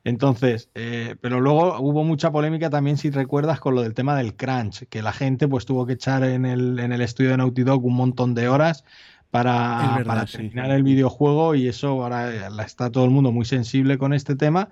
Entonces, 0.04 0.68
eh, 0.74 1.14
pero 1.20 1.40
luego 1.40 1.78
hubo 1.80 2.02
mucha 2.02 2.32
polémica 2.32 2.70
también, 2.70 2.96
si 2.96 3.10
recuerdas, 3.10 3.60
con 3.60 3.74
lo 3.74 3.82
del 3.82 3.94
tema 3.94 4.16
del 4.16 4.34
crunch, 4.34 4.86
que 4.88 5.00
la 5.00 5.12
gente 5.12 5.46
pues 5.46 5.64
tuvo 5.64 5.86
que 5.86 5.92
echar 5.92 6.24
en 6.24 6.44
el, 6.44 6.80
en 6.80 6.92
el 6.92 7.00
estudio 7.00 7.30
de 7.30 7.36
Naughty 7.36 7.62
Dog 7.62 7.84
un 7.84 7.94
montón 7.94 8.34
de 8.34 8.48
horas 8.48 8.84
para, 9.30 9.94
verdad, 9.96 10.06
para 10.06 10.26
sí. 10.26 10.38
terminar 10.38 10.72
el 10.72 10.82
videojuego 10.82 11.54
y 11.54 11.68
eso 11.68 12.02
ahora 12.02 12.48
está 12.64 12.90
todo 12.90 13.04
el 13.04 13.10
mundo 13.10 13.30
muy 13.30 13.44
sensible 13.44 13.96
con 13.96 14.12
este 14.12 14.34
tema 14.34 14.70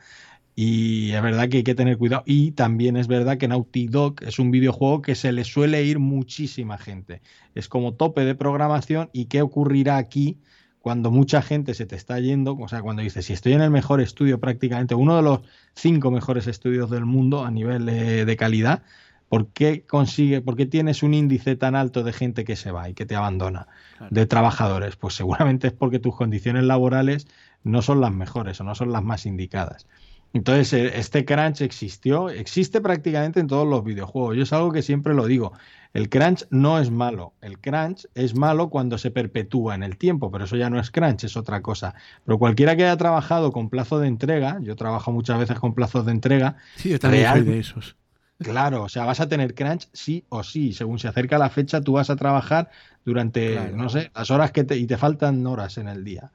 y 0.54 1.12
es 1.12 1.22
verdad 1.22 1.48
que 1.48 1.58
hay 1.58 1.62
que 1.62 1.74
tener 1.74 1.96
cuidado. 1.96 2.22
Y 2.26 2.52
también 2.52 2.96
es 2.96 3.06
verdad 3.06 3.38
que 3.38 3.48
Naughty 3.48 3.86
Dog 3.86 4.22
es 4.22 4.38
un 4.38 4.50
videojuego 4.50 5.02
que 5.02 5.14
se 5.14 5.32
le 5.32 5.44
suele 5.44 5.82
ir 5.84 5.98
muchísima 5.98 6.78
gente. 6.78 7.22
Es 7.54 7.68
como 7.68 7.94
tope 7.94 8.24
de 8.24 8.34
programación 8.34 9.10
y 9.12 9.26
qué 9.26 9.42
ocurrirá 9.42 9.96
aquí 9.96 10.38
cuando 10.80 11.10
mucha 11.10 11.42
gente 11.42 11.74
se 11.74 11.86
te 11.86 11.94
está 11.94 12.18
yendo, 12.20 12.56
o 12.56 12.68
sea, 12.68 12.80
cuando 12.80 13.02
dices, 13.02 13.26
si 13.26 13.34
estoy 13.34 13.52
en 13.52 13.60
el 13.60 13.70
mejor 13.70 14.00
estudio 14.00 14.40
prácticamente, 14.40 14.94
uno 14.94 15.16
de 15.16 15.22
los 15.22 15.40
cinco 15.74 16.10
mejores 16.10 16.46
estudios 16.46 16.90
del 16.90 17.04
mundo 17.04 17.44
a 17.44 17.50
nivel 17.50 17.84
de, 17.84 18.24
de 18.24 18.36
calidad, 18.36 18.82
¿por 19.28 19.48
qué 19.48 19.84
consigue, 19.86 20.40
por 20.40 20.56
qué 20.56 20.66
tienes 20.66 21.02
un 21.02 21.12
índice 21.14 21.54
tan 21.54 21.76
alto 21.76 22.02
de 22.02 22.12
gente 22.12 22.44
que 22.44 22.56
se 22.56 22.72
va 22.72 22.88
y 22.88 22.94
que 22.94 23.06
te 23.06 23.14
abandona, 23.14 23.68
claro. 23.98 24.14
de 24.14 24.26
trabajadores? 24.26 24.96
Pues 24.96 25.14
seguramente 25.14 25.68
es 25.68 25.72
porque 25.74 25.98
tus 25.98 26.16
condiciones 26.16 26.64
laborales 26.64 27.26
no 27.62 27.82
son 27.82 28.00
las 28.00 28.12
mejores 28.12 28.60
o 28.60 28.64
no 28.64 28.74
son 28.74 28.90
las 28.90 29.02
más 29.02 29.26
indicadas. 29.26 29.86
Entonces, 30.32 30.72
eh, 30.72 30.92
este 30.94 31.24
crunch 31.24 31.60
existió, 31.60 32.30
existe 32.30 32.80
prácticamente 32.80 33.40
en 33.40 33.48
todos 33.48 33.66
los 33.66 33.82
videojuegos. 33.82 34.36
Yo 34.36 34.44
es 34.44 34.52
algo 34.52 34.70
que 34.70 34.82
siempre 34.82 35.14
lo 35.14 35.26
digo. 35.26 35.52
El 35.92 36.08
crunch 36.08 36.46
no 36.50 36.78
es 36.78 36.90
malo. 36.90 37.34
El 37.40 37.58
crunch 37.58 38.06
es 38.14 38.36
malo 38.36 38.70
cuando 38.70 38.96
se 38.96 39.10
perpetúa 39.10 39.74
en 39.74 39.82
el 39.82 39.96
tiempo, 39.96 40.30
pero 40.30 40.44
eso 40.44 40.56
ya 40.56 40.70
no 40.70 40.78
es 40.78 40.92
crunch, 40.92 41.24
es 41.24 41.36
otra 41.36 41.62
cosa. 41.62 41.94
Pero 42.24 42.38
cualquiera 42.38 42.76
que 42.76 42.84
haya 42.84 42.96
trabajado 42.96 43.50
con 43.50 43.68
plazo 43.68 43.98
de 43.98 44.06
entrega, 44.06 44.58
yo 44.62 44.76
trabajo 44.76 45.10
muchas 45.10 45.38
veces 45.38 45.58
con 45.58 45.74
plazos 45.74 46.06
de 46.06 46.12
entrega. 46.12 46.56
Sí, 46.76 46.90
yo 46.90 47.00
también 47.00 47.28
soy 47.32 47.42
de 47.42 47.58
esos. 47.58 47.96
Claro, 48.38 48.84
o 48.84 48.88
sea, 48.88 49.04
vas 49.04 49.20
a 49.20 49.28
tener 49.28 49.54
crunch 49.54 49.88
sí 49.92 50.24
o 50.28 50.44
sí. 50.44 50.72
Según 50.72 51.00
se 51.00 51.08
acerca 51.08 51.38
la 51.38 51.50
fecha, 51.50 51.80
tú 51.80 51.94
vas 51.94 52.08
a 52.08 52.16
trabajar 52.16 52.70
durante, 53.04 53.72
no 53.74 53.88
sé, 53.88 54.10
las 54.14 54.30
horas 54.30 54.52
que 54.52 54.62
te, 54.62 54.76
y 54.76 54.86
te 54.86 54.96
faltan 54.96 55.44
horas 55.46 55.76
en 55.76 55.88
el 55.88 56.04
día. 56.04 56.30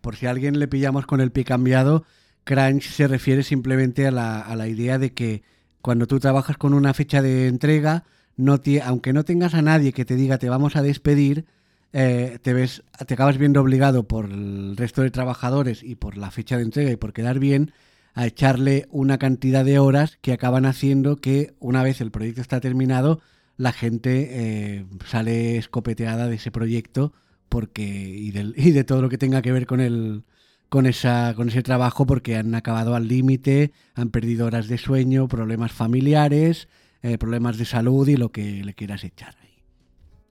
Por 0.00 0.16
si 0.16 0.26
a 0.26 0.30
alguien 0.30 0.58
le 0.58 0.68
pillamos 0.68 1.04
con 1.04 1.20
el 1.20 1.32
pie 1.32 1.44
cambiado, 1.44 2.04
crunch 2.44 2.90
se 2.90 3.08
refiere 3.08 3.42
simplemente 3.42 4.06
a 4.06 4.10
la, 4.10 4.40
a 4.40 4.56
la 4.56 4.68
idea 4.68 4.98
de 4.98 5.12
que 5.12 5.42
cuando 5.82 6.06
tú 6.06 6.20
trabajas 6.20 6.56
con 6.56 6.74
una 6.74 6.94
fecha 6.94 7.22
de 7.22 7.48
entrega, 7.48 8.04
no 8.36 8.60
aunque 8.84 9.12
no 9.12 9.24
tengas 9.24 9.54
a 9.54 9.62
nadie 9.62 9.92
que 9.92 10.04
te 10.04 10.16
diga 10.16 10.38
te 10.38 10.48
vamos 10.48 10.76
a 10.76 10.82
despedir, 10.82 11.46
eh, 11.92 12.38
te 12.42 12.52
ves, 12.52 12.82
te 13.06 13.14
acabas 13.14 13.38
viendo 13.38 13.60
obligado 13.60 14.04
por 14.04 14.26
el 14.26 14.76
resto 14.76 15.02
de 15.02 15.10
trabajadores 15.10 15.82
y 15.82 15.96
por 15.96 16.16
la 16.16 16.30
fecha 16.30 16.56
de 16.56 16.62
entrega 16.62 16.90
y 16.90 16.96
por 16.96 17.12
quedar 17.12 17.38
bien 17.38 17.72
a 18.14 18.26
echarle 18.26 18.86
una 18.90 19.18
cantidad 19.18 19.64
de 19.64 19.78
horas 19.78 20.18
que 20.20 20.32
acaban 20.32 20.66
haciendo 20.66 21.16
que 21.16 21.54
una 21.58 21.82
vez 21.82 22.00
el 22.00 22.10
proyecto 22.10 22.40
está 22.40 22.60
terminado, 22.60 23.20
la 23.56 23.72
gente 23.72 24.28
eh, 24.30 24.86
sale 25.06 25.56
escopeteada 25.56 26.26
de 26.26 26.36
ese 26.36 26.50
proyecto 26.50 27.12
porque 27.48 27.82
y, 27.84 28.30
del, 28.30 28.54
y 28.56 28.70
de 28.70 28.84
todo 28.84 29.02
lo 29.02 29.08
que 29.08 29.18
tenga 29.18 29.42
que 29.42 29.52
ver 29.52 29.66
con 29.66 29.80
el 29.80 30.24
con 30.70 30.86
esa 30.86 31.34
con 31.34 31.48
ese 31.48 31.62
trabajo 31.62 32.06
porque 32.06 32.36
han 32.36 32.54
acabado 32.54 32.94
al 32.94 33.08
límite, 33.08 33.72
han 33.94 34.08
perdido 34.08 34.46
horas 34.46 34.68
de 34.68 34.78
sueño, 34.78 35.28
problemas 35.28 35.72
familiares, 35.72 36.68
eh, 37.02 37.18
problemas 37.18 37.58
de 37.58 37.66
salud 37.66 38.08
y 38.08 38.16
lo 38.16 38.30
que 38.30 38.64
le 38.64 38.72
quieras 38.72 39.04
echar. 39.04 39.34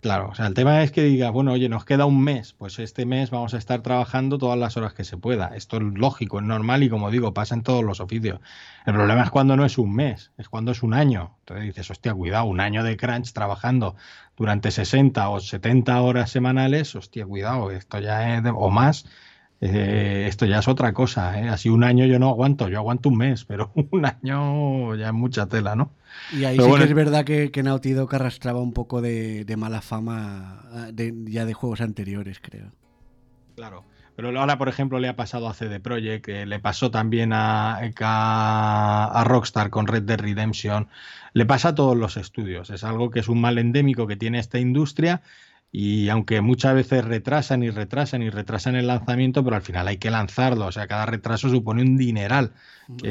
Claro, 0.01 0.29
o 0.29 0.35
sea, 0.35 0.47
el 0.47 0.53
tema 0.53 0.81
es 0.81 0.93
que 0.93 1.03
diga, 1.03 1.29
bueno, 1.29 1.51
oye, 1.51 1.67
nos 1.67 1.83
queda 1.83 2.05
un 2.05 2.23
mes, 2.23 2.53
pues 2.53 2.79
este 2.79 3.05
mes 3.05 3.31
vamos 3.31 3.53
a 3.53 3.57
estar 3.57 3.81
trabajando 3.81 4.37
todas 4.37 4.57
las 4.57 4.77
horas 4.77 4.93
que 4.93 5.03
se 5.03 5.17
pueda. 5.17 5.47
Esto 5.47 5.75
es 5.75 5.83
lógico, 5.83 6.39
es 6.39 6.45
normal 6.45 6.83
y 6.83 6.89
como 6.89 7.11
digo, 7.11 7.33
pasa 7.33 7.53
en 7.53 7.63
todos 7.63 7.83
los 7.83 7.99
oficios. 7.99 8.39
El 8.85 8.93
problema 8.93 9.23
es 9.23 9.29
cuando 9.29 9.57
no 9.57 9.65
es 9.65 9.77
un 9.77 9.93
mes, 9.93 10.31
es 10.37 10.47
cuando 10.47 10.71
es 10.71 10.83
un 10.83 10.93
año. 10.93 11.35
Entonces 11.39 11.65
dices, 11.65 11.91
hostia, 11.91 12.13
cuidado, 12.13 12.45
un 12.45 12.61
año 12.61 12.81
de 12.85 12.95
crunch 12.95 13.33
trabajando 13.33 13.97
durante 14.37 14.71
60 14.71 15.29
o 15.29 15.41
70 15.41 16.01
horas 16.01 16.31
semanales, 16.31 16.95
hostia, 16.95 17.25
cuidado, 17.25 17.69
esto 17.69 17.99
ya 17.99 18.37
es, 18.37 18.43
o 18.55 18.69
más, 18.69 19.05
eh, 19.61 20.25
esto 20.27 20.45
ya 20.45 20.59
es 20.59 20.67
otra 20.67 20.93
cosa. 20.93 21.39
¿eh? 21.39 21.49
Así 21.49 21.69
un 21.69 21.83
año 21.83 22.05
yo 22.05 22.19
no 22.19 22.29
aguanto, 22.29 22.69
yo 22.69 22.77
aguanto 22.77 23.09
un 23.09 23.17
mes, 23.17 23.45
pero 23.45 23.71
un 23.91 24.05
año 24.05 24.95
ya 24.95 25.07
es 25.07 25.13
mucha 25.13 25.47
tela, 25.47 25.75
¿no? 25.75 25.91
Y 26.33 26.45
ahí 26.45 26.59
sí 26.59 26.71
que 26.71 26.83
es 26.83 26.93
verdad 26.93 27.25
que, 27.25 27.51
que 27.51 27.63
Naughty 27.63 27.91
Dog 27.91 28.13
arrastraba 28.15 28.61
un 28.61 28.73
poco 28.73 29.01
de, 29.01 29.45
mala 29.57 29.81
fama 29.81 30.61
ah, 30.71 30.89
ya 30.93 31.45
de 31.45 31.53
juegos 31.53 31.81
anteriores, 31.81 32.39
creo. 32.39 32.71
Claro. 33.55 33.83
Pero 34.15 34.37
ahora, 34.37 34.57
por 34.57 34.67
ejemplo, 34.67 34.99
le 34.99 35.07
ha 35.07 35.15
pasado 35.15 35.47
a 35.47 35.53
CD 35.53 35.79
Projekt, 35.79 36.27
le 36.27 36.59
pasó 36.59 36.91
también 36.91 37.31
a, 37.31 37.77
a, 37.77 39.23
Rockstar 39.23 39.69
con 39.69 39.87
Red 39.87 40.03
Dead 40.03 40.19
Redemption, 40.19 40.89
le 41.31 41.45
pasa 41.45 41.69
a 41.69 41.75
todos 41.75 41.95
los 41.95 42.17
estudios. 42.17 42.69
Es 42.69 42.83
algo 42.83 43.11
que 43.11 43.21
es 43.21 43.29
un 43.29 43.39
mal 43.39 43.57
endémico 43.57 44.07
que 44.07 44.17
tiene 44.17 44.39
esta 44.39 44.59
industria 44.59 45.21
y 45.71 46.09
aunque 46.09 46.41
muchas 46.41 46.73
veces 46.73 47.05
retrasan 47.05 47.63
y 47.63 47.69
retrasan 47.69 48.21
y 48.23 48.29
retrasan 48.29 48.75
el 48.75 48.87
lanzamiento, 48.87 49.43
pero 49.43 49.55
al 49.55 49.61
final 49.61 49.87
hay 49.87 49.97
que 49.97 50.09
lanzarlo. 50.09 50.65
O 50.65 50.71
sea, 50.71 50.87
cada 50.87 51.05
retraso 51.05 51.49
supone 51.49 51.83
un 51.83 51.97
dineral 51.97 52.53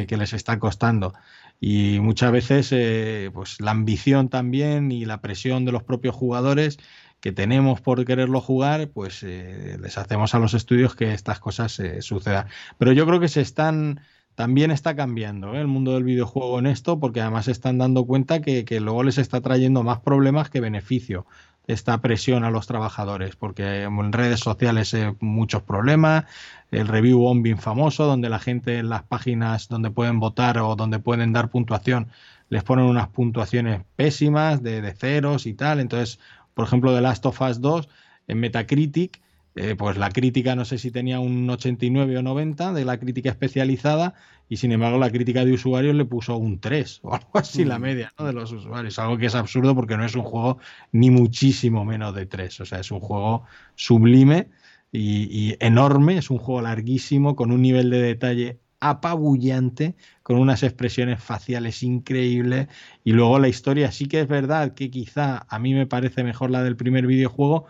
que 0.08 0.16
les 0.16 0.32
está 0.32 0.58
costando 0.58 1.14
y 1.60 1.98
muchas 2.00 2.30
veces 2.32 2.68
eh, 2.72 3.30
pues 3.32 3.60
la 3.60 3.72
ambición 3.72 4.28
también 4.28 4.92
y 4.92 5.04
la 5.04 5.20
presión 5.20 5.64
de 5.64 5.72
los 5.72 5.82
propios 5.82 6.14
jugadores 6.14 6.78
que 7.20 7.32
tenemos 7.32 7.80
por 7.80 8.04
quererlo 8.04 8.40
jugar, 8.40 8.90
pues 8.90 9.24
eh, 9.24 9.76
les 9.80 9.98
hacemos 9.98 10.34
a 10.34 10.38
los 10.38 10.54
estudios 10.54 10.94
que 10.94 11.12
estas 11.12 11.40
cosas 11.40 11.78
eh, 11.80 12.00
sucedan. 12.00 12.46
Pero 12.78 12.92
yo 12.92 13.06
creo 13.06 13.18
que 13.18 13.28
se 13.28 13.40
están 13.40 14.00
también 14.36 14.70
está 14.70 14.94
cambiando 14.94 15.56
el 15.56 15.66
mundo 15.66 15.94
del 15.94 16.04
videojuego 16.04 16.60
en 16.60 16.66
esto, 16.66 17.00
porque 17.00 17.20
además 17.20 17.46
se 17.46 17.50
están 17.50 17.76
dando 17.78 18.06
cuenta 18.06 18.40
que, 18.40 18.64
que 18.64 18.78
luego 18.78 19.02
les 19.02 19.18
está 19.18 19.40
trayendo 19.40 19.82
más 19.82 19.98
problemas 19.98 20.48
que 20.48 20.60
beneficio 20.60 21.26
esta 21.68 22.00
presión 22.00 22.44
a 22.44 22.50
los 22.50 22.66
trabajadores, 22.66 23.36
porque 23.36 23.82
en 23.82 24.12
redes 24.12 24.40
sociales 24.40 24.92
hay 24.94 25.14
muchos 25.20 25.62
problemas, 25.62 26.24
el 26.70 26.88
review 26.88 27.20
bombing 27.20 27.58
famoso, 27.58 28.06
donde 28.06 28.30
la 28.30 28.38
gente 28.38 28.78
en 28.78 28.88
las 28.88 29.02
páginas 29.02 29.68
donde 29.68 29.90
pueden 29.90 30.18
votar 30.18 30.58
o 30.58 30.74
donde 30.76 30.98
pueden 30.98 31.34
dar 31.34 31.50
puntuación, 31.50 32.08
les 32.48 32.64
ponen 32.64 32.86
unas 32.86 33.08
puntuaciones 33.08 33.82
pésimas 33.96 34.62
de, 34.62 34.80
de 34.80 34.94
ceros 34.94 35.46
y 35.46 35.52
tal. 35.52 35.80
Entonces, 35.80 36.18
por 36.54 36.66
ejemplo, 36.66 36.94
de 36.94 37.02
Last 37.02 37.26
of 37.26 37.40
Us 37.42 37.60
2, 37.60 37.88
en 38.28 38.40
Metacritic, 38.40 39.20
eh, 39.60 39.74
pues 39.76 39.96
la 39.96 40.10
crítica 40.10 40.54
no 40.54 40.64
sé 40.64 40.78
si 40.78 40.92
tenía 40.92 41.18
un 41.18 41.50
89 41.50 42.16
o 42.16 42.22
90 42.22 42.72
de 42.72 42.84
la 42.84 42.98
crítica 42.98 43.30
especializada 43.30 44.14
y 44.48 44.58
sin 44.58 44.70
embargo 44.70 44.98
la 44.98 45.10
crítica 45.10 45.44
de 45.44 45.52
usuarios 45.52 45.96
le 45.96 46.04
puso 46.04 46.36
un 46.36 46.60
3 46.60 47.00
o 47.02 47.14
algo 47.14 47.30
así 47.34 47.64
la 47.64 47.78
mm. 47.78 47.82
media 47.82 48.12
de 48.16 48.32
los 48.32 48.52
usuarios, 48.52 48.98
algo 49.00 49.18
que 49.18 49.26
es 49.26 49.34
absurdo 49.34 49.74
porque 49.74 49.96
no 49.96 50.04
es 50.04 50.14
un 50.14 50.22
juego 50.22 50.58
ni 50.92 51.10
muchísimo 51.10 51.84
menos 51.84 52.14
de 52.14 52.26
3, 52.26 52.60
o 52.60 52.64
sea, 52.66 52.78
es 52.78 52.92
un 52.92 53.00
juego 53.00 53.44
sublime 53.74 54.48
y, 54.92 55.56
enorme, 55.60 56.18
es 56.18 56.30
un 56.30 56.38
juego 56.38 56.62
larguísimo 56.62 57.36
con 57.36 57.52
un 57.52 57.60
nivel 57.60 57.90
de 57.90 58.00
detalle 58.00 58.60
apabullante, 58.80 59.96
con 60.22 60.36
unas 60.36 60.62
expresiones 60.62 61.22
faciales 61.22 61.82
increíbles. 61.82 62.68
Y 63.04 63.12
luego 63.12 63.38
la 63.38 63.48
historia. 63.48 63.92
Sí 63.92 64.06
que 64.06 64.20
es 64.20 64.28
verdad 64.28 64.74
que 64.74 64.90
quizá 64.90 65.46
a 65.48 65.58
mí 65.58 65.74
me 65.74 65.86
parece 65.86 66.22
mejor 66.24 66.50
la 66.50 66.62
del 66.62 66.76
primer 66.76 67.06
videojuego, 67.06 67.66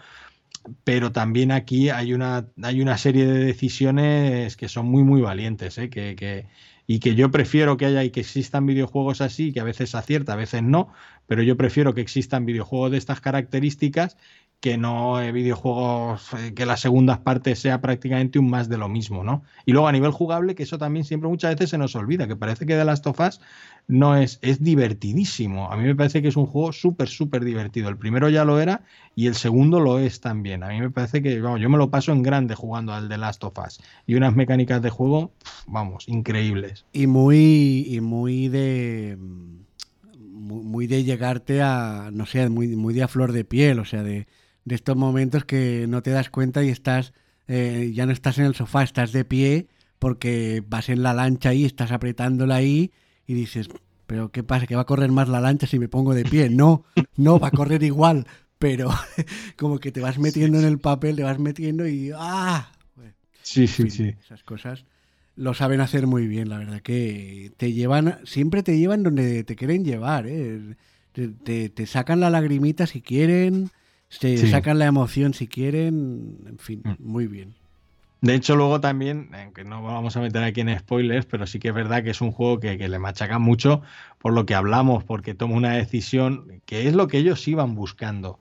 pero 0.85 1.13
también 1.13 1.53
aquí 1.53 1.91
hay 1.91 2.13
una, 2.15 2.49
hay 2.63 2.81
una 2.81 2.99
serie 2.99 3.27
de 3.27 3.45
decisiones 3.45 4.57
que 4.57 4.69
son 4.69 4.87
muy, 4.87 5.03
muy 5.05 5.21
valientes, 5.21 5.79
¿eh? 5.79 5.91
que, 5.91 6.17
que, 6.17 6.47
y 6.87 7.01
que 7.01 7.15
yo 7.15 7.31
prefiero 7.31 7.77
que 7.77 7.87
haya 7.87 8.03
y 8.05 8.11
que 8.11 8.21
existan 8.21 8.67
videojuegos 8.67 9.21
así, 9.21 9.53
que 9.53 9.61
a 9.61 9.65
veces 9.65 9.95
acierta, 9.95 10.33
a 10.33 10.37
veces 10.37 10.63
no, 10.63 10.93
pero 11.27 11.43
yo 11.43 11.57
prefiero 11.57 11.95
que 11.95 12.01
existan 12.01 12.47
videojuegos 12.47 12.93
de 12.93 12.99
estas 12.99 13.21
características 13.21 14.17
que 14.61 14.77
no 14.77 15.21
eh, 15.21 15.31
videojuegos 15.31 16.33
eh, 16.35 16.53
que 16.53 16.67
las 16.67 16.81
segundas 16.81 17.19
partes 17.19 17.61
sea 17.61 17.81
prácticamente 17.81 18.39
un 18.39 18.51
más 18.51 18.69
de 18.69 18.77
lo 18.77 18.89
mismo, 18.89 19.23
¿no? 19.23 19.45
Y 19.67 19.73
luego 19.73 19.87
a 19.87 19.93
nivel 19.93 20.11
jugable, 20.11 20.57
que 20.57 20.65
eso 20.65 20.79
también 20.79 21.05
siempre 21.05 21.29
muchas 21.29 21.55
veces 21.55 21.71
se 21.71 21.79
nos 21.79 21.95
olvida, 21.95 22.27
que 22.27 22.35
parece 22.35 22.67
que 22.67 22.75
The 22.75 22.85
Last 22.85 23.07
of 23.07 23.21
Us 23.21 23.41
no 23.87 24.17
es, 24.17 24.41
es 24.43 24.63
divertidísimo. 24.63 25.71
A 25.71 25.77
mí 25.77 25.85
me 25.85 25.95
parece 25.95 26.23
que 26.23 26.29
es 26.29 26.37
un 26.37 26.47
juego 26.47 26.73
súper, 26.73 27.09
súper 27.09 27.45
divertido. 27.45 27.89
El 27.89 27.97
primero 27.97 28.29
ya 28.29 28.45
lo 28.45 28.61
era 28.61 28.83
y 29.15 29.29
el 29.29 29.37
segundo 29.37 29.79
lo 29.79 30.01
es 30.01 30.21
también. 30.21 30.65
A 30.65 30.69
mí 30.69 30.81
me 30.81 30.91
parece 30.91 31.23
que, 31.23 31.41
vamos, 31.41 31.61
yo 31.61 31.71
me 31.71 31.79
lo 31.79 31.89
paso 31.91 32.13
en 32.13 32.23
grande 32.23 32.57
jugando 32.57 32.93
al 32.93 33.09
The 33.09 33.17
Last 33.17 33.45
of 33.45 33.55
Us. 33.65 33.81
Y 34.07 34.17
unas 34.17 34.35
mecánicas 34.35 34.83
de 34.83 34.91
juego, 34.91 35.33
vamos, 35.69 36.09
increíbles. 36.09 36.85
Y 36.93 37.07
muy, 37.07 37.87
y 37.89 38.01
muy 38.01 38.49
de 38.49 39.17
muy 40.49 40.87
de 40.87 41.05
llegarte 41.05 41.63
a, 41.63 42.11
no 42.13 42.27
sé, 42.27 42.49
muy, 42.49 42.69
muy 42.69 42.95
de 42.95 43.03
a 43.03 43.09
flor 43.09 43.33
de 43.33 43.45
piel, 43.45 43.79
o 43.81 43.85
sea, 43.85 44.03
de, 44.03 44.27
de 44.69 44.75
estos 44.75 44.97
momentos 44.97 45.45
que 45.45 45.87
no 45.89 46.03
te 46.03 46.11
das 46.11 46.31
cuenta 46.31 46.63
y 46.63 46.69
estás, 46.69 47.13
eh, 47.49 47.91
ya 47.95 48.07
no 48.07 48.13
estás 48.13 48.39
en 48.39 48.45
el 48.45 48.55
sofá, 48.55 48.83
estás 48.83 49.13
de 49.13 49.25
pie 49.25 49.67
porque 49.99 50.63
vas 50.67 50.89
en 50.91 51.03
la 51.03 51.15
lancha 51.15 51.49
ahí, 51.49 51.65
estás 51.65 51.91
apretándola 51.91 52.57
ahí 52.57 52.93
y 53.27 53.35
dices, 53.35 53.69
pero 54.07 54.31
¿qué 54.31 54.43
pasa? 54.43 54.67
¿Que 54.67 54.77
va 54.77 54.83
a 54.83 54.87
correr 54.87 55.11
más 55.11 55.29
la 55.29 55.41
lancha 55.41 55.67
si 55.67 55.79
me 55.79 55.89
pongo 55.89 56.15
de 56.15 56.25
pie? 56.25 56.51
No, 56.51 56.85
no, 57.17 57.41
va 57.41 57.49
a 57.49 57.53
correr 57.53 57.83
igual, 57.83 58.27
pero 58.59 58.91
como 59.57 59.79
que 59.79 59.91
te 59.91 60.01
vas 60.01 60.19
metiendo 60.19 60.59
en 60.59 60.67
el 60.67 60.79
papel, 60.79 61.17
te 61.17 61.25
vas 61.25 61.39
metiendo 61.39 61.89
y 61.89 62.13
¡ah! 62.15 62.71
Sí, 63.43 63.67
sí, 63.67 63.91
sí. 63.91 64.15
Esas 64.23 64.43
cosas 64.43 64.85
lo 65.35 65.55
saben 65.55 65.81
hacer 65.81 66.07
muy 66.07 66.27
bien, 66.27 66.49
la 66.49 66.59
verdad 66.59 66.83
que 66.83 67.53
te 67.57 67.73
llevan, 67.73 68.19
siempre 68.25 68.63
te 68.63 68.77
llevan 68.77 69.05
donde 69.05 69.45
te 69.45 69.57
quieren 69.57 69.85
llevar, 69.85 70.27
¿eh? 70.27 70.77
te, 71.13 71.69
te 71.69 71.87
sacan 71.87 72.21
la 72.21 72.29
lagrimita 72.29 72.87
si 72.87 73.01
quieren, 73.01 73.71
se 74.09 74.51
sacan 74.51 74.79
la 74.79 74.87
emoción 74.87 75.35
si 75.35 75.47
quieren, 75.47 76.39
en 76.47 76.59
fin, 76.59 76.83
mm. 76.85 76.95
muy 76.99 77.27
bien. 77.27 77.55
De 78.21 78.35
hecho, 78.35 78.57
luego 78.57 78.81
también, 78.81 79.31
aunque 79.33 79.63
no 79.65 79.81
vamos 79.83 80.17
a 80.17 80.21
meter 80.21 80.43
aquí 80.43 80.61
en 80.61 80.77
spoilers, 80.77 81.25
pero 81.27 81.47
sí 81.47 81.61
que 81.61 81.69
es 81.69 81.75
verdad 81.75 82.03
que 82.03 82.11
es 82.11 82.21
un 82.21 82.33
juego 82.33 82.59
que, 82.59 82.77
le 82.77 82.99
machaca 82.99 83.39
mucho 83.39 83.83
por 84.19 84.33
lo 84.33 84.45
que 84.45 84.57
hablamos, 84.57 85.05
porque 85.05 85.35
toma 85.35 85.55
una 85.55 85.75
decisión 85.75 86.61
que 86.67 86.89
es 86.89 86.95
lo 86.95 87.07
que 87.07 87.19
ellos 87.19 87.47
iban 87.47 87.77
buscando. 87.77 88.41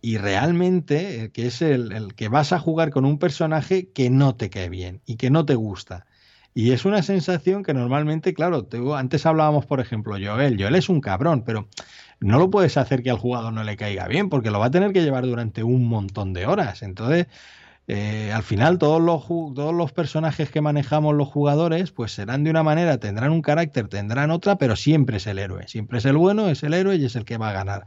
Y 0.00 0.16
realmente, 0.16 1.24
eh, 1.24 1.30
que 1.30 1.46
es 1.46 1.60
el, 1.60 1.92
el, 1.92 2.14
que 2.14 2.28
vas 2.28 2.54
a 2.54 2.58
jugar 2.58 2.90
con 2.90 3.04
un 3.04 3.18
personaje 3.18 3.90
que 3.90 4.08
no 4.08 4.34
te 4.36 4.48
cae 4.48 4.70
bien 4.70 5.02
y 5.04 5.16
que 5.16 5.28
no 5.28 5.44
te 5.44 5.54
gusta. 5.54 6.06
Y 6.54 6.72
es 6.72 6.84
una 6.84 7.02
sensación 7.02 7.62
que 7.62 7.74
normalmente, 7.74 8.34
claro, 8.34 8.66
antes 8.96 9.24
hablábamos, 9.24 9.66
por 9.66 9.80
ejemplo, 9.80 10.16
Joel. 10.20 10.56
Joel 10.58 10.74
es 10.74 10.88
un 10.88 11.00
cabrón, 11.00 11.44
pero 11.44 11.68
no 12.20 12.38
lo 12.38 12.50
puedes 12.50 12.76
hacer 12.76 13.02
que 13.02 13.10
al 13.10 13.18
jugador 13.18 13.52
no 13.52 13.64
le 13.64 13.76
caiga 13.76 14.06
bien, 14.06 14.28
porque 14.28 14.50
lo 14.50 14.58
va 14.58 14.66
a 14.66 14.70
tener 14.70 14.92
que 14.92 15.02
llevar 15.02 15.26
durante 15.26 15.62
un 15.62 15.86
montón 15.86 16.32
de 16.32 16.46
horas. 16.46 16.82
Entonces, 16.82 17.26
eh, 17.88 18.30
al 18.32 18.44
final 18.44 18.78
todos 18.78 19.00
los, 19.02 19.28
los 19.74 19.92
personajes 19.92 20.50
que 20.50 20.60
manejamos 20.60 21.14
los 21.14 21.28
jugadores, 21.28 21.90
pues 21.90 22.12
serán 22.12 22.44
de 22.44 22.50
una 22.50 22.62
manera, 22.62 22.98
tendrán 22.98 23.32
un 23.32 23.42
carácter, 23.42 23.88
tendrán 23.88 24.30
otra, 24.30 24.58
pero 24.58 24.76
siempre 24.76 25.16
es 25.16 25.26
el 25.26 25.38
héroe, 25.38 25.66
siempre 25.66 25.98
es 25.98 26.04
el 26.04 26.16
bueno, 26.16 26.48
es 26.48 26.62
el 26.62 26.74
héroe 26.74 26.96
y 26.96 27.04
es 27.04 27.16
el 27.16 27.24
que 27.24 27.38
va 27.38 27.50
a 27.50 27.52
ganar. 27.52 27.86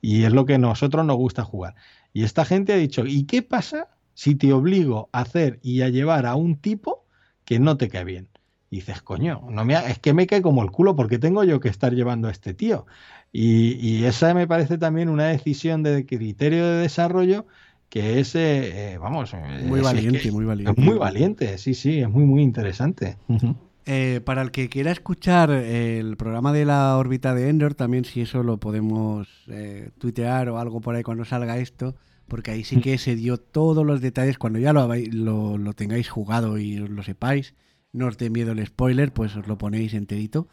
Y 0.00 0.24
es 0.24 0.32
lo 0.32 0.46
que 0.46 0.54
a 0.54 0.58
nosotros 0.58 1.04
nos 1.04 1.16
gusta 1.16 1.44
jugar. 1.44 1.74
Y 2.12 2.24
esta 2.24 2.44
gente 2.44 2.72
ha 2.72 2.76
dicho, 2.76 3.06
¿y 3.06 3.24
qué 3.24 3.42
pasa 3.42 3.88
si 4.14 4.34
te 4.34 4.52
obligo 4.52 5.10
a 5.12 5.20
hacer 5.20 5.60
y 5.62 5.82
a 5.82 5.90
llevar 5.90 6.26
a 6.26 6.34
un 6.34 6.56
tipo 6.56 7.04
que 7.44 7.60
no 7.60 7.76
te 7.76 7.88
cae 7.88 8.04
bien? 8.04 8.28
Y 8.68 8.76
dices, 8.76 9.00
coño, 9.00 9.42
no 9.48 9.64
me 9.64 9.74
es 9.74 9.98
que 10.00 10.12
me 10.12 10.26
cae 10.26 10.42
como 10.42 10.62
el 10.62 10.70
culo 10.72 10.96
porque 10.96 11.18
tengo 11.18 11.44
yo 11.44 11.60
que 11.60 11.68
estar 11.68 11.94
llevando 11.94 12.28
a 12.28 12.32
este 12.32 12.52
tío. 12.52 12.86
Y, 13.32 14.04
esa 14.04 14.32
me 14.32 14.46
parece 14.46 14.78
también 14.78 15.08
una 15.08 15.26
decisión 15.26 15.82
de 15.82 16.06
criterio 16.06 16.66
de 16.66 16.82
desarrollo 16.82 17.46
que 17.88 18.18
es, 18.18 18.34
eh, 18.34 18.94
eh, 18.94 18.98
vamos, 18.98 19.32
muy 19.64 19.80
valiente, 19.80 20.30
muy 20.32 20.44
valiente. 20.44 20.80
muy 20.80 20.98
valiente, 20.98 21.58
sí, 21.58 21.74
sí, 21.74 22.00
es 22.00 22.10
muy, 22.10 22.24
muy 22.24 22.42
interesante. 22.42 23.16
Eh, 23.84 24.20
para 24.24 24.42
el 24.42 24.50
que 24.50 24.68
quiera 24.68 24.90
escuchar 24.90 25.50
el 25.50 26.16
programa 26.16 26.52
de 26.52 26.64
la 26.64 26.96
órbita 26.96 27.34
de 27.34 27.48
Endor, 27.48 27.74
también 27.74 28.04
si 28.04 28.22
eso 28.22 28.42
lo 28.42 28.58
podemos 28.58 29.28
tuitear 29.98 30.48
o 30.48 30.58
algo 30.58 30.80
por 30.80 30.96
ahí 30.96 31.02
cuando 31.02 31.24
salga 31.24 31.58
esto, 31.58 31.94
porque 32.26 32.50
ahí 32.50 32.64
sí 32.64 32.80
que 32.80 32.98
se 32.98 33.14
dio 33.14 33.36
todos 33.36 33.86
los 33.86 34.00
detalles, 34.00 34.38
cuando 34.38 34.58
ya 34.58 34.72
lo, 34.72 34.88
lo, 35.12 35.56
lo 35.56 35.72
tengáis 35.72 36.08
jugado 36.08 36.58
y 36.58 36.76
lo 36.76 37.02
sepáis, 37.04 37.54
no 37.92 38.08
os 38.08 38.18
dé 38.18 38.30
miedo 38.30 38.52
el 38.52 38.66
spoiler, 38.66 39.12
pues 39.12 39.36
os 39.36 39.46
lo 39.46 39.58
ponéis 39.58 39.94
enterito. 39.94 40.48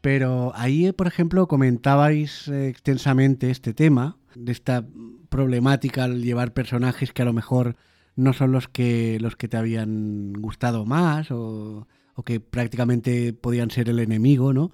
Pero 0.00 0.52
ahí, 0.54 0.92
por 0.92 1.06
ejemplo, 1.06 1.46
comentabais 1.46 2.48
extensamente 2.48 3.50
este 3.50 3.74
tema, 3.74 4.16
de 4.34 4.52
esta 4.52 4.86
problemática 5.28 6.04
al 6.04 6.22
llevar 6.22 6.52
personajes 6.52 7.12
que 7.12 7.22
a 7.22 7.24
lo 7.24 7.32
mejor 7.32 7.76
no 8.16 8.32
son 8.32 8.52
los 8.52 8.68
que, 8.68 9.18
los 9.20 9.36
que 9.36 9.48
te 9.48 9.56
habían 9.56 10.32
gustado 10.34 10.84
más 10.84 11.30
o, 11.30 11.86
que 12.24 12.38
prácticamente 12.38 13.32
podían 13.32 13.70
ser 13.70 13.88
el 13.88 13.98
enemigo, 13.98 14.52
¿no? 14.52 14.72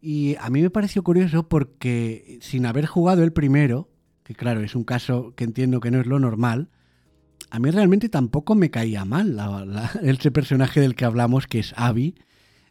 Y 0.00 0.34
a 0.40 0.50
mí 0.50 0.62
me 0.62 0.70
pareció 0.70 1.04
curioso 1.04 1.48
porque 1.48 2.38
sin 2.40 2.66
haber 2.66 2.86
jugado 2.86 3.22
el 3.22 3.32
primero, 3.32 3.88
que 4.24 4.34
claro, 4.34 4.62
es 4.62 4.74
un 4.74 4.82
caso 4.82 5.32
que 5.36 5.44
entiendo 5.44 5.78
que 5.78 5.92
no 5.92 6.00
es 6.00 6.08
lo 6.08 6.18
normal, 6.18 6.70
a 7.50 7.60
mí 7.60 7.70
realmente 7.70 8.08
tampoco 8.08 8.56
me 8.56 8.72
caía 8.72 9.04
mal 9.04 9.38
ese 10.02 10.32
personaje 10.32 10.80
del 10.80 10.96
que 10.96 11.04
hablamos, 11.04 11.46
que 11.46 11.60
es 11.60 11.72
Abby. 11.76 12.16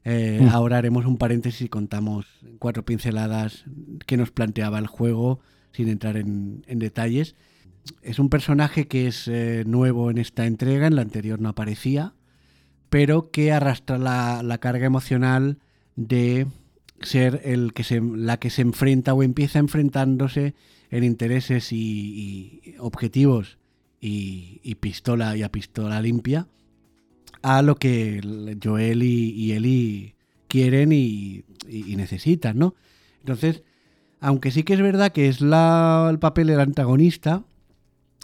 Eh, 0.03 0.39
mm. 0.41 0.49
Ahora 0.49 0.77
haremos 0.77 1.05
un 1.05 1.17
paréntesis 1.17 1.61
y 1.61 1.69
contamos 1.69 2.25
cuatro 2.59 2.83
pinceladas 2.83 3.65
que 4.05 4.17
nos 4.17 4.31
planteaba 4.31 4.79
el 4.79 4.87
juego 4.87 5.39
sin 5.71 5.89
entrar 5.89 6.17
en, 6.17 6.63
detalles. 6.67 7.35
Es 8.01 8.19
un 8.19 8.29
personaje 8.29 8.87
que 8.87 9.07
es 9.07 9.27
eh, 9.27 9.63
nuevo 9.65 10.11
en 10.11 10.17
esta 10.17 10.45
entrega, 10.45 10.87
en 10.87 10.95
la 10.95 11.01
anterior 11.01 11.39
no 11.39 11.49
aparecía, 11.49 12.13
pero 12.89 13.31
que 13.31 13.51
arrastra 13.51 13.97
la, 13.97 14.57
carga 14.59 14.85
emocional 14.85 15.59
de 15.95 16.47
ser 17.01 17.41
el 17.45 17.73
que 17.73 17.83
se, 17.83 18.01
la 18.01 18.37
que 18.37 18.49
se 18.49 18.61
enfrenta 18.61 19.13
o 19.13 19.23
empieza 19.23 19.59
enfrentándose 19.59 20.55
en 20.89 21.03
intereses 21.03 21.71
y 21.71 22.75
objetivos 22.79 23.57
y, 24.01 24.75
pistola 24.75 25.37
y 25.37 25.43
a 25.43 25.51
pistola 25.51 26.01
limpia 26.01 26.47
a 27.41 27.61
lo 27.61 27.75
que 27.75 28.21
Joel 28.63 29.03
y, 29.03 29.31
y 29.31 29.51
Ellie 29.53 30.15
quieren 30.47 30.91
y, 30.91 31.43
necesitan, 31.95 32.57
¿no? 32.57 32.75
Entonces, 33.19 33.63
aunque 34.19 34.51
sí 34.51 34.63
que 34.63 34.73
es 34.73 34.81
verdad 34.81 35.11
que 35.11 35.29
es 35.29 35.39
la, 35.39 36.07
el 36.11 36.19
papel 36.19 36.47
del 36.47 36.59
antagonista, 36.59 37.43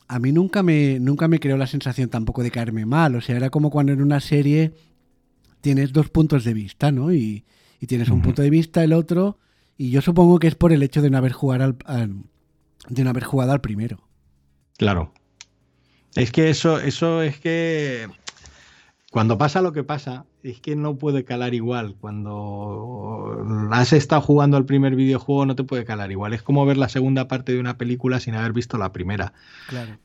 a 0.07 0.19
mí 0.19 0.31
nunca 0.31 0.63
me, 0.63 0.99
nunca 0.99 1.27
me 1.27 1.39
creó 1.39 1.57
la 1.57 1.67
sensación 1.67 2.09
tampoco 2.09 2.43
de 2.43 2.51
caerme 2.51 2.85
mal. 2.85 3.15
O 3.15 3.21
sea, 3.21 3.37
era 3.37 3.49
como 3.49 3.69
cuando 3.69 3.93
en 3.93 4.01
una 4.01 4.19
serie 4.19 4.73
tienes 5.61 5.93
dos 5.93 6.09
puntos 6.09 6.43
de 6.43 6.53
vista, 6.53 6.91
¿no? 6.91 7.13
Y, 7.13 7.45
tienes 7.87 8.09
un 8.09 8.23
punto 8.23 8.41
de 8.41 8.49
vista, 8.49 8.83
el 8.83 8.91
otro, 8.91 9.37
y 9.77 9.91
yo 9.91 10.01
supongo 10.01 10.39
que 10.39 10.47
es 10.47 10.55
por 10.55 10.73
el 10.73 10.81
hecho 10.81 11.03
de 11.03 11.11
no 11.11 11.19
haber 11.19 11.31
jugado 11.31 11.75
al, 11.85 12.23
de 12.89 13.03
no 13.03 13.09
haber 13.11 13.23
jugado 13.23 13.51
al 13.51 13.61
primero. 13.61 14.01
Claro, 14.77 15.13
es 16.15 16.31
que 16.31 16.49
eso, 16.49 16.79
eso 16.79 17.21
es 17.21 17.39
que 17.39 18.07
cuando 19.17 19.39
pasa 19.39 19.63
lo 19.63 19.73
que 19.73 19.83
pasa, 19.83 20.27
es 20.43 20.61
que 20.61 20.75
no 20.75 20.99
puede 20.99 21.23
calar 21.23 21.55
igual. 21.55 21.95
Cuando 21.99 23.67
has 23.71 23.91
estado 23.91 24.21
jugando 24.21 24.57
al 24.57 24.65
primer 24.65 24.95
videojuego, 24.95 25.47
no 25.47 25.55
te 25.55 25.63
puede 25.63 25.85
calar 25.85 26.11
igual. 26.11 26.35
Es 26.35 26.43
como 26.43 26.63
ver 26.67 26.77
la 26.77 26.87
segunda 26.87 27.27
parte 27.27 27.51
de 27.51 27.59
una 27.59 27.79
película 27.79 28.19
sin 28.19 28.35
haber 28.35 28.53
visto 28.53 28.77
la 28.77 28.91
primera. 28.91 29.33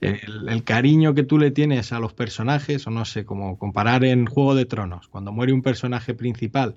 El, 0.00 0.64
cariño 0.64 1.12
que 1.12 1.24
tú 1.24 1.36
le 1.36 1.50
tienes 1.50 1.92
a 1.92 1.98
los 1.98 2.14
personajes, 2.14 2.86
o 2.86 2.90
no 2.90 3.04
sé, 3.04 3.26
como 3.26 3.58
comparar 3.58 4.02
en 4.02 4.24
Juego 4.24 4.54
de 4.54 4.64
Tronos, 4.64 5.08
cuando 5.08 5.30
muere 5.30 5.52
un 5.52 5.60
personaje 5.60 6.14
principal 6.14 6.76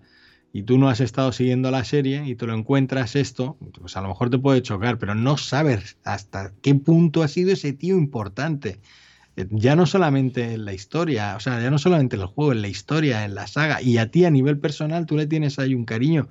y 0.52 0.64
tú 0.64 0.78
no 0.78 0.90
has 0.90 1.00
estado 1.00 1.32
siguiendo 1.32 1.72
la 1.72 1.86
serie 1.86 2.26
y 2.26 2.36
tú 2.36 2.48
lo 2.48 2.54
encuentras 2.54 3.16
esto, 3.16 3.56
pues 3.80 3.96
a 3.96 4.02
lo 4.02 4.10
mejor 4.10 4.30
te 4.30 4.40
puede 4.40 4.62
chocar, 4.62 4.98
pero 4.98 5.16
no 5.16 5.38
sabes 5.38 5.98
hasta 6.04 6.52
qué 6.62 6.76
punto 6.76 7.24
ha 7.24 7.30
sido 7.30 7.54
ese 7.54 7.72
tío 7.72 7.96
importante 7.96 8.82
ya 9.36 9.76
no 9.76 9.86
solamente 9.86 10.54
en 10.54 10.66
la 10.66 10.74
historia, 10.74 11.36
o 11.36 11.40
sea, 11.40 11.62
ya 11.62 11.70
no 11.70 11.78
solamente 11.78 12.16
en 12.16 12.24
el 12.24 12.28
juego, 12.28 12.52
en 12.52 12.62
la 12.62 12.68
historia, 12.68 13.26
en 13.26 13.36
la 13.36 13.48
saga, 13.48 13.82
y 13.82 13.98
a 13.98 14.10
ti 14.10 14.26
a 14.26 14.32
nivel 14.32 14.60
personal 14.60 15.06
tú 15.06 15.18
le 15.18 15.28
tienes 15.28 15.60
ahí 15.60 15.74
un 15.76 15.86
cariño 15.86 16.30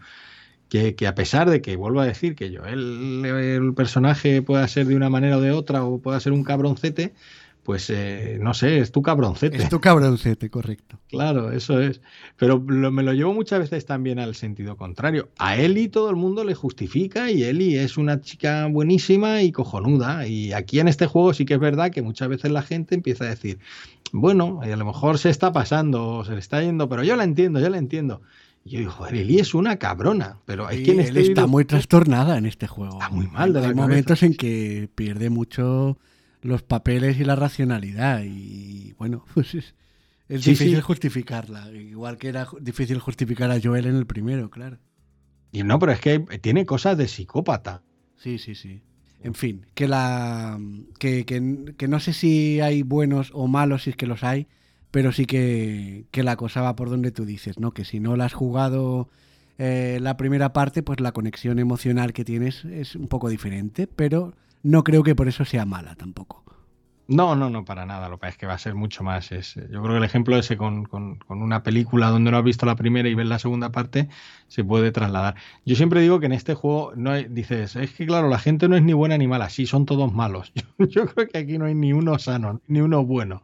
que, 0.68 0.94
que 0.94 1.06
a 1.06 1.14
pesar 1.14 1.50
de 1.50 1.60
que, 1.62 1.76
vuelvo 1.76 2.00
a 2.00 2.06
decir, 2.06 2.34
que 2.34 2.50
yo, 2.50 2.64
el, 2.64 3.24
el 3.24 3.74
personaje 3.74 4.42
pueda 4.42 4.66
ser 4.68 4.86
de 4.86 4.96
una 4.96 5.10
manera 5.10 5.38
o 5.38 5.40
de 5.40 5.52
otra, 5.52 5.84
o 5.84 6.00
pueda 6.00 6.18
ser 6.20 6.32
un 6.32 6.44
cabroncete, 6.44 7.14
pues 7.64 7.88
eh, 7.88 8.38
no 8.40 8.52
sé, 8.52 8.78
es 8.78 8.92
tu 8.92 9.00
cabroncete. 9.00 9.56
Es 9.56 9.70
tu 9.70 9.80
cabroncete, 9.80 10.50
correcto. 10.50 10.98
Claro, 11.08 11.50
eso 11.50 11.80
es. 11.80 12.02
Pero 12.36 12.60
me 12.60 13.02
lo 13.02 13.14
llevo 13.14 13.32
muchas 13.32 13.58
veces 13.58 13.86
también 13.86 14.18
al 14.18 14.34
sentido 14.34 14.76
contrario. 14.76 15.30
A 15.38 15.56
Eli 15.56 15.88
todo 15.88 16.10
el 16.10 16.16
mundo 16.16 16.44
le 16.44 16.54
justifica 16.54 17.30
y 17.30 17.42
Eli 17.42 17.76
es 17.76 17.96
una 17.96 18.20
chica 18.20 18.66
buenísima 18.66 19.42
y 19.42 19.50
cojonuda. 19.50 20.26
Y 20.26 20.52
aquí 20.52 20.78
en 20.78 20.88
este 20.88 21.06
juego 21.06 21.32
sí 21.32 21.46
que 21.46 21.54
es 21.54 21.60
verdad 21.60 21.90
que 21.90 22.02
muchas 22.02 22.28
veces 22.28 22.52
la 22.52 22.60
gente 22.60 22.94
empieza 22.94 23.24
a 23.24 23.28
decir, 23.28 23.58
bueno, 24.12 24.60
a 24.62 24.66
lo 24.66 24.84
mejor 24.84 25.18
se 25.18 25.30
está 25.30 25.50
pasando, 25.52 26.22
se 26.24 26.32
le 26.32 26.40
está 26.40 26.60
yendo, 26.60 26.88
pero 26.90 27.02
yo 27.02 27.16
la 27.16 27.24
entiendo, 27.24 27.60
yo 27.60 27.70
la 27.70 27.78
entiendo. 27.78 28.20
Y 28.62 28.70
yo 28.70 28.78
digo, 28.80 28.90
joder, 28.90 29.14
Eli 29.14 29.38
es 29.38 29.54
una 29.54 29.78
cabrona, 29.78 30.36
pero 30.44 30.66
hay 30.66 30.82
quien 30.82 31.00
este 31.00 31.22
está 31.22 31.46
muy 31.46 31.64
trastornada 31.64 32.36
en 32.36 32.44
este 32.44 32.66
juego. 32.66 32.92
Está 33.00 33.08
muy 33.08 33.26
mal 33.26 33.54
de 33.54 33.64
Hay 33.64 33.74
momentos 33.74 34.22
en 34.22 34.34
que 34.34 34.90
pierde 34.94 35.30
mucho 35.30 35.96
los 36.44 36.62
papeles 36.62 37.18
y 37.18 37.24
la 37.24 37.34
racionalidad. 37.34 38.22
Y 38.22 38.92
bueno, 38.98 39.24
pues 39.34 39.54
es, 39.54 39.74
difícil 40.28 40.80
justificarla. 40.80 41.72
Igual 41.72 42.18
que 42.18 42.28
era 42.28 42.46
difícil 42.60 43.00
justificar 43.00 43.50
a 43.50 43.60
Joel 43.60 43.86
en 43.86 43.96
el 43.96 44.06
primero, 44.06 44.50
claro. 44.50 44.78
Y 45.50 45.62
no, 45.62 45.78
pero 45.78 45.92
es 45.92 46.00
que 46.00 46.20
tiene 46.40 46.66
cosas 46.66 46.96
de 46.98 47.08
psicópata. 47.08 47.82
Sí, 48.16 48.38
sí, 48.38 48.54
sí. 48.54 48.82
En 49.22 49.34
fin, 49.34 49.66
que 49.74 49.88
la. 49.88 50.60
Que, 50.98 51.24
que, 51.24 51.88
no 51.88 51.98
sé 51.98 52.12
si 52.12 52.60
hay 52.60 52.82
buenos 52.82 53.30
o 53.32 53.48
malos, 53.48 53.84
si 53.84 53.90
es 53.90 53.96
que 53.96 54.06
los 54.06 54.22
hay, 54.22 54.48
pero 54.90 55.12
sí 55.12 55.24
que, 55.24 56.04
que 56.10 56.22
la 56.22 56.36
cosa 56.36 56.60
va 56.60 56.76
por 56.76 56.90
donde 56.90 57.10
tú 57.10 57.24
dices, 57.24 57.58
¿no? 57.58 57.72
Que 57.72 57.86
si 57.86 58.00
no 58.00 58.16
la 58.16 58.26
has 58.26 58.34
jugado 58.34 59.08
eh, 59.56 59.98
la 60.02 60.18
primera 60.18 60.52
parte, 60.52 60.82
pues 60.82 61.00
la 61.00 61.12
conexión 61.12 61.58
emocional 61.58 62.12
que 62.12 62.24
tienes 62.24 62.64
es 62.66 62.96
un 62.96 63.08
poco 63.08 63.30
diferente, 63.30 63.86
pero 63.86 64.34
no 64.64 64.82
creo 64.82 65.04
que 65.04 65.14
por 65.14 65.28
eso 65.28 65.44
sea 65.44 65.64
mala 65.64 65.94
tampoco. 65.94 66.42
No, 67.06 67.36
no, 67.36 67.50
no, 67.50 67.66
para 67.66 67.84
nada. 67.84 68.08
Lo 68.08 68.16
que 68.16 68.22
pasa 68.22 68.30
es 68.30 68.38
que 68.38 68.46
va 68.46 68.54
a 68.54 68.58
ser 68.58 68.74
mucho 68.74 69.04
más. 69.04 69.30
Es, 69.30 69.56
yo 69.56 69.82
creo 69.82 69.90
que 69.92 69.98
el 69.98 70.04
ejemplo 70.04 70.38
ese 70.38 70.56
con, 70.56 70.86
con, 70.86 71.18
una 71.28 71.62
película 71.62 72.08
donde 72.08 72.30
no 72.30 72.38
has 72.38 72.44
visto 72.44 72.64
la 72.64 72.76
primera 72.76 73.08
y 73.08 73.14
ves 73.14 73.26
la 73.26 73.38
segunda 73.38 73.70
parte 73.70 74.08
se 74.48 74.64
puede 74.64 74.90
trasladar. 74.90 75.34
Yo 75.66 75.76
siempre 75.76 76.00
digo 76.00 76.18
que 76.18 76.26
en 76.26 76.32
este 76.32 76.54
juego 76.54 76.92
no 76.96 77.10
hay, 77.10 77.26
dices, 77.28 77.76
es 77.76 77.92
que 77.92 78.06
claro, 78.06 78.30
la 78.30 78.38
gente 78.38 78.68
no 78.68 78.76
es 78.76 78.82
ni 78.82 78.94
buena 78.94 79.18
ni 79.18 79.26
mala, 79.26 79.50
sí, 79.50 79.66
son 79.66 79.84
todos 79.84 80.14
malos. 80.14 80.52
Yo, 80.78 81.06
creo 81.06 81.28
que 81.28 81.38
aquí 81.38 81.58
no 81.58 81.66
hay 81.66 81.74
ni 81.74 81.92
uno 81.92 82.18
sano, 82.18 82.62
ni 82.68 82.80
uno 82.80 83.04
bueno. 83.04 83.42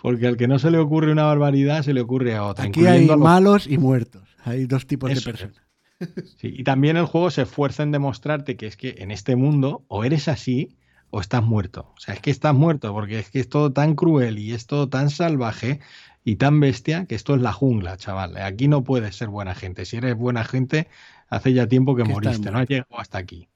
Porque 0.00 0.26
al 0.26 0.36
que 0.38 0.48
no 0.48 0.58
se 0.58 0.70
le 0.70 0.78
ocurre 0.78 1.12
una 1.12 1.24
barbaridad, 1.24 1.82
se 1.82 1.92
le 1.92 2.00
ocurre 2.00 2.34
a 2.34 2.44
otra. 2.44 2.64
Aquí 2.64 2.86
hay 2.86 3.06
malos 3.06 3.66
y 3.66 3.76
muertos. 3.76 4.22
Hay 4.44 4.64
dos 4.64 4.86
tipos 4.86 5.10
de 5.14 5.20
personas. 5.20 5.61
y 6.42 6.64
también 6.64 6.96
el 6.96 7.06
juego 7.06 7.30
se 7.30 7.42
esfuerza 7.42 7.82
en 7.82 7.92
demostrarte 7.92 8.56
que 8.56 8.66
es 8.66 8.76
que 8.76 8.96
en 8.98 9.10
este 9.10 9.36
mundo 9.36 9.84
o 9.88 10.04
eres 10.04 10.28
así 10.28 10.76
o 11.10 11.20
estás 11.20 11.42
muerto. 11.42 11.92
O 11.96 12.00
sea, 12.00 12.14
es 12.14 12.20
que 12.20 12.30
estás 12.30 12.54
muerto 12.54 12.92
porque 12.92 13.18
es 13.18 13.30
que 13.30 13.40
es 13.40 13.48
todo 13.48 13.72
tan 13.72 13.94
cruel 13.94 14.38
y 14.38 14.52
es 14.52 14.66
todo 14.66 14.88
tan 14.88 15.10
salvaje 15.10 15.80
y 16.24 16.36
tan 16.36 16.58
bestia 16.60 17.06
que 17.06 17.14
esto 17.14 17.34
es 17.34 17.42
la 17.42 17.52
jungla, 17.52 17.96
chaval. 17.96 18.36
Aquí 18.38 18.68
no 18.68 18.82
puedes 18.82 19.16
ser 19.16 19.28
buena 19.28 19.54
gente. 19.54 19.84
Si 19.84 19.96
eres 19.96 20.16
buena 20.16 20.44
gente, 20.44 20.88
hace 21.28 21.52
ya 21.52 21.66
tiempo 21.66 21.94
que, 21.96 22.04
moriste, 22.04 22.50
no 22.50 22.58
has 22.58 22.68
llegado 22.68 22.98
hasta 22.98 23.18
aquí. 23.18 23.48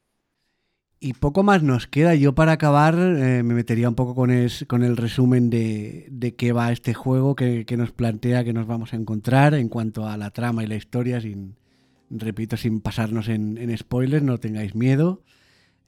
Y 0.99 1.13
poco 1.13 1.43
más 1.43 1.63
nos 1.63 1.87
queda. 1.87 2.15
Yo 2.15 2.35
para 2.35 2.53
acabar 2.53 2.95
eh, 2.95 3.43
me 3.43 3.55
metería 3.55 3.89
un 3.89 3.95
poco 3.95 4.15
con, 4.15 4.31
con 4.67 4.83
el 4.83 4.97
resumen 4.97 5.51
de, 5.51 6.07
de, 6.11 6.35
qué 6.35 6.53
va 6.53 6.73
este 6.73 6.95
juego, 6.95 7.37
que, 7.37 7.65
nos 7.77 7.93
plantea 7.93 8.45
que 8.45 8.53
nos 8.53 8.67
vamos 8.67 8.93
a 8.93 8.97
encontrar 8.97 9.55
en 9.55 9.69
cuanto 9.69 10.09
a 10.09 10.17
la 10.17 10.31
trama 10.31 10.65
y 10.65 10.67
la 10.67 10.77
historia, 10.77 11.21
sin, 11.21 11.57
repito, 12.11 12.57
sin 12.57 12.81
pasarnos 12.81 13.29
en, 13.29 13.77
spoilers, 13.77 14.23
no 14.23 14.39
tengáis 14.39 14.75
miedo. 14.75 15.23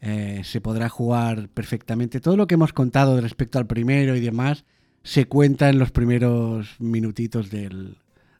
Eh, 0.00 0.42
se 0.44 0.60
podrá 0.60 0.88
jugar 0.88 1.48
perfectamente. 1.48 2.20
Todo 2.20 2.36
lo 2.36 2.46
que 2.46 2.54
hemos 2.54 2.72
contado 2.72 3.20
respecto 3.20 3.58
al 3.58 3.66
primero 3.66 4.14
y 4.14 4.20
demás 4.20 4.64
se 5.02 5.26
cuenta 5.26 5.68
en 5.68 5.78
los 5.78 5.90
primeros 5.90 6.76
minutitos 6.78 7.50
del, 7.50 7.96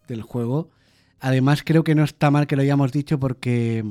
del 0.07 0.23
juego. 0.23 0.71
Además, 1.21 1.63
creo 1.65 1.83
que 1.85 1.95
no 1.95 2.05
está 2.05 2.31
mal 2.31 2.47
que 2.47 2.57
lo 2.57 2.63
hayamos 2.63 2.93
dicho 2.93 3.19
porque 3.19 3.85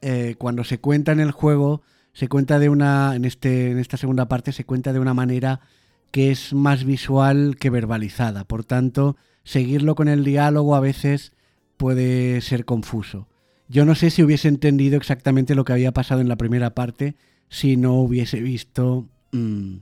eh, 0.00 0.34
cuando 0.38 0.64
se 0.64 0.78
cuenta 0.78 1.12
en 1.12 1.20
el 1.20 1.32
juego, 1.32 1.82
se 2.12 2.28
cuenta 2.28 2.58
de 2.58 2.68
una. 2.68 3.14
En, 3.14 3.24
este, 3.24 3.70
en 3.70 3.78
esta 3.78 3.96
segunda 3.96 4.28
parte, 4.28 4.52
se 4.52 4.64
cuenta 4.64 4.92
de 4.92 4.98
una 4.98 5.14
manera 5.14 5.60
que 6.10 6.30
es 6.30 6.52
más 6.52 6.84
visual 6.84 7.56
que 7.58 7.70
verbalizada. 7.70 8.44
Por 8.44 8.64
tanto, 8.64 9.16
seguirlo 9.44 9.94
con 9.94 10.08
el 10.08 10.24
diálogo 10.24 10.74
a 10.74 10.80
veces 10.80 11.32
puede 11.78 12.42
ser 12.42 12.66
confuso. 12.66 13.26
Yo 13.68 13.86
no 13.86 13.94
sé 13.94 14.10
si 14.10 14.22
hubiese 14.22 14.48
entendido 14.48 14.96
exactamente 14.98 15.54
lo 15.54 15.64
que 15.64 15.72
había 15.72 15.92
pasado 15.92 16.20
en 16.20 16.28
la 16.28 16.36
primera 16.36 16.74
parte 16.74 17.14
si 17.48 17.76
no 17.76 17.94
hubiese 17.94 18.40
visto 18.40 19.06
mm, 19.32 19.76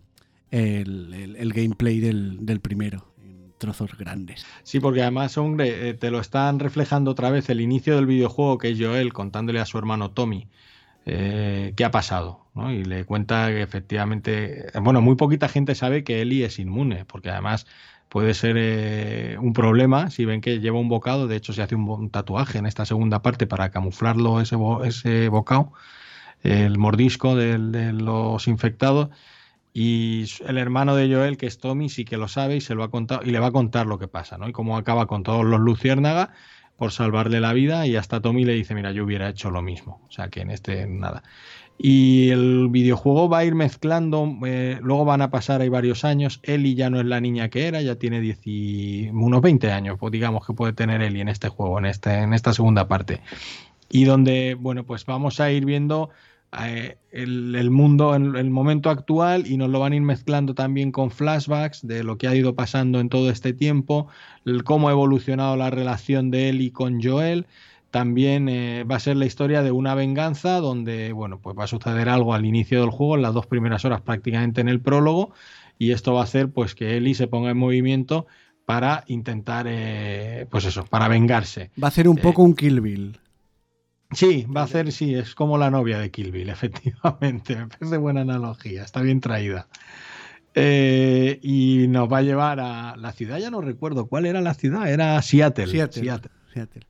el, 0.50 1.52
gameplay 1.54 2.00
del, 2.00 2.60
primero 2.60 3.12
en 3.22 3.52
trozos 3.58 3.96
grandes. 3.96 4.46
Sí, 4.62 4.78
porque 4.78 5.02
además, 5.02 5.36
hombre, 5.38 5.88
eh, 5.88 5.94
te 5.94 6.10
lo 6.10 6.20
están 6.20 6.58
reflejando 6.58 7.10
otra 7.10 7.30
vez 7.30 7.48
el 7.48 7.60
inicio 7.60 7.96
del 7.96 8.06
videojuego, 8.06 8.58
que 8.58 8.70
es 8.70 8.78
Joel 8.78 9.12
contándole 9.12 9.60
a 9.60 9.66
su 9.66 9.78
hermano 9.78 10.10
Tommy 10.10 10.46
eh, 11.06 11.72
qué 11.76 11.84
ha 11.84 11.90
pasado. 11.90 12.46
Y 12.56 12.84
le 12.84 13.04
cuenta 13.04 13.48
que 13.48 13.62
efectivamente, 13.62 14.66
bueno, 14.80 15.00
muy 15.00 15.14
poquita 15.14 15.48
gente 15.48 15.74
sabe 15.74 16.02
que 16.02 16.22
Eli 16.22 16.42
es 16.42 16.58
inmune, 16.58 17.04
porque 17.04 17.30
además 17.30 17.66
puede 18.16 18.32
ser 18.32 18.56
eh, 18.58 19.36
un 19.38 19.52
problema 19.52 20.08
si 20.08 20.24
ven 20.24 20.40
que 20.40 20.58
lleva 20.58 20.80
un 20.80 20.88
bocado. 20.88 21.26
De 21.26 21.36
hecho, 21.36 21.52
se 21.52 21.60
hace 21.60 21.74
un, 21.74 22.08
tatuaje 22.08 22.56
en 22.56 22.64
esta 22.64 22.86
segunda 22.86 23.20
parte 23.20 23.46
para 23.46 23.70
camuflarlo 23.70 24.40
ese, 24.40 24.56
ese 24.84 25.28
bocado, 25.28 25.74
el 26.42 26.78
mordisco 26.78 27.36
de, 27.36 27.58
los 27.92 28.48
infectados. 28.48 29.10
Y 29.74 30.24
el 30.46 30.56
hermano 30.56 30.96
de 30.96 31.14
Joel, 31.14 31.36
que 31.36 31.44
es 31.44 31.58
Tommy, 31.58 31.90
sí 31.90 32.06
que 32.06 32.16
lo 32.16 32.26
sabe 32.26 32.56
y 32.56 32.62
se 32.62 32.74
lo 32.74 32.84
ha 32.84 32.90
contado 32.90 33.20
y 33.22 33.32
le 33.32 33.38
va 33.38 33.48
a 33.48 33.52
contar 33.52 33.84
lo 33.84 33.98
que 33.98 34.08
pasa, 34.08 34.38
¿no? 34.38 34.48
Y 34.48 34.52
cómo 34.52 34.78
acaba 34.78 35.06
con 35.06 35.22
todos 35.22 35.44
los 35.44 35.60
luciérnagas 35.60 36.30
por 36.78 36.92
salvarle 36.92 37.40
la 37.40 37.52
vida 37.52 37.86
y 37.86 37.96
hasta 37.96 38.22
Tommy 38.22 38.46
le 38.46 38.54
dice, 38.54 38.74
mira, 38.74 38.92
yo 38.92 39.04
hubiera 39.04 39.28
hecho 39.28 39.50
lo 39.50 39.60
mismo. 39.60 40.00
O 40.08 40.10
sea 40.10 40.30
que 40.30 40.40
en 40.40 40.50
este 40.50 40.86
nada. 40.86 41.22
Y 41.78 42.30
el 42.30 42.68
videojuego 42.70 43.28
va 43.28 43.38
a 43.38 43.44
ir 43.44 43.54
mezclando, 43.54 44.34
eh, 44.46 44.78
luego 44.82 45.04
van 45.04 45.20
a 45.20 45.30
pasar 45.30 45.60
ahí 45.60 45.68
varios 45.68 46.04
años, 46.04 46.40
Ellie 46.42 46.74
ya 46.74 46.88
no 46.88 47.00
es 47.00 47.06
la 47.06 47.20
niña 47.20 47.50
que 47.50 47.66
era, 47.66 47.82
ya 47.82 47.96
tiene 47.96 48.36
unos 49.12 49.42
20 49.42 49.70
años, 49.70 49.98
pues 49.98 50.10
digamos 50.10 50.46
que 50.46 50.54
puede 50.54 50.72
tener 50.72 51.02
Ellie 51.02 51.20
en 51.20 51.28
este 51.28 51.48
juego, 51.48 51.78
en, 51.78 51.86
este, 51.86 52.14
en 52.14 52.32
esta 52.32 52.54
segunda 52.54 52.88
parte. 52.88 53.20
Y 53.90 54.04
donde, 54.04 54.56
bueno, 54.58 54.84
pues 54.84 55.04
vamos 55.04 55.38
a 55.38 55.52
ir 55.52 55.66
viendo 55.66 56.10
eh, 56.62 56.96
el, 57.10 57.70
mundo 57.70 58.14
en 58.14 58.36
el 58.36 58.50
momento 58.50 58.88
actual 58.88 59.46
y 59.46 59.56
nos 59.56 59.68
lo 59.68 59.80
van 59.80 59.92
a 59.92 59.96
ir 59.96 60.02
mezclando 60.02 60.54
también 60.54 60.92
con 60.92 61.10
flashbacks 61.10 61.86
de 61.86 62.04
lo 62.04 62.16
que 62.16 62.28
ha 62.28 62.34
ido 62.34 62.54
pasando 62.54 63.00
en 63.00 63.08
todo 63.08 63.30
este 63.30 63.52
tiempo, 63.52 64.08
cómo 64.64 64.88
ha 64.88 64.92
evolucionado 64.92 65.56
la 65.56 65.70
relación 65.70 66.30
de 66.30 66.48
Ellie 66.48 66.72
con 66.72 67.02
Joel 67.02 67.46
también 67.96 68.50
eh, 68.50 68.84
va 68.84 68.96
a 68.96 69.00
ser 69.00 69.16
la 69.16 69.24
historia 69.24 69.62
de 69.62 69.70
una 69.70 69.94
venganza 69.94 70.60
donde, 70.60 71.12
bueno, 71.12 71.40
pues 71.40 71.56
va 71.58 71.64
a 71.64 71.66
suceder 71.66 72.10
algo 72.10 72.34
al 72.34 72.44
inicio 72.44 72.82
del 72.82 72.90
juego, 72.90 73.16
en 73.16 73.22
las 73.22 73.32
dos 73.32 73.46
primeras 73.46 73.86
horas 73.86 74.02
prácticamente 74.02 74.60
en 74.60 74.68
el 74.68 74.82
prólogo, 74.82 75.32
y 75.78 75.92
esto 75.92 76.12
va 76.12 76.20
a 76.20 76.24
hacer 76.24 76.50
pues 76.50 76.74
que 76.74 76.98
Ellie 76.98 77.14
se 77.14 77.26
ponga 77.26 77.52
en 77.52 77.56
movimiento 77.56 78.26
para 78.66 79.04
intentar, 79.06 79.64
eh, 79.66 80.46
pues 80.50 80.66
eso, 80.66 80.84
para 80.84 81.08
vengarse. 81.08 81.70
Va 81.82 81.88
a 81.88 81.90
ser 81.90 82.06
un 82.06 82.18
poco 82.18 82.42
un 82.42 82.54
Kill 82.54 82.82
Bill. 82.82 83.18
Sí, 84.12 84.46
va 84.54 84.64
a 84.64 84.66
ser, 84.66 84.92
sí, 84.92 85.14
es 85.14 85.34
como 85.34 85.56
la 85.56 85.70
novia 85.70 85.98
de 85.98 86.10
Kill 86.10 86.32
Bill, 86.32 86.48
efectivamente. 86.50 87.56
Me 87.56 87.66
parece 87.66 87.96
buena 87.96 88.20
analogía, 88.20 88.82
está 88.82 89.00
bien 89.00 89.22
traída. 89.22 89.68
Eh, 90.54 91.38
y 91.42 91.86
nos 91.88 92.12
va 92.12 92.18
a 92.18 92.22
llevar 92.22 92.60
a 92.60 92.94
la 92.96 93.12
ciudad, 93.12 93.38
ya 93.38 93.50
no 93.50 93.62
recuerdo 93.62 94.06
cuál 94.06 94.26
era 94.26 94.42
la 94.42 94.52
ciudad, 94.52 94.86
era 94.86 95.22
Seattle. 95.22 95.68
Seattle. 95.68 96.30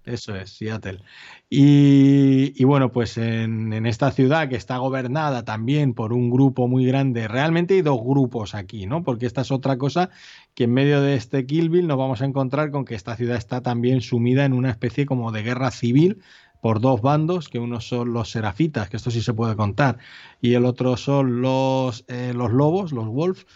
Eso 0.04 0.34
es, 0.36 0.50
Seattle. 0.50 1.00
Y, 1.48 2.64
bueno, 2.64 2.92
pues 2.92 3.18
en, 3.18 3.86
esta 3.86 4.10
ciudad 4.10 4.48
que 4.48 4.56
está 4.56 4.78
gobernada 4.78 5.44
también 5.44 5.94
por 5.94 6.12
un 6.12 6.30
grupo 6.30 6.68
muy 6.68 6.86
grande, 6.86 7.28
realmente 7.28 7.74
hay 7.74 7.82
dos 7.82 8.00
grupos 8.02 8.54
aquí, 8.54 8.86
¿no? 8.86 9.02
Porque 9.02 9.26
esta 9.26 9.42
es 9.42 9.50
otra 9.50 9.78
cosa 9.78 10.10
que 10.54 10.64
en 10.64 10.72
medio 10.72 11.00
de 11.00 11.14
este 11.14 11.46
Kill 11.46 11.70
Bill 11.70 11.86
nos 11.86 11.98
vamos 11.98 12.22
a 12.22 12.24
encontrar 12.24 12.70
con 12.70 12.84
que 12.84 12.94
esta 12.94 13.16
ciudad 13.16 13.36
está 13.36 13.60
también 13.60 14.00
sumida 14.00 14.44
en 14.44 14.52
una 14.52 14.70
especie 14.70 15.06
como 15.06 15.32
de 15.32 15.42
guerra 15.42 15.70
civil 15.70 16.22
por 16.66 16.80
dos 16.80 17.00
bandos, 17.00 17.48
que 17.48 17.60
uno 17.60 17.80
son 17.80 18.12
los 18.12 18.32
serafitas, 18.32 18.90
que 18.90 18.96
esto 18.96 19.12
sí 19.12 19.22
se 19.22 19.32
puede 19.32 19.54
contar, 19.54 19.98
y 20.40 20.54
el 20.54 20.64
otro 20.64 20.96
son 20.96 21.40
los, 21.40 22.04
eh, 22.08 22.32
los 22.34 22.50
lobos, 22.50 22.90
los 22.90 23.06
wolves, 23.06 23.46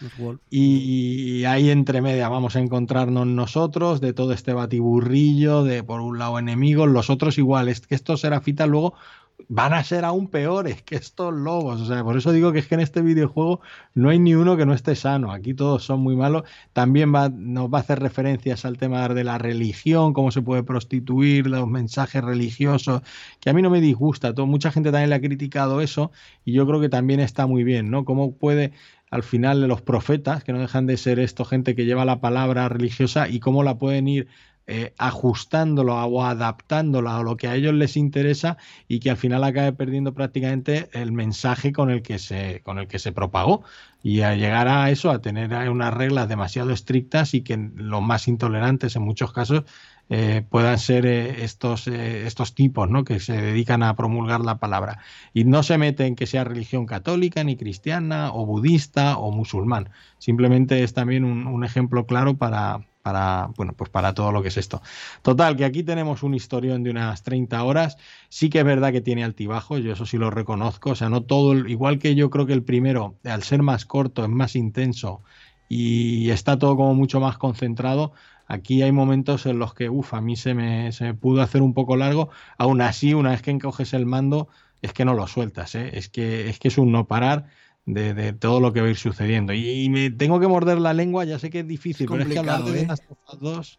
Y, 0.48 1.42
ahí 1.42 1.70
entre 1.70 2.02
media 2.02 2.28
vamos 2.28 2.54
a 2.54 2.60
encontrarnos 2.60 3.26
nosotros 3.26 4.00
de 4.00 4.12
todo 4.12 4.32
este 4.32 4.52
batiburrillo 4.52 5.64
de 5.64 5.82
por 5.82 6.00
un 6.00 6.20
lado 6.20 6.38
enemigos, 6.38 6.88
los 6.88 7.10
otros 7.10 7.36
iguales, 7.36 7.80
que 7.80 7.96
estos 7.96 8.20
serafitas 8.20 8.68
luego 8.68 8.94
van 9.48 9.72
a 9.72 9.84
ser 9.84 10.04
aún 10.04 10.28
peores 10.28 10.82
que 10.82 10.96
estos 10.96 11.32
lobos. 11.32 11.80
O 11.80 11.86
sea, 11.86 12.02
por 12.04 12.16
eso 12.16 12.32
digo 12.32 12.52
que 12.52 12.60
es 12.60 12.66
que 12.66 12.74
en 12.74 12.80
este 12.80 13.02
videojuego 13.02 13.60
no 13.94 14.10
hay 14.10 14.18
ni 14.18 14.34
uno 14.34 14.56
que 14.56 14.66
no 14.66 14.74
esté 14.74 14.94
sano. 14.96 15.32
Aquí 15.32 15.54
todos 15.54 15.84
son 15.84 16.00
muy 16.00 16.16
malos. 16.16 16.44
También 16.72 17.14
va, 17.14 17.28
nos 17.28 17.72
va 17.72 17.78
a 17.78 17.80
hacer 17.82 18.00
referencias 18.00 18.64
al 18.64 18.78
tema 18.78 19.08
de 19.08 19.24
la 19.24 19.38
religión, 19.38 20.12
cómo 20.12 20.30
se 20.30 20.42
puede 20.42 20.62
prostituir, 20.62 21.46
los 21.46 21.66
mensajes 21.68 22.22
religiosos, 22.22 23.02
que 23.40 23.50
a 23.50 23.52
mí 23.52 23.62
no 23.62 23.70
me 23.70 23.80
disgusta. 23.80 24.34
Todo, 24.34 24.46
mucha 24.46 24.72
gente 24.72 24.90
también 24.90 25.10
le 25.10 25.16
ha 25.16 25.20
criticado 25.20 25.80
eso 25.80 26.12
y 26.44 26.52
yo 26.52 26.66
creo 26.66 26.80
que 26.80 26.88
también 26.88 27.20
está 27.20 27.46
muy 27.46 27.64
bien, 27.64 27.90
¿no? 27.90 28.04
Cómo 28.04 28.34
puede 28.34 28.72
al 29.10 29.22
final 29.24 29.60
los 29.66 29.82
profetas, 29.82 30.44
que 30.44 30.52
no 30.52 30.60
dejan 30.60 30.86
de 30.86 30.96
ser 30.96 31.18
esto 31.18 31.44
gente 31.44 31.74
que 31.74 31.84
lleva 31.84 32.04
la 32.04 32.20
palabra 32.20 32.68
religiosa 32.68 33.28
y 33.28 33.40
cómo 33.40 33.64
la 33.64 33.76
pueden 33.76 34.06
ir 34.06 34.28
eh, 34.72 34.94
ajustándolo 34.98 35.96
o 35.96 36.22
adaptándolo 36.22 37.10
a 37.10 37.24
lo 37.24 37.36
que 37.36 37.48
a 37.48 37.56
ellos 37.56 37.74
les 37.74 37.96
interesa 37.96 38.56
y 38.86 39.00
que 39.00 39.10
al 39.10 39.16
final 39.16 39.42
acabe 39.42 39.72
perdiendo 39.72 40.14
prácticamente 40.14 40.88
el 40.92 41.10
mensaje 41.10 41.72
con 41.72 41.90
el 41.90 42.02
que 42.02 42.20
se, 42.20 42.60
con 42.62 42.78
el 42.78 42.86
que 42.86 43.00
se 43.00 43.10
propagó. 43.10 43.64
Y 44.00 44.20
a 44.20 44.36
llegar 44.36 44.68
a 44.68 44.88
eso, 44.92 45.10
a 45.10 45.20
tener 45.20 45.50
unas 45.68 45.92
reglas 45.92 46.28
demasiado 46.28 46.70
estrictas 46.70 47.34
y 47.34 47.42
que 47.42 47.56
los 47.74 48.00
más 48.00 48.28
intolerantes 48.28 48.94
en 48.94 49.02
muchos 49.02 49.32
casos 49.32 49.64
eh, 50.08 50.44
puedan 50.48 50.78
ser 50.78 51.04
eh, 51.04 51.42
estos, 51.42 51.88
estos 51.88 52.54
tipos 52.54 52.88
¿no? 52.88 53.02
que 53.02 53.18
se 53.18 53.32
dedican 53.42 53.82
a 53.82 53.96
promulgar 53.96 54.40
la 54.40 54.58
palabra. 54.58 55.00
Y 55.34 55.46
no 55.46 55.64
se 55.64 55.78
mete 55.78 56.06
en 56.06 56.14
que 56.14 56.28
sea 56.28 56.44
religión 56.44 56.86
católica, 56.86 57.42
ni 57.42 57.56
cristiana, 57.56 58.32
o 58.32 58.46
budista, 58.46 59.18
o 59.18 59.32
musulmán. 59.32 59.88
Simplemente 60.18 60.84
es 60.84 60.94
también 60.94 61.24
un 61.24 61.64
ejemplo 61.64 62.06
claro 62.06 62.36
para, 62.36 62.86
para, 63.02 63.50
bueno, 63.56 63.72
pues 63.74 63.90
para 63.90 64.14
todo 64.14 64.32
lo 64.32 64.42
que 64.42 64.48
es 64.48 64.56
esto. 64.56 64.82
Total, 65.22 65.56
que 65.56 65.64
aquí 65.64 65.82
tenemos 65.82 66.22
un 66.22 66.34
historión 66.34 66.82
de 66.82 66.90
unas 66.90 67.22
30 67.22 67.62
horas. 67.64 67.96
Sí 68.28 68.50
que 68.50 68.60
es 68.60 68.64
verdad 68.64 68.92
que 68.92 69.00
tiene 69.00 69.24
altibajos, 69.24 69.82
yo 69.82 69.92
eso 69.92 70.06
sí 70.06 70.18
lo 70.18 70.30
reconozco. 70.30 70.90
O 70.90 70.94
sea, 70.94 71.08
no 71.08 71.22
todo, 71.22 71.54
igual 71.54 71.98
que 71.98 72.14
yo 72.14 72.30
creo 72.30 72.46
que 72.46 72.52
el 72.52 72.62
primero, 72.62 73.16
al 73.24 73.42
ser 73.42 73.62
más 73.62 73.84
corto, 73.86 74.22
es 74.24 74.30
más 74.30 74.56
intenso 74.56 75.22
y 75.68 76.30
está 76.30 76.58
todo 76.58 76.76
como 76.76 76.94
mucho 76.94 77.20
más 77.20 77.38
concentrado. 77.38 78.12
Aquí 78.48 78.82
hay 78.82 78.90
momentos 78.90 79.46
en 79.46 79.60
los 79.60 79.74
que, 79.74 79.88
uff, 79.88 80.14
a 80.14 80.20
mí 80.20 80.34
se 80.36 80.54
me, 80.54 80.90
se 80.92 81.14
pudo 81.14 81.42
hacer 81.42 81.62
un 81.62 81.74
poco 81.74 81.96
largo. 81.96 82.30
Aún 82.58 82.80
así, 82.80 83.14
una 83.14 83.30
vez 83.30 83.42
que 83.42 83.52
encoges 83.52 83.94
el 83.94 84.06
mando, 84.06 84.48
es 84.82 84.92
que 84.92 85.04
no 85.04 85.14
lo 85.14 85.26
sueltas, 85.28 85.74
¿eh? 85.76 85.90
es, 85.94 86.08
que, 86.08 86.48
es 86.48 86.58
que 86.58 86.68
es 86.68 86.78
un 86.78 86.90
no 86.90 87.06
parar 87.06 87.46
de, 87.86 88.32
todo 88.32 88.60
lo 88.60 88.72
que 88.72 88.80
va 88.80 88.86
a 88.86 88.90
ir 88.90 88.96
sucediendo. 88.96 89.52
Y, 89.52 89.88
me 89.88 90.10
tengo 90.10 90.40
que 90.40 90.48
morder 90.48 90.78
la 90.78 90.94
lengua, 90.94 91.24
ya 91.24 91.38
sé 91.38 91.50
que 91.50 91.60
es 91.60 91.66
difícil, 91.66 92.08
pero 92.08 92.22
es 92.22 92.28
que 92.28 92.38
hablar 92.38 92.64
de 92.64 92.82
¿eh? 92.82 92.88
dos 93.40 93.78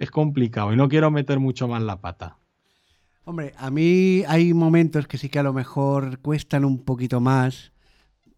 es 0.00 0.10
complicado 0.10 0.72
y 0.72 0.76
no 0.76 0.88
quiero 0.88 1.10
meter 1.10 1.38
mucho 1.38 1.68
más 1.68 1.82
la 1.82 2.00
pata. 2.00 2.38
Hombre, 3.24 3.52
a 3.58 3.70
mí 3.70 4.24
hay 4.26 4.54
momentos 4.54 5.06
que 5.06 5.18
sí 5.18 5.28
que 5.28 5.38
a 5.38 5.44
lo 5.44 5.52
mejor 5.52 6.18
cuestan 6.20 6.64
un 6.64 6.82
poquito 6.82 7.20
más. 7.20 7.72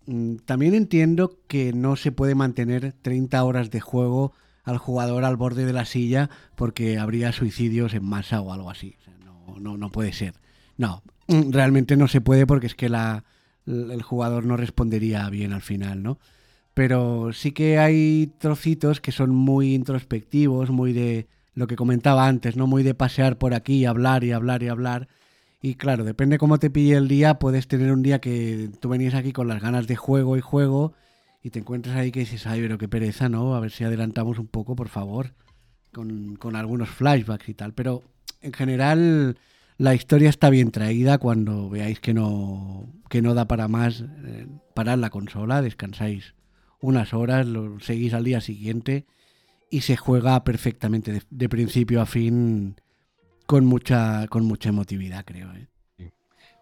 Mm, 0.07 0.37
también 0.45 0.75
entiendo 0.75 1.39
que 1.47 1.73
no 1.73 1.95
se 1.95 2.11
puede 2.11 2.35
mantener 2.35 2.93
30 3.01 3.43
horas 3.45 3.71
de 3.71 3.81
juego 3.81 4.33
al 4.65 4.77
jugador 4.77 5.25
al 5.25 5.37
borde 5.37 5.65
de 5.65 5.73
la 5.73 5.85
silla 5.85 6.31
porque 6.57 6.99
habría 6.99 7.33
suicidios 7.33 7.95
en 7.95 8.05
masa 8.05 8.41
o 8.41 8.53
algo 8.53 8.69
así. 8.69 8.97
no, 9.25 9.57
no, 9.61 9.77
no 9.77 9.91
puede 9.91 10.13
ser. 10.13 10.35
No, 10.77 11.03
mm, 11.29 11.53
realmente 11.53 11.97
no 11.97 12.09
se 12.09 12.21
puede 12.21 12.45
porque 12.45 12.67
es 12.67 12.75
que 12.75 12.89
la, 12.89 13.25
el 13.67 14.03
jugador 14.03 14.45
no 14.45 14.57
respondería 14.57 15.29
bien 15.31 15.53
al 15.53 15.63
final, 15.63 16.03
¿no? 16.03 16.19
Pero 16.75 17.33
sí 17.33 17.53
que 17.53 17.79
hay 17.79 18.33
trocitos 18.39 19.01
que 19.01 19.13
son 19.13 19.35
muy 19.35 19.75
introspectivos, 19.75 20.71
muy 20.71 20.93
de 20.93 21.29
lo 21.55 21.67
que 21.67 21.77
comentaba 21.77 22.27
antes, 22.27 22.57
¿no? 22.57 22.67
Muy 22.67 22.83
de 22.83 22.95
pasear 22.95 23.39
por 23.39 23.55
aquí, 23.55 23.85
hablar 23.85 24.25
y 24.25 24.33
hablar 24.33 24.63
y 24.63 24.69
hablar. 24.69 25.09
Y 25.61 25.75
claro, 25.75 26.05
depende 26.05 26.39
cómo 26.39 26.59
te 26.59 26.71
pille 26.71 26.97
el 26.97 27.09
día, 27.09 27.39
puedes 27.39 27.69
tener 27.69 27.93
un 27.93 28.03
día 28.03 28.21
que 28.21 28.71
tú 28.81 28.89
venías 28.89 29.15
aquí 29.15 29.33
con 29.33 29.49
las 29.49 29.61
ganas 29.61 29.87
de 29.87 29.97
juego 29.97 30.37
y 30.37 30.41
juego 30.41 30.95
y 31.43 31.51
te 31.51 31.59
encuentras 31.59 31.97
ahí 31.97 32.11
que 32.11 32.21
dices, 32.21 32.47
ay, 32.47 32.63
pero 32.63 32.79
qué 32.79 32.89
pereza, 32.89 33.29
¿no? 33.29 33.55
A 33.55 33.61
ver 33.61 33.71
si 33.71 33.85
adelantamos 33.85 34.39
un 34.39 34.47
poco, 34.47 34.75
por 34.75 34.89
favor, 34.89 35.35
con, 35.93 36.37
con 36.37 36.57
algunos 36.57 36.89
flashbacks 36.89 37.49
y 37.49 37.55
tal. 37.55 37.75
Pero 37.75 38.03
en 38.41 38.53
general 38.53 39.37
la 39.83 39.97
historia 39.97 40.29
está 40.29 40.49
bien 40.49 40.71
traída 40.71 41.19
cuando 41.19 41.69
veáis 41.69 41.99
que 41.99 42.15
no, 42.15 42.87
que 43.09 43.21
no 43.21 43.35
da 43.35 43.49
para 43.49 43.67
más, 43.67 44.05
eh, 44.25 44.47
parar 44.75 44.99
la 44.99 45.11
consola, 45.11 45.61
descansáis 45.61 46.37
unas 46.81 47.13
horas, 47.13 47.49
lo 47.49 47.81
seguís 47.81 48.15
al 48.15 48.23
día 48.23 48.41
siguiente 48.41 49.07
y 49.71 49.81
se 49.81 49.97
juega 49.97 50.45
perfectamente 50.45 51.13
de, 51.13 51.23
de 51.29 51.49
principio 51.49 52.01
a 52.01 52.07
fin 52.07 52.77
con 53.47 53.65
mucha, 53.65 54.29
con 54.29 54.45
mucha 54.45 54.69
emotividad, 54.69 55.25
creo. 55.25 55.53
¿eh? 55.53 56.13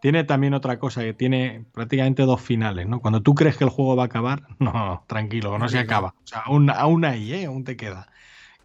Tiene 0.01 0.25
también 0.25 0.55
otra 0.55 0.79
cosa, 0.79 1.03
que 1.03 1.13
tiene 1.13 1.67
prácticamente 1.73 2.23
dos 2.23 2.41
finales, 2.41 2.89
¿no? 2.89 3.01
Cuando 3.01 3.21
tú 3.21 3.35
crees 3.35 3.59
que 3.59 3.65
el 3.65 3.71
juego 3.71 3.97
va 3.97 4.05
a 4.05 4.07
acabar, 4.07 4.47
no, 4.59 5.05
tranquilo, 5.07 5.59
no 5.59 5.69
se 5.69 5.79
acaba. 5.79 6.15
O 6.25 6.27
sea, 6.27 6.41
aún, 6.47 6.71
aún 6.71 7.05
ahí, 7.05 7.35
¿eh? 7.35 7.45
Aún 7.45 7.65
te 7.65 7.77
queda. 7.77 8.09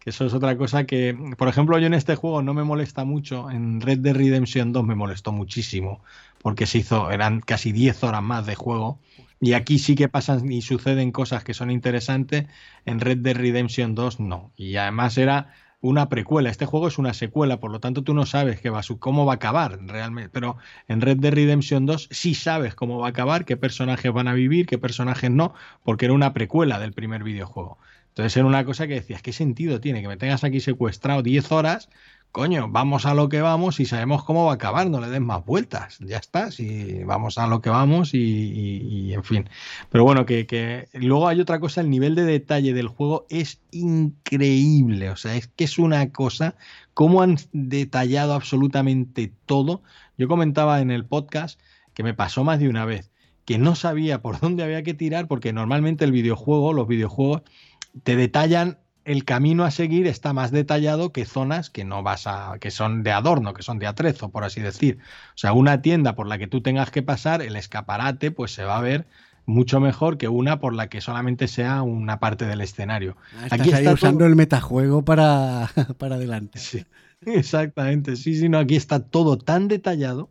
Eso 0.06 0.24
es 0.24 0.34
otra 0.34 0.56
cosa 0.56 0.84
que, 0.84 1.18
por 1.36 1.48
ejemplo, 1.48 1.76
yo 1.80 1.86
en 1.88 1.94
este 1.94 2.14
juego 2.14 2.40
no 2.40 2.54
me 2.54 2.62
molesta 2.62 3.04
mucho. 3.04 3.50
En 3.50 3.80
Red 3.80 3.98
Dead 3.98 4.14
Redemption 4.14 4.72
2 4.72 4.84
me 4.84 4.94
molestó 4.94 5.32
muchísimo, 5.32 6.00
porque 6.40 6.66
se 6.66 6.78
hizo, 6.78 7.10
eran 7.10 7.40
casi 7.40 7.72
10 7.72 8.04
horas 8.04 8.22
más 8.22 8.46
de 8.46 8.54
juego. 8.54 9.00
Y 9.40 9.54
aquí 9.54 9.80
sí 9.80 9.96
que 9.96 10.08
pasan 10.08 10.50
y 10.50 10.62
suceden 10.62 11.10
cosas 11.10 11.42
que 11.42 11.54
son 11.54 11.72
interesantes. 11.72 12.46
En 12.84 13.00
Red 13.00 13.18
Dead 13.18 13.36
Redemption 13.36 13.96
2 13.96 14.20
no. 14.20 14.52
Y 14.56 14.76
además 14.76 15.18
era 15.18 15.52
una 15.80 16.08
precuela. 16.08 16.50
Este 16.50 16.66
juego 16.66 16.86
es 16.86 16.98
una 16.98 17.12
secuela, 17.12 17.58
por 17.58 17.72
lo 17.72 17.80
tanto 17.80 18.02
tú 18.02 18.14
no 18.14 18.26
sabes 18.26 18.62
cómo 19.00 19.26
va 19.26 19.32
a 19.32 19.36
acabar 19.36 19.78
realmente. 19.86 20.30
Pero 20.30 20.56
en 20.86 21.00
Red 21.00 21.18
Dead 21.18 21.34
Redemption 21.34 21.84
2 21.84 22.10
sí 22.12 22.34
sabes 22.34 22.76
cómo 22.76 22.98
va 23.00 23.08
a 23.08 23.10
acabar, 23.10 23.44
qué 23.44 23.56
personajes 23.56 24.12
van 24.12 24.28
a 24.28 24.34
vivir, 24.34 24.66
qué 24.66 24.78
personajes 24.78 25.32
no, 25.32 25.52
porque 25.82 26.04
era 26.04 26.14
una 26.14 26.32
precuela 26.32 26.78
del 26.78 26.92
primer 26.92 27.24
videojuego. 27.24 27.78
Entonces 28.16 28.36
era 28.36 28.46
una 28.46 28.64
cosa 28.64 28.86
que 28.86 28.94
decías, 28.94 29.20
¿qué 29.22 29.32
sentido 29.32 29.80
tiene 29.80 30.00
que 30.00 30.08
me 30.08 30.16
tengas 30.16 30.42
aquí 30.42 30.60
secuestrado 30.60 31.22
10 31.22 31.52
horas 31.52 31.88
coño, 32.36 32.68
vamos 32.68 33.06
a 33.06 33.14
lo 33.14 33.30
que 33.30 33.40
vamos 33.40 33.80
y 33.80 33.86
sabemos 33.86 34.22
cómo 34.22 34.44
va 34.44 34.52
a 34.52 34.54
acabar, 34.56 34.90
no 34.90 35.00
le 35.00 35.08
des 35.08 35.22
más 35.22 35.42
vueltas, 35.46 35.98
ya 36.00 36.18
está, 36.18 36.50
si 36.50 37.02
vamos 37.04 37.38
a 37.38 37.46
lo 37.46 37.62
que 37.62 37.70
vamos 37.70 38.10
y, 38.12 39.14
en 39.14 39.24
fin. 39.24 39.48
Pero 39.88 40.04
bueno, 40.04 40.26
que, 40.26 40.86
luego 40.92 41.28
hay 41.28 41.40
otra 41.40 41.60
cosa, 41.60 41.80
el 41.80 41.88
nivel 41.88 42.14
de 42.14 42.24
detalle 42.24 42.74
del 42.74 42.88
juego 42.88 43.26
es 43.30 43.62
increíble, 43.70 45.08
o 45.08 45.16
sea, 45.16 45.34
es 45.34 45.48
que 45.48 45.64
es 45.64 45.78
una 45.78 46.12
cosa, 46.12 46.56
cómo 46.92 47.22
han 47.22 47.38
detallado 47.54 48.34
absolutamente 48.34 49.32
todo. 49.46 49.80
Yo 50.18 50.28
comentaba 50.28 50.82
en 50.82 50.90
el 50.90 51.06
podcast 51.06 51.58
que 51.94 52.02
me 52.02 52.12
pasó 52.12 52.44
más 52.44 52.60
de 52.60 52.68
una 52.68 52.84
vez, 52.84 53.10
que 53.46 53.56
no 53.56 53.74
sabía 53.74 54.20
por 54.20 54.40
dónde 54.40 54.62
había 54.62 54.82
que 54.82 54.92
tirar, 54.92 55.26
porque 55.26 55.54
normalmente 55.54 56.04
el 56.04 56.12
videojuego, 56.12 56.74
los 56.74 56.86
videojuegos, 56.86 57.44
te 58.02 58.16
detallan 58.16 58.78
el 59.06 59.24
camino 59.24 59.64
a 59.64 59.70
seguir 59.70 60.08
está 60.08 60.32
más 60.32 60.50
detallado 60.50 61.12
que 61.12 61.24
zonas 61.24 61.70
que 61.70 61.84
no 61.84 62.02
vas 62.02 62.26
a, 62.26 62.58
que 62.60 62.72
son 62.72 63.04
de 63.04 63.12
adorno, 63.12 63.54
que 63.54 63.62
son 63.62 63.78
de 63.78 63.86
atrezo, 63.86 64.30
por 64.30 64.42
así 64.42 64.60
decir. 64.60 64.98
O 65.28 65.38
sea, 65.38 65.52
una 65.52 65.80
tienda 65.80 66.16
por 66.16 66.26
la 66.26 66.38
que 66.38 66.48
tú 66.48 66.60
tengas 66.60 66.90
que 66.90 67.02
pasar, 67.02 67.40
el 67.40 67.54
escaparate, 67.54 68.32
pues 68.32 68.52
se 68.52 68.64
va 68.64 68.78
a 68.78 68.80
ver 68.80 69.06
mucho 69.46 69.78
mejor 69.78 70.18
que 70.18 70.26
una 70.26 70.58
por 70.58 70.74
la 70.74 70.88
que 70.88 71.00
solamente 71.00 71.46
sea 71.46 71.82
una 71.82 72.18
parte 72.18 72.46
del 72.46 72.60
escenario. 72.60 73.16
Ah, 73.42 73.46
aquí 73.52 73.70
está 73.70 73.92
usando 73.92 74.26
el 74.26 74.34
metajuego 74.34 75.04
para, 75.04 75.70
para 75.98 76.16
adelante. 76.16 76.58
Sí, 76.58 76.84
exactamente. 77.24 78.16
Sí, 78.16 78.34
sí, 78.34 78.48
no, 78.48 78.58
aquí 78.58 78.74
está 78.74 78.98
todo 78.98 79.38
tan 79.38 79.68
detallado 79.68 80.30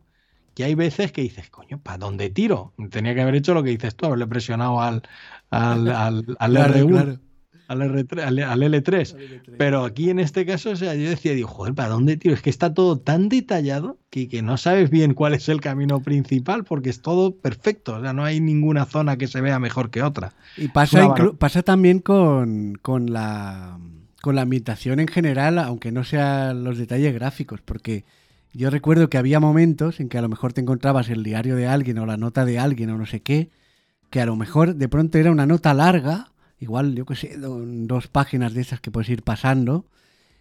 que 0.54 0.64
hay 0.64 0.74
veces 0.74 1.12
que 1.12 1.22
dices, 1.22 1.48
coño, 1.48 1.80
¿para 1.80 1.96
dónde 1.96 2.28
tiro? 2.28 2.74
Tenía 2.90 3.14
que 3.14 3.22
haber 3.22 3.36
hecho 3.36 3.54
lo 3.54 3.62
que 3.62 3.70
dices 3.70 3.96
tú, 3.96 4.04
haberle 4.04 4.26
presionado 4.26 4.82
al, 4.82 5.02
al, 5.48 5.88
al, 5.88 6.36
al 6.38 6.56
R1 6.56 7.25
al, 7.68 7.82
al, 7.82 8.62
L3. 8.62 9.42
Pero 9.58 9.84
aquí 9.84 10.10
en 10.10 10.18
este 10.18 10.46
caso, 10.46 10.70
o 10.70 10.76
sea, 10.76 10.94
yo 10.94 11.08
decía, 11.08 11.32
digo, 11.32 11.48
joder, 11.48 11.74
¿para 11.74 11.90
dónde, 11.90 12.16
tío? 12.16 12.32
Es 12.32 12.42
que 12.42 12.50
está 12.50 12.74
todo 12.74 12.98
tan 12.98 13.28
detallado 13.28 13.98
que, 14.10 14.28
que, 14.28 14.42
no 14.42 14.56
sabes 14.56 14.90
bien 14.90 15.14
cuál 15.14 15.34
es 15.34 15.48
el 15.48 15.60
camino 15.60 16.00
principal 16.00 16.64
porque 16.64 16.90
es 16.90 17.02
todo 17.02 17.36
perfecto. 17.36 17.96
O 17.96 18.00
sea, 18.00 18.12
no 18.12 18.24
hay 18.24 18.40
ninguna 18.40 18.84
zona 18.84 19.16
que 19.16 19.26
se 19.26 19.40
vea 19.40 19.58
mejor 19.58 19.90
que 19.90 20.02
otra. 20.02 20.32
Y 20.56 20.68
pasa, 20.68 21.14
pasa 21.38 21.62
también 21.62 22.00
con, 22.00 22.78
con, 22.82 23.12
la, 23.12 23.78
con 24.22 24.34
la 24.36 24.42
ambientación 24.42 25.00
en 25.00 25.08
general, 25.08 25.58
aunque 25.58 25.92
no 25.92 26.04
sean 26.04 26.64
los 26.64 26.78
detalles 26.78 27.14
gráficos, 27.14 27.60
porque... 27.60 28.04
Yo 28.52 28.70
recuerdo 28.70 29.10
que 29.10 29.18
había 29.18 29.38
momentos 29.38 30.00
en 30.00 30.08
que 30.08 30.16
a 30.16 30.22
lo 30.22 30.30
mejor 30.30 30.54
te 30.54 30.62
encontrabas 30.62 31.10
el 31.10 31.22
diario 31.22 31.56
de 31.56 31.66
alguien 31.66 31.98
o 31.98 32.06
la 32.06 32.16
nota 32.16 32.46
de 32.46 32.58
alguien 32.58 32.88
o 32.88 32.96
no 32.96 33.04
sé 33.04 33.20
qué, 33.20 33.50
que 34.08 34.20
a 34.20 34.24
lo 34.24 34.36
mejor 34.36 34.76
de 34.76 34.88
pronto 34.88 35.18
era 35.18 35.30
una 35.30 35.44
nota 35.44 35.74
larga 35.74 36.32
igual, 36.58 36.94
yo 36.94 37.04
que 37.04 37.16
sé, 37.16 37.36
dos 37.38 38.08
páginas 38.08 38.54
de 38.54 38.62
esas 38.62 38.80
que 38.80 38.90
puedes 38.90 39.08
ir 39.10 39.22
pasando. 39.22 39.86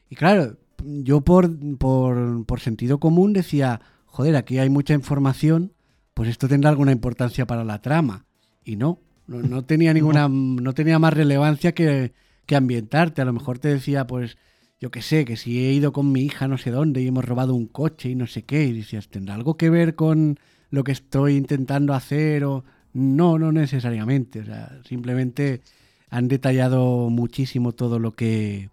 Y 0.09 0.15
claro, 0.15 0.57
yo 0.83 1.21
por, 1.21 1.49
por, 1.77 2.59
sentido 2.59 2.99
común 2.99 3.33
decía, 3.33 3.81
joder, 4.05 4.35
aquí 4.35 4.59
hay 4.59 4.69
mucha 4.69 4.93
información, 4.93 5.73
pues 6.13 6.29
esto 6.29 6.47
tendrá 6.47 6.69
alguna 6.69 6.91
importancia 6.91 7.45
para 7.45 7.63
la 7.63 7.81
trama. 7.81 8.25
Y 8.63 8.75
no, 8.75 8.99
no, 9.27 9.63
tenía 9.63 9.93
ninguna, 9.93 10.27
no 10.29 10.73
tenía 10.73 10.99
más 10.99 11.13
relevancia 11.13 11.73
que, 11.73 12.13
que 12.45 12.55
ambientarte. 12.55 13.21
A 13.21 13.25
lo 13.25 13.33
mejor 13.33 13.59
te 13.59 13.69
decía, 13.69 14.07
pues, 14.07 14.37
yo 14.79 14.91
que 14.91 15.01
sé, 15.01 15.25
que 15.25 15.37
si 15.37 15.65
he 15.65 15.73
ido 15.73 15.91
con 15.91 16.11
mi 16.11 16.21
hija 16.21 16.47
no 16.47 16.57
sé 16.57 16.71
dónde 16.71 17.01
y 17.01 17.07
hemos 17.07 17.25
robado 17.25 17.55
un 17.55 17.67
coche 17.67 18.09
y 18.09 18.15
no 18.15 18.27
sé 18.27 18.43
qué, 18.43 18.65
y 18.65 18.73
decías, 18.73 19.09
¿tendrá 19.09 19.35
algo 19.35 19.57
que 19.57 19.69
ver 19.69 19.95
con 19.95 20.39
lo 20.69 20.83
que 20.83 20.91
estoy 20.91 21.35
intentando 21.35 21.93
hacer? 21.93 22.45
O... 22.45 22.63
No, 22.93 23.37
no 23.37 23.51
necesariamente. 23.51 24.39
O 24.39 24.45
sea, 24.45 24.79
simplemente 24.87 25.61
han 26.15 26.29
detallado 26.29 27.09
muchísimo 27.09 27.73
todo 27.73 27.99
lo 27.99 28.13
que 28.13 28.69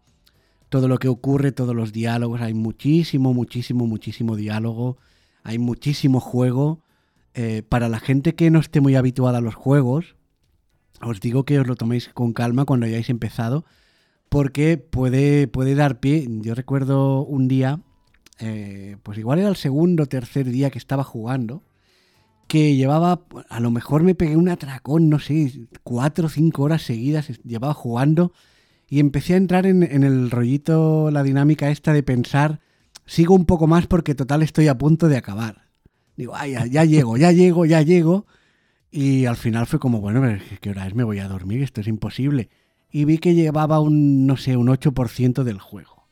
todo 0.69 0.87
lo 0.87 0.99
que 0.99 1.09
ocurre, 1.09 1.51
todos 1.51 1.75
los 1.75 1.93
diálogos, 1.93 2.41
hay 2.41 2.55
muchísimo, 2.55 3.35
muchísimo, 3.35 3.87
muchísimo 3.87 4.37
diálogo, 4.37 4.97
hay 5.43 5.59
muchísimo 5.59 6.21
juego. 6.21 6.79
Eh, 7.35 7.63
para 7.69 7.89
la 7.89 7.99
gente 7.99 8.37
que 8.37 8.51
no 8.51 8.61
esté 8.61 8.81
muy 8.81 8.95
habituada 8.95 9.39
a 9.39 9.41
los 9.41 9.57
juegos, 9.57 10.15
os 11.03 11.21
digo 11.21 11.45
que 11.45 11.59
os 11.59 11.67
lo 11.67 11.75
toméis 11.75 12.11
con 12.15 12.33
calma 12.33 12.65
cuando 12.65 12.87
hayáis 12.87 13.11
empezado, 13.11 13.65
porque 14.29 14.79
puede, 14.79 15.49
puede 15.49 15.75
dar 15.75 15.99
pie. 15.99 16.27
Yo 16.43 16.55
recuerdo 16.55 17.23
un 17.23 17.49
día, 17.49 17.81
eh, 18.39 18.99
pues 19.03 19.19
igual 19.19 19.41
era 19.41 19.49
el 19.49 19.57
segundo 19.57 20.05
o 20.05 20.07
tercer 20.07 20.47
día 20.47 20.71
que 20.71 20.79
estaba 20.79 21.03
jugando, 21.03 21.65
que 22.49 22.77
llevaba, 22.77 23.23
a 23.49 23.61
lo 23.61 23.71
mejor 23.71 24.03
me 24.03 24.15
pegué 24.15 24.37
un 24.37 24.49
atracón, 24.49 25.09
no 25.09 25.19
sé, 25.19 25.67
cuatro 25.83 26.27
o 26.27 26.29
cinco 26.29 26.63
horas 26.63 26.83
seguidas, 26.83 27.29
llevaba 27.45 27.75
jugando 27.75 28.33
y 28.89 29.01
empecé 29.01 29.35
a 29.35 29.39
entrar 29.39 29.65
en, 29.65 29.83
el 29.83 30.31
rollito, 30.31 31.11
la 31.11 31.23
dinámica 31.23 31.71
esta 31.71 31.95
de 31.95 32.03
pensar, 32.03 32.61
sigo 33.07 33.35
un 33.35 33.47
poco 33.47 33.67
más 33.67 33.87
porque 33.87 34.15
total 34.15 34.43
estoy 34.43 34.69
a 34.69 34.77
punto 34.77 35.09
de 35.09 35.17
acabar. 35.17 35.69
Digo, 36.15 36.35
ay, 36.37 36.53
ya, 36.53 36.67
ya 36.67 36.85
llego, 36.85 37.17
ya 37.17 37.33
llego, 37.33 37.65
ya 37.65 37.81
llego. 37.81 38.27
Y 38.91 39.25
al 39.25 39.37
final 39.37 39.67
fue 39.67 39.79
como, 39.79 40.03
bueno, 40.03 40.21
¿qué 40.61 40.69
hora 40.69 40.87
es? 40.87 40.95
Me 40.95 41.05
voy 41.05 41.21
a 41.21 41.29
dormir, 41.29 41.63
esto 41.63 41.81
es 41.81 41.87
imposible. 41.87 42.51
Y 42.91 43.07
vi 43.07 43.17
que 43.17 43.35
llevaba 43.35 43.81
un, 43.81 44.27
no 44.27 44.37
sé, 44.37 44.59
un 44.59 44.69
8% 44.69 45.43
del 45.43 45.59
juego. 45.59 46.07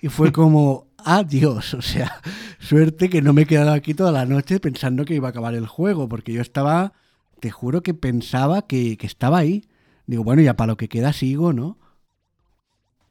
Y 0.00 0.08
fue 0.08 0.32
como, 0.32 0.86
adiós. 1.04 1.74
O 1.74 1.82
sea, 1.82 2.20
suerte 2.58 3.08
que 3.08 3.22
no 3.22 3.32
me 3.32 3.42
he 3.42 3.46
quedado 3.46 3.72
aquí 3.72 3.94
toda 3.94 4.12
la 4.12 4.26
noche 4.26 4.60
pensando 4.60 5.04
que 5.04 5.14
iba 5.14 5.28
a 5.28 5.30
acabar 5.30 5.54
el 5.54 5.66
juego, 5.66 6.08
porque 6.08 6.32
yo 6.32 6.40
estaba, 6.40 6.92
te 7.40 7.50
juro 7.50 7.82
que 7.82 7.94
pensaba 7.94 8.66
que, 8.66 8.98
estaba 9.00 9.38
ahí. 9.38 9.68
Digo, 10.06 10.24
bueno, 10.24 10.42
ya 10.42 10.54
para 10.56 10.72
lo 10.72 10.76
que 10.76 10.88
queda 10.88 11.12
sigo, 11.12 11.52
¿no? 11.52 11.78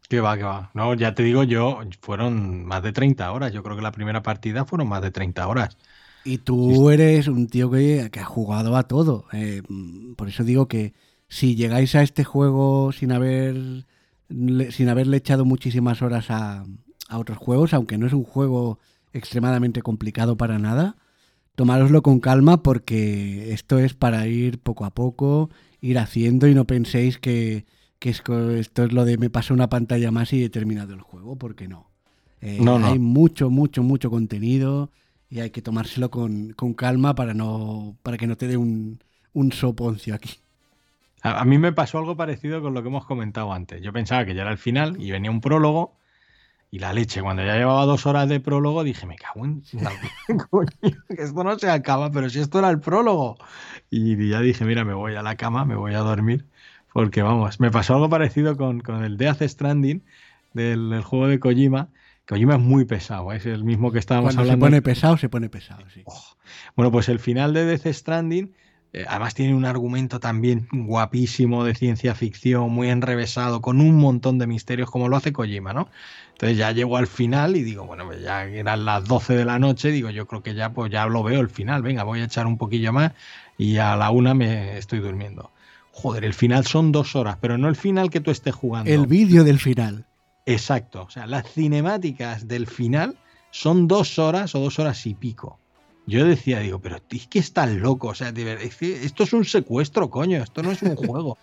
Que 0.10 0.20
va, 0.20 0.38
que 0.38 0.44
va. 0.44 0.72
No, 0.74 0.94
ya 0.94 1.16
te 1.16 1.24
digo 1.24 1.44
yo, 1.44 1.80
fueron 2.02 2.66
más 2.66 2.84
de 2.84 2.92
30 2.92 3.32
horas. 3.32 3.52
Yo 3.54 3.64
creo 3.64 3.76
que 3.76 3.82
la 3.82 3.92
primera 3.92 4.22
partida 4.22 4.66
fueron 4.66 4.88
más 4.88 5.02
de 5.02 5.12
30 5.12 5.48
horas. 5.48 5.78
Y 6.26 6.38
tú 6.38 6.90
eres 6.90 7.28
un 7.28 7.48
tío 7.48 7.70
que, 7.72 8.10
ha 8.20 8.26
jugado 8.26 8.78
a 8.78 8.84
todo. 8.84 9.26
Eh, 9.34 9.62
por 10.16 10.30
eso 10.30 10.44
digo 10.44 10.68
que 10.68 10.94
si 11.28 11.56
llegáis 11.56 11.96
a 11.96 12.04
este 12.04 12.24
juego 12.24 12.92
sin 12.92 13.12
haber 13.12 13.86
sin 14.72 14.90
haberle 14.90 15.18
echado 15.18 15.46
muchísimas 15.46 16.02
horas 16.02 16.30
a, 16.30 16.66
a 17.14 17.20
otros 17.20 17.38
juegos, 17.38 17.74
aunque 17.74 17.98
no 17.98 18.08
es 18.08 18.14
un 18.14 18.24
juego 18.24 18.80
extremadamente 19.14 19.82
complicado 19.82 20.36
para 20.36 20.58
nada, 20.58 20.96
tomároslo 21.56 22.02
con 22.02 22.20
calma 22.20 22.64
porque 22.64 23.54
esto 23.54 23.80
es 23.80 23.94
para 23.94 24.28
ir 24.28 24.60
poco 24.60 24.86
a 24.86 24.90
poco, 24.90 25.50
ir 25.82 26.00
haciendo 26.00 26.48
y 26.48 26.56
no 26.56 26.66
penséis 26.66 27.20
que, 27.20 27.66
esto 28.00 28.52
es 28.52 28.92
lo 28.92 29.06
de 29.06 29.18
me 29.18 29.30
paso 29.30 29.54
una 29.54 29.70
pantalla 29.70 30.12
más 30.12 30.34
y 30.34 30.44
he 30.44 30.50
terminado 30.50 30.94
el 30.94 31.02
juego, 31.02 31.38
porque 31.38 31.68
no. 31.68 31.90
Eh, 32.42 32.58
no, 32.60 32.76
Hay 32.86 33.00
mucho, 33.00 33.50
mucho, 33.50 33.84
mucho 33.84 34.10
contenido 34.10 34.92
y 35.30 35.40
hay 35.40 35.52
que 35.52 35.62
tomárselo 35.62 36.12
con, 36.12 36.54
calma 36.76 37.16
para, 37.16 37.34
no, 37.34 37.96
para 38.04 38.18
que 38.18 38.28
no 38.28 38.36
te 38.36 38.48
dé 38.48 38.58
un, 38.58 39.00
un 39.34 39.52
soponcio 39.52 40.16
aquí. 40.16 40.32
A, 41.22 41.46
mí 41.46 41.58
me 41.58 41.72
pasó 41.72 42.00
algo 42.00 42.18
parecido 42.18 42.62
con 42.62 42.74
lo 42.74 42.82
que 42.82 42.90
hemos 42.90 43.06
comentado 43.06 43.54
antes. 43.54 43.82
Yo 43.82 43.94
pensaba 43.94 44.26
que 44.26 44.36
ya 44.36 44.42
era 44.42 44.52
el 44.52 44.58
final 44.58 45.00
y 45.00 45.12
venía 45.12 45.32
un 45.32 45.40
prólogo 45.40 45.96
y 46.74 46.80
la 46.80 46.92
leche, 46.92 47.22
cuando 47.22 47.46
ya 47.46 47.56
llevaba 47.56 47.86
dos 47.86 48.08
horas 48.08 48.28
de 48.28 48.40
prólogo, 48.40 48.84
dije, 48.84 49.06
me 49.06 49.16
cago 49.16 49.46
en... 49.46 49.62
Coño, 50.50 50.72
que 50.82 51.22
esto 51.22 51.44
no 51.44 51.60
se 51.60 51.70
acaba, 51.70 52.12
pero 52.12 52.32
si 52.32 52.40
esto 52.40 52.58
era 52.58 52.72
el 52.72 52.80
prólogo. 52.80 53.38
Y 53.92 54.28
ya 54.28 54.42
dije, 54.42 54.66
mira, 54.66 54.84
me 54.84 54.96
voy 54.96 55.14
a 55.14 55.22
la 55.22 55.36
cama, 55.36 55.66
me 55.66 55.76
voy 55.76 55.94
a 55.94 56.00
dormir, 56.00 56.48
porque 56.92 57.22
vamos, 57.22 57.60
me 57.60 57.70
pasó 57.70 57.94
algo 57.94 58.10
parecido 58.10 58.58
con, 58.58 58.82
con 58.82 59.04
el 59.04 59.18
Death 59.18 59.44
Stranding 59.44 60.04
del, 60.54 61.00
juego 61.04 61.28
de 61.28 61.40
Kojima. 61.40 61.90
Kojima 62.28 62.56
es 62.56 62.62
muy 62.62 62.86
pesado, 62.86 63.32
es 63.34 63.46
el 63.46 63.64
mismo 63.64 63.92
que 63.92 64.00
estábamos 64.00 64.34
Cuando 64.34 64.42
hablando. 64.42 64.66
se 64.66 64.72
pone 64.72 64.82
pesado, 64.82 65.18
se 65.18 65.30
pone 65.30 65.50
pesado, 65.50 65.88
sí. 65.94 66.02
Oh. 66.06 66.24
Bueno, 66.76 66.92
pues 66.92 67.08
el 67.08 67.20
final 67.20 67.54
de 67.54 67.66
Death 67.66 67.86
Stranding 67.94 68.46
Eh, 68.46 68.63
además 69.08 69.34
tiene 69.34 69.56
un 69.56 69.66
argumento 69.66 70.20
también 70.20 70.68
guapísimo 70.72 71.64
de 71.64 71.74
ciencia 71.74 72.14
ficción, 72.14 72.72
muy 72.72 72.90
enrevesado, 72.90 73.62
con 73.62 73.82
un 73.82 73.98
montón 73.98 74.38
de 74.38 74.48
misterios 74.48 74.90
como 74.90 75.10
lo 75.10 75.18
hace 75.18 75.34
Kojima, 75.34 75.74
¿no? 75.74 75.90
Entonces 76.34 76.58
ya 76.58 76.72
llego 76.72 76.98
al 76.98 77.08
final 77.08 77.56
y 77.56 77.64
digo, 77.64 77.86
bueno, 77.86 78.06
pues 78.06 78.22
ya 78.22 78.46
eran 78.46 78.86
las 78.86 79.06
12 79.06 79.36
de 79.36 79.46
la 79.46 79.60
noche, 79.60 79.90
digo, 79.90 80.10
yo 80.10 80.28
creo 80.28 80.44
que 80.44 80.54
ya 80.54 80.74
pues 80.74 80.92
ya 80.92 81.06
lo 81.08 81.24
veo 81.24 81.42
el 81.42 81.50
final, 81.50 81.82
venga, 81.82 82.04
voy 82.04 82.22
a 82.22 82.26
echar 82.26 82.46
un 82.46 82.58
poquillo 82.58 82.94
más 82.94 83.14
y 83.58 83.78
a 83.78 83.96
la 83.96 84.12
una 84.12 84.34
me 84.34 84.78
estoy 84.78 85.00
durmiendo. 85.00 85.52
Joder, 85.92 86.26
el 86.26 86.34
final 86.34 86.66
son 86.66 86.92
dos 86.92 87.16
horas, 87.16 87.38
pero 87.40 87.58
no 87.58 87.70
el 87.70 87.76
final 87.76 88.10
que 88.10 88.20
tú 88.20 88.32
estés 88.32 88.54
jugando. 88.54 88.92
El 88.92 89.06
vídeo 89.08 89.44
del 89.44 89.60
final. 89.60 90.06
Exacto, 90.46 91.04
o 91.04 91.10
sea, 91.10 91.28
las 91.28 91.52
cinemáticas 91.52 92.48
del 92.48 92.68
final 92.68 93.16
son 93.52 93.88
dos 93.88 94.20
horas 94.20 94.56
o 94.56 94.60
dos 94.60 94.80
horas 94.80 95.06
y 95.06 95.14
pico. 95.14 95.60
Yo 96.06 96.26
decía, 96.26 96.60
digo, 96.60 96.80
pero 96.80 96.98
es 97.10 97.28
que 97.28 97.40
estás 97.40 97.72
loco, 97.72 98.10
o 98.10 98.16
sea, 98.16 98.34
esto 98.36 99.24
es 99.24 99.34
un 99.34 99.46
secuestro, 99.46 100.10
coño, 100.10 100.44
esto 100.44 100.62
no 100.62 100.72
es 100.72 100.82
un 100.82 100.96
juego. 100.96 101.38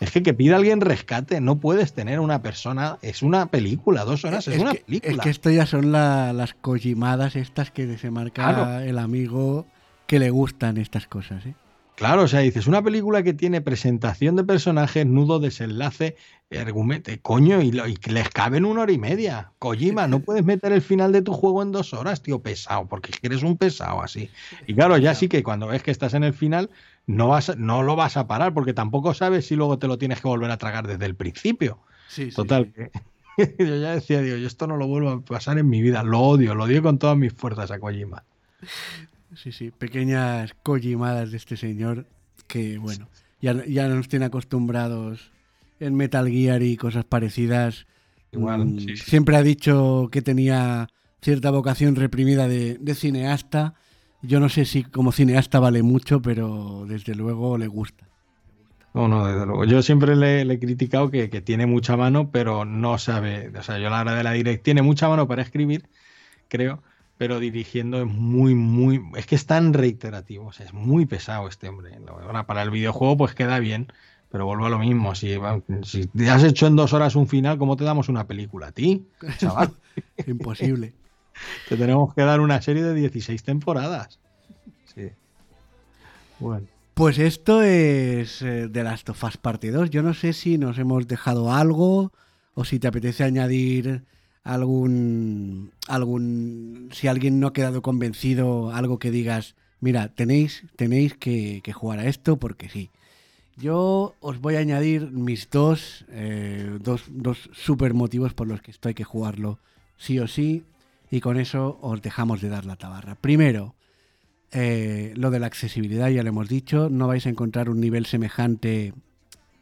Es 0.00 0.10
que 0.10 0.22
que 0.22 0.34
pida 0.34 0.56
alguien 0.56 0.80
rescate, 0.80 1.40
no 1.40 1.56
puedes 1.56 1.92
tener 1.92 2.20
una 2.20 2.42
persona, 2.42 2.98
es 3.02 3.22
una 3.22 3.46
película, 3.46 4.04
dos 4.04 4.24
horas, 4.24 4.48
es, 4.48 4.58
una 4.58 4.74
película. 4.74 5.12
Es 5.12 5.18
que 5.20 5.30
esto 5.30 5.50
ya 5.50 5.66
son 5.66 5.92
las 5.92 6.54
cojimadas 6.54 7.36
estas 7.36 7.70
que 7.70 7.98
se 7.98 8.10
marca 8.10 8.84
el 8.84 8.98
amigo 8.98 9.66
que 10.06 10.18
le 10.18 10.30
gustan 10.30 10.76
estas 10.76 11.06
cosas, 11.06 11.46
¿eh? 11.46 11.54
Claro, 12.02 12.22
o 12.22 12.26
sea, 12.26 12.40
dices, 12.40 12.66
una 12.66 12.82
película 12.82 13.22
que 13.22 13.32
tiene 13.32 13.60
presentación 13.60 14.34
de 14.34 14.42
personajes, 14.42 15.06
nudo, 15.06 15.38
desenlace, 15.38 16.16
argumento, 16.50 17.12
coño, 17.22 17.62
y, 17.62 17.70
que 17.94 18.10
les 18.10 18.28
cabe 18.28 18.56
en 18.56 18.64
una 18.64 18.80
hora 18.80 18.90
y 18.90 18.98
media. 18.98 19.52
Kojima, 19.60 20.08
no 20.08 20.18
puedes 20.24 20.44
meter 20.44 20.72
el 20.72 20.82
final 20.82 21.12
de 21.12 21.22
tu 21.22 21.32
juego 21.32 21.62
en 21.62 21.70
dos 21.70 21.94
horas, 21.94 22.20
tío, 22.20 22.42
pesado, 22.42 22.88
porque 22.88 23.12
eres 23.22 23.44
un 23.44 23.56
pesado 23.56 24.02
así. 24.02 24.28
Y 24.66 24.74
claro, 24.74 24.98
ya 24.98 25.14
sí 25.14 25.28
que 25.28 25.44
cuando 25.44 25.68
ves 25.68 25.84
que 25.84 25.92
estás 25.92 26.14
en 26.14 26.24
el 26.24 26.34
final, 26.34 26.70
no, 27.06 27.28
vas, 27.28 27.56
no 27.56 27.84
lo 27.84 27.94
vas 27.94 28.16
a 28.16 28.26
parar, 28.26 28.52
porque 28.52 28.74
tampoco 28.74 29.14
sabes 29.14 29.46
si 29.46 29.54
luego 29.54 29.78
te 29.78 29.86
lo 29.86 29.96
tienes 29.96 30.20
que 30.20 30.26
volver 30.26 30.50
a 30.50 30.56
tragar 30.56 30.88
desde 30.88 31.06
el 31.06 31.14
principio. 31.14 31.78
Sí, 32.08 32.30
Total, 32.30 32.72
yo 33.38 33.76
ya 33.76 33.94
decía, 33.94 34.22
digo, 34.22 34.38
yo 34.38 34.48
esto 34.48 34.66
no 34.66 34.76
lo 34.76 34.88
vuelvo 34.88 35.10
a 35.10 35.20
pasar 35.20 35.56
en 35.56 35.68
mi 35.68 35.80
vida, 35.80 36.02
lo 36.02 36.18
odio, 36.18 36.56
lo 36.56 36.64
odio 36.64 36.82
con 36.82 36.98
todas 36.98 37.16
mis 37.16 37.32
fuerzas 37.32 37.70
a 37.70 37.78
Kojima. 37.78 38.24
Sí, 39.34 39.52
sí, 39.52 39.70
pequeñas 39.70 40.54
collimadas 40.62 41.30
de 41.30 41.36
este 41.36 41.56
señor 41.56 42.06
que, 42.46 42.78
bueno, 42.78 43.08
ya, 43.40 43.64
ya 43.66 43.88
nos 43.88 44.08
tiene 44.08 44.26
acostumbrados 44.26 45.32
en 45.80 45.94
Metal 45.94 46.28
Gear 46.28 46.62
y 46.62 46.76
cosas 46.76 47.04
parecidas. 47.04 47.86
Igual, 48.30 48.66
mm, 48.66 48.96
Siempre 48.96 49.36
ha 49.36 49.42
dicho 49.42 50.08
que 50.12 50.22
tenía 50.22 50.88
cierta 51.20 51.50
vocación 51.50 51.96
reprimida 51.96 52.46
de, 52.48 52.94
cineasta. 52.94 53.74
Yo 54.22 54.38
no 54.38 54.48
sé 54.48 54.64
si 54.64 54.84
como 54.84 55.12
cineasta 55.12 55.58
vale 55.58 55.82
mucho, 55.82 56.20
pero 56.22 56.84
desde 56.86 57.14
luego 57.14 57.58
le 57.58 57.66
gusta. 57.66 58.06
No, 58.94 59.08
no, 59.08 59.26
desde 59.26 59.46
luego. 59.46 59.64
Yo 59.64 59.82
siempre 59.82 60.14
le, 60.14 60.42
he 60.42 60.58
criticado 60.58 61.10
que, 61.10 61.30
que, 61.30 61.40
tiene 61.40 61.66
mucha 61.66 61.96
mano, 61.96 62.30
pero 62.30 62.64
no 62.64 62.98
sabe. 62.98 63.50
O 63.58 63.62
sea, 63.62 63.78
yo 63.78 63.88
la 63.88 64.02
hora 64.02 64.14
de 64.14 64.22
la 64.22 64.32
direct 64.32 64.62
tiene 64.62 64.82
mucha 64.82 65.08
mano 65.08 65.26
para 65.26 65.42
escribir, 65.42 65.88
creo, 66.48 66.82
pero 67.22 67.38
dirigiendo 67.38 68.02
es 68.02 68.08
muy, 68.08 68.56
muy. 68.56 69.00
Es 69.14 69.26
que 69.26 69.36
es 69.36 69.46
tan 69.46 69.74
reiterativo, 69.74 70.46
o 70.46 70.52
sea, 70.52 70.66
es 70.66 70.74
muy 70.74 71.06
pesado 71.06 71.46
este 71.46 71.68
hombre. 71.68 71.96
Ahora, 72.08 72.46
para 72.46 72.62
el 72.62 72.72
videojuego, 72.72 73.16
pues 73.16 73.32
queda 73.32 73.60
bien, 73.60 73.92
pero 74.28 74.44
vuelvo 74.44 74.66
a 74.66 74.70
lo 74.70 74.80
mismo. 74.80 75.14
Si, 75.14 75.38
si 75.84 76.08
te 76.08 76.28
has 76.28 76.42
hecho 76.42 76.66
en 76.66 76.74
dos 76.74 76.92
horas 76.92 77.14
un 77.14 77.28
final, 77.28 77.58
¿cómo 77.58 77.76
te 77.76 77.84
damos 77.84 78.08
una 78.08 78.26
película 78.26 78.66
a 78.66 78.72
ti, 78.72 79.06
chaval? 79.38 79.70
Imposible. 80.26 80.94
te 81.68 81.76
tenemos 81.76 82.12
que 82.12 82.22
dar 82.22 82.40
una 82.40 82.60
serie 82.60 82.82
de 82.82 82.92
16 82.92 83.40
temporadas. 83.44 84.18
Sí. 84.92 85.10
Bueno. 86.40 86.66
Pues 86.94 87.20
esto 87.20 87.62
es 87.62 88.42
eh, 88.42 88.66
de 88.66 88.82
Last 88.82 89.08
of 89.10 89.22
Us 89.22 89.36
Parte 89.36 89.70
2. 89.70 89.90
Yo 89.90 90.02
no 90.02 90.12
sé 90.12 90.32
si 90.32 90.58
nos 90.58 90.76
hemos 90.76 91.06
dejado 91.06 91.52
algo 91.52 92.10
o 92.54 92.64
si 92.64 92.80
te 92.80 92.88
apetece 92.88 93.22
añadir 93.22 94.02
algún, 94.44 95.72
algún, 95.88 96.88
si 96.92 97.08
alguien 97.08 97.40
no 97.40 97.48
ha 97.48 97.52
quedado 97.52 97.82
convencido, 97.82 98.72
algo 98.72 98.98
que 98.98 99.10
digas, 99.10 99.54
mira, 99.80 100.08
tenéis, 100.08 100.64
tenéis 100.76 101.14
que, 101.14 101.62
jugar 101.72 102.00
a 102.00 102.06
esto 102.06 102.38
porque 102.38 102.68
sí. 102.68 102.90
Yo 103.56 104.14
os 104.20 104.40
voy 104.40 104.56
a 104.56 104.60
añadir 104.60 105.10
mis 105.10 105.50
dos, 105.50 106.06
eh, 106.08 106.78
dos, 106.80 107.04
dos 107.10 107.50
super 107.52 107.92
motivos 107.92 108.32
por 108.32 108.48
los 108.48 108.62
que 108.62 108.70
esto 108.70 108.88
hay 108.88 108.94
que 108.94 109.04
jugarlo 109.04 109.58
sí 109.98 110.18
o 110.18 110.26
sí 110.26 110.64
y 111.10 111.20
con 111.20 111.38
eso 111.38 111.78
os 111.82 112.00
dejamos 112.00 112.40
de 112.40 112.48
dar 112.48 112.64
la 112.64 112.76
tabarra. 112.76 113.14
Primero, 113.14 113.74
eh, 114.50 115.12
lo 115.16 115.30
de 115.30 115.40
la 115.40 115.46
accesibilidad, 115.46 116.08
ya 116.08 116.22
lo 116.22 116.30
hemos 116.30 116.48
dicho, 116.48 116.88
no 116.90 117.06
vais 117.06 117.26
a 117.26 117.30
encontrar 117.30 117.68
un 117.68 117.80
nivel 117.80 118.06
semejante, 118.06 118.94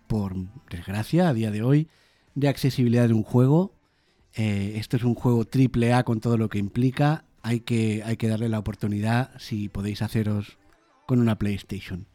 por 0.07 0.34
desgracia, 0.70 1.28
a 1.28 1.34
día 1.34 1.50
de 1.50 1.62
hoy, 1.62 1.89
de 2.34 2.49
accesibilidad 2.49 3.09
de 3.09 3.15
un 3.15 3.23
juego. 3.23 3.73
Eh, 4.34 4.75
esto 4.76 4.97
es 4.97 5.05
un 5.05 5.15
juego 5.15 5.44
triple 5.44 5.92
A 5.92 6.05
con 6.05 6.20
todo 6.20 6.36
lo 6.36 6.49
que 6.49 6.59
implica. 6.59 7.25
Hay 7.42 7.60
que, 7.60 8.02
hay 8.05 8.17
que 8.17 8.28
darle 8.28 8.49
la 8.49 8.59
oportunidad 8.59 9.31
si 9.39 9.68
podéis 9.68 10.02
haceros 10.02 10.59
con 11.07 11.20
una 11.20 11.39
PlayStation. 11.39 12.07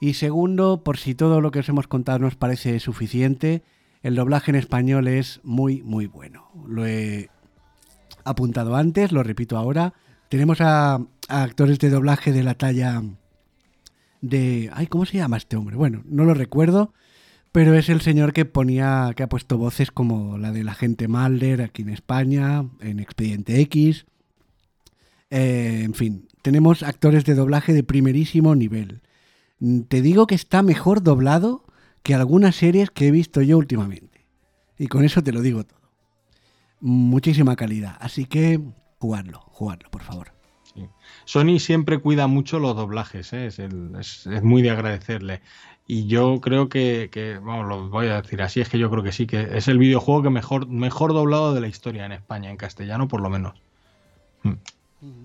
Y 0.00 0.14
segundo, 0.14 0.82
por 0.82 0.96
si 0.96 1.14
todo 1.14 1.40
lo 1.40 1.50
que 1.50 1.60
os 1.60 1.68
hemos 1.68 1.86
contado 1.86 2.18
no 2.20 2.26
os 2.26 2.36
parece 2.36 2.80
suficiente, 2.80 3.62
el 4.02 4.14
doblaje 4.14 4.50
en 4.50 4.56
español 4.56 5.08
es 5.08 5.40
muy, 5.44 5.82
muy 5.82 6.06
bueno. 6.06 6.50
Lo 6.66 6.86
he 6.86 7.28
apuntado 8.24 8.76
antes, 8.76 9.12
lo 9.12 9.22
repito 9.22 9.56
ahora. 9.56 9.92
Tenemos 10.28 10.60
a, 10.60 10.94
a 10.94 11.42
actores 11.42 11.78
de 11.78 11.90
doblaje 11.90 12.32
de 12.32 12.42
la 12.42 12.54
talla 12.54 13.02
de... 14.20 14.70
Ay, 14.72 14.86
¿cómo 14.86 15.04
se 15.04 15.18
llama 15.18 15.36
este 15.36 15.56
hombre? 15.56 15.76
Bueno, 15.76 16.02
no 16.06 16.24
lo 16.24 16.34
recuerdo, 16.34 16.94
pero 17.52 17.74
es 17.74 17.88
el 17.88 18.00
señor 18.00 18.32
que 18.32 18.44
ponía, 18.44 19.12
que 19.16 19.22
ha 19.22 19.28
puesto 19.28 19.58
voces 19.58 19.90
como 19.90 20.38
la 20.38 20.52
del 20.52 20.68
agente 20.68 21.08
Mulder 21.08 21.62
aquí 21.62 21.82
en 21.82 21.90
España, 21.90 22.64
en 22.80 23.00
Expediente 23.00 23.60
X. 23.60 24.06
Eh, 25.30 25.82
en 25.84 25.94
fin, 25.94 26.28
tenemos 26.42 26.82
actores 26.82 27.24
de 27.24 27.34
doblaje 27.34 27.72
de 27.72 27.82
primerísimo 27.82 28.54
nivel. 28.54 29.02
Te 29.88 30.00
digo 30.00 30.26
que 30.26 30.34
está 30.34 30.62
mejor 30.62 31.02
doblado 31.02 31.64
que 32.02 32.14
algunas 32.14 32.56
series 32.56 32.90
que 32.90 33.08
he 33.08 33.10
visto 33.10 33.42
yo 33.42 33.58
últimamente. 33.58 34.26
Y 34.78 34.86
con 34.86 35.04
eso 35.04 35.22
te 35.22 35.32
lo 35.32 35.42
digo 35.42 35.64
todo. 35.64 35.80
Muchísima 36.80 37.56
calidad. 37.56 37.96
Así 38.00 38.24
que 38.24 38.60
jugadlo, 38.98 39.40
jugadlo, 39.48 39.90
por 39.90 40.02
favor. 40.02 40.32
Sony 41.24 41.58
siempre 41.58 41.98
cuida 41.98 42.26
mucho 42.26 42.58
los 42.58 42.76
doblajes, 42.76 43.32
¿eh? 43.32 43.46
es, 43.46 44.26
muy 44.42 44.62
de 44.62 44.70
agradecerle. 44.70 45.42
Y 45.92 46.06
yo 46.06 46.40
creo 46.40 46.68
que, 46.68 47.40
vamos, 47.42 47.66
lo 47.66 47.88
voy 47.88 48.06
a 48.06 48.22
decir 48.22 48.40
así, 48.42 48.60
es 48.60 48.68
que 48.68 48.78
yo 48.78 48.88
creo 48.92 49.02
que 49.02 49.10
sí, 49.10 49.26
que 49.26 49.58
es 49.58 49.66
el 49.66 49.76
videojuego 49.76 50.22
que 50.22 50.30
mejor, 50.30 50.68
mejor 50.68 51.12
doblado 51.12 51.52
de 51.52 51.60
la 51.60 51.66
historia 51.66 52.06
en 52.06 52.12
España, 52.12 52.48
en 52.48 52.56
castellano 52.56 53.08
por 53.08 53.20
lo 53.20 53.28
menos. 53.28 53.60
Mm. 54.44 54.52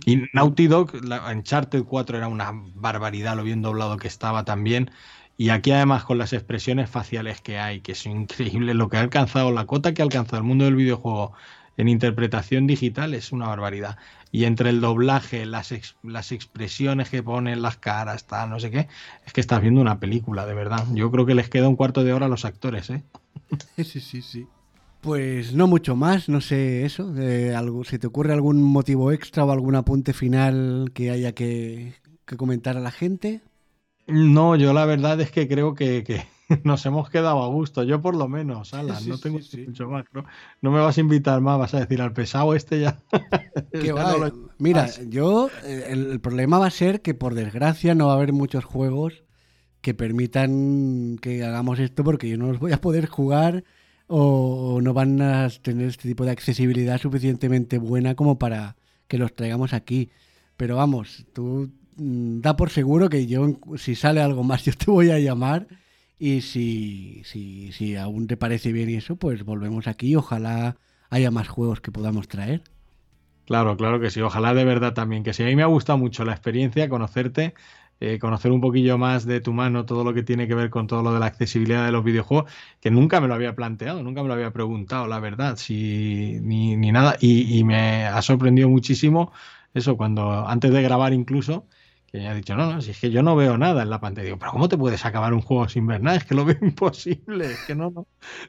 Y 0.07 0.23
Naughty 0.33 0.65
Dog, 0.65 1.05
la, 1.05 1.29
Uncharted 1.31 1.83
4 1.83 2.17
era 2.17 2.27
una 2.27 2.51
barbaridad 2.73 3.35
lo 3.35 3.43
bien 3.43 3.61
doblado 3.61 3.97
que 3.97 4.07
estaba 4.07 4.43
también. 4.43 4.89
Y 5.37 5.49
aquí 5.49 5.69
además 5.69 6.03
con 6.03 6.17
las 6.17 6.33
expresiones 6.33 6.89
faciales 6.89 7.41
que 7.41 7.59
hay, 7.59 7.81
que 7.81 7.91
es 7.91 8.03
increíble 8.07 8.73
lo 8.73 8.89
que 8.89 8.97
ha 8.97 9.01
alcanzado, 9.01 9.51
la 9.51 9.67
cota 9.67 9.93
que 9.93 10.01
ha 10.01 10.05
alcanzado 10.05 10.37
el 10.37 10.45
mundo 10.45 10.65
del 10.65 10.75
videojuego 10.75 11.33
en 11.77 11.89
interpretación 11.89 12.65
digital 12.65 13.13
es 13.13 13.31
una 13.31 13.47
barbaridad. 13.47 13.99
Y 14.35 14.43
entre 14.43 14.69
el 14.69 14.81
doblaje, 14.81 15.45
las, 15.45 15.73
las 16.03 16.33
expresiones 16.33 17.09
que 17.09 17.23
ponen, 17.23 17.61
las 17.61 17.77
caras, 17.77 18.27
tal, 18.27 18.49
no 18.49 18.59
sé 18.59 18.69
qué, 18.69 18.89
es 19.25 19.31
que 19.31 19.39
estás 19.39 19.61
viendo 19.61 19.79
una 19.79 19.97
película, 19.97 20.45
de 20.45 20.53
verdad. 20.53 20.85
Yo 20.91 21.09
creo 21.09 21.25
que 21.25 21.35
les 21.35 21.49
queda 21.49 21.69
un 21.69 21.77
cuarto 21.77 22.03
de 22.03 22.11
hora 22.11 22.25
a 22.25 22.29
los 22.29 22.43
actores, 22.43 22.89
¿eh? 22.89 23.01
Sí, 23.77 24.01
sí, 24.01 24.21
sí. 24.21 24.45
Pues 24.99 25.53
no 25.53 25.67
mucho 25.67 25.95
más, 25.95 26.27
no 26.27 26.41
sé 26.41 26.83
eso. 26.83 27.13
algo, 27.55 27.85
si 27.85 27.97
te 27.97 28.07
ocurre 28.07 28.33
algún 28.33 28.61
motivo 28.61 29.13
extra 29.13 29.45
o 29.45 29.51
algún 29.51 29.75
apunte 29.75 30.11
final 30.11 30.91
que 30.93 31.11
haya 31.11 31.31
que, 31.31 31.93
comentar 32.35 32.75
a 32.75 32.81
la 32.81 32.91
gente. 32.91 33.39
No, 34.05 34.57
yo 34.57 34.73
la 34.73 34.85
verdad 34.85 35.21
es 35.21 35.31
que 35.31 35.47
creo 35.47 35.75
que, 35.75 36.25
nos 36.63 36.85
hemos 36.85 37.09
quedado 37.09 37.43
a 37.43 37.47
gusto, 37.47 37.83
yo 37.83 38.01
por 38.01 38.15
lo 38.15 38.27
menos, 38.27 38.73
Alan, 38.73 39.07
no 39.07 39.17
tengo 39.17 39.39
mucho 39.67 39.89
más. 39.89 40.05
¿no? 40.13 40.71
me 40.71 40.79
vas 40.79 40.97
a 40.97 41.01
invitar 41.01 41.41
más, 41.41 41.57
vas 41.57 41.73
a 41.73 41.79
decir 41.79 42.01
al 42.01 42.13
pesado 42.13 42.53
este 42.53 42.81
ya. 42.81 42.99
Mira, 44.57 44.89
yo, 45.07 45.49
eh, 45.63 45.87
el, 45.89 46.19
problema 46.19 46.59
va 46.59 46.67
a 46.67 46.71
ser 46.71 47.01
que 47.01 47.13
por 47.13 47.33
desgracia 47.33 47.95
no 47.95 48.07
va 48.07 48.13
a 48.13 48.15
haber 48.15 48.33
muchos 48.33 48.63
juegos 48.63 49.23
que 49.81 49.93
permitan 49.93 51.17
que 51.21 51.43
hagamos 51.43 51.79
esto 51.79 52.03
porque 52.03 52.29
yo 52.29 52.37
no 52.37 52.47
los 52.47 52.59
voy 52.59 52.71
a 52.71 52.81
poder 52.81 53.07
jugar 53.07 53.63
o 54.07 54.79
no 54.81 54.93
van 54.93 55.21
a 55.21 55.49
tener 55.49 55.87
este 55.87 56.07
tipo 56.07 56.25
de 56.25 56.31
accesibilidad 56.31 56.99
suficientemente 56.99 57.77
buena 57.77 58.15
como 58.15 58.37
para 58.37 58.75
que 59.07 59.17
los 59.17 59.33
traigamos 59.35 59.73
aquí. 59.73 60.09
Pero 60.57 60.77
vamos, 60.77 61.25
tú 61.33 61.71
mm, 61.97 62.41
da 62.41 62.55
por 62.55 62.69
seguro 62.69 63.09
que 63.09 63.27
yo, 63.27 63.59
si 63.77 63.95
sale 63.95 64.21
algo 64.21 64.43
más, 64.43 64.63
yo 64.65 64.73
te 64.73 64.91
voy 64.91 65.09
a 65.11 65.19
llamar 65.19 65.67
y 66.17 66.41
si, 66.41 67.21
si, 67.25 67.71
si 67.71 67.95
aún 67.95 68.27
te 68.27 68.37
parece 68.37 68.71
bien 68.71 68.89
eso, 68.89 69.15
pues 69.15 69.43
volvemos 69.43 69.87
aquí. 69.87 70.15
Ojalá 70.15 70.77
haya 71.09 71.31
más 71.31 71.47
juegos 71.47 71.81
que 71.81 71.91
podamos 71.91 72.27
traer. 72.27 72.63
Claro, 73.45 73.77
claro 73.77 73.99
que 73.99 74.09
sí. 74.09 74.21
Ojalá 74.21 74.53
de 74.53 74.65
verdad 74.65 74.93
también 74.93 75.23
que 75.23 75.33
sí. 75.33 75.43
A 75.43 75.47
mí 75.47 75.55
me 75.55 75.63
ha 75.63 75.67
gustado 75.67 75.97
mucho 75.97 76.25
la 76.25 76.31
experiencia, 76.31 76.89
conocerte 76.89 77.53
eh, 78.01 78.19
conocer 78.19 78.51
un 78.51 78.59
poquillo 78.59 78.97
más 78.97 79.25
de 79.25 79.39
tu 79.39 79.53
mano 79.53 79.85
todo 79.85 80.03
lo 80.03 80.13
que 80.13 80.21
tiene 80.21 80.49
que 80.49 80.55
ver 80.55 80.69
con 80.69 80.85
todo 80.85 81.01
lo 81.01 81.13
de 81.13 81.19
la 81.19 81.27
accesibilidad 81.27 81.85
de 81.85 81.93
los 81.93 82.03
videojuegos, 82.03 82.51
que 82.81 82.91
nunca 82.91 83.21
me 83.21 83.29
lo 83.29 83.33
había 83.35 83.55
planteado, 83.55 84.03
nunca 84.03 84.21
me 84.21 84.27
lo 84.27 84.33
había 84.33 84.51
preguntado, 84.51 85.07
la 85.07 85.19
verdad, 85.21 85.55
si, 85.55 86.39
ni, 86.41 86.75
ni 86.75 86.91
nada. 86.91 87.15
Y, 87.21 87.57
y, 87.57 87.63
me 87.63 88.05
ha 88.05 88.21
sorprendido 88.21 88.67
muchísimo 88.69 89.31
eso, 89.73 89.95
cuando 89.95 90.45
antes 90.45 90.71
de 90.71 90.81
grabar 90.81 91.13
incluso, 91.13 91.67
que 92.17 92.23
me 92.23 92.29
ha 92.29 92.35
dicho, 92.35 92.55
no, 92.55 92.73
no, 92.73 92.81
si 92.81 92.91
es 92.91 92.99
que 92.99 93.11
yo 93.11 93.23
no 93.23 93.35
veo 93.35 93.57
nada 93.57 93.83
en 93.83 93.89
la 93.89 93.99
pantalla. 93.99 94.25
Digo, 94.25 94.39
pero 94.39 94.51
¿cómo 94.51 94.69
te 94.69 94.77
puedes 94.77 95.05
acabar 95.05 95.33
un 95.33 95.41
juego 95.41 95.67
sin 95.69 95.87
ver 95.87 96.01
nada? 96.01 96.17
Es 96.17 96.25
que 96.25 96.35
lo 96.35 96.45
veo 96.45 96.57
imposible, 96.61 97.51
es 97.51 97.59
que 97.65 97.75
no, 97.75 97.91
no, 97.91 98.07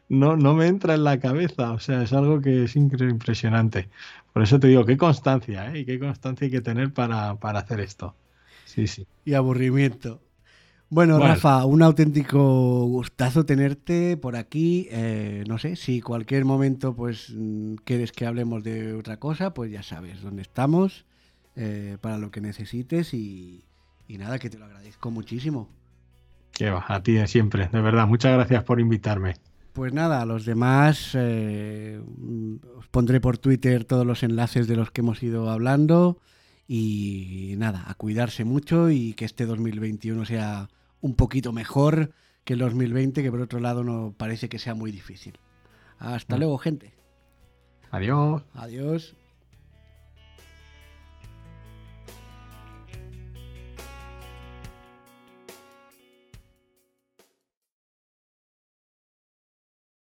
no, 0.09 0.36
no 0.36 0.55
me 0.55 0.67
entra 0.67 0.95
en 0.95 1.05
la 1.05 1.19
cabeza. 1.19 1.73
O 1.73 1.78
sea, 1.78 2.03
es 2.03 2.12
algo 2.12 2.41
que 2.41 2.65
es 2.65 2.77
impresionante. 2.77 3.89
Por 4.33 4.43
eso 4.43 4.61
te 4.61 4.69
digo, 4.69 4.85
qué 4.85 4.97
constancia, 4.97 5.73
¿eh? 5.73 5.81
Y 5.81 5.85
qué 5.86 5.99
constancia 5.99 6.45
hay 6.45 6.51
que 6.51 6.61
tener 6.61 6.93
para, 6.93 7.36
para 7.36 7.61
hacer 7.61 7.81
esto. 7.81 8.15
Sí, 8.65 8.86
sí. 8.86 9.07
Y 9.25 9.35
aburrimiento. 9.35 10.20
Bueno, 10.89 11.19
bueno, 11.19 11.35
Rafa, 11.35 11.65
un 11.65 11.83
auténtico 11.83 12.85
gustazo 12.85 13.45
tenerte 13.45 14.17
por 14.17 14.36
aquí. 14.36 14.86
Eh, 14.91 15.43
no 15.49 15.59
sé, 15.59 15.75
si 15.75 16.01
cualquier 16.01 16.45
momento 16.45 16.95
pues 16.95 17.33
mm, 17.35 17.77
quieres 17.85 18.12
que 18.12 18.27
hablemos 18.27 18.62
de 18.62 18.95
otra 18.95 19.17
cosa, 19.17 19.53
pues 19.53 19.73
ya 19.73 19.83
sabes 19.83 20.23
dónde 20.23 20.43
estamos, 20.43 21.06
eh, 21.57 21.97
para 22.01 22.18
lo 22.18 22.31
que 22.31 22.41
necesites 22.41 23.15
y, 23.15 23.65
y, 24.07 24.18
nada, 24.18 24.39
que 24.39 24.51
te 24.51 24.59
lo 24.59 24.67
agradezco 24.67 25.10
muchísimo. 25.10 25.68
Que 26.52 26.70
va, 26.70 26.85
a 26.86 27.02
ti 27.02 27.12
de 27.12 27.26
siempre, 27.26 27.68
de 27.73 27.81
verdad. 27.81 28.07
Muchas 28.07 28.35
gracias 28.35 28.62
por 28.65 28.81
invitarme. 28.81 29.36
Pues 29.73 29.93
nada, 29.93 30.23
a 30.23 30.26
los 30.26 30.44
demás 30.47 31.10
eh, 31.15 32.01
os 32.78 32.86
pondré 32.89 33.20
por 33.20 33.36
Twitter 33.39 33.85
todos 33.85 34.07
los 34.07 34.23
enlaces 34.23 34.68
de 34.68 34.76
los 34.76 34.91
que 34.91 35.01
hemos 35.02 35.23
ido 35.23 35.51
hablando. 35.51 36.18
Y 36.68 37.55
nada, 37.59 37.85
a 37.86 37.94
cuidarse 37.94 38.44
mucho 38.44 38.91
y 38.91 39.15
que 39.15 39.25
este 39.25 39.47
2021 39.47 40.25
sea 40.25 40.68
un 41.01 41.15
poquito 41.15 41.52
mejor 41.52 42.12
que 42.44 42.55
el 42.55 42.60
2020, 42.60 43.23
que 43.23 43.31
por 43.31 43.41
otro 43.41 43.60
lado 43.60 43.85
no 43.85 44.15
parece 44.17 44.49
que 44.49 44.59
sea 44.59 44.75
muy 44.75 44.93
difícil. 44.93 45.39
Hasta 45.99 46.36
luego, 46.36 46.59
gente. 46.59 46.94
Adiós. 47.91 48.43
Adiós. 48.55 49.17